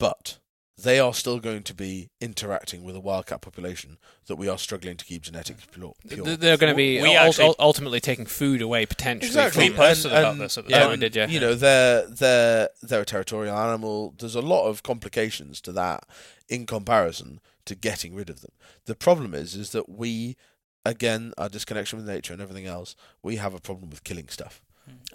but 0.00 0.38
they 0.80 1.00
are 1.00 1.12
still 1.12 1.40
going 1.40 1.64
to 1.64 1.74
be 1.74 2.08
interacting 2.20 2.84
with 2.84 2.94
a 2.94 3.00
wildcat 3.00 3.40
population 3.40 3.98
that 4.28 4.36
we 4.36 4.48
are 4.48 4.56
struggling 4.58 4.96
to 4.96 5.04
keep 5.04 5.22
genetically 5.22 5.64
pure. 5.72 5.92
pure. 6.08 6.36
They're 6.36 6.56
going 6.56 6.72
to 6.72 6.76
be 6.76 7.02
We 7.02 7.16
ul- 7.16 7.28
actually- 7.28 7.54
ultimately 7.58 7.98
taking 8.00 8.26
food 8.26 8.62
away 8.62 8.86
potentially. 8.86 9.26
Exactly. 9.28 9.64
We 9.64 9.68
From, 9.70 9.76
posted 9.76 10.12
And- 10.12 10.18
about 10.20 10.32
and- 10.32 10.40
this 10.40 10.56
at 10.58 10.64
the 10.66 10.70
Yeah, 10.70 10.80
time. 10.80 10.90
we 10.90 10.96
did, 10.98 11.16
yeah. 11.16 11.26
You 11.26 11.40
know, 11.40 11.54
they're 11.54 12.06
they're 12.06 12.68
they're 12.82 13.00
a 13.02 13.04
territorial 13.06 13.56
animal. 13.58 14.14
There's 14.18 14.36
a 14.36 14.40
lot 14.40 14.66
of 14.68 14.82
complications 14.84 15.60
to 15.62 15.72
that 15.72 16.04
in 16.48 16.64
comparison 16.66 17.40
to 17.64 17.74
getting 17.74 18.14
rid 18.14 18.30
of 18.30 18.40
them. 18.42 18.52
The 18.86 18.94
problem 18.94 19.34
is 19.34 19.54
is 19.56 19.70
that 19.72 19.88
we 19.88 20.36
again 20.86 21.32
our 21.36 21.48
disconnection 21.48 21.98
with 21.98 22.06
nature 22.08 22.32
and 22.32 22.40
everything 22.40 22.66
else, 22.66 22.94
we 23.22 23.36
have 23.36 23.52
a 23.52 23.60
problem 23.60 23.90
with 23.90 24.04
killing 24.04 24.28
stuff. 24.28 24.62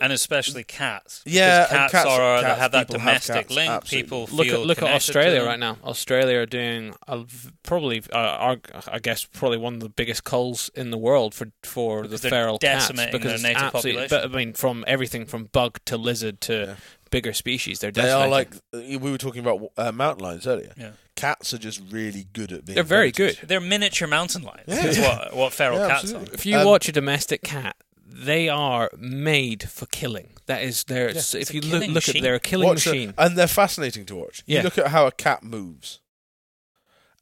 And 0.01 0.11
especially 0.11 0.63
cats. 0.63 1.21
Yeah, 1.25 1.67
cats, 1.67 1.91
cats- 1.91 2.05
are 2.09 2.41
cats, 2.41 2.59
have 2.59 2.71
that 2.73 2.87
people 2.87 2.99
have 3.01 3.07
domestic 3.21 3.35
cats, 3.47 3.55
link. 3.55 3.69
absolutely. 3.71 4.03
People 4.03 4.19
look 4.31 4.47
feel 4.47 4.61
at 4.61 4.65
look 4.67 4.81
at 4.81 4.89
Australia 4.93 5.43
right 5.43 5.59
now. 5.59 5.77
Australia 5.83 6.39
are 6.39 6.45
doing 6.45 6.93
a 7.07 7.19
v 7.23 7.49
probably, 7.63 8.01
uh, 8.11 8.17
are, 8.17 8.57
I 8.87 8.99
guess, 8.99 9.23
probably 9.25 9.57
one 9.59 9.75
of 9.75 9.79
the 9.79 9.89
biggest 9.89 10.23
culls 10.23 10.69
in 10.75 10.91
the 10.91 10.97
world 10.97 11.33
for 11.33 11.47
for 11.63 12.01
Because 12.03 12.21
the 12.21 12.29
feral 12.29 12.57
cats 12.57 12.87
because 12.91 13.41
their 13.41 13.51
native 13.51 13.63
absolutely- 13.63 14.07
population. 14.07 14.07
But 14.09 14.23
I 14.25 14.27
mean, 14.37 14.53
from 14.53 14.83
everything 14.87 15.25
from 15.25 15.45
bug 15.45 15.79
to 15.85 15.95
lizard 15.97 16.41
to 16.41 16.53
Yeah. 16.53 16.75
bigger 17.11 17.33
species, 17.33 17.79
they're 17.79 17.91
They 17.91 18.09
are 18.11 18.27
like 18.27 18.49
we 18.73 18.97
were 18.97 19.17
talking 19.19 19.41
about 19.45 19.71
uh, 19.77 19.91
mountain 19.91 20.23
lions 20.25 20.47
earlier. 20.47 20.73
Yeah. 20.75 20.91
Cats 21.15 21.53
are 21.53 21.59
just 21.59 21.79
really 21.91 22.25
good 22.33 22.51
at 22.51 22.65
being. 22.65 22.73
They're 22.75 22.83
very 22.83 23.11
predators. 23.11 23.39
good. 23.39 23.47
They're 23.49 23.61
miniature 23.61 24.07
mountain 24.07 24.41
lions. 24.41 24.63
Yeah. 24.67 24.81
That's 24.81 24.97
what 24.99 25.35
what 25.35 25.53
feral 25.53 25.77
Yeah, 25.77 25.87
cats 25.89 26.03
absolutely. 26.05 26.31
are. 26.31 26.33
If 26.33 26.45
you 26.47 26.57
Um, 26.57 26.65
watch 26.65 26.89
a 26.89 26.91
domestic 26.91 27.43
cat, 27.43 27.75
they 28.15 28.47
are 28.49 28.89
made 28.97 29.69
for 29.69 29.85
killing. 29.87 30.33
That 30.45 30.61
is 30.61 30.83
their. 30.83 31.09
Yeah. 31.09 31.17
if 31.17 31.33
It's 31.35 31.49
a 31.49 31.53
you 31.55 31.61
look, 31.61 31.71
look 31.81 31.83
at, 31.83 31.89
machine. 31.93 32.23
they're 32.23 32.35
a 32.35 32.39
killing 32.39 32.67
Watch 32.67 32.83
the- 32.85 32.91
machine. 32.91 33.13
and 33.17 33.37
they're 33.37 33.47
fascinating 33.47 34.05
to 34.07 34.15
watch. 34.15 34.43
Yeah. 34.45 34.59
You 34.59 34.63
look 34.65 34.77
at 34.77 34.87
how 34.87 35.07
a 35.07 35.11
cat 35.11 35.41
moves, 35.43 35.99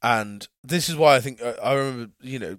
and 0.03 0.47
this 0.63 0.89
is 0.89 0.95
why 0.95 1.15
I 1.15 1.19
think 1.22 1.41
uh, 1.41 1.53
I 1.63 1.73
remember. 1.73 2.11
You 2.22 2.39
know, 2.39 2.57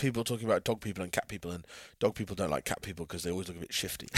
people 0.00 0.24
talking 0.24 0.46
about 0.46 0.64
dog 0.64 0.80
people 0.80 1.02
and 1.04 1.12
cat 1.12 1.28
people, 1.28 1.50
and 1.52 1.64
dog 2.00 2.14
people 2.16 2.34
don't 2.34 2.50
like 2.50 2.64
cat 2.64 2.82
people 2.82 3.06
because 3.06 3.22
they 3.22 3.30
always 3.30 3.46
look 3.48 3.58
a 3.58 3.60
bit 3.60 3.72
shifty. 3.72 4.08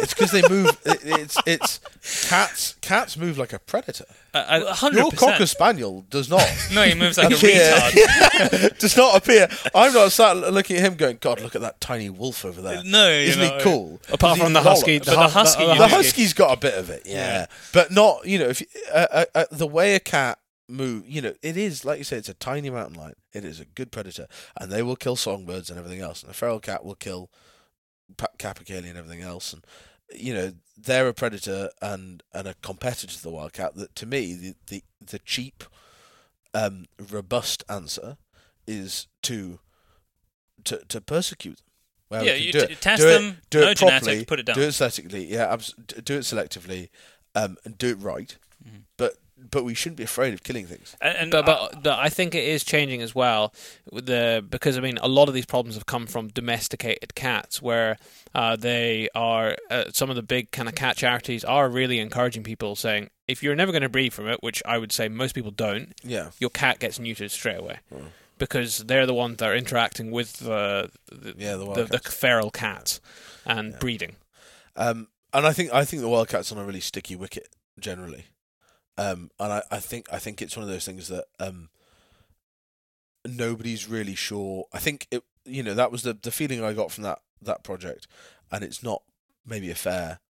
it's 0.00 0.14
because 0.14 0.32
they 0.32 0.42
move. 0.48 0.70
It, 0.84 0.98
it's 1.04 1.36
it's 1.46 1.80
cats. 2.28 2.74
Cats 2.80 3.16
move 3.16 3.38
like 3.38 3.52
a 3.52 3.58
predator. 3.58 4.06
I- 4.34 4.40
I- 4.40 4.70
A 4.70 4.72
hundred 4.72 4.98
Your 5.00 5.10
cocker 5.12 5.46
spaniel 5.46 6.04
does 6.10 6.28
not. 6.30 6.42
No, 6.72 6.82
he 6.84 6.94
moves 6.94 7.18
like 7.18 7.30
a 7.30 7.34
appear- 7.36 7.72
retard. 7.74 8.78
does 8.78 8.96
not 8.96 9.16
appear. 9.16 9.48
I'm 9.74 9.92
not 9.92 10.10
sat 10.10 10.36
looking 10.36 10.76
at 10.76 10.82
him 10.84 10.94
going, 10.94 11.18
God, 11.20 11.40
look 11.40 11.54
at 11.54 11.60
that 11.60 11.80
tiny 11.80 12.08
wolf 12.08 12.44
over 12.44 12.62
there. 12.62 12.82
No, 12.84 13.10
Isn't 13.10 13.40
know, 13.42 13.56
he 13.58 13.62
cool? 13.62 14.00
apart 14.10 14.38
from 14.38 14.54
the 14.54 14.60
lollop. 14.60 14.78
husky, 14.78 14.98
But 14.98 15.04
the 15.06 15.16
hu- 15.22 15.28
husky, 15.28 15.64
the, 15.66 15.88
husky's 15.88 16.32
got 16.32 16.56
a 16.56 16.60
bit 16.60 16.74
of 16.74 16.88
it, 16.88 17.02
yeah, 17.04 17.12
Yeah. 17.14 17.46
but 17.74 17.90
not 17.92 18.24
you 18.26 18.38
know 18.38 18.46
if 18.48 18.60
you, 18.62 18.66
uh, 18.92 19.06
uh, 19.12 19.24
uh, 19.34 19.44
the 19.50 19.66
way 19.66 19.94
a 19.94 20.00
cat 20.00 20.38
move, 20.68 21.08
you 21.08 21.20
know, 21.20 21.34
it 21.42 21.56
is 21.56 21.84
like 21.84 21.98
you 21.98 22.04
say, 22.04 22.16
it's 22.16 22.28
a 22.28 22.34
tiny 22.34 22.70
mountain 22.70 22.98
lion. 22.98 23.14
It 23.32 23.44
is 23.44 23.60
a 23.60 23.64
good 23.64 23.90
predator, 23.92 24.26
and 24.58 24.70
they 24.70 24.82
will 24.82 24.96
kill 24.96 25.16
songbirds 25.16 25.70
and 25.70 25.78
everything 25.78 26.00
else. 26.00 26.22
And 26.22 26.30
a 26.30 26.34
feral 26.34 26.60
cat 26.60 26.84
will 26.84 26.94
kill 26.94 27.30
capercaillie 28.38 28.88
and 28.88 28.98
everything 28.98 29.22
else, 29.22 29.52
and 29.52 29.64
you 30.14 30.34
know 30.34 30.52
they're 30.76 31.08
a 31.08 31.14
predator 31.14 31.70
and 31.80 32.22
and 32.32 32.46
a 32.46 32.54
competitor 32.62 33.12
to 33.14 33.22
the 33.22 33.30
wildcat. 33.30 33.74
That 33.76 33.94
to 33.96 34.06
me, 34.06 34.34
the 34.34 34.54
the, 34.66 34.82
the 35.04 35.18
cheap, 35.20 35.64
um, 36.54 36.86
robust 37.10 37.64
answer 37.68 38.16
is 38.66 39.06
to 39.22 39.60
to 40.64 40.78
to 40.88 41.00
persecute 41.00 41.56
them. 41.58 41.66
Where 42.08 42.20
we 42.22 42.28
Yeah, 42.28 42.34
you 42.34 42.52
do 42.52 42.66
t- 42.66 42.72
it. 42.74 42.80
test 42.82 43.00
do 43.00 43.08
it, 43.08 43.12
them, 43.18 43.38
do 43.50 43.60
no 43.60 43.66
it 43.70 43.78
properly, 43.78 44.00
genetics, 44.00 44.24
put 44.28 44.40
it 44.40 44.46
down. 44.46 44.56
Do 44.56 44.62
it 44.62 44.68
aesthetically, 44.68 45.24
yeah. 45.32 45.50
Abs- 45.52 45.74
do 46.04 46.16
it 46.16 46.20
selectively, 46.20 46.90
um, 47.34 47.56
and 47.64 47.78
do 47.78 47.88
it 47.88 47.98
right. 47.98 48.36
Mhm. 48.62 48.82
But 48.98 49.14
but 49.50 49.64
we 49.64 49.74
shouldn't 49.74 49.96
be 49.96 50.04
afraid 50.04 50.32
of 50.34 50.42
killing 50.42 50.66
things. 50.66 50.96
And, 51.00 51.16
and 51.18 51.30
but, 51.30 51.48
I- 51.48 51.68
but, 51.72 51.82
but 51.82 51.98
I 51.98 52.08
think 52.08 52.34
it 52.34 52.44
is 52.44 52.64
changing 52.64 53.02
as 53.02 53.14
well. 53.14 53.52
With 53.90 54.06
the 54.06 54.44
because 54.48 54.76
I 54.78 54.80
mean 54.80 54.98
a 54.98 55.08
lot 55.08 55.28
of 55.28 55.34
these 55.34 55.46
problems 55.46 55.74
have 55.76 55.86
come 55.86 56.06
from 56.06 56.28
domesticated 56.28 57.14
cats, 57.14 57.60
where 57.60 57.96
uh, 58.34 58.56
they 58.56 59.08
are 59.14 59.56
uh, 59.70 59.84
some 59.92 60.10
of 60.10 60.16
the 60.16 60.22
big 60.22 60.50
kind 60.52 60.68
of 60.68 60.74
cat 60.74 60.96
charities 60.96 61.44
are 61.44 61.68
really 61.68 61.98
encouraging 61.98 62.42
people 62.42 62.76
saying 62.76 63.10
if 63.28 63.42
you're 63.42 63.54
never 63.56 63.72
going 63.72 63.82
to 63.82 63.88
breed 63.88 64.12
from 64.12 64.28
it, 64.28 64.42
which 64.42 64.62
I 64.66 64.78
would 64.78 64.92
say 64.92 65.08
most 65.08 65.34
people 65.34 65.50
don't, 65.50 65.94
Yeah, 66.02 66.30
your 66.38 66.50
cat 66.50 66.78
gets 66.80 66.98
neutered 66.98 67.30
straight 67.30 67.58
away. 67.58 67.78
Mm. 67.94 68.06
Because 68.38 68.78
they're 68.78 69.06
the 69.06 69.14
ones 69.14 69.36
that 69.36 69.48
are 69.50 69.54
interacting 69.56 70.10
with 70.10 70.38
the 70.38 70.90
the, 71.10 71.34
yeah. 71.38 71.54
The 71.56 71.72
the, 71.74 71.84
the 71.84 71.98
feral 71.98 72.50
cats 72.50 73.00
and 73.46 73.72
Yeah. 73.72 73.78
breeding. 73.78 74.16
Um, 74.74 75.08
and 75.32 75.46
I 75.46 75.52
think 75.52 75.72
I 75.72 75.84
think 75.84 76.02
the 76.02 76.08
wildcat's 76.08 76.50
on 76.50 76.58
a 76.58 76.64
really 76.64 76.80
sticky 76.80 77.14
wicket 77.16 77.48
generally. 77.78 78.26
Um, 78.98 79.30
and 79.40 79.52
I, 79.52 79.62
I 79.70 79.78
think 79.78 80.06
I 80.12 80.18
think 80.18 80.42
it's 80.42 80.56
one 80.56 80.64
of 80.64 80.68
those 80.68 80.84
things 80.84 81.08
that 81.08 81.24
um, 81.40 81.70
nobody's 83.26 83.88
really 83.88 84.14
sure. 84.14 84.64
I 84.72 84.78
think 84.78 85.06
it, 85.10 85.24
you 85.44 85.62
know, 85.62 85.74
that 85.74 85.92
was 85.92 86.02
the 86.02 86.16
the 86.20 86.30
feeling 86.30 86.62
I 86.62 86.72
got 86.72 86.92
from 86.92 87.04
that 87.04 87.20
that 87.40 87.64
project, 87.64 88.06
and 88.50 88.62
it's 88.62 88.82
not 88.82 89.02
maybe 89.46 89.70
a 89.70 89.74
fair 89.74 90.20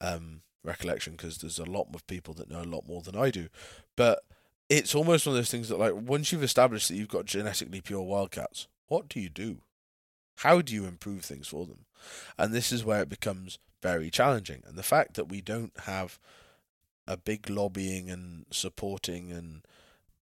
um, 0.00 0.42
recollection 0.64 1.14
because 1.14 1.38
there's 1.38 1.58
a 1.58 1.64
lot 1.64 1.88
of 1.94 2.06
people 2.06 2.34
that 2.34 2.50
know 2.50 2.62
a 2.62 2.64
lot 2.64 2.86
more 2.86 3.02
than 3.02 3.16
I 3.16 3.30
do, 3.30 3.48
but 3.96 4.20
it's 4.68 4.94
almost 4.94 5.26
one 5.26 5.34
of 5.34 5.38
those 5.38 5.50
things 5.50 5.68
that 5.68 5.78
like 5.78 5.94
once 5.94 6.30
you've 6.32 6.42
established 6.42 6.88
that 6.88 6.96
you've 6.96 7.08
got 7.08 7.24
genetically 7.24 7.80
pure 7.80 8.02
wildcats, 8.02 8.68
what 8.88 9.08
do 9.08 9.20
you 9.20 9.28
do? 9.28 9.58
How 10.38 10.60
do 10.60 10.74
you 10.74 10.84
improve 10.84 11.24
things 11.24 11.48
for 11.48 11.66
them? 11.66 11.86
And 12.38 12.52
this 12.52 12.70
is 12.70 12.84
where 12.84 13.02
it 13.02 13.08
becomes 13.08 13.58
very 13.82 14.10
challenging. 14.10 14.62
And 14.66 14.76
the 14.76 14.82
fact 14.82 15.14
that 15.14 15.28
we 15.28 15.40
don't 15.40 15.72
have 15.84 16.18
a 17.08 17.16
big 17.16 17.48
lobbying 17.50 18.08
and 18.10 18.44
supporting 18.52 19.32
and 19.32 19.62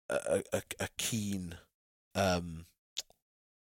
a, 0.10 0.42
a, 0.52 0.62
a 0.80 0.88
keen 0.98 1.58
um, 2.16 2.66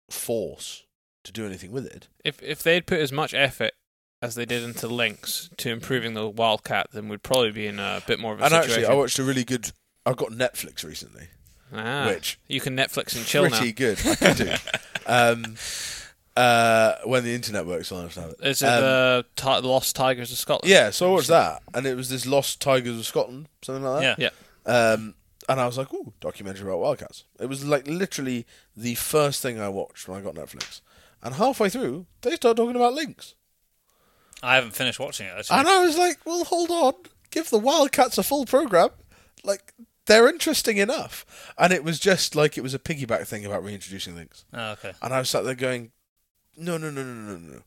force 0.09 0.85
to 1.23 1.31
do 1.31 1.45
anything 1.45 1.71
with 1.71 1.85
it. 1.85 2.07
If 2.25 2.41
if 2.41 2.63
they'd 2.63 2.88
put 2.88 2.99
as 2.99 3.11
much 3.11 3.33
effort 3.33 3.73
as 4.21 4.35
they 4.35 4.45
did 4.45 4.63
into 4.63 4.88
lynx 4.88 5.49
to 5.57 5.69
improving 5.69 6.13
the 6.13 6.27
wildcat, 6.27 6.88
then 6.93 7.09
we'd 7.09 7.23
probably 7.23 7.51
be 7.51 7.67
in 7.67 7.79
a 7.79 8.01
bit 8.07 8.19
more 8.19 8.33
of 8.33 8.39
a 8.39 8.43
And 8.45 8.51
situation. 8.53 8.71
actually, 8.71 8.85
I 8.88 8.95
watched 8.95 9.19
a 9.19 9.23
really 9.23 9.43
good. 9.43 9.71
I've 10.05 10.17
got 10.17 10.29
Netflix 10.29 10.83
recently, 10.83 11.27
ah, 11.73 12.07
which 12.07 12.39
you 12.47 12.59
can 12.59 12.75
Netflix 12.75 13.15
and 13.15 13.25
chill 13.25 13.47
pretty 13.47 13.67
now. 13.67 13.73
good. 13.75 13.99
I 14.21 14.33
do. 14.33 14.53
um, 15.05 15.55
uh, 16.37 16.95
when 17.05 17.23
the 17.23 17.33
internet 17.35 17.65
works, 17.65 17.91
I'll 17.91 18.07
have 18.07 18.17
it. 18.17 18.35
Is 18.41 18.61
it 18.61 18.65
Um, 18.67 18.81
the 18.81 19.25
ti- 19.35 19.67
Lost 19.67 19.95
Tigers 19.95 20.31
of 20.31 20.37
Scotland? 20.37 20.69
Yeah, 20.71 20.89
so 20.91 21.09
I 21.09 21.11
watched 21.13 21.27
that, 21.27 21.61
and 21.73 21.85
it 21.85 21.95
was 21.95 22.09
this 22.09 22.25
Lost 22.25 22.61
Tigers 22.61 22.97
of 22.97 23.05
Scotland, 23.05 23.47
something 23.61 23.83
like 23.83 24.01
that. 24.17 24.19
yeah. 24.19 24.29
Um, 24.65 25.15
and 25.49 25.59
I 25.59 25.65
was 25.65 25.77
like, 25.77 25.91
"Ooh, 25.93 26.13
documentary 26.21 26.67
about 26.67 26.79
wildcats." 26.79 27.25
It 27.39 27.47
was 27.47 27.65
like 27.65 27.87
literally 27.87 28.45
the 28.77 28.95
first 28.95 29.41
thing 29.41 29.59
I 29.59 29.69
watched 29.69 30.07
when 30.07 30.19
I 30.19 30.23
got 30.23 30.35
Netflix, 30.35 30.81
and 31.21 31.35
halfway 31.35 31.69
through 31.69 32.05
they 32.21 32.35
start 32.35 32.57
talking 32.57 32.75
about 32.75 32.93
lynx, 32.93 33.35
I 34.43 34.55
haven't 34.55 34.71
finished 34.71 34.99
watching 34.99 35.27
it. 35.27 35.33
Actually. 35.37 35.59
and 35.59 35.67
I 35.67 35.83
was 35.83 35.97
like, 35.97 36.17
"Well, 36.25 36.43
hold 36.45 36.69
on, 36.71 36.93
give 37.31 37.49
the 37.49 37.57
wildcats 37.59 38.17
a 38.17 38.23
full 38.23 38.45
program, 38.45 38.89
like." 39.43 39.73
They're 40.07 40.27
interesting 40.27 40.77
enough, 40.77 41.53
and 41.59 41.71
it 41.71 41.83
was 41.83 41.99
just 41.99 42.35
like 42.35 42.57
it 42.57 42.61
was 42.61 42.73
a 42.73 42.79
piggyback 42.79 43.27
thing 43.27 43.45
about 43.45 43.63
reintroducing 43.63 44.15
lynx. 44.15 44.43
Oh, 44.51 44.71
okay. 44.71 44.93
And 45.01 45.13
I 45.13 45.19
was 45.19 45.29
sat 45.29 45.45
there 45.45 45.53
going, 45.53 45.91
no, 46.57 46.78
no, 46.78 46.90
no, 46.90 47.03
no, 47.03 47.14
no, 47.14 47.38
no, 47.38 47.53
no. 47.56 47.61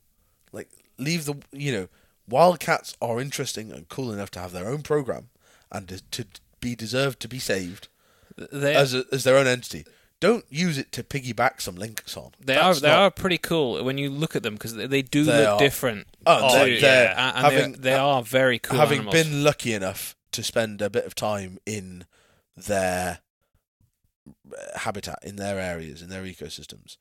Like, 0.52 0.68
leave 0.98 1.24
the, 1.24 1.34
you 1.52 1.72
know, 1.72 1.88
Wildcats 2.28 2.96
are 3.02 3.20
interesting 3.20 3.70
and 3.72 3.88
cool 3.88 4.12
enough 4.12 4.30
to 4.32 4.40
have 4.40 4.52
their 4.52 4.68
own 4.68 4.82
program 4.82 5.28
and 5.70 5.88
to, 5.88 6.02
to 6.12 6.26
be 6.60 6.74
deserved 6.74 7.20
to 7.20 7.28
be 7.28 7.38
saved. 7.38 7.88
They 8.36 8.74
as 8.74 8.94
a, 8.94 9.04
as 9.12 9.24
their 9.24 9.36
own 9.36 9.46
entity. 9.46 9.84
Don't 10.20 10.44
use 10.48 10.78
it 10.78 10.90
to 10.92 11.02
piggyback 11.02 11.60
some 11.60 11.74
lynx 11.74 12.16
on. 12.16 12.30
they 12.40 12.54
That's 12.54 12.78
are 12.78 12.80
they 12.80 12.88
not- 12.88 12.98
are 12.98 13.10
pretty 13.10 13.36
cool 13.36 13.84
when 13.84 13.98
you 13.98 14.08
look 14.08 14.34
at 14.34 14.42
them 14.42 14.54
because 14.54 14.74
they, 14.74 14.86
they 14.86 15.02
do 15.02 15.24
They 15.24 15.38
look 15.40 15.48
are. 15.48 15.58
different. 15.58 16.06
Oh, 16.24 16.38
Oh, 16.44 16.52
they're, 16.54 16.66
too, 16.76 16.80
they're 16.80 17.04
yeah, 17.10 17.32
and 17.36 17.44
having 17.44 17.72
they 17.82 17.92
are 17.94 18.22
very 18.22 18.58
cool. 18.58 18.78
having 18.78 19.00
animals. 19.00 19.22
been 19.22 19.44
lucky 19.44 19.74
enough 19.74 20.16
to 20.32 20.42
spend 20.42 20.80
a 20.80 20.88
bit 20.88 21.04
of 21.04 21.14
time 21.14 21.58
in 21.66 22.06
their 22.56 23.18
uh, 24.26 24.78
habitat, 24.78 25.18
in 25.22 25.36
their 25.36 25.58
areas, 25.58 26.00
in 26.00 26.08
their 26.08 26.22
ecosystems, 26.22 26.96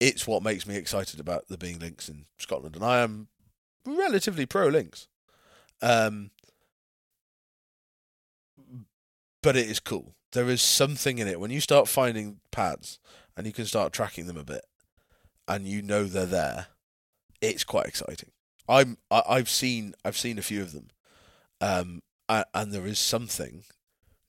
it's 0.00 0.26
what 0.26 0.42
makes 0.42 0.66
me 0.66 0.76
excited 0.76 1.18
about 1.20 1.48
there 1.48 1.58
being 1.58 1.78
lynx 1.78 2.08
in 2.08 2.26
Scotland, 2.38 2.76
and 2.76 2.84
I 2.84 2.98
am 2.98 3.28
relatively 3.86 4.46
pro 4.46 4.68
lynx. 4.68 5.08
Um, 5.82 6.30
but 9.42 9.56
it 9.56 9.68
is 9.68 9.80
cool. 9.80 10.14
There 10.32 10.48
is 10.48 10.60
something 10.60 11.18
in 11.18 11.28
it 11.28 11.40
when 11.40 11.50
you 11.50 11.60
start 11.60 11.88
finding 11.88 12.40
pads 12.50 12.98
and 13.36 13.46
you 13.46 13.52
can 13.52 13.64
start 13.64 13.92
tracking 13.92 14.26
them 14.26 14.36
a 14.36 14.44
bit, 14.44 14.64
and 15.46 15.66
you 15.66 15.82
know 15.82 16.04
they're 16.04 16.26
there. 16.26 16.66
It's 17.40 17.64
quite 17.64 17.86
exciting. 17.86 18.30
I'm 18.68 18.98
I, 19.10 19.22
I've 19.28 19.48
seen 19.48 19.94
I've 20.04 20.18
seen 20.18 20.38
a 20.38 20.42
few 20.42 20.62
of 20.62 20.72
them, 20.72 20.90
um, 21.60 22.02
and, 22.28 22.44
and 22.54 22.72
there 22.72 22.86
is 22.86 22.98
something 22.98 23.64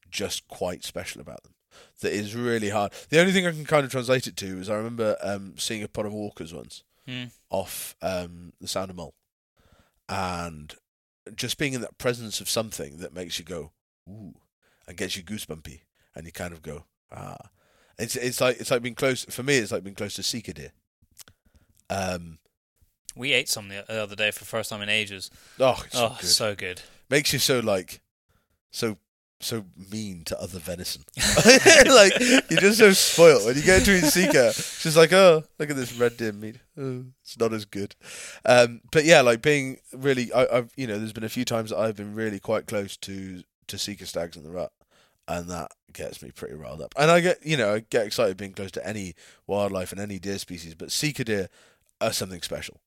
just 0.09 0.47
quite 0.47 0.83
special 0.83 1.21
about 1.21 1.43
them 1.43 1.53
that 2.01 2.11
is 2.13 2.35
really 2.35 2.69
hard. 2.69 2.93
The 3.09 3.19
only 3.19 3.31
thing 3.31 3.45
I 3.47 3.51
can 3.51 3.65
kind 3.65 3.85
of 3.85 3.91
translate 3.91 4.27
it 4.27 4.35
to 4.37 4.59
is 4.59 4.69
I 4.69 4.75
remember 4.75 5.17
um, 5.21 5.53
seeing 5.57 5.83
a 5.83 5.87
pod 5.87 6.05
of 6.05 6.13
walkers 6.13 6.53
once 6.53 6.83
Hmm. 7.07 7.25
off 7.49 7.95
um, 8.01 8.53
the 8.61 8.67
Sound 8.67 8.91
of 8.91 8.95
Mull, 8.97 9.15
and 10.07 10.75
just 11.35 11.57
being 11.57 11.73
in 11.73 11.81
that 11.81 11.97
presence 11.97 12.39
of 12.41 12.49
something 12.49 12.97
that 12.97 13.13
makes 13.13 13.39
you 13.39 13.45
go 13.45 13.71
ooh 14.09 14.35
and 14.87 14.95
gets 14.97 15.15
you 15.17 15.23
goosebumpy, 15.23 15.81
and 16.15 16.25
you 16.25 16.31
kind 16.31 16.53
of 16.53 16.61
go 16.61 16.85
ah. 17.11 17.49
It's 17.97 18.15
it's 18.15 18.39
like 18.39 18.59
it's 18.59 18.71
like 18.71 18.81
being 18.81 18.95
close 18.95 19.25
for 19.25 19.43
me. 19.43 19.57
It's 19.57 19.71
like 19.71 19.83
being 19.83 19.95
close 19.95 20.13
to 20.15 20.23
Sika 20.23 20.53
deer. 20.53 20.71
Um. 21.89 22.39
We 23.15 23.33
ate 23.33 23.49
some 23.49 23.67
the 23.69 23.83
the 23.87 24.01
other 24.03 24.15
day 24.15 24.31
for 24.31 24.39
the 24.39 24.45
first 24.45 24.69
time 24.69 24.81
in 24.81 24.87
ages. 24.89 25.29
Oh, 25.59 25.81
it's 25.85 25.95
oh, 25.97 26.09
so 26.09 26.15
good. 26.21 26.27
so 26.29 26.55
good. 26.55 26.81
makes 27.09 27.33
you 27.33 27.39
so 27.39 27.59
like 27.59 28.01
so 28.71 28.97
so 29.41 29.65
mean 29.91 30.23
to 30.25 30.39
other 30.41 30.59
venison. 30.59 31.03
like 31.85 32.19
you're 32.19 32.59
just 32.59 32.79
so 32.79 32.91
spoiled 32.91 33.45
when 33.45 33.55
you 33.55 33.63
go 33.63 33.79
to 33.79 33.97
eat 33.97 34.03
Sika. 34.03 34.53
She's 34.53 34.97
like, 34.97 35.13
oh, 35.13 35.43
look 35.57 35.69
at 35.69 35.75
this 35.75 35.93
red 35.93 36.17
deer 36.17 36.33
meat. 36.33 36.57
Oh, 36.77 37.05
it's 37.23 37.39
not 37.39 37.53
as 37.53 37.65
good. 37.65 37.95
Um, 38.45 38.81
but 38.91 39.05
yeah, 39.05 39.21
like 39.21 39.41
being 39.41 39.77
really, 39.93 40.31
I, 40.33 40.57
I've 40.57 40.73
you 40.75 40.87
know, 40.87 40.97
there's 40.97 41.13
been 41.13 41.23
a 41.23 41.29
few 41.29 41.45
times 41.45 41.71
I've 41.71 41.95
been 41.95 42.15
really 42.15 42.39
quite 42.39 42.67
close 42.67 42.97
to 42.97 43.43
to 43.67 43.77
sika 43.77 44.05
stags 44.05 44.35
in 44.35 44.43
the 44.43 44.51
rut, 44.51 44.71
and 45.27 45.49
that 45.49 45.71
gets 45.93 46.21
me 46.21 46.31
pretty 46.31 46.55
riled 46.55 46.81
up. 46.81 46.93
And 46.97 47.09
I 47.09 47.21
get, 47.21 47.45
you 47.45 47.55
know, 47.55 47.75
I 47.75 47.79
get 47.89 48.05
excited 48.05 48.35
being 48.35 48.53
close 48.53 48.71
to 48.71 48.85
any 48.85 49.15
wildlife 49.47 49.91
and 49.91 50.01
any 50.01 50.19
deer 50.19 50.37
species, 50.37 50.75
but 50.75 50.91
sika 50.91 51.23
deer 51.23 51.49
are 52.01 52.11
something 52.13 52.41
special 52.41 52.81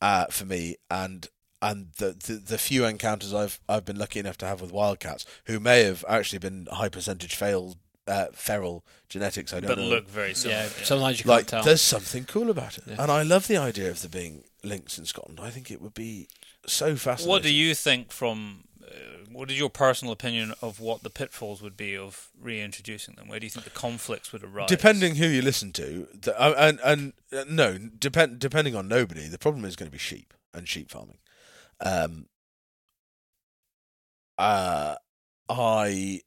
uh, 0.00 0.26
for 0.26 0.46
me, 0.46 0.76
and 0.90 1.28
and 1.62 1.86
the, 1.96 2.08
the 2.26 2.34
the 2.34 2.58
few 2.58 2.84
encounters 2.84 3.32
I've 3.32 3.60
I've 3.68 3.84
been 3.86 3.98
lucky 3.98 4.18
enough 4.20 4.36
to 4.38 4.46
have 4.46 4.60
with 4.60 4.72
wildcats, 4.72 5.24
who 5.46 5.58
may 5.60 5.84
have 5.84 6.04
actually 6.08 6.40
been 6.40 6.66
high 6.70 6.88
percentage 6.90 7.34
failed 7.36 7.76
uh, 8.06 8.26
feral 8.34 8.84
genetics. 9.08 9.52
I 9.54 9.60
don't 9.60 9.68
But 9.68 9.78
know. 9.78 9.84
look 9.84 10.08
very 10.08 10.34
similar. 10.34 10.62
yeah, 10.62 10.68
sometimes 10.82 11.24
you 11.24 11.30
like 11.30 11.46
can't 11.46 11.48
tell. 11.48 11.62
there's 11.62 11.80
something 11.80 12.24
cool 12.24 12.50
about 12.50 12.76
it, 12.78 12.84
Yeah. 12.86 12.96
and 12.98 13.10
I 13.10 13.22
love 13.22 13.46
the 13.46 13.56
idea 13.56 13.90
of 13.90 14.02
there 14.02 14.10
being 14.10 14.44
lynx 14.64 14.98
in 14.98 15.04
Scotland. 15.06 15.38
I 15.40 15.50
think 15.50 15.70
it 15.70 15.80
would 15.80 15.94
be 15.94 16.28
so 16.66 16.96
fascinating. 16.96 17.30
What 17.30 17.42
do 17.42 17.54
you 17.54 17.74
think 17.74 18.10
from? 18.12 18.64
Uh, 18.82 18.94
what 19.30 19.50
is 19.50 19.58
your 19.58 19.70
personal 19.70 20.12
opinion 20.12 20.52
of 20.60 20.78
what 20.80 21.02
the 21.04 21.08
pitfalls 21.10 21.62
would 21.62 21.76
be 21.76 21.96
of 21.96 22.28
reintroducing 22.40 23.14
them? 23.14 23.28
Where 23.28 23.40
do 23.40 23.46
you 23.46 23.50
think 23.50 23.64
the 23.64 23.70
conflicts 23.70 24.32
would 24.32 24.44
arise? 24.44 24.68
Depending 24.68 25.14
who 25.14 25.26
you 25.26 25.40
listen 25.40 25.72
to, 25.72 26.08
the, 26.12 26.38
uh, 26.38 26.54
and 26.58 26.80
and 26.84 27.12
uh, 27.32 27.44
no, 27.48 27.78
depend 27.78 28.38
depending 28.40 28.74
on 28.76 28.88
nobody, 28.88 29.28
the 29.28 29.38
problem 29.38 29.64
is 29.64 29.76
going 29.76 29.86
to 29.88 29.92
be 29.92 29.98
sheep 29.98 30.34
and 30.52 30.68
sheep 30.68 30.90
farming. 30.90 31.18
Um, 31.82 32.26
uh, 34.38 34.96
I 35.48 36.20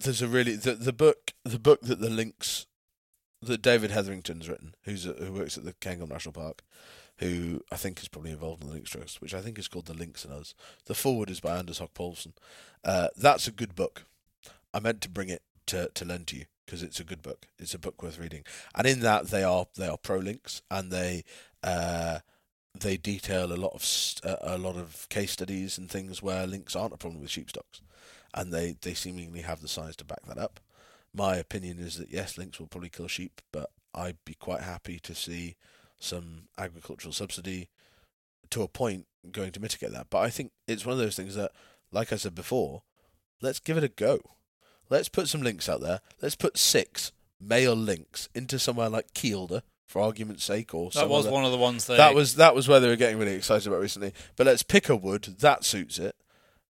there's 0.00 0.22
a 0.22 0.28
really 0.28 0.56
the 0.56 0.74
the 0.74 0.92
book 0.92 1.32
the 1.44 1.58
book 1.58 1.82
that 1.82 2.00
the 2.00 2.10
lynx 2.10 2.66
that 3.40 3.62
David 3.62 3.90
Hetherington's 3.90 4.48
written, 4.48 4.74
who's 4.82 5.06
a, 5.06 5.12
who 5.12 5.32
works 5.32 5.56
at 5.56 5.64
the 5.64 5.72
Cairngorm 5.74 6.10
National 6.10 6.32
Park, 6.32 6.62
who 7.18 7.62
I 7.70 7.76
think 7.76 8.00
is 8.00 8.08
probably 8.08 8.32
involved 8.32 8.62
in 8.62 8.68
the 8.68 8.74
Lynx 8.74 8.90
Trust, 8.90 9.20
which 9.20 9.32
I 9.32 9.40
think 9.40 9.58
is 9.58 9.68
called 9.68 9.86
The 9.86 9.94
Lynx 9.94 10.24
and 10.24 10.34
Us. 10.34 10.54
The 10.86 10.94
forward 10.94 11.30
is 11.30 11.38
by 11.38 11.56
Anders 11.56 11.78
Holch 11.78 11.94
Povlsen. 11.94 12.32
Uh, 12.84 13.08
that's 13.16 13.46
a 13.46 13.52
good 13.52 13.76
book. 13.76 14.06
I 14.74 14.80
meant 14.80 15.00
to 15.02 15.08
bring 15.08 15.28
it 15.28 15.42
to 15.66 15.90
to 15.94 16.04
lend 16.04 16.26
to 16.28 16.36
you 16.36 16.46
because 16.66 16.82
it's 16.82 17.00
a 17.00 17.04
good 17.04 17.22
book. 17.22 17.46
It's 17.58 17.74
a 17.74 17.78
book 17.78 18.02
worth 18.02 18.18
reading, 18.18 18.44
and 18.74 18.86
in 18.86 19.00
that 19.00 19.28
they 19.28 19.44
are 19.44 19.66
they 19.76 19.88
are 19.88 19.98
pro 19.98 20.18
lynx 20.18 20.62
and 20.70 20.90
they 20.90 21.24
uh, 21.62 22.18
they 22.80 22.96
detail 22.96 23.52
a 23.52 23.54
lot 23.54 23.72
of 23.74 23.84
uh, 24.24 24.36
a 24.40 24.58
lot 24.58 24.76
of 24.76 25.08
case 25.08 25.32
studies 25.32 25.78
and 25.78 25.90
things 25.90 26.22
where 26.22 26.46
lynx 26.46 26.74
aren't 26.76 26.94
a 26.94 26.98
problem 26.98 27.20
with 27.20 27.30
sheep 27.30 27.50
stocks, 27.50 27.80
and 28.34 28.52
they 28.52 28.76
they 28.80 28.94
seemingly 28.94 29.42
have 29.42 29.60
the 29.60 29.68
science 29.68 29.96
to 29.96 30.04
back 30.04 30.24
that 30.26 30.38
up. 30.38 30.60
My 31.14 31.36
opinion 31.36 31.78
is 31.78 31.96
that 31.98 32.10
yes, 32.10 32.38
lynx 32.38 32.58
will 32.58 32.66
probably 32.66 32.90
kill 32.90 33.08
sheep, 33.08 33.40
but 33.52 33.70
I'd 33.94 34.18
be 34.24 34.34
quite 34.34 34.62
happy 34.62 34.98
to 35.00 35.14
see 35.14 35.56
some 35.98 36.44
agricultural 36.56 37.12
subsidy 37.12 37.68
to 38.50 38.62
a 38.62 38.68
point 38.68 39.06
going 39.32 39.52
to 39.52 39.60
mitigate 39.60 39.92
that. 39.92 40.08
But 40.10 40.18
I 40.18 40.30
think 40.30 40.52
it's 40.66 40.86
one 40.86 40.92
of 40.92 40.98
those 40.98 41.16
things 41.16 41.34
that, 41.34 41.52
like 41.92 42.12
I 42.12 42.16
said 42.16 42.34
before, 42.34 42.82
let's 43.40 43.58
give 43.58 43.76
it 43.76 43.84
a 43.84 43.88
go. 43.88 44.20
Let's 44.90 45.08
put 45.08 45.28
some 45.28 45.42
lynx 45.42 45.68
out 45.68 45.80
there. 45.80 46.00
Let's 46.22 46.36
put 46.36 46.56
six 46.56 47.12
male 47.40 47.74
lynx 47.74 48.28
into 48.34 48.58
somewhere 48.58 48.88
like 48.88 49.12
Kielder, 49.14 49.62
for 49.88 50.02
argument's 50.02 50.44
sake, 50.44 50.74
or 50.74 50.90
that 50.90 51.08
was 51.08 51.24
other- 51.26 51.32
one 51.32 51.44
of 51.44 51.50
the 51.50 51.58
ones 51.58 51.86
they. 51.86 51.96
that 51.96 52.14
was 52.14 52.36
that 52.36 52.54
was 52.54 52.68
where 52.68 52.78
they 52.78 52.88
were 52.88 52.94
getting 52.96 53.18
really 53.18 53.34
excited 53.34 53.66
about 53.66 53.80
recently. 53.80 54.12
But 54.36 54.46
let's 54.46 54.62
pick 54.62 54.88
a 54.88 54.94
wood 54.94 55.36
that 55.40 55.64
suits 55.64 55.98
it. 55.98 56.14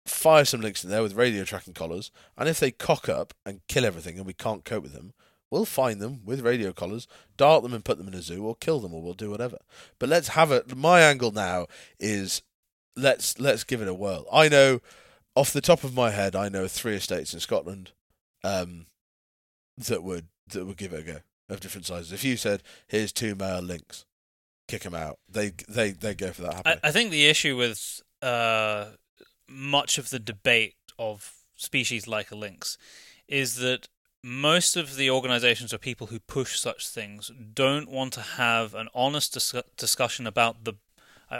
Fire 0.05 0.45
some 0.45 0.61
lynx 0.61 0.83
in 0.83 0.91
there 0.91 1.01
with 1.01 1.15
radio 1.15 1.43
tracking 1.45 1.73
collars, 1.73 2.11
and 2.37 2.47
if 2.47 2.59
they 2.59 2.69
cock 2.69 3.09
up 3.09 3.33
and 3.45 3.61
kill 3.67 3.85
everything, 3.85 4.17
and 4.17 4.27
we 4.27 4.33
can't 4.33 4.63
cope 4.63 4.83
with 4.83 4.93
them, 4.93 5.13
we'll 5.49 5.65
find 5.65 5.99
them 5.99 6.21
with 6.23 6.41
radio 6.41 6.71
collars, 6.73 7.07
dart 7.37 7.63
them, 7.63 7.73
and 7.73 7.83
put 7.85 7.97
them 7.97 8.07
in 8.07 8.13
a 8.13 8.21
zoo, 8.21 8.45
or 8.45 8.55
kill 8.55 8.79
them, 8.79 8.93
or 8.93 9.01
we'll 9.01 9.13
do 9.13 9.31
whatever. 9.31 9.57
But 9.97 10.09
let's 10.09 10.27
have 10.29 10.51
it. 10.51 10.75
My 10.75 11.01
angle 11.01 11.31
now 11.31 11.65
is 11.99 12.43
let's 12.95 13.39
let's 13.39 13.63
give 13.63 13.81
it 13.81 13.87
a 13.87 13.93
whirl. 13.95 14.27
I 14.31 14.47
know 14.49 14.81
off 15.35 15.53
the 15.53 15.61
top 15.61 15.83
of 15.83 15.95
my 15.95 16.11
head, 16.11 16.35
I 16.35 16.49
know 16.49 16.67
three 16.67 16.95
estates 16.95 17.33
in 17.33 17.39
Scotland 17.39 17.91
um, 18.43 18.85
that 19.77 20.03
would 20.03 20.27
that 20.49 20.65
would 20.65 20.77
give 20.77 20.93
it 20.93 20.99
a 20.99 21.13
go 21.13 21.19
of 21.49 21.59
different 21.59 21.85
sizes. 21.85 22.11
If 22.11 22.23
you 22.23 22.37
said 22.37 22.63
here's 22.87 23.11
two 23.11 23.35
male 23.35 23.61
lynx, 23.61 24.05
kick 24.67 24.83
them 24.83 24.95
out. 24.95 25.19
They 25.29 25.51
they 25.67 25.91
they 25.91 26.13
go 26.13 26.31
for 26.31 26.43
that 26.43 26.61
I. 26.65 26.77
I 26.83 26.91
think 26.91 27.11
the 27.11 27.27
issue 27.27 27.55
with 27.55 28.01
uh, 28.21 28.85
much 29.47 29.97
of 29.97 30.09
the 30.09 30.19
debate 30.19 30.75
of 30.97 31.33
species 31.55 32.07
like 32.07 32.31
a 32.31 32.35
lynx 32.35 32.77
is 33.27 33.55
that 33.55 33.87
most 34.23 34.75
of 34.75 34.95
the 34.95 35.09
organizations 35.09 35.71
or 35.71 35.77
people 35.77 36.07
who 36.07 36.19
push 36.19 36.59
such 36.59 36.87
things 36.87 37.31
don't 37.53 37.89
want 37.89 38.13
to 38.13 38.21
have 38.21 38.73
an 38.73 38.89
honest 38.93 39.33
dis- 39.33 39.53
discussion 39.77 40.25
about 40.25 40.63
the. 40.63 40.73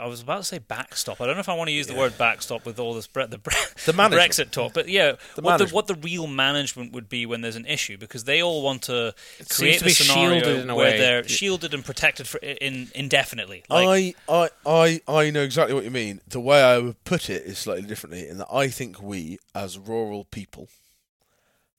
I 0.02 0.06
was 0.08 0.22
about 0.22 0.38
to 0.38 0.44
say 0.44 0.60
backstop. 0.60 1.20
I 1.22 1.26
don't 1.26 1.36
know 1.36 1.40
if 1.42 1.50
I 1.50 1.54
want 1.56 1.68
to 1.70 1.74
use 1.74 1.88
the 1.88 1.96
word 1.96 2.18
backstop 2.18 2.66
with 2.66 2.80
all 2.80 2.94
this 2.94 3.08
bre- 3.08 3.24
the, 3.26 3.38
bre- 3.38 3.52
The. 3.86 3.94
Brexit 3.94 4.52
talk, 4.52 4.74
but 4.74 4.88
yeah, 4.90 5.14
The 5.36 5.42
what 5.42 5.58
the 5.58 5.68
what 5.68 5.88
the 5.88 5.96
real 5.96 6.28
management 6.28 6.92
would 6.94 7.10
be 7.10 7.26
when 7.26 7.42
there's 7.42 7.56
an 7.56 7.66
issue 7.66 7.98
because 7.98 8.24
they 8.26 8.42
all 8.42 8.62
want 8.64 8.84
to 8.84 9.14
It 9.40 9.50
create 9.50 9.80
to 9.80 9.86
a 9.86 9.90
scenario 9.90 10.40
shielded 10.42 10.64
in 10.64 10.70
a 10.70 10.76
where 10.76 10.92
way. 10.92 10.98
they're 10.98 11.28
shielded 11.28 11.74
and 11.74 11.84
protected 11.84 12.28
for 12.28 12.38
in 12.40 12.90
indefinitely. 12.96 13.64
Like, 13.70 14.16
I, 14.30 14.50
I 14.68 15.02
I 15.08 15.18
I 15.26 15.30
know 15.32 15.42
exactly 15.44 15.74
what 15.74 15.84
you 15.84 15.92
mean. 15.92 16.22
The 16.28 16.40
way 16.40 16.62
I 16.62 16.78
would 16.80 17.04
put 17.04 17.30
it 17.30 17.44
is 17.44 17.58
slightly 17.58 17.88
differently 17.88 18.28
in 18.28 18.38
that 18.38 18.48
I 18.52 18.68
think 18.70 19.02
we, 19.02 19.38
as 19.54 19.78
rural 19.78 20.26
people, 20.26 20.70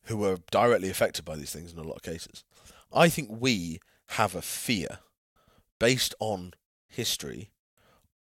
who 0.05 0.25
are 0.25 0.39
directly 0.51 0.89
affected 0.91 1.25
by 1.25 1.37
these 1.37 1.53
things 1.53 1.73
in 1.73 1.79
a 1.79 1.83
lot 1.83 1.97
of 1.97 2.03
cases, 2.03 2.45
I 2.93 3.09
think 3.09 3.29
we 3.33 3.81
have 4.11 4.35
a 4.35 4.43
fear 4.43 4.99
based 5.79 6.15
on 6.21 6.55
history 6.89 7.51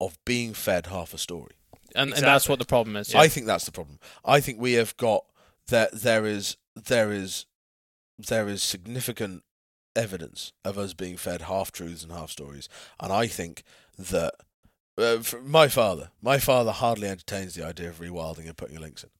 of 0.00 0.18
being 0.24 0.54
fed 0.54 0.86
half 0.86 1.14
a 1.14 1.18
story. 1.18 1.56
and, 1.94 2.12
and 2.12 2.22
that's 2.22 2.48
what 2.48 2.58
the 2.58 2.64
problem 2.64 2.96
is. 2.96 3.14
I 3.14 3.28
think 3.28 3.46
that's 3.46 3.64
the 3.64 3.72
problem. 3.72 3.98
I 4.24 4.40
think 4.40 4.60
we 4.60 4.74
have 4.74 4.96
got 4.96 5.24
that 5.68 5.92
there 5.92 6.24
is 6.24 6.56
there 6.74 7.12
is 7.12 7.46
there 8.18 8.48
is 8.48 8.62
significant 8.62 9.44
evidence 9.94 10.52
of 10.64 10.78
us 10.78 10.94
being 10.94 11.16
fed 11.16 11.42
half 11.42 11.72
truths 11.72 12.02
and 12.02 12.12
half 12.12 12.30
stories, 12.30 12.68
and 13.00 13.12
I 13.12 13.26
think 13.26 13.62
that 13.98 14.34
uh, 14.96 15.18
my 15.44 15.68
father, 15.68 16.10
my 16.20 16.38
father 16.38 16.72
hardly 16.72 17.08
entertains 17.08 17.54
the 17.54 17.64
idea 17.64 17.88
of 17.88 18.00
rewilding 18.00 18.46
and 18.46 18.56
putting 18.56 18.80
lynx 18.80 19.04
in 19.04 19.10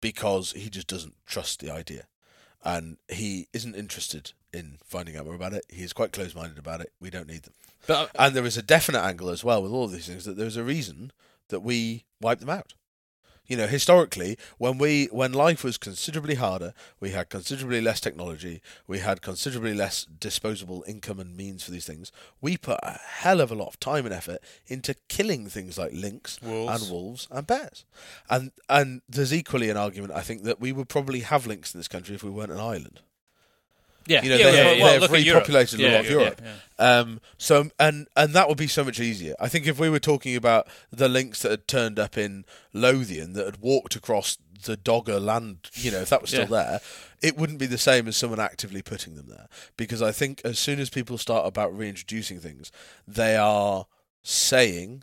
because 0.00 0.52
he 0.52 0.70
just 0.70 0.86
doesn't 0.86 1.14
trust 1.26 1.60
the 1.60 1.70
idea, 1.70 2.06
and 2.64 2.96
he 3.08 3.48
isn't 3.52 3.74
interested 3.74 4.32
in 4.52 4.78
finding 4.84 5.16
out 5.16 5.26
more 5.26 5.34
about 5.34 5.52
it. 5.52 5.64
He 5.68 5.82
is 5.82 5.92
quite 5.92 6.12
close-minded 6.12 6.58
about 6.58 6.80
it. 6.80 6.92
We 7.00 7.10
don't 7.10 7.28
need 7.28 7.42
them. 7.42 7.54
But 7.86 8.10
And 8.18 8.34
there 8.34 8.44
is 8.44 8.56
a 8.56 8.62
definite 8.62 9.02
angle 9.02 9.30
as 9.30 9.44
well 9.44 9.62
with 9.62 9.72
all 9.72 9.84
of 9.84 9.92
these 9.92 10.06
things 10.06 10.24
that 10.24 10.36
there's 10.36 10.56
a 10.56 10.64
reason 10.64 11.12
that 11.48 11.60
we 11.60 12.04
wipe 12.20 12.40
them 12.40 12.50
out. 12.50 12.74
You 13.46 13.56
know, 13.56 13.66
historically, 13.66 14.38
when 14.58 14.78
we 14.78 15.06
when 15.06 15.32
life 15.32 15.64
was 15.64 15.76
considerably 15.76 16.36
harder, 16.36 16.72
we 17.00 17.10
had 17.10 17.30
considerably 17.30 17.80
less 17.80 17.98
technology, 17.98 18.62
we 18.86 19.00
had 19.00 19.22
considerably 19.22 19.74
less 19.74 20.04
disposable 20.04 20.84
income 20.86 21.18
and 21.18 21.36
means 21.36 21.64
for 21.64 21.72
these 21.72 21.84
things. 21.84 22.12
We 22.40 22.56
put 22.56 22.78
a 22.84 23.00
hell 23.04 23.40
of 23.40 23.50
a 23.50 23.56
lot 23.56 23.66
of 23.66 23.80
time 23.80 24.06
and 24.06 24.14
effort 24.14 24.38
into 24.68 24.94
killing 25.08 25.48
things 25.48 25.76
like 25.76 25.90
lynx 25.92 26.40
Wolves. 26.40 26.80
and 26.80 26.92
wolves 26.92 27.28
and 27.28 27.44
bears. 27.44 27.84
And 28.28 28.52
and 28.68 29.02
there's 29.08 29.34
equally 29.34 29.68
an 29.68 29.76
argument 29.76 30.12
I 30.12 30.20
think 30.20 30.44
that 30.44 30.60
we 30.60 30.70
would 30.70 30.88
probably 30.88 31.20
have 31.20 31.44
lynx 31.44 31.74
in 31.74 31.80
this 31.80 31.88
country 31.88 32.14
if 32.14 32.22
we 32.22 32.30
weren't 32.30 32.52
an 32.52 32.60
island. 32.60 33.00
Yeah, 34.06 34.22
You 34.22 34.30
know, 34.30 34.36
Yeah, 34.36 34.50
they, 34.50 34.56
have, 34.78 34.80
well, 34.80 35.00
have 35.02 35.10
repopulated 35.10 35.78
a 35.78 35.82
Yeah, 35.82 35.90
lot 35.92 36.00
of 36.04 36.10
Europe. 36.10 36.40
yeah. 36.42 36.54
Um, 36.98 37.20
so 37.38 37.70
and 37.78 38.08
and 38.16 38.32
that 38.34 38.48
would 38.48 38.56
be 38.58 38.66
so 38.66 38.82
much 38.84 38.98
easier. 38.98 39.34
I 39.38 39.48
think 39.48 39.66
if 39.66 39.78
we 39.78 39.90
were 39.90 39.98
talking 40.00 40.34
about 40.36 40.66
the 40.90 41.08
lynx 41.08 41.42
that 41.42 41.50
had 41.50 41.68
turned 41.68 41.98
up 41.98 42.16
in 42.16 42.44
Lothian 42.72 43.34
that 43.34 43.44
had 43.44 43.58
walked 43.58 43.96
across 43.96 44.38
the 44.64 44.76
Dogger 44.76 45.20
land, 45.20 45.70
you 45.74 45.90
know, 45.90 46.00
if 46.00 46.08
that 46.10 46.20
was 46.22 46.30
still 46.30 46.42
Yeah. 46.42 46.46
there, 46.64 46.80
it 47.22 47.36
wouldn't 47.36 47.58
be 47.58 47.66
the 47.66 47.78
same 47.78 48.08
as 48.08 48.16
someone 48.16 48.40
actively 48.40 48.82
putting 48.82 49.14
them 49.16 49.26
there. 49.28 49.46
Because 49.76 50.00
I 50.02 50.12
think 50.12 50.40
as 50.44 50.58
soon 50.58 50.80
as 50.80 50.88
people 50.90 51.18
start 51.18 51.46
about 51.46 51.76
reintroducing 51.76 52.40
things, 52.40 52.72
they 53.06 53.36
are 53.36 53.86
saying 54.22 55.02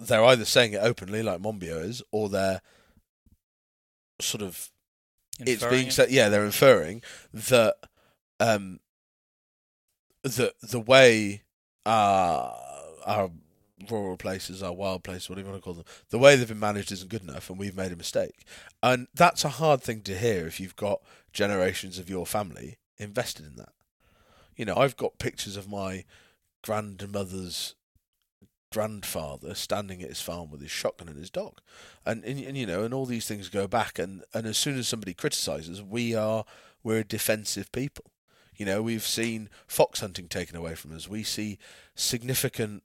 they're 0.00 0.24
either 0.24 0.44
saying 0.44 0.72
it 0.72 0.78
openly 0.82 1.22
like 1.22 1.40
Monbiot 1.40 1.84
is, 1.84 2.02
or 2.12 2.28
they're 2.28 2.60
sort 4.20 4.42
of 4.42 4.70
it's 5.40 5.64
being 5.64 5.90
said. 5.90 6.10
Yeah, 6.10 6.28
they're 6.28 6.44
inferring 6.44 7.02
that 7.32 7.74
um, 8.42 8.80
the 10.22 10.52
the 10.62 10.80
way 10.80 11.42
uh, 11.86 12.52
our 13.06 13.30
rural 13.90 14.16
places, 14.16 14.62
our 14.62 14.72
wild 14.72 15.02
places, 15.02 15.28
whatever 15.28 15.48
you 15.48 15.52
want 15.52 15.62
to 15.62 15.64
call 15.64 15.74
them, 15.74 15.84
the 16.10 16.18
way 16.18 16.36
they've 16.36 16.48
been 16.48 16.58
managed 16.58 16.92
isn't 16.92 17.10
good 17.10 17.22
enough, 17.22 17.50
and 17.50 17.58
we've 17.58 17.76
made 17.76 17.92
a 17.92 17.96
mistake. 17.96 18.44
And 18.82 19.08
that's 19.14 19.44
a 19.44 19.50
hard 19.50 19.82
thing 19.82 20.02
to 20.02 20.16
hear 20.16 20.46
if 20.46 20.60
you've 20.60 20.76
got 20.76 21.00
generations 21.32 21.98
of 21.98 22.10
your 22.10 22.26
family 22.26 22.78
invested 22.98 23.46
in 23.46 23.56
that. 23.56 23.72
You 24.56 24.64
know, 24.64 24.76
I've 24.76 24.96
got 24.96 25.18
pictures 25.18 25.56
of 25.56 25.68
my 25.68 26.04
grandmother's 26.62 27.74
grandfather 28.72 29.54
standing 29.54 30.02
at 30.02 30.08
his 30.08 30.20
farm 30.22 30.50
with 30.50 30.62
his 30.62 30.70
shotgun 30.70 31.06
and 31.06 31.18
his 31.18 31.28
dog 31.28 31.60
and, 32.06 32.24
and 32.24 32.40
and 32.40 32.56
you 32.56 32.64
know 32.64 32.84
and 32.84 32.94
all 32.94 33.04
these 33.04 33.26
things 33.26 33.50
go 33.50 33.68
back 33.68 33.98
and 33.98 34.24
and 34.32 34.46
as 34.46 34.56
soon 34.56 34.78
as 34.78 34.88
somebody 34.88 35.12
criticizes 35.12 35.82
we 35.82 36.14
are 36.14 36.46
we're 36.82 37.00
a 37.00 37.04
defensive 37.04 37.70
people 37.70 38.11
you 38.62 38.66
know 38.66 38.80
we've 38.80 39.02
seen 39.02 39.48
fox 39.66 39.98
hunting 39.98 40.28
taken 40.28 40.54
away 40.54 40.76
from 40.76 40.94
us 40.94 41.08
we 41.08 41.24
see 41.24 41.58
significant 41.96 42.84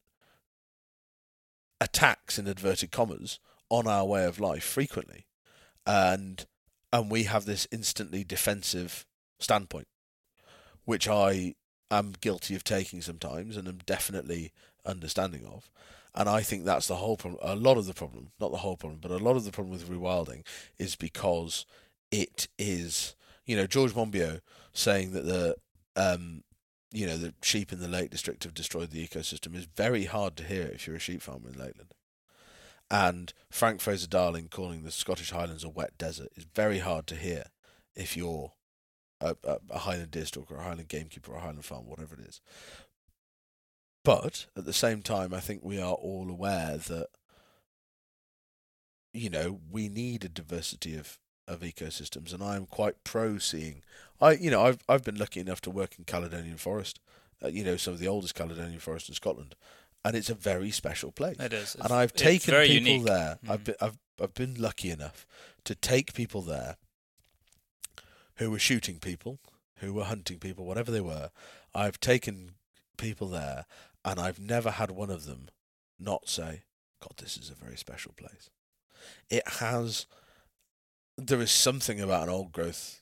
attacks 1.80 2.40
in 2.40 2.48
inverted 2.48 2.92
commas 2.92 3.40
on 3.70 3.86
our 3.86 4.04
way 4.04 4.26
of 4.26 4.40
life 4.40 4.64
frequently 4.64 5.28
and 5.86 6.48
and 6.92 7.12
we 7.12 7.26
have 7.26 7.46
this 7.46 7.68
instantly 7.72 8.24
defensive 8.24 9.06
standpoint 9.38 9.88
which 10.84 11.08
i 11.08 11.54
am 11.92 12.12
guilty 12.22 12.56
of 12.56 12.64
taking 12.64 13.00
sometimes 13.00 13.56
and 13.56 13.68
am 13.68 13.78
definitely 13.86 14.52
understanding 14.84 15.46
of 15.46 15.70
and 16.16 16.28
I 16.28 16.42
think 16.42 16.66
that's 16.66 16.88
the 16.88 16.96
whole 16.96 17.16
problem. 17.16 17.40
A 17.44 17.56
lot 17.56 17.78
of 17.78 17.86
the 17.86 17.94
problem, 17.94 18.32
not 18.40 18.50
the 18.50 18.58
whole 18.58 18.76
problem, 18.76 18.98
but 19.00 19.12
a 19.12 19.20
lot 19.20 19.36
of 19.36 19.46
the 19.46 19.52
problem 19.52 19.72
with 19.72 19.88
rewilding 19.88 20.44
is 20.80 20.96
because 20.96 21.68
it 22.12 22.48
is, 22.58 23.16
you 23.46 23.56
know, 23.56 23.68
George 23.68 23.94
Monbiot 23.94 24.42
saying 24.74 25.12
that 25.12 25.26
the, 25.26 25.56
um, 25.98 26.44
you 26.92 27.06
know, 27.06 27.18
the 27.18 27.34
sheep 27.42 27.74
in 27.74 27.80
the 27.80 27.88
Lake 27.88 28.12
District 28.12 28.44
have 28.44 28.54
destroyed 28.54 28.92
the 28.92 29.06
ecosystem 29.06 29.56
is 29.56 29.68
very 29.76 30.06
hard 30.06 30.38
to 30.38 30.44
hear 30.44 30.68
if 30.68 30.88
you're 30.88 30.96
a 30.96 31.00
sheep 31.00 31.22
farmer 31.22 31.50
in 31.50 31.60
Lakeland. 31.60 31.94
And 32.90 33.34
Frank 33.52 33.82
Fraser 33.82 34.08
Darling 34.08 34.48
calling 34.50 34.84
the 34.84 34.92
Scottish 34.92 35.32
Highlands 35.32 35.66
a 35.66 35.70
wet 35.70 35.98
desert 35.98 36.30
is 36.38 36.46
very 36.56 36.80
hard 36.80 37.06
to 37.08 37.16
hear 37.16 37.48
if 37.96 38.16
you're 38.16 38.54
a, 39.20 39.36
a, 39.44 39.58
a 39.70 39.80
Highland 39.80 40.12
deer 40.12 40.26
stalker, 40.26 40.56
a 40.56 40.64
Highland 40.64 40.88
gamekeeper, 40.88 41.36
a 41.36 41.42
Highland 41.42 41.66
farm, 41.66 41.86
whatever 41.86 42.16
it 42.16 42.22
is. 42.22 42.40
But 44.06 44.46
at 44.56 44.64
the 44.64 44.72
same 44.72 45.02
time, 45.02 45.34
I 45.34 45.42
think 45.42 45.64
we 45.64 45.82
are 45.82 45.94
all 45.94 46.30
aware 46.30 46.78
that 46.78 47.08
you 49.14 49.30
know 49.30 49.60
we 49.70 49.90
need 49.90 50.24
a 50.24 50.30
diversity 50.30 50.96
of, 50.96 51.18
of 51.48 51.62
ecosystems, 51.62 52.34
and 52.34 52.44
I 52.44 52.56
am 52.56 52.66
quite 52.66 53.04
pro 53.04 53.38
seeing. 53.38 53.82
I 54.20 54.34
you 54.34 54.52
know 54.52 54.64
I've 54.66 54.80
I've 54.90 55.04
been 55.04 55.18
lucky 55.18 55.40
enough 55.40 55.62
to 55.62 55.72
work 55.72 55.96
in 55.98 56.06
Caledonian 56.06 56.58
Forest, 56.58 57.00
uh, 57.44 57.48
you 57.48 57.64
know 57.64 57.78
some 57.78 57.94
of 57.94 58.00
the 58.00 58.08
oldest 58.08 58.36
Caledonian 58.36 58.80
forest 58.80 59.10
in 59.10 59.16
Scotland, 59.16 59.56
and 60.04 60.16
it's 60.16 60.30
a 60.30 60.36
very 60.36 60.72
special 60.72 61.12
place. 61.12 61.38
It 61.40 61.54
is. 61.54 61.76
and 61.76 61.92
I've 61.94 62.14
taken 62.14 62.54
people 62.54 62.74
unique. 62.74 63.06
there. 63.06 63.40
I've 63.48 63.62
Mhm. 63.62 63.66
been 63.66 63.76
I've 63.82 63.98
I've 64.22 64.34
been 64.34 64.56
lucky 64.56 64.90
enough 64.90 65.26
to 65.64 65.76
take 65.76 66.14
people 66.14 66.42
there 66.42 66.78
who 68.36 68.52
were 68.52 68.60
shooting 68.60 69.00
people, 69.00 69.40
who 69.78 69.94
were 69.94 70.06
hunting 70.06 70.40
people, 70.40 70.66
whatever 70.66 70.92
they 70.92 71.02
were. 71.02 71.32
I've 71.74 72.00
taken 72.00 72.52
people 72.98 73.28
there, 73.30 73.66
and 74.04 74.20
I've 74.20 74.40
never 74.40 74.72
had 74.72 74.92
one 74.92 75.10
of 75.10 75.26
them 75.26 75.50
not 76.00 76.28
say, 76.30 76.64
"God, 77.00 77.14
this 77.18 77.38
is 77.38 77.50
a 77.50 77.56
very 77.56 77.78
special 77.78 78.14
place." 78.14 78.50
It 79.30 79.48
has. 79.48 80.06
There 81.18 81.42
is 81.42 81.52
something 81.52 82.00
about 82.00 82.24
an 82.24 82.30
old 82.30 82.52
growth 82.52 83.02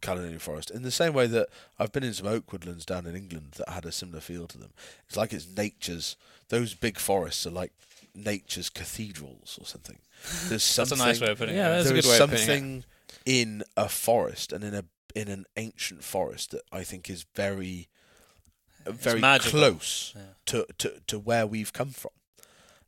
Caledonian 0.00 0.38
forest 0.38 0.70
in 0.70 0.82
the 0.82 0.90
same 0.90 1.12
way 1.12 1.26
that 1.26 1.48
I've 1.78 1.90
been 1.90 2.04
in 2.04 2.12
some 2.14 2.26
oak 2.28 2.52
woodlands 2.52 2.84
down 2.86 3.06
in 3.06 3.16
England 3.16 3.52
that 3.56 3.68
had 3.70 3.84
a 3.84 3.90
similar 3.92 4.20
feel 4.20 4.46
to 4.46 4.58
them. 4.58 4.70
It's 5.08 5.16
like 5.16 5.32
it's 5.32 5.48
nature's. 5.48 6.16
Those 6.50 6.74
big 6.74 6.98
forests 6.98 7.46
are 7.46 7.50
like 7.50 7.72
nature's 8.14 8.70
cathedrals 8.70 9.58
or 9.60 9.66
something. 9.66 9.98
There's 10.48 10.76
That's 10.76 10.92
a 10.92 10.96
nice 10.96 11.20
way 11.20 11.30
of 11.30 11.38
putting 11.38 11.54
it. 11.54 11.58
Yeah, 11.58 11.72
it. 11.72 11.76
that's 11.78 11.90
a 11.90 11.94
good 11.94 12.04
is 12.04 12.06
way 12.10 12.18
of 12.18 12.30
putting 12.30 12.34
it. 12.42 12.46
something 12.46 12.84
in 13.24 13.62
a 13.76 13.88
forest 13.88 14.52
and 14.52 14.62
in 14.62 14.74
a 14.74 14.84
in 15.14 15.28
an 15.28 15.46
ancient 15.56 16.04
forest 16.04 16.50
that 16.52 16.62
I 16.70 16.84
think 16.84 17.10
is 17.10 17.24
very 17.34 17.88
very 18.86 19.20
close 19.40 20.12
Yeah. 20.16 20.22
to, 20.46 20.66
to, 20.78 21.00
to 21.08 21.18
where 21.18 21.46
we've 21.46 21.72
come 21.72 21.90
from. 21.90 22.10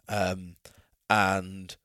Um, 0.09 0.57
and 1.09 1.77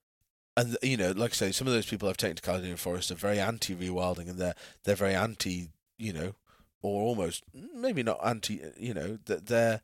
and 0.57 0.77
you 0.82 0.98
know, 0.98 1.11
like 1.11 1.32
I 1.32 1.36
say, 1.36 1.52
some 1.52 1.68
of 1.68 1.73
those 1.73 1.86
people 1.86 2.07
I've 2.07 2.18
taken 2.18 2.36
to 2.38 2.41
Caledonian 2.41 2.77
Forest 2.77 3.11
are 3.11 3.15
very 3.15 3.40
anti 3.40 3.76
rewilding, 3.76 4.30
and 4.30 4.40
they're 4.40 4.56
they're 4.84 4.95
very 4.95 5.15
anti, 5.15 5.69
you 5.98 6.14
know, 6.14 6.36
or 6.82 7.03
almost 7.03 7.44
maybe 7.53 8.03
not 8.03 8.19
anti, 8.23 8.64
uh, 8.64 8.69
you 8.77 8.94
know, 8.94 9.19
that 9.26 9.48
they're 9.48 9.82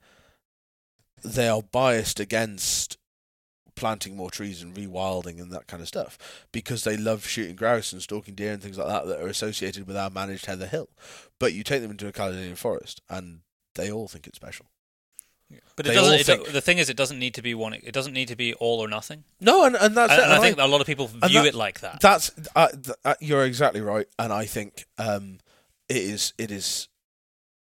they 1.23 1.47
are 1.47 1.61
biased 1.61 2.19
against 2.19 2.97
planting 3.75 4.15
more 4.15 4.29
trees 4.29 4.61
and 4.61 4.75
rewilding 4.75 5.41
and 5.41 5.51
that 5.51 5.67
kind 5.67 5.81
of 5.81 5.87
stuff 5.87 6.17
because 6.51 6.83
they 6.83 6.97
love 6.97 7.25
shooting 7.25 7.55
grouse 7.55 7.93
and 7.93 8.01
stalking 8.01 8.35
deer 8.35 8.51
and 8.51 8.61
things 8.61 8.77
like 8.77 8.87
that 8.87 9.07
that 9.07 9.21
are 9.21 9.27
associated 9.27 9.87
with 9.87 9.97
our 9.97 10.09
managed 10.09 10.45
heather 10.45 10.67
hill. 10.67 10.89
But 11.39 11.53
you 11.53 11.63
take 11.63 11.81
them 11.81 11.91
into 11.91 12.07
a 12.07 12.11
Caledonian 12.11 12.55
forest 12.55 13.01
and 13.09 13.41
they 13.75 13.91
all 13.91 14.07
think 14.07 14.27
it's 14.27 14.35
special. 14.35 14.67
But 15.75 15.87
it 15.87 15.93
doesn't. 15.93 16.13
It, 16.19 16.25
think- 16.25 16.45
do- 16.45 16.51
the 16.51 16.61
thing 16.61 16.77
is, 16.77 16.89
it 16.89 16.97
doesn't 16.97 17.17
need 17.19 17.33
to 17.35 17.41
be 17.41 17.53
one. 17.55 17.73
It 17.73 17.91
doesn't 17.93 18.13
need 18.13 18.27
to 18.27 18.35
be 18.35 18.53
all 18.55 18.79
or 18.79 18.87
nothing. 18.87 19.23
No, 19.39 19.65
and, 19.65 19.75
and 19.75 19.95
that's 19.95 20.13
And, 20.13 20.21
and 20.23 20.31
I 20.31 20.35
And 20.35 20.43
think 20.43 20.57
a 20.59 20.65
lot 20.65 20.81
of 20.81 20.87
people 20.87 21.07
view 21.07 21.43
it 21.45 21.55
like 21.55 21.79
that. 21.81 21.99
That's 22.01 22.31
uh, 22.55 22.67
th- 22.69 22.97
uh, 23.05 23.15
you're 23.19 23.45
exactly 23.45 23.81
right, 23.81 24.07
and 24.19 24.31
I 24.31 24.45
think 24.45 24.85
um, 24.97 25.39
it 25.89 25.97
is 25.97 26.33
it 26.37 26.51
is 26.51 26.87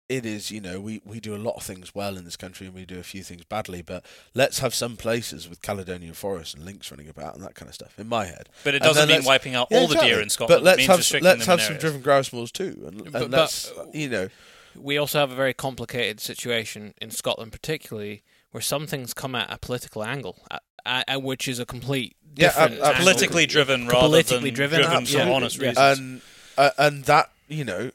it 0.08 0.26
is 0.26 0.50
you 0.50 0.60
know 0.60 0.80
we, 0.82 1.00
we 1.06 1.18
do 1.18 1.34
a 1.34 1.38
lot 1.38 1.54
of 1.56 1.62
things 1.62 1.94
well 1.94 2.18
in 2.18 2.24
this 2.24 2.36
country 2.36 2.66
and 2.66 2.74
we 2.76 2.84
do 2.84 2.98
a 2.98 3.02
few 3.02 3.22
things 3.22 3.42
badly, 3.46 3.80
but 3.80 4.04
let's 4.34 4.58
have 4.58 4.74
some 4.74 4.96
places 4.98 5.48
with 5.48 5.62
Caledonian 5.62 6.12
forests 6.12 6.52
and 6.54 6.62
lynx 6.64 6.90
running 6.90 7.08
about 7.08 7.34
and 7.34 7.42
that 7.42 7.54
kind 7.54 7.70
of 7.70 7.74
stuff. 7.74 7.98
In 7.98 8.06
my 8.08 8.26
head, 8.26 8.50
But 8.64 8.74
it 8.74 8.82
doesn't 8.82 9.08
mean 9.08 9.24
wiping 9.24 9.54
out 9.54 9.68
Yeah, 9.70 9.78
all 9.78 9.88
the 9.88 9.94
deer 9.96 10.20
in 10.20 10.28
Scotland. 10.28 10.60
But 10.60 10.62
let's 10.64 10.84
it 10.84 10.88
means 10.88 11.10
have 11.10 11.22
let's 11.22 11.46
have 11.46 11.60
some 11.62 11.78
driven 11.78 12.02
grouse 12.02 12.32
moors 12.34 12.52
too, 12.52 12.84
and, 12.86 13.00
and 13.00 13.12
But- 13.12 13.20
but- 13.22 13.30
let's 13.30 13.72
you 13.94 14.08
know 14.10 14.28
we 14.76 14.96
also 14.98 15.18
have 15.20 15.30
a 15.30 15.34
very 15.34 15.54
complicated 15.54 16.20
situation 16.20 16.94
in 17.00 17.10
Scotland, 17.10 17.52
particularly 17.52 18.22
where 18.50 18.60
some 18.60 18.86
things 18.86 19.14
come 19.14 19.34
at 19.34 19.52
a 19.52 19.58
political 19.58 20.04
angle, 20.04 20.44
at, 20.50 20.62
at, 20.86 21.04
at 21.08 21.22
which 21.22 21.48
is 21.48 21.58
a 21.58 21.66
complete 21.66 22.16
Yeah, 22.36 22.48
different 22.48 22.74
ab- 22.74 22.82
angle. 22.82 22.94
politically 23.04 23.46
driven 23.46 23.86
rather 23.88 24.06
Politically 24.06 24.50
than 24.50 24.54
driven, 24.54 24.80
driven 24.80 24.90
for 24.92 25.00
absolutely, 25.02 25.32
honest 25.32 25.56
yeah. 25.60 25.68
reasons. 25.68 25.98
and 25.98 26.20
uh, 26.56 26.70
and 26.78 27.04
that 27.04 27.30
you 27.48 27.64
know 27.64 27.90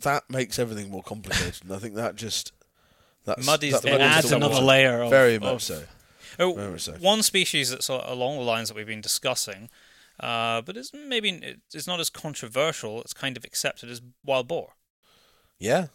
that 0.00 0.24
makes 0.28 0.58
everything 0.58 0.90
more 0.90 1.02
complicated, 1.02 1.60
and 1.64 1.72
I 1.72 1.78
think 1.78 1.94
that 1.94 2.16
just 2.16 2.52
that's, 3.24 3.46
Muddies 3.46 3.72
that 3.72 3.82
the 3.82 3.88
it 3.88 3.92
waters 3.92 4.06
muddies 4.08 4.16
adds 4.24 4.32
another 4.32 4.54
water. 4.54 4.66
layer 4.66 5.02
of 5.02 5.10
Very 5.10 5.36
of- 5.36 5.42
much 5.42 5.62
so. 5.62 5.84
Oh, 6.38 6.52
Very 6.54 6.72
much 6.72 6.82
so. 6.82 6.92
One 6.94 7.22
species 7.22 7.70
that's 7.70 7.88
along 7.88 8.36
the 8.38 8.42
lines 8.42 8.68
that 8.68 8.76
we've 8.76 8.86
been 8.86 9.00
discussing, 9.00 9.70
uh, 10.20 10.60
but 10.62 10.76
it's 10.76 10.92
maybe 10.92 11.56
it's 11.72 11.86
not 11.86 12.00
as 12.00 12.10
controversial. 12.10 13.00
It's 13.00 13.14
kind 13.14 13.36
of 13.36 13.44
accepted 13.44 13.88
as 13.88 14.02
wild 14.24 14.48
boar. 14.48 14.74
Yeah, 15.60 15.86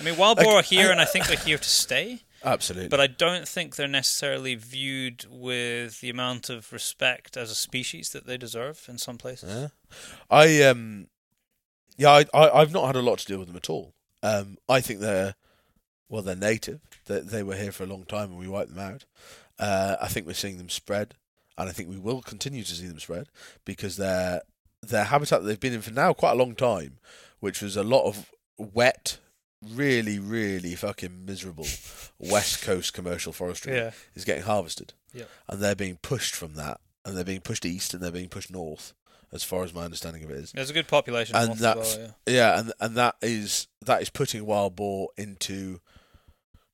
I 0.00 0.02
mean, 0.04 0.16
wild 0.16 0.38
Like, 0.38 0.46
boar 0.46 0.58
are 0.60 0.62
here, 0.62 0.88
I- 0.88 0.92
and 0.92 1.00
I 1.00 1.04
think 1.04 1.26
they're 1.26 1.36
here 1.36 1.58
to 1.58 1.68
stay. 1.68 2.20
absolutely. 2.44 2.88
But 2.88 3.00
I 3.00 3.06
don't 3.06 3.46
think 3.46 3.76
they're 3.76 3.86
necessarily 3.86 4.54
viewed 4.56 5.24
with 5.28 6.00
the 6.00 6.10
amount 6.10 6.50
of 6.50 6.72
respect 6.72 7.36
as 7.36 7.50
a 7.50 7.54
species 7.54 8.10
that 8.10 8.26
they 8.26 8.36
deserve 8.36 8.84
in 8.88 8.98
some 8.98 9.16
places. 9.18 9.50
Yeah. 9.50 9.68
I 10.30 10.62
um 10.64 11.08
yeah, 11.96 12.10
I, 12.10 12.24
I 12.34 12.60
I've 12.60 12.72
not 12.72 12.86
had 12.86 12.96
a 12.96 13.02
lot 13.02 13.18
to 13.20 13.26
do 13.26 13.38
with 13.38 13.48
them 13.48 13.56
at 13.56 13.70
all. 13.70 13.94
Um 14.22 14.56
I 14.68 14.80
think 14.80 15.00
they're 15.00 15.34
well 16.08 16.22
they're 16.22 16.34
native. 16.34 16.80
They 17.06 17.20
they 17.20 17.42
were 17.44 17.56
here 17.56 17.70
for 17.72 17.84
a 17.84 17.86
long 17.86 18.04
time 18.04 18.30
and 18.30 18.38
we 18.38 18.48
wiped 18.48 18.74
them 18.74 18.78
out. 18.92 19.04
Uh 19.58 19.96
I 20.00 20.08
think 20.08 20.26
we're 20.26 20.32
seeing 20.34 20.58
them 20.58 20.68
spread. 20.70 21.14
and 21.58 21.68
I 21.68 21.72
think 21.72 21.88
we 21.90 21.98
will 21.98 22.22
continue 22.22 22.64
to 22.64 22.74
see 22.74 22.86
them 22.88 22.98
spread 22.98 23.28
because 23.64 23.96
their 23.98 24.40
their 24.82 25.04
habitat 25.04 25.42
that 25.42 25.46
they've 25.46 25.60
been 25.60 25.74
in 25.74 25.82
for 25.82 25.92
now 25.92 26.12
quite 26.12 26.32
a 26.32 26.42
long 26.42 26.56
time, 26.56 26.98
which 27.38 27.62
was 27.62 27.76
a 27.76 27.84
lot 27.84 28.04
of 28.08 28.32
wet, 28.58 29.18
really, 29.62 30.18
really 30.18 30.74
fucking 30.74 31.24
miserable 31.24 31.66
West 32.18 32.62
Coast 32.62 32.92
commercial 32.92 33.32
forestry, 33.32 33.74
Yeah. 33.76 33.92
is 34.14 34.24
getting 34.24 34.42
harvested, 34.44 34.94
Yep. 35.14 35.28
and 35.48 35.60
they're 35.62 35.74
being 35.74 35.98
pushed 36.02 36.34
from 36.34 36.54
that, 36.54 36.80
and 37.04 37.16
they're 37.16 37.24
being 37.24 37.40
pushed 37.40 37.64
east, 37.64 37.94
and 37.94 38.02
they're 38.02 38.10
being 38.10 38.28
pushed 38.28 38.50
north, 38.50 38.92
as 39.32 39.44
far 39.44 39.64
as 39.64 39.72
my 39.72 39.84
understanding 39.84 40.22
of 40.24 40.30
it 40.30 40.36
is. 40.38 40.52
There's 40.52 40.70
a 40.70 40.74
good 40.74 40.88
population 40.88 41.36
And 41.36 41.56
that's- 41.58 41.96
well, 41.96 42.14
yeah. 42.26 42.32
Yeah, 42.34 42.58
and 42.60 42.72
and 42.80 42.96
that 42.96 43.16
is 43.22 43.68
that 43.82 44.02
is 44.02 44.10
putting 44.10 44.44
wild 44.46 44.76
boar 44.76 45.08
into 45.16 45.80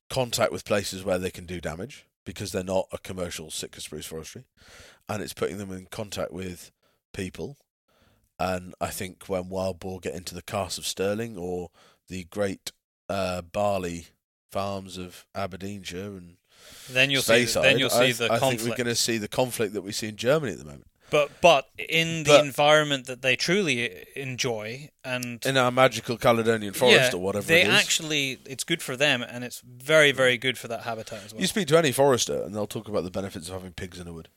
contact 0.09 0.51
with 0.51 0.65
places 0.65 1.03
where 1.03 1.19
they 1.19 1.31
can 1.31 1.45
do 1.45 1.61
damage 1.61 2.05
because 2.25 2.51
they're 2.51 2.63
not 2.63 2.87
a 2.91 2.97
commercial 2.97 3.49
Sitka 3.51 3.81
spruce 3.81 4.05
forestry, 4.05 4.45
and 5.07 5.21
it's 5.23 5.33
putting 5.33 5.57
them 5.57 5.71
in 5.71 5.85
contact 5.87 6.31
with 6.31 6.71
people. 7.13 7.57
And 8.39 8.73
I 8.79 8.87
think 8.89 9.27
when 9.27 9.49
wild 9.49 9.79
boar 9.79 9.99
get 9.99 10.15
into 10.15 10.33
the 10.35 10.41
Carse 10.41 10.77
of 10.77 10.87
Stirling 10.87 11.37
or 11.37 11.71
the 12.07 12.23
great 12.25 12.71
uh, 13.09 13.41
barley 13.41 14.07
farms 14.51 14.97
of 14.97 15.25
Aberdeenshire 15.35 16.17
and 16.17 16.37
Then 16.89 17.09
you'll 17.11 17.21
see. 17.21 17.43
Speyside, 17.45 17.61
Then 17.63 17.79
you'll 17.79 17.89
see 17.89 18.09
I, 18.09 18.11
the 18.13 18.25
I 18.25 18.39
conflict. 18.39 18.61
think 18.61 18.69
we're 18.71 18.83
going 18.83 18.87
to 18.87 18.95
see 18.95 19.17
the 19.17 19.27
conflict 19.27 19.73
that 19.73 19.81
we 19.81 19.91
see 19.91 20.07
in 20.07 20.15
Germany 20.15 20.53
at 20.53 20.59
the 20.59 20.65
moment. 20.65 20.87
But 21.09 21.41
but 21.41 21.69
in 21.77 22.23
the 22.23 22.31
But- 22.31 22.45
environment 22.45 23.05
that 23.07 23.21
they 23.21 23.35
truly 23.35 24.05
enjoy 24.15 24.89
and 25.03 25.43
In 25.45 25.57
our 25.57 25.71
magical 25.71 26.17
Caledonian 26.17 26.73
forest 26.73 27.11
yeah, 27.13 27.17
or 27.17 27.21
whatever 27.21 27.47
they 27.47 27.61
it 27.61 27.67
is. 27.67 27.73
actually 27.73 28.39
it's 28.45 28.63
good 28.63 28.81
for 28.81 28.95
them 28.95 29.21
and 29.23 29.43
it's 29.43 29.61
very 29.65 30.11
very 30.11 30.37
good 30.37 30.57
for 30.57 30.67
that 30.67 30.81
habitat 30.83 31.23
as 31.25 31.33
well. 31.33 31.41
You 31.41 31.47
speak 31.47 31.67
to 31.69 31.77
any 31.77 31.91
forester, 31.91 32.43
and 32.43 32.53
they'll 32.53 32.67
talk 32.67 32.87
about 32.87 33.03
the 33.03 33.11
benefits 33.11 33.47
of 33.47 33.53
having 33.53 33.71
pigs 33.73 33.97
in 33.99 34.07
a 34.07 34.13
wood. 34.13 34.29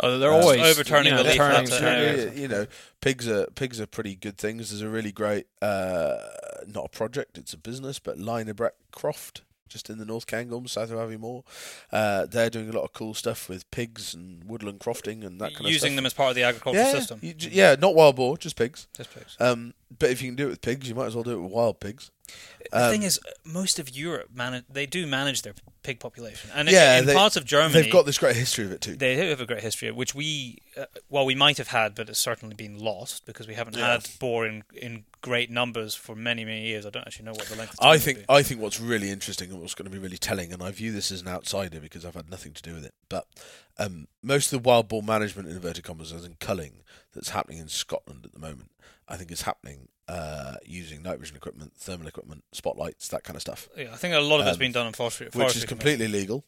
Oh, 0.00 0.18
they're 0.18 0.32
Uh, 0.32 0.40
always 0.40 0.60
overturning 0.60 1.06
you 1.12 1.16
know, 1.16 1.22
the 1.22 1.30
leaf 1.30 1.38
turning- 1.38 1.66
flutter 1.66 1.80
turning- 1.84 2.20
area. 2.20 2.32
you, 2.34 2.42
you 2.42 2.48
know, 2.48 2.66
pigs 3.00 3.26
are 3.28 3.46
pigs 3.54 3.80
are 3.80 3.86
pretty 3.86 4.14
good 4.14 4.38
things. 4.38 4.70
There's 4.70 4.82
a 4.82 4.88
really 4.88 5.12
great, 5.12 5.46
uh, 5.62 6.18
not 6.66 6.84
a 6.86 6.88
project, 6.88 7.38
it's 7.38 7.52
a 7.52 7.56
business, 7.56 7.98
but 7.98 8.18
Lynbreck 8.18 8.72
Croft, 8.92 9.42
just 9.68 9.90
in 9.90 9.98
the 9.98 10.04
North 10.04 10.26
Cairngorm, 10.26 10.68
south 10.68 10.90
of 10.90 10.98
Aviemore. 10.98 11.44
Uh, 11.92 12.26
they're 12.26 12.50
doing 12.50 12.68
a 12.68 12.72
lot 12.72 12.84
of 12.84 12.92
cool 12.92 13.14
stuff 13.14 13.48
with 13.48 13.70
pigs 13.70 14.14
and 14.14 14.44
woodland 14.44 14.80
crofting 14.80 15.24
and 15.24 15.40
that 15.40 15.54
kind 15.54 15.66
of 15.66 15.72
using 15.72 15.96
them 15.96 16.06
as 16.06 16.14
part 16.14 16.30
of 16.30 16.36
the 16.36 16.42
agricultural 16.42 16.84
yeah, 16.84 16.92
system. 16.92 17.18
you 17.22 17.34
yeah, 17.38 17.76
not 17.78 17.94
wild 17.94 18.16
boar, 18.16 18.36
just 18.36 18.56
pigs. 18.56 18.86
Just 18.96 19.14
pigs. 19.14 19.36
Um, 19.40 19.74
but 19.98 20.10
if 20.10 20.22
you 20.22 20.28
can 20.28 20.36
do 20.36 20.46
it 20.46 20.50
with 20.50 20.60
pigs, 20.60 20.88
you 20.88 20.94
might 20.94 21.06
as 21.06 21.14
well 21.14 21.24
do 21.24 21.32
it 21.32 21.40
with 21.40 21.52
wild 21.52 21.80
pigs. 21.80 22.10
The 22.72 22.84
um, 22.86 22.90
thing 22.90 23.02
is, 23.02 23.18
most 23.44 23.78
of 23.78 23.88
Europe 23.94 24.28
manage 24.34 24.64
they 24.68 24.86
do 24.86 25.06
manage 25.06 25.42
their 25.42 25.54
pig 25.82 26.00
population, 26.00 26.50
and 26.54 26.68
Yeah, 26.68 26.98
in 26.98 27.06
they- 27.06 27.14
parts 27.14 27.36
of 27.36 27.44
Germany 27.44 27.82
They've 27.82 27.92
got 27.92 28.04
this 28.04 28.18
great 28.18 28.36
history 28.36 28.64
of 28.66 28.72
it 28.72 28.80
too. 28.80 28.96
They 28.96 29.16
do 29.16 29.22
have 29.30 29.40
a 29.40 29.46
great 29.46 29.62
history, 29.62 29.90
which 29.90 30.14
we, 30.14 30.58
uh, 30.76 30.84
well, 31.08 31.24
we 31.24 31.34
might 31.34 31.56
have 31.58 31.68
had, 31.68 31.94
but 31.94 32.08
it's 32.08 32.18
certainly 32.18 32.54
been 32.54 32.78
lost 32.78 33.24
because 33.24 33.46
we 33.48 33.54
haven't 33.54 33.76
Yeah. 33.76 33.92
had 33.92 34.08
boar 34.18 34.46
in, 34.46 34.64
in 34.74 35.04
great 35.22 35.50
numbers 35.50 35.94
for 35.94 36.14
many, 36.14 36.44
many 36.44 36.66
years. 36.66 36.84
I 36.84 36.90
don't 36.90 37.06
actually 37.06 37.24
know 37.26 37.32
what 37.32 37.46
the 37.46 37.56
length 37.56 37.72
of 37.74 37.80
time 37.80 37.90
I 37.90 37.98
think. 37.98 38.24
I 38.28 38.42
think 38.42 38.60
what's 38.60 38.80
really 38.80 39.10
interesting 39.10 39.50
and 39.50 39.60
what's 39.60 39.74
going 39.74 39.90
to 39.90 39.90
be 39.90 39.98
really 39.98 40.18
telling, 40.18 40.52
and 40.52 40.62
I 40.62 40.70
view 40.70 40.92
this 40.92 41.10
as 41.10 41.22
an 41.22 41.28
outsider 41.28 41.80
because 41.80 42.04
I've 42.04 42.14
had 42.14 42.30
nothing 42.30 42.52
to 42.52 42.62
do 42.62 42.74
with 42.74 42.84
it, 42.84 42.94
but 43.08 43.26
um, 43.78 44.08
most 44.22 44.52
of 44.52 44.62
the 44.62 44.68
wild 44.68 44.88
boar 44.88 45.02
management 45.02 45.48
in 45.48 45.54
inverted 45.56 45.84
commas, 45.84 46.12
as 46.12 46.24
in 46.24 46.34
culling, 46.40 46.82
that's 47.18 47.30
happening 47.30 47.58
in 47.58 47.68
Scotland 47.68 48.24
at 48.24 48.32
the 48.32 48.38
moment, 48.38 48.70
I 49.08 49.16
think 49.16 49.30
is 49.30 49.42
happening 49.42 49.88
uh, 50.08 50.54
using 50.64 51.02
night 51.02 51.18
vision 51.20 51.36
equipment, 51.36 51.72
thermal 51.76 52.06
equipment, 52.06 52.44
spotlights, 52.52 53.08
that 53.08 53.24
kind 53.24 53.36
of 53.36 53.42
stuff, 53.42 53.68
Yeah, 53.76 53.92
I 53.92 53.96
think 53.96 54.14
a 54.14 54.20
lot 54.20 54.40
of 54.40 54.46
it's 54.46 54.54
um, 54.56 54.58
been 54.60 54.72
done 54.72 54.86
in 54.86 54.92
forestry, 54.94 55.26
which 55.26 55.34
forestry 55.34 55.58
is 55.58 55.64
commission. 55.64 55.78
completely 55.78 56.08
legal. 56.08 56.44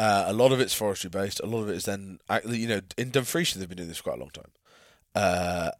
Uh, 0.00 0.24
a 0.28 0.32
lot 0.32 0.52
of 0.52 0.60
it's 0.60 0.74
forestry 0.74 1.10
based. 1.10 1.40
A 1.40 1.46
lot 1.46 1.62
of 1.62 1.68
it 1.70 1.76
is 1.76 1.84
then, 1.84 2.18
you 2.46 2.68
know, 2.68 2.80
in 2.96 3.10
Dumfriesshire 3.10 3.54
they've 3.54 3.68
been 3.68 3.76
doing 3.78 3.88
this 3.88 3.98
for 3.98 4.04
quite 4.04 4.16
a 4.18 4.20
long 4.20 4.30
time. 4.30 4.50
Uh, 5.14 5.70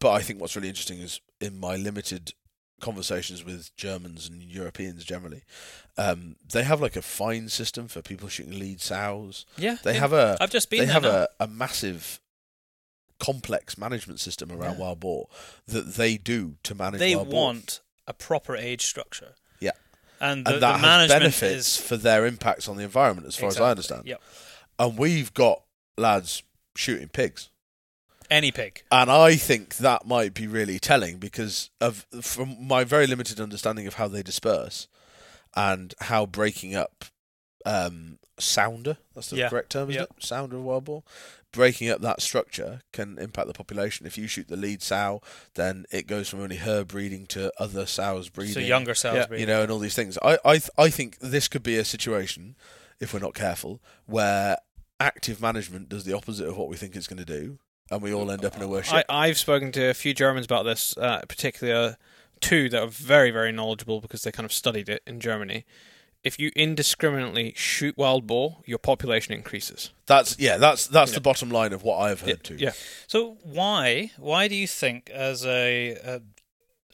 but 0.00 0.12
I 0.12 0.20
think 0.22 0.40
what's 0.40 0.56
really 0.56 0.68
interesting 0.68 0.98
is 1.00 1.20
in 1.40 1.58
my 1.60 1.76
limited 1.76 2.32
conversations 2.80 3.44
with 3.44 3.74
Germans 3.76 4.28
and 4.28 4.42
Europeans 4.42 5.04
generally, 5.04 5.42
um, 5.96 6.36
they 6.52 6.64
have 6.64 6.80
like 6.80 6.96
a 6.96 7.02
fine 7.02 7.48
system 7.48 7.86
for 7.88 8.02
people 8.02 8.28
shooting 8.28 8.58
lead 8.58 8.80
sows. 8.80 9.46
Yeah, 9.56 9.76
They 9.82 9.94
yeah. 9.94 10.00
have 10.00 10.12
a 10.12 10.36
I've 10.40 10.50
just 10.50 10.68
been 10.70 10.80
they 10.86 10.92
have 10.92 11.02
now. 11.04 11.26
a, 11.40 11.44
a 11.44 11.46
massive 11.46 12.20
complex 13.24 13.78
management 13.78 14.20
system 14.20 14.50
around 14.52 14.74
Yeah. 14.74 14.80
wild 14.80 15.00
boar 15.00 15.28
that 15.66 15.94
they 15.94 16.16
do 16.16 16.56
to 16.64 16.74
manage. 16.74 16.98
They 17.00 17.14
wild 17.16 17.30
boar. 17.30 17.44
want 17.44 17.80
a 18.06 18.12
proper 18.12 18.56
age 18.56 18.84
structure. 18.86 19.34
Yeah. 19.60 19.70
and 20.20 20.44
the, 20.46 20.54
and 20.54 20.62
that 20.62 20.72
the 20.72 20.78
has 20.78 20.82
management 20.82 21.20
benefits 21.20 21.66
is 21.68 21.76
for 21.76 21.96
their 21.96 22.26
impacts 22.26 22.68
on 22.68 22.76
the 22.76 22.82
environment, 22.84 23.26
as 23.26 23.36
far 23.36 23.48
as 23.48 23.60
I 23.60 23.70
understand. 23.70 24.02
Yep, 24.06 24.20
And 24.78 24.98
we've 24.98 25.32
got 25.34 25.62
lads 25.96 26.42
shooting 26.76 27.08
pigs. 27.08 27.50
any 28.30 28.50
pig. 28.50 28.82
And 28.90 29.10
I 29.10 29.36
think 29.36 29.76
that 29.76 30.06
might 30.06 30.32
be 30.34 30.46
really 30.46 30.78
telling 30.78 31.18
because 31.18 31.70
of 31.80 32.06
from 32.22 32.56
my 32.66 32.82
very 32.84 33.06
limited 33.06 33.38
understanding 33.40 33.86
of 33.86 33.94
how 33.94 34.08
they 34.08 34.22
disperse 34.22 34.88
and 35.54 35.94
how 36.00 36.26
breaking 36.26 36.74
up 36.74 37.04
um, 37.66 38.18
sounder, 38.38 38.96
that's 39.14 39.30
the 39.30 39.36
Yeah. 39.36 39.48
correct 39.48 39.70
term, 39.72 39.88
isn't 39.90 40.00
Yep. 40.00 40.10
it? 40.18 40.24
Sounder 40.24 40.56
of 40.56 40.62
wild 40.64 40.84
boar. 40.84 41.02
Breaking 41.54 41.88
up 41.88 42.00
that 42.00 42.20
structure 42.20 42.80
can 42.92 43.16
impact 43.18 43.46
the 43.46 43.54
population. 43.54 44.06
If 44.06 44.18
you 44.18 44.26
shoot 44.26 44.48
the 44.48 44.56
lead 44.56 44.82
sow, 44.82 45.22
then 45.54 45.86
it 45.92 46.06
goes 46.06 46.28
from 46.28 46.40
only 46.40 46.56
her 46.56 46.84
breeding 46.84 47.26
to 47.26 47.52
other 47.58 47.86
sows 47.86 48.28
breeding 48.28 48.54
So 48.54 48.60
younger 48.60 48.94
cells, 48.94 49.16
Yeah, 49.16 49.26
breed. 49.26 49.40
you 49.40 49.46
know, 49.46 49.62
and 49.62 49.70
all 49.70 49.78
these 49.78 49.94
things. 49.94 50.18
I, 50.20 50.38
I, 50.44 50.52
th- 50.58 50.70
I 50.76 50.90
think 50.90 51.18
this 51.20 51.46
could 51.48 51.62
be 51.62 51.76
a 51.76 51.84
situation, 51.84 52.56
if 52.98 53.14
we're 53.14 53.20
not 53.20 53.34
careful, 53.34 53.80
where 54.06 54.56
active 54.98 55.40
management 55.40 55.88
does 55.88 56.04
the 56.04 56.12
opposite 56.12 56.48
of 56.48 56.56
what 56.56 56.68
we 56.68 56.76
think 56.76 56.96
it's 56.96 57.06
going 57.06 57.24
to 57.24 57.24
do, 57.24 57.58
and 57.90 58.02
we 58.02 58.12
all 58.12 58.30
end 58.30 58.44
up 58.44 58.56
in 58.56 58.62
a 58.62 58.68
worse 58.68 58.90
I, 58.92 58.98
shape. 58.98 59.06
I've 59.08 59.38
spoken 59.38 59.70
to 59.72 59.90
a 59.90 59.94
few 59.94 60.12
Germans 60.12 60.46
about 60.46 60.64
this, 60.64 60.96
uh, 60.98 61.22
particularly 61.28 61.94
two 62.40 62.68
that 62.70 62.82
are 62.82 62.88
very, 62.88 63.30
very 63.30 63.52
knowledgeable 63.52 64.00
because 64.00 64.22
they 64.22 64.32
kind 64.32 64.44
of 64.44 64.52
studied 64.52 64.88
it 64.88 65.02
in 65.06 65.20
Germany. 65.20 65.64
If 66.24 66.38
you 66.38 66.50
indiscriminately 66.56 67.52
shoot 67.54 67.96
wild 67.98 68.26
boar, 68.26 68.62
your 68.64 68.78
population 68.78 69.34
increases. 69.34 69.90
That's 70.06 70.38
yeah, 70.38 70.56
that's 70.56 70.86
that's 70.86 71.10
Yeah. 71.12 71.16
the 71.16 71.20
bottom 71.20 71.50
line 71.50 71.72
of 71.74 71.82
what 71.82 71.98
I've 71.98 72.22
heard 72.22 72.42
too. 72.42 72.56
Yeah. 72.58 72.72
So 73.06 73.36
why 73.42 74.10
why 74.16 74.48
do 74.48 74.54
you 74.56 74.66
think, 74.66 75.10
as 75.10 75.44
a, 75.44 75.90
a 76.04 76.22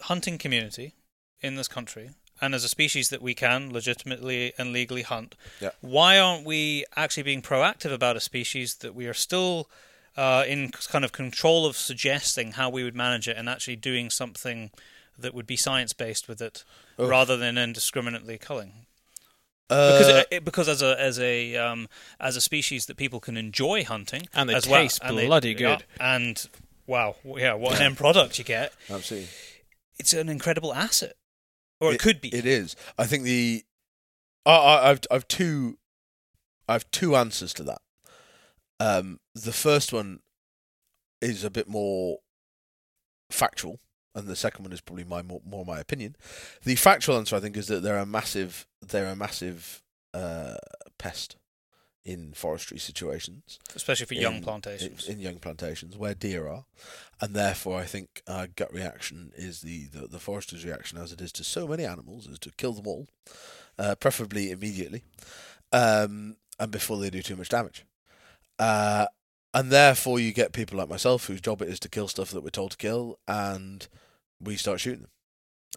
hunting 0.02 0.36
community 0.38 0.94
in 1.40 1.54
this 1.54 1.68
country, 1.68 2.10
and 2.40 2.54
as 2.54 2.64
a 2.64 2.68
species 2.68 3.08
that 3.10 3.22
we 3.22 3.34
can 3.34 3.72
legitimately 3.72 4.52
and 4.58 4.72
legally 4.72 5.02
hunt, 5.02 5.36
Yeah. 5.60 5.70
why 5.80 6.18
aren't 6.18 6.44
we 6.44 6.84
actually 6.96 7.22
being 7.22 7.42
proactive 7.42 7.92
about 7.92 8.16
a 8.16 8.20
species 8.20 8.76
that 8.76 8.94
we 8.94 9.06
are 9.06 9.14
still 9.14 9.70
uh, 10.16 10.44
in 10.46 10.70
kind 10.70 11.04
of 11.04 11.12
control 11.12 11.66
of 11.66 11.76
suggesting 11.76 12.52
how 12.52 12.68
we 12.68 12.82
would 12.82 12.96
manage 12.96 13.28
it 13.28 13.36
and 13.36 13.48
actually 13.48 13.76
doing 13.76 14.10
something 14.10 14.70
that 15.16 15.32
would 15.34 15.46
be 15.46 15.56
science 15.56 15.92
based 15.92 16.28
with 16.28 16.40
it, 16.42 16.64
Oof. 16.98 17.08
rather 17.08 17.36
than 17.36 17.56
indiscriminately 17.56 18.36
culling? 18.38 18.86
Uh, 19.70 19.92
Because 19.98 20.08
it, 20.08 20.28
it- 20.30 20.44
because 20.44 20.68
as 20.68 20.82
a 20.82 21.00
as 21.00 21.18
a 21.20 21.56
um, 21.56 21.88
as 22.18 22.36
a 22.36 22.40
species 22.40 22.86
that 22.86 22.96
people 22.96 23.20
can 23.20 23.36
enjoy 23.36 23.84
hunting 23.84 24.22
And 24.34 24.48
they 24.50 24.54
as 24.54 24.66
well, 24.68 24.82
taste 24.82 25.00
and 25.02 25.16
they- 25.16 25.26
bloody 25.26 25.50
yeah, 25.50 25.76
good. 25.76 25.84
and 26.00 26.48
wow, 26.86 27.14
yeah, 27.24 27.54
what 27.54 27.76
an 27.76 27.82
end 27.82 27.96
product 27.96 28.38
you 28.38 28.44
get! 28.44 28.72
absolutely, 28.90 29.28
It's 29.98 30.12
an 30.12 30.28
incredible 30.28 30.74
asset, 30.74 31.14
or 31.80 31.92
it, 31.92 32.00
could 32.00 32.20
be. 32.20 32.28
it 32.34 32.44
is. 32.46 32.74
I 32.98 33.06
think 33.06 33.22
the 33.24 33.62
I, 34.44 34.50
I, 34.52 34.90
I've 34.90 35.00
I've 35.10 35.28
two 35.28 35.78
I've 36.68 36.90
two 36.90 37.14
answers 37.16 37.52
to 37.54 37.62
that. 37.64 37.80
Um, 38.80 39.20
the 39.34 39.52
first 39.52 39.92
one 39.92 40.20
is 41.20 41.44
a 41.44 41.50
bit 41.50 41.68
more 41.68 42.18
factual, 43.30 43.78
and 44.14 44.26
the 44.26 44.36
second 44.36 44.64
one 44.64 44.72
is 44.72 44.80
probably 44.80 45.04
my 45.04 45.22
more, 45.22 45.40
more 45.44 45.64
my 45.64 45.78
opinion. 45.78 46.16
The 46.64 46.74
factual 46.76 47.16
answer, 47.16 47.36
I 47.36 47.40
think, 47.40 47.56
is 47.56 47.68
that 47.68 47.82
they're 47.82 47.98
a 47.98 48.06
massive 48.06 48.66
they're 48.80 49.06
a 49.06 49.16
massive 49.16 49.82
uh, 50.14 50.56
pest 50.98 51.36
in 52.04 52.32
forestry 52.32 52.78
situations. 52.78 53.58
especially 53.76 54.06
for 54.06 54.14
young 54.14 54.36
in- 54.36 54.42
plantations. 54.42 55.06
in, 55.06 55.16
in 55.16 55.20
young 55.20 55.38
plantations 55.38 55.96
where 55.96 56.14
deer 56.14 56.48
are, 56.48 56.64
and 57.20 57.34
therefore 57.34 57.78
I 57.78 57.84
think 57.84 58.22
our 58.26 58.46
gut 58.46 58.72
reaction 58.72 59.32
is 59.36 59.60
the, 59.60 59.86
the, 59.86 60.06
the 60.06 60.18
forester's 60.18 60.64
reaction, 60.64 60.98
as 60.98 61.12
it 61.12 61.20
is 61.20 61.30
to 61.32 61.44
so 61.44 61.68
many 61.68 61.84
animals, 61.84 62.26
is 62.26 62.38
to 62.40 62.50
kill 62.56 62.72
them 62.72 62.86
all, 62.86 63.06
uh, 63.78 63.94
preferably 63.96 64.50
immediately, 64.50 65.04
um, 65.72 66.36
and 66.58 66.70
before 66.70 66.98
they 66.98 67.10
do 67.10 67.22
too 67.22 67.36
much 67.36 67.50
damage. 67.50 67.84
Uh, 68.58 69.06
and 69.54 69.70
therefore 69.70 70.20
you 70.20 70.32
get 70.32 70.52
people 70.52 70.78
like 70.78 70.88
myself 70.88 71.26
whose 71.26 71.40
job 71.40 71.62
it 71.62 71.68
is 71.68 71.80
to 71.80 71.88
kill 71.88 72.08
stuff 72.08 72.30
that 72.30 72.42
we're 72.42 72.50
told 72.50 72.72
to 72.72 72.76
kill, 72.76 73.18
and 73.28 73.88
we 74.40 74.56
start 74.56 74.80
shooting 74.80 75.02
them. 75.02 75.10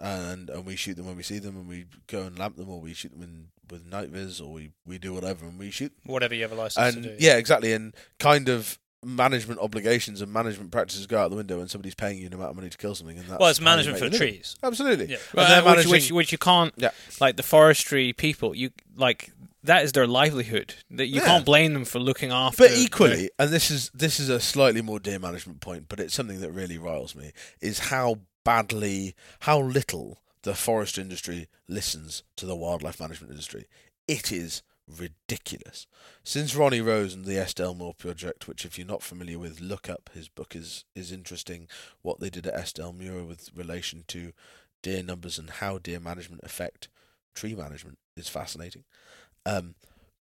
And 0.01 0.49
and 0.49 0.65
we 0.65 0.75
shoot 0.75 0.95
them 0.97 1.05
when 1.05 1.15
we 1.17 1.23
see 1.23 1.37
them, 1.39 1.55
and 1.55 1.67
we 1.67 1.85
go 2.07 2.23
and 2.23 2.37
lamp 2.39 2.55
them, 2.57 2.69
or 2.69 2.81
we 2.81 2.93
shoot 2.93 3.11
them 3.11 3.21
in 3.21 3.47
with 3.69 3.85
night 3.85 4.09
vis, 4.09 4.39
or 4.41 4.51
we, 4.51 4.71
we 4.85 4.97
do 4.97 5.13
whatever, 5.13 5.45
and 5.45 5.57
we 5.59 5.69
shoot 5.71 5.93
Whatever 6.05 6.33
you 6.35 6.41
have 6.41 6.51
a 6.51 6.55
license 6.55 6.95
and 6.95 7.03
to 7.03 7.09
do. 7.11 7.15
yeah, 7.19 7.37
exactly. 7.37 7.73
And 7.73 7.95
kind 8.19 8.49
of 8.49 8.77
management 9.05 9.59
obligations 9.59 10.21
and 10.21 10.31
management 10.33 10.71
practices 10.71 11.05
go 11.07 11.17
out 11.19 11.29
the 11.29 11.35
window 11.35 11.57
when 11.59 11.67
somebody's 11.67 11.93
paying 11.95 12.17
you 12.19 12.25
an 12.27 12.33
amount 12.33 12.49
of 12.51 12.55
money 12.55 12.69
to 12.69 12.77
kill 12.77 12.95
something. 12.95 13.17
And 13.17 13.27
that's 13.27 13.39
well, 13.39 13.49
it's 13.49 13.59
how 13.59 13.63
you 13.63 13.65
management 13.65 13.93
make 13.95 13.99
for 13.99 14.05
your 14.05 14.11
living. 14.13 14.27
trees. 14.35 14.55
Absolutely. 14.63 15.05
Yeah. 15.07 15.17
And 15.37 15.51
they're 15.51 15.61
Uh, 15.61 15.65
which, 15.65 15.65
managing- 15.65 15.91
which, 15.91 16.11
which 16.11 16.31
you 16.31 16.37
can't, 16.37 16.73
Yeah. 16.77 16.91
like 17.19 17.35
the 17.37 17.43
forestry 17.43 18.13
people, 18.13 18.55
you 18.55 18.71
like 18.95 19.31
that 19.63 19.83
is 19.83 19.91
their 19.93 20.07
livelihood. 20.07 20.75
That 20.89 21.07
you 21.07 21.21
Yeah. 21.21 21.25
can't 21.25 21.45
blame 21.45 21.73
them 21.73 21.85
for 21.85 21.99
looking 21.99 22.31
after. 22.31 22.57
But 22.63 22.71
equally, 22.71 23.29
and 23.39 23.49
this 23.51 23.71
is 23.71 23.89
this 23.93 24.19
is 24.19 24.29
a 24.29 24.39
slightly 24.39 24.81
more 24.81 24.99
deer 24.99 25.19
management 25.19 25.61
point, 25.61 25.87
but 25.89 25.99
it's 25.99 26.13
something 26.13 26.41
that 26.41 26.51
really 26.51 26.77
riles 26.77 27.15
me, 27.15 27.31
is 27.61 27.79
how 27.79 28.19
badly, 28.43 29.15
how 29.41 29.59
little 29.59 30.19
the 30.43 30.53
forest 30.53 30.97
industry 30.97 31.47
listens 31.67 32.23
to 32.35 32.45
the 32.45 32.55
wildlife 32.55 32.99
management 32.99 33.31
industry. 33.31 33.65
It 34.07 34.31
is 34.31 34.61
ridiculous. 34.85 35.87
Since 36.23 36.55
Ronnie 36.55 36.81
Rose 36.81 37.13
and 37.13 37.23
the 37.23 37.37
Eskdalemuir 37.37 37.97
project, 37.97 38.47
which 38.47 38.65
if 38.65 38.77
you're 38.77 38.85
not 38.85 39.01
familiar 39.01 39.39
with, 39.39 39.61
look 39.61 39.89
up. 39.89 40.09
His 40.13 40.27
book 40.27 40.55
is 40.55 40.83
is 40.95 41.11
interesting. 41.11 41.67
What 42.01 42.19
they 42.19 42.29
did 42.29 42.45
at. 42.47 42.73
Delmore 42.73 43.23
with 43.25 43.49
relation 43.55 44.03
to 44.09 44.33
deer 44.81 45.01
numbers 45.03 45.37
and 45.39 45.49
how 45.49 45.77
deer 45.77 45.99
management 45.99 46.41
affect 46.43 46.89
tree 47.33 47.55
management 47.55 47.97
is 48.17 48.27
fascinating. 48.27 48.83
Um, 49.45 49.75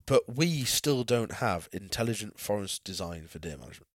but 0.05 0.35
we 0.35 0.63
still 0.63 1.03
don't 1.03 1.33
have 1.33 1.67
intelligent 1.71 2.39
forest 2.39 2.83
design 2.83 3.25
for 3.27 3.39
deer 3.39 3.57
management. 3.57 3.87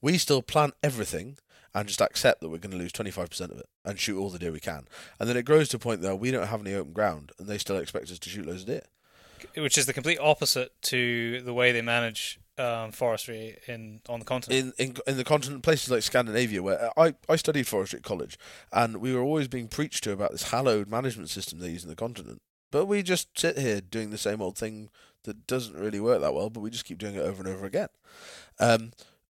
We 0.00 0.18
still 0.18 0.42
plant 0.42 0.74
everything 0.82 1.38
and 1.74 1.88
just 1.88 2.00
accept 2.00 2.40
that 2.40 2.48
we're 2.48 2.58
going 2.58 2.72
to 2.72 2.76
lose 2.78 2.92
25% 2.92 3.40
of 3.50 3.58
it 3.58 3.66
and 3.84 3.98
shoot 3.98 4.18
all 4.18 4.30
the 4.30 4.38
deer 4.38 4.52
we 4.52 4.60
can. 4.60 4.86
And 5.18 5.28
then 5.28 5.36
it 5.36 5.44
grows 5.44 5.68
to 5.70 5.76
a 5.76 5.80
point 5.80 6.02
that 6.02 6.16
we 6.16 6.30
don't 6.30 6.46
have 6.48 6.60
any 6.60 6.74
open 6.74 6.92
ground 6.92 7.32
and 7.38 7.48
they 7.48 7.58
still 7.58 7.76
expect 7.76 8.10
us 8.10 8.18
to 8.18 8.30
shoot 8.30 8.46
loads 8.46 8.62
of 8.62 8.68
deer. 8.68 8.82
which 9.56 9.78
is 9.78 9.86
the 9.86 9.92
complete 9.92 10.18
opposite 10.18 10.72
to 10.82 11.40
the 11.42 11.54
way 11.54 11.72
they 11.72 11.82
manage 11.82 12.38
um, 12.58 12.90
forestry 12.92 13.56
in 13.66 14.00
on 14.08 14.18
the 14.18 14.24
continent. 14.24 14.74
In, 14.78 14.86
in 14.88 14.96
in 15.06 15.16
the 15.16 15.24
continent, 15.24 15.62
places 15.62 15.90
like 15.90 16.02
Scandinavia, 16.02 16.62
where 16.62 16.90
I, 16.98 17.14
I 17.28 17.36
studied 17.36 17.66
forestry 17.68 17.98
at 17.98 18.02
college, 18.02 18.36
and 18.72 18.96
we 18.96 19.14
were 19.14 19.22
always 19.22 19.46
being 19.46 19.68
preached 19.68 20.02
to 20.04 20.12
about 20.12 20.32
this 20.32 20.50
hallowed 20.50 20.88
management 20.88 21.30
system 21.30 21.60
they 21.60 21.68
use 21.70 21.84
in 21.84 21.88
the 21.88 21.96
continent. 21.96 22.42
But 22.70 22.86
we 22.86 23.02
just 23.02 23.38
sit 23.38 23.58
here 23.58 23.80
doing 23.80 24.10
the 24.10 24.18
same 24.18 24.42
old 24.42 24.56
thing 24.58 24.90
that 25.24 25.46
doesn't 25.46 25.76
really 25.76 26.00
work 26.00 26.20
that 26.20 26.34
well, 26.34 26.50
but 26.50 26.60
we 26.60 26.70
just 26.70 26.84
keep 26.84 26.98
doing 26.98 27.14
it 27.14 27.20
over 27.20 27.42
and 27.42 27.52
over 27.52 27.66
again. 27.66 27.88
Um, 28.58 28.92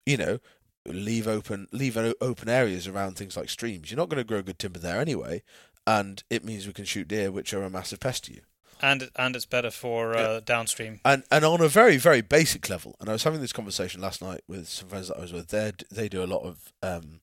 you 0.07 0.17
know, 0.17 0.39
leave 0.87 1.29
open 1.29 1.69
leave 1.73 1.97
open 1.97 2.49
areas 2.49 2.87
around 2.89 3.17
things 3.17 3.37
like 3.37 3.49
streams. 3.49 3.91
You're 3.91 3.99
not 3.99 4.09
going 4.09 4.19
to 4.19 4.25
grow 4.25 4.43
good 4.43 4.59
timber 4.59 4.79
there 4.79 5.01
anyway, 5.01 5.43
and 5.87 6.23
it 6.31 6.45
means 6.45 6.67
we 6.67 6.73
can 6.73 6.85
shoot 6.85 7.09
deer, 7.09 7.31
which 7.31 7.53
are 7.55 7.63
a 7.63 7.71
massive 7.71 8.01
pest 8.01 8.25
to 8.25 8.35
you. 8.35 8.41
and 8.81 9.11
and 9.17 9.37
it's 9.37 9.47
better 9.47 9.71
for 9.71 10.17
uh, 10.17 10.41
downstream. 10.41 11.01
and 11.05 11.23
and 11.31 11.45
on 11.45 11.61
a 11.61 11.69
very 11.69 11.97
very 11.99 12.21
basic 12.21 12.69
level 12.69 12.97
and 12.99 13.09
i 13.09 13.13
was 13.13 13.23
having 13.23 13.41
this 13.41 13.53
conversation 13.53 14.01
last 14.01 14.21
night 14.21 14.41
with 14.49 14.67
some 14.67 14.89
friends 14.89 15.07
that 15.07 15.19
i 15.19 15.21
was 15.21 15.33
with 15.33 15.49
they 15.49 15.71
they 15.89 16.09
do 16.09 16.21
a 16.25 16.27
lot 16.27 16.43
of 16.43 16.73
um 16.83 17.21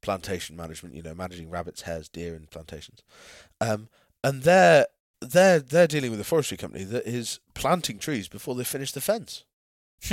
plantation 0.00 0.56
management 0.56 0.94
you 0.94 1.02
know 1.02 1.14
managing 1.14 1.50
rabbits 1.50 1.82
hares 1.82 2.08
deer 2.08 2.34
and 2.34 2.48
plantations 2.50 3.02
um 3.60 3.88
and 4.22 4.44
they're 4.44 4.86
they're 5.20 5.60
they're 5.60 5.86
dealing 5.86 6.10
with 6.10 6.20
a 6.20 6.24
forestry 6.24 6.56
company 6.56 6.84
that 6.84 7.06
is 7.06 7.40
planting 7.54 7.98
trees 7.98 8.28
before 8.28 8.54
they 8.54 8.64
finish 8.64 8.92
the 8.92 9.00
fence 9.00 9.44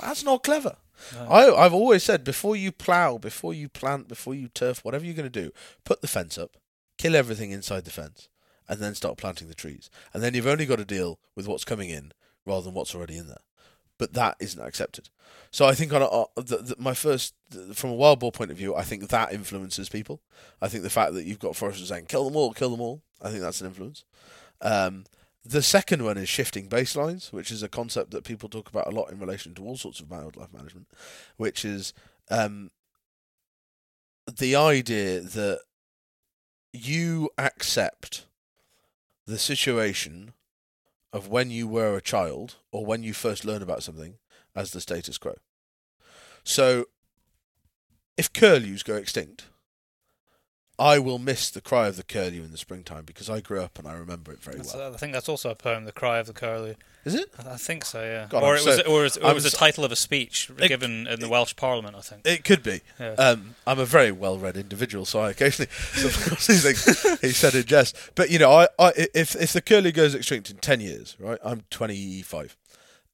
that's 0.00 0.24
not 0.24 0.42
clever 0.42 0.76
No. 1.14 1.26
I, 1.26 1.64
I've 1.64 1.74
always 1.74 2.02
said 2.02 2.24
before 2.24 2.56
you 2.56 2.72
plough, 2.72 3.18
before 3.18 3.52
you 3.52 3.68
plant, 3.68 4.08
before 4.08 4.34
you 4.34 4.48
turf, 4.48 4.84
whatever 4.84 5.04
you're 5.04 5.14
going 5.14 5.30
to 5.30 5.42
do, 5.42 5.52
put 5.84 6.00
the 6.00 6.08
fence 6.08 6.38
up, 6.38 6.56
kill 6.98 7.14
everything 7.14 7.50
inside 7.50 7.84
the 7.84 7.90
fence, 7.90 8.28
and 8.68 8.80
then 8.80 8.94
start 8.94 9.18
planting 9.18 9.48
the 9.48 9.54
trees. 9.54 9.90
And 10.12 10.22
then 10.22 10.34
you've 10.34 10.46
only 10.46 10.66
got 10.66 10.78
to 10.78 10.84
deal 10.84 11.18
with 11.34 11.46
what's 11.46 11.64
coming 11.64 11.90
in 11.90 12.12
rather 12.44 12.64
than 12.64 12.74
what's 12.74 12.94
already 12.94 13.16
in 13.16 13.28
there. 13.28 13.42
But 13.98 14.12
that 14.14 14.36
isn't 14.40 14.60
accepted. 14.60 15.08
So 15.50 15.64
I 15.64 15.74
think 15.74 15.92
on 15.92 16.02
a, 16.02 16.06
uh, 16.06 16.24
the, 16.36 16.56
the, 16.58 16.76
my 16.78 16.94
first, 16.94 17.34
from 17.74 17.90
a 17.90 17.94
wild 17.94 18.20
boar 18.20 18.32
point 18.32 18.50
of 18.50 18.56
view, 18.56 18.74
I 18.74 18.82
think 18.82 19.08
that 19.08 19.32
influences 19.32 19.88
people. 19.88 20.20
I 20.60 20.68
think 20.68 20.82
the 20.82 20.90
fact 20.90 21.14
that 21.14 21.24
you've 21.24 21.38
got 21.38 21.56
foresters 21.56 21.88
saying 21.88 22.06
kill 22.06 22.24
them 22.24 22.36
all, 22.36 22.52
kill 22.52 22.70
them 22.70 22.80
all, 22.80 23.02
I 23.22 23.30
think 23.30 23.40
that's 23.40 23.60
an 23.60 23.68
influence. 23.68 24.04
Um, 24.60 25.04
the 25.44 25.62
second 25.62 26.04
one 26.04 26.18
is 26.18 26.28
shifting 26.28 26.68
baselines, 26.68 27.32
which 27.32 27.50
is 27.50 27.62
a 27.62 27.68
concept 27.68 28.10
that 28.10 28.24
people 28.24 28.48
talk 28.48 28.68
about 28.68 28.88
a 28.88 28.90
lot 28.90 29.10
in 29.12 29.20
relation 29.20 29.54
to 29.54 29.64
all 29.64 29.76
sorts 29.76 30.00
of 30.00 30.10
wildlife 30.10 30.52
management, 30.52 30.88
which 31.36 31.64
is 31.64 31.92
um, 32.30 32.70
the 34.38 34.56
idea 34.56 35.20
that 35.20 35.60
you 36.72 37.30
accept 37.38 38.26
the 39.26 39.38
situation 39.38 40.32
of 41.12 41.28
when 41.28 41.50
you 41.50 41.68
were 41.68 41.96
a 41.96 42.02
child 42.02 42.56
or 42.72 42.84
when 42.84 43.02
you 43.02 43.12
first 43.12 43.44
learn 43.44 43.62
about 43.62 43.82
something 43.82 44.14
as 44.54 44.72
the 44.72 44.80
status 44.80 45.18
quo. 45.18 45.34
So, 46.44 46.86
if 48.16 48.32
curlews 48.32 48.82
go 48.82 48.94
extinct, 48.94 49.46
I 50.78 50.98
will 50.98 51.18
miss 51.18 51.48
the 51.48 51.62
cry 51.62 51.86
of 51.88 51.96
the 51.96 52.02
curlew 52.02 52.42
in 52.44 52.50
the 52.52 52.58
springtime 52.58 53.04
because 53.06 53.30
I 53.30 53.40
grew 53.40 53.62
up 53.62 53.78
and 53.78 53.88
I 53.88 53.94
remember 53.94 54.30
it 54.32 54.42
very 54.42 54.58
That's, 54.58 54.74
well. 54.74 54.92
uh, 54.92 54.94
I 54.94 54.98
think 54.98 55.14
that's 55.14 55.28
also 55.28 55.48
a 55.50 55.54
poem, 55.54 55.84
"The 55.86 55.92
Cry 55.92 56.18
of 56.18 56.26
the 56.26 56.34
Curlew." 56.34 56.74
Is 57.06 57.14
it? 57.14 57.30
I 57.38 57.56
think 57.56 57.84
so, 57.84 58.02
yeah. 58.02 58.26
God, 58.28 58.42
or 58.42 58.56
it 58.56 58.64
was, 58.66 58.80
or 58.80 59.00
it 59.00 59.04
was, 59.04 59.16
or 59.16 59.30
it 59.30 59.34
was 59.34 59.44
the 59.44 59.56
title 59.56 59.84
of 59.84 59.92
a 59.92 59.96
speech 59.96 60.50
It- 60.58 60.68
given 60.68 61.06
in 61.06 61.20
the 61.20 61.28
Welsh 61.28 61.54
Parliament, 61.56 61.94
I 61.96 62.00
think. 62.00 62.26
It 62.26 62.44
could 62.44 62.62
be. 62.62 62.80
Yeah. 63.00 63.12
Um, 63.12 63.54
I'm 63.66 63.78
a 63.78 63.86
very 63.86 64.10
well-read 64.12 64.56
individual, 64.56 65.04
so 65.06 65.20
I 65.20 65.30
occasionally 65.30 65.70
he 65.94 67.32
said 67.32 67.54
in 67.54 67.64
jest. 67.64 67.96
But 68.14 68.30
you 68.30 68.38
know, 68.38 68.50
I, 68.52 68.68
I 68.78 68.92
if 69.14 69.34
if 69.36 69.52
the 69.52 69.62
curlew 69.62 69.92
goes 69.92 70.14
extinct 70.14 70.50
in 70.50 70.58
ten 70.58 70.80
years, 70.80 71.16
right? 71.18 71.38
I'm 71.42 71.62
25. 71.70 72.56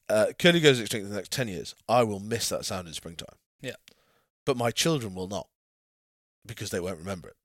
Uh, 0.09 0.27
curlew 0.39 0.61
goes 0.61 0.81
extinct 0.81 1.05
in 1.05 1.11
the 1.11 1.17
next 1.17 1.31
ten 1.31 1.47
years. 1.49 1.75
I 1.89 2.03
will 2.03 2.21
miss 2.21 2.49
that 2.49 2.65
sound 2.65 2.89
in 2.89 2.95
springtime. 2.95 3.37
Yeah. 3.61 3.77
But 4.45 4.57
my 4.57 4.71
children 4.73 5.15
will 5.15 5.29
not, 5.29 5.47
because 6.45 6.71
they 6.71 6.81
won't 6.81 6.99
remember 6.99 7.29
it. 7.29 7.37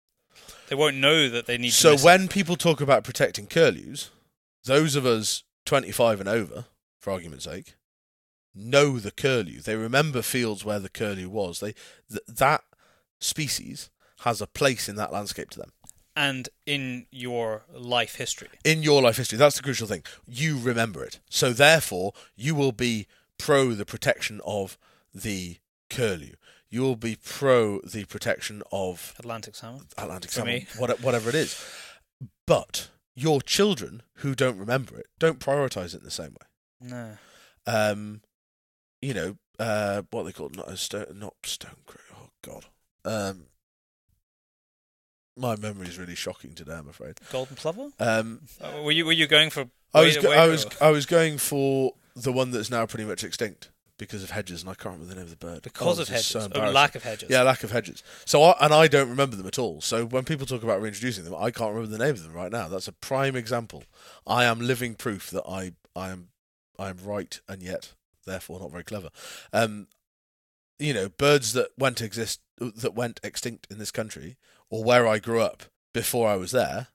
They 0.68 0.76
won't 0.76 0.98
know 0.98 1.30
that 1.30 1.46
they 1.46 1.58
need 1.58 1.72
So 1.74 1.96
to. 1.98 2.04
when 2.04 2.28
people 2.28 2.56
talk 2.56 2.82
about 2.82 3.04
protecting 3.04 3.48
curlews, 3.48 4.10
those 4.66 4.96
of 4.96 5.06
us 5.06 5.44
25 5.66 6.20
and 6.20 6.30
over, 6.30 6.66
for 7.00 7.12
argument's 7.12 7.46
sake, 7.46 7.76
know 8.54 9.00
the 9.00 9.12
curlew. 9.12 9.60
They 9.62 9.76
remember 9.76 10.22
fields 10.22 10.66
where 10.66 10.80
the 10.80 10.90
curlew 10.90 11.30
was. 11.30 11.60
They 11.60 11.74
th- 12.10 12.22
that 12.28 12.64
species 13.20 13.90
has 14.22 14.42
a 14.42 14.48
place 14.48 14.90
in 14.90 14.96
that 14.98 15.14
landscape 15.14 15.50
to 15.52 15.60
them. 15.60 15.72
and 16.16 16.50
in 16.66 17.06
your 17.12 17.64
life 17.72 18.16
history. 18.16 18.50
In 18.66 18.82
your 18.82 19.04
life 19.04 19.18
history, 19.18 19.38
that's 19.38 19.56
the 19.58 19.62
crucial 19.64 19.88
thing. 19.88 20.04
You 20.26 20.58
remember 20.60 21.04
it. 21.04 21.20
So 21.30 21.54
therefore, 21.54 22.14
you 22.36 22.56
will 22.56 22.72
be 22.72 23.06
pro 23.38 23.74
the 23.74 23.86
protection 23.86 24.42
of 24.44 24.80
the 25.14 25.58
curlew. 25.92 26.32
You 26.70 26.82
will 26.82 26.96
be 26.98 27.16
pro 27.16 27.80
the 27.82 28.06
protection 28.06 28.62
of 28.72 29.14
Atlantic 29.20 29.56
salmon. 29.56 29.88
Atlantic 29.98 30.32
For 30.32 30.36
salmon, 30.42 30.68
what- 30.78 31.00
whatever 31.02 31.30
it 31.30 31.36
is. 31.36 31.60
But 32.46 32.90
your 33.16 33.42
children 33.42 34.04
who 34.16 34.36
don't 34.36 34.58
remember 34.58 34.98
it 35.00 35.08
don't 35.20 35.40
prioritize 35.40 35.94
it 35.94 36.00
in 36.00 36.04
the 36.04 36.12
same 36.12 36.32
way. 36.40 36.48
No. 36.82 37.18
Um, 37.66 38.22
you 39.02 39.14
know, 39.14 39.38
uh, 39.60 40.04
what 40.12 40.24
they 40.24 40.32
call 40.32 40.50
not 40.50 40.70
a 40.70 40.78
stone, 40.78 41.18
not 41.20 41.36
stone 41.46 41.78
crow. 41.86 42.02
Oh 42.16 42.30
God. 42.42 42.66
Um, 43.06 43.48
my 45.36 45.56
memory 45.56 45.88
is 45.88 45.98
really 45.98 46.16
shocking 46.16 46.54
today. 46.54 46.74
I'm 46.74 46.90
afraid. 46.90 47.20
Golden 47.32 47.56
plover? 47.56 47.90
Um, 48.00 48.42
Uh, 48.60 48.82
were 48.84 48.92
you 48.92 49.06
were 49.06 49.12
you 49.12 49.28
going 49.28 49.50
for? 49.50 49.70
I 49.94 50.02
was 50.02 50.18
go- 50.18 50.32
I 50.32 50.48
was 50.48 50.66
I 50.82 50.90
was 50.92 51.06
going 51.06 51.38
for 51.38 51.94
the 52.16 52.32
one 52.32 52.52
that's 52.52 52.70
now 52.70 52.86
pretty 52.86 53.06
much 53.06 53.24
extinct 53.24 53.70
because 53.98 54.24
of 54.24 54.30
hedges, 54.32 54.62
and 54.62 54.70
I 54.70 54.74
can't 54.76 54.96
remember 54.96 55.06
the 55.08 55.16
name 55.16 55.24
of 55.24 55.30
the 55.32 55.36
bird. 55.46 55.62
because 55.64 56.00
Oh, 56.00 56.02
of 56.04 56.08
hedges, 56.10 56.26
so 56.28 56.48
or 56.56 56.70
lack 56.72 56.96
of 56.96 57.04
hedges. 57.04 57.30
Yeah, 57.30 57.42
lack 57.44 57.64
of 57.64 57.72
hedges. 57.72 58.04
So, 58.26 58.44
I, 58.44 58.56
and 58.62 58.74
I 58.74 58.88
don't 58.88 59.10
remember 59.10 59.36
them 59.36 59.48
at 59.48 59.58
all. 59.60 59.82
So, 59.82 60.06
when 60.06 60.24
people 60.24 60.46
talk 60.46 60.64
about 60.64 60.82
reintroducing 60.82 61.24
them, 61.24 61.36
I 61.36 61.52
can't 61.52 61.74
remember 61.74 61.96
the 61.98 62.04
name 62.04 62.14
of 62.14 62.24
them 62.24 62.34
right 62.34 62.52
now. 62.52 62.68
That's 62.68 62.88
a 62.88 62.92
prime 62.94 63.36
example. 63.36 63.84
I 64.28 64.44
am 64.46 64.60
living 64.60 64.96
proof 64.96 65.30
that 65.32 65.44
I, 65.48 65.74
I 65.96 66.10
am, 66.10 66.30
I 66.78 66.90
am 66.90 66.98
right, 67.04 67.40
and 67.50 67.62
yet 67.64 67.94
therefore 68.26 68.60
not 68.60 68.72
very 68.72 68.84
clever. 68.84 69.10
Um, 69.52 69.88
you 70.80 70.94
know, 70.94 71.10
birds 71.10 71.54
that 71.54 71.70
went 71.78 72.02
exist 72.02 72.40
that 72.60 72.94
went 72.94 73.20
extinct 73.24 73.68
in 73.72 73.80
this 73.80 73.92
country, 73.92 74.38
or 74.70 74.84
where 74.84 75.08
I 75.08 75.18
grew 75.20 75.42
up 75.42 75.64
before 75.94 76.28
I 76.30 76.36
was 76.36 76.52
there. 76.52 76.88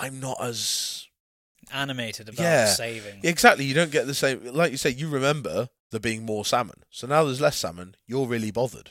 I'm 0.00 0.20
not 0.20 0.38
as 0.42 1.06
Animated 1.72 2.28
about 2.28 2.40
Yeah. 2.42 2.66
saving. 2.66 3.20
exactly. 3.24 3.64
You 3.64 3.74
don't 3.74 3.90
get 3.90 4.06
the 4.06 4.14
same. 4.14 4.44
Like 4.54 4.70
you 4.70 4.76
say, 4.78 4.90
you 4.90 5.08
remember 5.08 5.68
there 5.90 6.00
being 6.00 6.24
more 6.24 6.44
salmon. 6.44 6.82
So 6.90 7.06
now 7.06 7.24
there's 7.24 7.40
less 7.40 7.56
salmon. 7.58 7.94
You're 8.06 8.26
really 8.26 8.50
bothered. 8.50 8.90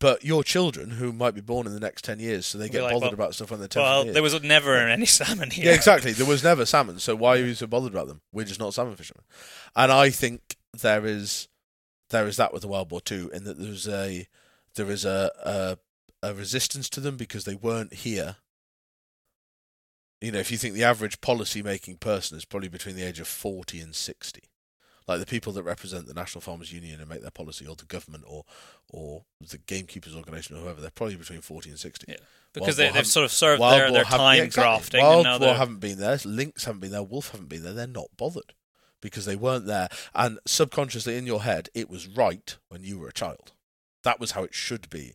But 0.00 0.24
your 0.24 0.42
children, 0.42 0.90
who 0.90 1.12
might 1.12 1.34
be 1.34 1.40
born 1.40 1.66
in 1.66 1.72
the 1.72 1.80
next 1.80 2.04
ten 2.04 2.18
years, 2.18 2.46
so 2.46 2.58
they 2.58 2.68
get 2.68 2.82
like, 2.82 2.92
bothered 2.92 3.02
well- 3.10 3.14
about 3.14 3.34
stuff 3.34 3.50
when 3.50 3.60
they're 3.60 3.68
ten 3.68 3.82
Well, 3.82 4.04
years. 4.04 4.14
there 4.14 4.22
was 4.24 4.42
never 4.42 4.76
any 4.76 5.06
salmon 5.06 5.50
here. 5.50 5.66
yeah, 5.66 5.72
exactly. 5.72 6.12
There 6.12 6.26
was 6.26 6.42
never 6.44 6.66
salmon, 6.66 6.98
so 6.98 7.14
why 7.14 7.36
are 7.38 7.44
you 7.44 7.54
so 7.54 7.66
bothered 7.68 7.92
about 7.92 8.08
them? 8.08 8.20
We're 8.32 8.44
just 8.44 8.60
not 8.60 8.74
salmon 8.74 8.96
fishermen. 8.96 9.24
And 9.76 9.92
I 9.92 10.10
think 10.10 10.56
there 10.72 11.06
is 11.06 11.48
there 12.10 12.26
is 12.26 12.36
that 12.36 12.52
with 12.52 12.62
the 12.62 12.68
wild 12.68 12.88
boar 12.88 13.00
too, 13.00 13.30
in 13.32 13.44
that 13.44 13.58
there's 13.58 13.88
a 13.88 14.26
there 14.74 14.90
is 14.90 15.04
a 15.04 15.30
a, 16.22 16.28
a 16.28 16.34
resistance 16.34 16.88
to 16.90 17.00
them 17.00 17.16
because 17.16 17.44
they 17.44 17.54
weren't 17.54 17.94
here. 17.94 18.36
You 20.20 20.32
know, 20.32 20.38
if 20.38 20.50
you 20.50 20.58
think 20.58 20.74
the 20.74 20.84
average 20.84 21.20
policy 21.20 21.62
making 21.62 21.96
person 21.98 22.36
is 22.36 22.44
probably 22.44 22.68
between 22.68 22.96
the 22.96 23.04
age 23.06 23.20
of 23.20 23.28
forty 23.28 23.78
and 23.80 23.94
sixty, 23.94 24.42
Like 25.06 25.20
the 25.20 25.26
people 25.26 25.52
that 25.52 25.62
represent 25.64 26.06
the 26.06 26.14
National 26.14 26.40
Farmers 26.40 26.72
Union 26.72 26.98
and 26.98 27.08
make 27.08 27.20
their 27.20 27.30
policy, 27.30 27.66
or 27.66 27.76
the 27.76 27.84
government, 27.84 28.24
or 28.26 28.44
or 28.88 29.24
the 29.40 29.58
gamekeepers 29.58 30.14
organisation, 30.16 30.56
or 30.56 30.60
whoever, 30.60 30.80
they're 30.80 30.90
probably 30.90 31.16
between 31.16 31.42
forty 31.42 31.68
and 31.70 31.78
sixty. 31.78 32.06
Yeah. 32.08 32.16
because 32.54 32.78
Wild 32.78 32.94
they, 32.94 32.98
they've 32.98 33.06
sort 33.06 33.24
of 33.24 33.32
served 33.32 33.60
their, 33.60 33.90
their 33.92 34.04
haven't- 34.04 34.18
time 34.18 34.36
yeah, 34.38 34.42
exactly. 34.44 34.62
grafting, 34.70 35.00
Wild 35.02 35.26
and 35.26 35.40
now 35.40 35.46
Boar 35.46 35.54
haven't 35.56 35.80
been 35.80 35.98
there. 35.98 36.18
Lynx 36.24 36.64
haven't 36.64 36.80
been 36.80 36.92
there. 36.92 37.02
Wolf 37.02 37.32
haven't 37.32 37.48
been 37.50 37.62
there. 37.62 37.74
They're 37.74 37.86
not 37.86 38.08
bothered 38.16 38.54
because 39.02 39.26
they 39.26 39.36
weren't 39.36 39.66
there. 39.66 39.88
And 40.14 40.38
subconsciously 40.46 41.18
in 41.18 41.26
your 41.26 41.42
head, 41.42 41.68
it 41.74 41.90
was 41.90 42.08
right 42.08 42.56
when 42.70 42.82
you 42.82 42.98
were 42.98 43.08
a 43.08 43.12
child. 43.12 43.52
That 44.04 44.18
was 44.20 44.30
how 44.30 44.44
it 44.44 44.54
should 44.54 44.88
be. 44.88 45.12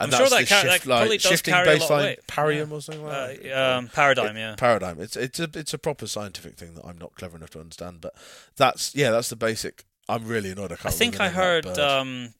And 0.00 0.14
I'm 0.14 0.18
sure 0.20 0.28
that 0.30 0.40
the 0.40 0.46
ca- 0.46 0.62
shift, 0.62 0.84
that 0.84 1.08
like, 1.08 1.10
does 1.20 1.22
shifting 1.22 1.54
carry 1.54 1.68
a 1.68 1.78
lot 1.78 1.82
of 1.82 1.88
baseline 1.90 2.16
parium 2.28 2.72
or 2.72 2.80
something 2.80 3.04
like 3.04 3.42
that. 3.42 3.52
uh, 3.74 3.78
um, 3.78 3.88
paradigm. 3.88 4.36
It- 4.36 4.40
Yeah. 4.40 4.54
paradigm. 4.56 5.00
It's 5.00 5.16
it's 5.16 5.40
a 5.40 5.50
it's 5.54 5.74
a 5.74 5.78
proper 5.78 6.06
scientific 6.06 6.56
thing 6.56 6.74
that 6.74 6.84
I'm 6.86 6.98
not 6.98 7.14
clever 7.16 7.36
enough 7.36 7.50
to 7.50 7.60
understand. 7.60 8.00
But 8.00 8.14
that's 8.56 8.94
yeah, 8.94 9.10
that's 9.10 9.28
the 9.28 9.36
basic. 9.36 9.84
I'm 10.08 10.26
really 10.26 10.52
annoyed. 10.52 10.72
I 10.72 10.76
can't. 10.76 10.86
I 10.86 10.90
think 10.96 11.14
I 11.20 11.28
the 11.28 11.34
name 11.34 11.38
of 11.38 11.44
heard 11.44 11.78
um, 11.78 12.34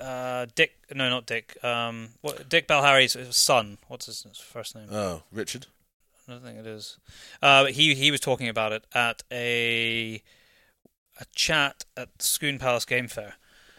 uh, 0.00 0.46
Dick. 0.54 0.72
No, 0.94 1.08
not 1.10 1.26
Dick. 1.26 1.62
Um, 1.62 2.10
what, 2.20 2.48
Dick 2.48 2.66
Balharry's 2.66 3.16
son. 3.36 3.78
What's 3.88 4.06
his 4.06 4.24
first 4.38 4.74
name? 4.74 4.88
oh, 4.90 5.22
Richard. 5.30 5.66
I 6.26 6.32
don't 6.32 6.42
think 6.42 6.58
it 6.58 6.66
is. 6.66 6.96
Uh, 7.42 7.66
he 7.66 7.94
he 7.94 8.10
was 8.10 8.20
talking 8.20 8.48
about 8.48 8.72
it 8.72 8.86
at 8.94 9.22
a 9.30 10.22
a 11.20 11.24
chat 11.34 11.84
at 11.96 12.22
Scone 12.22 12.58
Palace 12.58 12.84
Game 12.86 13.06
Fair 13.08 13.34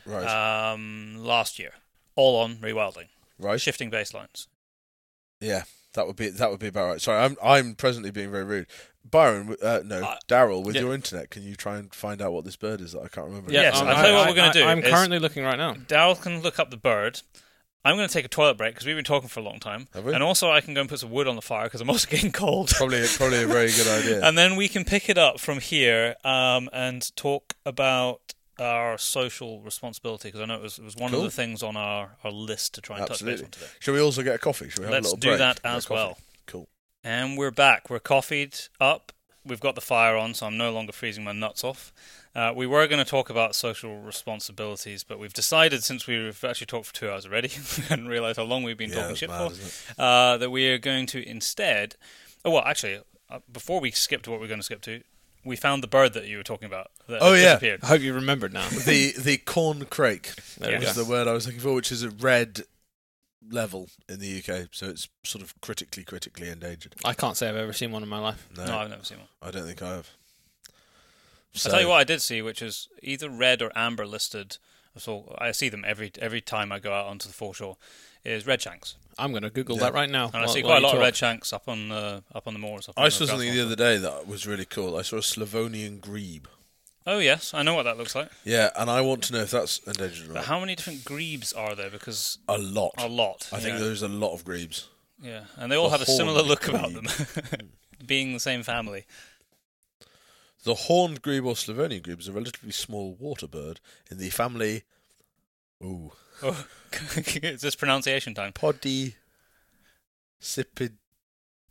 Right. 0.06 0.72
um, 0.72 1.16
last 1.18 1.57
year, 1.57 1.74
all 2.15 2.37
on 2.41 2.55
rewilding, 2.57 3.07
right. 3.39 3.59
shifting 3.61 3.89
baselines. 3.91 4.47
Yeah, 5.41 5.63
that 5.93 6.07
would 6.07 6.15
be 6.15 6.29
that 6.29 6.49
would 6.49 6.59
be 6.59 6.67
about 6.67 6.87
right. 6.87 7.01
Sorry, 7.01 7.21
I'm 7.23 7.35
I'm 7.43 7.75
presently 7.75 8.11
being 8.11 8.31
very 8.31 8.43
rude. 8.43 8.67
Byron, 9.09 9.55
uh, 9.61 9.81
no, 9.85 10.03
Uh, 10.03 10.15
Daryl, 10.27 10.63
with 10.65 10.75
yeah. 10.75 10.81
your 10.81 10.93
internet, 10.95 11.29
can 11.29 11.43
you 11.43 11.55
try 11.55 11.77
and 11.77 11.93
find 11.93 12.21
out 12.23 12.33
what 12.33 12.43
this 12.43 12.55
bird 12.55 12.81
is 12.81 12.93
that 12.93 13.01
I 13.03 13.07
can't 13.07 13.27
remember? 13.27 13.51
Yes, 13.51 13.79
um, 13.79 13.87
I'll 13.87 13.95
tell 13.95 14.09
you 14.09 14.15
what 14.15 14.27
I- 14.27 14.29
we're 14.31 14.35
gonna 14.35 14.53
do 14.53 14.63
I'm 14.63 14.79
is- 14.83 14.89
currently 14.91 15.19
looking 15.19 15.43
right 15.43 15.57
now. 15.57 15.73
Daryl 15.73 16.19
can 16.19 16.41
look 16.41 16.57
up 16.59 16.71
the 16.71 16.77
bird. 16.77 17.21
I'm 17.83 17.97
going 17.97 18.07
to 18.07 18.11
take 18.13 18.25
a 18.25 18.29
toilet 18.29 18.57
break 18.57 18.73
because 18.73 18.87
we've 18.87 18.95
been 18.95 19.05
talking 19.05 19.29
for 19.29 19.41
a 19.41 19.43
long 19.43 19.59
time, 19.59 19.89
Have 19.93 20.05
we? 20.05 20.13
and 20.15 20.23
also 20.23 20.49
I 20.49 20.59
can 20.59 20.73
go 20.73 20.81
and 20.81 20.89
put 20.89 21.01
some 21.01 21.11
wood 21.11 21.27
on 21.27 21.35
the 21.35 21.41
fire 21.43 21.65
because 21.65 21.81
I'm 21.81 21.89
also 21.91 22.07
getting 22.09 22.31
cold. 22.31 22.69
Probably 22.71 23.05
probably 23.15 23.43
a 23.43 23.47
very 23.47 23.69
good 23.69 23.87
idea. 24.01 24.25
And 24.25 24.35
then 24.35 24.55
we 24.55 24.67
can 24.67 24.85
pick 24.85 25.07
it 25.07 25.19
up 25.19 25.39
from 25.39 25.59
here 25.59 26.15
um, 26.23 26.67
and 26.73 27.15
talk 27.15 27.53
about 27.63 28.33
our 28.60 28.98
social 28.98 29.60
responsibility 29.61 30.30
because 30.30 30.41
I 30.41 30.45
know 30.45 30.56
it 30.56 30.61
was, 30.61 30.80
it 30.80 30.86
was 30.86 30.95
one 30.95 31.11
Cool. 31.11 31.19
of 31.19 31.26
the 31.26 31.32
things 31.32 31.61
on 31.64 31.76
our, 31.76 32.11
our 32.23 32.32
list 32.32 32.73
to 32.76 32.82
try 32.82 32.98
and 32.99 33.10
Absolutely. 33.10 33.44
touch 33.44 33.52
base 33.52 33.60
on 33.61 33.68
today. 33.68 33.72
Shall 33.80 33.94
we 33.94 33.99
also 34.02 34.23
get 34.23 34.36
a 34.36 34.38
coffee? 34.40 34.69
Shall 34.69 34.82
we 34.84 34.86
have 34.86 34.94
Let's 34.94 35.07
a 35.07 35.15
little 35.15 35.19
do 35.19 35.27
break? 35.30 35.40
that 35.40 35.61
Get 35.64 35.72
a 35.72 35.76
as 35.76 35.90
well. 35.90 36.18
Cool. 36.48 36.68
And 37.03 37.38
we're 37.38 37.52
back. 37.52 37.90
We're 37.90 37.99
coffeed 37.99 38.57
up. 38.80 39.11
We've 39.45 39.60
got 39.60 39.76
the 39.76 39.82
fire 39.82 40.15
on, 40.15 40.34
so 40.34 40.48
I'm 40.48 40.57
no 40.57 40.72
longer 40.72 40.91
freezing 40.91 41.23
my 41.23 41.32
nuts 41.34 41.64
off. 41.64 41.94
Uh, 42.34 42.52
we 42.56 42.65
were 42.65 42.88
going 42.88 43.03
to 43.03 43.10
talk 43.10 43.30
about 43.30 43.56
social 43.56 44.02
responsibilities, 44.02 45.03
but 45.03 45.19
we've 45.19 45.34
decided 45.34 45.84
since 45.84 46.07
we've 46.07 46.44
actually 46.44 46.65
talked 46.65 46.88
for 46.88 46.94
two 46.94 47.10
hours 47.10 47.26
already, 47.26 47.49
we 47.77 47.84
hadn't 47.84 48.07
realised 48.07 48.38
how 48.38 48.44
long 48.44 48.64
we've 48.64 48.77
been 48.77 48.90
Yeah, 48.90 49.02
talking 49.02 49.15
shit 49.15 49.30
mad, 49.30 49.52
for, 49.53 50.02
uh, 50.02 50.38
that 50.38 50.49
we 50.49 50.68
are 50.69 50.77
going 50.80 51.06
to 51.07 51.27
instead. 51.30 51.95
Oh, 52.44 52.52
well, 52.52 52.64
actually, 52.65 52.99
uh, 53.30 53.40
before 53.52 53.80
we 53.80 53.91
skip 53.91 54.22
to 54.23 54.32
what 54.32 54.40
we're 54.40 54.48
going 54.48 54.60
to 54.60 54.64
skip 54.65 54.82
to, 54.82 55.02
we 55.45 55.55
found 55.55 55.84
the 55.84 55.88
bird 55.88 56.13
that 56.13 56.26
you 56.27 56.38
were 56.38 56.43
talking 56.43 56.65
about. 56.65 56.91
That 57.07 57.19
Oh, 57.22 57.34
yeah. 57.34 57.77
I 57.81 57.85
hope 57.85 58.01
you 58.01 58.13
remembered 58.13 58.51
now. 58.51 58.67
the 58.85 59.13
the 59.17 59.38
corn 59.38 59.85
crake 59.85 60.34
There 60.57 60.80
we 60.80 60.85
was 60.85 60.95
the 60.95 61.05
word 61.05 61.27
I 61.27 61.34
was 61.34 61.45
looking 61.45 61.61
for, 61.61 61.73
which 61.73 61.91
is 61.91 62.03
a 62.03 62.09
red 62.09 62.61
level 63.49 63.89
in 64.09 64.19
the 64.19 64.39
UK, 64.39 64.69
so 64.72 64.88
it's 64.88 65.07
sort 65.23 65.43
of 65.43 65.53
critically 65.61 66.03
critically 66.03 66.49
endangered. 66.49 66.95
I 67.05 67.13
can't 67.13 67.38
say 67.38 67.47
I've 67.47 67.55
ever 67.55 67.73
seen 67.73 67.91
one 67.91 68.03
in 68.03 68.09
my 68.09 68.19
life. 68.19 68.47
No, 68.57 68.65
No, 68.65 68.77
I've 68.80 68.89
never 68.89 69.03
seen 69.03 69.19
one. 69.19 69.27
I 69.41 69.51
don't 69.51 69.65
think 69.65 69.81
I 69.81 69.95
have. 69.95 70.09
I'll 71.63 71.72
tell 71.72 71.81
you 71.81 71.88
what 71.88 71.99
I 71.99 72.03
did 72.03 72.22
see, 72.22 72.41
which 72.41 72.61
is 72.61 72.89
either 73.01 73.30
red 73.30 73.61
or 73.61 73.72
amber 73.76 74.05
listed. 74.05 74.57
So 74.97 75.35
I 75.38 75.51
see 75.51 75.69
them 75.69 75.85
every 75.88 76.11
every 76.19 76.41
time 76.41 76.72
I 76.72 76.80
go 76.80 76.93
out 76.93 77.05
onto 77.05 77.27
the 77.27 77.34
foreshore. 77.34 77.77
Is 78.23 78.47
red 78.47 78.61
shanks, 78.61 78.95
I'm 79.17 79.31
going 79.31 79.43
to 79.43 79.49
Google 79.49 79.77
Yeah. 79.77 79.83
that 79.83 79.93
right 79.93 80.09
now. 80.09 80.25
and 80.27 80.35
I 80.35 80.39
while- 80.41 80.47
see 80.49 80.61
while 80.63 80.71
quite 80.71 80.77
a 80.77 80.79
you 80.79 80.83
lot 80.87 80.93
of 80.93 80.97
talk. 80.99 81.03
red 81.05 81.15
shanks 81.15 81.53
up 81.53 81.67
on 81.69 81.89
the 81.89 82.23
up 82.33 82.47
on 82.47 82.53
the 82.53 82.59
moors. 82.59 82.89
Up 82.89 82.97
on 82.97 83.05
I 83.05 83.09
saw 83.09 83.25
something 83.25 83.47
grasslands. 83.49 83.77
the 83.77 83.85
other 83.85 83.97
day 83.97 83.97
that 84.01 84.27
was 84.27 84.45
really 84.45 84.65
cool. 84.65 84.97
I 84.97 85.01
saw 85.03 85.17
a 85.17 85.23
Slavonian 85.23 85.99
grebe. 85.99 86.47
Oh 87.07 87.19
yes, 87.19 87.53
I 87.53 87.61
know 87.61 87.75
what 87.75 87.83
that 87.83 87.97
looks 87.97 88.15
like. 88.15 88.29
Yeah, 88.43 88.71
and 88.75 88.89
I 88.89 89.01
want 89.01 89.23
to 89.25 89.33
know 89.33 89.39
if 89.41 89.51
that's 89.51 89.77
endangered 89.79 90.25
or 90.25 90.33
But 90.33 90.39
not. 90.39 90.45
how 90.45 90.59
many 90.59 90.75
different 90.75 91.05
grebes 91.05 91.53
are 91.53 91.75
there? 91.75 91.89
Because 91.91 92.39
A 92.49 92.57
lot. 92.57 92.93
a 92.97 93.07
lot. 93.07 93.47
I 93.51 93.59
think 93.59 93.77
yeah. 93.77 93.83
there's 93.85 94.01
a 94.01 94.07
lot 94.07 94.33
of 94.33 94.43
grebes. 94.43 94.87
Yeah, 95.21 95.45
and 95.55 95.71
they 95.71 95.75
all 95.77 95.85
The 95.89 95.97
have 95.97 96.01
a 96.01 96.05
similar 96.11 96.43
horned 96.43 96.47
look 96.49 96.67
about 96.67 96.93
them, 96.93 97.07
being 98.05 98.33
the 98.33 98.39
same 98.39 98.63
family. 98.63 99.05
The 100.63 100.73
horned 100.73 101.21
grebe 101.21 101.45
or 101.45 101.55
Slavonian 101.55 102.01
grebe 102.01 102.19
is 102.19 102.27
a 102.27 102.31
relatively 102.33 102.71
small 102.71 103.13
water 103.13 103.47
bird 103.47 103.79
in 104.09 104.17
the 104.17 104.29
family. 104.31 104.83
Ooh, 105.83 106.11
Oh, 106.44 106.66
is 107.41 107.62
this 107.62 107.76
pronunciation 107.76 108.34
time? 108.34 108.53
Poddy 108.53 109.16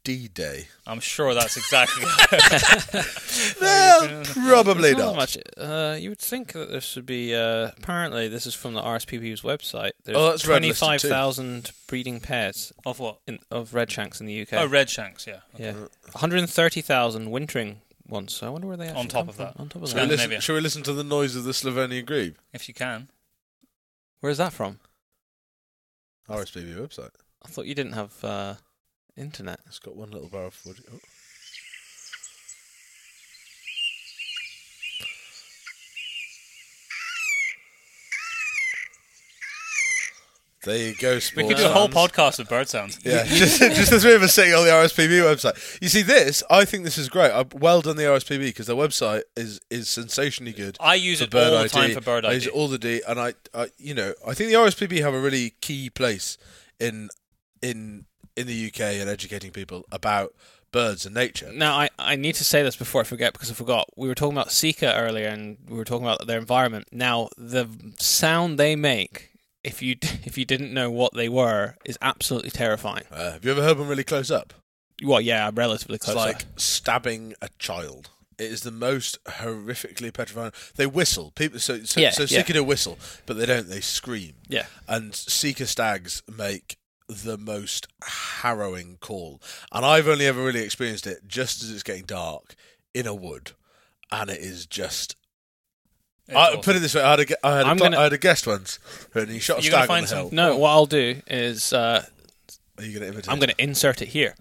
Day. 0.05 0.69
I'm 0.87 1.01
sure 1.01 1.33
that's 1.35 1.57
exactly. 1.57 2.05
Well, 3.61 4.23
probably 4.25 4.91
It's 4.91 4.99
not. 4.99 5.17
much. 5.17 5.39
Uh, 5.57 5.97
you 5.99 6.11
would 6.11 6.19
think 6.19 6.53
that 6.53 6.71
this 6.71 6.85
should 6.85 7.07
be. 7.07 7.35
Uh, 7.35 7.71
apparently, 7.79 8.29
this 8.29 8.47
is 8.47 8.55
from 8.55 8.75
the 8.75 8.83
RSPB's 8.83 9.41
website. 9.43 9.93
There's 10.05 10.17
Oh, 10.17 10.31
that's 10.31 10.47
red 10.47 10.63
listed 10.63 10.77
too. 10.77 10.87
twenty-five 10.87 11.01
thousand 11.11 11.71
breeding 11.87 12.21
pairs 12.21 12.73
of 12.85 12.99
what? 13.01 13.19
in, 13.27 13.39
of 13.51 13.75
red 13.75 13.91
shanks 13.91 14.21
in 14.21 14.27
the 14.27 14.43
UK. 14.43 14.53
Oh, 14.55 14.67
red 14.67 14.91
shanks. 14.91 15.27
Yeah. 15.27 15.41
yeah, 15.59 15.73
one 15.73 15.89
hundred 16.17 16.49
thirty 16.51 16.81
thousand 16.81 17.31
wintering 17.31 17.81
ones. 18.09 18.35
So 18.35 18.47
I 18.47 18.51
wonder 18.51 18.67
where 18.69 18.77
they 18.77 18.87
actually 18.87 19.01
On 19.01 19.09
top 19.09 19.21
come 19.23 19.29
of 19.31 19.35
from. 19.37 19.45
that. 19.47 19.61
On 19.61 19.69
top 19.69 19.83
of 19.83 19.89
Shall 19.89 19.97
we, 19.97 20.01
that, 20.03 20.09
listen, 20.09 20.19
Scandinavia. 20.19 20.41
shall 20.41 20.55
we 20.55 20.61
listen 20.61 20.83
to 20.85 20.93
the 20.93 21.05
noise 21.05 21.35
of 21.37 21.45
the 21.45 21.55
Slavonian 21.55 22.05
grebe? 22.05 22.35
If 22.53 22.69
you 22.69 22.75
can. 22.75 23.09
Where's 24.25 24.39
that 24.39 24.55
from? 24.55 24.81
RSPB 26.31 26.75
website. 26.77 27.11
I 27.45 27.49
thought 27.49 27.67
you 27.67 27.75
didn't 27.75 27.93
have 27.93 28.25
uh, 28.25 28.55
internet. 29.19 29.61
It's 29.67 29.79
got 29.79 29.97
one 29.97 30.13
little 30.13 30.31
bar 30.31 30.45
of 30.45 30.59
wood. 30.65 30.79
Oh. 30.91 30.99
There 40.65 40.77
you 40.77 40.95
go, 40.95 41.19
We 41.37 41.47
could 41.47 41.57
do 41.57 41.67
a 41.67 41.69
whole 41.69 41.89
podcast 41.89 42.39
of 42.39 42.49
bird 42.49 42.69
sounds. 42.69 42.99
Yeah, 43.05 43.25
just, 43.27 43.59
just 43.61 43.91
the 43.91 44.01
three 44.01 44.15
of 44.15 44.23
us 44.23 44.35
sitting 44.35 44.55
on 44.55 44.65
the 44.65 44.71
RSPB 44.71 45.21
website. 45.23 45.81
You 45.81 45.89
see, 45.89 46.03
this 46.03 46.43
I 46.51 46.65
think 46.65 46.85
this 46.85 46.99
is 46.99 47.09
great. 47.09 47.31
I, 47.31 47.45
well 47.55 47.81
done, 47.81 47.97
the 47.97 48.05
RSPB, 48.05 48.41
because 48.41 48.67
their 48.67 48.77
website 48.77 49.23
is 49.37 49.61
is 49.71 49.89
sensationally 49.89 50.53
good. 50.53 50.77
I 50.81 50.95
use 50.95 51.19
for 51.19 51.25
it 51.25 51.31
bird 51.31 51.53
all 51.53 51.59
the 51.59 51.65
ID. 51.65 51.69
time 51.69 51.95
for 51.95 52.01
bird 52.01 52.25
ID. 52.25 52.27
I 52.27 52.31
ID. 52.31 52.35
use 52.37 52.47
it 52.47 52.53
all 52.53 52.69
the 52.69 52.79
day, 52.79 53.01
and 53.07 53.21
I, 53.21 53.35
I, 53.55 53.69
you 53.79 53.95
know, 53.95 54.15
I 54.27 54.35
think 54.35 54.51
the 54.51 54.57
RSPB 54.57 55.01
have 55.03 55.15
a 55.15 55.21
really 55.21 55.55
key 55.61 55.91
place 55.91 56.39
in 56.81 57.11
in 57.63 58.07
in 58.37 58.47
the 58.47 58.67
UK 58.67 58.81
in 58.95 59.09
educating 59.09 59.51
people 59.51 59.85
about 59.93 60.35
birds 60.73 61.07
and 61.07 61.15
nature. 61.15 61.53
Now, 61.53 61.79
I, 61.79 61.89
I 62.01 62.17
need 62.17 62.35
to 62.35 62.45
say 62.45 62.65
this 62.65 62.75
before 62.75 63.01
I 63.01 63.05
forget 63.05 63.33
because 63.33 63.49
I 63.51 63.55
forgot. 63.55 63.89
We 63.97 64.09
were 64.09 64.15
talking 64.15 64.37
about 64.37 64.51
Sika 64.51 64.93
earlier, 64.95 65.29
and 65.29 65.57
we 65.69 65.77
were 65.77 65.85
talking 65.85 66.05
about 66.05 66.27
their 66.27 66.39
environment. 66.39 66.89
Now, 66.91 67.29
the 67.39 67.69
sound 68.01 68.59
they 68.59 68.75
make, 68.75 69.31
if 69.65 69.83
you 69.83 69.97
if 70.03 70.39
you 70.39 70.45
didn't 70.45 70.73
know 70.73 70.91
what 70.91 71.15
they 71.15 71.29
were, 71.29 71.75
is 71.85 71.99
absolutely 72.01 72.51
terrifying. 72.51 73.05
Uh, 73.11 73.33
have 73.33 73.45
you 73.45 73.51
ever 73.51 73.63
heard 73.63 73.79
one 73.79 73.89
really 73.89 74.05
close 74.05 74.31
up? 74.31 74.55
Well, 75.03 75.21
yeah, 75.21 75.51
relatively 75.53 75.99
close. 75.99 76.15
It's 76.15 76.25
like 76.25 76.45
stabbing 76.57 77.35
a 77.43 77.49
child. 77.59 78.11
It 78.39 78.51
is 78.51 78.63
the 78.63 78.71
most 78.71 79.23
horrifically 79.25 80.13
petrifying. 80.13 80.53
They 80.77 80.87
whistle. 80.87 81.33
People 81.35 81.59
so 81.61 81.83
so, 81.85 82.01
Yeah, 82.01 82.11
so 82.11 82.25
yeah. 82.25 82.43
Do 82.43 82.65
whistle, 82.65 82.99
but 83.27 83.37
they 83.37 83.47
don't. 83.47 83.69
They 83.69 83.81
scream. 83.81 84.35
yeah, 84.49 84.67
And 84.89 85.15
Sika 85.15 85.67
stags 85.67 86.23
make 86.29 86.79
the 87.09 87.37
most 87.37 87.87
harrowing 88.03 88.99
call. 89.01 89.41
And 89.73 89.85
I've 89.85 90.09
only 90.09 90.27
ever 90.27 90.43
really 90.43 90.63
experienced 90.63 91.07
it 91.07 91.29
just 91.29 91.63
as 91.63 91.71
it's 91.71 91.83
getting 91.83 92.05
dark 92.05 92.55
in 92.93 93.07
a 93.07 93.15
wood, 93.15 93.53
and 94.11 94.31
it 94.31 94.41
is 94.41 94.67
just. 94.67 95.17
It's 96.27 96.37
I, 96.37 96.49
awesome. 96.49 96.61
Put 96.63 96.77
it 96.77 96.79
this 96.81 96.95
way: 96.95 97.03
I 97.03 97.11
had 97.11 97.21
a, 97.21 97.23
had 97.27 97.37
a, 97.43 97.47
I'm 97.69 97.77
cli- 97.77 97.85
gonna- 97.87 97.99
I 97.99 98.03
had 98.05 98.13
a 98.15 98.19
guest 98.19 98.47
once, 98.47 98.79
and 99.15 99.29
he 99.31 99.39
shot 99.39 99.59
a 99.59 99.63
You're 99.63 99.73
stag 99.73 99.83
on 99.83 99.87
find 99.89 100.05
the 100.05 100.09
some- 100.09 100.19
hill. 100.19 100.29
no. 100.33 100.57
What 100.57 100.71
I'll 100.71 100.87
do 100.87 101.21
is 101.27 101.73
uh, 101.73 102.05
Are 102.79 102.85
you 102.85 102.93
going 102.99 103.03
to 103.03 103.09
imitate? 103.09 103.31
I'm 103.31 103.39
going 103.39 103.51
to 103.51 103.63
insert 103.63 104.01
it 104.01 104.09
here. 104.09 104.35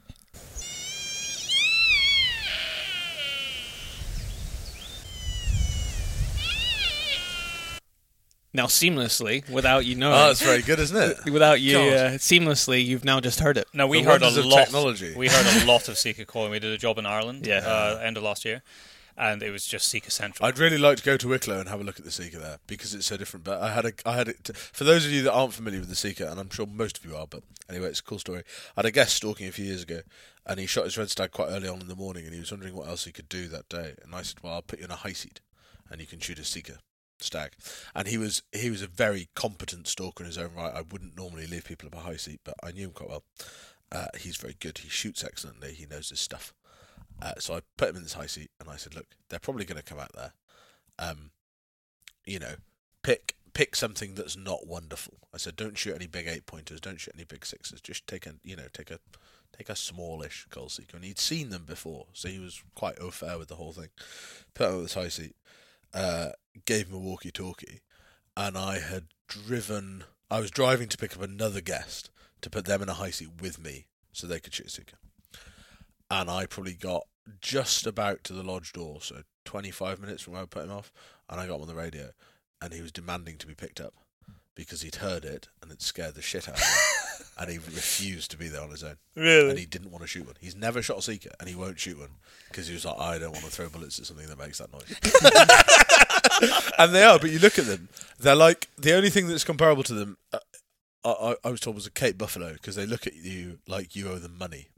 Now, 8.55 8.67
seamlessly, 8.67 9.49
without 9.49 9.83
you 9.83 9.95
knowing, 9.95 10.13
Oh, 10.13 10.27
that's 10.27 10.43
very 10.43 10.61
good, 10.61 10.77
isn't 10.77 10.95
it? 10.95 11.17
without 11.31 11.59
you 11.59 11.79
uh, 11.79 12.11
seamlessly, 12.19 12.85
you've 12.85 13.03
now 13.03 13.19
just 13.19 13.39
heard 13.39 13.57
it. 13.57 13.67
No, 13.73 13.87
we 13.87 14.03
The 14.03 14.11
heard 14.11 14.21
a 14.21 14.25
wonders 14.25 14.37
of 14.37 14.45
lot. 14.45 14.65
technology. 14.65 15.13
We 15.15 15.27
heard 15.27 15.63
a 15.63 15.65
lot 15.67 15.89
of 15.89 15.97
Sika 15.97 16.23
calling. 16.25 16.51
We 16.51 16.59
did 16.59 16.71
a 16.71 16.77
job 16.77 16.99
in 16.99 17.07
Ireland. 17.07 17.47
Yeah. 17.47 17.57
Uh, 17.65 17.99
end 18.03 18.15
of 18.15 18.21
last 18.21 18.45
year, 18.45 18.61
and 19.17 19.43
it 19.43 19.51
was 19.51 19.65
just 19.65 19.87
Sika 19.87 20.11
Central. 20.11 20.47
I'd 20.47 20.59
really 20.59 20.77
like 20.77 20.97
to 20.97 21.03
go 21.03 21.17
to 21.17 21.27
Wicklow 21.27 21.59
and 21.59 21.69
have 21.69 21.81
a 21.81 21.83
look 21.83 21.99
at 21.99 22.05
the 22.05 22.11
Sika 22.11 22.37
there 22.39 22.57
because 22.67 22.93
it's 22.93 23.05
so 23.05 23.17
different. 23.17 23.43
But 23.43 23.61
I 23.61 23.71
had 23.71 23.85
a, 23.85 23.93
I 24.05 24.15
had 24.15 24.27
it 24.27 24.51
for 24.55 24.83
those 24.83 25.05
of 25.05 25.11
you 25.11 25.21
that 25.23 25.33
aren't 25.33 25.53
familiar 25.53 25.79
with 25.79 25.89
the 25.89 25.95
Sika, 25.95 26.29
and 26.29 26.39
I'm 26.39 26.49
sure 26.49 26.65
most 26.65 26.97
of 26.97 27.05
you 27.05 27.15
are. 27.15 27.27
But 27.27 27.43
anyway, 27.69 27.87
it's 27.87 27.99
a 27.99 28.03
cool 28.03 28.19
story. 28.19 28.43
I 28.75 28.79
had 28.79 28.85
a 28.85 28.91
guest 28.91 29.15
stalking 29.15 29.47
a 29.47 29.51
few 29.51 29.65
years 29.65 29.83
ago, 29.83 30.01
and 30.45 30.59
he 30.59 30.65
shot 30.65 30.85
his 30.85 30.97
red 30.97 31.09
stag 31.09 31.31
quite 31.31 31.49
early 31.49 31.67
on 31.67 31.81
in 31.81 31.87
the 31.87 31.95
morning, 31.95 32.25
and 32.25 32.33
he 32.33 32.39
was 32.39 32.51
wondering 32.51 32.75
what 32.75 32.87
else 32.87 33.05
he 33.05 33.11
could 33.11 33.29
do 33.29 33.47
that 33.47 33.69
day. 33.69 33.95
And 34.03 34.13
I 34.13 34.21
said, 34.21 34.37
"Well, 34.41 34.53
I'll 34.53 34.61
put 34.61 34.79
you 34.79 34.85
in 34.85 34.91
a 34.91 34.95
high 34.95 35.13
seat." 35.13 35.41
and 35.89 36.01
you 36.01 36.07
can 36.07 36.19
shoot 36.19 36.39
a 36.39 36.43
sika 36.43 36.79
stag. 37.19 37.53
And 37.95 38.07
he 38.07 38.17
was 38.17 38.41
he 38.51 38.69
was 38.69 38.81
a 38.81 38.87
very 38.87 39.29
competent 39.35 39.87
stalker 39.87 40.23
in 40.23 40.27
his 40.27 40.37
own 40.37 40.53
right. 40.55 40.73
I 40.73 40.81
wouldn't 40.81 41.15
normally 41.15 41.47
leave 41.47 41.65
people 41.65 41.87
up 41.87 41.95
a 41.95 41.99
high 41.99 42.17
seat, 42.17 42.41
but 42.43 42.55
I 42.63 42.71
knew 42.71 42.85
him 42.85 42.91
quite 42.91 43.09
well. 43.09 43.23
Uh, 43.91 44.07
he's 44.17 44.37
very 44.37 44.55
good. 44.59 44.79
He 44.79 44.89
shoots 44.89 45.23
excellently. 45.23 45.73
He 45.73 45.85
knows 45.85 46.09
his 46.09 46.19
stuff. 46.19 46.53
Uh, 47.23 47.35
so 47.39 47.55
I 47.55 47.61
put 47.77 47.89
him 47.89 47.95
in 47.95 48.03
this 48.03 48.13
high 48.13 48.25
seat, 48.25 48.51
and 48.59 48.69
I 48.69 48.75
said, 48.75 48.95
"Look, 48.95 49.15
they're 49.29 49.39
probably 49.39 49.63
going 49.63 49.81
to 49.81 49.83
come 49.83 49.99
out 49.99 50.11
there. 50.13 50.33
Um, 50.99 51.31
you 52.25 52.37
know, 52.37 52.55
pick 53.01 53.37
pick 53.53 53.77
something 53.77 54.15
that's 54.15 54.35
not 54.35 54.67
wonderful." 54.67 55.19
I 55.33 55.37
said, 55.37 55.55
"Don't 55.55 55.77
shoot 55.77 55.95
any 55.95 56.07
big 56.07 56.27
eight 56.27 56.45
pointers. 56.45 56.81
Don't 56.81 56.99
shoot 56.99 57.13
any 57.15 57.23
big 57.23 57.45
sixes. 57.45 57.79
Just 57.79 58.07
take 58.07 58.25
a 58.25 58.33
you 58.43 58.57
know 58.57 58.67
take 58.73 58.91
a 58.91 58.99
take 59.57 59.69
a 59.69 59.75
smallish 59.75 60.47
goal 60.49 60.67
sika." 60.67 60.97
And 60.97 61.05
he'd 61.05 61.17
seen 61.17 61.49
them 61.49 61.63
before, 61.63 62.07
so 62.11 62.27
he 62.27 62.39
was 62.39 62.61
quite 62.75 62.99
au 62.99 63.09
fait 63.09 63.39
with 63.39 63.47
the 63.47 63.55
whole 63.55 63.71
thing. 63.71 63.89
Put 64.53 64.67
him 64.67 64.75
on 64.75 64.81
this 64.83 64.95
high 64.95 65.07
seat. 65.07 65.37
Uh, 65.93 66.31
gave 66.65 66.87
him 66.89 66.95
a 66.95 66.99
walkie-talkie, 66.99 67.79
and 68.35 68.57
I 68.57 68.79
had 68.79 69.05
driven. 69.29 70.03
I 70.29 70.41
was 70.41 70.51
driving 70.51 70.89
to 70.89 70.97
pick 70.97 71.15
up 71.15 71.21
another 71.21 71.61
guest 71.61 72.09
to 72.41 72.49
put 72.49 72.65
them 72.65 72.81
in 72.81 72.89
a 72.89 72.95
high 72.95 73.11
seat 73.11 73.41
with 73.41 73.63
me, 73.63 73.85
so 74.11 74.27
they 74.27 74.41
could 74.41 74.53
shoot 74.53 74.67
a 74.67 74.69
sika. 74.69 74.95
And 76.11 76.29
I 76.29 76.47
probably 76.47 76.73
got 76.73 77.07
just 77.41 77.85
about 77.87 78.23
to 78.25 78.33
the 78.33 78.43
lodge 78.43 78.73
door, 78.73 78.99
so 79.01 79.21
25 79.45 79.99
minutes 79.99 80.23
from 80.23 80.33
where 80.33 80.43
I 80.43 80.45
put 80.45 80.65
him 80.65 80.71
off, 80.71 80.91
and 81.29 81.39
I 81.39 81.47
got 81.47 81.55
him 81.55 81.61
on 81.61 81.67
the 81.67 81.75
radio, 81.75 82.09
and 82.61 82.73
he 82.73 82.81
was 82.81 82.91
demanding 82.91 83.37
to 83.37 83.47
be 83.47 83.55
picked 83.55 83.79
up 83.81 83.93
because 84.55 84.81
he'd 84.81 84.95
heard 84.97 85.25
it 85.25 85.47
and 85.61 85.71
it 85.71 85.81
scared 85.81 86.13
the 86.15 86.21
shit 86.21 86.47
out 86.47 86.55
of 86.55 86.61
him, 86.61 87.25
and 87.39 87.49
he 87.49 87.57
refused 87.57 88.29
to 88.31 88.37
be 88.37 88.47
there 88.47 88.61
on 88.61 88.69
his 88.69 88.83
own, 88.83 88.97
Really? 89.15 89.49
and 89.49 89.59
he 89.59 89.65
didn't 89.65 89.91
want 89.91 90.03
to 90.03 90.07
shoot 90.07 90.25
one. 90.25 90.35
He's 90.39 90.55
never 90.55 90.81
shot 90.81 90.99
a 90.99 91.01
sika, 91.01 91.31
and 91.39 91.49
he 91.49 91.55
won't 91.55 91.79
shoot 91.79 91.97
one 91.99 92.09
because 92.49 92.67
he 92.67 92.73
was 92.73 92.85
like, 92.85 92.99
I 92.99 93.17
don't 93.17 93.31
want 93.31 93.45
to 93.45 93.51
throw 93.51 93.69
bullets 93.69 93.99
at 93.99 94.05
something 94.05 94.27
that 94.27 94.37
makes 94.37 94.59
that 94.59 94.71
noise. 94.71 94.93
and 96.77 96.93
they 96.93 97.03
are, 97.03 97.19
but 97.19 97.31
you 97.31 97.39
look 97.39 97.57
at 97.57 97.65
them, 97.65 97.89
they're 98.19 98.35
like 98.35 98.67
the 98.77 98.93
only 98.93 99.09
thing 99.09 99.27
that's 99.27 99.43
comparable 99.43 99.83
to 99.83 99.93
them. 99.93 100.17
Uh, 100.31 100.39
I, 101.05 101.35
I, 101.43 101.49
was 101.49 101.59
told 101.59 101.75
was 101.75 101.85
a 101.87 101.91
Cape 101.91 102.17
Buffalo 102.17 102.53
because 102.53 102.75
they 102.75 102.85
look 102.85 103.05
at 103.07 103.15
you 103.15 103.59
like 103.67 103.95
you 103.95 104.09
owe 104.09 104.19
them 104.19 104.37
money, 104.37 104.69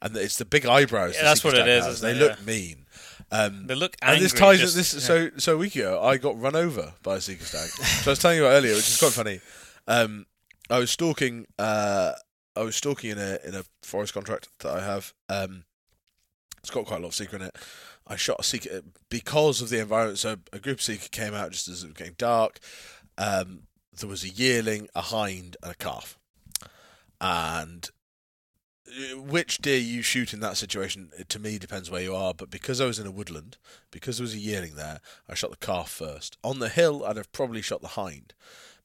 and 0.00 0.16
it's 0.16 0.38
the 0.38 0.44
big 0.44 0.66
eyebrows. 0.66 1.14
Yeah, 1.16 1.24
that's 1.24 1.42
what 1.42 1.54
it 1.54 1.66
is, 1.66 2.00
They 2.00 2.12
it? 2.12 2.16
look 2.16 2.44
mean. 2.46 2.86
Um, 3.32 3.66
They 3.66 3.74
look 3.74 3.96
angry. 4.02 4.16
and 4.16 4.24
this 4.24 4.32
ties 4.32 4.60
just- 4.60 4.76
this. 4.76 4.94
yeah. 4.94 5.00
So 5.00 5.30
so 5.38 5.54
a 5.54 5.58
week 5.58 5.74
ago, 5.76 6.00
I 6.02 6.16
got 6.16 6.38
run 6.40 6.54
over 6.54 6.94
by 7.02 7.16
a 7.16 7.20
sika 7.20 7.44
stag. 7.44 7.68
so 8.02 8.10
I 8.10 8.12
was 8.12 8.18
telling 8.18 8.38
you 8.38 8.44
about 8.44 8.54
earlier, 8.56 8.74
which 8.74 8.88
is 8.88 8.98
quite 8.98 9.12
funny. 9.12 9.40
Um, 9.88 10.26
I 10.70 10.78
was 10.78 10.90
stalking. 10.90 11.46
Uh, 11.58 12.12
I 12.56 12.62
was 12.62 12.76
stalking 12.76 13.10
in 13.10 13.18
a 13.18 13.38
in 13.44 13.54
a 13.54 13.64
forest 13.82 14.14
contract 14.14 14.48
that 14.60 14.72
I 14.76 14.84
have. 14.84 15.12
Um, 15.28 15.64
it's 16.58 16.70
got 16.70 16.86
quite 16.86 16.98
a 16.98 17.00
lot 17.00 17.08
of 17.08 17.14
sika 17.14 17.36
in 17.36 17.42
it. 17.42 17.56
I 18.06 18.16
shot 18.16 18.36
a 18.38 18.42
sika 18.42 18.82
because 19.08 19.60
of 19.60 19.70
the 19.70 19.80
environment. 19.80 20.18
So 20.18 20.36
a 20.52 20.58
group 20.58 20.80
sika 20.80 21.08
came 21.08 21.34
out 21.34 21.50
just 21.52 21.68
as 21.68 21.82
it 21.82 21.88
was 21.88 21.96
getting 21.96 22.14
dark. 22.16 22.58
Um, 23.18 23.62
there 23.98 24.08
was 24.08 24.24
a 24.24 24.28
yearling, 24.28 24.88
a 24.94 25.02
hind, 25.02 25.56
and 25.62 25.72
a 25.72 25.76
calf. 25.76 26.18
And 27.20 27.88
uh, 28.88 29.20
which 29.20 29.58
deer 29.58 29.78
you 29.78 30.02
shoot 30.02 30.32
in 30.32 30.40
that 30.40 30.56
situation, 30.56 31.10
it, 31.18 31.28
to 31.30 31.38
me, 31.38 31.58
depends 31.58 31.90
where 31.90 32.02
you 32.02 32.14
are. 32.14 32.34
But 32.34 32.50
because 32.50 32.80
I 32.80 32.86
was 32.86 32.98
in 32.98 33.06
a 33.06 33.10
woodland, 33.10 33.56
because 33.90 34.18
there 34.18 34.24
was 34.24 34.34
a 34.34 34.38
yearling 34.38 34.76
there, 34.76 35.00
I 35.28 35.34
shot 35.34 35.50
the 35.50 35.56
calf 35.66 35.90
first. 35.90 36.36
On 36.44 36.58
the 36.58 36.68
hill, 36.68 37.04
I'd 37.04 37.16
have 37.16 37.32
probably 37.32 37.62
shot 37.62 37.80
the 37.80 37.88
hind 37.88 38.34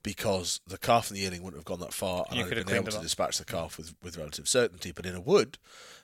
because 0.01 0.61
the 0.65 0.77
calf 0.77 1.09
and 1.09 1.17
the 1.17 1.21
yearling 1.21 1.43
wouldn't 1.43 1.59
have 1.59 1.65
gone 1.65 1.81
that 1.81 1.93
far, 1.93 2.25
and 2.29 2.37
You 2.37 2.45
I'd 2.45 2.49
have 2.49 2.57
have 2.59 2.67
been 2.67 2.75
able 2.77 2.91
to 2.91 3.01
dispatch 3.01 3.37
the 3.37 3.45
calf 3.45 3.77
with, 3.77 3.95
with 4.01 4.17
relative 4.17 4.47
certainty. 4.47 4.91
But 4.91 5.05
in 5.05 5.15
a 5.15 5.21
wood, 5.21 5.57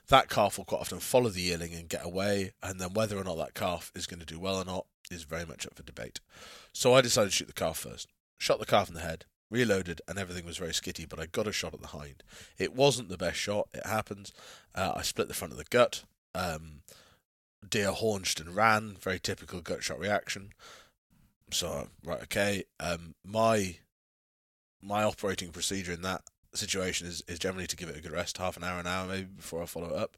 that 0.08 0.28
calf 0.28 0.58
will 0.58 0.66
quite 0.66 0.80
often 0.80 1.00
follow 1.00 1.30
the 1.30 1.40
yearling 1.40 1.72
and 1.74 1.88
get 1.88 2.04
away, 2.04 2.52
and 2.62 2.78
then 2.80 2.92
whether 2.92 3.16
or 3.16 3.24
not 3.24 3.38
that 3.38 3.54
calf 3.54 3.90
is 3.94 4.06
going 4.06 4.20
to 4.20 4.26
do 4.26 4.38
well 4.38 4.56
or 4.56 4.64
not 4.64 4.86
is 5.10 5.22
very 5.22 5.46
much 5.46 5.66
up 5.66 5.74
for 5.74 5.82
debate. 5.82 6.20
So 6.72 6.94
I 6.94 7.00
decided 7.00 7.30
to 7.30 7.36
shoot 7.36 7.46
the 7.46 7.52
calf 7.54 7.78
first. 7.78 8.08
Shot 8.38 8.58
the 8.58 8.66
calf 8.66 8.88
in 8.88 8.94
the 8.94 9.00
head, 9.00 9.24
reloaded, 9.50 10.00
and 10.06 10.18
everything 10.18 10.44
was 10.44 10.58
very 10.58 10.72
skitty, 10.72 11.08
but 11.08 11.18
I 11.18 11.26
got 11.26 11.46
a 11.46 11.52
shot 11.52 11.74
at 11.74 11.80
the 11.80 11.88
hind. 11.88 12.22
It 12.58 12.74
wasn't 12.74 13.08
the 13.08 13.16
best 13.16 13.38
shot, 13.38 13.68
it 13.72 13.86
happens. 13.86 14.32
Uh, 14.74 14.92
I 14.96 15.02
split 15.02 15.28
the 15.28 15.34
front 15.34 15.52
of 15.52 15.58
the 15.58 15.64
gut. 15.64 16.04
Um, 16.34 16.82
deer 17.68 17.92
haunched 17.92 18.40
and 18.40 18.54
ran, 18.54 18.96
very 19.00 19.18
typical 19.18 19.60
gut 19.60 19.82
shot 19.82 19.98
reaction. 19.98 20.50
So, 21.50 21.88
right, 22.04 22.22
okay. 22.24 22.64
Um, 22.80 23.14
my 23.24 23.78
my 24.82 25.02
operating 25.02 25.50
procedure 25.50 25.92
in 25.92 26.02
that 26.02 26.22
situation 26.54 27.06
is, 27.06 27.22
is 27.26 27.38
generally 27.38 27.66
to 27.66 27.76
give 27.76 27.88
it 27.88 27.96
a 27.96 28.00
good 28.00 28.12
rest, 28.12 28.38
half 28.38 28.56
an 28.56 28.64
hour, 28.64 28.78
an 28.78 28.86
hour 28.86 29.06
maybe 29.06 29.24
before 29.24 29.62
I 29.62 29.66
follow 29.66 29.88
it 29.88 29.96
up. 29.96 30.16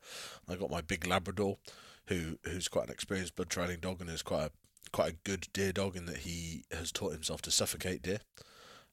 I 0.49 0.57
got 0.57 0.71
my 0.71 0.81
big 0.81 1.07
Labrador, 1.07 1.59
who 2.07 2.39
who's 2.45 2.69
quite 2.69 2.87
an 2.87 2.93
experienced 2.93 3.37
blood 3.37 3.51
trailing 3.51 3.81
dog 3.81 4.01
and 4.01 4.11
is 4.11 4.23
quite 4.23 4.47
a 4.47 4.51
quite 4.93 5.13
a 5.13 5.17
good 5.25 5.49
deer 5.53 5.73
dog 5.73 5.97
in 5.97 6.07
that 6.07 6.19
he 6.19 6.65
has 6.73 6.91
taught 6.93 7.13
himself 7.13 7.43
to 7.43 7.51
suffocate 7.51 8.03
deer 8.03 8.21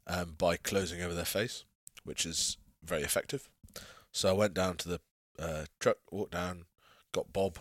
um, 0.08 0.36
by 0.38 0.58
closing 0.58 1.02
over 1.02 1.14
their 1.14 1.26
face, 1.26 1.64
which 2.04 2.26
is 2.26 2.58
very 2.84 3.02
effective. 3.04 3.50
So 4.12 4.30
I 4.30 4.34
went 4.34 4.54
down 4.54 4.78
to 4.78 4.90
the 4.90 5.00
uh, 5.40 5.66
truck, 5.80 5.98
walked 6.12 6.32
down, 6.34 6.66
got 7.12 7.34
Bob. 7.34 7.60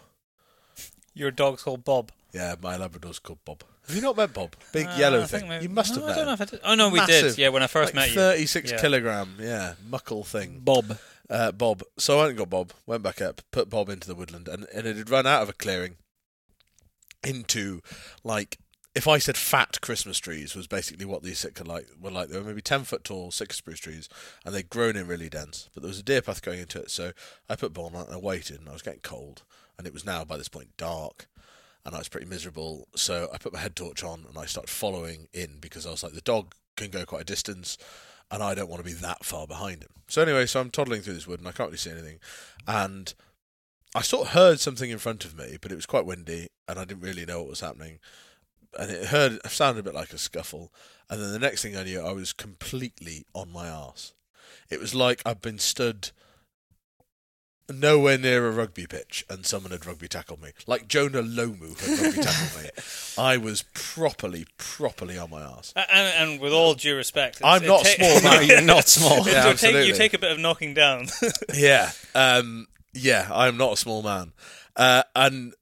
Your 1.15 1.31
dog's 1.31 1.62
called 1.62 1.85
Bob. 1.85 2.11
Yeah, 2.32 2.56
my 2.61 2.77
Labrador's 2.77 3.19
called 3.20 3.39
Bob. 3.44 3.62
Have 3.86 3.94
you 3.94 4.02
not 4.02 4.16
met 4.16 4.32
Bob? 4.32 4.56
Big 4.73 4.86
Uh, 4.86 4.97
yellow 4.98 5.23
I 5.23 5.27
thing. 5.27 5.62
You 5.62 5.69
must 5.69 5.90
have 5.94 6.01
no, 6.01 6.06
met 6.06 6.12
I 6.15 6.16
don't 6.19 6.27
know 6.27 6.32
if 6.32 6.40
I 6.40 6.44
did. 6.47 6.61
Oh 6.65 6.74
no, 6.74 6.89
we 6.89 7.05
did. 7.06 7.36
Yeah, 7.39 7.51
when 7.51 7.62
I 7.62 7.66
first 7.66 7.94
like 7.94 7.94
met 7.94 8.09
you. 8.11 8.15
36 8.15 8.73
Yeah. 8.73 8.81
kilogram, 8.81 9.36
yeah, 9.40 9.74
muckle 9.89 10.24
thing. 10.24 10.61
Bob. 10.65 10.98
Uh, 11.31 11.52
Bob. 11.52 11.82
So 11.98 12.15
I 12.15 12.23
went 12.23 12.28
and 12.31 12.39
got 12.39 12.51
Bob, 12.51 12.73
went 12.86 13.02
back 13.02 13.20
up, 13.23 13.43
put 13.51 13.70
Bob 13.70 13.89
into 13.89 14.06
the 14.09 14.15
woodland, 14.15 14.48
and, 14.48 14.66
and 14.74 14.86
it 14.86 14.97
had 14.97 15.11
run 15.11 15.27
out 15.27 15.43
of 15.43 15.48
a 15.48 15.52
clearing 15.52 15.97
into, 17.24 17.80
like, 18.22 18.59
if 18.94 19.09
I 19.09 19.18
said 19.18 19.36
fat 19.36 19.80
Christmas 19.80 20.18
trees 20.18 20.55
was 20.55 20.68
basically 20.68 21.05
what 21.05 21.22
these 21.22 21.40
Sitka 21.40 21.64
like 21.64 21.88
were 22.01 22.10
like. 22.10 22.28
They 22.28 22.38
were 22.38 22.44
maybe 22.44 22.62
10 22.62 22.84
foot 22.84 23.02
tall 23.02 23.30
Sitka 23.32 23.55
spruce 23.55 23.80
trees, 23.80 24.09
and 24.44 24.55
they'd 24.55 24.70
grown 24.70 24.96
in 24.96 25.09
really 25.09 25.28
dense. 25.28 25.68
But 25.74 25.82
there 25.82 25.88
was 25.88 25.98
a 25.98 26.05
deer 26.05 26.22
path 26.22 26.42
going 26.42 26.60
into 26.60 26.78
it, 26.80 26.90
so 26.90 27.12
I 27.48 27.56
put 27.56 27.72
Bob 27.72 27.96
on 27.96 28.06
and 28.06 28.14
I 28.14 28.18
waited, 28.18 28.60
and 28.60 28.68
I 28.68 28.72
was 28.72 28.82
getting 28.82 29.01
cold, 29.01 29.42
and 29.76 29.86
it 29.86 29.92
was 29.92 30.06
now 30.06 30.24
by 30.24 30.36
this 30.36 30.48
point 30.48 30.76
dark. 30.76 31.26
And 31.86 31.94
I 31.94 31.98
was 31.98 32.09
pretty 32.09 32.26
miserable, 32.26 32.88
so 32.96 33.28
I 33.30 33.36
put 33.36 33.52
my 33.52 33.59
head 33.59 33.76
torch 33.76 34.02
on 34.02 34.24
and 34.26 34.38
I 34.38 34.46
started 34.46 34.70
following 34.70 35.28
in 35.34 35.59
because 35.60 35.84
I 35.84 35.90
was 35.90 36.02
like, 36.02 36.14
the 36.14 36.22
dog 36.22 36.55
can 36.76 36.90
go 36.90 37.05
quite 37.05 37.20
a 37.20 37.24
distance, 37.24 37.76
and 38.30 38.42
I 38.42 38.55
don't 38.55 38.70
want 38.70 38.82
to 38.82 38.88
be 38.88 38.94
that 38.94 39.22
far 39.22 39.46
behind 39.46 39.82
him. 39.82 39.90
So 40.09 40.22
anyway, 40.22 40.46
so 40.46 40.60
I'm 40.60 40.70
toddling 40.70 41.02
through 41.02 41.12
this 41.12 41.26
wood 41.26 41.40
and 41.40 41.48
I 41.48 41.52
can't 41.52 41.68
really 41.68 41.76
see 41.76 41.90
anything, 41.90 42.20
and 42.66 43.12
I 43.94 44.02
sort 44.02 44.26
of 44.26 44.32
heard 44.34 44.58
something 44.60 44.90
in 44.90 44.98
front 44.98 45.24
of 45.24 45.36
me, 45.38 45.56
but 45.60 45.70
it 45.70 45.76
was 45.76 45.86
quite 45.86 46.04
windy 46.06 46.48
and 46.68 46.78
I 46.78 46.84
didn't 46.84 47.02
really 47.02 47.24
know 47.24 47.40
what 47.40 47.50
was 47.50 47.60
happening. 47.60 47.98
And 48.78 48.90
it 48.90 49.06
heard 49.06 49.32
it 49.34 49.50
sounded 49.50 49.80
a 49.80 49.82
bit 49.84 49.94
like 49.94 50.12
a 50.12 50.18
scuffle, 50.18 50.72
and 51.08 51.20
then 51.22 51.30
the 51.32 51.38
next 51.38 51.62
thing 51.62 51.76
I 51.76 51.84
knew, 51.84 52.00
I 52.00 52.10
was 52.12 52.32
completely 52.32 53.24
on 53.32 53.52
my 53.52 53.68
arse. 53.70 54.14
It 54.68 54.80
was 54.80 54.94
like 54.96 55.22
I'd 55.24 55.40
been 55.40 55.60
stood 55.60 56.10
nowhere 57.72 58.18
near 58.18 58.46
a 58.46 58.50
rugby 58.50 58.86
pitch 58.86 59.24
and 59.30 59.46
someone 59.46 59.70
had 59.72 59.86
rugby 59.86 60.06
tackled 60.08 60.42
me. 60.42 60.50
Like 60.66 60.86
Jonah 60.86 61.22
Lomu 61.22 61.78
had 61.80 61.98
rugby 62.04 62.22
tackled 62.22 62.62
me. 62.64 62.70
I 63.16 63.36
was 63.38 63.64
properly, 63.72 64.46
properly 64.58 65.16
on 65.16 65.30
my 65.30 65.42
arse. 65.42 65.72
A- 65.74 65.94
And, 65.94 66.30
and 66.32 66.40
with 66.42 66.52
all 66.52 66.74
due 66.74 66.94
respect, 66.96 67.36
it's- 67.36 67.62
I'm 67.62 67.66
not 67.66 67.84
ta- 67.84 67.90
small, 67.96 68.20
No, 68.34 68.40
you're 68.40 68.60
not 68.60 68.86
small. 68.88 69.27
It- 69.27 69.32
Yeah, 69.32 69.48
you 69.51 69.54
take- 69.56 69.86
you 69.86 69.94
take 69.94 70.12
a 70.14 70.19
bit 70.19 70.32
of 70.32 70.38
knocking 70.40 70.74
down. 70.74 71.06
yeah, 71.54 71.90
um, 72.14 72.66
yeah, 72.95 73.29
I 73.32 73.48
am 73.48 73.56
not 73.56 73.74
a 73.74 73.77
small 73.77 74.03
man, 74.03 74.32
uh, 74.77 75.03
and 75.14 75.55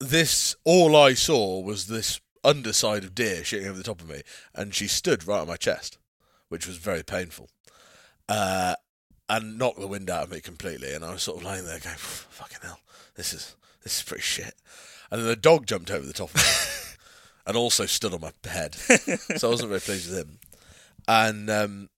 this 0.00 0.56
all 0.64 0.96
I 0.96 1.14
saw 1.14 1.60
was 1.60 1.86
this 1.86 2.20
underside 2.42 3.04
of 3.04 3.14
deer 3.14 3.42
shooting 3.42 3.68
over 3.68 3.78
the 3.78 3.84
top 3.84 4.00
of 4.00 4.08
me, 4.08 4.22
and 4.54 4.74
she 4.74 4.86
stood 4.86 5.26
right 5.26 5.40
on 5.40 5.48
my 5.48 5.56
chest, 5.56 5.98
which 6.48 6.66
was 6.66 6.76
very 6.76 7.02
painful, 7.02 7.48
uh, 8.28 8.74
and 9.28 9.58
knocked 9.58 9.80
the 9.80 9.86
wind 9.86 10.10
out 10.10 10.24
of 10.24 10.30
me 10.30 10.40
completely. 10.40 10.92
And 10.92 11.04
I 11.04 11.12
was 11.12 11.22
sort 11.22 11.38
of 11.38 11.44
lying 11.44 11.64
there 11.64 11.80
going, 11.80 11.96
"Fucking 11.96 12.58
hell, 12.62 12.80
this 13.14 13.32
is 13.32 13.56
this 13.82 13.98
is 13.98 14.02
pretty 14.02 14.22
shit." 14.22 14.54
And 15.10 15.20
then 15.20 15.28
the 15.28 15.36
dog 15.36 15.66
jumped 15.66 15.90
over 15.90 16.06
the 16.06 16.12
top 16.12 16.30
of 16.30 16.36
me, 16.36 16.96
and 17.46 17.56
also 17.56 17.86
stood 17.86 18.14
on 18.14 18.20
my 18.20 18.32
head, 18.48 18.74
so 19.36 19.48
I 19.48 19.50
wasn't 19.50 19.70
very 19.70 19.80
pleased 19.80 20.10
with 20.10 20.18
him. 20.18 20.38
And 21.06 21.50
um, 21.50 21.88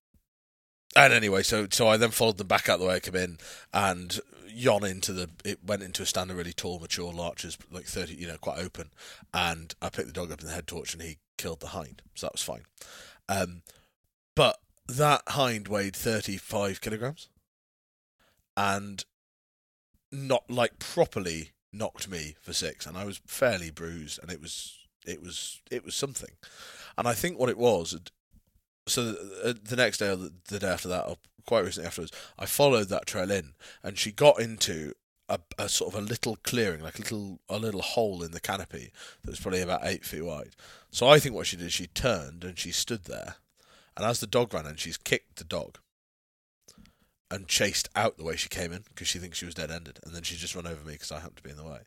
and 0.97 1.13
anyway, 1.13 1.43
so 1.43 1.67
so 1.71 1.87
I 1.89 1.97
then 1.97 2.11
followed 2.11 2.39
them 2.39 2.47
back 2.47 2.69
out 2.69 2.81
the 2.81 2.87
way 2.87 2.97
I 2.97 3.01
came 3.01 3.15
in, 3.15 3.39
and 3.73 4.19
yon 4.49 4.85
into 4.85 5.13
the 5.13 5.29
it 5.45 5.63
went 5.65 5.83
into 5.83 6.03
a 6.03 6.07
stand 6.07 6.31
of 6.31 6.37
really 6.37 6.53
tall, 6.53 6.81
mature 6.81 7.13
larches, 7.13 7.59
like 7.71 7.85
thirty, 7.85 8.15
you 8.15 8.27
know, 8.27 8.39
quite 8.39 8.59
open. 8.59 8.91
And 9.33 9.75
I 9.81 9.91
picked 9.91 10.09
the 10.09 10.13
dog 10.13 10.33
up 10.33 10.41
in 10.41 10.47
the 10.47 10.55
head 10.55 10.67
torch, 10.67 10.95
and 10.95 11.03
he 11.03 11.19
killed 11.39 11.61
the 11.61 11.69
hind, 11.69 12.03
so 12.15 12.27
that 12.27 12.33
was 12.33 12.43
fine. 12.43 12.63
Um, 13.29 13.63
but 14.35 14.59
that 14.89 15.23
hind 15.29 15.69
weighed 15.69 15.95
thirty-five 15.95 16.81
kilograms, 16.81 17.29
and 18.57 19.05
not 20.11 20.51
like 20.51 20.79
properly 20.79 21.51
knocked 21.73 22.09
me 22.09 22.37
for 22.41 22.53
six, 22.53 22.87
and 22.87 22.97
I 22.97 23.05
was 23.05 23.21
fairly 23.27 23.71
bruised, 23.71 24.19
and 24.23 24.33
it 24.33 24.41
was 24.41 24.79
it 25.07 25.23
was 25.23 25.61
it 25.71 25.85
was 25.85 25.95
something. 25.95 26.31
And 26.97 27.07
I 27.07 27.13
think 27.13 27.39
what 27.39 27.51
it 27.51 27.59
was, 27.59 27.93
so 28.87 29.13
the, 29.13 29.41
uh, 29.45 29.55
the 29.63 29.77
next 29.77 29.99
day 29.99 30.11
or 30.11 30.17
the, 30.17 30.59
day 30.59 30.69
after 30.69 30.89
that, 30.89 31.07
or 31.07 31.17
quite 31.47 31.65
recently 31.65 31.87
afterwards, 31.87 32.13
I 32.39 32.47
followed 32.47 32.89
that 32.89 33.07
trail 33.07 33.31
in, 33.31 33.55
and 33.83 33.99
she 33.99 34.13
got 34.13 34.41
into 34.41 34.93
a, 35.29 35.39
a 35.59 35.69
sort 35.69 35.95
of 35.95 36.01
a 36.01 36.05
little 36.05 36.37
clearing, 36.45 36.83
like 36.83 36.99
a 36.99 37.03
little 37.03 37.41
a 37.49 37.59
little 37.59 37.83
hole 37.83 38.23
in 38.23 38.31
the 38.31 38.41
canopy 38.41 38.93
that 39.23 39.31
was 39.31 39.41
probably 39.41 39.61
about 39.61 39.81
eight 39.85 40.05
feet 40.05 40.23
wide. 40.23 40.55
So 40.91 41.09
I 41.09 41.19
think 41.19 41.35
what 41.35 41.47
she 41.47 41.57
did, 41.57 41.73
she 41.73 41.89
turned 41.89 42.45
and 42.45 42.59
she 42.59 42.71
stood 42.71 43.05
there, 43.05 43.37
and 43.97 44.07
as 44.07 44.21
the 44.21 44.27
dog 44.27 44.55
ran 44.55 44.67
in, 44.67 44.77
she's 44.77 44.97
kicked 44.97 45.37
the 45.37 45.45
dog 45.45 45.79
and 47.31 47.49
chased 47.49 47.89
out 47.97 48.17
the 48.17 48.25
way 48.25 48.37
she 48.37 48.49
came 48.49 48.73
in 48.73 48.85
because 48.89 49.09
she 49.09 49.19
thinks 49.19 49.39
she 49.39 49.47
was 49.47 49.55
dead 49.55 49.71
ended, 49.71 49.99
and 50.05 50.15
then 50.15 50.23
she 50.23 50.37
just 50.37 50.55
run 50.55 50.67
over 50.67 50.87
me 50.87 50.93
because 50.93 51.11
I 51.11 51.17
happened 51.17 51.39
to 51.39 51.43
be 51.43 51.51
in 51.51 51.57
the 51.57 51.65
way. 51.65 51.81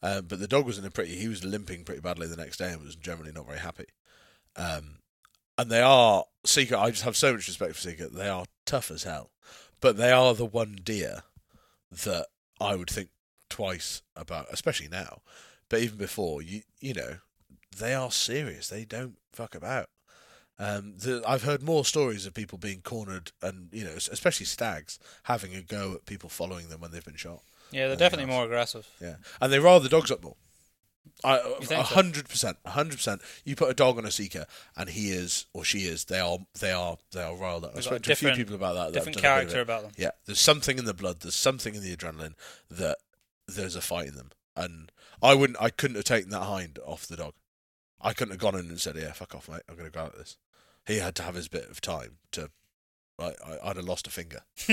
Um, 0.00 0.26
but 0.26 0.38
the 0.38 0.46
dog 0.46 0.64
was 0.64 0.78
in 0.78 0.84
a 0.84 0.90
pretty, 0.90 1.16
he 1.16 1.26
was 1.26 1.44
limping 1.44 1.84
pretty 1.84 2.00
badly 2.00 2.28
the 2.28 2.36
next 2.36 2.58
day 2.58 2.70
and 2.70 2.82
was 2.82 2.94
generally 2.94 3.32
not 3.32 3.46
very 3.46 3.58
happy. 3.58 3.86
Um, 4.54 4.98
and 5.58 5.70
they 5.70 5.82
are 5.82 6.24
Sika. 6.44 6.78
I 6.78 6.90
just 6.90 7.02
have 7.02 7.16
so 7.16 7.32
much 7.32 7.48
respect 7.48 7.74
for 7.74 7.80
Sika. 7.80 8.08
They 8.08 8.28
are 8.28 8.46
tough 8.64 8.90
as 8.90 9.02
hell, 9.02 9.32
but 9.80 9.96
they 9.96 10.12
are 10.12 10.32
the 10.34 10.46
one 10.46 10.78
deer 10.82 11.24
that 11.90 12.26
I 12.60 12.76
would 12.76 12.88
think 12.88 13.10
twice 13.50 14.02
about, 14.16 14.46
especially 14.50 14.88
now. 14.88 15.22
But 15.68 15.80
even 15.80 15.98
before, 15.98 16.40
you 16.40 16.62
you 16.80 16.94
know, 16.94 17.16
they 17.76 17.94
are 17.94 18.10
serious. 18.10 18.68
They 18.68 18.84
don't 18.84 19.16
fuck 19.32 19.54
about. 19.54 19.88
Um, 20.60 20.94
the, 20.96 21.22
I've 21.26 21.44
heard 21.44 21.62
more 21.62 21.84
stories 21.84 22.26
of 22.26 22.34
people 22.34 22.58
being 22.58 22.80
cornered, 22.80 23.32
and 23.42 23.68
you 23.72 23.84
know, 23.84 23.94
especially 23.94 24.46
stags 24.46 24.98
having 25.24 25.54
a 25.54 25.62
go 25.62 25.94
at 25.94 26.06
people 26.06 26.28
following 26.28 26.68
them 26.68 26.80
when 26.80 26.90
they've 26.90 27.04
been 27.04 27.16
shot. 27.16 27.42
Yeah, 27.70 27.88
they're 27.88 27.96
definitely 27.96 28.30
else? 28.32 28.36
more 28.36 28.44
aggressive. 28.44 28.88
Yeah, 29.00 29.16
and 29.40 29.52
they 29.52 29.58
rile 29.58 29.80
the 29.80 29.88
dogs 29.88 30.10
up 30.10 30.22
more. 30.22 30.36
I 31.24 31.38
a 31.70 31.82
hundred 31.82 32.28
percent, 32.28 32.58
a 32.64 32.70
hundred 32.70 32.96
percent. 32.96 33.22
You 33.44 33.56
put 33.56 33.70
a 33.70 33.74
dog 33.74 33.98
on 33.98 34.04
a 34.04 34.10
sika, 34.10 34.46
and 34.76 34.88
he 34.88 35.10
is 35.10 35.46
or 35.52 35.64
she 35.64 35.80
is. 35.80 36.04
They 36.06 36.20
are, 36.20 36.38
they 36.60 36.72
are, 36.72 36.98
they 37.12 37.22
are 37.22 37.36
riled 37.36 37.64
up. 37.64 37.70
I've 37.70 37.76
They've 37.76 37.84
got 37.84 37.92
a 37.92 37.96
spoken 37.96 38.02
to 38.02 38.12
a 38.12 38.16
few 38.16 38.44
people 38.44 38.54
about 38.54 38.74
that. 38.74 38.92
that 38.92 38.92
Different 38.92 39.16
done 39.16 39.24
a 39.24 39.26
bit 39.26 39.44
of 39.46 39.52
character 39.52 39.60
about 39.60 39.82
them. 39.82 39.92
Yeah, 39.96 40.10
there's 40.26 40.40
something 40.40 40.78
in 40.78 40.84
the 40.84 40.94
blood. 40.94 41.20
There's 41.20 41.34
something 41.34 41.74
in 41.74 41.82
the 41.82 41.96
adrenaline 41.96 42.34
that 42.70 42.98
there's 43.46 43.76
a 43.76 43.80
fight 43.80 44.08
in 44.08 44.14
them, 44.16 44.30
and 44.56 44.92
I 45.22 45.34
wouldn't, 45.34 45.60
I 45.60 45.70
couldn't 45.70 45.96
have 45.96 46.04
taken 46.04 46.30
that 46.30 46.44
hind 46.44 46.78
off 46.84 47.06
the 47.06 47.16
dog. 47.16 47.34
I 48.00 48.12
couldn't 48.12 48.32
have 48.32 48.40
gone 48.40 48.54
in 48.54 48.68
and 48.68 48.80
said, 48.80 48.96
"Yeah, 48.96 49.12
fuck 49.12 49.34
off, 49.34 49.48
mate. 49.48 49.62
I'm 49.68 49.76
going 49.76 49.90
to 49.90 49.96
go 49.96 50.06
at 50.06 50.16
this." 50.16 50.36
He 50.86 50.98
had 50.98 51.14
to 51.16 51.22
have 51.22 51.34
his 51.34 51.48
bit 51.48 51.68
of 51.68 51.80
time 51.80 52.18
to. 52.32 52.50
I, 53.18 53.26
I, 53.26 53.58
I'd 53.70 53.76
have 53.76 53.84
lost 53.84 54.06
a 54.06 54.10
finger. 54.10 54.40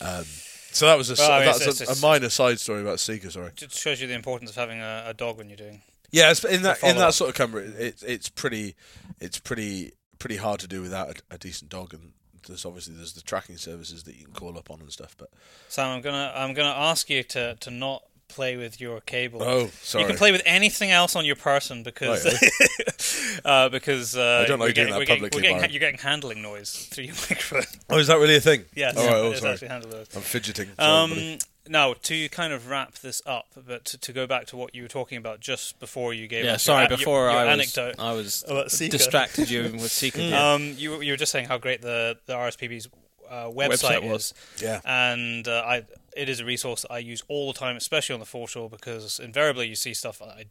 um, 0.00 0.24
so 0.72 0.86
that 0.86 0.96
was 0.96 1.10
a, 1.10 1.14
Well, 1.18 1.30
I 1.32 1.38
mean, 1.38 1.46
that's 1.46 1.60
it's- 1.62 1.80
a, 1.80 1.82
it's- 1.84 2.02
a 2.02 2.06
minor 2.06 2.28
side 2.28 2.60
story 2.60 2.82
about 2.82 3.00
Sika. 3.00 3.30
Sorry. 3.30 3.50
It 3.60 3.72
shows 3.72 4.00
you 4.00 4.06
the 4.06 4.14
importance 4.14 4.50
of 4.50 4.56
having 4.56 4.80
a, 4.80 5.04
a 5.06 5.14
dog 5.14 5.38
when 5.38 5.48
you're 5.48 5.56
doing. 5.56 5.82
Yeah, 6.12 6.32
in 6.50 6.62
that 6.62 6.82
in 6.82 6.96
that 6.96 7.14
sort 7.14 7.30
of 7.30 7.36
camera, 7.36 7.62
it, 7.62 8.02
it's 8.04 8.28
pretty, 8.28 8.74
it's 9.20 9.38
pretty 9.38 9.92
pretty 10.18 10.36
hard 10.38 10.58
to 10.60 10.66
do 10.66 10.82
without 10.82 11.08
a, 11.30 11.34
a 11.34 11.38
decent 11.38 11.70
dog, 11.70 11.94
and 11.94 12.12
there's 12.48 12.64
obviously 12.64 12.94
there's 12.94 13.12
the 13.12 13.22
tracking 13.22 13.56
services 13.56 14.02
that 14.04 14.16
you 14.16 14.24
can 14.24 14.34
call 14.34 14.58
up 14.58 14.70
on 14.72 14.80
and 14.80 14.90
stuff. 14.90 15.14
But 15.16 15.30
Sam, 15.68 15.88
I'm 15.94 16.00
gonna 16.02 16.32
I'm 16.34 16.52
gonna 16.54 16.68
ask 16.76 17.08
you 17.10 17.22
to, 17.22 17.54
to 17.60 17.70
not 17.70 18.02
play 18.30 18.56
with 18.56 18.80
your 18.80 19.00
cable. 19.00 19.42
oh, 19.42 19.68
sorry, 19.82 20.02
You 20.04 20.08
can 20.08 20.16
play 20.16 20.32
with 20.32 20.42
anything 20.46 20.90
else 20.90 21.16
on 21.16 21.24
your 21.24 21.36
person 21.36 21.82
because 21.82 22.24
uh, 23.44 23.68
because 23.68 24.16
uh, 24.16 24.42
I 24.44 24.48
don't 24.48 24.58
like 24.58 24.74
doing 24.74 24.86
getting, 24.88 24.92
that 24.92 24.98
we're 24.98 25.04
getting, 25.04 25.22
publicly, 25.24 25.42
getting, 25.42 25.70
you're 25.70 25.80
getting 25.80 25.98
handling 25.98 26.42
noise 26.42 26.88
through 26.90 27.04
your 27.04 27.14
microphone. 27.30 27.62
oh, 27.90 27.98
is 27.98 28.06
that 28.08 28.18
really 28.18 28.36
a 28.36 28.40
thing? 28.40 28.64
yes, 28.74 28.96
All 28.96 29.06
right, 29.06 29.14
oh, 29.16 29.30
it's 29.32 29.40
sorry. 29.40 29.52
actually 29.52 29.68
handling 29.68 29.92
noise. 29.96 30.08
I'm 30.14 30.22
fidgeting. 30.22 30.68
Sorry. 30.78 31.12
Um, 31.32 31.38
now 31.68 31.94
to 32.02 32.28
kind 32.30 32.52
of 32.52 32.68
wrap 32.68 32.94
this 32.98 33.22
up, 33.26 33.46
but 33.54 33.84
to, 33.84 33.98
to 33.98 34.12
go 34.12 34.26
back 34.26 34.46
to 34.46 34.56
what 34.56 34.74
you 34.74 34.82
were 34.82 34.88
talking 34.88 35.18
about 35.18 35.40
just 35.40 35.78
before 35.78 36.12
you 36.12 36.26
gave 36.26 36.44
Yeah, 36.44 36.54
us 36.54 36.64
sorry. 36.64 36.88
your, 36.88 36.96
Before 36.96 37.24
your, 37.26 37.30
your 37.32 37.40
I 37.40 37.44
was, 37.56 37.76
anecdote. 37.76 37.94
I 38.02 38.12
was 38.12 38.44
about 38.48 38.70
distracted 38.70 39.50
you 39.50 39.62
with 39.64 39.92
Sika. 39.92 40.20
yeah. 40.22 40.52
Um, 40.54 40.74
you 40.76 40.90
were- 40.92 41.02
you 41.02 41.12
were 41.12 41.16
just 41.16 41.30
saying 41.32 41.46
how 41.46 41.58
great 41.58 41.80
the 41.82 42.16
the 42.26 42.34
RSPB's 42.34 42.88
uh, 43.30 43.44
website, 43.44 44.00
Website 44.00 44.10
was. 44.10 44.34
is, 44.56 44.62
yeah, 44.62 44.80
and 44.84 45.46
uh, 45.46 45.62
I 45.64 45.84
it 46.16 46.28
is 46.28 46.40
a 46.40 46.44
resource 46.44 46.82
that 46.82 46.92
I 46.92 46.98
use 46.98 47.22
all 47.28 47.52
the 47.52 47.58
time, 47.58 47.76
especially 47.76 48.14
on 48.14 48.20
the 48.20 48.26
foreshore, 48.26 48.68
because 48.68 49.18
invariably 49.18 49.68
you 49.68 49.74
see 49.74 49.94
stuff 49.94 50.20
I 50.22 50.46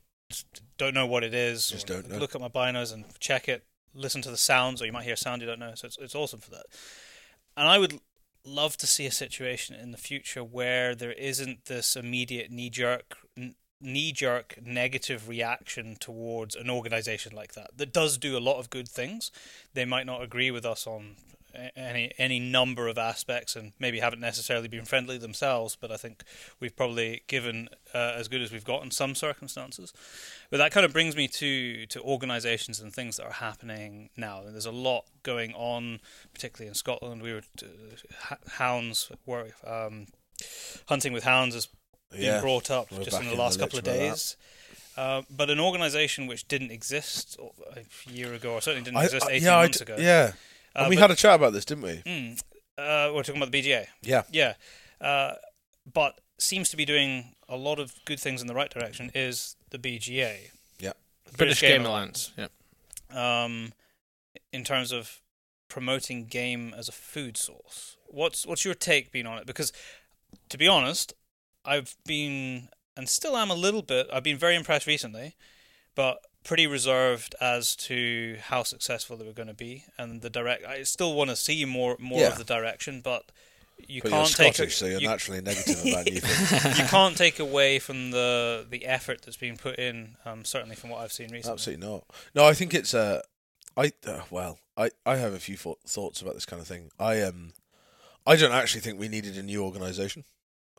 don't 0.77 0.93
know 0.93 1.05
what 1.05 1.23
it 1.23 1.33
is. 1.33 1.67
Just 1.67 1.87
don't 1.87 2.09
know. 2.09 2.17
Look 2.17 2.35
at 2.35 2.41
my 2.41 2.49
binos 2.49 2.93
and 2.93 3.05
check 3.19 3.49
it, 3.49 3.65
listen 3.93 4.21
to 4.23 4.31
the 4.31 4.37
sounds, 4.37 4.81
or 4.81 4.85
you 4.85 4.91
might 4.91 5.05
hear 5.05 5.13
a 5.13 5.17
sound 5.17 5.41
you 5.41 5.47
don't 5.47 5.59
know. 5.59 5.73
So 5.75 5.87
it's 5.87 5.97
it's 5.97 6.15
awesome 6.15 6.39
for 6.39 6.51
that. 6.51 6.65
And 7.57 7.67
I 7.67 7.77
would 7.77 7.99
love 8.45 8.77
to 8.77 8.87
see 8.87 9.05
a 9.05 9.11
situation 9.11 9.75
in 9.75 9.91
the 9.91 9.97
future 9.97 10.43
where 10.43 10.95
there 10.95 11.11
isn't 11.13 11.65
this 11.65 11.95
immediate 11.95 12.51
knee 12.51 12.69
jerk 12.69 13.17
knee 13.81 14.11
jerk 14.11 14.59
negative 14.61 15.29
reaction 15.29 15.95
towards 15.99 16.55
an 16.55 16.69
organization 16.69 17.33
like 17.33 17.53
that 17.53 17.69
that 17.77 17.93
does 17.93 18.17
do 18.17 18.37
a 18.37 18.39
lot 18.39 18.59
of 18.59 18.69
good 18.69 18.87
things 18.87 19.31
they 19.73 19.85
might 19.85 20.05
not 20.05 20.21
agree 20.21 20.51
with 20.51 20.65
us 20.65 20.85
on 20.85 21.15
any 21.75 22.11
any 22.17 22.39
number 22.39 22.87
of 22.87 22.97
aspects 22.97 23.55
and 23.55 23.73
maybe 23.79 23.99
haven't 23.99 24.19
necessarily 24.19 24.67
been 24.67 24.85
friendly 24.85 25.17
themselves 25.17 25.75
but 25.79 25.91
I 25.91 25.97
think 25.97 26.23
we've 26.59 26.75
probably 26.75 27.23
given 27.27 27.69
uh, 27.93 28.13
as 28.15 28.27
good 28.27 28.41
as 28.41 28.51
we've 28.51 28.63
got 28.63 28.83
in 28.83 28.91
some 28.91 29.15
circumstances 29.15 29.93
but 30.49 30.57
that 30.57 30.71
kind 30.71 30.85
of 30.85 30.93
brings 30.93 31.15
me 31.15 31.27
to 31.27 31.85
to 31.87 32.01
organizations 32.01 32.79
and 32.79 32.93
things 32.93 33.17
that 33.17 33.25
are 33.25 33.33
happening 33.33 34.09
now 34.15 34.41
and 34.41 34.53
there's 34.53 34.65
a 34.65 34.71
lot 34.71 35.05
going 35.23 35.53
on 35.53 35.99
particularly 36.33 36.67
in 36.67 36.75
Scotland 36.75 37.21
we 37.21 37.33
were 37.33 37.41
uh, 37.63 38.35
hounds 38.51 39.11
were 39.25 39.47
um, 39.65 40.07
hunting 40.87 41.13
with 41.13 41.23
hounds 41.23 41.55
has 41.55 41.67
been 42.11 42.21
yeah. 42.21 42.41
brought 42.41 42.71
up 42.71 42.89
just 42.89 43.17
in 43.17 43.25
the 43.25 43.31
in 43.31 43.37
the 43.37 43.41
last 43.41 43.59
couple 43.59 43.77
of 43.77 43.85
days. 43.85 44.35
Uh, 44.97 45.21
but 45.29 45.49
an 45.49 45.59
organisation 45.59 46.27
which 46.27 46.47
didn't 46.47 46.71
exist 46.71 47.37
a 47.73 48.11
year 48.11 48.33
ago, 48.33 48.55
or 48.55 48.61
certainly 48.61 48.83
didn't 48.83 48.97
I- 48.97 49.05
exist 49.05 49.25
I- 49.27 49.31
18 49.31 49.43
yeah, 49.43 49.55
months 49.55 49.77
d- 49.77 49.83
ago. 49.83 49.95
yeah. 49.97 50.31
Uh, 50.79 50.83
and 50.83 50.89
we 50.89 50.95
but- 50.95 51.01
had 51.01 51.11
a 51.11 51.15
chat 51.15 51.35
about 51.35 51.53
this, 51.53 51.65
didn't 51.65 51.83
we? 51.83 52.01
Mm, 52.05 52.39
uh, 52.77 53.11
we're 53.13 53.23
talking 53.23 53.41
about 53.41 53.51
the 53.51 53.61
BGA. 53.61 53.87
Yeah. 54.01 54.23
Yeah. 54.31 54.53
Uh, 55.01 55.33
but 55.91 56.19
seems 56.37 56.69
to 56.69 56.77
be 56.77 56.85
doing 56.85 57.35
a 57.47 57.57
lot 57.57 57.79
of 57.79 57.93
good 58.05 58.19
things 58.19 58.41
in 58.41 58.47
the 58.47 58.53
right 58.53 58.69
direction 58.69 59.11
is 59.13 59.55
the 59.71 59.77
BGA. 59.77 60.51
Yeah. 60.79 60.93
The 61.25 61.37
British 61.37 61.61
Game 61.61 61.85
Alliance. 61.85 62.31
Yeah. 62.37 62.47
Um, 63.11 63.73
in 64.53 64.63
terms 64.63 64.91
of 64.91 65.19
promoting 65.67 66.25
game 66.25 66.73
as 66.77 66.87
a 66.87 66.91
food 66.91 67.37
source. 67.37 67.97
What's 68.07 68.45
what's 68.45 68.65
your 68.65 68.73
take 68.73 69.11
been 69.11 69.27
on 69.27 69.37
it? 69.37 69.45
Because 69.45 69.71
to 70.49 70.57
be 70.57 70.67
honest, 70.67 71.13
I've 71.65 71.95
been 72.05 72.69
and 72.97 73.07
still 73.07 73.37
am 73.37 73.51
a 73.51 73.55
little 73.55 73.81
bit. 73.81 74.07
I've 74.11 74.23
been 74.23 74.37
very 74.37 74.55
impressed 74.55 74.87
recently, 74.87 75.35
but 75.95 76.19
pretty 76.49 76.67
reserved 76.67 77.35
as 77.39 77.75
to 77.75 78.37
how 78.49 78.63
successful 78.63 79.15
they 79.17 79.25
were 79.25 79.33
going 79.41 79.47
to 79.47 79.53
be 79.67 79.85
and 79.99 80.21
the 80.21 80.29
direct. 80.29 80.65
I 80.65 80.83
still 80.83 81.13
want 81.13 81.29
to 81.29 81.35
see 81.35 81.63
more 81.65 81.95
more 81.99 82.19
Yeah. 82.21 82.31
of 82.31 82.37
the 82.37 82.43
direction, 82.43 83.01
but 83.01 83.23
you 83.87 84.01
But 84.01 84.11
you're 84.11 84.19
can't 84.23 84.35
take 84.35 84.53
Scottish, 84.55 84.73
a, 84.75 84.77
so 84.77 84.85
you're 84.87 85.01
you, 85.01 85.07
naturally 85.07 85.41
negative 85.41 85.79
about 85.85 86.05
new 86.11 86.19
things. 86.19 86.79
you 86.79 86.85
can't 86.85 87.15
take 87.15 87.39
away 87.39 87.79
from 87.79 88.11
the 88.11 88.65
the 88.69 88.85
effort 88.85 89.21
that's 89.21 89.37
been 89.37 89.57
put 89.57 89.75
in. 89.77 90.17
Um, 90.25 90.43
certainly 90.43 90.75
from 90.75 90.89
what 90.89 90.99
I've 91.01 91.13
seen 91.13 91.29
recently. 91.31 91.53
Absolutely 91.53 91.87
not. 91.87 92.03
No, 92.35 92.45
I 92.45 92.53
think 92.53 92.73
it's 92.73 92.93
uh, 92.93 93.21
I 93.77 93.91
uh, 94.07 94.21
well, 94.31 94.57
I 94.75 94.89
I 95.05 95.15
have 95.17 95.33
a 95.33 95.39
few 95.39 95.55
thou- 95.55 95.77
thoughts 95.87 96.21
about 96.21 96.33
this 96.33 96.45
kind 96.47 96.61
of 96.61 96.67
thing. 96.67 96.89
I 96.99 97.21
um, 97.21 97.53
I 98.27 98.35
don't 98.35 98.51
actually 98.51 98.81
think 98.81 98.99
we 98.99 99.07
needed 99.07 99.37
a 99.37 99.43
new 99.43 99.63
organisation. 99.63 100.23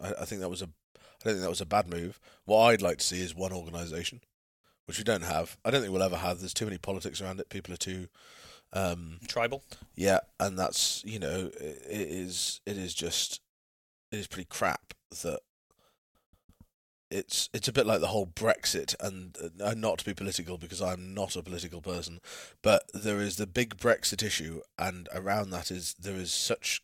I, 0.02 0.08
I 0.23 0.24
think 0.26 0.40
that 0.42 0.50
was 0.50 0.62
a, 0.62 0.66
I 0.66 1.24
don't 1.24 1.32
think 1.34 1.42
that 1.42 1.57
was 1.57 1.60
a 1.62 1.66
bad 1.76 1.89
move. 1.89 2.18
What 2.44 2.58
I'd 2.66 2.82
like 2.82 2.99
to 2.99 3.05
see 3.07 3.23
is 3.23 3.34
one 3.34 3.52
organisation, 3.52 4.20
which 4.91 4.99
we 4.99 5.05
don't 5.05 5.23
have. 5.23 5.57
I 5.65 5.70
don't 5.70 5.83
think 5.83 5.93
we'll 5.93 6.02
ever 6.02 6.17
have. 6.17 6.41
There's 6.41 6.52
too 6.52 6.65
many 6.65 6.77
politics 6.77 7.20
around 7.20 7.39
it. 7.39 7.49
People 7.49 7.73
are 7.73 7.77
too, 7.77 8.09
um, 8.73 9.20
Tribal. 9.28 9.62
yeah, 9.94 10.19
and 10.41 10.59
that's 10.59 11.05
you 11.07 11.20
know 11.20 11.49
it, 11.60 11.83
it 11.89 12.09
is 12.09 12.60
it 12.67 12.77
is 12.77 12.93
just 12.93 13.41
it 14.10 14.19
is 14.19 14.27
pretty 14.27 14.49
crap 14.51 14.93
that 15.23 15.39
it's 17.09 17.49
it's 17.55 17.69
a 17.69 17.73
bit 17.73 17.86
like 17.86 18.01
the 18.01 18.09
whole 18.09 18.27
Brexit 18.27 18.97
and 18.99 19.36
uh, 19.62 19.75
not 19.77 19.99
to 20.01 20.05
be 20.05 20.12
political 20.12 20.59
because 20.59 20.83
I'm 20.83 21.15
not 21.15 21.36
a 21.36 21.43
political 21.44 21.81
person, 21.81 22.19
but 22.60 22.91
there 22.93 23.20
is 23.20 23.36
the 23.36 23.47
big 23.47 23.77
Brexit 23.77 24.25
issue, 24.25 24.60
and 24.77 25.09
around 25.15 25.51
that 25.51 25.70
is 25.70 25.94
there 26.01 26.17
is 26.17 26.33
such 26.33 26.83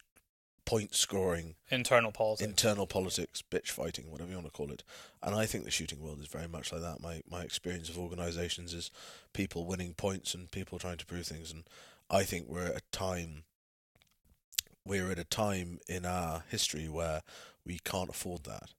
point 0.67 0.95
scoring, 0.95 1.55
Internal 1.71 2.13
politics. 2.13 2.47
internal 2.47 2.87
politics, 2.87 3.43
bitch 3.51 3.71
fighting, 3.71 4.11
whatever 4.11 4.29
you 4.31 4.37
want 4.37 4.47
to 4.47 4.53
call 4.53 4.71
it, 4.71 4.85
and 5.23 5.35
I 5.35 5.47
think 5.47 5.65
the 5.65 5.71
shooting 5.71 6.03
world 6.03 6.21
is 6.21 6.27
very 6.27 6.49
much 6.49 6.73
like 6.73 6.83
that. 6.83 7.01
My 7.01 7.23
my 7.31 7.43
experience 7.43 7.89
of 7.89 7.99
organisations 7.99 8.75
is 8.75 8.91
people 9.33 9.65
winning 9.65 9.95
points 9.95 10.35
and 10.35 10.51
people 10.51 10.79
trying 10.79 10.99
to 10.99 11.07
prove 11.07 11.27
things, 11.27 11.51
and 11.51 11.65
I 12.11 12.25
think 12.25 12.49
we're 12.49 12.67
at 12.67 12.77
a 12.77 12.83
time 12.93 13.45
we're 14.85 15.11
at 15.11 15.19
a 15.19 15.25
time 15.25 15.81
in 15.89 16.05
our 16.05 16.45
history 16.49 16.89
where 16.89 17.23
we 17.65 17.79
can't 17.85 18.09
afford 18.11 18.45
that. 18.45 18.71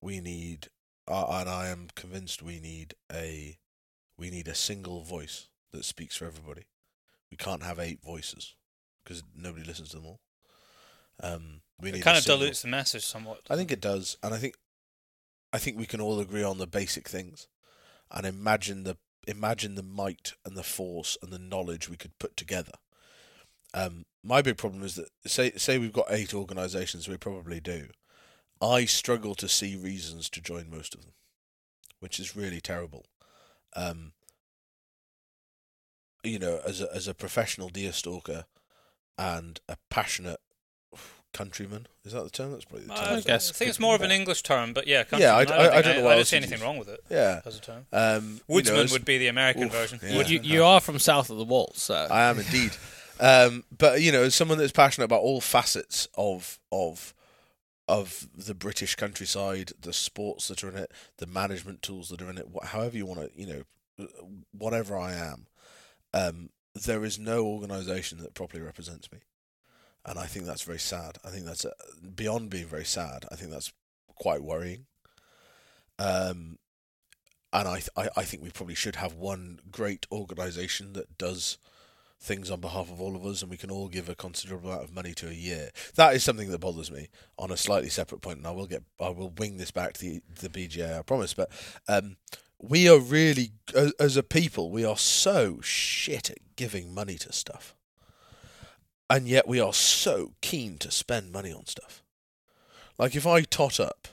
We 0.00 0.20
need, 0.20 0.68
uh, 1.08 1.26
and 1.30 1.48
I 1.48 1.68
am 1.68 1.88
convinced 1.94 2.42
we 2.42 2.60
need 2.60 2.94
a 3.12 3.58
we 4.18 4.30
need 4.30 4.48
a 4.48 4.54
single 4.54 5.02
voice 5.02 5.48
that 5.72 5.84
speaks 5.84 6.16
for 6.16 6.26
everybody. 6.26 6.64
We 7.30 7.36
can't 7.36 7.62
have 7.62 7.78
eight 7.78 8.02
voices 8.02 8.54
because 9.02 9.22
nobody 9.34 9.64
listens 9.64 9.90
to 9.90 9.96
them 9.96 10.06
all. 10.06 10.20
Um, 11.20 11.60
we 11.80 11.90
it 11.90 11.94
need 11.94 12.02
kind 12.02 12.16
of 12.16 12.24
single- 12.24 12.38
dilutes 12.40 12.62
the 12.62 12.68
message 12.68 13.04
somewhat. 13.04 13.40
I 13.50 13.56
think 13.56 13.72
it 13.72 13.80
does, 13.80 14.16
and 14.22 14.32
I 14.32 14.38
think 14.38 14.54
I 15.52 15.58
think 15.58 15.78
we 15.78 15.86
can 15.86 16.00
all 16.00 16.20
agree 16.20 16.42
on 16.42 16.58
the 16.58 16.66
basic 16.66 17.08
things, 17.08 17.48
and 18.10 18.26
imagine 18.26 18.84
the 18.84 18.96
imagine 19.26 19.74
the 19.74 19.82
might 19.82 20.32
and 20.44 20.56
the 20.56 20.62
force 20.62 21.16
and 21.22 21.32
the 21.32 21.38
knowledge 21.38 21.88
we 21.88 21.96
could 21.96 22.18
put 22.18 22.36
together. 22.36 22.72
Um, 23.74 24.04
my 24.22 24.42
big 24.42 24.56
problem 24.56 24.82
is 24.82 24.96
that 24.96 25.08
say 25.26 25.52
say 25.56 25.78
we've 25.78 25.92
got 25.92 26.06
eight 26.10 26.34
organisations, 26.34 27.08
we 27.08 27.16
probably 27.16 27.60
do. 27.60 27.88
I 28.60 28.84
struggle 28.84 29.34
to 29.36 29.48
see 29.48 29.76
reasons 29.76 30.30
to 30.30 30.40
join 30.40 30.70
most 30.70 30.94
of 30.94 31.02
them, 31.02 31.14
which 31.98 32.20
is 32.20 32.36
really 32.36 32.60
terrible. 32.60 33.06
Um, 33.74 34.12
you 36.22 36.38
know, 36.38 36.60
as 36.66 36.80
a 36.80 36.94
as 36.94 37.08
a 37.08 37.14
professional 37.14 37.68
deer 37.68 37.92
stalker 37.92 38.44
and 39.18 39.60
a 39.68 39.76
passionate 39.90 40.40
countryman, 41.32 41.86
is 42.04 42.12
that 42.12 42.22
the 42.24 42.30
term? 42.30 42.52
That's 42.52 42.64
probably 42.64 42.86
the 42.86 42.94
term. 42.94 43.16
I, 43.18 43.20
guess 43.20 43.50
I 43.50 43.54
think 43.54 43.68
it's 43.70 43.80
more 43.80 43.94
of 43.94 44.02
an 44.02 44.10
English 44.10 44.42
term, 44.42 44.72
but 44.72 44.86
yeah, 44.86 45.04
Yeah, 45.16 45.36
I- 45.36 45.44
countryman, 45.44 45.44
I- 45.44 45.44
don't, 45.44 45.58
I 45.58 45.72
think 45.72 45.84
don't 45.84 45.94
know 45.96 46.00
I, 46.00 46.04
what 46.04 46.14
don't 46.16 46.24
see 46.26 46.36
anything 46.36 46.58
use. 46.58 46.62
wrong 46.62 46.78
with 46.78 46.88
it 46.88 47.00
Yeah. 47.10 47.40
as 47.44 47.56
a 47.56 47.60
term. 47.60 47.86
Um, 47.92 48.24
you 48.24 48.30
know, 48.30 48.40
Woodsman 48.48 48.88
would 48.92 49.04
be 49.04 49.18
the 49.18 49.28
American 49.28 49.64
Oof, 49.64 49.72
version. 49.72 50.00
yeah. 50.02 50.16
Would 50.16 50.28
you? 50.30 50.40
You 50.42 50.64
are 50.64 50.80
from 50.80 50.98
south 50.98 51.30
of 51.30 51.38
the 51.38 51.44
wall, 51.44 51.72
so 51.76 51.94
I 52.10 52.22
am 52.24 52.38
indeed. 52.38 52.72
Um, 53.20 53.64
but 53.76 54.00
you 54.02 54.10
know, 54.12 54.22
as 54.24 54.34
someone 54.34 54.58
that's 54.58 54.72
passionate 54.72 55.04
about 55.04 55.20
all 55.20 55.40
facets 55.40 56.08
of 56.16 56.58
of 56.72 57.14
of 57.88 58.28
the 58.34 58.54
British 58.54 58.94
countryside, 58.94 59.72
the 59.80 59.92
sports 59.92 60.48
that 60.48 60.62
are 60.64 60.68
in 60.70 60.76
it, 60.76 60.90
the 61.18 61.26
management 61.26 61.82
tools 61.82 62.08
that 62.08 62.22
are 62.22 62.30
in 62.30 62.38
it, 62.38 62.46
however 62.64 62.96
you 62.96 63.06
want 63.06 63.20
to, 63.20 63.30
you 63.40 63.46
know, 63.98 64.06
whatever 64.52 64.96
I 64.96 65.12
am, 65.14 65.46
um, 66.14 66.50
there 66.74 67.04
is 67.04 67.18
no 67.18 67.44
organisation 67.44 68.18
that 68.18 68.34
properly 68.34 68.62
represents 68.62 69.10
me, 69.12 69.18
and 70.04 70.18
I 70.18 70.26
think 70.26 70.46
that's 70.46 70.62
very 70.62 70.78
sad. 70.78 71.18
I 71.24 71.28
think 71.28 71.44
that's 71.44 71.64
uh, 71.64 71.70
beyond 72.14 72.50
being 72.50 72.66
very 72.66 72.84
sad. 72.84 73.24
I 73.30 73.36
think 73.36 73.50
that's 73.50 73.72
quite 74.16 74.42
worrying. 74.42 74.86
Um, 75.98 76.58
and 77.52 77.68
I, 77.68 77.74
th- 77.74 77.90
I 77.96 78.08
I 78.16 78.22
think 78.24 78.42
we 78.42 78.50
probably 78.50 78.74
should 78.74 78.96
have 78.96 79.14
one 79.14 79.60
great 79.70 80.06
organisation 80.10 80.94
that 80.94 81.18
does 81.18 81.58
things 82.22 82.50
on 82.50 82.60
behalf 82.60 82.90
of 82.90 83.00
all 83.00 83.16
of 83.16 83.26
us, 83.26 83.42
and 83.42 83.50
we 83.50 83.56
can 83.56 83.70
all 83.70 83.88
give 83.88 84.08
a 84.08 84.14
considerable 84.14 84.70
amount 84.70 84.84
of 84.84 84.94
money 84.94 85.12
to 85.14 85.28
a 85.28 85.32
year. 85.32 85.70
That 85.96 86.14
is 86.14 86.22
something 86.22 86.50
that 86.50 86.60
bothers 86.60 86.90
me 86.90 87.08
on 87.38 87.50
a 87.50 87.56
slightly 87.56 87.88
separate 87.88 88.20
point, 88.22 88.38
and 88.38 88.46
I 88.46 88.52
will 88.52 88.66
get 88.66 88.84
I 89.00 89.10
will 89.10 89.30
wing 89.30 89.56
this 89.58 89.70
back 89.70 89.94
to 89.94 90.00
the 90.00 90.22
the 90.40 90.48
BGA, 90.48 90.98
I 90.98 91.02
promise. 91.02 91.34
But 91.34 91.50
um, 91.88 92.16
we 92.60 92.88
are 92.88 92.98
really 92.98 93.52
as, 93.74 93.92
as 93.98 94.16
a 94.16 94.22
people, 94.22 94.70
we 94.70 94.84
are 94.84 94.96
so 94.96 95.60
shit 95.60 96.30
at 96.30 96.38
giving 96.56 96.94
money 96.94 97.18
to 97.18 97.32
stuff, 97.32 97.74
and 99.10 99.26
yet 99.28 99.46
we 99.46 99.60
are 99.60 99.72
so 99.72 100.32
keen 100.40 100.78
to 100.78 100.90
spend 100.90 101.32
money 101.32 101.52
on 101.52 101.66
stuff. 101.66 102.02
Like 102.98 103.14
if 103.14 103.26
I 103.26 103.42
tot 103.42 103.78
up 103.80 104.08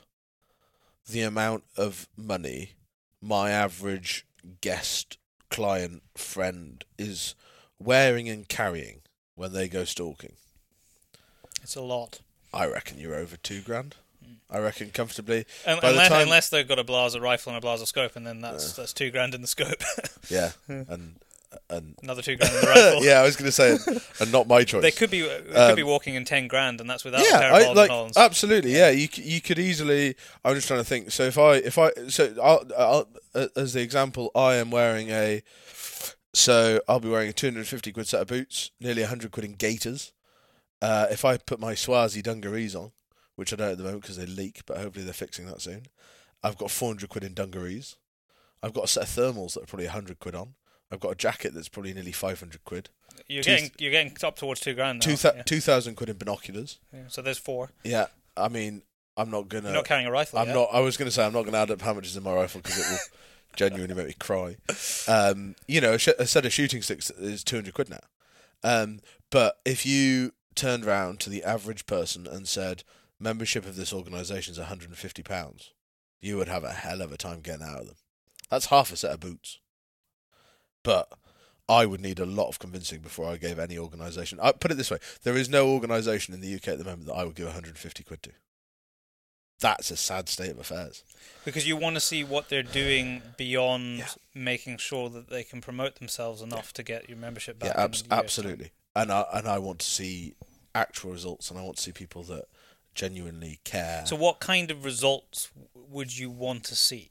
the 1.08 1.22
amount 1.22 1.64
of 1.76 2.08
money 2.16 2.72
my 3.22 3.50
average 3.50 4.24
guest, 4.60 5.18
client, 5.50 6.02
friend 6.16 6.84
is 6.98 7.34
wearing 7.78 8.28
and 8.28 8.48
carrying 8.48 9.00
when 9.34 9.52
they 9.52 9.68
go 9.68 9.84
stalking. 9.84 10.32
It's 11.62 11.76
a 11.76 11.82
lot. 11.82 12.20
I 12.52 12.66
reckon 12.66 12.98
you're 12.98 13.14
over 13.14 13.36
two 13.36 13.60
grand. 13.60 13.96
Mm. 14.26 14.36
I 14.50 14.58
reckon 14.58 14.90
comfortably. 14.90 15.44
Un- 15.66 15.76
By 15.76 15.80
the 15.80 15.88
unless, 15.90 16.08
time- 16.08 16.22
unless 16.22 16.48
they've 16.48 16.66
got 16.66 16.78
a 16.78 16.84
Blaser 16.84 17.20
rifle 17.20 17.54
and 17.54 17.62
a 17.62 17.66
Blaser 17.66 17.86
scope, 17.86 18.16
and 18.16 18.26
then 18.26 18.40
that's 18.40 18.72
that's 18.72 18.92
two 18.94 19.10
grand 19.10 19.34
in 19.34 19.42
the 19.42 19.46
scope. 19.48 19.82
Yeah, 20.30 20.52
and 20.68 21.16
and 21.68 21.96
Another 22.02 22.22
two 22.22 22.36
grand 22.36 22.54
in 22.54 22.60
the 22.60 22.66
rifle. 22.94 23.04
yeah, 23.04 23.20
I 23.20 23.24
was 23.24 23.36
going 23.36 23.46
to 23.46 23.52
say, 23.52 23.76
and 24.20 24.32
not 24.32 24.46
my 24.46 24.64
choice. 24.64 24.82
They 24.82 24.90
could 24.90 25.10
be 25.10 25.22
they 25.22 25.40
could 25.42 25.56
Um, 25.56 25.76
be 25.76 25.82
walking 25.82 26.14
in 26.14 26.24
ten 26.24 26.46
grand, 26.48 26.80
and 26.80 26.88
that's 26.88 27.04
without 27.04 27.20
a 27.22 27.24
yeah, 27.24 27.38
pair 27.40 27.52
I, 27.52 27.72
like 27.72 27.90
absolutely. 28.16 28.72
Yeah, 28.76 28.90
you 28.90 29.08
you 29.14 29.40
could 29.40 29.58
easily. 29.58 30.14
I'm 30.44 30.54
just 30.54 30.66
trying 30.68 30.80
to 30.80 30.84
think. 30.84 31.10
So 31.10 31.24
if 31.24 31.38
I 31.38 31.54
if 31.56 31.76
I 31.78 31.90
so 32.08 32.34
I'll, 32.42 32.64
I'll, 32.78 33.08
uh, 33.34 33.46
as 33.56 33.72
the 33.72 33.82
example, 33.82 34.30
I 34.34 34.54
am 34.54 34.70
wearing 34.70 35.10
a. 35.10 35.42
So 36.32 36.80
I'll 36.88 37.00
be 37.00 37.08
wearing 37.08 37.28
a 37.28 37.32
250 37.32 37.90
quid 37.92 38.06
set 38.06 38.20
of 38.22 38.28
boots, 38.28 38.70
nearly 38.80 39.02
100 39.02 39.32
quid 39.32 39.44
in 39.44 39.54
gaiters. 39.54 40.12
Uh, 40.80 41.06
if 41.10 41.24
I 41.24 41.36
put 41.36 41.58
my 41.58 41.74
Swazi 41.74 42.22
dungarees 42.22 42.76
on, 42.76 42.92
which 43.34 43.52
I 43.52 43.56
don't 43.56 43.72
at 43.72 43.78
the 43.78 43.84
moment 43.84 44.02
because 44.02 44.16
they 44.16 44.26
leak, 44.26 44.60
but 44.64 44.78
hopefully 44.78 45.04
they're 45.04 45.12
fixing 45.12 45.46
that 45.46 45.60
soon. 45.60 45.86
I've 46.42 46.56
got 46.56 46.70
400 46.70 47.08
quid 47.10 47.24
in 47.24 47.34
dungarees. 47.34 47.96
I've 48.62 48.72
got 48.72 48.84
a 48.84 48.88
set 48.88 49.02
of 49.02 49.08
thermals 49.08 49.54
that 49.54 49.64
are 49.64 49.66
probably 49.66 49.86
100 49.86 50.20
quid 50.20 50.34
on. 50.36 50.54
I've 50.90 51.00
got 51.00 51.10
a 51.12 51.14
jacket 51.14 51.54
that's 51.54 51.68
probably 51.68 51.92
nearly 51.94 52.12
500 52.12 52.64
quid. 52.64 52.88
you're 53.28 53.42
two- 53.42 53.50
getting 53.50 53.70
you're 53.78 53.90
getting 53.92 54.16
up 54.24 54.36
towards 54.36 54.60
two 54.60 54.74
grand 54.74 54.98
now. 55.00 55.04
Two 55.04 55.16
thou- 55.16 55.34
yeah. 55.36 55.42
2,000 55.42 55.94
quid 55.94 56.08
in 56.10 56.16
binoculars. 56.16 56.78
Yeah, 56.92 57.00
So 57.08 57.22
there's 57.22 57.38
four. 57.38 57.70
Yeah, 57.84 58.06
I 58.36 58.48
mean, 58.48 58.82
I'm 59.16 59.30
not 59.30 59.48
gonna. 59.48 59.68
You're 59.68 59.74
not 59.74 59.84
carrying 59.84 60.06
a 60.06 60.10
rifle. 60.10 60.38
I'm 60.38 60.48
yet. 60.48 60.54
not. 60.54 60.68
I 60.72 60.80
was 60.80 60.96
going 60.96 61.06
to 61.06 61.12
say 61.12 61.24
I'm 61.24 61.32
not 61.32 61.42
going 61.42 61.52
to 61.52 61.58
add 61.58 61.70
up 61.70 61.82
how 61.82 61.92
much 61.94 62.06
is 62.06 62.16
in 62.16 62.22
my 62.22 62.32
rifle 62.34 62.60
because 62.62 62.78
it 62.78 62.90
will 62.90 62.98
genuinely 63.56 63.94
make 63.94 64.06
me 64.06 64.14
cry. 64.18 64.56
Um, 65.08 65.54
you 65.68 65.80
know, 65.80 65.94
a, 65.94 65.98
sh- 65.98 66.08
a 66.18 66.26
set 66.26 66.46
of 66.46 66.52
shooting 66.52 66.82
sticks 66.82 67.10
is 67.10 67.44
200 67.44 67.74
quid 67.74 67.90
now. 67.90 68.00
Um, 68.62 69.00
but 69.30 69.58
if 69.64 69.84
you 69.86 70.32
turned 70.54 70.84
round 70.84 71.20
to 71.20 71.30
the 71.30 71.44
average 71.44 71.86
person 71.86 72.26
and 72.26 72.48
said 72.48 72.82
membership 73.18 73.64
of 73.66 73.76
this 73.76 73.92
organisation 73.92 74.52
is 74.52 74.58
150 74.58 75.22
pounds, 75.22 75.72
you 76.20 76.36
would 76.36 76.48
have 76.48 76.64
a 76.64 76.72
hell 76.72 77.00
of 77.02 77.12
a 77.12 77.16
time 77.16 77.40
getting 77.40 77.62
out 77.66 77.80
of 77.80 77.86
them. 77.86 77.96
That's 78.50 78.66
half 78.66 78.92
a 78.92 78.96
set 78.96 79.12
of 79.12 79.20
boots. 79.20 79.58
But 80.82 81.12
I 81.68 81.86
would 81.86 82.00
need 82.00 82.18
a 82.18 82.26
lot 82.26 82.48
of 82.48 82.58
convincing 82.58 83.00
before 83.00 83.26
I 83.28 83.36
gave 83.36 83.58
any 83.58 83.78
organisation. 83.78 84.40
I 84.40 84.48
uh, 84.48 84.52
put 84.52 84.70
it 84.70 84.76
this 84.76 84.90
way: 84.90 84.98
there 85.22 85.36
is 85.36 85.48
no 85.48 85.68
organisation 85.70 86.34
in 86.34 86.40
the 86.40 86.54
UK 86.54 86.68
at 86.68 86.78
the 86.78 86.84
moment 86.84 87.06
that 87.06 87.14
I 87.14 87.24
would 87.24 87.34
give 87.34 87.46
150 87.46 88.02
quid 88.04 88.22
to. 88.24 88.30
That's 89.60 89.90
a 89.90 89.96
sad 89.96 90.28
state 90.30 90.50
of 90.50 90.58
affairs. 90.58 91.04
because 91.44 91.68
you 91.68 91.76
want 91.76 91.94
to 91.96 92.00
see 92.00 92.24
what 92.24 92.48
they're 92.48 92.62
doing 92.62 93.20
beyond 93.36 93.98
Yeah. 93.98 94.06
making 94.34 94.78
sure 94.78 95.10
that 95.10 95.28
they 95.28 95.44
can 95.44 95.60
promote 95.60 95.96
themselves 95.96 96.40
enough 96.40 96.72
to 96.74 96.82
get 96.82 97.08
your 97.10 97.18
membership 97.18 97.58
back. 97.58 97.68
yeah, 97.74 97.74
in 97.78 97.84
abs- 97.84 98.00
a 98.00 98.04
year's 98.04 98.08
time. 98.08 98.18
absolutely. 98.20 98.70
And 98.96 99.12
I 99.12 99.24
and 99.34 99.46
I 99.46 99.58
want 99.58 99.80
to 99.80 99.86
see 99.86 100.34
actual 100.74 101.12
results, 101.12 101.50
and 101.50 101.58
I 101.58 101.62
want 101.62 101.76
to 101.76 101.82
see 101.82 101.92
people 101.92 102.22
that 102.24 102.44
genuinely 102.94 103.60
care. 103.64 104.04
So, 104.06 104.16
what 104.16 104.40
kind 104.40 104.70
of 104.70 104.84
results 104.84 105.50
would 105.74 106.16
you 106.16 106.30
want 106.30 106.64
to 106.64 106.74
see? 106.74 107.10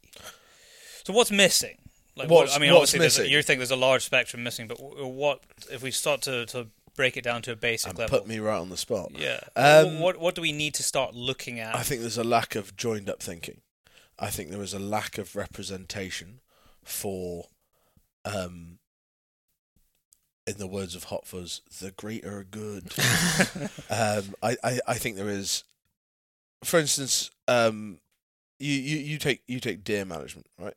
So, 1.06 1.14
what's 1.14 1.32
missing? 1.32 1.78
Like, 2.20 2.30
What's- 2.30 2.52
what, 2.52 2.58
I 2.58 2.62
mean, 2.62 2.72
obviously, 2.72 3.00
a- 3.00 3.04
missing? 3.04 3.32
you 3.32 3.42
think 3.42 3.60
there's 3.60 3.72
a 3.72 3.76
large 3.76 4.04
spectrum 4.04 4.44
missing, 4.44 4.68
but 4.68 4.78
what 4.80 5.42
if 5.72 5.82
we 5.82 5.90
start 5.92 6.22
to, 6.24 6.46
to 6.48 6.68
break 6.96 7.16
it 7.18 7.24
down 7.24 7.42
to 7.44 7.52
a 7.54 7.56
basic 7.56 7.90
and 7.92 8.00
level? 8.00 8.20
put 8.20 8.28
me 8.28 8.40
right 8.40 8.58
on 8.60 8.70
the 8.70 8.78
spot. 8.78 9.12
yeah. 9.18 9.40
Um, 9.56 10.00
what 10.00 10.20
what 10.20 10.36
do 10.36 10.42
we 10.42 10.52
need 10.52 10.74
to 10.76 10.84
start 10.84 11.16
looking 11.16 11.60
at? 11.60 11.76
I 11.76 11.82
think 11.84 12.02
there's 12.02 12.18
a 12.18 12.24
lack 12.24 12.56
of 12.56 12.76
joined 12.76 13.10
up 13.10 13.24
thinking. 13.24 13.62
I 14.20 14.30
think 14.30 14.50
there 14.52 14.62
is 14.62 14.74
a 14.74 14.80
lack 14.80 15.18
of 15.18 15.36
representation 15.36 16.42
for, 16.84 17.48
um, 18.26 18.80
in 20.46 20.58
the 20.58 20.68
words 20.68 20.94
of 20.96 21.06
Hot 21.06 21.26
Fuzz, 21.26 21.62
the 21.80 21.92
greater 21.92 22.44
good. 22.50 22.92
um, 23.90 24.36
I, 24.44 24.58
I, 24.64 24.80
I 24.88 24.94
think 24.96 25.16
there 25.16 25.30
is, 25.30 25.64
for 26.66 26.80
instance, 26.80 27.32
um, 27.48 28.00
you, 28.60 28.74
you, 28.74 28.98
you 28.98 29.18
take 29.20 29.42
you 29.48 29.60
take 29.62 29.86
deer 29.86 30.04
management, 30.04 30.48
right? 30.60 30.74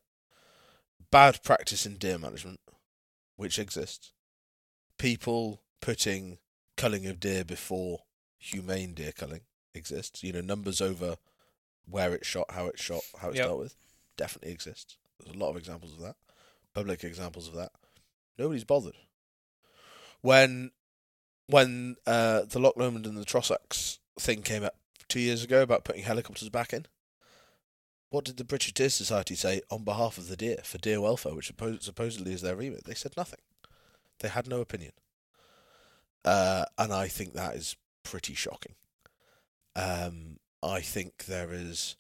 Bad 1.12 1.42
practice 1.44 1.84
in 1.86 1.98
deer 1.98 2.18
management, 2.18 2.58
which 3.36 3.58
exists. 3.58 4.12
People 4.98 5.62
putting 5.82 6.38
culling 6.76 7.06
of 7.06 7.20
deer 7.20 7.44
before 7.44 8.00
humane 8.38 8.94
deer 8.94 9.12
culling 9.12 9.42
exists. 9.74 10.24
You 10.24 10.32
know, 10.32 10.40
numbers 10.40 10.80
over 10.80 11.16
where 11.84 12.14
it's 12.14 12.26
shot, 12.26 12.50
how 12.50 12.66
it's 12.66 12.82
shot, 12.82 13.02
how 13.20 13.28
it's 13.28 13.36
Yep. 13.36 13.46
dealt 13.46 13.58
with, 13.58 13.76
definitely 14.16 14.52
exists. 14.52 14.96
There's 15.20 15.36
a 15.36 15.38
lot 15.38 15.50
of 15.50 15.56
examples 15.58 15.92
of 15.92 16.00
that, 16.00 16.16
public 16.72 17.04
examples 17.04 17.46
of 17.46 17.54
that. 17.54 17.72
Nobody's 18.38 18.64
bothered. 18.64 18.96
When 20.22 20.70
when 21.46 21.96
uh, 22.06 22.42
the 22.48 22.58
Loch 22.58 22.76
Lomond 22.78 23.04
and 23.04 23.18
the 23.18 23.26
Trossachs 23.26 23.98
thing 24.18 24.40
came 24.40 24.64
up 24.64 24.76
two 25.08 25.20
years 25.20 25.44
ago 25.44 25.60
about 25.62 25.84
putting 25.84 26.04
helicopters 26.04 26.48
back 26.48 26.72
in, 26.72 26.86
what 28.12 28.26
did 28.26 28.36
the 28.36 28.44
British 28.44 28.74
Deer 28.74 28.90
Society 28.90 29.34
say 29.34 29.62
on 29.70 29.84
behalf 29.84 30.18
of 30.18 30.28
the 30.28 30.36
deer 30.36 30.58
for 30.64 30.76
deer 30.76 31.00
welfare, 31.00 31.34
which 31.34 31.54
suppo- 31.54 31.82
supposedly 31.82 32.32
is 32.34 32.42
their 32.42 32.54
remit? 32.54 32.84
They 32.84 32.94
said 32.94 33.14
nothing. 33.16 33.40
They 34.20 34.28
had 34.28 34.46
no 34.46 34.60
opinion. 34.60 34.92
Uh, 36.24 36.66
and 36.76 36.92
I 36.92 37.08
think 37.08 37.32
that 37.32 37.56
is 37.56 37.74
pretty 38.02 38.34
shocking. 38.34 38.74
Um, 39.74 40.38
I 40.62 40.80
think 40.80 41.24
there 41.24 41.52
is 41.52 41.96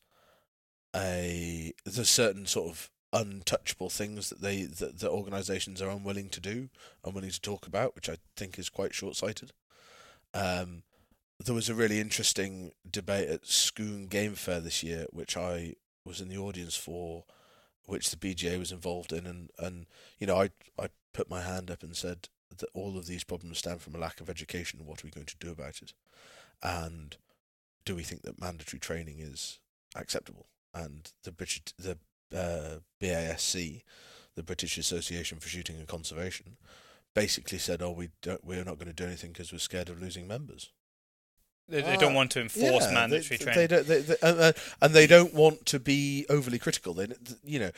a 0.94 1.72
there's 1.86 2.10
certain 2.10 2.44
sort 2.44 2.70
of 2.70 2.90
untouchable 3.14 3.88
things 3.88 4.28
that 4.28 4.42
they 4.42 4.64
that 4.64 4.98
the 4.98 5.10
organisations 5.10 5.80
are 5.80 5.90
unwilling 5.90 6.28
to 6.28 6.40
do, 6.40 6.68
unwilling 7.04 7.30
to 7.30 7.40
talk 7.40 7.66
about, 7.66 7.94
which 7.94 8.10
I 8.10 8.16
think 8.36 8.58
is 8.58 8.68
quite 8.68 8.94
short 8.94 9.16
sighted. 9.16 9.52
Um, 10.34 10.82
there 11.44 11.54
was 11.54 11.70
a 11.70 11.74
really 11.74 12.00
interesting 12.00 12.72
debate 12.88 13.28
at 13.28 13.46
Scone 13.46 14.06
Game 14.06 14.34
Fair 14.34 14.60
this 14.60 14.82
year, 14.82 15.06
which 15.10 15.36
I 15.36 15.74
was 16.04 16.20
in 16.20 16.28
the 16.28 16.38
audience 16.38 16.76
for, 16.76 17.24
which 17.86 18.10
the 18.10 18.16
BGA 18.16 18.58
was 18.58 18.72
involved 18.72 19.12
in, 19.12 19.26
and, 19.26 19.50
and 19.58 19.86
you 20.18 20.26
know 20.26 20.36
I 20.36 20.50
I 20.78 20.88
put 21.12 21.30
my 21.30 21.42
hand 21.42 21.70
up 21.70 21.82
and 21.82 21.96
said 21.96 22.28
that 22.56 22.68
all 22.74 22.98
of 22.98 23.06
these 23.06 23.24
problems 23.24 23.58
stem 23.58 23.78
from 23.78 23.94
a 23.94 23.98
lack 23.98 24.20
of 24.20 24.30
education. 24.30 24.84
What 24.84 25.02
are 25.02 25.06
we 25.06 25.10
going 25.10 25.26
to 25.26 25.36
do 25.38 25.50
about 25.50 25.80
it? 25.82 25.92
And 26.62 27.16
do 27.84 27.96
we 27.96 28.02
think 28.02 28.22
that 28.22 28.40
mandatory 28.40 28.78
training 28.78 29.18
is 29.18 29.58
acceptable? 29.96 30.46
And 30.74 31.10
the 31.24 31.32
British, 31.32 31.62
the 31.78 31.98
uh, 32.34 32.78
BASC, 33.00 33.82
the 34.34 34.42
British 34.42 34.78
Association 34.78 35.38
for 35.38 35.48
Shooting 35.48 35.76
and 35.76 35.88
Conservation, 35.88 36.56
basically 37.14 37.58
said, 37.58 37.82
"Oh, 37.82 37.92
we 37.92 38.10
don't, 38.22 38.44
we're 38.44 38.64
not 38.64 38.78
going 38.78 38.88
to 38.88 38.92
do 38.92 39.04
anything 39.04 39.32
because 39.32 39.52
we're 39.52 39.58
scared 39.58 39.88
of 39.88 40.00
losing 40.00 40.26
members." 40.26 40.70
They, 41.68 41.80
they 41.82 41.96
Ah, 41.96 42.00
don't 42.00 42.14
want 42.14 42.32
to 42.32 42.40
enforce 42.40 42.84
Yeah, 42.86 42.94
mandatory 42.94 43.36
they, 43.38 43.44
training. 43.44 43.60
They 43.60 43.66
don't, 43.66 43.86
they, 43.86 44.00
they, 44.00 44.16
and, 44.22 44.40
uh, 44.40 44.52
and 44.80 44.94
they 44.94 45.06
don't 45.06 45.32
want 45.34 45.64
to 45.66 45.78
be 45.78 46.26
overly 46.28 46.58
critical. 46.58 46.92
They, 46.94 47.08
you 47.44 47.58
know, 47.58 47.70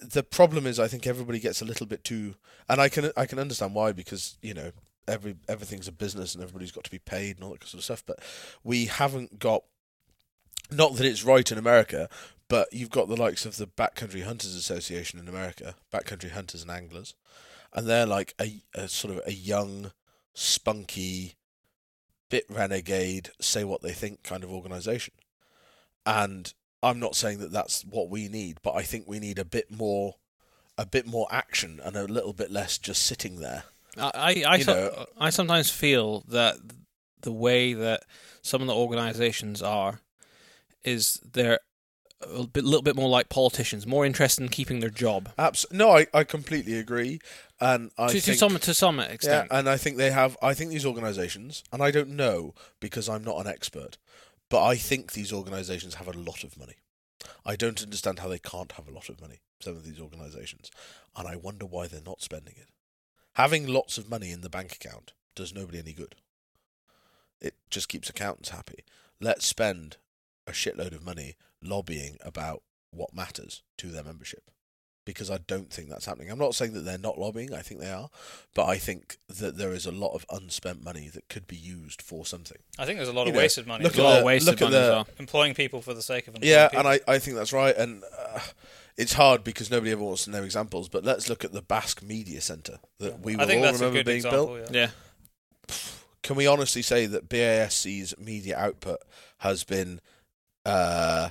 the 0.00 0.22
problem 0.22 0.66
is 0.66 0.78
I 0.78 0.88
think 0.88 1.06
everybody 1.06 1.38
gets 1.38 1.62
a 1.62 1.64
little 1.64 1.86
bit 1.86 2.04
too, 2.04 2.34
and 2.68 2.80
I 2.80 2.88
can 2.88 3.10
I 3.16 3.26
can 3.26 3.38
understand 3.38 3.74
why 3.74 3.92
because 3.92 4.36
you 4.42 4.54
know 4.54 4.72
every 5.08 5.36
everything's 5.48 5.88
a 5.88 5.92
business 5.92 6.34
and 6.34 6.42
everybody's 6.42 6.72
got 6.72 6.84
to 6.84 6.90
be 6.90 6.98
paid 6.98 7.36
and 7.36 7.44
all 7.44 7.50
that 7.52 7.64
sort 7.64 7.80
of 7.80 7.84
stuff. 7.84 8.02
But 8.06 8.18
we 8.62 8.86
haven't 8.86 9.38
got, 9.38 9.62
not 10.70 10.96
that 10.96 11.06
it's 11.06 11.24
right 11.24 11.50
in 11.50 11.58
America, 11.58 12.08
but 12.48 12.68
you've 12.72 12.90
got 12.90 13.08
the 13.08 13.16
likes 13.16 13.46
of 13.46 13.56
the 13.56 13.66
Backcountry 13.66 14.24
Hunters 14.24 14.54
Association 14.54 15.18
in 15.18 15.28
America, 15.28 15.74
Backcountry 15.92 16.30
Hunters 16.32 16.62
and 16.62 16.70
Anglers, 16.70 17.14
and 17.72 17.86
they're 17.86 18.06
like 18.06 18.34
a, 18.40 18.60
a 18.74 18.88
sort 18.88 19.14
of 19.16 19.22
a 19.26 19.32
young, 19.32 19.92
spunky, 20.34 21.34
bit 22.32 22.46
renegade, 22.48 23.28
say 23.40 23.62
what 23.62 23.82
they 23.82 23.92
think 23.92 24.22
kind 24.22 24.42
of 24.42 24.50
organisation. 24.50 25.12
And 26.06 26.52
I'm 26.82 26.98
not 26.98 27.14
saying 27.14 27.38
that 27.40 27.52
that's 27.52 27.84
what 27.84 28.08
we 28.08 28.26
need, 28.28 28.56
but 28.62 28.74
I 28.74 28.82
think 28.82 29.04
we 29.06 29.20
need 29.20 29.38
a 29.38 29.44
bit 29.44 29.70
more, 29.70 30.14
a 30.78 30.86
bit 30.86 31.06
more 31.06 31.26
action 31.30 31.78
and 31.84 31.94
a 31.94 32.04
little 32.04 32.32
bit 32.32 32.50
less 32.50 32.78
just 32.78 33.02
sitting 33.04 33.36
there. 33.40 33.64
I 33.98 34.10
I, 34.46 34.52
I, 34.54 34.58
so- 34.60 35.06
I 35.18 35.30
sometimes 35.30 35.70
feel 35.70 36.24
that 36.28 36.56
the 37.20 37.32
way 37.32 37.74
that 37.74 38.00
some 38.40 38.62
of 38.62 38.66
the 38.66 38.74
organisations 38.74 39.60
are 39.62 40.00
is 40.84 41.20
they're 41.34 41.60
a 42.22 42.46
bit, 42.46 42.64
little 42.64 42.82
bit 42.82 42.96
more 42.96 43.08
like 43.10 43.28
politicians, 43.28 43.86
more 43.86 44.06
interested 44.06 44.42
in 44.42 44.48
keeping 44.48 44.80
their 44.80 44.90
job 44.90 45.28
Abs- 45.38 45.66
no, 45.70 45.90
I, 45.90 46.06
I 46.14 46.24
completely 46.24 46.78
agree, 46.78 47.20
and 47.62 47.90
I 47.96 48.08
to, 48.08 48.20
to 48.20 48.34
some 48.34 48.58
to 48.58 48.74
some 48.74 49.02
yeah, 49.22 49.46
and 49.50 49.68
I 49.68 49.76
think 49.76 49.96
they 49.96 50.10
have. 50.10 50.36
I 50.42 50.52
think 50.52 50.70
these 50.70 50.84
organisations, 50.84 51.62
and 51.72 51.80
I 51.80 51.92
don't 51.92 52.10
know 52.10 52.54
because 52.80 53.08
I'm 53.08 53.22
not 53.22 53.40
an 53.40 53.46
expert, 53.46 53.98
but 54.50 54.64
I 54.64 54.74
think 54.74 55.12
these 55.12 55.32
organisations 55.32 55.94
have 55.94 56.08
a 56.08 56.18
lot 56.18 56.42
of 56.42 56.58
money. 56.58 56.76
I 57.46 57.54
don't 57.54 57.80
understand 57.80 58.18
how 58.18 58.28
they 58.28 58.40
can't 58.40 58.72
have 58.72 58.88
a 58.88 58.92
lot 58.92 59.08
of 59.08 59.20
money. 59.20 59.40
Some 59.60 59.76
of 59.76 59.84
these 59.84 60.00
organisations, 60.00 60.72
and 61.16 61.28
I 61.28 61.36
wonder 61.36 61.64
why 61.64 61.86
they're 61.86 62.00
not 62.04 62.20
spending 62.20 62.54
it. 62.56 62.68
Having 63.34 63.68
lots 63.68 63.96
of 63.96 64.10
money 64.10 64.32
in 64.32 64.40
the 64.40 64.50
bank 64.50 64.72
account 64.72 65.12
does 65.36 65.54
nobody 65.54 65.78
any 65.78 65.92
good. 65.92 66.16
It 67.40 67.54
just 67.70 67.88
keeps 67.88 68.10
accountants 68.10 68.50
happy. 68.50 68.84
Let's 69.20 69.46
spend 69.46 69.98
a 70.48 70.52
shitload 70.52 70.94
of 70.94 71.06
money 71.06 71.36
lobbying 71.62 72.16
about 72.24 72.62
what 72.90 73.14
matters 73.14 73.62
to 73.78 73.86
their 73.86 74.02
membership. 74.02 74.50
Because 75.04 75.30
I 75.32 75.38
don't 75.48 75.68
think 75.68 75.88
that's 75.88 76.06
happening. 76.06 76.30
I'm 76.30 76.38
not 76.38 76.54
saying 76.54 76.74
that 76.74 76.80
they're 76.84 76.96
not 76.96 77.18
lobbying, 77.18 77.52
I 77.52 77.60
think 77.60 77.80
they 77.80 77.90
are, 77.90 78.08
but 78.54 78.66
I 78.66 78.78
think 78.78 79.16
that 79.28 79.56
there 79.56 79.72
is 79.72 79.84
a 79.84 79.90
lot 79.90 80.14
of 80.14 80.24
unspent 80.30 80.84
money 80.84 81.08
that 81.08 81.28
could 81.28 81.48
be 81.48 81.56
used 81.56 82.00
for 82.00 82.24
something. 82.24 82.58
I 82.78 82.84
think 82.86 82.98
there's 82.98 83.08
a 83.08 83.12
lot 83.12 83.24
You 83.24 83.30
of 83.30 83.34
know, 83.34 83.40
wasted 83.40 83.66
money. 83.66 83.82
look 83.82 83.94
as 83.94 83.98
a 83.98 84.02
at 84.02 84.04
lot 84.04 84.12
the- 84.12 84.18
of 84.20 84.24
wasted 84.26 84.46
look 84.46 84.62
at 84.62 84.64
money 84.66 84.76
as 84.76 84.86
the- 84.86 84.92
well. 84.92 85.08
Employing 85.18 85.54
people 85.54 85.82
for 85.82 85.92
the 85.92 86.02
sake 86.02 86.28
of 86.28 86.36
employing 86.36 86.52
Yeah, 86.52 86.68
people. 86.68 86.86
and 86.86 87.00
I, 87.08 87.12
I 87.12 87.18
think 87.18 87.36
that's 87.36 87.52
right. 87.52 87.74
And 87.76 88.04
uh, 88.16 88.38
it's 88.96 89.14
hard 89.14 89.42
because 89.42 89.72
nobody 89.72 89.90
ever 89.90 90.04
wants 90.04 90.22
to 90.26 90.30
know 90.30 90.44
examples, 90.44 90.88
but 90.88 91.02
let's 91.04 91.28
look 91.28 91.44
at 91.44 91.52
the 91.52 91.62
BASC 91.62 92.02
Media 92.04 92.40
Centre 92.40 92.78
that 93.00 93.18
we 93.20 93.34
will 93.34 93.42
I 93.42 93.46
think 93.46 93.58
all 93.58 93.62
that's 93.64 93.80
a 93.80 93.84
remember 93.86 93.98
good 93.98 94.06
being 94.06 94.16
example. 94.18 94.46
built. 94.54 94.70
Yeah. 94.72 94.90
yeah, 95.68 95.74
Can 96.22 96.36
we 96.36 96.46
honestly 96.46 96.82
say 96.82 97.06
that 97.06 97.28
BASC's 97.28 98.14
media 98.18 98.56
output 98.56 98.98
has 99.38 99.64
been, 99.64 100.00
uh, 100.64 101.30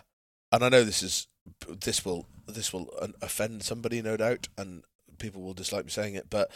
and 0.51 0.63
I 0.65 0.67
know 0.67 0.83
this 0.83 1.01
is 1.01 1.27
this 1.67 2.03
will 2.05 2.27
this 2.47 2.73
will 2.73 2.89
uh, 3.01 3.07
offend 3.21 3.63
somebody, 3.63 4.01
no 4.01 4.17
doubt, 4.17 4.47
and 4.57 4.83
people 5.19 5.41
will 5.41 5.53
dislike 5.53 5.85
me 5.85 5.91
saying 5.91 6.15
it, 6.15 6.27
but 6.29 6.51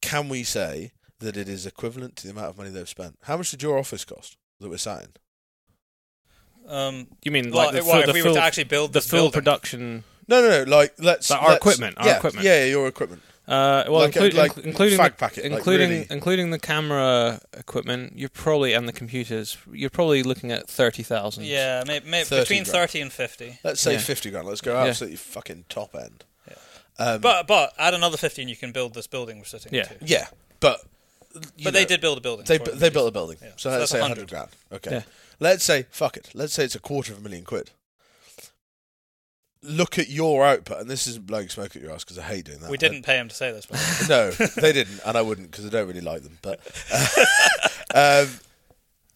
can 0.00 0.28
we 0.28 0.42
say 0.42 0.92
that 1.20 1.36
it 1.36 1.48
is 1.48 1.66
equivalent 1.66 2.16
to 2.16 2.26
the 2.26 2.32
amount 2.32 2.48
of 2.48 2.58
money 2.58 2.70
they've 2.70 2.88
spent? 2.88 3.16
How 3.22 3.36
much 3.36 3.50
did 3.50 3.62
your 3.62 3.78
office 3.78 4.04
cost 4.04 4.36
that 4.60 4.68
we're 4.68 4.78
sat 4.78 5.02
in? 5.04 5.08
Um, 6.66 7.06
you 7.22 7.30
mean 7.30 7.50
well, 7.50 7.66
like 7.66 7.74
the, 7.74 7.82
well, 7.82 7.92
full, 7.92 8.00
if 8.00 8.06
the 8.06 8.12
we 8.14 8.20
full, 8.22 8.32
were 8.32 8.38
to 8.38 8.42
actually 8.44 8.64
build 8.64 8.90
the 8.92 8.98
this 9.00 9.08
full 9.10 9.18
building, 9.18 9.32
production? 9.32 10.04
No, 10.28 10.40
no, 10.40 10.64
no. 10.64 10.70
Like 10.70 10.94
let's 10.98 11.28
But 11.28 11.40
our 11.40 11.48
let's- 11.50 11.58
equipment, 11.58 11.98
our 11.98 12.06
yeah, 12.06 12.16
equipment. 12.16 12.44
Yeah, 12.46 12.64
your 12.64 12.88
equipment. 12.88 13.22
Uh, 13.46 13.84
well, 13.88 14.00
Like 14.00 14.16
a- 14.16 14.24
include, 14.24 14.34
like 14.34 14.54
inc- 14.54 14.64
including 14.64 14.98
fag 14.98 15.04
the, 15.10 15.16
packet, 15.16 15.44
like 15.44 15.52
including 15.52 15.90
really- 15.90 16.06
including 16.08 16.50
the 16.50 16.58
camera 16.58 17.40
equipment, 17.52 18.14
you're 18.16 18.30
probably 18.30 18.72
and 18.72 18.88
the 18.88 18.92
computers, 18.92 19.58
you're 19.70 19.90
probably 19.90 20.22
looking 20.22 20.50
at 20.50 20.66
thirty 20.68 21.02
thousand. 21.02 21.44
yeah, 21.44 21.84
maybe, 21.86 22.08
maybe 22.08 22.24
30 22.24 22.42
between 22.42 22.62
grand. 22.64 22.72
thirty 22.72 23.00
and 23.02 23.12
fifty. 23.12 23.58
Let's 23.62 23.82
say 23.82 23.92
Yeah. 23.92 23.98
fifty 23.98 24.30
grand. 24.30 24.48
Let's 24.48 24.62
go 24.62 24.72
Yeah. 24.72 24.88
absolutely 24.88 25.16
fucking 25.18 25.66
top 25.68 25.94
end. 25.94 26.24
Yeah. 26.48 26.54
Um, 26.98 27.20
But 27.20 27.46
but 27.46 27.74
add 27.78 27.92
another 27.92 28.16
fifty, 28.16 28.40
and 28.40 28.48
you 28.50 28.56
can 28.56 28.72
build 28.72 28.94
this 28.94 29.06
building 29.06 29.38
we're 29.38 29.44
sitting 29.44 29.74
Yeah. 29.74 29.92
into. 29.92 29.96
yeah, 30.06 30.28
but 30.60 30.80
you 31.56 31.64
But 31.64 31.74
they 31.74 31.84
did 31.84 32.00
build 32.00 32.16
a 32.16 32.22
building. 32.22 32.46
They 32.46 32.56
for 32.58 32.64
bu- 32.64 32.70
it. 32.70 32.78
they 32.78 32.88
built 32.88 33.08
a 33.08 33.12
building. 33.12 33.36
Yeah. 33.42 33.48
So, 33.56 33.70
So 33.70 33.78
let's 33.78 33.90
say 33.90 33.98
100. 34.00 34.16
hundred 34.16 34.30
grand. 34.30 34.48
Okay. 34.72 34.90
Yeah. 34.90 35.02
Let's 35.38 35.64
say 35.64 35.84
fuck 35.90 36.16
it. 36.16 36.30
Let's 36.32 36.54
say 36.54 36.64
it's 36.64 36.76
a 36.76 36.80
quarter 36.80 37.12
of 37.12 37.18
a 37.18 37.20
million 37.22 37.44
quid. 37.44 37.72
Look 39.66 39.98
at 39.98 40.08
your 40.10 40.44
output, 40.44 40.80
and 40.80 40.90
this 40.90 41.06
isn't 41.06 41.26
blowing 41.26 41.48
smoke 41.48 41.74
at 41.74 41.80
your 41.82 41.90
ass 41.92 42.04
because 42.04 42.18
I 42.18 42.22
hate 42.22 42.44
doing 42.44 42.60
that. 42.60 42.70
We 42.70 42.76
didn't 42.76 43.02
pay 43.02 43.16
him 43.18 43.28
to 43.28 43.34
say 43.34 43.50
this, 43.50 43.64
but 43.66 43.80
no, 44.08 44.30
they 44.30 44.72
didn't, 44.72 45.00
and 45.06 45.16
I 45.16 45.22
wouldn't 45.22 45.50
because 45.50 45.64
I 45.64 45.70
don't 45.70 45.88
really 45.88 46.00
like 46.02 46.22
them. 46.22 46.38
But 46.42 46.60
uh, 46.92 48.24
um, 48.24 48.30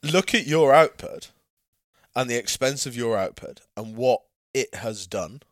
look 0.02 0.34
at 0.34 0.46
your 0.46 0.72
output 0.72 1.30
and 2.16 2.30
the 2.30 2.36
expense 2.36 2.86
of 2.86 2.96
your 2.96 3.16
output 3.18 3.60
and 3.76 3.96
what 3.96 4.22
it 4.54 4.74
has 4.76 5.06
done, 5.06 5.42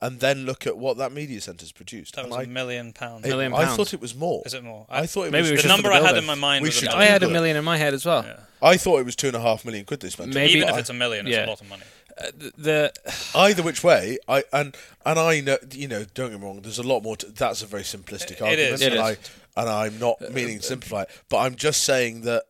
and 0.00 0.20
then 0.20 0.46
look 0.46 0.66
at 0.66 0.78
what 0.78 0.96
that 0.96 1.12
media 1.12 1.40
centre's 1.40 1.72
produced. 1.72 2.14
that 2.14 2.22
And 2.22 2.30
was 2.30 2.38
I, 2.40 2.42
a 2.44 2.46
million 2.46 2.92
pounds. 2.92 3.26
it- 3.26 3.28
Million 3.28 3.52
I 3.52 3.64
pounds. 3.64 3.76
thut 3.76 3.94
it 3.94 4.00
was 4.00 4.14
more. 4.14 4.42
Is 4.46 4.54
it 4.54 4.64
more? 4.64 4.86
I 4.88 5.06
thought 5.06 5.24
it 5.26 5.32
Maybe 5.32 5.42
was. 5.42 5.50
it 5.50 5.52
was 5.54 5.62
the 5.62 5.68
just 5.68 5.76
number 5.82 5.90
the 5.96 6.02
I 6.02 6.06
had 6.06 6.16
in 6.16 6.24
my 6.24 6.34
mind 6.34 6.62
We 6.62 6.68
was 6.68 6.74
should 6.76 6.88
I 6.88 7.04
had 7.04 7.22
a 7.22 7.28
million 7.28 7.56
in 7.56 7.64
my 7.64 7.76
head 7.76 7.92
as 7.94 8.06
well. 8.06 8.24
Yeah. 8.24 8.38
I 8.62 8.76
thought 8.76 8.98
it 9.00 9.04
was 9.06 9.14
two 9.16 9.26
and 9.28 9.36
a 9.36 9.40
half 9.40 9.64
million 9.64 9.84
quid 9.84 10.00
they 10.00 10.08
spent. 10.08 10.30
on. 10.30 10.34
Maybe- 10.34 10.54
Even 10.54 10.68
if 10.70 10.78
it's 10.78 10.90
a 10.90 10.94
million, 10.94 11.26
it's 11.26 11.36
Yeah. 11.36 11.46
a 11.46 11.48
lot 11.48 11.60
of 11.60 11.68
money. 11.68 11.82
Uh, 12.20 12.30
th- 12.38 12.52
the 12.56 12.92
either 13.34 13.62
which 13.62 13.84
way, 13.84 14.18
I 14.26 14.44
and 14.52 14.76
and 15.06 15.18
I 15.18 15.40
know 15.40 15.58
you 15.72 15.88
know. 15.88 16.04
Don't 16.14 16.30
get 16.30 16.40
me 16.40 16.46
wrong. 16.46 16.60
There's 16.62 16.78
a 16.78 16.82
lot 16.82 17.02
more. 17.02 17.16
To, 17.16 17.26
that's 17.26 17.62
a 17.62 17.66
very 17.66 17.82
simplistic 17.82 18.42
argument, 18.42 18.74
is, 18.74 18.82
it 18.82 18.92
and 18.92 18.94
is. 18.94 19.00
I 19.00 19.60
and 19.60 19.68
I'm 19.68 19.98
not 19.98 20.20
meaning 20.32 20.58
to 20.58 20.64
simplify 20.64 21.02
it, 21.02 21.10
but 21.28 21.38
I'm 21.38 21.54
just 21.54 21.84
saying 21.84 22.22
that 22.22 22.44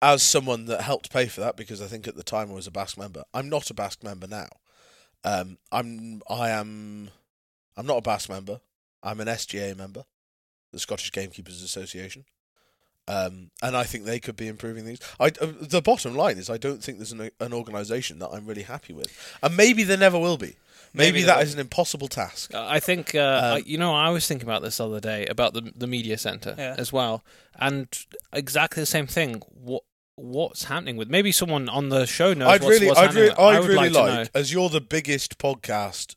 as 0.00 0.22
someone 0.22 0.66
that 0.66 0.82
helped 0.82 1.12
pay 1.12 1.26
for 1.26 1.40
that, 1.40 1.56
because 1.56 1.82
I 1.82 1.86
think 1.86 2.06
at 2.06 2.16
the 2.16 2.22
time 2.22 2.50
I 2.50 2.54
was 2.54 2.66
a 2.66 2.70
BASC 2.70 2.96
member. 2.96 3.24
I'm 3.34 3.48
not 3.48 3.70
a 3.70 3.74
BASC 3.74 4.02
member 4.04 4.26
now. 4.26 4.48
Um, 5.24 5.58
I'm 5.72 6.22
I 6.30 6.50
am 6.50 7.10
I'm 7.76 7.86
not 7.86 7.98
a 7.98 8.02
BASC 8.02 8.28
member. 8.28 8.60
I'm 9.02 9.20
an 9.20 9.28
SGA 9.28 9.76
member, 9.76 10.04
the 10.72 10.78
Scottish 10.78 11.12
Gamekeepers 11.12 11.62
Association. 11.62 12.24
Um, 13.08 13.50
and 13.62 13.74
I 13.76 13.84
think 13.84 14.04
they 14.04 14.20
could 14.20 14.36
be 14.36 14.48
improving 14.48 14.84
things. 14.84 15.00
I, 15.18 15.26
uh, 15.40 15.52
the 15.60 15.80
bottom 15.80 16.14
line 16.14 16.36
is, 16.36 16.50
I 16.50 16.58
don't 16.58 16.82
think 16.84 16.98
there's 16.98 17.12
an, 17.12 17.30
an 17.40 17.52
organisation 17.54 18.18
that 18.18 18.28
I'm 18.28 18.44
really 18.46 18.62
happy 18.64 18.92
with, 18.92 19.10
and 19.42 19.56
maybe 19.56 19.82
there 19.82 19.96
never 19.96 20.18
will 20.18 20.36
be. 20.36 20.56
Maybe, 20.94 21.12
Maybe 21.12 21.22
that 21.24 21.36
there 21.36 21.44
is 21.44 21.54
an 21.54 21.60
impossible 21.60 22.08
task. 22.08 22.54
I 22.54 22.80
think 22.80 23.14
uh, 23.14 23.18
Um, 23.18 23.54
I, 23.54 23.56
you 23.66 23.76
know 23.78 23.94
I 23.94 24.08
was 24.10 24.26
thinking 24.26 24.48
about 24.48 24.62
this 24.62 24.76
the 24.78 24.86
other 24.86 25.00
day 25.00 25.26
about 25.26 25.52
the 25.54 25.72
the 25.76 25.86
media 25.86 26.16
center 26.18 26.54
Yeah. 26.58 26.76
as 26.78 26.92
well, 26.92 27.24
and 27.58 27.86
exactly 28.32 28.82
the 28.82 28.86
same 28.86 29.06
thing. 29.06 29.42
What 29.48 29.84
what's 30.16 30.64
happening 30.64 30.96
with 30.96 31.08
maybe 31.08 31.30
someone 31.30 31.68
on 31.68 31.90
the 31.90 32.04
show 32.06 32.32
knows 32.34 32.48
I'd 32.48 32.62
what's, 32.62 32.70
really, 32.74 32.86
what's 32.88 32.98
I'd, 33.00 33.04
happening. 33.06 33.22
re- 33.24 33.28
with 33.30 33.38
it. 33.38 33.42
I 33.42 33.48
I'd 33.58 33.64
really 33.64 33.74
like, 33.76 33.92
to 33.92 33.98
like, 34.00 34.12
know. 34.34 34.40
as 34.40 34.52
you're 34.52 34.68
the 34.68 34.80
biggest 34.80 35.38
podcast 35.38 36.16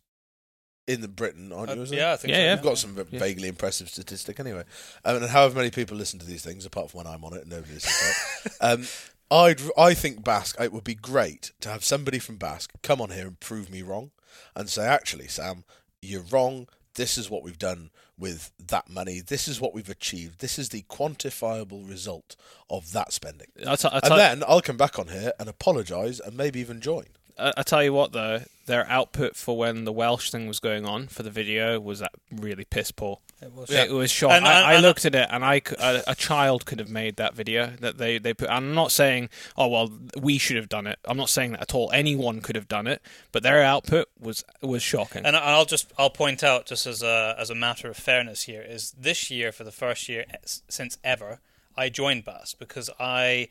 in 0.91 1.01
the 1.01 1.07
Britain, 1.07 1.51
aren't 1.53 1.69
Uh, 1.71 1.75
you? 1.75 1.81
isn't 1.83 1.97
yeah, 1.97 2.13
I 2.13 2.17
think 2.17 2.31
Yeah, 2.31 2.37
so. 2.37 2.41
yeah. 2.43 2.51
You've 2.53 2.61
got 2.63 2.77
some 2.77 2.97
Yeah. 3.09 3.19
vaguely 3.19 3.47
impressive 3.47 3.89
statistic 3.89 4.39
anyway. 4.39 4.63
Um, 5.05 5.17
and 5.17 5.25
however 5.27 5.55
many 5.57 5.71
people 5.71 5.97
listen 5.97 6.19
to 6.19 6.25
these 6.25 6.41
things, 6.43 6.65
apart 6.65 6.91
from 6.91 6.99
when 6.99 7.07
I'm 7.07 7.23
on 7.23 7.33
it, 7.33 7.47
nobody 7.47 7.73
listens 7.73 7.97
to 7.97 8.49
it. 8.49 8.53
Um, 8.61 8.87
I'd, 9.31 9.61
I 9.77 9.93
think 9.93 10.23
BASC, 10.23 10.59
it 10.61 10.73
would 10.73 10.83
be 10.83 10.93
great 10.95 11.51
to 11.61 11.69
have 11.69 11.85
somebody 11.85 12.19
from 12.19 12.37
BASC 12.37 12.69
come 12.83 12.99
on 13.01 13.11
here 13.11 13.27
and 13.27 13.39
prove 13.39 13.69
me 13.69 13.81
wrong 13.81 14.11
and 14.55 14.69
say, 14.69 14.85
actually, 14.85 15.27
Sam, 15.29 15.63
you're 16.01 16.23
wrong. 16.23 16.67
This 16.95 17.17
is 17.17 17.29
what 17.29 17.41
we've 17.41 17.57
done 17.57 17.91
with 18.17 18.51
that 18.67 18.89
money. 18.89 19.21
This 19.21 19.47
is 19.47 19.61
what 19.61 19.73
we've 19.73 19.89
achieved. 19.89 20.39
This 20.41 20.59
is 20.59 20.69
the 20.69 20.81
quantifiable 20.89 21.87
result 21.89 22.35
of 22.69 22.91
that 22.91 23.13
spending. 23.13 23.47
I'll, 23.65 23.77
t- 23.77 23.87
I'll, 23.91 24.01
And 24.03 24.19
then 24.19 24.43
I'll 24.47 24.61
come 24.61 24.75
back 24.77 24.99
on 24.99 25.07
here 25.07 25.31
and 25.39 25.47
apologise 25.47 26.19
and 26.19 26.35
maybe 26.35 26.59
even 26.59 26.81
join. 26.81 27.05
I, 27.39 27.53
I 27.57 27.63
tell 27.63 27.83
you 27.83 27.93
what 27.93 28.11
though, 28.13 28.41
their 28.67 28.87
output 28.89 29.35
for 29.35 29.57
when 29.57 29.85
the 29.85 29.91
Welsh 29.91 30.29
thing 30.31 30.47
was 30.47 30.59
going 30.59 30.85
on 30.85 31.07
for 31.07 31.23
the 31.23 31.31
video 31.31 31.79
was 31.79 31.99
that 31.99 32.11
really 32.31 32.63
piss 32.63 32.91
poor. 32.91 33.19
It 33.41 33.51
was. 33.53 33.71
It 33.71 33.91
was 33.91 34.11
shocking. 34.11 34.37
And- 34.37 34.45
uh, 34.45 34.49
I, 34.49 34.53
and- 34.57 34.65
I 34.65 34.73
and- 34.73 34.81
looked 34.83 35.03
at 35.05 35.15
it, 35.15 35.27
and 35.31 35.43
I 35.43 35.59
c- 35.67 35.75
a, 35.79 36.03
a 36.07 36.15
child 36.15 36.65
could 36.67 36.77
have 36.79 36.89
made 36.89 37.15
that 37.15 37.33
video 37.33 37.73
that 37.79 37.97
they 37.97 38.19
they 38.19 38.33
put. 38.35 38.49
I'm 38.49 38.75
not 38.75 38.91
saying, 38.91 39.29
oh 39.57 39.67
well, 39.67 39.91
we 40.19 40.37
should 40.37 40.57
have 40.57 40.69
done 40.69 40.85
it. 40.87 40.99
I'm 41.05 41.17
not 41.17 41.29
saying 41.29 41.53
that 41.53 41.61
at 41.61 41.73
all. 41.73 41.89
Anyone 41.91 42.41
could 42.41 42.55
have 42.55 42.67
done 42.67 42.85
it, 42.85 43.01
but 43.31 43.41
their 43.41 43.63
output 43.63 44.09
was 44.19 44.43
was 44.61 44.83
shocking. 44.83 45.25
And 45.25 45.35
I'll 45.35 45.65
just 45.65 45.91
I'll 45.97 46.11
point 46.11 46.43
out 46.43 46.67
just 46.67 46.85
as 46.85 47.01
a 47.01 47.35
as 47.39 47.49
a 47.49 47.55
matter 47.55 47.89
of 47.89 47.97
fairness 47.97 48.43
here 48.43 48.61
is 48.61 48.91
this 48.91 49.31
year 49.31 49.51
for 49.51 49.63
the 49.63 49.71
first 49.71 50.07
year 50.07 50.25
eh, 50.29 50.37
since 50.45 50.97
ever 51.03 51.39
I 51.75 51.89
joined 51.89 52.25
BASC 52.25 52.59
because 52.59 52.89
I 52.99 53.47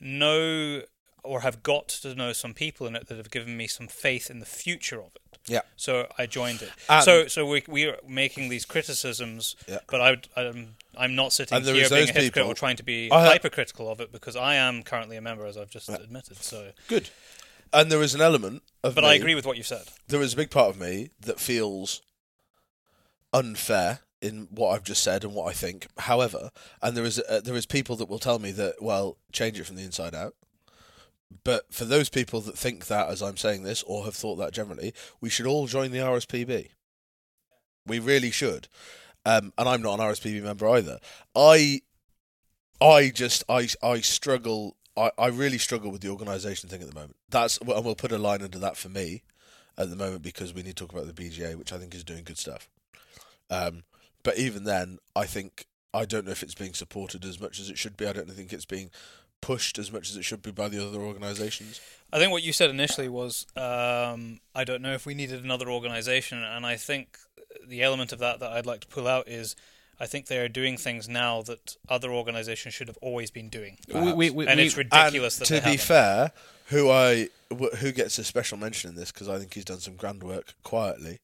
know 0.00 0.82
or 1.28 1.40
have 1.40 1.62
got 1.62 1.88
to 1.88 2.14
know 2.14 2.32
some 2.32 2.54
people 2.54 2.86
in 2.86 2.96
it 2.96 3.06
that 3.08 3.16
have 3.18 3.30
given 3.30 3.56
me 3.56 3.66
some 3.66 3.86
faith 3.86 4.30
in 4.30 4.40
the 4.40 4.46
future 4.46 4.98
of 5.00 5.10
it. 5.14 5.38
Yeah. 5.46 5.60
So 5.76 6.06
I 6.18 6.26
joined 6.26 6.62
it. 6.62 6.70
And- 6.88 7.04
so 7.04 7.26
so 7.28 7.46
we 7.46 7.62
we 7.68 7.84
are 7.86 7.98
making 8.06 8.48
these 8.48 8.64
criticisms, 8.64 9.56
Yeah. 9.66 9.78
but 9.86 10.00
I 10.00 10.40
I'm 10.40 10.76
I'm 10.96 11.14
not 11.14 11.32
sitting 11.32 11.62
here 11.62 11.74
being 11.74 11.84
a 11.92 11.96
hypocrite 11.96 12.34
people- 12.34 12.48
or 12.50 12.54
trying 12.54 12.76
to 12.76 12.82
be 12.82 13.10
I 13.12 13.26
hypercritical 13.26 13.90
of 13.90 14.00
it 14.00 14.10
because 14.10 14.36
I 14.36 14.54
am 14.56 14.82
currently 14.82 15.16
a 15.16 15.20
member, 15.20 15.44
as 15.46 15.56
I've 15.56 15.70
just 15.70 15.88
admitted. 15.88 16.38
So, 16.42 16.72
Good. 16.88 17.10
And 17.72 17.92
there 17.92 18.02
is 18.02 18.14
an 18.14 18.22
element 18.22 18.62
of 18.82 18.94
but 18.94 19.04
me, 19.04 19.10
I 19.10 19.14
agree 19.14 19.34
with 19.34 19.44
what 19.44 19.56
you 19.58 19.62
said. 19.62 19.84
There 20.08 20.22
is 20.22 20.32
a 20.32 20.36
big 20.36 20.50
part 20.50 20.70
of 20.70 20.80
me 20.80 21.10
that 21.20 21.38
feels 21.38 22.00
unfair 23.32 24.00
in 24.20 24.48
what 24.50 24.70
I've 24.74 24.84
just 24.84 25.02
said 25.02 25.22
and 25.24 25.34
what 25.34 25.48
I 25.48 25.52
think. 25.52 25.86
However, 25.98 26.50
and 26.82 26.96
there 26.96 27.04
is 27.04 27.20
uh, 27.28 27.40
there 27.44 27.54
is 27.54 27.66
people 27.66 27.94
that 27.96 28.08
will 28.08 28.18
tell 28.18 28.38
me 28.38 28.50
that 28.52 28.82
well, 28.82 29.16
change 29.32 29.58
it 29.60 29.64
from 29.66 29.76
the 29.76 29.82
inside 29.84 30.14
out. 30.14 30.34
But 31.44 31.72
for 31.72 31.84
those 31.84 32.08
people 32.08 32.40
that 32.42 32.56
think 32.56 32.86
that, 32.86 33.08
as 33.08 33.22
I'm 33.22 33.36
saying 33.36 33.62
this, 33.62 33.82
or 33.84 34.04
have 34.04 34.14
thought 34.14 34.36
that 34.36 34.52
generally, 34.52 34.94
we 35.20 35.28
should 35.28 35.46
all 35.46 35.66
join 35.66 35.90
the 35.90 35.98
RSPB. 35.98 36.68
We 37.86 37.98
really 37.98 38.30
should. 38.30 38.68
Um, 39.24 39.52
and 39.58 39.68
I'm 39.68 39.82
not 39.82 40.00
an 40.00 40.06
RSPB 40.06 40.42
member 40.42 40.68
either. 40.68 40.98
I, 41.34 41.82
I 42.80 43.10
just 43.10 43.44
I 43.48 43.68
I 43.82 44.00
struggle. 44.00 44.76
I, 44.96 45.10
I 45.18 45.26
really 45.28 45.58
struggle 45.58 45.90
with 45.90 46.00
the 46.00 46.08
organisation 46.08 46.68
thing 46.68 46.82
at 46.82 46.88
the 46.88 46.94
moment. 46.94 47.16
That's 47.28 47.58
and 47.58 47.68
we'll 47.68 47.94
put 47.94 48.12
a 48.12 48.18
line 48.18 48.42
under 48.42 48.58
that 48.58 48.76
for 48.76 48.88
me 48.88 49.22
at 49.76 49.90
the 49.90 49.96
moment 49.96 50.22
because 50.22 50.52
we 50.52 50.62
need 50.62 50.76
to 50.76 50.86
talk 50.86 50.92
about 50.92 51.06
the 51.06 51.22
BGA, 51.22 51.56
which 51.56 51.72
I 51.72 51.78
think 51.78 51.94
is 51.94 52.04
doing 52.04 52.24
good 52.24 52.38
stuff. 52.38 52.68
Um, 53.50 53.84
but 54.22 54.38
even 54.38 54.64
then, 54.64 54.98
I 55.14 55.24
think 55.24 55.66
I 55.94 56.04
don't 56.04 56.26
know 56.26 56.32
if 56.32 56.42
it's 56.42 56.54
being 56.54 56.74
supported 56.74 57.24
as 57.24 57.40
much 57.40 57.60
as 57.60 57.70
it 57.70 57.78
should 57.78 57.96
be. 57.96 58.06
I 58.06 58.12
don't 58.12 58.30
think 58.30 58.52
it's 58.52 58.66
being 58.66 58.90
pushed 59.40 59.78
as 59.78 59.92
much 59.92 60.10
as 60.10 60.16
it 60.16 60.24
should 60.24 60.42
be 60.42 60.50
by 60.50 60.68
the 60.68 60.84
other 60.86 60.98
organisations. 61.00 61.80
I 62.12 62.18
think 62.18 62.32
what 62.32 62.42
you 62.42 62.52
said 62.52 62.70
initially 62.70 63.08
was 63.08 63.46
um, 63.56 64.40
I 64.54 64.64
don't 64.64 64.82
know 64.82 64.92
if 64.94 65.06
we 65.06 65.14
needed 65.14 65.44
another 65.44 65.70
organization, 65.70 66.42
and 66.42 66.64
I 66.66 66.76
think 66.76 67.18
the 67.66 67.82
element 67.82 68.12
of 68.12 68.18
that 68.20 68.40
that 68.40 68.52
I'd 68.52 68.66
like 68.66 68.80
to 68.80 68.86
pull 68.86 69.06
out 69.06 69.28
is 69.28 69.54
I 70.00 70.06
think 70.06 70.26
they 70.26 70.38
are 70.38 70.48
doing 70.48 70.76
things 70.76 71.08
now 71.08 71.42
that 71.42 71.76
other 71.88 72.10
organizations 72.10 72.72
should 72.74 72.88
have 72.88 72.98
always 73.02 73.30
been 73.30 73.48
doing, 73.48 73.78
We, 73.92 74.12
we, 74.12 74.30
we, 74.30 74.46
and 74.46 74.60
it's 74.60 74.76
ridiculous 74.76 75.36
and 75.38 75.42
that 75.42 75.46
to 75.46 75.54
they 75.54 75.60
be 75.60 75.76
haven't. 75.76 75.80
fair, 75.80 76.32
who 76.66 76.90
I 76.90 77.28
who 77.78 77.92
gets 77.92 78.18
a 78.18 78.24
special 78.24 78.58
mention 78.58 78.90
in 78.90 78.96
this 78.96 79.10
because 79.10 79.28
I 79.28 79.38
think 79.38 79.54
he's 79.54 79.64
done 79.64 79.80
some 79.80 79.96
grand 79.96 80.22
work 80.22 80.54
quietly 80.62 81.18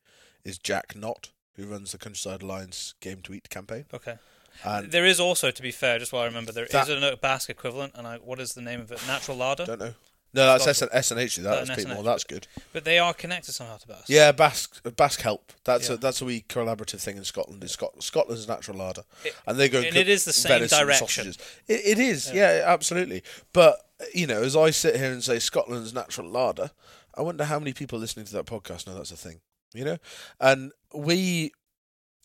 is 0.44 0.58
Jack 0.58 0.94
Knott, 0.96 1.30
who 1.56 1.66
runs 1.66 1.92
the 1.92 1.98
Countryside 1.98 2.42
Alliance 2.42 2.94
Game 3.00 3.20
to 3.22 3.32
Eat 3.34 3.48
campaign. 3.48 3.84
Okay. 3.94 4.16
And 4.64 4.90
There 4.92 5.04
is 5.06 5.18
also, 5.20 5.50
to 5.50 5.62
be 5.62 5.70
fair, 5.70 5.98
just 5.98 6.12
while 6.12 6.22
I 6.22 6.26
remember, 6.26 6.52
there 6.52 6.64
is 6.64 6.70
That- 6.70 6.88
a 6.90 7.16
BASC 7.16 7.48
equivalent, 7.50 7.94
and 7.96 8.06
I, 8.06 8.16
what 8.18 8.40
is 8.40 8.54
the 8.54 8.62
name 8.62 8.80
of 8.80 8.92
it? 8.92 9.00
Natural 9.06 9.36
Larder. 9.36 9.66
don't 9.66 9.80
know. 9.80 9.94
No, 10.36 10.46
that's. 10.58 10.66
SNH. 10.66 11.36
That, 11.44 11.58
Uh, 11.58 11.64
that's. 11.64 11.86
Moore. 11.86 12.02
That's 12.02 12.24
good. 12.24 12.48
But 12.72 12.84
they 12.84 12.98
are 12.98 13.14
connected 13.14 13.52
somehow 13.52 13.76
to 13.76 13.86
BASC. 13.86 14.08
Yeah, 14.08 14.32
BASC 14.32 14.80
BASC 14.96 15.20
help. 15.20 15.52
That's 15.62 15.88
Yeah. 15.88 15.94
a 15.94 15.98
that's 15.98 16.20
a 16.20 16.24
wee 16.24 16.44
collaborative 16.48 17.00
thing 17.00 17.16
in 17.16 17.22
Scotland. 17.24 17.62
Is 17.62 17.70
Scot- 17.70 18.02
Scotland's 18.02 18.48
natural 18.48 18.78
larder, 18.78 19.04
It- 19.24 19.32
and 19.46 19.60
they 19.60 19.68
go 19.68 19.78
and 19.78 19.94
it 19.96 20.08
is 20.08 20.24
the 20.24 20.32
same 20.32 20.66
direction. 20.66 21.28
It, 21.68 21.80
it 21.84 21.98
is, 22.00 22.32
yeah. 22.32 22.64
absolutely. 22.66 23.22
But 23.52 23.78
you 24.12 24.26
know, 24.26 24.42
as 24.42 24.56
I 24.56 24.70
sit 24.70 24.96
here 24.96 25.12
and 25.12 25.22
say 25.22 25.38
Scotland's 25.38 25.94
natural 25.94 26.28
larder, 26.28 26.72
I 27.16 27.22
wonder 27.22 27.44
how 27.44 27.60
many 27.60 27.72
people 27.72 28.00
listening 28.00 28.26
to 28.26 28.32
that 28.32 28.46
podcast 28.46 28.88
know 28.88 28.94
that's 28.96 29.12
a 29.12 29.16
thing. 29.16 29.40
You 29.72 29.84
know, 29.84 29.98
and 30.40 30.72
we 30.92 31.52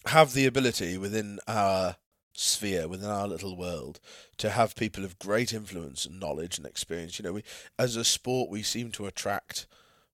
have 0.07 0.33
the 0.33 0.47
ability 0.47 0.97
within 0.97 1.39
our 1.47 1.97
sphere, 2.39 2.87
within 2.87 3.09
our 3.09 3.27
little 3.27 3.55
world, 3.55 3.99
to 4.37 4.49
have 4.51 4.75
people 4.75 5.03
of 5.03 5.19
great 5.19 5.53
influence 5.53 6.05
and 6.05 6.19
knowledge 6.19 6.57
and 6.57 6.65
experience. 6.65 7.19
You 7.19 7.23
know, 7.23 7.33
we 7.33 7.43
as 7.77 7.95
a 7.95 8.05
sport, 8.05 8.49
we 8.49 8.63
seem 8.63 8.91
to 8.93 9.05
attract 9.05 9.67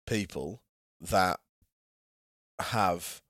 people 0.07 0.61
that 0.99 1.39
have 2.59 3.21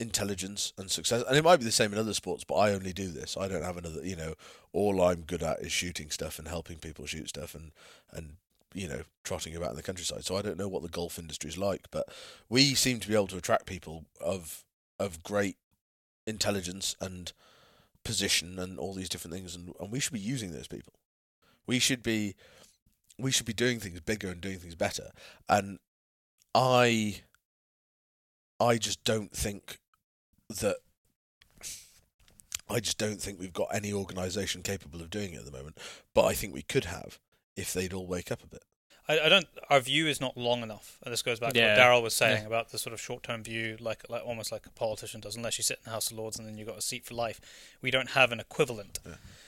intelligence 0.00 0.72
and 0.76 0.90
success. 0.90 1.22
And 1.26 1.36
it 1.36 1.44
might 1.44 1.58
be 1.58 1.64
the 1.64 1.72
same 1.72 1.92
in 1.92 1.98
other 1.98 2.14
sports 2.14 2.42
but 2.42 2.56
i 2.56 2.72
only 2.72 2.92
do 2.92 3.08
this. 3.08 3.36
I 3.36 3.48
don't 3.48 3.62
have 3.62 3.76
another 3.76 4.04
you 4.04 4.16
know 4.16 4.34
all 4.72 5.00
i'm 5.00 5.22
good 5.22 5.42
at 5.42 5.60
is 5.60 5.70
shooting 5.70 6.10
stuff 6.10 6.38
and 6.38 6.48
helping 6.48 6.78
people 6.78 7.06
shoot 7.06 7.28
stuff 7.28 7.54
and 7.54 7.70
and 8.12 8.36
you 8.74 8.88
know 8.88 9.02
trotting 9.22 9.54
about 9.54 9.70
in 9.70 9.76
the 9.76 9.82
countryside. 9.82 10.24
So 10.24 10.36
i 10.36 10.42
don't 10.42 10.58
know 10.58 10.68
what 10.68 10.82
the 10.82 10.88
golf 10.88 11.18
industry 11.18 11.48
is 11.48 11.58
like 11.58 11.86
but 11.92 12.08
we 12.48 12.74
seem 12.74 12.98
to 13.00 13.08
be 13.08 13.14
able 13.14 13.28
to 13.28 13.36
attract 13.36 13.66
people 13.66 14.04
of 14.20 14.64
of 14.98 15.22
great 15.22 15.56
intelligence 16.26 16.96
and 17.00 17.32
position 18.04 18.58
and 18.58 18.78
all 18.78 18.94
these 18.94 19.08
different 19.08 19.34
things 19.34 19.54
and, 19.54 19.72
and 19.80 19.90
we 19.90 20.00
should 20.00 20.12
be 20.12 20.20
using 20.20 20.52
those 20.52 20.68
people 20.68 20.92
we 21.66 21.78
should 21.78 22.02
be 22.02 22.34
we 23.18 23.30
should 23.30 23.46
be 23.46 23.52
doing 23.52 23.80
things 23.80 24.00
bigger 24.00 24.28
and 24.28 24.40
doing 24.40 24.58
things 24.58 24.74
better 24.74 25.10
and 25.48 25.78
i 26.54 27.20
i 28.60 28.76
just 28.76 29.02
don't 29.04 29.32
think 29.32 29.78
that 30.48 30.76
I 32.68 32.80
just 32.80 32.98
don't 32.98 33.20
think 33.20 33.38
we've 33.38 33.52
got 33.52 33.74
any 33.74 33.92
organisation 33.92 34.62
capable 34.62 35.02
of 35.02 35.10
doing 35.10 35.34
it 35.34 35.38
at 35.38 35.44
the 35.44 35.52
moment. 35.52 35.78
But 36.14 36.24
I 36.24 36.32
think 36.32 36.54
we 36.54 36.62
could 36.62 36.86
have 36.86 37.18
if 37.56 37.72
they'd 37.72 37.92
all 37.92 38.06
wake 38.06 38.32
up 38.32 38.42
a 38.42 38.46
bit. 38.46 38.64
I, 39.08 39.20
I 39.20 39.28
don't. 39.28 39.46
Our 39.68 39.80
view 39.80 40.06
is 40.06 40.20
not 40.20 40.36
long 40.36 40.62
enough, 40.62 40.98
and 41.02 41.12
this 41.12 41.22
goes 41.22 41.38
back 41.38 41.54
Yeah. 41.54 41.74
to 41.74 41.80
what 41.80 41.86
Daryl 41.86 42.02
was 42.02 42.14
saying 42.14 42.42
Yeah. 42.42 42.46
about 42.46 42.70
the 42.70 42.78
sort 42.78 42.92
of 42.94 43.00
short-term 43.00 43.42
view, 43.42 43.76
like 43.80 44.08
like 44.08 44.24
almost 44.24 44.50
like 44.50 44.64
a 44.66 44.70
politician 44.70 45.20
does. 45.20 45.36
Unless 45.36 45.58
you 45.58 45.64
sit 45.64 45.78
in 45.78 45.84
the 45.84 45.90
House 45.90 46.10
of 46.10 46.16
Lords 46.16 46.38
and 46.38 46.48
then 46.48 46.56
you 46.56 46.64
have 46.64 46.74
got 46.74 46.78
a 46.78 46.82
seat 46.82 47.04
for 47.04 47.14
life, 47.14 47.40
we 47.82 47.90
don't 47.90 48.10
have 48.10 48.32
an 48.32 48.40
equivalent. 48.40 48.98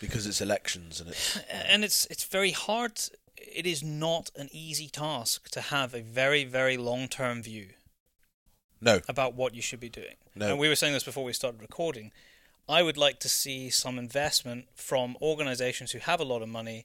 Because 0.01 0.27
it's 0.27 0.41
elections 0.43 1.01
and 1.01 1.09
it's 1.11 1.39
and 1.51 1.85
it's 1.85 2.07
it's 2.07 2.25
very 2.25 2.51
hard. 2.51 3.01
It 3.39 3.67
is 3.67 3.83
not 3.83 4.31
an 4.37 4.49
easy 4.53 4.89
task 4.89 5.49
to 5.51 5.61
have 5.61 5.95
a 5.95 6.01
very 6.03 6.45
very 6.45 6.77
long 6.77 7.09
term 7.09 7.43
view 7.43 7.69
no, 8.81 9.01
about 9.09 9.35
what 9.35 9.55
you 9.55 9.63
should 9.63 9.81
be 9.81 9.89
doing. 9.89 10.17
No. 10.35 10.51
And 10.51 10.59
we 10.59 10.69
were 10.69 10.77
saying 10.77 10.93
this 10.93 11.05
before 11.05 11.25
we 11.25 11.33
started 11.33 11.61
recording. 11.63 12.13
I 12.69 12.83
would 12.83 12.97
like 12.97 13.21
to 13.21 13.29
see 13.29 13.71
some 13.71 13.99
investment 13.99 14.67
from 14.75 15.17
organizations 15.23 15.93
who 15.93 15.99
have 16.01 16.21
a 16.21 16.25
lot 16.25 16.43
of 16.43 16.49
money 16.49 16.85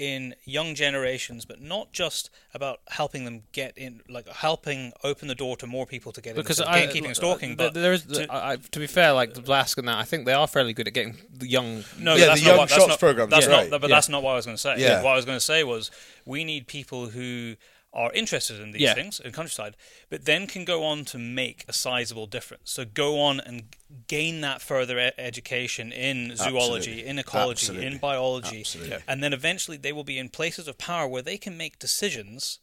in 0.00 0.34
young 0.44 0.74
generations, 0.74 1.44
but 1.44 1.60
not 1.60 1.92
just 1.92 2.30
about 2.54 2.80
helping 2.88 3.26
them 3.26 3.42
get 3.52 3.76
in, 3.76 4.00
like 4.08 4.26
helping 4.28 4.92
open 5.04 5.28
the 5.28 5.34
door 5.34 5.56
to 5.58 5.66
more 5.66 5.84
people 5.84 6.10
to 6.12 6.22
get 6.22 6.30
in 6.30 6.36
because 6.36 6.58
into 6.58 6.70
I, 6.72 6.86
gamekeeping 6.86 6.98
and 7.04 7.06
uh, 7.08 7.14
stalking. 7.14 7.54
But 7.54 7.74
there 7.74 7.92
is, 7.92 8.04
to- 8.06 8.32
I, 8.32 8.52
I- 8.52 8.56
to 8.56 8.78
be 8.80 8.86
fair, 8.86 9.12
like 9.12 9.34
the 9.34 9.42
BASC 9.42 9.76
and 9.76 9.86
that, 9.88 9.98
I 9.98 10.04
think 10.04 10.24
they 10.24 10.32
are 10.32 10.46
fairly 10.46 10.72
good 10.72 10.88
at 10.88 10.94
getting 10.94 11.18
the 11.36 11.46
young. 11.46 11.84
No, 11.98 12.14
Yeah, 12.16 12.26
that's 12.26 12.40
the 12.40 12.46
not 12.46 12.50
Young 12.52 12.58
what, 12.58 12.68
that's 12.70 12.80
Shots 12.80 12.88
not, 12.88 12.98
programme, 12.98 13.28
That's 13.28 13.46
that's 13.46 13.50
not, 13.52 13.70
right. 13.70 13.80
but 13.82 13.82
Yeah. 13.90 13.94
that's 13.96 14.08
not 14.08 14.22
what 14.22 14.32
I 14.32 14.36
was 14.36 14.46
going 14.46 14.56
to 14.56 14.60
say. 14.62 14.74
Yeah. 14.78 15.02
What 15.02 15.12
I 15.12 15.16
was 15.16 15.26
going 15.26 15.36
to 15.36 15.44
say 15.44 15.64
was 15.64 15.90
we 16.24 16.44
need 16.44 16.66
people 16.66 17.08
who 17.08 17.56
are 17.92 18.12
interested 18.12 18.60
in 18.60 18.70
these 18.70 18.82
Yeah. 18.82 18.94
things 18.94 19.18
in 19.18 19.32
countryside, 19.32 19.76
but 20.08 20.24
then 20.24 20.46
can 20.46 20.64
go 20.64 20.84
on 20.84 21.04
to 21.06 21.18
make 21.18 21.64
a 21.66 21.72
sizable 21.72 22.26
difference. 22.26 22.70
So 22.70 22.84
go 22.84 23.20
on 23.20 23.40
and 23.40 23.74
gain 24.06 24.40
that 24.42 24.62
further 24.62 24.98
e- 25.00 25.10
education 25.18 25.90
in 25.90 26.36
zoology, 26.36 26.90
Absolutely. 26.92 27.06
in 27.06 27.18
ecology, 27.18 27.60
Absolutely. 27.66 27.86
in 27.86 27.98
biology, 27.98 28.60
Absolutely. 28.60 28.98
and 29.08 29.24
then 29.24 29.32
eventually 29.32 29.76
they 29.76 29.92
will 29.92 30.04
be 30.04 30.18
in 30.18 30.28
places 30.28 30.68
of 30.68 30.78
power 30.78 31.08
where 31.08 31.22
they 31.22 31.36
can 31.36 31.56
make 31.56 31.78
decisions 31.80 32.60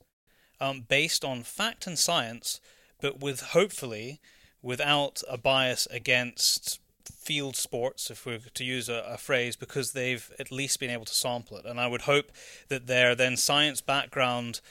um, 0.61 0.81
based 0.81 1.25
on 1.25 1.43
fact 1.43 1.85
and 1.87 1.99
science, 1.99 2.61
but 3.01 3.19
with 3.19 3.41
hopefully 3.41 4.21
without 4.61 5.21
a 5.29 5.37
bias 5.37 5.87
against 5.91 6.79
field 7.05 7.55
sports, 7.55 8.09
if 8.09 8.25
we're 8.25 8.39
to 8.53 8.63
use 8.63 8.89
a, 8.89 9.03
a 9.07 9.17
phrase, 9.17 9.55
because 9.55 9.91
they've 9.91 10.31
at 10.39 10.51
least 10.51 10.79
been 10.79 10.89
able 10.89 11.05
to 11.05 11.13
sample 11.13 11.57
it. 11.57 11.65
And 11.65 11.79
I 11.79 11.87
would 11.87 12.01
hope 12.01 12.31
that 12.69 12.87
their 12.87 13.13
then 13.15 13.37
science 13.37 13.81
background 13.81 14.61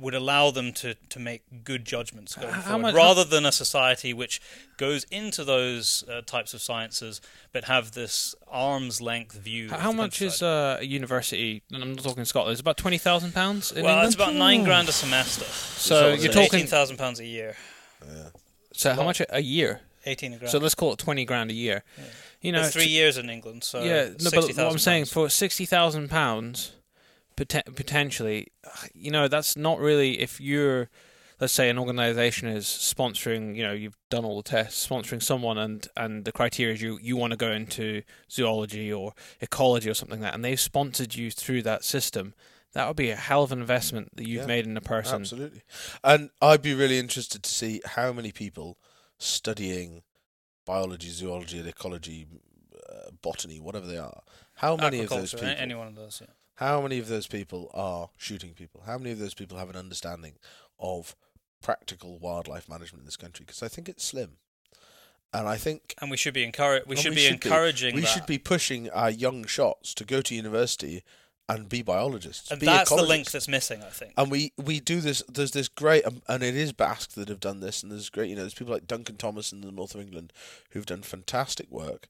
would 0.00 0.14
allow 0.14 0.50
them 0.50 0.72
to, 0.72 0.94
to 1.10 1.18
make 1.18 1.42
good 1.64 1.84
judgments 1.84 2.34
going 2.34 2.52
How 2.52 2.62
forward, 2.62 2.82
much- 2.82 2.94
rather 2.94 3.24
than 3.24 3.44
a 3.44 3.52
society 3.52 4.12
which 4.14 4.40
goes 4.78 5.04
into 5.10 5.44
those 5.44 6.04
uh, 6.08 6.22
types 6.22 6.54
of 6.54 6.62
sciences 6.62 7.20
but 7.52 7.64
have 7.64 7.92
this 7.92 8.34
arm's 8.48 9.00
length 9.00 9.36
view. 9.36 9.68
How 9.70 9.92
much 9.92 10.22
is 10.22 10.42
uh, 10.42 10.78
a 10.80 10.84
university? 10.84 11.62
And 11.72 11.82
I'm 11.82 11.92
not 11.94 12.04
talking 12.04 12.24
Scotland. 12.24 12.52
It's 12.52 12.60
about 12.60 12.76
twenty 12.76 12.98
thousand 12.98 13.34
pounds 13.34 13.72
in 13.72 13.84
well, 13.84 13.92
England. 13.92 14.06
it's 14.06 14.14
about 14.14 14.34
nine 14.34 14.64
grand 14.64 14.88
a 14.88 14.92
semester. 14.92 15.44
So 15.44 16.16
So 16.16 16.22
you're 16.22 16.32
talking. 16.32 16.60
eighteen 16.60 16.66
thousand 16.66 16.96
pounds 16.96 17.20
a 17.20 17.26
year. 17.26 17.56
Yeah. 18.06 18.28
So 18.72 18.94
how 18.94 19.02
much 19.04 19.20
a- 19.28 19.42
year? 19.42 19.80
Eighteen 20.06 20.38
grand. 20.38 20.50
So 20.50 20.58
let's 20.58 20.74
call 20.74 20.92
it 20.94 20.98
twenty 20.98 21.24
grand 21.26 21.50
a 21.50 21.54
year. 21.54 21.82
You 22.40 22.52
know, 22.52 22.62
But 22.62 22.72
three 22.72 22.86
years 22.86 23.18
in 23.18 23.28
England, 23.28 23.64
so 23.64 23.82
yeah. 23.82 24.04
No, 24.18 24.30
but 24.30 24.44
what 24.56 24.58
I'm 24.58 24.78
saying 24.78 25.04
for 25.04 25.28
sixty 25.28 25.66
thousand 25.66 26.08
pounds, 26.08 26.72
potentially, 27.48 28.48
you 28.94 29.10
know, 29.10 29.28
that's 29.28 29.56
not 29.56 29.78
really 29.78 30.20
if 30.20 30.40
you're. 30.40 30.88
Let's 31.40 31.54
say 31.54 31.70
an 31.70 31.78
organisation 31.78 32.48
is 32.48 32.66
sponsoring, 32.66 33.56
you 33.56 33.62
know, 33.62 33.72
you've 33.72 33.96
done 34.10 34.26
all 34.26 34.36
the 34.36 34.42
tests, 34.50 34.86
sponsoring 34.86 35.22
someone, 35.22 35.56
and, 35.56 35.88
and 35.96 36.26
the 36.26 36.32
criteria 36.32 36.74
is 36.74 36.82
you, 36.82 36.98
you 37.00 37.16
want 37.16 37.30
to 37.30 37.36
go 37.38 37.50
into 37.50 38.02
zoology 38.30 38.92
or 38.92 39.14
ecology 39.40 39.88
or 39.88 39.94
something 39.94 40.20
like 40.20 40.32
that, 40.32 40.34
and 40.34 40.44
they've 40.44 40.60
sponsored 40.60 41.14
you 41.14 41.30
through 41.30 41.62
that 41.62 41.82
system. 41.82 42.34
That 42.74 42.86
would 42.86 42.96
be 42.98 43.08
a 43.08 43.16
hell 43.16 43.42
of 43.42 43.52
an 43.52 43.60
investment 43.60 44.14
that 44.16 44.28
you've 44.28 44.42
Yeah, 44.42 44.46
made 44.48 44.66
in 44.66 44.76
a 44.76 44.82
person. 44.82 45.22
absolutely. 45.22 45.62
And 46.04 46.28
I'd 46.42 46.60
be 46.60 46.74
really 46.74 46.98
interested 46.98 47.42
to 47.42 47.50
see 47.50 47.80
how 47.86 48.12
many 48.12 48.32
people 48.32 48.76
studying 49.16 50.02
biology, 50.66 51.08
zoology, 51.08 51.58
and 51.58 51.68
ecology, 51.68 52.26
uh, 52.86 53.12
botany, 53.22 53.60
whatever 53.60 53.86
they 53.86 53.96
are, 53.96 54.20
how 54.56 54.76
many 54.76 55.00
of 55.00 55.08
those 55.08 55.32
people, 55.32 55.48
any 55.48 55.74
one 55.74 55.86
of 55.86 55.94
those. 55.94 56.20
Yeah. 56.20 56.34
How 56.60 56.82
many 56.82 56.98
of 56.98 57.08
those 57.08 57.26
people 57.26 57.70
are 57.72 58.10
shooting 58.18 58.52
people? 58.52 58.82
How 58.84 58.98
many 58.98 59.12
of 59.12 59.18
those 59.18 59.32
people 59.32 59.56
have 59.56 59.70
an 59.70 59.76
understanding 59.76 60.34
of 60.78 61.16
practical 61.62 62.18
wildlife 62.18 62.68
management 62.68 63.00
in 63.00 63.06
this 63.06 63.16
country 63.16 63.44
because 63.46 63.62
I 63.62 63.68
think 63.68 63.88
it's 63.88 64.04
slim, 64.04 64.32
and 65.32 65.48
I 65.48 65.56
think 65.56 65.94
And 66.02 66.10
we 66.10 66.18
should 66.18 66.34
be 66.34 66.44
encourage. 66.44 66.86
We 66.86 66.96
should 66.96 67.14
be 67.14 67.26
encouraging. 67.26 67.94
we 67.94 68.02
that. 68.02 68.08
should 68.08 68.26
be 68.26 68.36
pushing 68.36 68.90
our 68.90 69.10
young 69.10 69.46
shots 69.46 69.94
to 69.94 70.04
go 70.04 70.20
to 70.20 70.34
university 70.34 71.02
and 71.48 71.66
be 71.66 71.80
biologists. 71.80 72.50
and 72.50 72.60
be 72.60 72.66
that's 72.66 72.90
the 72.90 73.02
link 73.02 73.30
that's 73.30 73.48
missing. 73.48 73.82
I 73.82 73.88
think. 73.88 74.12
And 74.18 74.30
we, 74.30 74.52
we 74.58 74.80
do 74.80 75.00
this. 75.00 75.22
There's 75.28 75.52
this 75.52 75.68
great, 75.68 76.04
um, 76.04 76.20
and 76.28 76.42
it 76.42 76.54
is 76.56 76.74
BASC 76.74 77.14
that 77.14 77.30
have 77.30 77.40
done 77.40 77.60
this, 77.60 77.82
and 77.82 77.90
there's 77.90 78.10
great. 78.10 78.28
You 78.28 78.36
know, 78.36 78.42
there's 78.42 78.54
people 78.54 78.74
like 78.74 78.86
Duncan 78.86 79.16
Thomas 79.16 79.50
in 79.50 79.62
the 79.62 79.72
north 79.72 79.94
of 79.94 80.02
England 80.02 80.32
who've 80.72 80.84
done 80.84 81.00
fantastic 81.00 81.70
work 81.70 82.08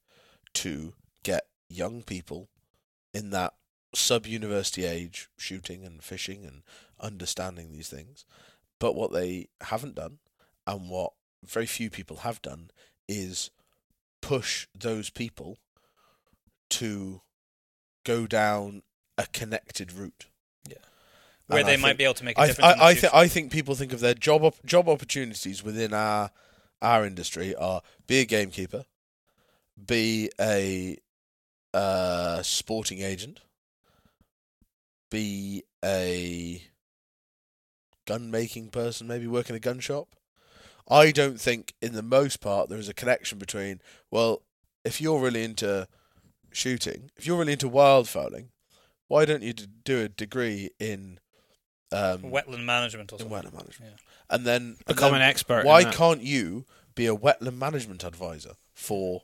to 0.55 0.95
get 1.23 1.47
young 1.69 2.03
people 2.03 2.49
in 3.15 3.31
that 3.31 3.55
sub-university 3.95 4.85
age 4.85 5.29
shooting 5.37 5.85
and 5.85 6.03
fishing 6.03 6.45
and 6.45 6.63
understanding 7.01 7.73
these 7.73 7.89
things. 7.89 8.25
But 8.79 8.95
what 8.95 9.13
they 9.13 9.49
haven't 9.63 9.95
done, 9.97 10.19
and 10.67 10.89
what 10.89 11.13
very 11.45 11.67
few 11.67 11.91
people 11.91 12.19
have 12.19 12.41
done, 12.43 12.71
is 13.09 13.51
push 14.23 14.67
those 14.79 15.11
people 15.11 15.59
to 16.71 17.23
go 18.05 18.27
down 18.27 18.83
a 19.19 19.27
connected 19.27 19.93
route. 19.93 20.27
where 21.47 21.59
And 21.61 21.69
they 21.69 21.73
I 21.75 21.77
might 21.79 21.89
think- 21.89 21.99
be 21.99 22.05
able 22.05 22.15
to 22.15 22.25
make 22.25 22.39
a 22.39 22.47
difference. 22.47 22.81
I, 22.81 22.89
I, 22.91 22.95
th- 22.95 23.13
I 23.13 23.27
think 23.27 23.51
people 23.51 23.75
think 23.75 23.93
of 23.93 23.99
their 24.01 24.15
job 24.15 24.45
op- 24.45 24.65
job 24.65 24.89
opportunities 24.89 25.63
within 25.65 25.93
our 25.93 26.31
our 26.81 27.05
industry 27.05 27.55
are 27.57 27.83
be 28.07 28.21
a 28.21 28.25
gamekeeper, 28.25 28.85
be 29.85 30.31
a 30.41 30.97
uh, 31.75 32.41
sporting 32.43 33.01
agent, 33.03 33.41
be 35.11 35.65
a 35.85 36.63
gun 38.07 38.31
making 38.31 38.71
person, 38.71 39.07
maybe 39.07 39.27
work 39.27 39.51
in 39.51 39.57
a 39.57 39.61
gun 39.61 39.81
shop. 39.81 40.09
I 40.89 41.13
don't 41.13 41.41
think, 41.41 41.75
in 41.81 41.93
the 41.93 42.03
most 42.03 42.41
part, 42.41 42.69
there 42.69 42.79
is 42.79 42.89
a 42.89 42.95
connection 42.95 43.39
between. 43.39 43.81
Well, 44.11 44.43
if 44.85 45.01
you're 45.01 45.21
really 45.21 45.45
into 45.45 45.87
shooting, 46.51 47.11
if 47.17 47.27
you're 47.27 47.39
really 47.39 47.53
into 47.53 47.69
wildfowling, 47.69 48.47
why 49.07 49.25
don't 49.25 49.43
you 49.43 49.53
do 49.53 50.03
a 50.03 50.09
degree 50.09 50.71
in 50.79 51.21
um, 51.93 52.23
wetland 52.23 52.65
management 52.65 53.13
or 53.13 53.17
in 53.17 53.21
something. 53.21 53.39
wetland 53.39 53.55
management. 53.55 53.93
Yeah. 53.93 54.35
And 54.35 54.47
then 54.47 54.63
and 54.63 54.85
Become 54.87 55.13
then 55.13 55.23
an 55.23 55.29
expert. 55.29 55.65
Why 55.65 55.85
can't 55.85 56.23
you 56.23 56.65
be 56.95 57.07
a 57.07 57.17
wetland 57.17 57.57
management 57.59 58.05
advisor 58.05 58.53
for 58.73 59.23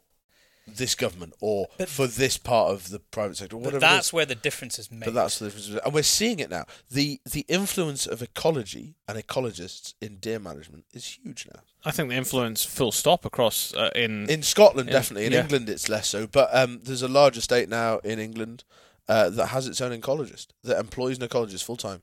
this 0.66 0.94
government 0.94 1.34
or 1.40 1.68
But- 1.78 1.88
for 1.88 2.06
this 2.06 2.36
part 2.38 2.72
of 2.72 2.90
the 2.90 2.98
private 2.98 3.36
sector? 3.36 3.56
or 3.56 3.60
But 3.60 3.74
Whatever. 3.74 3.84
it 3.86 3.88
is. 3.88 3.96
that's 3.96 4.12
where 4.12 4.26
the 4.26 4.34
difference 4.34 4.78
is 4.78 4.90
made. 4.90 5.04
But 5.04 5.14
that's 5.14 5.38
the 5.38 5.46
difference, 5.46 5.68
and 5.84 5.94
we're 5.94 6.02
seeing 6.02 6.38
it 6.40 6.50
now. 6.50 6.66
the 6.90 7.20
The 7.24 7.44
influence 7.48 8.06
of 8.06 8.20
ecology 8.22 8.94
and 9.08 9.18
ecologists 9.18 9.94
in 10.00 10.16
deer 10.16 10.38
management 10.38 10.84
is 10.92 11.06
huge 11.22 11.46
now. 11.52 11.60
I 11.84 11.92
think 11.92 12.08
the 12.08 12.16
influence 12.16 12.64
full 12.64 12.90
stop 12.92 13.24
across 13.24 13.72
uh, 13.74 13.90
in, 13.94 14.28
In 14.28 14.42
Scotland, 14.42 14.88
Yeah, 14.88 14.94
definitely. 14.94 15.26
In 15.26 15.32
yeah. 15.32 15.42
England, 15.42 15.68
it's 15.68 15.88
less 15.88 16.08
so. 16.08 16.26
But 16.26 16.48
um, 16.52 16.80
there's 16.82 17.02
a 17.02 17.08
large 17.08 17.36
estate 17.36 17.68
now 17.68 17.98
in 17.98 18.18
England 18.18 18.64
uh, 19.08 19.30
that 19.30 19.46
has 19.48 19.68
its 19.68 19.80
own 19.80 19.92
ecologist 20.00 20.48
that 20.64 20.78
employs 20.80 21.18
an 21.18 21.28
ecologist 21.28 21.62
full 21.62 21.76
time. 21.76 22.02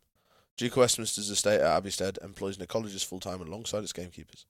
Duke 0.55 0.71
of 0.73 0.77
Westminster's 0.77 1.29
estate 1.29 1.59
at 1.59 1.83
Abbeystead 1.83 2.23
employs 2.23 2.57
an 2.57 2.65
ecologist 2.65 3.05
full 3.05 3.19
time 3.19 3.41
alongside 3.41 3.83
its 3.83 3.91
gamekeepers 3.91 4.45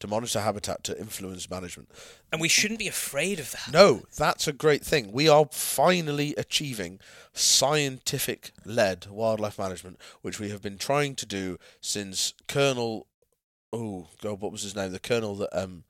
to 0.00 0.06
monitor 0.06 0.40
habitat 0.40 0.84
to 0.84 0.98
influence 0.98 1.50
management. 1.50 1.90
and 2.32 2.40
we 2.40 2.48
shouldn't 2.48 2.78
be 2.78 2.88
afraid 2.88 3.38
of 3.40 3.50
that. 3.52 3.72
No, 3.72 4.02
that's 4.16 4.46
a 4.48 4.52
great 4.52 4.84
thing. 4.84 5.10
We 5.12 5.28
are 5.28 5.46
finally 5.50 6.34
achieving 6.36 7.00
scientific 7.32 8.52
led 8.64 9.06
wildlife 9.10 9.58
management, 9.58 9.98
which 10.22 10.38
we 10.40 10.50
have 10.50 10.62
been 10.62 10.78
trying 10.78 11.14
to 11.16 11.26
do 11.26 11.58
since 11.80 12.32
Colonel 12.46 13.06
oh 13.72 14.08
god, 14.22 14.40
what 14.40 14.50
was 14.52 14.62
his 14.62 14.74
name? 14.74 14.92
The 14.92 14.98
colonel 14.98 15.34
that 15.36 15.50
um 15.58 15.84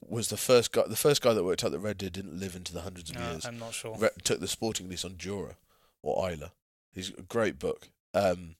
was 0.00 0.28
the 0.28 0.36
first 0.36 0.72
guy 0.72 0.82
the 0.86 0.96
first 0.96 1.22
guy 1.22 1.32
that 1.32 1.44
worked 1.44 1.64
out 1.64 1.70
that 1.72 1.78
red 1.78 1.96
deer 1.98 2.10
didn't 2.10 2.38
live 2.38 2.54
into 2.56 2.72
the 2.74 2.82
hundreds 2.82 3.08
of 3.10 3.16
No, 3.16 3.30
years. 3.30 3.46
I'm 3.46 3.58
not 3.58 3.72
sure. 3.72 3.96
Re- 3.96 4.10
took 4.24 4.40
the 4.40 4.48
sporting 4.48 4.88
lease 4.88 5.04
on 5.04 5.16
Jura 5.16 5.56
or 6.02 6.28
Islay. 6.30 6.50
He's 6.92 7.10
a 7.16 7.22
great 7.22 7.58
book. 7.58 7.88
Um, 8.12 8.56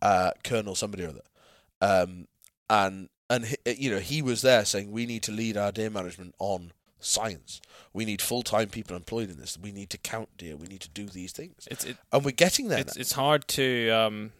uh, 0.00 0.32
Colonel 0.42 0.74
somebody 0.74 1.04
or 1.04 1.10
other. 1.10 1.22
Um, 1.80 2.26
and 2.68 3.08
and 3.32 3.56
you 3.66 3.90
know 3.90 3.98
he 4.00 4.22
was 4.22 4.42
there 4.42 4.64
saying 4.64 4.90
we 4.92 5.06
need 5.06 5.22
to 5.24 5.32
lead 5.32 5.56
our 5.56 5.72
deer 5.72 5.90
management 5.90 6.34
on 6.38 6.72
science. 7.00 7.60
We 7.92 8.04
need 8.04 8.22
full 8.22 8.42
time 8.42 8.68
people 8.68 8.94
employed 8.96 9.28
in 9.30 9.36
this. 9.38 9.58
We 9.58 9.72
need 9.72 9.90
to 9.90 9.98
count 9.98 10.28
deer. 10.38 10.56
We 10.56 10.66
need 10.68 10.80
to 10.82 10.88
do 10.88 11.06
these 11.06 11.32
things, 11.32 11.66
it's 11.70 11.84
it, 11.84 11.96
and 12.12 12.24
we're 12.24 12.30
getting 12.46 12.68
there. 12.68 12.78
it's 12.80 12.96
it's 12.96 13.12
hard 13.12 13.48
to 13.58 13.90
um, 13.90 14.32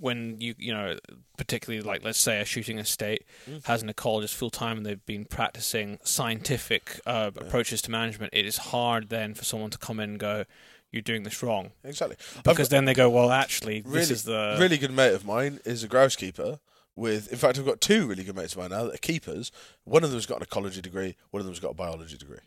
when 0.00 0.40
you 0.40 0.54
you 0.58 0.72
know 0.72 0.98
particularly 1.36 1.82
like 1.90 2.04
let's 2.04 2.18
say 2.20 2.40
a 2.40 2.44
shooting 2.44 2.78
estate 2.78 3.22
Mm. 3.48 3.64
has 3.66 3.82
an 3.82 3.88
ecologist 3.92 4.34
full 4.34 4.50
time 4.50 4.76
and 4.78 4.86
they've 4.86 5.04
been 5.06 5.24
practicing 5.26 5.98
scientific 6.02 7.00
uh, 7.06 7.30
approaches 7.36 7.82
to 7.82 7.90
management. 7.90 8.32
It 8.32 8.46
is 8.46 8.56
hard 8.72 9.08
then 9.08 9.34
for 9.34 9.44
someone 9.44 9.70
to 9.70 9.78
come 9.78 10.00
in 10.00 10.10
and 10.10 10.18
go, 10.18 10.44
"You're 10.90 11.02
doing 11.02 11.24
this 11.24 11.42
wrong," 11.42 11.72
exactly. 11.84 12.16
I've 12.36 12.42
because 12.44 12.68
then 12.70 12.84
they 12.86 12.94
go, 12.94 13.10
"Well, 13.10 13.30
actually, 13.30 13.82
really, 13.82 13.98
this 14.00 14.10
is 14.10 14.22
the 14.24 14.56
really 14.58 14.78
good 14.78 14.92
mate 14.92 15.12
of 15.14 15.24
mine 15.26 15.60
is 15.64 15.82
a 15.84 15.88
grouse 15.88 16.16
keeper. 16.16 16.58
With, 16.96 17.32
in 17.32 17.38
fact, 17.38 17.58
I've 17.58 17.66
got 17.66 17.80
two 17.80 18.06
really 18.06 18.22
good 18.22 18.36
mates 18.36 18.52
of 18.52 18.58
mine 18.60 18.70
now 18.70 18.84
that 18.84 18.94
are 18.94 18.98
keepers. 18.98 19.50
One 19.84 20.04
of 20.04 20.10
them's 20.10 20.26
got 20.26 20.36
an 20.36 20.44
ecology 20.44 20.80
degree. 20.80 21.16
One 21.30 21.40
of 21.40 21.46
them's 21.46 21.60
got 21.60 21.72
a 21.72 21.74
biology 21.74 22.16
degree. 22.16 22.38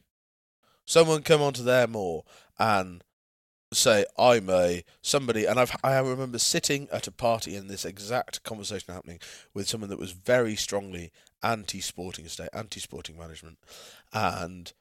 Someone 0.85 1.21
come 1.21 1.41
onto 1.41 1.63
their 1.63 1.85
moor 1.85 2.23
and 2.57 3.03
say, 3.73 4.05
"I'm 4.17 4.49
a 4.49 4.85
somebody," 5.01 5.45
and 5.45 5.59
I've 5.59 5.75
I 5.83 5.97
remember 5.99 6.39
sitting 6.39 6.87
at 6.89 7.07
a 7.07 7.11
party 7.11 7.57
and 7.57 7.69
this 7.69 7.83
exact 7.83 8.43
conversation 8.43 8.93
happening 8.93 9.19
with 9.53 9.67
someone 9.67 9.89
that 9.89 9.99
was 9.99 10.13
very 10.13 10.55
strongly 10.55 11.11
anti-sporting 11.43 12.25
estate, 12.25 12.49
anti-sporting 12.53 13.17
management, 13.17 13.59
and 14.13 14.71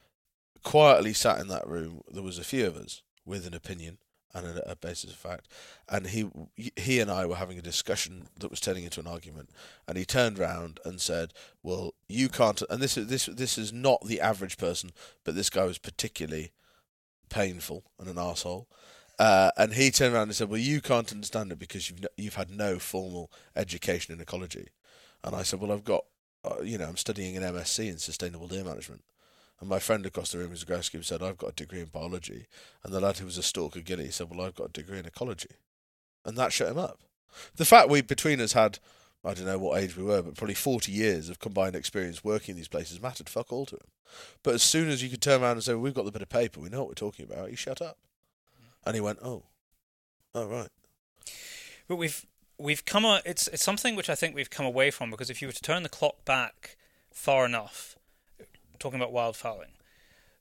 quietly 0.63 1.11
sat 1.11 1.39
in 1.39 1.49
that 1.49 1.67
room. 1.67 2.01
There 2.09 2.23
was 2.23 2.39
a 2.39 2.45
few 2.45 2.65
of 2.65 2.77
us 2.77 3.01
with 3.25 3.45
an 3.45 3.53
opinion 3.53 3.97
and 4.33 4.45
a, 4.45 4.71
a 4.71 4.75
basis 4.75 5.11
of 5.11 5.17
fact, 5.17 5.47
and 5.89 6.07
he 6.07 6.29
he 6.75 6.99
and 6.99 7.09
I 7.09 7.25
were 7.25 7.35
having 7.35 7.57
a 7.57 7.61
discussion 7.61 8.27
that 8.39 8.51
was 8.51 8.59
turning 8.59 8.83
into 8.83 8.99
an 8.99 9.07
argument, 9.07 9.49
and 9.87 9.97
he 9.97 10.05
turned 10.05 10.37
round 10.37 10.79
and 10.85 10.99
said, 10.99 11.33
"Well, 11.63 11.93
you 12.07 12.29
can't." 12.29 12.61
And 12.69 12.81
this 12.81 12.97
is 12.97 13.07
this 13.07 13.25
this 13.27 13.57
is 13.57 13.71
not 13.73 14.05
the 14.05 14.21
average 14.21 14.57
person, 14.57 14.91
but 15.23 15.35
this 15.35 15.49
guy 15.49 15.65
was 15.65 15.77
particularly 15.77 16.51
painful 17.29 17.83
and 17.99 18.07
an 18.07 18.17
asshole. 18.17 18.67
Uh, 19.19 19.51
and 19.57 19.73
he 19.73 19.89
turned 19.89 20.13
around 20.13 20.23
and 20.23 20.35
said, 20.35 20.49
"Well, 20.49 20.59
you 20.59 20.81
can't 20.81 21.11
understand 21.11 21.51
it 21.51 21.59
because 21.59 21.89
you've 21.89 22.01
no, 22.01 22.07
you've 22.17 22.35
had 22.35 22.51
no 22.51 22.79
formal 22.79 23.31
education 23.55 24.13
in 24.13 24.21
ecology." 24.21 24.69
And 25.23 25.35
I 25.35 25.43
said, 25.43 25.59
"Well, 25.59 25.71
I've 25.71 25.83
got, 25.83 26.05
uh, 26.43 26.61
you 26.61 26.77
know, 26.77 26.85
I'm 26.85 26.97
studying 26.97 27.35
an 27.35 27.43
MSc 27.43 27.87
in 27.87 27.97
sustainable 27.97 28.47
deer 28.47 28.63
management." 28.63 29.03
And 29.59 29.69
my 29.69 29.79
friend 29.79 30.05
across 30.05 30.31
the 30.31 30.37
room, 30.37 30.51
who's 30.51 30.63
a 30.63 30.65
groundskeeper, 30.67 31.03
said, 31.03 31.23
"I've 31.23 31.37
got 31.37 31.51
a 31.51 31.55
degree 31.55 31.81
in 31.81 31.87
biology." 31.87 32.47
And 32.83 32.93
the 32.93 32.99
lad 32.99 33.17
who 33.17 33.25
was 33.25 33.37
a 33.37 33.43
stalker 33.43 33.81
gilly 33.81 34.11
said, 34.11 34.29
"Well, 34.29 34.41
I've 34.45 34.55
got 34.55 34.69
a 34.69 34.73
degree 34.73 34.99
in 34.99 35.05
ecology," 35.05 35.55
and 36.23 36.37
that 36.37 36.53
shut 36.53 36.69
him 36.69 36.77
up. 36.77 37.01
The 37.55 37.65
fact 37.65 37.89
we 37.89 38.01
between 38.01 38.39
us 38.39 38.53
had, 38.53 38.79
I 39.23 39.33
don't 39.33 39.45
know 39.45 39.57
what 39.57 39.81
age 39.81 39.97
we 39.97 40.03
were, 40.03 40.21
but 40.21 40.35
probably 40.35 40.53
forty 40.53 40.91
years 40.91 41.29
of 41.29 41.39
combined 41.39 41.75
experience 41.75 42.23
working 42.23 42.53
in 42.53 42.57
these 42.57 42.67
places 42.67 43.01
mattered 43.01 43.29
fuck 43.29 43.51
all 43.51 43.65
to 43.65 43.75
him. 43.75 43.91
But 44.43 44.53
as 44.53 44.63
soon 44.63 44.89
as 44.89 45.01
you 45.01 45.09
could 45.09 45.21
turn 45.21 45.41
around 45.41 45.53
and 45.53 45.63
say, 45.63 45.73
well, 45.73 45.81
"We've 45.81 45.93
got 45.93 46.05
the 46.05 46.11
bit 46.11 46.21
of 46.21 46.29
paper, 46.29 46.59
we 46.59 46.69
know 46.69 46.79
what 46.79 46.89
we're 46.89 46.93
talking 46.93 47.25
about," 47.25 47.49
he 47.49 47.55
shut 47.55 47.81
up, 47.81 47.97
and 48.85 48.95
he 48.95 49.01
went, 49.01 49.19
"Oh, 49.21 49.43
oh 50.35 50.45
right." 50.47 50.69
But 51.87 51.95
we've 51.95 52.25
we've 52.59 52.85
come 52.85 53.05
a, 53.05 53.21
it's 53.25 53.47
it's 53.47 53.63
something 53.63 53.95
which 53.95 54.09
I 54.09 54.15
think 54.15 54.35
we've 54.35 54.49
come 54.49 54.65
away 54.65 54.91
from 54.91 55.09
because 55.11 55.29
if 55.29 55.41
you 55.41 55.47
were 55.47 55.53
to 55.53 55.61
turn 55.61 55.83
the 55.83 55.89
clock 55.89 56.25
back 56.25 56.77
far 57.11 57.45
enough, 57.45 57.96
talking 58.79 58.99
about 58.99 59.13
wildfowling, 59.13 59.73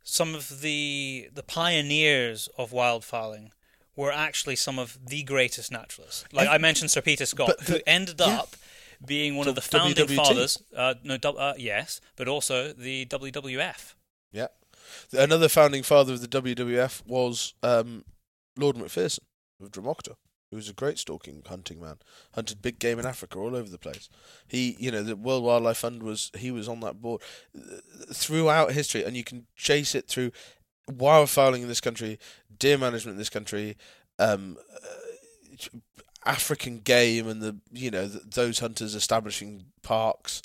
some 0.02 0.34
of 0.34 0.60
the 0.60 1.28
the 1.34 1.42
pioneers 1.42 2.48
of 2.56 2.70
wildfowling 2.70 3.50
were 3.96 4.12
actually 4.12 4.56
some 4.56 4.78
of 4.78 4.98
the 5.06 5.22
greatest 5.22 5.72
naturalists. 5.72 6.24
Like 6.32 6.48
I 6.48 6.58
mentioned, 6.58 6.90
Sir 6.90 7.00
Peter 7.00 7.26
Scott, 7.26 7.54
But 7.58 7.68
who 7.68 7.78
ended 7.86 8.20
yeah. 8.20 8.40
up 8.40 8.56
being 9.04 9.36
one 9.36 9.48
of 9.48 9.54
the 9.54 9.60
founding 9.62 10.06
WWT. 10.06 10.16
fathers. 10.16 10.62
Uh, 10.74 10.94
no, 11.02 11.14
uh, 11.14 11.54
yes, 11.56 12.00
but 12.16 12.28
also 12.28 12.72
the 12.72 13.06
WWF. 13.06 13.94
Yeah. 14.32 14.48
Another 15.12 15.48
founding 15.48 15.82
father 15.82 16.12
of 16.12 16.20
the 16.20 16.28
WWF 16.28 17.06
was 17.06 17.54
um, 17.62 18.04
Lord 18.56 18.76
Macpherson 18.76 19.24
of 19.62 19.70
Drumochter, 19.70 20.14
who 20.56 20.58
was 20.58 20.70
a 20.70 20.72
great 20.72 20.98
stalking 20.98 21.42
hunting 21.46 21.80
man. 21.80 21.98
Hunted 22.34 22.62
big 22.62 22.78
game 22.78 22.98
in 22.98 23.04
Africa 23.04 23.38
all 23.38 23.54
over 23.54 23.68
the 23.68 23.78
place. 23.78 24.08
He, 24.48 24.74
you 24.78 24.90
know, 24.90 25.02
the 25.02 25.14
World 25.14 25.44
Wildlife 25.44 25.76
Fund 25.76 26.02
was 26.02 26.30
he 26.34 26.50
was 26.50 26.66
on 26.66 26.80
that 26.80 27.02
board 27.02 27.20
uh, 27.54 27.76
throughout 28.10 28.72
history, 28.72 29.04
and 29.04 29.14
you 29.14 29.22
can 29.22 29.46
chase 29.54 29.94
it 29.94 30.08
through 30.08 30.32
wildfowling 30.90 31.60
in 31.60 31.68
this 31.68 31.82
country, 31.82 32.18
deer 32.58 32.78
management 32.78 33.14
in 33.14 33.18
this 33.18 33.28
country, 33.28 33.76
um, 34.18 34.56
uh, 34.82 35.78
African 36.24 36.78
game, 36.78 37.28
and 37.28 37.42
the 37.42 37.56
you 37.70 37.90
know 37.90 38.08
th 38.08 38.22
those 38.34 38.60
hunters 38.60 38.94
establishing 38.94 39.66
parks 39.82 40.40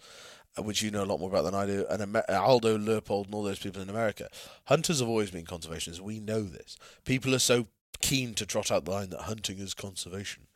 uh, 0.58 0.64
which 0.64 0.82
you 0.82 0.92
know 0.92 1.04
a 1.04 1.06
lot 1.06 1.22
more 1.22 1.30
about 1.30 1.44
than 1.44 1.56
I 1.56 1.66
do, 1.66 1.86
and 1.90 2.02
Amer- 2.02 2.26
Aldo 2.30 2.78
Leopold 2.78 3.28
and 3.28 3.36
all 3.36 3.44
those 3.44 3.60
people 3.60 3.82
in 3.82 3.90
America. 3.90 4.28
Hunters 4.66 5.00
have 5.00 5.08
always 5.08 5.32
been 5.32 5.46
conservationists. 5.46 6.02
We 6.02 6.20
know 6.20 6.44
this. 6.44 6.78
People 7.06 7.34
are 7.34 7.40
so 7.40 7.68
keen 8.00 8.34
to 8.36 8.46
trot 8.46 8.72
out 8.72 8.86
the 8.86 8.92
line 8.92 9.10
that 9.10 9.22
hunting 9.22 9.60
is 9.60 9.74
conservation. 9.74 10.48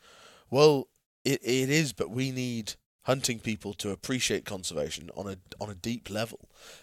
Well, 0.50 0.88
it, 1.24 1.40
it 1.42 1.70
is, 1.70 1.92
but 1.92 2.10
we 2.10 2.30
need 2.30 2.74
hunting 3.02 3.38
people 3.38 3.72
to 3.72 3.90
appreciate 3.90 4.44
conservation 4.44 5.10
on 5.16 5.28
a 5.28 5.36
on 5.60 5.70
a 5.70 5.74
deep 5.74 6.10
level, 6.10 6.40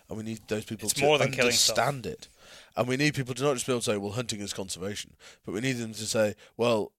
and 0.07 0.17
we 0.17 0.23
need 0.23 0.40
those 0.48 0.65
people 0.65 0.88
It's 0.90 0.99
to 0.99 1.06
more 1.06 1.17
than 1.17 1.32
understand 1.40 2.06
it. 2.06 2.30
And 2.75 2.88
we 2.88 2.98
need 2.98 3.14
people 3.14 3.33
to 3.35 3.43
not 3.43 3.53
just 3.53 3.65
be 3.65 3.73
able 3.73 3.82
to 3.82 3.85
say, 3.85 3.98
"Well, 3.98 4.14
hunting 4.14 4.40
is 4.40 4.53
conservation," 4.53 5.15
but 5.45 5.53
we 5.53 5.61
need 5.61 5.73
them 5.73 5.93
to 5.93 6.06
say, 6.06 6.35
"Well, 6.57 6.91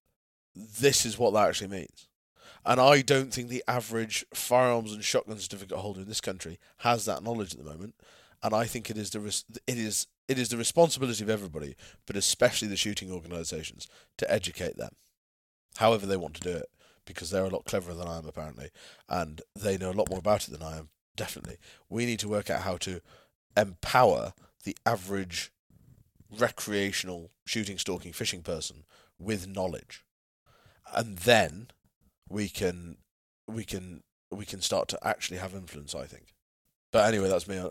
this 0.54 1.04
is 1.06 1.18
what 1.18 1.32
that 1.32 1.48
actually 1.48 1.68
means." 1.68 2.08
And 2.66 2.80
I 2.80 3.02
don't 3.02 3.32
think 3.32 3.48
the 3.48 3.64
average 3.68 4.24
firearms 4.32 4.92
and 4.92 5.04
shotgun 5.04 5.38
certificate 5.38 5.78
holder 5.78 6.00
in 6.00 6.08
this 6.08 6.22
country 6.22 6.58
has 6.78 7.04
that 7.04 7.22
knowledge 7.22 7.52
at 7.52 7.62
the 7.62 7.70
moment. 7.70 7.94
And 8.42 8.54
I 8.54 8.64
think 8.64 8.90
it 8.90 8.96
is 8.96 9.10
the 9.10 9.20
res- 9.20 9.44
it 9.66 9.78
is 9.78 10.06
it 10.28 10.38
is 10.38 10.48
the 10.48 10.56
responsibility 10.56 11.22
of 11.22 11.30
everybody, 11.30 11.76
but 12.06 12.16
especially 12.16 12.68
the 12.68 12.76
shooting 12.76 13.10
organisations, 13.10 13.86
to 14.18 14.30
educate 14.30 14.76
them, 14.76 14.94
however 15.76 16.06
they 16.06 16.16
want 16.16 16.34
to 16.34 16.40
do 16.40 16.56
it, 16.56 16.68
because 17.04 17.30
they're 17.30 17.44
a 17.44 17.50
lot 17.50 17.64
cleverer 17.64 17.94
than 17.94 18.08
I 18.08 18.18
am 18.18 18.26
apparently, 18.26 18.70
and 19.08 19.42
they 19.54 19.76
know 19.76 19.90
a 19.90 19.92
lot 19.92 20.08
more 20.08 20.18
about 20.18 20.48
it 20.48 20.50
than 20.50 20.62
I 20.62 20.78
am. 20.78 20.88
Definitely, 21.16 21.58
we 21.88 22.06
need 22.06 22.18
to 22.20 22.28
work 22.28 22.50
out 22.50 22.62
how 22.62 22.76
to 22.78 23.00
empower 23.56 24.32
the 24.64 24.76
average 24.84 25.52
recreational 26.36 27.30
shooting, 27.46 27.78
stalking, 27.78 28.12
fishing 28.12 28.42
person 28.42 28.84
with 29.18 29.46
knowledge, 29.46 30.04
and 30.92 31.18
then 31.18 31.68
we 32.28 32.48
can 32.48 32.96
we 33.46 33.64
can 33.64 34.02
we 34.30 34.44
can 34.44 34.60
start 34.60 34.88
to 34.88 35.06
actually 35.06 35.38
have 35.38 35.54
influence. 35.54 35.94
I 35.94 36.06
think. 36.06 36.34
But 36.94 37.08
anyway, 37.08 37.28
that's 37.28 37.48
me 37.48 37.58
on, 37.58 37.66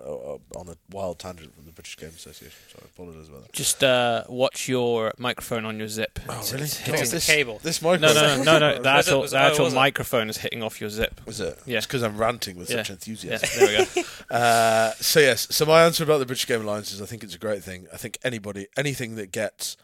on 0.54 0.68
a 0.68 0.76
wild 0.92 1.18
tangent 1.18 1.56
from 1.56 1.64
the 1.66 1.72
British 1.72 1.96
Game 1.96 2.10
Association. 2.10 2.60
So 2.72 2.80
I 2.82 2.86
apologise 2.86 3.30
about 3.30 3.44
that. 3.44 3.54
Just 3.54 3.82
uh, 3.82 4.26
watch 4.28 4.68
your 4.68 5.14
microphone 5.18 5.64
on 5.64 5.80
your 5.80 5.88
zip. 5.88 6.20
Oh, 6.28 6.34
It's- 6.34 6.52
really? 6.52 6.66
it's 6.66 6.78
God, 6.80 6.86
hitting- 6.88 7.02
It's 7.02 7.10
the 7.12 7.16
this, 7.16 7.26
cable. 7.26 7.60
This 7.64 7.82
No, 7.82 7.92
microphone. 7.92 8.44
no, 8.46 8.60
no, 8.60 8.60
no, 8.60 8.76
no. 8.76 8.82
The 8.84 8.84
Was 8.84 8.86
it- 8.86 8.88
actual, 9.00 9.22
was- 9.22 9.32
the 9.32 9.38
oh, 9.38 9.42
actual 9.48 9.64
was 9.66 9.74
it? 9.74 9.78
microphone 9.78 10.30
is 10.30 10.38
hitting 10.38 10.62
off 10.62 10.82
your 10.82 10.90
zip. 10.90 11.22
Was 11.26 11.40
it? 11.40 11.58
Yeah. 11.66 11.78
It's 11.78 11.88
because 11.88 12.04
I'm 12.04 12.18
ranting 12.18 12.58
with 12.58 12.68
such 12.68 12.90
enthusiasm. 12.90 13.50
Yeah, 13.54 13.68
there 13.68 13.86
we 13.96 14.02
go. 14.04 14.08
Uh, 14.30 14.92
so 15.00 15.20
yes, 15.20 15.48
so 15.52 15.66
my 15.66 15.84
answer 15.84 16.04
about 16.04 16.18
the 16.18 16.26
British 16.26 16.48
Game 16.48 16.62
Alliance 16.62 16.92
is 16.92 17.02
I 17.02 17.06
think 17.06 17.24
it's 17.24 17.36
a 17.36 17.40
great 17.40 17.64
thing. 17.64 17.88
I 17.94 17.98
think 17.98 18.18
anybody, 18.24 18.68
anything 18.76 19.16
that 19.16 19.32
gets 19.32 19.78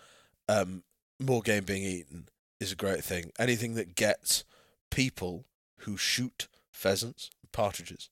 um, 0.48 0.84
more 1.20 1.42
game 1.42 1.64
being 1.66 1.84
eaten 1.84 2.28
is 2.60 2.72
a 2.72 2.76
great 2.76 3.04
thing. 3.04 3.32
Anything 3.40 3.76
that 3.76 3.96
gets 3.96 4.44
people 4.90 5.46
who 5.80 5.98
shoot 5.98 6.48
pheasants, 6.72 7.30
partridges, 7.52 8.10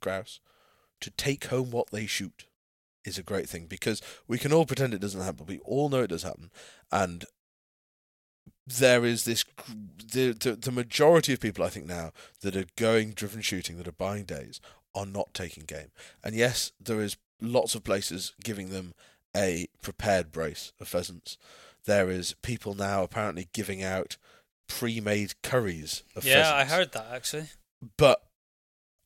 grouse, 0.00 0.38
to 1.02 1.10
take 1.10 1.46
home 1.46 1.70
what 1.70 1.90
they 1.90 2.06
shoot 2.06 2.46
is 3.04 3.18
a 3.18 3.22
great 3.22 3.48
thing 3.48 3.66
because 3.66 4.00
we 4.26 4.38
can 4.38 4.52
all 4.52 4.64
pretend 4.66 4.94
it 4.94 5.00
doesn't 5.00 5.20
happen, 5.20 5.36
but 5.38 5.48
we 5.48 5.58
all 5.60 5.88
know 5.88 6.02
it 6.02 6.10
does 6.10 6.22
happen, 6.22 6.50
and 6.90 7.24
there 8.66 9.04
is 9.04 9.24
this 9.24 9.44
the, 10.12 10.32
the 10.32 10.52
the 10.52 10.72
majority 10.72 11.32
of 11.32 11.40
people 11.40 11.64
I 11.64 11.68
think 11.68 11.86
now 11.86 12.12
that 12.42 12.56
are 12.56 12.66
going 12.76 13.10
driven 13.10 13.42
shooting 13.42 13.76
that 13.78 13.88
are 13.88 13.92
buying 13.92 14.24
days 14.24 14.60
are 14.94 15.06
not 15.06 15.34
taking 15.34 15.64
game. 15.64 15.90
And 16.22 16.34
yes, 16.34 16.72
there 16.80 17.00
is 17.00 17.16
lots 17.40 17.74
of 17.74 17.82
places 17.82 18.34
giving 18.44 18.70
them 18.70 18.94
a 19.36 19.66
prepared 19.82 20.30
brace 20.30 20.72
of 20.78 20.86
pheasants. 20.88 21.38
There 21.86 22.08
is 22.10 22.34
people 22.42 22.74
now 22.74 23.02
apparently 23.02 23.48
giving 23.52 23.82
out 23.82 24.16
pre-made 24.68 25.34
curries 25.42 26.04
of 26.14 26.24
Yeah, 26.24 26.34
pheasants. 26.34 26.72
I 26.72 26.76
heard 26.76 26.92
that 26.92 27.06
actually. 27.12 27.46
But 27.96 28.22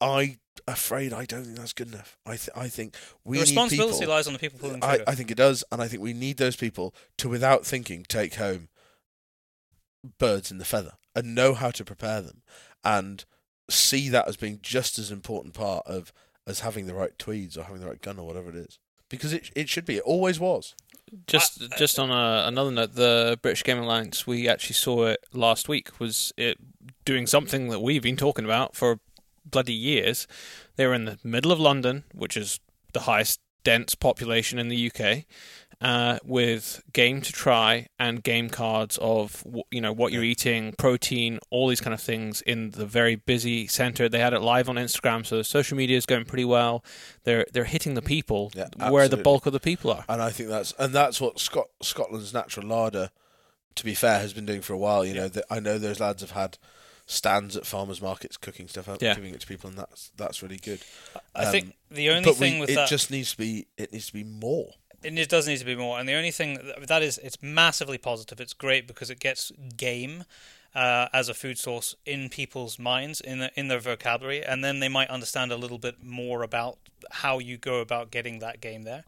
I 0.00 0.38
afraid 0.68 1.12
I 1.12 1.24
don't 1.24 1.44
think 1.44 1.56
that's 1.56 1.72
good 1.72 1.88
enough. 1.92 2.18
I 2.26 2.30
th- 2.36 2.50
I 2.56 2.68
think 2.68 2.96
we 3.24 3.38
the 3.38 3.44
need 3.44 3.50
responsibility 3.50 3.98
people. 4.00 4.14
lies 4.14 4.26
on 4.26 4.32
the 4.32 4.38
people 4.38 4.58
pulling 4.58 4.80
the 4.80 4.86
I. 4.86 4.98
I 5.06 5.14
think 5.14 5.30
it 5.30 5.36
does, 5.36 5.64
and 5.72 5.80
I 5.80 5.88
think 5.88 6.02
we 6.02 6.12
need 6.12 6.36
those 6.38 6.56
people 6.56 6.94
to, 7.18 7.28
without 7.28 7.64
thinking, 7.64 8.04
take 8.08 8.34
home 8.34 8.68
birds 10.18 10.50
in 10.50 10.58
the 10.58 10.64
feather 10.64 10.92
and 11.14 11.34
know 11.34 11.54
how 11.54 11.70
to 11.70 11.84
prepare 11.84 12.20
them, 12.22 12.42
and 12.84 13.24
see 13.70 14.08
that 14.10 14.28
as 14.28 14.36
being 14.36 14.58
just 14.62 14.98
as 14.98 15.10
important 15.10 15.54
part 15.54 15.86
of 15.86 16.12
as 16.46 16.60
having 16.60 16.86
the 16.86 16.94
right 16.94 17.18
tweeds 17.18 17.56
or 17.56 17.64
having 17.64 17.80
the 17.80 17.86
right 17.88 18.00
gun 18.00 18.18
or 18.18 18.26
whatever 18.26 18.50
it 18.50 18.56
is, 18.56 18.78
because 19.08 19.32
it 19.32 19.50
it 19.56 19.68
should 19.68 19.84
be. 19.86 19.96
It 19.96 20.02
always 20.04 20.38
was. 20.38 20.74
Just 21.26 21.62
I- 21.62 21.76
just 21.78 21.98
on 21.98 22.10
a, 22.10 22.46
another 22.48 22.70
note, 22.70 22.94
the 22.94 23.38
British 23.40 23.62
Game 23.64 23.78
Alliance, 23.78 24.26
we 24.26 24.48
actually 24.48 24.74
saw 24.74 25.06
it 25.06 25.20
last 25.32 25.68
week, 25.68 25.98
was 26.00 26.32
it 26.36 26.58
doing 27.04 27.26
something 27.26 27.68
that 27.68 27.80
we've 27.80 28.02
been 28.02 28.16
talking 28.16 28.44
about 28.44 28.74
for 28.76 28.98
bloody 29.50 29.72
years. 29.74 30.26
They 30.76 30.86
were 30.86 30.94
in 30.94 31.04
the 31.04 31.18
middle 31.24 31.52
of 31.52 31.60
London, 31.60 32.04
which 32.12 32.36
is 32.36 32.60
the 32.92 33.00
highest 33.00 33.40
dense 33.64 33.94
population 33.94 34.58
in 34.58 34.68
the 34.68 34.90
UK, 34.90 35.24
uh, 35.80 36.18
with 36.24 36.82
game 36.92 37.20
to 37.20 37.32
try 37.32 37.86
and 37.98 38.22
game 38.22 38.48
cards 38.48 38.96
of 38.98 39.44
you 39.70 39.80
know 39.80 39.92
what 39.92 40.12
you're 40.12 40.22
eating, 40.22 40.72
protein, 40.78 41.38
all 41.50 41.68
these 41.68 41.80
kind 41.80 41.92
of 41.92 42.00
things 42.00 42.40
in 42.42 42.70
the 42.70 42.86
very 42.86 43.16
busy 43.16 43.66
centre. 43.66 44.08
They 44.08 44.20
had 44.20 44.32
it 44.32 44.40
live 44.40 44.68
on 44.68 44.76
Instagram, 44.76 45.26
so 45.26 45.42
social 45.42 45.76
media 45.76 45.96
is 45.96 46.06
going 46.06 46.24
pretty 46.24 46.44
well. 46.46 46.84
They're 47.24 47.44
they're 47.52 47.64
hitting 47.64 47.94
the 47.94 48.02
people 48.02 48.52
Yeah, 48.54 48.68
where 48.88 49.08
the 49.08 49.16
bulk 49.18 49.46
of 49.46 49.52
the 49.52 49.60
people 49.60 49.90
are. 49.90 50.04
And 50.08 50.22
I 50.22 50.30
think 50.30 50.48
that's 50.48 50.72
and 50.78 50.94
that's 50.94 51.20
what 51.20 51.38
Scot- 51.40 51.70
Scotland's 51.82 52.32
natural 52.32 52.66
larder, 52.66 53.10
to 53.74 53.84
be 53.84 53.94
fair, 53.94 54.20
has 54.20 54.32
been 54.32 54.46
doing 54.46 54.62
for 54.62 54.72
a 54.72 54.78
while. 54.78 55.04
You 55.04 55.14
know, 55.14 55.28
that 55.28 55.44
I 55.50 55.60
know 55.60 55.76
those 55.76 56.00
lads 56.00 56.22
have 56.22 56.30
had 56.30 56.56
stands 57.06 57.56
at 57.56 57.64
farmers 57.66 58.02
markets 58.02 58.36
cooking 58.36 58.66
stuff 58.68 58.88
up, 58.88 59.00
Yeah. 59.00 59.14
giving 59.14 59.32
it 59.32 59.40
to 59.40 59.46
people, 59.46 59.70
and 59.70 59.78
that's 59.78 60.10
that's 60.16 60.42
really 60.42 60.58
good. 60.58 60.80
I 61.34 61.44
Um, 61.44 61.52
think 61.52 61.74
the 61.90 62.10
only 62.10 62.32
thing 62.32 62.54
we, 62.54 62.60
with 62.60 62.70
it 62.70 62.74
that 62.74 62.88
just 62.88 63.10
needs 63.10 63.30
to 63.32 63.36
be 63.38 63.66
it 63.76 63.92
needs 63.92 64.06
to 64.08 64.12
be 64.12 64.24
more. 64.24 64.72
it 65.02 65.28
does 65.28 65.46
need 65.46 65.58
to 65.58 65.64
be 65.64 65.76
more. 65.76 66.00
And 66.00 66.08
the 66.08 66.14
only 66.14 66.32
thing 66.32 66.54
that, 66.54 66.88
that 66.88 67.02
is, 67.02 67.18
it's 67.18 67.40
massively 67.40 67.96
positive. 67.98 68.40
It's 68.40 68.54
great 68.54 68.88
because 68.88 69.08
it 69.08 69.20
gets 69.20 69.52
game 69.76 70.24
uh, 70.74 71.08
as 71.12 71.28
a 71.28 71.34
food 71.34 71.58
source 71.58 71.94
in 72.04 72.28
people's 72.28 72.76
minds, 72.78 73.20
in 73.20 73.38
the, 73.38 73.50
in 73.54 73.68
their 73.68 73.78
vocabulary, 73.78 74.44
and 74.44 74.64
then 74.64 74.80
they 74.80 74.88
might 74.88 75.08
understand 75.08 75.52
a 75.52 75.56
little 75.56 75.78
bit 75.78 76.02
more 76.02 76.42
about 76.42 76.78
how 77.12 77.38
you 77.38 77.56
go 77.56 77.80
about 77.80 78.10
getting 78.10 78.40
that 78.40 78.60
game 78.60 78.82
there. 78.82 79.04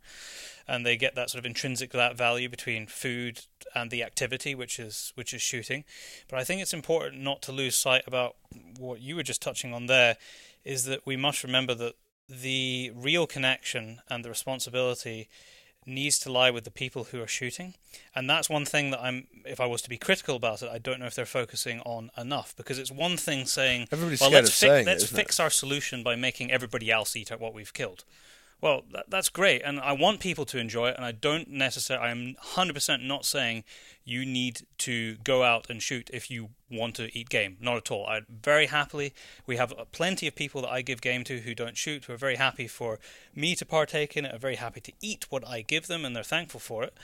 And 0.68 0.84
they 0.84 0.96
get 0.96 1.14
that 1.14 1.30
sort 1.30 1.38
of 1.38 1.46
intrinsic 1.46 1.92
that 1.92 2.16
value 2.16 2.48
between 2.48 2.86
food 2.86 3.40
and 3.74 3.90
the 3.90 4.02
activity, 4.02 4.54
which 4.54 4.78
is 4.78 5.12
which 5.14 5.32
is 5.32 5.40
shooting. 5.40 5.84
But 6.28 6.38
I 6.38 6.44
think 6.44 6.60
it's 6.60 6.74
important 6.74 7.22
not 7.22 7.40
to 7.42 7.52
lose 7.52 7.74
sight 7.74 8.02
about 8.06 8.36
what 8.78 9.00
you 9.00 9.16
were 9.16 9.22
just 9.22 9.40
touching 9.40 9.72
on 9.72 9.86
there, 9.86 10.16
is 10.64 10.84
that 10.84 11.06
we 11.06 11.16
must 11.16 11.42
remember 11.42 11.74
that 11.74 11.94
the 12.28 12.92
real 12.94 13.26
connection 13.26 14.00
and 14.10 14.22
the 14.24 14.28
responsibility 14.28 15.28
needs 15.86 16.18
to 16.18 16.30
lie 16.30 16.50
with 16.50 16.64
the 16.64 16.70
people 16.70 17.04
who 17.04 17.22
are 17.22 17.26
shooting. 17.26 17.74
And 18.14 18.28
that's 18.28 18.50
one 18.50 18.66
thing 18.66 18.90
that 18.90 19.02
I'm, 19.02 19.26
if 19.46 19.58
I 19.58 19.66
was 19.66 19.80
to 19.82 19.88
be 19.88 19.96
critical 19.96 20.36
about 20.36 20.62
it, 20.62 20.68
I 20.70 20.78
don't 20.78 21.00
know 21.00 21.06
if 21.06 21.14
they're 21.14 21.24
focusing 21.24 21.80
on 21.80 22.10
enough. 22.16 22.54
Because 22.56 22.78
it's 22.78 22.90
one 22.90 23.16
thing 23.16 23.46
saying, 23.46 23.88
Everybody's 23.90 24.20
well, 24.20 24.28
scared 24.30 24.44
let's, 24.44 24.62
of 24.62 24.68
fi- 24.68 24.74
saying 24.74 24.86
let's 24.86 25.02
it, 25.02 25.06
isn't 25.06 25.18
it? 25.18 25.22
fix 25.22 25.40
our 25.40 25.50
solution 25.50 26.02
by 26.02 26.14
making 26.14 26.50
everybody 26.50 26.90
else 26.90 27.16
eat 27.16 27.32
at 27.32 27.40
what 27.40 27.54
we've 27.54 27.72
killed. 27.72 28.04
Well, 28.60 28.82
that, 28.92 29.08
that's 29.08 29.28
great, 29.28 29.62
and 29.62 29.78
I 29.78 29.92
want 29.92 30.18
people 30.18 30.44
to 30.46 30.58
enjoy 30.58 30.88
it. 30.88 30.96
And 30.96 31.04
I 31.04 31.12
don't 31.12 31.48
necessarily, 31.48 32.08
I'm 32.08 32.34
100% 32.54 33.02
not 33.04 33.24
saying 33.24 33.62
you 34.04 34.24
need 34.24 34.62
to 34.78 35.16
go 35.16 35.44
out 35.44 35.70
and 35.70 35.80
shoot 35.80 36.10
if 36.12 36.28
you 36.30 36.48
want 36.68 36.96
to 36.96 37.16
eat 37.16 37.28
game. 37.28 37.56
Not 37.60 37.76
at 37.76 37.90
all. 37.90 38.06
I 38.06 38.22
very 38.28 38.66
happily, 38.66 39.14
we 39.46 39.56
have 39.56 39.72
plenty 39.92 40.26
of 40.26 40.34
people 40.34 40.62
that 40.62 40.70
I 40.70 40.82
give 40.82 41.00
game 41.00 41.22
to 41.24 41.40
who 41.40 41.54
don't 41.54 41.76
shoot, 41.76 42.06
who 42.06 42.14
are 42.14 42.18
very 42.18 42.36
happy 42.36 42.66
for 42.66 42.98
me 43.34 43.54
to 43.54 43.64
partake 43.64 44.16
in 44.16 44.24
it, 44.24 44.34
are 44.34 44.38
very 44.38 44.56
happy 44.56 44.80
to 44.80 44.92
eat 45.00 45.26
what 45.30 45.46
I 45.46 45.62
give 45.62 45.86
them, 45.86 46.04
and 46.04 46.16
they're 46.16 46.24
thankful 46.24 46.60
for 46.60 46.82
it, 46.82 46.94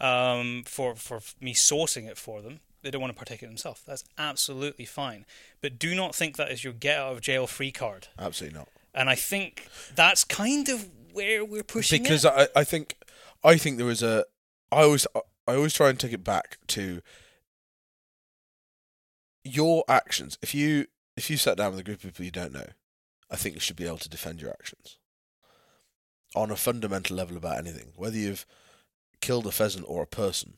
um, 0.00 0.62
for 0.64 0.94
for 0.94 1.20
me 1.40 1.52
sourcing 1.52 2.08
it 2.08 2.16
for 2.16 2.40
them. 2.40 2.60
They 2.82 2.90
don't 2.90 3.00
want 3.02 3.12
to 3.12 3.18
partake 3.18 3.42
in 3.42 3.48
it 3.48 3.50
themselves. 3.50 3.82
That's 3.84 4.04
absolutely 4.16 4.84
fine. 4.84 5.26
But 5.60 5.78
do 5.78 5.94
not 5.94 6.14
think 6.14 6.36
that 6.36 6.50
is 6.50 6.62
your 6.64 6.72
get 6.72 6.98
out 6.98 7.12
of 7.12 7.20
jail 7.20 7.46
free 7.46 7.72
card. 7.72 8.08
Absolutely 8.18 8.58
not. 8.58 8.68
And 8.96 9.10
I 9.10 9.14
think 9.14 9.68
that's 9.94 10.24
kind 10.24 10.68
of 10.70 10.88
where 11.12 11.44
we're 11.44 11.62
pushing 11.62 12.02
because 12.02 12.24
it. 12.24 12.32
I, 12.34 12.48
I 12.56 12.64
think 12.64 12.96
I 13.44 13.56
think 13.56 13.76
there 13.76 13.86
was 13.86 14.02
a 14.02 14.24
I 14.72 14.82
always 14.82 15.06
I 15.14 15.54
always 15.54 15.74
try 15.74 15.90
and 15.90 16.00
take 16.00 16.12
it 16.12 16.24
back 16.24 16.58
to 16.68 17.02
your 19.44 19.84
actions. 19.86 20.38
If 20.42 20.54
you 20.54 20.86
if 21.16 21.30
you 21.30 21.36
sat 21.36 21.58
down 21.58 21.72
with 21.72 21.80
a 21.80 21.84
group 21.84 21.98
of 21.98 22.04
people 22.04 22.24
you 22.24 22.30
don't 22.30 22.52
know, 22.52 22.66
I 23.30 23.36
think 23.36 23.54
you 23.54 23.60
should 23.60 23.76
be 23.76 23.86
able 23.86 23.98
to 23.98 24.08
defend 24.08 24.40
your 24.40 24.50
actions 24.50 24.98
on 26.34 26.50
a 26.50 26.56
fundamental 26.56 27.16
level 27.16 27.36
about 27.36 27.58
anything, 27.58 27.92
whether 27.96 28.16
you've 28.16 28.46
killed 29.20 29.46
a 29.46 29.52
pheasant 29.52 29.84
or 29.88 30.02
a 30.02 30.06
person. 30.06 30.54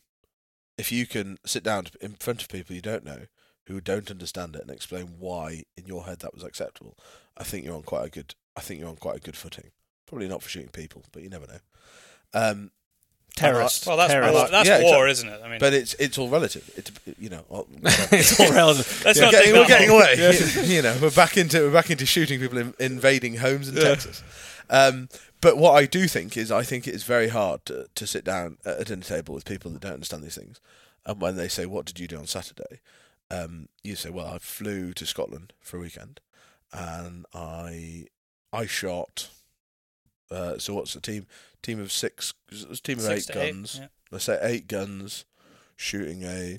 If 0.76 0.92
you 0.92 1.06
can 1.06 1.38
sit 1.44 1.64
down 1.64 1.86
in 2.00 2.14
front 2.14 2.42
of 2.42 2.48
people 2.48 2.74
you 2.74 2.82
don't 2.82 3.04
know 3.04 3.26
who 3.68 3.80
don't 3.80 4.10
understand 4.10 4.56
it 4.56 4.62
and 4.62 4.70
explain 4.70 5.14
why 5.18 5.62
in 5.76 5.86
your 5.86 6.04
head 6.04 6.18
that 6.20 6.34
was 6.34 6.42
acceptable, 6.42 6.96
I 7.36 7.44
think 7.44 7.64
you're 7.64 7.76
on 7.76 7.82
quite 7.82 8.06
a 8.06 8.10
good. 8.10 8.34
I 8.56 8.60
think 8.60 8.80
you're 8.80 8.88
on 8.88 8.96
quite 8.96 9.16
a 9.16 9.20
good 9.20 9.36
footing. 9.36 9.70
Probably 10.06 10.26
not 10.26 10.42
for 10.42 10.48
shooting 10.48 10.70
people, 10.70 11.04
but 11.12 11.22
you 11.22 11.28
never 11.28 11.46
know. 11.46 11.58
Um, 12.34 12.70
Terrorist. 13.36 13.86
well, 13.86 13.96
that's 13.96 14.10
terrorist. 14.12 14.34
war, 14.34 14.48
that's 14.50 14.68
Yeah, 14.68 14.82
war, 14.82 15.06
exactly. 15.06 15.10
isn't 15.10 15.28
it? 15.28 15.46
I 15.46 15.50
mean, 15.50 15.60
but 15.60 15.72
it's 15.72 15.94
it's 15.94 16.18
all 16.18 16.28
relative. 16.28 16.68
It, 16.76 16.90
you 17.20 17.28
know, 17.28 17.44
well, 17.48 17.68
it's 18.10 18.40
all 18.40 18.50
relevant. 18.52 18.86
let's 19.04 19.18
we're 19.18 19.26
not 19.26 19.32
getting, 19.32 19.52
we're 19.52 19.66
getting 19.66 19.88
hole. 19.90 20.00
away. 20.00 20.14
You, 20.16 20.62
you 20.76 20.82
know, 20.82 20.96
we're 21.00 21.10
back 21.10 21.36
into 21.36 21.60
we're 21.60 21.72
back 21.72 21.90
into 21.90 22.04
shooting 22.06 22.40
people 22.40 22.58
in, 22.58 22.74
invading 22.80 23.36
homes 23.36 23.68
in 23.68 23.76
Texas. 23.76 24.22
Um, 24.70 25.08
but 25.40 25.56
what 25.56 25.72
I 25.72 25.86
do 25.86 26.08
think 26.08 26.36
is, 26.36 26.50
I 26.50 26.62
think 26.64 26.88
it 26.88 26.94
is 26.94 27.04
very 27.04 27.28
hard 27.28 27.64
to, 27.66 27.86
to 27.94 28.06
sit 28.06 28.24
down 28.24 28.58
at 28.66 28.80
a 28.80 28.84
dinner 28.84 29.02
table 29.02 29.34
with 29.34 29.44
people 29.44 29.70
that 29.70 29.80
don't 29.82 29.94
understand 29.94 30.24
these 30.24 30.34
things, 30.36 30.60
and 31.06 31.20
when 31.20 31.36
they 31.36 31.48
say, 31.48 31.64
"What 31.64 31.86
did 31.86 32.00
you 32.00 32.08
do 32.08 32.18
on 32.18 32.26
Saturday?" 32.26 32.80
Um, 33.30 33.68
you 33.84 33.94
say, 33.96 34.10
"Well, 34.10 34.26
I 34.26 34.38
flew 34.38 34.92
to 34.94 35.04
Scotland 35.06 35.52
for 35.60 35.76
a 35.76 35.80
weekend, 35.80 36.20
and 36.72 37.26
I 37.34 38.06
I 38.52 38.66
shot. 38.66 39.28
Uh, 40.30 40.58
so 40.58 40.74
what's 40.74 40.94
the 40.94 41.00
team? 41.00 41.26
Team 41.62 41.80
of 41.80 41.90
six. 41.92 42.34
It 42.50 42.68
was 42.68 42.80
team 42.80 42.98
of 42.98 43.04
Six 43.04 43.28
eight 43.30 43.34
guns. 43.34 43.78
yeah. 43.80 43.88
Let's 44.10 44.24
say 44.24 44.38
eight 44.42 44.66
guns, 44.68 45.24
shooting 45.76 46.22
a. 46.24 46.58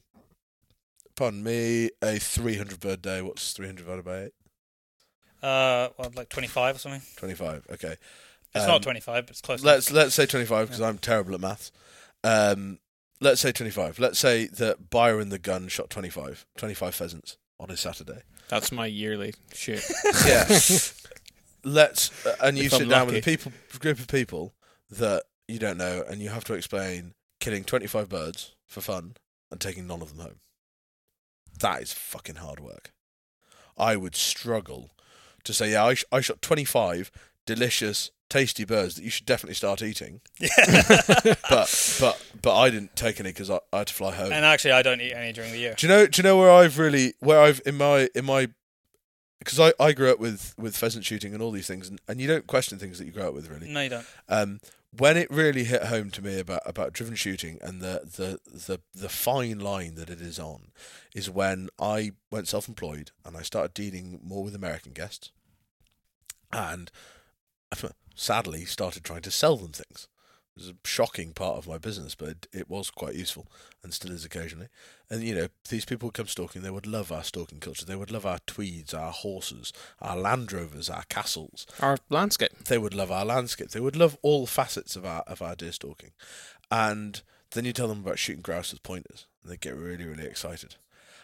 Pardon 1.15 1.43
me, 1.43 1.89
a 2.01 2.17
three 2.19 2.57
hundred 2.57 2.79
bird 2.79 3.01
day. 3.01 3.21
What's 3.21 3.53
three 3.53 3.65
hundred 3.65 3.85
divided 3.85 4.05
by 4.05 4.23
eight? 4.25 4.33
Uh, 5.41 5.89
well, 5.97 6.11
like 6.15 6.27
25 6.29 6.75
or 6.75 6.79
something. 6.79 7.01
Twenty 7.15 7.33
five. 7.33 7.65
Okay. 7.71 7.95
It's 8.53 8.63
Um, 8.65 8.71
not 8.71 8.83
25, 8.83 9.25
but 9.25 9.29
it's 9.31 9.41
close. 9.41 9.63
Let's 9.63 9.91
let's 9.91 10.15
say 10.15 10.25
twenty 10.25 10.45
five 10.45 10.67
because 10.67 10.81
I'm 10.81 10.97
terrible 10.97 11.33
at 11.33 11.39
maths. 11.41 11.71
Um, 12.23 12.79
let's 13.21 13.41
say 13.41 13.51
twenty 13.51 13.71
five. 13.71 13.99
Let's 13.99 14.19
say 14.19 14.47
that 14.47 14.89
Byron 14.89 15.29
the 15.29 15.39
gun 15.39 15.67
shot 15.67 15.89
25, 15.89 16.45
25 16.57 16.95
pheasants 16.95 17.37
on 17.59 17.69
his 17.69 17.79
Saturday. 17.79 18.21
That's 18.47 18.71
my 18.71 18.85
yearly 18.85 19.33
shoot. 19.53 19.83
Yeah. 20.25 20.45
let's 21.63 22.25
uh, 22.25 22.35
and 22.41 22.57
you 22.57 22.65
If 22.65 22.71
sit 22.71 22.81
I'm 22.83 22.89
down 22.89 23.07
with 23.07 23.15
a 23.17 23.21
people 23.21 23.51
group 23.79 23.99
of 23.99 24.07
people 24.07 24.53
that 24.89 25.23
you 25.47 25.59
don't 25.59 25.77
know, 25.77 26.03
and 26.07 26.21
you 26.21 26.29
have 26.29 26.43
to 26.45 26.53
explain 26.53 27.13
killing 27.39 27.63
twenty 27.63 27.87
five 27.87 28.09
birds 28.09 28.55
for 28.67 28.81
fun 28.81 29.15
and 29.51 29.59
taking 29.59 29.87
none 29.87 30.01
of 30.01 30.09
them 30.15 30.25
home. 30.25 30.39
That 31.59 31.81
is 31.81 31.91
fucking 31.93 32.35
hard 32.35 32.59
work. 32.59 32.91
I 33.77 33.95
would 33.95 34.15
struggle 34.15 34.91
to 35.43 35.53
say, 35.53 35.71
yeah, 35.71 35.85
I, 35.85 35.93
sh- 35.95 36.05
I 36.11 36.21
shot 36.21 36.41
twenty 36.41 36.65
five 36.65 37.11
delicious, 37.45 38.11
tasty 38.29 38.63
birds 38.63 38.95
that 38.95 39.03
you 39.03 39.09
should 39.09 39.25
definitely 39.25 39.55
start 39.55 39.81
eating. 39.81 40.21
But 41.49 41.97
but 41.99 42.25
but 42.41 42.57
I 42.57 42.69
didn't 42.69 42.95
take 42.95 43.19
any 43.19 43.29
because 43.31 43.49
I, 43.49 43.59
I 43.73 43.79
had 43.79 43.87
to 43.87 43.93
fly 43.93 44.13
home. 44.13 44.31
and 44.31 44.45
actually, 44.45 44.71
I 44.71 44.81
don't 44.83 45.01
eat 45.01 45.13
any 45.13 45.33
during 45.33 45.51
the 45.51 45.57
year. 45.57 45.73
Do 45.75 45.87
you 45.87 45.93
know? 45.93 46.05
Do 46.05 46.19
you 46.19 46.23
know 46.23 46.37
where 46.37 46.51
I've 46.51 46.77
really 46.77 47.13
where 47.19 47.41
I've 47.41 47.61
in 47.65 47.75
my 47.75 48.09
in 48.13 48.25
my 48.25 48.49
because 49.39 49.59
I, 49.59 49.73
I 49.79 49.93
grew 49.93 50.11
up 50.11 50.19
with, 50.19 50.53
with 50.57 50.75
pheasant 50.75 51.05
shooting 51.05 51.33
and 51.33 51.41
all 51.41 51.51
these 51.51 51.65
things, 51.67 51.87
and, 51.89 51.99
and 52.07 52.19
you 52.19 52.27
don't 52.27 52.45
question 52.45 52.77
things 52.77 52.99
that 52.99 53.05
you 53.05 53.11
grow 53.11 53.29
up 53.29 53.33
with 53.33 53.49
really. 53.49 53.69
No, 53.69 53.81
you 53.81 53.89
don't. 53.89 54.05
Um, 54.27 54.59
when 54.95 55.17
it 55.17 55.29
really 55.31 55.63
hit 55.63 55.83
home 55.85 56.09
to 56.11 56.21
me 56.21 56.39
about, 56.39 56.61
about 56.65 56.93
driven 56.93 57.15
shooting 57.15 57.57
and 57.61 57.79
the, 57.79 58.01
the, 58.03 58.39
the, 58.51 58.79
the 58.93 59.07
fine 59.09 59.59
line 59.59 59.95
that 59.95 60.09
it 60.09 60.19
is 60.19 60.39
on, 60.39 60.71
is 61.15 61.29
when 61.29 61.69
I 61.79 62.11
went 62.31 62.47
self 62.47 62.67
employed 62.67 63.11
and 63.23 63.37
I 63.37 63.41
started 63.41 63.73
dealing 63.73 64.19
more 64.23 64.43
with 64.43 64.55
American 64.55 64.91
guests, 64.91 65.31
and 66.51 66.91
sadly 68.19 68.65
started 68.65 69.03
trying 69.03 69.21
to 69.21 69.31
sell 69.31 69.55
them 69.55 69.71
things. 69.71 70.07
It 70.55 70.63
was 70.65 70.69
a 70.69 70.87
shocking 70.87 71.31
part 71.31 71.57
of 71.57 71.67
my 71.67 71.77
business, 71.77 72.15
but 72.15 72.29
it, 72.29 72.47
it 72.51 72.69
was 72.69 72.89
quite 72.89 73.15
useful 73.15 73.47
and 73.81 73.93
still 73.93 74.11
is 74.11 74.25
occasionally. 74.25 74.67
And 75.09 75.23
you 75.23 75.33
know, 75.33 75.47
these 75.69 75.85
people 75.85 76.07
would 76.07 76.15
come 76.15 76.27
stalking. 76.27 76.61
They 76.61 76.69
would 76.69 76.85
love 76.85 77.11
our 77.11 77.23
stalking 77.23 77.59
culture. 77.59 77.85
They 77.85 77.95
would 77.95 78.11
love 78.11 78.25
our 78.25 78.39
tweeds, 78.45 78.93
our 78.93 79.11
horses, 79.11 79.71
our 80.01 80.17
Land 80.17 80.51
Rovers, 80.51 80.89
our 80.89 81.03
castles. 81.07 81.65
Our 81.79 81.97
landscape. 82.09 82.51
They 82.65 82.77
would 82.77 82.93
love 82.93 83.09
our 83.09 83.23
landscape. 83.23 83.69
They 83.69 83.79
would 83.79 83.95
love 83.95 84.17
all 84.21 84.45
facets 84.45 84.97
of 84.97 85.05
our 85.05 85.21
of 85.21 85.41
our 85.41 85.55
deer 85.55 85.71
stalking. 85.71 86.11
And 86.69 87.21
then 87.51 87.63
you 87.63 87.71
tell 87.71 87.87
them 87.87 87.99
about 87.99 88.19
shooting 88.19 88.41
grouse 88.41 88.71
with 88.71 88.83
pointers, 88.83 89.27
and 89.41 89.51
they 89.51 89.57
get 89.57 89.75
really 89.75 90.05
really 90.05 90.25
excited. 90.25 90.75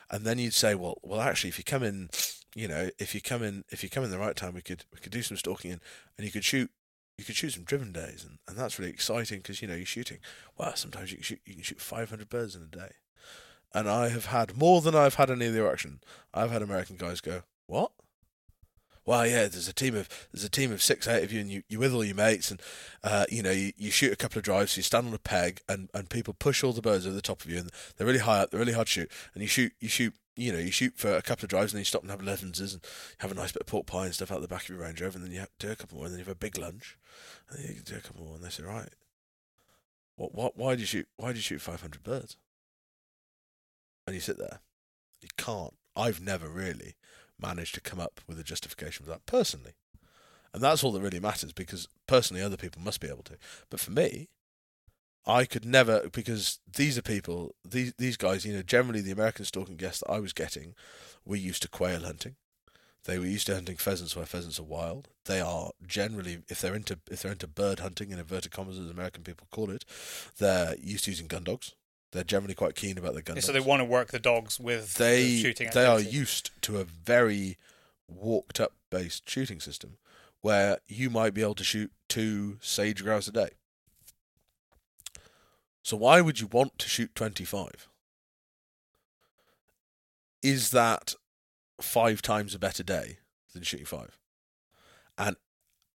And 0.10 0.24
then 0.24 0.40
you'd 0.40 0.54
say, 0.54 0.76
well, 0.76 0.98
well, 1.04 1.20
actually, 1.20 1.50
if 1.50 1.58
you 1.58 1.64
come 1.64 1.84
in, 1.84 2.10
you 2.56 2.68
know, 2.68 2.90
if 3.00 3.14
you 3.14 3.22
come 3.22 3.44
in, 3.44 3.66
if 3.70 3.84
you 3.84 3.90
come 3.90 4.04
in 4.04 4.12
the 4.12 4.20
right 4.20 4.36
time, 4.36 4.54
we 4.54 4.62
could 4.62 4.86
we 4.94 5.00
could 5.00 5.12
do 5.12 5.22
some 5.22 5.38
stalking, 5.38 5.72
and, 5.72 5.82
and 6.18 6.26
you 6.26 6.32
could 6.32 6.46
shoot. 6.46 6.72
You 7.18 7.24
could 7.24 7.36
shoot 7.36 7.54
some 7.54 7.64
driven 7.64 7.92
days, 7.92 8.26
and, 8.28 8.40
and 8.48 8.58
that's 8.58 8.78
really 8.78 8.92
exciting 8.92 9.40
because 9.40 9.62
you 9.62 9.68
know 9.68 9.76
you're 9.76 9.86
shooting. 9.86 10.18
Well, 10.58 10.76
sometimes 10.76 11.12
you 11.12 11.18
can 11.18 11.24
shoot 11.24 11.42
you 11.46 11.54
can 11.54 11.64
shoot 11.64 11.80
500 11.80 12.30
birds 12.30 12.56
in 12.56 12.64
a 12.64 12.66
day, 12.66 12.92
and 13.74 13.90
I 13.90 14.10
have 14.10 14.28
had 14.28 14.58
more 14.58 14.82
than 14.82 14.96
I've 14.96 15.16
had 15.16 15.32
any 15.32 15.46
of 15.48 15.54
the 15.54 15.66
auction. 15.66 16.02
I've 16.34 16.52
had 16.52 16.62
American 16.62 16.98
guys 16.98 17.22
go, 17.22 17.44
"What? 17.68 17.92
Well, 19.06 19.28
yeah, 19.28 19.48
there's 19.48 19.68
a 19.68 19.74
team 19.74 19.96
of 19.96 20.10
there's 20.34 20.44
a 20.44 20.50
team 20.50 20.72
of 20.72 20.82
six, 20.82 21.08
eight 21.08 21.24
of 21.24 21.32
you, 21.32 21.40
and 21.40 21.50
you 21.50 21.62
you 21.70 21.78
with 21.78 21.94
all 21.94 22.04
your 22.04 22.16
mates, 22.16 22.50
and 22.50 22.60
uh, 23.04 23.26
you 23.30 23.44
know 23.44 23.52
you, 23.52 23.72
you 23.78 23.92
shoot 23.92 24.12
a 24.12 24.16
couple 24.16 24.40
of 24.40 24.44
drives, 24.44 24.76
you 24.76 24.84
stand 24.84 25.08
on 25.08 25.14
a 25.14 25.20
peg, 25.20 25.62
and, 25.70 25.90
and 25.94 26.10
people 26.10 26.34
push 26.34 26.64
all 26.64 26.74
the 26.74 26.82
birds 26.82 27.06
over 27.06 27.16
the 27.16 27.22
top 27.22 27.44
of 27.46 27.52
you, 27.52 27.60
and 27.60 27.70
they're 27.96 28.08
really 28.08 28.20
high 28.20 28.40
up, 28.40 28.50
they're 28.50 28.60
really 28.60 28.74
hard 28.74 28.88
to 28.88 28.94
shoot, 28.94 29.12
and 29.34 29.44
you 29.44 29.48
shoot 29.48 29.74
you 29.80 29.88
shoot 29.88 30.14
you 30.36 30.52
know 30.52 30.60
you 30.60 30.72
shoot 30.72 30.94
for 30.96 31.16
a 31.16 31.22
couple 31.22 31.46
of 31.46 31.50
drives, 31.50 31.72
and 31.72 31.78
then 31.78 31.82
you 31.82 31.86
stop 31.86 32.02
and 32.02 32.12
have 32.12 32.22
elevenses, 32.22 32.74
and 32.74 32.86
have 33.20 33.32
a 33.32 33.36
nice 33.36 33.52
bit 33.52 33.62
of 33.62 33.68
pork 33.68 33.86
pie 33.86 34.06
and 34.06 34.14
stuff 34.14 34.32
out 34.32 34.42
the 34.42 34.48
back 34.48 34.64
of 34.64 34.70
your 34.70 34.80
Range 34.80 35.02
Rover, 35.02 35.18
and 35.18 35.26
then 35.26 35.34
you 35.34 35.46
do 35.60 35.72
a 35.72 35.76
couple 35.76 35.98
more, 35.98 36.06
and 36.06 36.14
then 36.14 36.20
you 36.20 36.26
have 36.26 36.36
a 36.36 36.40
big 36.40 36.58
lunch, 36.58 36.98
and 37.50 37.60
then 37.60 37.76
you 37.76 37.82
do 37.82 37.96
a 37.96 38.02
couple 38.02 38.26
more, 38.26 38.36
and 38.36 38.44
they 38.44 38.50
say, 38.50 38.64
right, 38.64 38.90
what 40.16 40.34
what 40.34 40.58
why 40.58 40.72
did 40.72 40.82
you 40.82 40.86
shoot 40.86 41.08
why 41.18 41.28
did 41.30 41.38
you 41.38 41.42
shoot 41.42 41.62
five 41.62 41.82
hundred 41.82 42.04
birds? 42.04 42.38
And 44.08 44.14
you 44.14 44.22
sit 44.22 44.38
there, 44.38 44.60
you 45.22 45.30
can't. 45.38 45.74
I've 45.96 46.22
never 46.22 46.48
really 46.48 46.96
managed 47.40 47.74
to 47.76 47.82
come 47.82 48.00
up 48.00 48.22
with 48.28 48.40
a 48.40 48.44
justification 48.44 49.06
for 49.06 49.12
that 49.12 49.26
personally. 49.26 49.74
And 50.54 50.64
that's 50.64 50.84
all 50.84 50.92
that 50.94 51.02
really 51.02 51.20
matters 51.20 51.52
because 51.52 51.88
personally 52.08 52.42
other 52.42 52.56
people 52.56 52.82
must 52.82 53.02
be 53.02 53.10
able 53.10 53.24
to. 53.24 53.38
But 53.70 53.80
for 53.80 53.92
me, 53.92 54.30
I 55.28 55.46
could 55.46 55.66
never 55.66 56.08
because 56.10 56.60
these 56.76 56.98
are 56.98 57.02
people 57.02 57.56
these 57.68 57.94
these 57.98 58.18
guys, 58.18 58.46
you 58.46 58.54
know, 58.54 58.62
generally 58.62 59.02
the 59.02 59.12
American 59.12 59.46
stalking 59.46 59.76
guests 59.76 60.02
that 60.02 60.12
I 60.12 60.20
was 60.20 60.34
getting 60.34 60.76
were 61.26 61.36
used 61.36 61.62
to 61.64 61.68
quail 61.68 62.02
hunting. 62.02 62.36
They 63.06 63.20
were 63.20 63.26
used 63.26 63.48
to 63.48 63.54
hunting 63.54 63.78
pheasants 63.78 64.16
where 64.16 64.26
pheasants 64.26 64.60
are 64.60 64.64
wild. 64.64 65.10
They 65.26 65.40
are 65.40 65.72
generally 65.86 66.40
if 66.50 66.62
they're 66.62 66.76
into 66.76 67.00
if 67.10 67.22
they're 67.22 67.32
into 67.32 67.48
bird 67.48 67.80
hunting 67.80 68.12
in 68.12 68.20
inverted 68.20 68.52
commas 68.52 68.78
as 68.78 68.90
American 68.90 69.24
people 69.24 69.48
call 69.52 69.70
it, 69.72 69.86
they're 70.38 70.76
used 70.80 71.06
to 71.06 71.12
using 71.12 71.28
gun 71.28 71.44
dogs. 71.44 71.74
They're 72.12 72.24
generally 72.24 72.56
quite 72.56 72.76
keen 72.76 72.98
about 72.98 73.14
the 73.14 73.22
gun 73.22 73.42
so 73.42 73.52
they 73.52 73.60
want 73.60 73.82
to 73.82 73.86
work 73.86 74.10
the 74.10 74.20
dogs 74.20 74.60
with 74.60 74.94
they 74.94 75.24
the 75.24 75.42
shooting. 75.42 75.70
they 75.74 75.86
are 75.86 76.00
used 76.00 76.52
to 76.62 76.78
a 76.78 76.84
very 76.84 77.58
walked 78.08 78.60
up 78.60 78.74
based 78.90 79.30
shooting 79.30 79.60
system 79.60 79.98
where 80.42 80.78
you 80.88 81.10
might 81.10 81.34
be 81.34 81.42
able 81.42 81.56
to 81.56 81.64
shoot 81.64 81.92
two 82.08 82.58
sage 82.62 83.04
grouse 83.04 83.28
a 83.28 83.32
day. 83.32 83.50
So 85.86 85.96
why 85.98 86.20
would 86.20 86.40
you 86.40 86.48
want 86.48 86.80
to 86.80 86.90
shoot 86.90 87.14
25? 87.14 87.90
Is 90.42 90.72
that 90.72 91.14
five 91.80 92.24
times 92.24 92.56
a 92.56 92.60
better 92.60 92.82
day 92.82 93.20
than 93.54 93.62
shooting 93.62 93.86
five? 93.86 94.18
And 95.16 95.36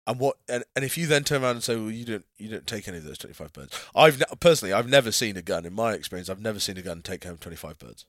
and 0.06 0.20
what 0.20 0.40
and, 0.50 0.66
and 0.76 0.84
if 0.84 0.98
you 0.98 1.08
then 1.08 1.24
turn 1.24 1.42
around 1.42 1.52
and 1.52 1.64
say, 1.64 1.78
well, 1.78 1.90
you 1.90 2.04
don't 2.04 2.26
you 2.38 2.50
don't 2.50 2.68
take 2.68 2.90
any 2.90 2.98
of 2.98 3.06
those 3.06 3.18
25 3.18 3.54
birds. 3.54 3.82
I've 3.96 4.22
personally 4.42 4.74
I've 4.74 4.90
never 4.90 5.14
seen 5.14 5.38
a 5.38 5.42
gun 5.42 5.66
in 5.66 5.72
my 5.72 5.94
experience. 5.94 6.30
I've 6.30 6.42
never 6.42 6.60
seen 6.60 6.78
a 6.78 6.82
gun 6.82 7.02
take 7.02 7.24
home 7.24 7.38
25 7.38 7.80
birds. 7.80 8.06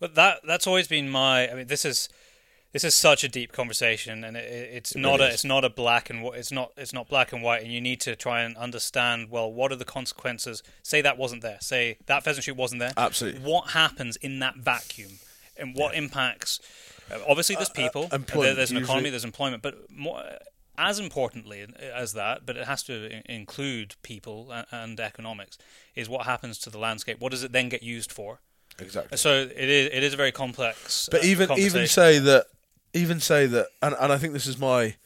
Well, 0.00 0.10
that 0.12 0.40
that's 0.44 0.66
always 0.66 0.88
been 0.88 1.08
my. 1.08 1.48
I 1.48 1.54
mean, 1.54 1.68
this 1.68 1.84
is 1.84 2.08
this 2.72 2.84
is 2.84 2.94
such 2.94 3.24
a 3.24 3.28
deep 3.28 3.52
conversation, 3.52 4.22
and 4.24 4.36
it, 4.36 4.44
it's 4.72 4.92
It 4.92 4.98
not 5.00 5.18
really 5.18 5.30
a 5.30 5.34
it's 5.34 5.44
not 5.44 5.64
a 5.64 5.70
black 5.70 6.08
and 6.10 6.24
it's 6.34 6.52
not 6.52 6.72
it's 6.76 6.92
not 6.92 7.08
black 7.08 7.32
and 7.32 7.42
white, 7.42 7.62
and 7.62 7.72
you 7.72 7.80
need 7.80 8.00
to 8.02 8.14
try 8.16 8.42
and 8.42 8.56
understand. 8.56 9.30
Well, 9.30 9.52
what 9.52 9.72
are 9.72 9.76
the 9.76 9.84
consequences? 9.84 10.62
Say 10.82 11.00
that 11.02 11.18
wasn't 11.18 11.42
there. 11.42 11.58
Say 11.60 11.98
that 12.06 12.22
pheasant 12.24 12.44
shoot 12.44 12.56
wasn't 12.56 12.80
there. 12.80 12.92
Absolutely. 12.96 13.40
What 13.40 13.70
happens 13.70 14.16
in 14.16 14.38
that 14.40 14.56
vacuum, 14.56 15.12
and 15.56 15.74
what 15.74 15.94
impacts? 15.94 16.60
uh, 17.10 17.18
Obviously, 17.28 17.56
there's 17.56 17.68
Uh, 17.70 17.72
uh, 17.72 17.74
people. 17.74 18.02
uh, 18.12 18.16
employment, 18.16 18.44
there- 18.46 18.54
there's 18.54 18.70
an 18.70 18.76
usually. 18.76 18.90
economy. 18.92 19.10
There's 19.10 19.24
employment, 19.24 19.62
but 19.62 19.90
more. 19.90 20.22
As 20.78 20.98
importantly 20.98 21.66
as 21.94 22.14
that, 22.14 22.46
but 22.46 22.56
it 22.56 22.66
has 22.66 22.82
to 22.84 23.20
include 23.30 23.96
people 24.02 24.50
and, 24.50 24.66
and 24.70 24.98
economics, 25.00 25.58
is 25.94 26.08
what 26.08 26.24
happens 26.24 26.56
to 26.60 26.70
the 26.70 26.78
landscape. 26.78 27.20
What 27.20 27.32
does 27.32 27.42
it 27.42 27.52
then 27.52 27.68
get 27.68 27.82
used 27.82 28.10
for? 28.10 28.40
Exactly. 28.78 29.18
So 29.18 29.42
it 29.42 29.68
is 29.68 29.90
it 29.92 30.02
is 30.02 30.14
a 30.14 30.16
very 30.16 30.32
complex. 30.32 31.06
But 31.10 31.20
uh, 31.22 31.26
even 31.26 31.50
even 31.58 31.86
say 31.86 32.18
that 32.20 32.46
even 32.92 33.20
say 33.20 33.46
that 33.46 33.68
and, 33.82 33.94
and 34.00 34.12
I 34.12 34.18
think 34.18 34.32
this 34.32 34.46
is 34.46 34.58
my 34.58 34.96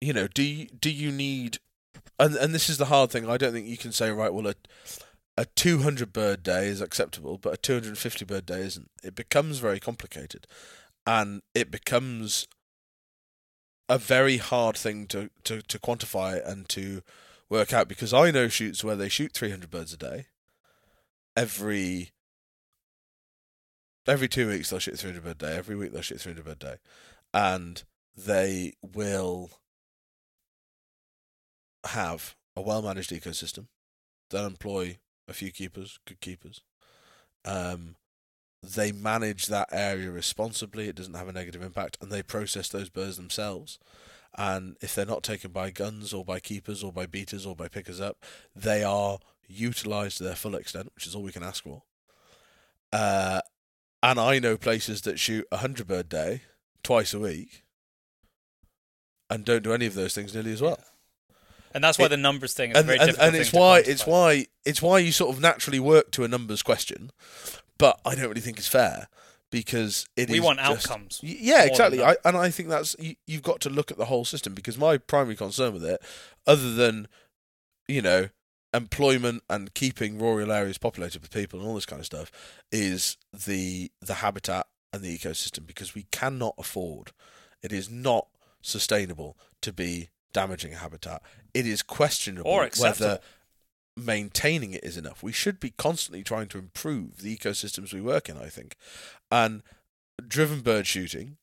you 0.00 0.12
know, 0.12 0.26
do 0.26 0.42
you, 0.42 0.66
do 0.66 0.90
you 0.90 1.10
need 1.10 1.58
and 2.18 2.36
and 2.36 2.54
this 2.54 2.68
is 2.68 2.78
the 2.78 2.86
hard 2.86 3.10
thing. 3.10 3.28
I 3.28 3.36
don't 3.36 3.52
think 3.52 3.66
you 3.66 3.76
can 3.76 3.92
say 3.92 4.10
right, 4.10 4.32
well 4.32 4.46
a 4.46 4.54
a 5.36 5.46
200 5.46 6.12
bird 6.12 6.42
day 6.42 6.68
is 6.68 6.80
acceptable, 6.80 7.38
but 7.38 7.54
a 7.54 7.56
250 7.56 8.24
bird 8.24 8.46
day 8.46 8.60
isn't. 8.60 8.90
It 9.02 9.16
becomes 9.16 9.58
very 9.58 9.80
complicated 9.80 10.46
and 11.06 11.42
it 11.54 11.70
becomes 11.70 12.46
a 13.88 13.98
very 13.98 14.36
hard 14.38 14.76
thing 14.76 15.06
to, 15.08 15.30
to, 15.44 15.60
to 15.62 15.78
quantify 15.78 16.46
and 16.46 16.68
to 16.70 17.02
work 17.50 17.72
out 17.72 17.88
because 17.88 18.14
I 18.14 18.30
know 18.30 18.48
shoots 18.48 18.84
where 18.84 18.96
they 18.96 19.08
shoot 19.08 19.32
300 19.32 19.70
birds 19.70 19.92
a 19.92 19.96
day 19.96 20.26
every 21.36 22.12
every 24.06 24.28
two 24.28 24.48
weeks 24.48 24.70
they'll 24.70 24.78
shoot 24.78 24.98
300 24.98 25.24
bird 25.24 25.38
day. 25.38 25.56
Every 25.56 25.76
week 25.76 25.92
they'll 25.92 26.02
shoot 26.02 26.20
300 26.20 26.44
bird 26.44 26.58
day, 26.58 26.76
and 27.32 27.82
they 28.16 28.74
will 28.82 29.50
have 31.84 32.36
a 32.56 32.62
well 32.62 32.82
managed 32.82 33.10
ecosystem. 33.10 33.66
They'll 34.30 34.46
employ 34.46 34.98
a 35.28 35.32
few 35.32 35.50
keepers, 35.50 35.98
good 36.06 36.20
keepers. 36.20 36.62
Um, 37.44 37.96
they 38.62 38.92
manage 38.92 39.46
that 39.46 39.68
area 39.72 40.10
responsibly. 40.10 40.88
It 40.88 40.96
doesn't 40.96 41.14
have 41.14 41.28
a 41.28 41.32
negative 41.32 41.62
impact, 41.62 41.98
and 42.00 42.10
they 42.10 42.22
process 42.22 42.68
those 42.68 42.88
birds 42.88 43.16
themselves. 43.16 43.78
And 44.36 44.76
if 44.80 44.94
they're 44.94 45.06
not 45.06 45.22
taken 45.22 45.52
by 45.52 45.70
guns 45.70 46.12
or 46.12 46.24
by 46.24 46.40
keepers 46.40 46.82
or 46.82 46.92
by 46.92 47.06
beaters 47.06 47.46
or 47.46 47.54
by 47.54 47.68
pickers 47.68 48.00
up, 48.00 48.24
they 48.54 48.82
are 48.82 49.18
utilised 49.46 50.18
to 50.18 50.24
their 50.24 50.34
full 50.34 50.56
extent, 50.56 50.90
which 50.94 51.06
is 51.06 51.14
all 51.14 51.22
we 51.22 51.32
can 51.32 51.44
ask 51.44 51.62
for. 51.62 51.82
Uh, 52.92 53.40
and 54.10 54.20
I 54.20 54.38
know 54.38 54.56
places 54.56 55.00
that 55.02 55.18
shoot 55.18 55.46
a 55.50 55.56
hundred 55.58 55.86
bird 55.88 56.08
day 56.08 56.42
twice 56.82 57.12
a 57.14 57.18
week, 57.18 57.62
and 59.30 59.44
don't 59.44 59.62
do 59.64 59.72
any 59.72 59.86
of 59.86 59.94
those 59.94 60.14
things 60.14 60.34
nearly 60.34 60.52
as 60.52 60.62
well. 60.62 60.78
And 61.72 61.82
that's 61.82 61.98
why 61.98 62.06
It- 62.06 62.10
the 62.10 62.16
numbers 62.16 62.54
thing 62.54 62.70
is 62.70 62.76
and 62.76 62.86
very 62.86 62.98
and, 62.98 63.08
difficult 63.08 63.26
and 63.28 63.36
it's 63.36 63.52
why 63.52 63.78
it's 63.80 64.06
why 64.06 64.46
it's 64.64 64.80
why 64.80 64.98
you 64.98 65.10
sort 65.10 65.34
of 65.34 65.40
naturally 65.42 65.80
work 65.80 66.10
to 66.12 66.22
a 66.24 66.28
numbers 66.28 66.62
question, 66.62 67.10
but 67.78 68.00
I 68.04 68.14
don't 68.14 68.28
really 68.28 68.40
think 68.40 68.58
it's 68.58 68.68
fair 68.68 69.08
because 69.50 70.06
it 70.16 70.28
is 70.28 70.32
we 70.32 70.40
want 70.40 70.58
just- 70.60 70.88
outcomes. 70.88 71.20
Yeah, 71.22 71.64
exactly. 71.64 72.02
I, 72.02 72.16
and 72.24 72.36
I 72.36 72.50
think 72.50 72.68
that's 72.68 72.94
you, 72.98 73.16
you've 73.26 73.42
got 73.42 73.60
to 73.62 73.70
look 73.70 73.90
at 73.90 73.96
the 73.98 74.04
whole 74.06 74.24
system 74.24 74.54
because 74.54 74.78
my 74.78 74.98
primary 74.98 75.34
concern 75.36 75.72
with 75.74 75.84
it, 75.84 76.00
other 76.46 76.72
than 76.74 77.08
you 77.88 78.02
know 78.02 78.28
employment 78.74 79.42
and 79.48 79.72
keeping 79.72 80.18
rural 80.18 80.52
areas 80.52 80.76
populated 80.76 81.22
with 81.22 81.32
people 81.32 81.60
and 81.60 81.68
all 81.68 81.74
this 81.74 81.86
kind 81.86 82.00
of 82.00 82.06
stuff, 82.06 82.30
is 82.70 83.16
the 83.32 83.90
the 84.02 84.14
habitat 84.14 84.66
and 84.92 85.02
the 85.02 85.16
ecosystem 85.16 85.66
because 85.66 85.94
we 85.94 86.06
cannot 86.10 86.54
afford. 86.58 87.12
It 87.62 87.72
is 87.72 87.88
not 87.88 88.26
sustainable 88.60 89.38
to 89.62 89.72
be 89.72 90.10
damaging 90.32 90.74
a 90.74 90.78
habitat. 90.78 91.22
It 91.54 91.66
is 91.66 91.82
questionable 91.82 92.50
whether 92.78 93.20
maintaining 93.96 94.72
it 94.72 94.84
is 94.84 94.96
enough. 94.96 95.22
We 95.22 95.32
should 95.32 95.60
be 95.60 95.70
constantly 95.70 96.24
trying 96.24 96.48
to 96.48 96.58
improve 96.58 97.18
the 97.18 97.34
ecosystems 97.36 97.94
we 97.94 98.00
work 98.00 98.28
in. 98.28 98.36
I 98.36 98.48
think, 98.48 98.76
and 99.30 99.62
driven 100.26 100.60
bird 100.60 100.86
shooting 100.86 101.36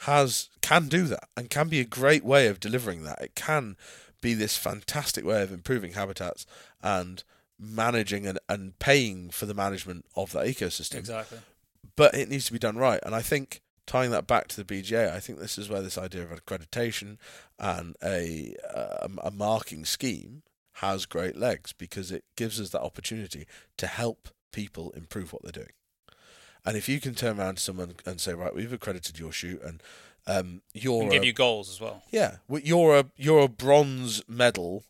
has 0.00 0.50
can 0.60 0.88
do 0.88 1.04
that 1.04 1.28
and 1.36 1.48
can 1.48 1.68
be 1.68 1.80
a 1.80 1.84
great 1.84 2.24
way 2.24 2.46
of 2.46 2.60
delivering 2.60 3.04
that. 3.04 3.20
It 3.22 3.34
can 3.34 3.76
be 4.24 4.34
this 4.34 4.56
fantastic 4.56 5.22
way 5.22 5.42
of 5.42 5.52
improving 5.52 5.92
habitats 5.92 6.46
and 6.82 7.22
managing 7.60 8.26
and, 8.26 8.38
and 8.48 8.78
paying 8.78 9.28
for 9.28 9.44
the 9.44 9.52
management 9.52 10.06
of 10.16 10.32
that 10.32 10.46
ecosystem. 10.46 10.96
Exactly. 10.96 11.38
But 11.94 12.14
it 12.14 12.30
needs 12.30 12.46
to 12.46 12.52
be 12.54 12.58
done 12.58 12.78
right. 12.78 13.00
And 13.04 13.14
I 13.14 13.20
think 13.20 13.60
tying 13.86 14.10
that 14.12 14.26
back 14.26 14.48
to 14.48 14.62
the 14.62 14.64
BGA, 14.64 15.12
I 15.12 15.20
think 15.20 15.38
this 15.38 15.58
is 15.58 15.68
where 15.68 15.82
this 15.82 15.98
idea 15.98 16.22
of 16.22 16.30
accreditation 16.30 17.18
and 17.58 17.96
a 18.02 18.56
uh, 18.74 19.08
a, 19.08 19.26
a 19.26 19.30
marking 19.30 19.84
scheme 19.84 20.42
has 20.78 21.04
great 21.04 21.36
legs 21.36 21.74
because 21.74 22.10
it 22.10 22.24
gives 22.34 22.58
us 22.58 22.70
that 22.70 22.80
opportunity 22.80 23.46
to 23.76 23.86
help 23.86 24.30
people 24.52 24.90
improve 24.92 25.34
what 25.34 25.42
they're 25.42 25.52
doing. 25.52 25.74
And 26.64 26.78
if 26.78 26.88
you 26.88 26.98
can 26.98 27.14
turn 27.14 27.38
around 27.38 27.56
to 27.56 27.62
someone 27.62 27.94
and 28.06 28.18
say, 28.18 28.32
right, 28.32 28.54
we've 28.54 28.72
accredited 28.72 29.18
your 29.18 29.32
shoot, 29.32 29.60
and 29.62 29.82
um, 30.26 30.62
you're 30.72 31.02
And 31.02 31.10
give 31.12 31.22
a- 31.22 31.26
you 31.26 31.32
goals 31.32 31.68
as 31.70 31.80
well. 31.80 32.02
yeah, 32.10 32.36
you're 32.48 32.98
a 32.98 33.04
you're 33.16 33.40
a 33.44 33.48
bronze 33.48 34.22
medal 34.28 34.84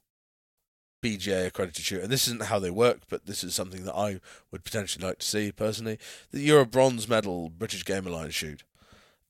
BGA 1.03 1.47
accredited 1.49 1.85
shooter, 1.85 2.03
and 2.03 2.11
this 2.13 2.27
isn't 2.27 2.45
how 2.45 2.59
they 2.59 2.71
work, 2.71 3.01
but 3.11 3.27
this 3.27 3.45
is 3.45 3.55
something 3.55 3.85
that 3.85 3.95
I 3.95 4.21
would 4.51 4.65
potentially 4.65 5.05
like 5.07 5.19
to 5.19 5.27
see 5.27 5.53
personally. 5.53 5.99
That 6.31 6.41
you're 6.41 6.61
a 6.63 6.67
bronze 6.67 7.07
medal 7.09 7.51
British 7.51 7.85
Game 7.85 8.07
Alliance 8.07 8.35
shoot. 8.35 8.65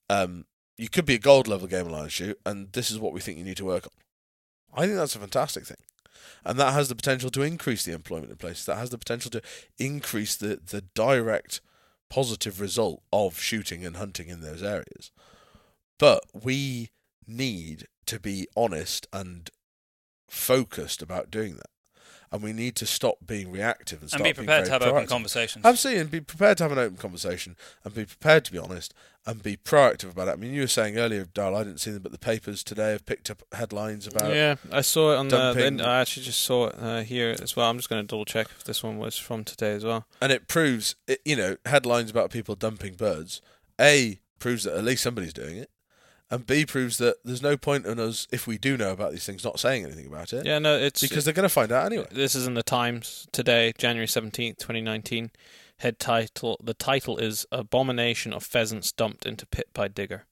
Um, 0.08 0.46
you 0.78 0.88
could 0.88 1.04
be 1.06 1.14
a 1.14 1.18
gold 1.18 1.48
level 1.48 1.66
Game 1.66 1.86
Alliance 1.88 2.12
shoot, 2.12 2.38
and 2.46 2.72
this 2.72 2.90
is 2.90 2.98
what 2.98 3.12
we 3.12 3.20
think 3.20 3.38
you 3.38 3.44
need 3.44 3.56
to 3.56 3.64
work 3.64 3.86
on. 3.86 3.92
I 4.76 4.86
think 4.86 4.96
that's 4.98 5.16
a 5.16 5.20
fantastic 5.20 5.64
thing, 5.66 5.78
and 6.44 6.58
that 6.60 6.74
has 6.74 6.88
the 6.88 6.94
potential 6.94 7.30
to 7.30 7.42
increase 7.42 7.84
the 7.84 7.92
employment 7.92 8.30
in 8.30 8.36
places. 8.36 8.66
That 8.66 8.78
has 8.78 8.90
the 8.90 8.98
potential 8.98 9.30
to 9.32 9.42
increase 9.78 10.36
the 10.36 10.60
the 10.64 10.82
direct 10.94 11.60
positive 12.08 12.60
result 12.60 13.02
of 13.12 13.40
shooting 13.40 13.84
and 13.84 13.96
hunting 13.96 14.28
in 14.28 14.42
those 14.42 14.62
areas. 14.62 15.10
But 16.04 16.24
we 16.44 16.90
need 17.26 17.86
to 18.06 18.20
be 18.20 18.46
honest 18.54 19.06
and 19.10 19.48
focused 20.28 21.00
about 21.02 21.30
doing 21.30 21.54
that. 21.56 21.70
And 22.30 22.42
we 22.42 22.52
need 22.52 22.74
to 22.76 22.86
stop 22.86 23.18
being 23.24 23.50
reactive 23.52 23.98
and 24.02 24.02
And 24.02 24.10
start 24.10 24.24
be 24.24 24.32
being 24.32 24.34
prepared 24.46 24.64
to 24.64 24.70
very 24.70 24.80
have 24.82 24.88
open 24.92 25.04
proactive. 25.04 25.08
conversations. 25.08 25.64
Absolutely, 25.64 26.00
and 26.02 26.10
be 26.10 26.20
prepared 26.20 26.58
to 26.58 26.64
have 26.64 26.72
an 26.72 26.78
open 26.78 26.96
conversation 26.96 27.56
and 27.84 27.94
be 27.94 28.04
prepared 28.04 28.44
to 28.46 28.52
be 28.52 28.58
honest 28.58 28.92
and 29.24 29.42
be 29.42 29.56
proactive 29.56 30.10
about 30.10 30.28
it. 30.28 30.32
I 30.32 30.36
mean, 30.36 30.52
you 30.52 30.62
were 30.62 30.66
saying 30.66 30.98
earlier, 30.98 31.24
Darrell, 31.32 31.56
I 31.56 31.62
didn't 31.64 31.78
see 31.80 31.92
them, 31.92 32.02
but 32.02 32.10
the 32.12 32.18
papers 32.18 32.64
today 32.64 32.90
have 32.90 33.06
picked 33.06 33.30
up 33.30 33.42
headlines 33.52 34.06
about 34.08 34.34
yeah, 34.34 34.56
I 34.72 34.80
saw 34.80 35.12
it 35.12 35.16
on 35.16 35.28
the. 35.28 35.36
dumping- 35.38 35.76
the 35.78 35.86
I 35.86 36.00
actually 36.00 36.24
just 36.26 36.42
saw 36.42 36.66
it 36.66 36.74
uh, 36.78 37.00
here 37.02 37.34
as 37.40 37.54
well. 37.56 37.70
I'm 37.70 37.76
just 37.78 37.88
going 37.88 38.02
to 38.02 38.06
double 38.06 38.24
check 38.24 38.48
if 38.58 38.64
this 38.64 38.82
one 38.82 38.98
was 38.98 39.16
from 39.16 39.44
today 39.44 39.72
as 39.72 39.84
well. 39.84 40.06
and 40.20 40.32
it 40.32 40.48
proves, 40.48 40.96
it, 41.06 41.20
you 41.24 41.36
know, 41.36 41.56
headlines 41.64 42.10
about 42.10 42.30
people 42.30 42.56
dumping 42.56 42.94
birds. 42.94 43.40
A 43.80 44.18
proves 44.40 44.64
that 44.64 44.76
at 44.76 44.84
least 44.84 45.02
somebody's 45.04 45.32
doing 45.32 45.56
it, 45.56 45.70
and 46.34 46.46
B 46.46 46.66
proves 46.66 46.98
that 46.98 47.16
there's 47.24 47.42
no 47.42 47.56
point 47.56 47.86
in 47.86 47.98
us 47.98 48.26
if 48.30 48.46
we 48.46 48.58
do 48.58 48.76
know 48.76 48.92
about 48.92 49.12
these 49.12 49.24
things 49.24 49.44
not 49.44 49.58
saying 49.58 49.84
anything 49.84 50.06
about 50.06 50.32
it 50.32 50.44
Yeah, 50.44 50.58
no, 50.58 50.76
it's 50.76 51.00
because 51.00 51.24
they're 51.24 51.34
going 51.34 51.44
to 51.44 51.48
find 51.48 51.72
out 51.72 51.86
anyway. 51.86 52.06
This 52.10 52.34
is 52.34 52.46
in 52.46 52.54
the 52.54 52.62
Times 52.62 53.26
today, 53.32 53.72
January 53.78 54.06
seventeenth, 54.08 54.58
twenty 54.58 54.80
nineteen. 54.80 55.30
Head 55.78 55.98
title: 55.98 56.58
The 56.62 56.74
title 56.74 57.18
is 57.18 57.46
"Abomination 57.50 58.32
of 58.32 58.44
Pheasants 58.44 58.92
Dumped 58.92 59.26
into 59.26 59.46
Pit 59.46 59.68
by 59.72 59.88
Digger." 59.88 60.26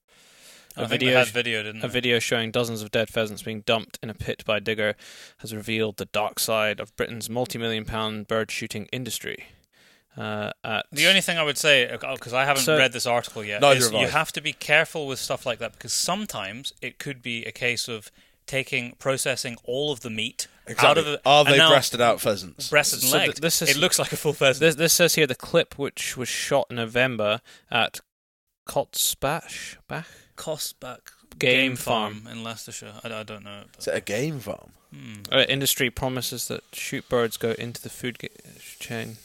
I 0.76 0.82
A 0.84 0.88
think 0.88 1.00
they 1.00 1.06
video, 1.06 1.18
had 1.18 1.28
video, 1.28 1.62
didn't 1.62 1.84
a 1.84 1.88
video 1.88 2.18
showing 2.18 2.50
dozens 2.50 2.80
of 2.80 2.90
dead 2.90 3.10
pheasants 3.10 3.42
being 3.42 3.60
dumped 3.60 3.98
in 4.02 4.08
a 4.08 4.14
pit 4.14 4.42
by 4.46 4.58
Digger 4.58 4.94
has 5.38 5.54
revealed 5.54 5.98
the 5.98 6.06
dark 6.06 6.38
side 6.38 6.80
of 6.80 6.96
Britain's 6.96 7.28
multi-million 7.28 7.84
pound 7.84 8.26
bird 8.26 8.50
shooting 8.50 8.88
industry. 8.92 9.48
Uh, 10.16 10.52
The 10.92 11.06
only 11.08 11.20
thing 11.22 11.38
I 11.38 11.42
would 11.42 11.56
say, 11.58 11.86
because 11.90 12.32
I 12.34 12.44
haven't 12.44 12.64
So- 12.64 12.76
read 12.76 12.92
this 12.92 13.06
article 13.06 13.42
yet, 13.44 13.62
is 13.64 13.92
I. 13.92 14.00
you 14.00 14.08
have 14.08 14.30
to 14.32 14.40
be 14.40 14.52
careful 14.52 15.06
with 15.06 15.18
stuff 15.18 15.46
like 15.46 15.58
that 15.60 15.72
because 15.72 15.92
sometimes 15.92 16.72
it 16.82 16.98
could 16.98 17.22
be 17.22 17.44
a 17.46 17.52
case 17.52 17.88
of 17.88 18.10
taking 18.46 18.92
processing 18.98 19.56
all 19.64 19.90
of 19.92 20.00
the 20.00 20.10
meat 20.10 20.48
out 20.66 20.68
of 20.68 20.72
Exactly. 20.72 21.02
the 21.04 21.20
Are 21.24 21.44
they 21.44 21.56
now 21.56 21.70
breasted 21.70 22.00
out 22.00 22.20
pheasants? 22.20 22.68
breasted 22.68 23.00
and 23.02 23.10
So 23.10 23.18
th- 23.20 23.36
this 23.36 23.62
is- 23.62 23.70
it 23.70 23.76
looks 23.76 23.98
like 23.98 24.12
a 24.12 24.16
full 24.16 24.32
pheasant. 24.34 24.60
This, 24.60 24.74
this 24.74 24.92
says 24.92 25.14
here 25.14 25.26
the 25.26 25.34
clip, 25.34 25.78
which 25.78 26.16
was 26.16 26.28
shot 26.28 26.66
in 26.68 26.76
November 26.76 27.40
at 27.70 28.00
Cotesbach 28.66 29.78
Bach 29.88 30.06
Cosback 30.36 31.00
Game 31.38 31.76
Farm. 31.76 32.28
in 32.30 32.42
Leicestershire. 32.44 32.94
I, 33.02 33.20
I 33.20 33.22
don't 33.22 33.44
know. 33.44 33.64
Is 33.78 33.88
it 33.88 33.94
a 33.94 34.00
game 34.00 34.40
farm? 34.40 34.72
Hmm. 34.92 35.22
Uh, 35.30 35.44
industry 35.48 35.90
promises 35.90 36.48
that 36.48 36.62
shoot 36.72 37.08
birds 37.08 37.36
go 37.36 37.52
into 37.52 37.80
the 37.80 37.88
food 37.90 38.18
ga- 38.18 38.28
chain. 38.78 39.16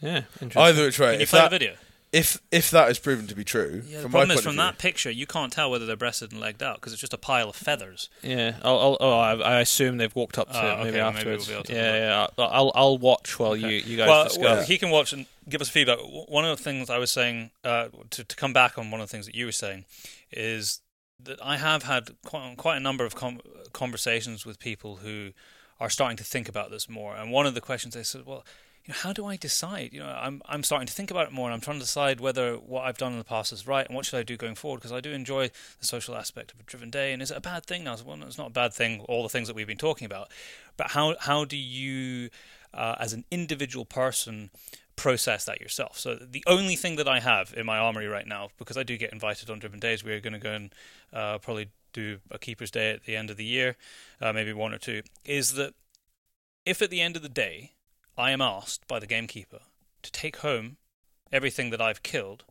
Yeah, 0.00 0.22
interesting. 0.40 0.62
Either 0.62 0.84
which 0.84 0.98
way, 0.98 1.12
Can 1.12 1.20
you 1.20 1.22
if 1.24 1.30
play 1.30 1.40
that, 1.40 1.50
the 1.50 1.58
video? 1.58 1.74
if 2.10 2.40
if 2.50 2.70
that 2.70 2.90
is 2.90 2.98
proven 2.98 3.26
to 3.26 3.34
be 3.34 3.44
true, 3.44 3.82
Yeah, 3.86 3.96
the 3.98 4.02
from 4.04 4.12
my 4.12 4.18
problem 4.20 4.38
is 4.38 4.42
from 4.44 4.50
of 4.52 4.56
that 4.56 4.74
view, 4.74 4.78
picture 4.90 5.10
you 5.10 5.26
can't 5.26 5.52
tell 5.52 5.70
whether 5.70 5.84
they're 5.86 5.96
breasted 5.96 6.32
and 6.32 6.40
legged 6.40 6.62
out 6.62 6.76
because 6.76 6.92
it's 6.92 7.00
just 7.00 7.12
a 7.12 7.18
pile 7.18 7.50
of 7.50 7.56
feathers. 7.56 8.08
Yeah, 8.22 8.56
I'll, 8.62 8.78
I'll, 8.78 8.96
oh, 9.00 9.18
I, 9.18 9.34
I 9.34 9.60
assume 9.60 9.98
they've 9.98 10.14
walked 10.14 10.38
up 10.38 10.48
to 10.50 10.56
Ah, 10.56 10.60
it 10.60 10.64
okay, 10.64 10.76
maybe 10.76 10.84
maybe 10.92 10.96
we'll 11.00 11.06
afterwards. 11.08 11.46
be 11.48 11.52
able 11.52 11.64
to 11.64 11.72
yeah, 11.74 11.94
yeah. 11.96 12.26
I'll, 12.38 12.48
I'll 12.50 12.72
I'll 12.74 12.98
watch 12.98 13.38
while 13.38 13.56
you 13.56 13.68
you 13.68 13.96
guys 13.98 14.08
well, 14.08 14.24
discuss. 14.24 14.42
well, 14.42 14.62
he 14.64 14.78
can 14.78 14.90
watch 14.90 15.12
and 15.12 15.26
give 15.48 15.60
us 15.60 15.68
feedback. 15.68 15.98
W- 15.98 16.24
One 16.28 16.44
of 16.46 16.56
the 16.56 16.62
things 16.64 16.88
I 16.88 16.96
was 16.98 17.10
saying 17.10 17.50
uh, 17.64 17.88
to 18.10 18.24
to 18.24 18.36
come 18.36 18.52
back 18.54 18.78
on 18.78 18.90
one 18.90 19.00
of 19.02 19.08
the 19.08 19.10
things 19.10 19.26
that 19.26 19.34
you 19.34 19.44
were 19.44 19.52
saying 19.52 19.84
is 20.32 20.80
that 21.24 21.38
I 21.44 21.56
have 21.58 21.82
had 21.82 22.10
quite, 22.24 22.56
quite 22.56 22.76
a 22.76 22.80
number 22.80 23.04
of 23.04 23.14
com- 23.16 23.40
conversations 23.72 24.46
with 24.46 24.58
people 24.58 24.96
who 24.96 25.32
are 25.80 25.90
starting 25.90 26.16
to 26.16 26.24
think 26.24 26.48
about 26.48 26.70
this 26.70 26.88
more. 26.88 27.14
And 27.16 27.30
one 27.32 27.44
of 27.46 27.54
the 27.54 27.60
questions 27.60 27.94
they 27.94 28.02
said, 28.02 28.24
well. 28.24 28.44
You 28.88 28.94
know, 28.94 29.00
how 29.00 29.12
do 29.12 29.26
I 29.26 29.36
decide? 29.36 29.92
You 29.92 30.00
know, 30.00 30.18
I'm 30.18 30.40
I'm 30.46 30.62
starting 30.62 30.86
to 30.86 30.94
think 30.94 31.10
about 31.10 31.26
it 31.26 31.32
more, 31.32 31.46
and 31.46 31.52
I'm 31.52 31.60
trying 31.60 31.76
to 31.76 31.84
decide 31.84 32.20
whether 32.20 32.54
what 32.54 32.86
I've 32.86 32.96
done 32.96 33.12
in 33.12 33.18
the 33.18 33.24
past 33.24 33.52
is 33.52 33.66
right, 33.66 33.86
and 33.86 33.94
what 33.94 34.06
should 34.06 34.18
I 34.18 34.22
do 34.22 34.38
going 34.38 34.54
forward? 34.54 34.78
Because 34.78 34.92
I 34.92 35.02
do 35.02 35.12
enjoy 35.12 35.50
the 35.78 35.86
social 35.86 36.16
aspect 36.16 36.52
of 36.52 36.60
a 36.60 36.62
driven 36.62 36.88
day, 36.88 37.12
and 37.12 37.20
is 37.20 37.30
it 37.30 37.36
a 37.36 37.42
bad 37.42 37.66
thing 37.66 37.84
now? 37.84 37.98
Well, 38.02 38.16
no, 38.16 38.26
it's 38.26 38.38
not 38.38 38.46
a 38.46 38.52
bad 38.52 38.72
thing. 38.72 39.00
All 39.00 39.22
the 39.22 39.28
things 39.28 39.46
that 39.46 39.54
we've 39.54 39.66
been 39.66 39.76
talking 39.76 40.06
about, 40.06 40.32
but 40.78 40.92
how 40.92 41.16
how 41.20 41.44
do 41.44 41.58
you, 41.58 42.30
uh, 42.72 42.94
as 42.98 43.12
an 43.12 43.26
individual 43.30 43.84
person, 43.84 44.48
process 44.96 45.44
that 45.44 45.60
yourself. 45.60 45.98
So 45.98 46.14
the 46.14 46.42
only 46.46 46.74
thing 46.74 46.96
that 46.96 47.06
I 47.06 47.20
have 47.20 47.52
in 47.54 47.66
my 47.66 47.76
armory 47.76 48.06
right 48.06 48.26
now, 48.26 48.48
because 48.56 48.78
I 48.78 48.84
do 48.84 48.96
get 48.96 49.12
invited 49.12 49.50
on 49.50 49.58
driven 49.58 49.80
days, 49.80 50.02
we're 50.02 50.20
going 50.20 50.32
to 50.32 50.38
go 50.38 50.52
and 50.52 50.74
uh, 51.12 51.36
probably 51.38 51.68
do 51.92 52.20
a 52.30 52.38
keeper's 52.38 52.70
day 52.70 52.92
at 52.92 53.04
the 53.04 53.16
end 53.16 53.28
of 53.28 53.36
the 53.36 53.44
year, 53.44 53.76
uh, 54.22 54.32
maybe 54.32 54.54
one 54.54 54.72
or 54.72 54.78
two, 54.78 55.02
is 55.26 55.52
that 55.54 55.74
if 56.64 56.80
at 56.80 56.88
the 56.88 57.02
end 57.02 57.14
of 57.14 57.22
the 57.22 57.28
day 57.28 57.72
I 58.18 58.30
am 58.32 58.40
asked 58.40 58.86
by 58.88 58.98
the 58.98 59.06
gamekeeper 59.06 59.60
to 60.02 60.12
take 60.12 60.38
home 60.38 60.76
everything 61.32 61.70
that 61.70 61.80
I've 61.80 62.02
killed, 62.02 62.44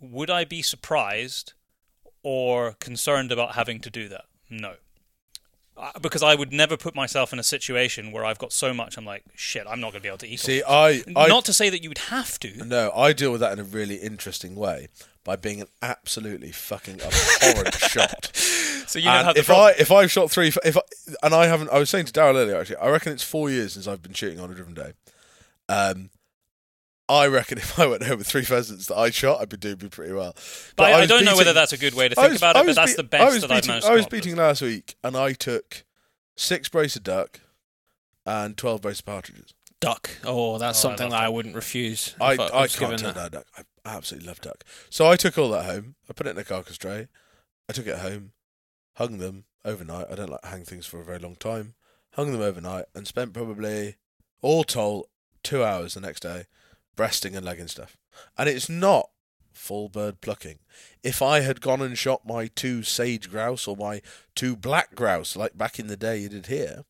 would 0.00 0.30
I 0.30 0.44
be 0.44 0.62
surprised 0.62 1.52
or 2.22 2.72
concerned 2.80 3.32
about 3.32 3.54
having 3.54 3.80
to 3.80 3.90
do 3.90 4.08
that? 4.08 4.24
No. 4.50 4.74
Uh, 5.76 5.90
Because 6.00 6.22
I 6.22 6.34
would 6.34 6.52
never 6.52 6.76
put 6.76 6.94
myself 6.94 7.32
in 7.32 7.38
a 7.38 7.42
situation 7.42 8.12
where 8.12 8.24
I've 8.24 8.38
got 8.38 8.52
so 8.52 8.74
much, 8.74 8.96
I'm 8.98 9.04
like, 9.06 9.24
shit, 9.34 9.66
I'm 9.68 9.80
not 9.80 9.92
going 9.92 10.00
to 10.00 10.02
be 10.02 10.08
able 10.08 10.18
to 10.18 10.28
eat 10.28 10.40
see, 10.40 10.62
I, 10.68 11.02
I 11.16 11.28
not 11.28 11.44
to 11.46 11.52
say 11.52 11.70
that 11.70 11.82
you 11.82 11.88
would 11.88 11.98
have 11.98 12.38
to. 12.40 12.64
no, 12.64 12.92
I 12.94 13.12
deal 13.12 13.32
with 13.32 13.40
that 13.40 13.52
in 13.52 13.58
a 13.58 13.64
really 13.64 13.96
interesting 13.96 14.54
way 14.54 14.88
by 15.24 15.36
being 15.36 15.60
an 15.60 15.68
absolutely 15.80 16.50
fucking 16.52 17.00
abhorrent 17.00 17.74
shot. 17.78 18.36
So 18.86 18.98
you 18.98 19.04
don't 19.06 19.16
And 19.18 19.26
have 19.26 19.34
the 19.34 19.40
if 19.40 19.46
problem. 19.46 19.74
I 19.78 19.80
if 19.80 19.90
I've 19.92 20.10
shot 20.10 20.30
three, 20.30 20.48
if 20.48 20.76
I, 20.76 20.80
and 21.22 21.34
I 21.34 21.46
haven't, 21.46 21.70
I 21.70 21.78
was 21.78 21.90
saying 21.90 22.06
to 22.06 22.12
Daryl 22.12 22.36
earlier 22.36 22.56
actually, 22.60 22.76
I 22.76 22.88
reckon 22.90 23.12
it's 23.12 23.22
four 23.22 23.50
years 23.50 23.72
since 23.74 23.86
I've 23.86 24.02
been 24.02 24.12
shooting 24.14 24.40
on 24.40 24.50
a 24.50 24.54
driven 24.54 24.74
day. 24.74 24.92
Um, 25.68 26.10
I 27.08 27.26
reckon 27.26 27.58
if 27.58 27.78
I 27.78 27.86
went 27.86 28.02
home 28.04 28.18
with 28.18 28.26
three 28.26 28.44
pheasants 28.44 28.86
that 28.86 28.96
I 28.96 29.10
shot, 29.10 29.40
I'd 29.40 29.48
be 29.48 29.56
doing 29.56 29.78
me 29.82 29.88
pretty 29.88 30.12
well. 30.12 30.34
but 30.76 30.84
I, 30.84 30.92
I 30.92 31.00
was 31.00 31.08
don't 31.08 31.24
know 31.24 31.36
whether 31.36 31.52
that's 31.52 31.72
a 31.72 31.78
good 31.78 31.94
way 31.94 32.08
to 32.08 32.14
think 32.14 32.28
was- 32.30 32.38
about 32.38 32.56
it, 32.56 32.66
but 32.66 32.74
that's 32.76 32.92
be- 32.92 32.96
the 32.96 33.02
best 33.04 33.32
was 33.34 33.42
that 33.42 33.50
I've 33.50 33.66
managed 33.66 33.86
I 33.86 33.90
was 33.90 34.00
come 34.02 34.06
up 34.06 34.12
with. 34.12 34.22
beating 34.22 34.36
last 34.36 34.62
week, 34.62 34.94
and 35.02 35.16
I 35.16 35.32
took 35.32 35.84
six 36.36 36.68
brace 36.68 36.96
of 36.96 37.02
duck 37.02 37.40
and 38.24 38.56
twelve 38.56 38.80
brace 38.82 39.00
of 39.00 39.06
partridges. 39.06 39.52
duck. 39.80 40.10
Oh, 40.24 40.58
that's 40.58 40.78
Oh, 40.78 40.88
something 40.88 41.10
love 41.10 41.18
that 41.18 41.26
I 41.26 41.28
wouldn't 41.28 41.54
refuse. 41.56 42.14
I, 42.20 42.34
if 42.34 42.40
I 42.40 42.66
can't 42.68 42.98
turn 42.98 43.14
that. 43.14 43.32
down 43.32 43.42
duck. 43.42 43.46
I 43.84 43.96
absolutely 43.96 44.28
love 44.28 44.40
duck. 44.40 44.62
So 44.90 45.06
I 45.10 45.16
took 45.16 45.36
all 45.36 45.48
that 45.50 45.64
home. 45.64 45.96
I 46.08 46.12
put 46.12 46.28
it 46.28 46.30
in 46.30 46.38
a 46.38 46.44
carcass 46.44 46.78
tray, 46.78 47.08
I 47.68 47.72
took 47.72 47.86
it 47.88 47.98
home, 47.98 48.30
hung 48.96 49.18
them 49.18 49.44
overnight. 49.64 50.06
I 50.10 50.14
don't 50.14 50.30
like 50.30 50.44
hang 50.44 50.64
things 50.64 50.86
for 50.86 51.00
a 51.00 51.04
very 51.04 51.18
long 51.18 51.36
time. 51.36 51.74
Hung 52.14 52.32
them 52.32 52.42
overnight 52.42 52.86
and 52.94 53.06
spent 53.06 53.32
probably 53.32 53.96
all 54.40 54.64
told 54.64 55.06
two 55.42 55.64
hours 55.64 55.94
the 55.94 56.00
next 56.00 56.20
day 56.20 56.44
breasting 56.94 57.34
and 57.34 57.44
legging 57.44 57.68
stuff. 57.68 57.96
And 58.36 58.48
it's 58.48 58.68
not 58.68 59.10
full 59.52 59.88
bird 59.88 60.20
plucking. 60.20 60.58
If 61.02 61.22
I 61.22 61.40
had 61.40 61.60
gone 61.60 61.80
and 61.80 61.96
shot 61.96 62.26
my 62.26 62.48
two 62.48 62.82
sage 62.82 63.30
grouse 63.30 63.66
or 63.66 63.76
my 63.76 64.02
two 64.34 64.56
black 64.56 64.94
grouse 64.94 65.36
like 65.36 65.56
back 65.56 65.78
in 65.78 65.86
the 65.86 65.96
day 65.96 66.18
you 66.18 66.28
did 66.28 66.46
here, 66.46 66.84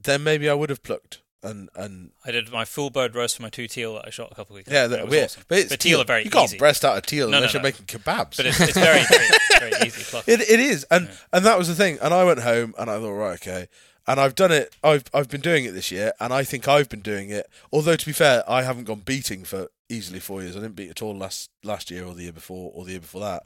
then 0.00 0.22
maybe 0.22 0.48
I 0.48 0.54
would 0.54 0.70
have 0.70 0.82
plucked 0.82 1.22
and 1.42 1.68
and 1.74 2.10
I 2.24 2.30
did 2.30 2.50
my 2.52 2.64
full 2.64 2.90
bird 2.90 3.14
roast 3.14 3.36
for 3.36 3.42
my 3.42 3.48
two 3.50 3.66
teal 3.66 3.94
that 3.94 4.06
I 4.06 4.10
shot 4.10 4.30
a 4.30 4.34
couple 4.34 4.54
of 4.54 4.60
weeks 4.60 4.70
yeah, 4.70 4.84
ago. 4.84 4.96
that, 4.96 5.08
weird. 5.08 5.24
awesome. 5.24 5.42
But, 5.48 5.58
it's 5.58 5.68
But 5.70 5.80
teal 5.80 6.00
are 6.00 6.04
very 6.04 6.24
You 6.24 6.30
can't 6.30 6.44
easy. 6.44 6.58
breast 6.58 6.84
out 6.84 6.96
a 6.96 7.00
teal 7.00 7.26
No, 7.26 7.32
no, 7.32 7.36
unless 7.38 7.52
you're 7.54 7.62
no. 7.62 7.66
making 7.68 7.86
kebabs. 7.86 8.36
But 8.36 8.46
it's, 8.46 8.60
it's 8.60 8.72
very, 8.78 9.02
very, 9.04 9.28
very 9.70 9.86
easy. 9.86 10.16
It 10.26 10.40
it 10.40 10.60
is, 10.60 10.84
and 10.90 11.08
Yeah. 11.08 11.14
and 11.32 11.46
that 11.46 11.58
was 11.58 11.68
the 11.68 11.74
thing. 11.74 11.98
And 12.00 12.12
I 12.14 12.24
went 12.24 12.40
home 12.40 12.74
and 12.78 12.88
I 12.90 12.98
thought, 12.98 13.12
right, 13.12 13.34
okay. 13.34 13.68
And 14.06 14.18
I've 14.18 14.34
done 14.34 14.50
it. 14.52 14.74
I've 14.82 15.04
I've 15.14 15.28
been 15.28 15.40
doing 15.40 15.64
it 15.64 15.72
this 15.72 15.90
year, 15.92 16.12
and 16.20 16.32
I 16.32 16.42
think 16.44 16.66
I've 16.68 16.88
been 16.88 17.02
doing 17.02 17.30
it. 17.30 17.48
Although 17.72 17.96
to 17.96 18.06
be 18.06 18.12
fair, 18.12 18.42
I 18.50 18.62
haven't 18.62 18.84
gone 18.84 19.00
beating 19.04 19.44
for 19.44 19.68
easily 19.88 20.18
four 20.20 20.42
years. 20.42 20.56
I 20.56 20.60
didn't 20.60 20.74
beat 20.76 20.90
at 20.90 21.02
all 21.02 21.16
last 21.16 21.50
last 21.62 21.88
year 21.90 22.04
or 22.04 22.14
the 22.14 22.24
year 22.24 22.32
before 22.32 22.72
or 22.74 22.84
the 22.84 22.90
year 22.92 23.00
before 23.00 23.20
that. 23.20 23.44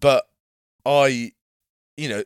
But 0.00 0.26
I, 0.84 1.32
you 1.96 2.08
know, 2.10 2.22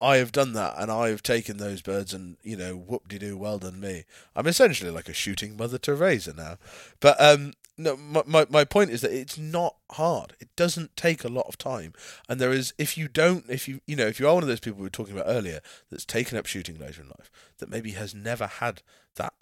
I, 0.00 0.16
have 0.16 0.32
done 0.32 0.52
that, 0.54 0.74
and 0.76 0.90
I 0.90 1.08
have 1.08 1.22
taken 1.22 1.56
those 1.56 1.82
birds, 1.82 2.14
and 2.14 2.36
you 2.42 2.56
know, 2.56 2.74
whoop 2.74 3.08
de 3.08 3.18
doo, 3.18 3.36
well 3.36 3.58
done 3.58 3.80
me. 3.80 4.04
I'm 4.36 4.46
essentially 4.46 4.90
like 4.90 5.08
a 5.08 5.12
shooting 5.12 5.56
Mother 5.56 5.78
Teresa 5.78 6.32
now. 6.32 6.56
But 7.00 7.20
um, 7.20 7.54
no, 7.76 7.96
my, 7.96 8.22
my 8.26 8.46
my 8.50 8.64
point 8.64 8.90
is 8.90 9.00
that 9.02 9.12
it's 9.12 9.38
not 9.38 9.76
hard. 9.92 10.34
It 10.40 10.48
doesn't 10.56 10.96
take 10.96 11.24
a 11.24 11.28
lot 11.28 11.46
of 11.48 11.56
time, 11.56 11.92
and 12.28 12.40
there 12.40 12.52
is 12.52 12.74
if 12.76 12.98
you 12.98 13.08
don't, 13.08 13.44
if 13.48 13.68
you 13.68 13.80
you 13.86 13.96
know, 13.96 14.06
if 14.06 14.18
you 14.18 14.28
are 14.28 14.34
one 14.34 14.42
of 14.42 14.48
those 14.48 14.60
people 14.60 14.78
we 14.78 14.84
were 14.84 14.90
talking 14.90 15.14
about 15.14 15.32
earlier 15.32 15.60
that's 15.90 16.04
taken 16.04 16.36
up 16.36 16.46
shooting 16.46 16.78
later 16.78 17.02
in 17.02 17.08
life, 17.08 17.30
that 17.58 17.70
maybe 17.70 17.92
has 17.92 18.14
never 18.14 18.46
had 18.46 18.82
that 19.16 19.34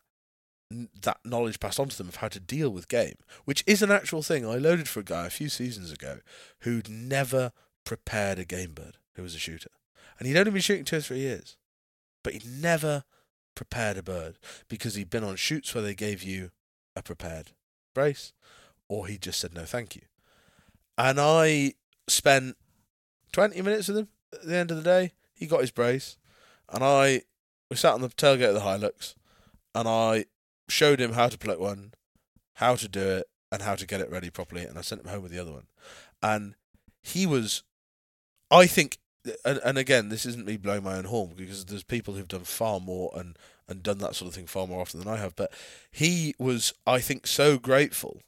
that 1.03 1.19
knowledge 1.25 1.61
passed 1.61 1.79
on 1.79 1.89
to 1.89 1.97
them 1.97 2.09
of 2.09 2.17
how 2.17 2.29
to 2.29 2.41
deal 2.41 2.71
with 2.71 2.89
game, 2.89 3.17
which 3.45 3.63
is 3.67 3.83
an 3.83 3.91
actual 3.91 4.23
thing. 4.23 4.47
I 4.47 4.57
loaded 4.57 4.89
for 4.89 5.01
a 5.01 5.05
guy 5.05 5.27
a 5.27 5.31
few 5.31 5.49
seasons 5.49 5.93
ago 5.93 6.19
who'd 6.61 6.89
never 6.89 7.53
prepared 7.85 8.39
a 8.39 8.45
game 8.45 8.73
bird, 8.73 8.99
who 9.15 9.23
was 9.23 9.35
a 9.35 9.39
shooter, 9.39 9.71
and 10.19 10.27
he'd 10.27 10.37
only 10.37 10.51
been 10.51 10.61
shooting 10.61 10.85
two 10.85 10.97
or 10.97 11.01
three 11.01 11.21
years, 11.21 11.57
but 12.23 12.33
he'd 12.33 12.47
never 12.47 13.05
prepared 13.55 13.97
a 13.97 14.03
bird 14.03 14.39
because 14.69 14.95
he'd 14.95 15.11
been 15.11 15.25
on 15.25 15.37
shoots 15.37 15.75
where 15.75 15.83
they 15.83 15.95
gave 15.95 16.23
you 16.23 16.51
a 16.95 17.03
prepared 17.03 17.53
brace, 17.95 18.33
or 18.89 19.07
he 19.07 19.19
just 19.19 19.41
said 19.41 19.55
no, 19.55 19.65
thank 19.65 19.97
you. 19.97 20.03
And 20.99 21.19
I 21.21 21.75
spent 22.09 22.57
twenty 23.33 23.61
minutes 23.63 23.89
with 23.89 23.99
him 23.99 24.09
at 24.33 24.47
the 24.47 24.57
end 24.57 24.71
of 24.71 24.77
the 24.77 24.83
day. 24.83 25.13
He 25.35 25.47
got 25.47 25.61
his 25.61 25.71
brace, 25.71 26.17
and 26.73 26.83
I 26.83 27.23
we 27.71 27.77
sat 27.77 27.95
on 27.95 28.01
the 28.01 28.09
tailgate 28.09 28.49
of 28.49 28.55
the 28.55 28.61
Hilux, 28.61 29.15
and 29.75 29.89
I 29.89 30.27
showed 30.69 31.01
him 31.01 31.13
how 31.13 31.29
to 31.29 31.39
pluck 31.39 31.59
one, 31.59 31.93
how 32.55 32.77
to 32.77 32.89
do 32.89 33.01
it, 33.01 33.27
and 33.53 33.63
how 33.63 33.75
to 33.75 33.87
get 33.87 34.01
it 34.01 34.11
ready 34.11 34.31
properly. 34.31 34.65
And 34.65 34.79
I 34.79 34.81
sent 34.81 35.03
him 35.03 35.09
home 35.09 35.23
with 35.23 35.33
the 35.33 35.39
other 35.39 35.53
one, 35.53 35.67
and 36.23 36.55
he 37.03 37.27
was, 37.27 37.63
I 38.51 38.67
think, 38.67 38.99
and, 39.45 39.61
and 39.65 39.79
again, 39.79 40.09
this 40.09 40.27
isn't 40.27 40.47
me 40.47 40.57
blowing 40.57 40.85
my 40.85 40.97
own 40.97 41.05
horn 41.05 41.33
because 41.37 41.65
there's 41.65 41.83
people 41.83 42.15
who've 42.15 42.29
done 42.29 42.45
far 42.45 42.81
more 42.81 43.13
and 43.15 43.37
and 43.69 43.83
done 43.83 43.99
that 43.99 44.15
sort 44.15 44.29
of 44.29 44.35
thing 44.35 44.47
far 44.47 44.67
more 44.67 44.81
often 44.81 45.01
than 45.01 45.09
I 45.09 45.17
have. 45.17 45.35
But 45.35 45.53
he 45.91 46.35
was, 46.39 46.73
I 46.87 47.01
think, 47.01 47.27
so 47.27 47.59
grateful 47.59 48.21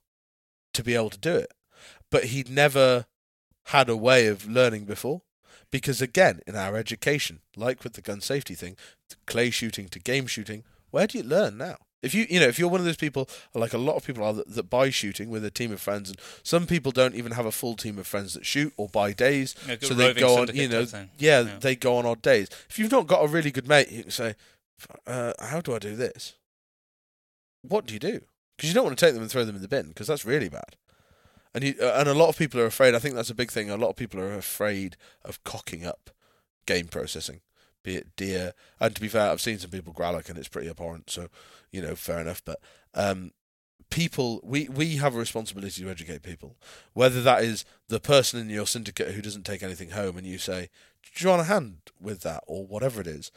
to 0.75 0.83
be 0.83 0.95
able 0.95 1.11
to 1.11 1.19
do 1.19 1.37
it, 1.37 1.53
but 2.11 2.25
he'd 2.25 2.51
never 2.51 3.07
had 3.67 3.89
a 3.89 3.97
way 3.97 4.27
of 4.27 4.49
learning 4.49 4.85
before. 4.85 5.23
Because 5.71 6.01
again, 6.01 6.41
in 6.47 6.57
our 6.57 6.77
education, 6.77 7.41
like 7.55 7.85
with 7.85 7.93
the 7.93 8.01
gun 8.01 8.21
safety 8.21 8.55
thing, 8.55 8.77
clay 9.27 9.51
shooting 9.51 9.89
to 9.89 9.99
game 9.99 10.27
shooting, 10.27 10.65
where 10.91 11.07
do 11.07 11.19
you 11.19 11.25
learn 11.25 11.59
now? 11.59 11.77
If 12.03 12.15
you 12.15 12.27
you 12.31 12.39
know 12.39 12.47
if 12.47 12.59
you're 12.59 12.69
one 12.69 12.81
of 12.81 12.87
those 12.87 12.97
people 12.97 13.29
like 13.55 13.73
a 13.73 13.79
lot 13.79 13.97
of 13.97 14.05
people 14.07 14.23
are 14.23 14.33
that, 14.33 14.49
that 14.55 14.71
buy 14.71 14.91
shooting 14.91 15.31
with 15.31 15.45
a 15.45 15.51
team 15.51 15.73
of 15.73 15.81
friends, 15.81 16.11
and 16.11 16.19
some 16.43 16.67
people 16.67 16.93
don't 16.93 17.15
even 17.17 17.33
have 17.33 17.47
a 17.47 17.51
full 17.53 17.75
team 17.75 17.99
of 17.99 18.07
friends 18.07 18.35
that 18.35 18.47
shoot 18.47 18.73
or 18.77 18.89
buy 18.89 19.13
days, 19.13 19.55
Yeah, 19.67 19.77
so 19.83 19.95
they 19.95 20.15
go 20.15 20.39
on 20.43 20.55
you 20.55 20.69
know 20.69 20.87
yeah, 21.19 21.41
Yeah. 21.41 21.59
they 21.59 21.75
go 21.75 21.97
on 21.97 22.07
odd 22.07 22.23
days. 22.23 22.49
If 22.69 22.79
you've 22.79 22.93
not 22.93 23.07
got 23.09 23.25
a 23.25 23.27
really 23.29 23.51
good 23.51 23.67
mate, 23.67 23.91
you 23.91 24.03
can 24.03 24.13
say, 24.13 24.35
uh, 25.07 25.33
"How 25.41 25.61
do 25.61 25.75
I 25.75 25.79
do 25.81 25.97
this?" 25.97 26.35
What 27.63 27.87
do 27.87 27.95
you 27.95 28.01
do? 28.01 28.21
Because 28.57 28.71
you 28.71 28.75
don't 28.75 28.85
want 28.85 28.99
to 28.99 29.05
take 29.05 29.15
them 29.15 29.23
and 29.23 29.31
throw 29.31 29.45
them 29.45 29.57
in 29.57 29.63
the 29.63 29.69
bin 29.69 29.89
because 29.89 30.07
that's 30.07 30.25
really 30.25 30.49
bad. 30.49 30.77
And 31.55 31.65
you, 31.65 31.75
uh, 31.81 31.95
and 31.99 32.09
a 32.09 32.15
lot 32.15 32.29
of 32.29 32.37
people 32.39 32.61
are 32.61 32.67
afraid. 32.67 32.95
I 32.95 32.99
think 32.99 33.15
that's 33.15 33.31
a 33.31 33.35
big 33.35 33.51
thing. 33.51 33.71
A 33.71 33.77
lot 33.77 33.89
of 33.91 33.97
people 33.97 34.21
are 34.21 34.35
afraid 34.35 34.97
of 35.25 35.43
cocking 35.45 35.85
up 35.85 36.11
game 36.67 36.87
processing, 36.87 37.41
be 37.83 37.97
it 37.97 38.17
deer. 38.17 38.53
And 38.81 38.95
to 38.95 39.01
be 39.01 39.09
fair, 39.09 39.31
I've 39.31 39.41
seen 39.41 39.59
some 39.59 39.71
people 39.71 39.93
gralloch, 39.93 40.29
and 40.29 40.39
it's 40.39 40.49
pretty 40.49 40.69
abhorrent. 40.69 41.11
So, 41.11 41.29
you 41.71 41.83
know, 41.83 41.95
fair 41.95 42.21
enough. 42.21 42.43
But 42.45 42.61
um, 42.95 43.33
people, 43.91 44.41
we 44.43 44.69
we 44.69 44.97
have 44.97 45.15
a 45.15 45.19
responsibility 45.19 45.83
to 45.83 45.91
educate 45.91 46.23
people. 46.23 46.57
Whether 46.93 47.23
that 47.23 47.43
is 47.43 47.65
the 47.89 48.01
person 48.01 48.41
in 48.41 48.51
your 48.51 48.67
syndicate 48.67 49.15
who 49.15 49.23
doesn't 49.23 49.47
take 49.47 49.63
anything 49.63 49.91
home, 49.91 50.17
and 50.17 50.27
you 50.27 50.39
say, 50.39 50.71
"Do 51.17 51.25
you 51.25 51.31
want 51.31 51.43
a 51.43 51.45
hand 51.45 51.79
with 52.01 52.21
that?" 52.23 52.45
or 52.47 52.67
whatever 52.67 53.01
it 53.01 53.07
is. 53.07 53.31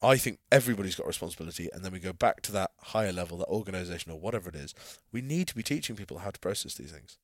I 0.00 0.16
think 0.16 0.38
everybody's 0.52 0.94
got 0.94 1.08
responsibility, 1.08 1.68
and 1.72 1.84
then 1.84 1.90
we 1.90 1.98
go 1.98 2.12
back 2.12 2.40
to 2.42 2.52
that 2.52 2.70
higher 2.78 3.12
level, 3.12 3.38
that 3.38 3.48
organisation 3.48 4.12
or 4.12 4.20
whatever 4.20 4.48
it 4.48 4.54
is. 4.54 4.72
We 5.10 5.20
need 5.20 5.48
to 5.48 5.56
be 5.56 5.64
teaching 5.64 5.96
people 5.96 6.18
how 6.18 6.30
to 6.30 6.38
process 6.38 6.74
these 6.74 6.92
things 6.92 7.18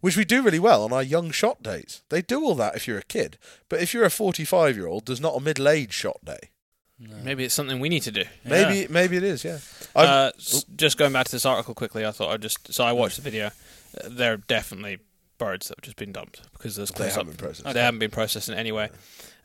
which 0.00 0.16
we 0.16 0.24
do 0.24 0.42
really 0.42 0.58
well 0.58 0.84
on 0.84 0.92
our 0.92 1.02
young 1.02 1.30
shot 1.30 1.62
days. 1.62 2.02
They 2.08 2.22
do 2.22 2.42
all 2.44 2.54
that 2.56 2.76
if 2.76 2.86
you're 2.86 2.98
a 2.98 3.02
kid, 3.04 3.38
but 3.68 3.80
if 3.80 3.92
you're 3.94 4.04
a 4.04 4.10
45 4.10 4.76
year 4.76 4.86
old, 4.86 5.06
there's 5.06 5.20
not 5.20 5.36
a 5.36 5.40
middle 5.40 5.68
aged 5.68 5.92
shot 5.92 6.18
day. 6.24 6.50
No. 6.98 7.16
Maybe 7.24 7.44
it's 7.44 7.54
something 7.54 7.80
we 7.80 7.88
need 7.88 8.02
to 8.04 8.12
do. 8.12 8.24
Maybe 8.44 8.86
maybe 8.88 9.16
it 9.16 9.24
is, 9.24 9.44
yeah. 9.44 9.58
Uh, 9.96 10.30
just 10.76 10.98
going 10.98 11.12
back 11.12 11.26
to 11.26 11.32
this 11.32 11.44
article 11.44 11.74
quickly, 11.74 12.06
I 12.06 12.12
thought 12.12 12.30
I'd 12.30 12.42
just. 12.42 12.72
So 12.72 12.84
I 12.84 12.92
watched 12.92 13.16
the 13.16 13.22
video. 13.22 13.46
Uh, 13.46 14.08
They're 14.08 14.36
definitely 14.36 14.98
birds 15.38 15.66
that 15.68 15.78
have 15.78 15.82
just 15.82 15.96
been 15.96 16.12
dumped 16.12 16.42
because 16.52 16.76
there's 16.76 16.90
they 16.90 16.96
close 16.98 17.16
haven't 17.16 17.32
up. 17.32 17.38
processed. 17.38 17.74
They 17.74 17.80
haven't 17.82 17.98
been 17.98 18.10
processed 18.12 18.48
in 18.48 18.54
any 18.54 18.70
way. 18.70 18.90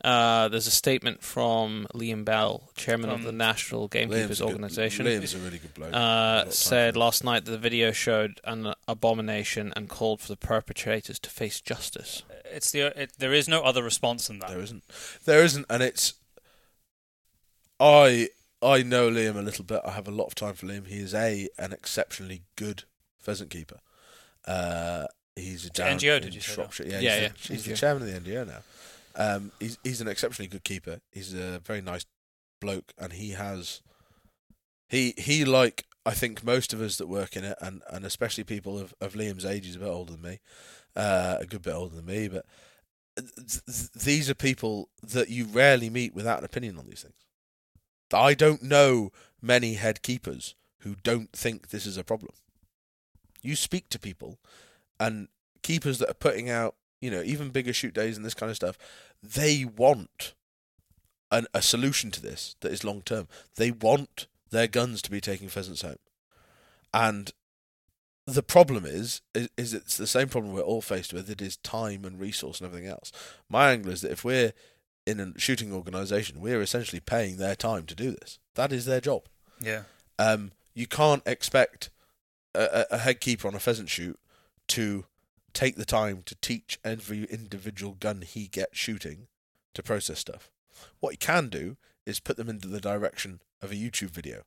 Uh, 0.03 0.48
there's 0.50 0.67
a 0.67 0.72
statement 0.72 1.24
from 1.24 1.88
Liam 1.93 2.24
Bell, 2.24 2.69
chairman 2.76 3.09
of 3.09 3.24
the 3.24 3.32
National 3.32 3.88
Gamekeepers 3.88 4.27
Liam's 4.30 4.42
a 4.42 4.43
good- 4.43 4.51
Organisation. 4.51 5.06
Liam's 5.08 5.34
a 5.34 5.40
really 5.40 5.58
good 5.58 5.74
bloke. 5.74 5.92
uh, 5.93 5.98
lot 5.98 6.38
of 6.40 6.43
time 6.45 6.51
said 6.51 6.95
last 6.95 7.24
night 7.24 7.45
that 7.45 7.51
the 7.51 7.58
video 7.58 7.92
showed 7.92 8.40
an 8.43 8.74
abomination 8.88 9.74
and 9.76 9.90
called 9.90 10.22
for 10.22 10.27
the 10.27 10.38
perpetrators 10.38 11.17
to 11.19 11.30
face 11.30 11.59
justice. 11.61 12.22
It's 12.45 12.72
the 12.72 12.82
it, 13.01 13.14
there 13.17 13.34
is 13.34 13.48
no 13.48 13.64
other 13.64 13.82
response 13.84 14.27
than 14.27 14.40
that. 14.40 14.50
There 14.50 14.61
isn't. 14.61 14.84
There 15.26 15.43
isn't, 15.43 15.66
and 15.69 15.82
it's. 15.82 16.14
I 17.80 18.30
I 18.61 18.84
know 18.84 19.09
Liam 19.09 19.35
a 19.38 19.42
little 19.42 19.64
bit. 19.66 19.82
I 19.85 19.92
have 19.92 20.08
a 20.08 20.11
lot 20.11 20.26
of 20.26 20.35
time 20.35 20.53
for 20.53 20.66
Liam. 20.67 20.88
He 20.88 20.98
is 21.00 21.14
a 21.14 21.48
an 21.58 21.74
exceptionally 21.74 22.43
good 22.56 22.84
pheasant 23.19 23.50
keeper. 23.50 23.80
Uh, 24.45 25.06
he's 25.35 25.66
a 25.66 25.69
down 25.69 25.98
NGO, 26.00 26.22
did 26.22 26.34
you 26.34 26.42
say 26.42 26.48
that? 26.48 26.53
Shropshire. 26.56 26.85
Yeah, 26.88 27.00
Yeah, 27.00 27.00
he's, 27.00 27.22
yeah, 27.22 27.27
The, 27.48 27.53
he's 27.53 27.66
the 27.66 27.74
chairman 27.76 28.03
of 28.08 28.24
the 28.24 28.32
NGO 28.32 28.48
now. 28.48 28.59
Um, 29.18 29.52
he's 29.60 29.78
he's 29.84 30.02
an 30.02 30.08
exceptionally 30.08 30.48
good 30.48 30.64
keeper. 30.64 31.00
He's 31.12 31.34
a 31.34 31.60
very 31.60 31.82
nice 31.82 32.06
bloke, 32.62 32.94
and 32.98 33.14
he 33.14 33.32
has. 33.32 33.82
He 34.90 35.14
he 35.18 35.44
like 35.44 35.86
I 36.08 36.14
think 36.14 36.42
most 36.42 36.72
of 36.72 36.82
us 36.82 36.98
that 36.98 37.10
work 37.10 37.36
in 37.36 37.44
it, 37.44 37.58
and, 37.60 37.82
and 37.92 38.06
especially 38.06 38.46
people 38.46 38.80
of, 38.80 38.94
of 39.02 39.14
Liam's 39.14 39.44
age, 39.44 39.66
he's 39.66 39.76
a 39.76 39.80
bit 39.80 39.90
older 39.90 40.14
than 40.14 40.22
me, 40.22 40.40
uh, 40.96 41.36
a 41.42 41.46
good 41.46 41.64
bit 41.64 41.74
older 41.74 41.98
than 41.98 42.06
me, 42.06 42.30
but 42.30 42.46
th- 43.18 43.66
th- 43.66 43.92
these 43.92 44.30
are 44.30 44.34
people 44.34 44.88
that 45.04 45.30
you 45.30 45.44
rarely 45.44 45.90
meet 45.90 46.16
without 46.16 46.40
an 46.40 46.46
opinion 46.46 46.78
on 46.78 46.86
these 46.86 47.02
things. 47.02 47.26
I 48.14 48.36
don't 48.36 48.64
know 48.64 49.12
many 49.42 49.74
head 49.74 50.02
keepers 50.02 50.56
who 50.80 50.96
don't 51.04 51.34
think 51.34 51.70
this 51.70 51.86
is 51.86 51.98
a 51.98 52.06
problem. 52.06 52.32
You 53.42 53.58
speak 53.58 53.90
to 53.90 54.00
people, 54.00 54.40
and 55.02 55.28
keepers 55.62 56.00
that 56.00 56.10
are 56.10 56.14
putting 56.14 56.50
out, 56.50 56.76
you 57.01 57.11
know, 57.11 57.22
even 57.24 57.50
bigger 57.50 57.74
shoot 57.74 57.93
days 57.93 58.17
and 58.17 58.26
this 58.26 58.34
kind 58.34 58.50
of 58.50 58.56
stuff, 58.56 58.77
they 59.22 59.66
want 59.66 60.34
an, 61.32 61.45
a 61.53 61.61
solution 61.61 62.11
to 62.11 62.22
this 62.22 62.56
that 62.61 62.72
is 62.72 62.84
long 62.84 63.01
term. 63.01 63.27
They 63.56 63.72
want 63.72 64.27
their 64.50 64.67
guns 64.67 65.01
to 65.03 65.11
be 65.11 65.22
taking 65.22 65.50
pheasants 65.50 65.82
home, 65.82 65.98
and 66.93 67.32
the 68.26 68.43
problem 68.43 68.85
is, 68.85 69.22
is, 69.34 69.50
is 69.58 69.74
it's 69.74 69.95
the 69.95 70.06
same 70.06 70.27
problem 70.27 70.53
we're 70.53 70.61
all 70.61 70.82
faced 70.82 71.14
with. 71.14 71.30
It 71.30 71.42
is 71.42 71.58
time 71.58 72.03
and 72.03 72.19
resource 72.19 72.59
and 72.59 72.67
everything 72.67 72.90
else. 72.90 73.11
My 73.50 73.72
angle 73.72 73.92
is 73.93 74.01
that 74.01 74.11
if 74.11 74.26
we're 74.26 74.51
in 75.06 75.19
a 75.22 75.40
shooting 75.40 75.72
organisation, 75.72 76.42
we're 76.42 76.61
essentially 76.61 77.00
paying 77.00 77.38
their 77.38 77.56
time 77.56 77.85
to 77.85 77.95
do 77.95 78.11
this. 78.11 78.40
That 78.56 78.74
is 78.74 78.85
their 78.85 79.00
job. 79.00 79.24
Yeah. 79.61 79.84
Um, 80.19 80.51
you 80.76 80.88
can't 80.88 81.24
expect 81.26 81.90
a, 82.53 82.85
a 82.92 82.95
a 82.95 82.98
head 83.00 83.22
keeper 83.22 83.48
on 83.48 83.56
a 83.56 83.59
pheasant 83.59 83.90
shoot 83.90 84.19
to 84.69 85.06
take 85.58 85.76
the 85.76 85.86
time 85.86 86.22
to 86.24 86.36
teach 86.36 86.77
every 86.84 87.24
individual 87.24 87.98
gun 88.00 88.22
he 88.22 88.48
gets 88.48 88.77
shooting 88.77 89.26
to 89.74 89.82
process 89.82 90.19
stuff. 90.19 90.52
What 91.00 91.14
you 91.14 91.18
can 91.18 91.50
do 91.50 91.77
is 92.06 92.19
put 92.19 92.38
them 92.38 92.48
into 92.48 92.68
the 92.68 92.80
direction 92.80 93.42
of 93.60 93.72
a 93.72 93.76
YouTube 93.76 94.11
video, 94.11 94.44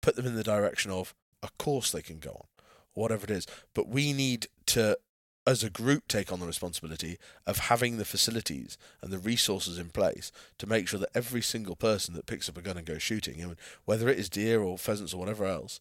put 0.00 0.14
them 0.14 0.26
in 0.26 0.36
the 0.36 0.44
direction 0.44 0.92
of 0.92 1.12
a 1.42 1.48
course 1.58 1.90
they 1.90 2.02
can 2.02 2.20
go 2.20 2.30
on, 2.30 2.46
whatever 2.92 3.24
it 3.24 3.32
is. 3.32 3.48
But 3.74 3.88
we 3.88 4.12
need 4.12 4.46
to 4.66 4.96
as 5.44 5.64
a 5.64 5.70
group 5.70 6.06
take 6.06 6.30
on 6.30 6.38
the 6.38 6.46
responsibility 6.46 7.18
of 7.48 7.58
having 7.58 7.96
the 7.96 8.04
facilities 8.04 8.78
and 9.02 9.12
the 9.12 9.18
resources 9.18 9.76
in 9.76 9.88
place 9.90 10.30
to 10.58 10.68
make 10.68 10.86
sure 10.86 11.00
that 11.00 11.10
every 11.16 11.42
single 11.42 11.74
person 11.74 12.14
that 12.14 12.26
picks 12.26 12.48
up 12.48 12.56
a 12.56 12.62
gun 12.62 12.76
and 12.76 12.86
goes 12.86 13.02
shooting, 13.02 13.40
you 13.40 13.48
know, 13.48 13.54
whether 13.86 14.08
it 14.08 14.20
is 14.20 14.28
deer 14.28 14.62
or 14.62 14.78
pheasants 14.78 15.12
or 15.12 15.18
whatever 15.18 15.46
else, 15.46 15.80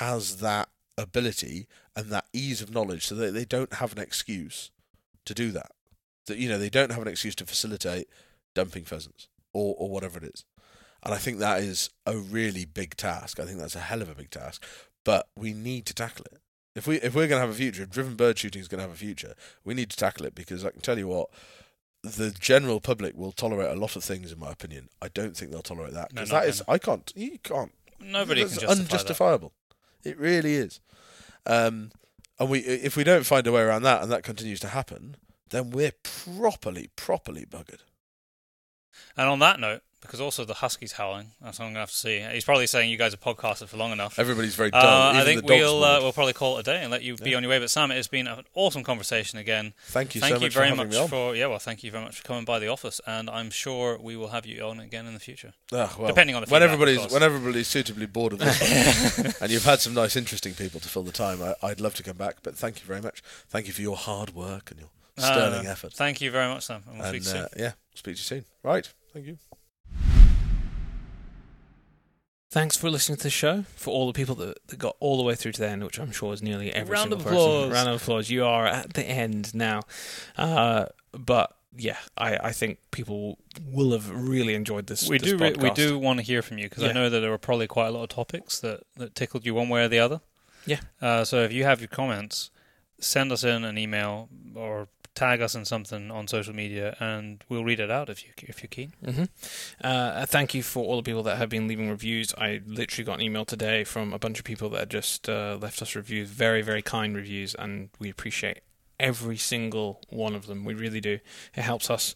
has 0.00 0.38
that 0.38 0.68
ability 0.98 1.66
and 1.96 2.10
that 2.10 2.26
ease 2.32 2.60
of 2.60 2.72
knowledge 2.72 3.06
so 3.06 3.14
that 3.14 3.32
they 3.32 3.44
don't 3.44 3.74
have 3.74 3.92
an 3.92 3.98
excuse 3.98 4.70
to 5.24 5.34
do 5.34 5.50
that. 5.52 5.72
That 6.26 6.38
you 6.38 6.48
know 6.48 6.58
they 6.58 6.70
don't 6.70 6.92
have 6.92 7.02
an 7.02 7.08
excuse 7.08 7.34
to 7.36 7.46
facilitate 7.46 8.08
dumping 8.54 8.84
pheasants 8.84 9.28
or 9.52 9.74
or 9.78 9.88
whatever 9.88 10.18
it 10.18 10.24
is. 10.24 10.44
And 11.04 11.12
I 11.12 11.18
think 11.18 11.38
that 11.38 11.60
is 11.60 11.90
a 12.06 12.16
really 12.16 12.64
big 12.64 12.96
task. 12.96 13.40
I 13.40 13.44
think 13.44 13.58
that's 13.58 13.74
a 13.74 13.80
hell 13.80 14.02
of 14.02 14.08
a 14.08 14.14
big 14.14 14.30
task, 14.30 14.64
but 15.04 15.28
we 15.36 15.52
need 15.52 15.84
to 15.86 15.94
tackle 15.94 16.26
it. 16.30 16.38
If 16.74 16.86
we 16.86 16.96
if 16.96 17.14
we're 17.14 17.26
going 17.26 17.40
to 17.40 17.46
have 17.46 17.50
a 17.50 17.54
future, 17.54 17.82
if 17.82 17.90
driven 17.90 18.14
bird 18.14 18.38
shooting 18.38 18.60
is 18.60 18.68
going 18.68 18.78
to 18.78 18.82
have 18.82 18.94
a 18.94 18.98
future, 18.98 19.34
we 19.64 19.74
need 19.74 19.90
to 19.90 19.96
tackle 19.96 20.26
it 20.26 20.34
because 20.34 20.64
I 20.64 20.70
can 20.70 20.80
tell 20.80 20.98
you 20.98 21.08
what, 21.08 21.28
the 22.02 22.30
general 22.30 22.80
public 22.80 23.16
will 23.16 23.32
tolerate 23.32 23.70
a 23.70 23.78
lot 23.78 23.96
of 23.96 24.04
things. 24.04 24.32
In 24.32 24.38
my 24.38 24.52
opinion, 24.52 24.88
I 25.02 25.08
don't 25.08 25.36
think 25.36 25.50
they'll 25.50 25.60
tolerate 25.60 25.92
that 25.94 26.10
because 26.10 26.30
not 26.30 26.42
that 26.42 26.48
is 26.48 26.62
gonna. 26.62 26.74
I 26.74 26.78
can't 26.78 27.12
you 27.14 27.38
can't 27.42 27.72
Nobody 28.00 28.42
can 28.42 28.50
justify 28.50 28.72
unjustifiable. 28.72 29.52
It 30.04 30.18
really 30.18 30.54
is. 30.54 30.80
Um, 31.46 31.90
and 32.38 32.48
we 32.48 32.60
if 32.60 32.96
we 32.96 33.04
don't 33.04 33.26
find 33.26 33.46
a 33.46 33.52
way 33.52 33.62
around 33.62 33.82
that 33.82 34.02
and 34.02 34.10
that 34.10 34.22
continues 34.22 34.60
to 34.60 34.68
happen, 34.68 35.16
then 35.50 35.70
we're 35.70 35.92
properly 36.02 36.90
properly 36.96 37.46
buggered. 37.46 37.82
And 39.16 39.28
on 39.28 39.38
that 39.40 39.60
note, 39.60 39.82
because 40.02 40.20
also 40.20 40.44
the 40.44 40.54
husky's 40.54 40.92
howling, 40.92 41.28
that's 41.40 41.58
what 41.58 41.64
I'm 41.66 41.68
going 41.70 41.74
to 41.76 41.80
have 41.80 41.90
to 41.90 41.96
see. 41.96 42.20
He's 42.20 42.44
probably 42.44 42.66
saying 42.66 42.90
you 42.90 42.98
guys 42.98 43.12
have 43.12 43.20
podcasted 43.20 43.68
for 43.68 43.76
long 43.78 43.92
enough. 43.92 44.18
Everybody's 44.18 44.54
very 44.54 44.70
dull. 44.70 44.80
Uh, 44.84 45.12
I 45.20 45.24
think 45.24 45.44
we'll 45.44 45.82
uh, 45.82 46.00
we'll 46.00 46.12
probably 46.12 46.32
call 46.34 46.58
it 46.58 46.60
a 46.60 46.62
day 46.64 46.82
and 46.82 46.90
let 46.90 47.02
you 47.02 47.16
be 47.16 47.34
on 47.34 47.42
your 47.42 47.50
way. 47.50 47.58
But 47.58 47.70
Sam, 47.70 47.90
it's 47.90 48.08
been 48.08 48.26
an 48.26 48.44
awesome 48.54 48.82
conversation 48.82 49.38
again. 49.38 49.72
Thank 49.86 50.14
you 50.14 50.20
thank 50.20 50.34
so 50.34 50.40
you 50.40 50.46
much 50.46 50.54
very 50.54 50.70
for 50.70 50.76
much 50.84 51.08
for 51.08 51.34
yeah. 51.34 51.46
Well, 51.46 51.58
thank 51.58 51.82
you 51.82 51.90
very 51.90 52.04
much 52.04 52.16
for 52.18 52.24
coming 52.24 52.44
by 52.44 52.58
the 52.58 52.68
office, 52.68 53.00
and 53.06 53.30
I'm 53.30 53.50
sure 53.50 53.98
we 53.98 54.16
will 54.16 54.28
have 54.28 54.44
you 54.44 54.62
on 54.64 54.80
again 54.80 55.06
in 55.06 55.14
the 55.14 55.20
future. 55.20 55.54
Ah, 55.72 55.94
well, 55.98 56.08
Depending 56.08 56.36
on 56.36 56.42
the 56.44 56.50
when 56.50 56.62
everybody's 56.62 57.10
when 57.10 57.22
everybody's 57.22 57.68
suitably 57.68 58.06
bored 58.06 58.34
of 58.34 58.40
this, 58.40 59.40
and 59.40 59.50
you've 59.50 59.64
had 59.64 59.80
some 59.80 59.94
nice, 59.94 60.16
interesting 60.16 60.54
people 60.54 60.80
to 60.80 60.88
fill 60.88 61.04
the 61.04 61.12
time. 61.12 61.40
I, 61.42 61.54
I'd 61.62 61.80
love 61.80 61.94
to 61.94 62.02
come 62.02 62.16
back, 62.16 62.36
but 62.42 62.56
thank 62.56 62.80
you 62.80 62.86
very 62.86 63.00
much. 63.00 63.22
Thank 63.48 63.66
you 63.68 63.72
for 63.72 63.82
your 63.82 63.96
hard 63.96 64.34
work 64.34 64.70
and 64.72 64.80
your 64.80 64.88
sterling 65.16 65.66
Uh, 65.66 65.70
effort. 65.70 65.92
Thank 65.92 66.20
you 66.20 66.30
very 66.30 66.48
much, 66.52 66.64
Sam, 66.64 66.82
and 66.88 66.98
we'll 66.98 67.08
speak 67.08 67.22
and 67.22 67.24
soon. 67.26 67.42
uh, 67.42 67.48
yeah, 67.56 67.72
speak 67.94 68.16
to 68.16 68.18
you 68.20 68.24
soon. 68.24 68.44
Right, 68.62 68.90
thank 69.12 69.26
you. 69.26 69.38
Thanks 72.52 72.76
for 72.76 72.90
listening 72.90 73.16
to 73.16 73.22
the 73.22 73.30
show. 73.30 73.64
For 73.76 73.90
all 73.94 74.06
the 74.06 74.12
people 74.12 74.34
that, 74.34 74.58
that 74.68 74.78
got 74.78 74.94
all 75.00 75.16
the 75.16 75.22
way 75.22 75.34
through 75.34 75.52
to 75.52 75.60
the 75.62 75.68
end, 75.70 75.82
which 75.84 75.98
I'm 75.98 76.12
sure 76.12 76.34
is 76.34 76.42
nearly 76.42 76.70
every 76.70 76.92
Round 76.92 77.04
single 77.10 77.18
of 77.20 77.24
person. 77.24 77.38
applause. 77.38 77.72
Round 77.72 77.88
of 77.88 78.02
applause. 78.02 78.28
You 78.28 78.44
are 78.44 78.66
at 78.66 78.92
the 78.92 79.02
end 79.04 79.54
now. 79.54 79.80
Uh, 80.36 80.84
but 81.12 81.56
yeah, 81.74 81.96
I, 82.18 82.36
I 82.36 82.52
think 82.52 82.78
people 82.90 83.38
will 83.66 83.92
have 83.92 84.10
really 84.10 84.54
enjoyed 84.54 84.86
this. 84.86 85.08
we 85.08 85.16
this 85.16 85.30
do 85.30 85.38
re- 85.38 85.54
we 85.58 85.70
podcast. 85.70 85.74
do 85.76 85.98
want 85.98 86.18
to 86.18 86.22
hear 86.26 86.42
from 86.42 86.58
you 86.58 86.68
because 86.68 86.82
I 86.84 86.88
Yeah. 86.88 86.92
know 86.92 87.08
that 87.08 87.20
there 87.20 87.30
were 87.30 87.38
probably 87.38 87.66
quite 87.68 87.86
a 87.86 87.90
lot 87.90 88.02
of 88.02 88.10
topics 88.10 88.60
that, 88.60 88.82
that 88.98 89.14
tickled 89.14 89.46
you 89.46 89.54
one 89.54 89.70
way 89.70 89.84
or 89.84 89.88
the 89.88 89.98
other. 90.00 90.20
Yeah. 90.66 90.80
Uh, 91.00 91.24
so 91.24 91.42
if 91.44 91.54
you 91.54 91.64
have 91.64 91.80
your 91.80 91.88
comments, 91.88 92.50
send 93.00 93.32
us 93.32 93.44
in 93.44 93.64
an 93.64 93.78
email 93.78 94.28
or 94.54 94.88
tag 95.14 95.40
us 95.42 95.54
in 95.54 95.64
something 95.64 96.10
on 96.10 96.26
social 96.26 96.54
media, 96.54 96.96
and 96.98 97.44
we'll 97.48 97.64
read 97.64 97.80
it 97.80 97.90
out 97.90 98.08
if 98.08 98.24
you 98.24 98.30
if 98.38 98.62
you're 98.62 98.68
keen. 98.68 98.92
hmm 99.04 99.24
Uh, 99.82 100.26
thank 100.26 100.54
you 100.54 100.62
for 100.62 100.84
all 100.84 100.96
the 100.96 101.02
people 101.02 101.22
that 101.22 101.38
have 101.38 101.48
been 101.48 101.68
leaving 101.68 101.90
reviews. 101.90 102.34
I 102.38 102.60
literally 102.66 103.04
got 103.04 103.14
an 103.14 103.22
email 103.22 103.44
today 103.44 103.84
from 103.84 104.12
a 104.12 104.18
bunch 104.18 104.38
of 104.38 104.44
people 104.44 104.68
that 104.70 104.80
had 104.80 104.90
just 104.90 105.28
uh, 105.28 105.58
left 105.60 105.82
us 105.82 105.94
reviews, 105.94 106.28
very, 106.30 106.62
very 106.62 106.82
kind 106.82 107.14
reviews, 107.14 107.54
and 107.54 107.90
we 107.98 108.10
appreciate 108.10 108.60
every 109.00 109.36
single 109.36 110.00
one 110.08 110.34
of 110.34 110.46
them. 110.46 110.64
We 110.64 110.74
really 110.74 111.00
do. 111.00 111.18
It 111.54 111.62
helps 111.62 111.90
us 111.90 112.14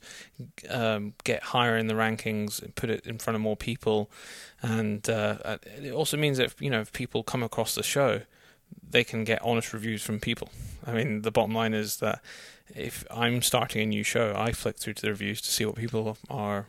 um, 0.70 1.15
get 1.25 1.42
higher 1.42 1.76
in 1.76 1.89
the 1.89 1.94
rankings, 1.94 2.62
put 2.76 2.91
it 2.91 3.07
in 3.07 3.18
front 3.18 3.34
of 3.34 3.41
more 3.41 3.57
people, 3.57 4.10
and 4.62 5.08
uh, 5.10 5.58
it 5.83 5.92
also 5.92 6.16
means 6.16 6.39
that 6.39 6.55
you 6.60 6.70
know 6.70 6.81
if 6.81 6.92
people 6.92 7.23
come 7.23 7.42
across 7.42 7.75
the 7.75 7.83
show, 7.83 8.23
they 8.89 9.05
can 9.05 9.25
get 9.25 9.42
honest 9.42 9.73
reviews 9.73 10.02
from 10.02 10.20
people. 10.20 10.49
I 10.86 10.92
mean, 10.92 11.23
the 11.23 11.33
bottom 11.33 11.55
line 11.55 11.75
is 11.75 11.97
that 11.97 12.23
if 12.74 13.04
I'm 13.10 13.42
starting 13.42 13.82
a 13.82 13.86
new 13.86 14.02
show, 14.02 14.34
I 14.36 14.52
flick 14.52 14.78
through 14.78 14.94
to 14.94 15.02
the 15.02 15.10
reviews 15.10 15.40
to 15.42 15.50
see 15.50 15.64
what 15.64 15.76
people 15.76 16.16
are 16.28 16.66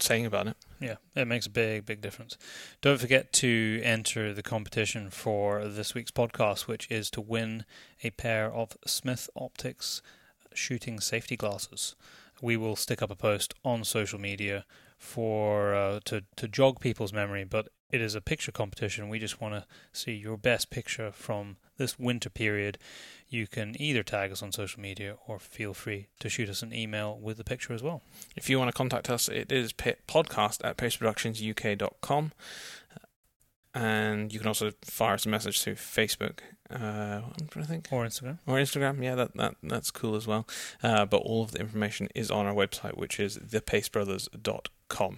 saying 0.00 0.26
about 0.26 0.46
it. 0.46 0.56
Yeah, 0.80 0.96
it 1.14 1.26
makes 1.26 1.46
a 1.46 1.50
big, 1.50 1.86
big 1.86 2.00
difference. 2.00 2.36
Don't 2.80 3.00
forget 3.00 3.32
to 3.34 3.80
enter 3.84 4.32
the 4.32 4.42
competition 4.42 5.10
for 5.10 5.66
this 5.68 5.94
week's 5.94 6.10
podcast, 6.10 6.66
which 6.66 6.90
is 6.90 7.10
to 7.10 7.20
win 7.20 7.64
a 8.02 8.10
pair 8.10 8.52
of 8.52 8.76
Smith 8.86 9.28
Optics 9.36 10.02
shooting 10.54 11.00
safety 11.00 11.36
glasses. 11.36 11.94
We 12.40 12.56
will 12.56 12.76
stick 12.76 13.02
up 13.02 13.10
a 13.10 13.16
post 13.16 13.54
on 13.64 13.84
social 13.84 14.18
media 14.18 14.64
for 14.98 15.74
uh, 15.74 16.00
to 16.06 16.22
to 16.36 16.48
jog 16.48 16.80
people's 16.80 17.12
memory, 17.12 17.44
but 17.44 17.68
it 17.90 18.00
is 18.00 18.14
a 18.14 18.20
picture 18.20 18.52
competition. 18.52 19.08
We 19.08 19.18
just 19.18 19.40
want 19.40 19.54
to 19.54 19.66
see 19.92 20.12
your 20.12 20.36
best 20.36 20.70
picture 20.70 21.12
from 21.12 21.56
this 21.78 21.98
winter 21.98 22.30
period. 22.30 22.78
You 23.28 23.46
can 23.46 23.80
either 23.80 24.02
tag 24.02 24.30
us 24.30 24.42
on 24.42 24.52
social 24.52 24.80
media 24.80 25.16
or 25.26 25.38
feel 25.38 25.72
free 25.72 26.08
to 26.20 26.28
shoot 26.28 26.48
us 26.48 26.62
an 26.62 26.74
email 26.74 27.18
with 27.18 27.38
the 27.38 27.44
picture 27.44 27.72
as 27.72 27.82
well. 27.82 28.02
If 28.36 28.50
you 28.50 28.58
want 28.58 28.68
to 28.68 28.76
contact 28.76 29.08
us, 29.08 29.28
it 29.28 29.50
is 29.50 29.72
podcast 29.72 30.60
at 30.64 30.76
postproductionsuk.com. 30.76 32.32
And 33.74 34.32
you 34.32 34.38
can 34.38 34.48
also 34.48 34.72
fire 34.82 35.14
us 35.14 35.24
a 35.24 35.30
message 35.30 35.62
through 35.62 35.76
Facebook. 35.76 36.40
Uh, 36.70 37.22
I'm 37.24 37.48
trying 37.48 37.64
to 37.64 37.70
think. 37.70 37.88
Or 37.90 38.04
Instagram. 38.04 38.38
Or 38.46 38.56
Instagram. 38.56 39.02
Yeah, 39.02 39.14
that, 39.14 39.34
that 39.36 39.54
that's 39.62 39.90
cool 39.90 40.14
as 40.14 40.26
well. 40.26 40.46
Uh, 40.82 41.06
but 41.06 41.18
all 41.18 41.42
of 41.42 41.52
the 41.52 41.60
information 41.60 42.08
is 42.14 42.30
on 42.30 42.44
our 42.44 42.54
website, 42.54 42.98
which 42.98 43.18
is 43.18 43.38
thepacebrothers.com, 43.38 45.16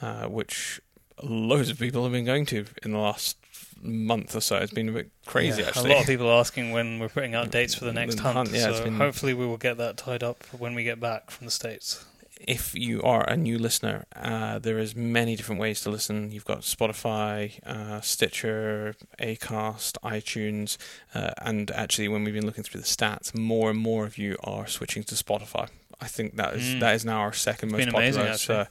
uh, 0.00 0.26
which 0.28 0.80
loads 1.22 1.68
of 1.68 1.78
people 1.78 2.02
have 2.04 2.12
been 2.12 2.24
going 2.24 2.46
to 2.46 2.64
in 2.82 2.92
the 2.92 2.98
last 2.98 3.36
month 3.82 4.34
or 4.36 4.40
so. 4.40 4.56
It's 4.56 4.72
been 4.72 4.88
a 4.88 4.92
bit 4.92 5.10
crazy, 5.26 5.62
Yeah, 5.62 5.68
actually. 5.68 5.90
A 5.90 5.94
lot 5.94 6.00
of 6.02 6.06
people 6.06 6.28
are 6.28 6.38
asking 6.40 6.70
when 6.72 6.98
we're 6.98 7.08
putting 7.08 7.34
out 7.34 7.50
dates 7.50 7.74
for 7.74 7.84
the 7.84 7.92
next 7.92 8.16
The 8.16 8.22
hunt. 8.22 8.34
hunt, 8.36 8.50
yeah, 8.52 8.72
so 8.72 8.84
been- 8.84 8.94
hopefully 8.96 9.34
we 9.34 9.46
will 9.46 9.56
get 9.56 9.76
that 9.78 9.96
tied 9.96 10.22
up 10.22 10.44
when 10.58 10.74
we 10.74 10.84
get 10.84 11.00
back 11.00 11.30
from 11.30 11.46
the 11.46 11.50
states. 11.50 12.04
if 12.46 12.74
you 12.74 13.02
are 13.02 13.28
a 13.28 13.36
new 13.36 13.58
listener, 13.58 14.06
uh, 14.16 14.58
there 14.58 14.78
is 14.78 14.96
many 14.96 15.36
different 15.36 15.60
ways 15.60 15.82
to 15.82 15.90
listen. 15.90 16.32
You've 16.32 16.46
got 16.46 16.60
Spotify, 16.62 17.60
uh, 17.66 18.00
Stitcher, 18.00 18.94
Acast, 19.20 19.98
iTunes, 20.02 20.78
uh, 21.14 21.32
and 21.42 21.70
actually, 21.72 22.08
when 22.08 22.24
we've 22.24 22.32
been 22.32 22.46
looking 22.46 22.64
through 22.64 22.80
the 22.80 22.86
stats, 22.86 23.34
more 23.36 23.68
and 23.68 23.78
more 23.78 24.06
of 24.06 24.16
you 24.16 24.38
are 24.42 24.66
switching 24.66 25.02
to 25.04 25.14
Spotify. 25.14 25.68
I 26.00 26.06
think 26.08 26.36
that 26.36 26.54
is 26.54 26.62
Mm. 26.76 26.80
that 26.80 26.94
is 26.94 27.04
now 27.04 27.18
our 27.20 27.34
second 27.34 27.74
It's 27.74 27.84
most 27.86 27.92
popular. 27.94 28.22
amazing, 28.28 28.36
so, 28.38 28.66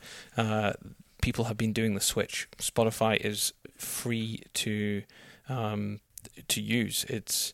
people 1.21 1.45
have 1.45 1.57
been 1.57 1.73
doing 1.73 1.93
the 1.93 2.01
switch. 2.01 2.47
Spotify 2.57 3.17
is 3.17 3.53
free 3.77 4.41
to 4.55 5.03
um, 5.47 5.99
to 6.47 6.61
use. 6.61 7.05
It's 7.09 7.53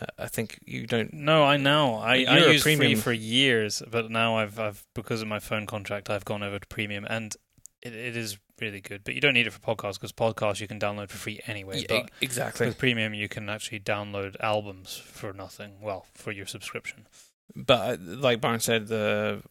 uh, 0.00 0.06
I 0.18 0.26
think 0.26 0.60
you 0.64 0.86
don't 0.86 1.12
No, 1.12 1.44
I 1.44 1.56
know. 1.56 1.96
I, 1.96 2.24
I 2.24 2.38
you're 2.38 2.50
a 2.50 2.58
free 2.58 2.76
premium. 2.76 3.00
for 3.00 3.12
years, 3.12 3.82
but 3.90 4.10
now 4.10 4.36
I've 4.38 4.58
I've 4.58 4.84
because 4.94 5.22
of 5.22 5.28
my 5.28 5.38
phone 5.38 5.66
contract, 5.66 6.10
I've 6.10 6.24
gone 6.24 6.42
over 6.42 6.58
to 6.58 6.66
premium, 6.66 7.06
and 7.08 7.34
it, 7.82 7.94
it 7.94 8.16
is 8.16 8.38
really 8.60 8.80
good. 8.80 9.04
But 9.04 9.14
you 9.14 9.20
don't 9.20 9.34
need 9.34 9.46
it 9.46 9.52
for 9.52 9.60
podcasts 9.60 9.94
because 9.94 10.12
podcasts 10.12 10.60
you 10.60 10.68
can 10.68 10.78
download 10.80 11.10
for 11.10 11.16
free 11.16 11.40
anyway. 11.46 11.80
Yeah, 11.80 12.00
but 12.00 12.10
exactly. 12.20 12.66
with 12.66 12.78
premium, 12.78 13.14
you 13.14 13.28
can 13.28 13.48
actually 13.48 13.80
download 13.80 14.36
albums 14.40 14.96
for 14.96 15.32
nothing. 15.32 15.80
Well, 15.80 16.06
for 16.14 16.32
your 16.32 16.46
subscription. 16.46 17.06
But 17.54 17.94
uh, 17.94 17.96
like 18.00 18.40
Byron 18.40 18.60
said, 18.60 18.88
the 18.88 19.42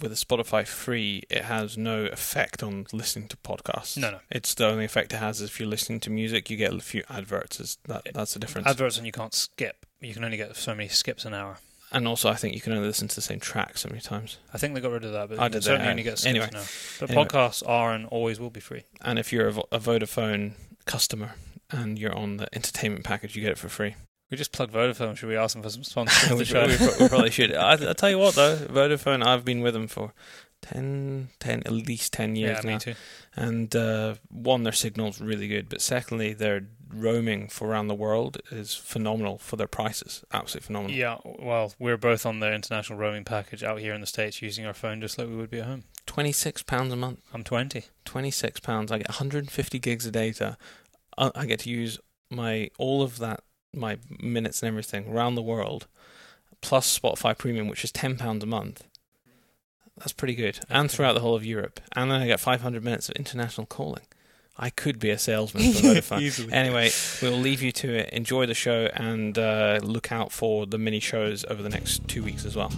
with 0.00 0.12
a 0.12 0.14
Spotify 0.14 0.66
free, 0.66 1.22
it 1.30 1.44
has 1.44 1.76
no 1.78 2.04
effect 2.04 2.62
on 2.62 2.86
listening 2.92 3.28
to 3.28 3.36
podcasts. 3.38 3.96
No, 3.96 4.10
no. 4.10 4.18
It's 4.30 4.54
the 4.54 4.66
only 4.66 4.84
effect 4.84 5.12
it 5.12 5.16
has 5.18 5.40
is 5.40 5.50
if 5.50 5.58
you're 5.60 5.68
listening 5.68 6.00
to 6.00 6.10
music, 6.10 6.50
you 6.50 6.56
get 6.56 6.72
a 6.74 6.80
few 6.80 7.02
adverts. 7.08 7.60
Is 7.60 7.78
that 7.86 8.08
that's 8.14 8.34
the 8.34 8.40
difference? 8.40 8.66
Adverts 8.68 8.96
and 8.98 9.06
you 9.06 9.12
can't 9.12 9.32
skip. 9.34 9.86
You 10.00 10.12
can 10.12 10.22
only 10.24 10.36
get 10.36 10.54
so 10.56 10.74
many 10.74 10.88
skips 10.88 11.24
an 11.24 11.32
hour. 11.34 11.58
and 11.92 12.06
also, 12.06 12.28
I 12.28 12.34
think 12.34 12.54
you 12.54 12.60
can 12.60 12.72
only 12.74 12.86
listen 12.88 13.08
to 13.08 13.14
the 13.14 13.20
same 13.22 13.40
track 13.40 13.78
so 13.78 13.88
many 13.88 14.00
times. 14.02 14.38
I 14.52 14.58
think 14.58 14.74
they 14.74 14.80
got 14.80 14.90
rid 14.92 15.04
of 15.04 15.12
that, 15.12 15.28
but 15.30 15.38
I 15.38 15.48
did 15.48 15.64
certainly 15.64 15.86
that, 15.86 15.90
only 15.90 16.02
get 16.02 16.18
skips 16.18 16.26
anyway. 16.30 16.48
now. 16.52 16.64
But 17.00 17.10
Anyway. 17.10 17.24
podcasts 17.24 17.62
are 17.66 17.94
and 17.94 18.04
always 18.06 18.38
will 18.38 18.50
be 18.50 18.60
free. 18.60 18.82
And 19.00 19.18
if 19.18 19.32
you're 19.32 19.48
a, 19.48 19.54
a 19.72 19.78
Vodafone 19.80 20.54
customer 20.86 21.36
and 21.70 21.98
you're 21.98 22.14
on 22.14 22.36
the 22.36 22.48
entertainment 22.54 23.04
package, 23.04 23.34
you 23.36 23.42
get 23.42 23.52
it 23.52 23.58
for 23.58 23.68
free. 23.70 23.94
We 24.34 24.38
just 24.38 24.50
plug 24.50 24.72
Vodafone. 24.72 25.16
Should 25.16 25.28
we 25.28 25.36
ask 25.36 25.54
them 25.54 25.62
for 25.62 25.70
some 25.70 25.84
sponsorship? 25.84 26.32
of 26.32 26.38
we, 26.40 26.44
show? 26.44 26.66
we 26.66 27.08
probably 27.08 27.30
should. 27.30 27.54
I, 27.54 27.74
I 27.90 27.92
tell 27.92 28.10
you 28.10 28.18
what, 28.18 28.34
though, 28.34 28.56
Vodafone, 28.56 29.24
I've 29.24 29.44
been 29.44 29.60
with 29.60 29.74
them 29.74 29.86
for 29.86 30.12
10, 30.62 31.28
10 31.38 31.62
at 31.64 31.70
least 31.70 32.12
ten 32.12 32.34
years 32.34 32.58
yeah, 32.64 32.68
now. 32.68 32.74
me 32.74 32.80
too. 32.80 32.94
And 33.36 33.76
uh, 33.76 34.14
one, 34.30 34.64
their 34.64 34.72
signal's 34.72 35.20
really 35.20 35.46
good, 35.46 35.68
but 35.68 35.80
secondly, 35.80 36.32
their 36.32 36.66
roaming 36.92 37.46
for 37.46 37.68
around 37.68 37.86
the 37.86 37.94
world 37.94 38.38
is 38.50 38.74
phenomenal 38.74 39.38
for 39.38 39.54
their 39.54 39.68
prices. 39.68 40.24
Absolutely 40.32 40.66
phenomenal. 40.66 40.96
Yeah, 40.96 41.18
well, 41.24 41.72
we're 41.78 41.96
both 41.96 42.26
on 42.26 42.40
their 42.40 42.54
international 42.54 42.98
roaming 42.98 43.22
package 43.22 43.62
out 43.62 43.78
here 43.78 43.94
in 43.94 44.00
the 44.00 44.06
States 44.08 44.42
using 44.42 44.66
our 44.66 44.74
phone 44.74 45.00
just 45.00 45.16
like 45.16 45.28
we 45.28 45.36
would 45.36 45.50
be 45.50 45.60
at 45.60 45.66
home. 45.66 45.84
Twenty-six 46.06 46.64
pounds 46.64 46.92
a 46.92 46.96
month. 46.96 47.20
I'm 47.32 47.44
20. 47.44 47.84
Twenty-six 48.04 48.58
pounds. 48.58 48.90
I 48.90 48.98
get 48.98 49.10
150 49.10 49.78
gigs 49.78 50.06
of 50.06 50.12
data. 50.12 50.56
I 51.16 51.46
get 51.46 51.60
to 51.60 51.70
use 51.70 52.00
my 52.30 52.70
all 52.78 53.02
of 53.02 53.18
that, 53.18 53.44
my 53.76 53.98
minutes 54.20 54.62
and 54.62 54.68
everything 54.68 55.08
around 55.08 55.34
the 55.34 55.42
world, 55.42 55.86
plus 56.60 56.98
Spotify 56.98 57.36
Premium, 57.36 57.68
which 57.68 57.84
is 57.84 57.92
ten 57.92 58.16
pounds 58.16 58.42
a 58.42 58.46
month. 58.46 58.84
That's 59.98 60.12
pretty 60.12 60.34
good, 60.34 60.60
and 60.68 60.90
throughout 60.90 61.12
the 61.12 61.20
whole 61.20 61.36
of 61.36 61.44
Europe, 61.44 61.80
and 61.94 62.10
then 62.10 62.20
I 62.20 62.26
get 62.26 62.40
500 62.40 62.82
minutes 62.82 63.08
of 63.08 63.14
international 63.14 63.66
calling. 63.66 64.02
I 64.56 64.70
could 64.70 64.98
be 64.98 65.10
a 65.10 65.18
salesman 65.18 65.72
for 65.72 65.78
Vodafone. 65.88 66.20
Anyway, 66.52 66.90
we'll 67.22 67.38
leave 67.38 67.62
you 67.62 67.72
to 67.72 67.92
it. 67.92 68.10
Enjoy 68.10 68.46
the 68.46 68.54
show 68.54 68.88
and 68.94 69.36
uh, 69.36 69.80
look 69.82 70.12
out 70.12 70.30
for 70.32 70.66
the 70.66 70.78
mini 70.78 71.00
shows 71.00 71.44
over 71.48 71.62
the 71.62 71.68
next 71.68 72.06
two 72.08 72.22
weeks 72.22 72.44
as 72.44 72.54
well. 72.54 72.70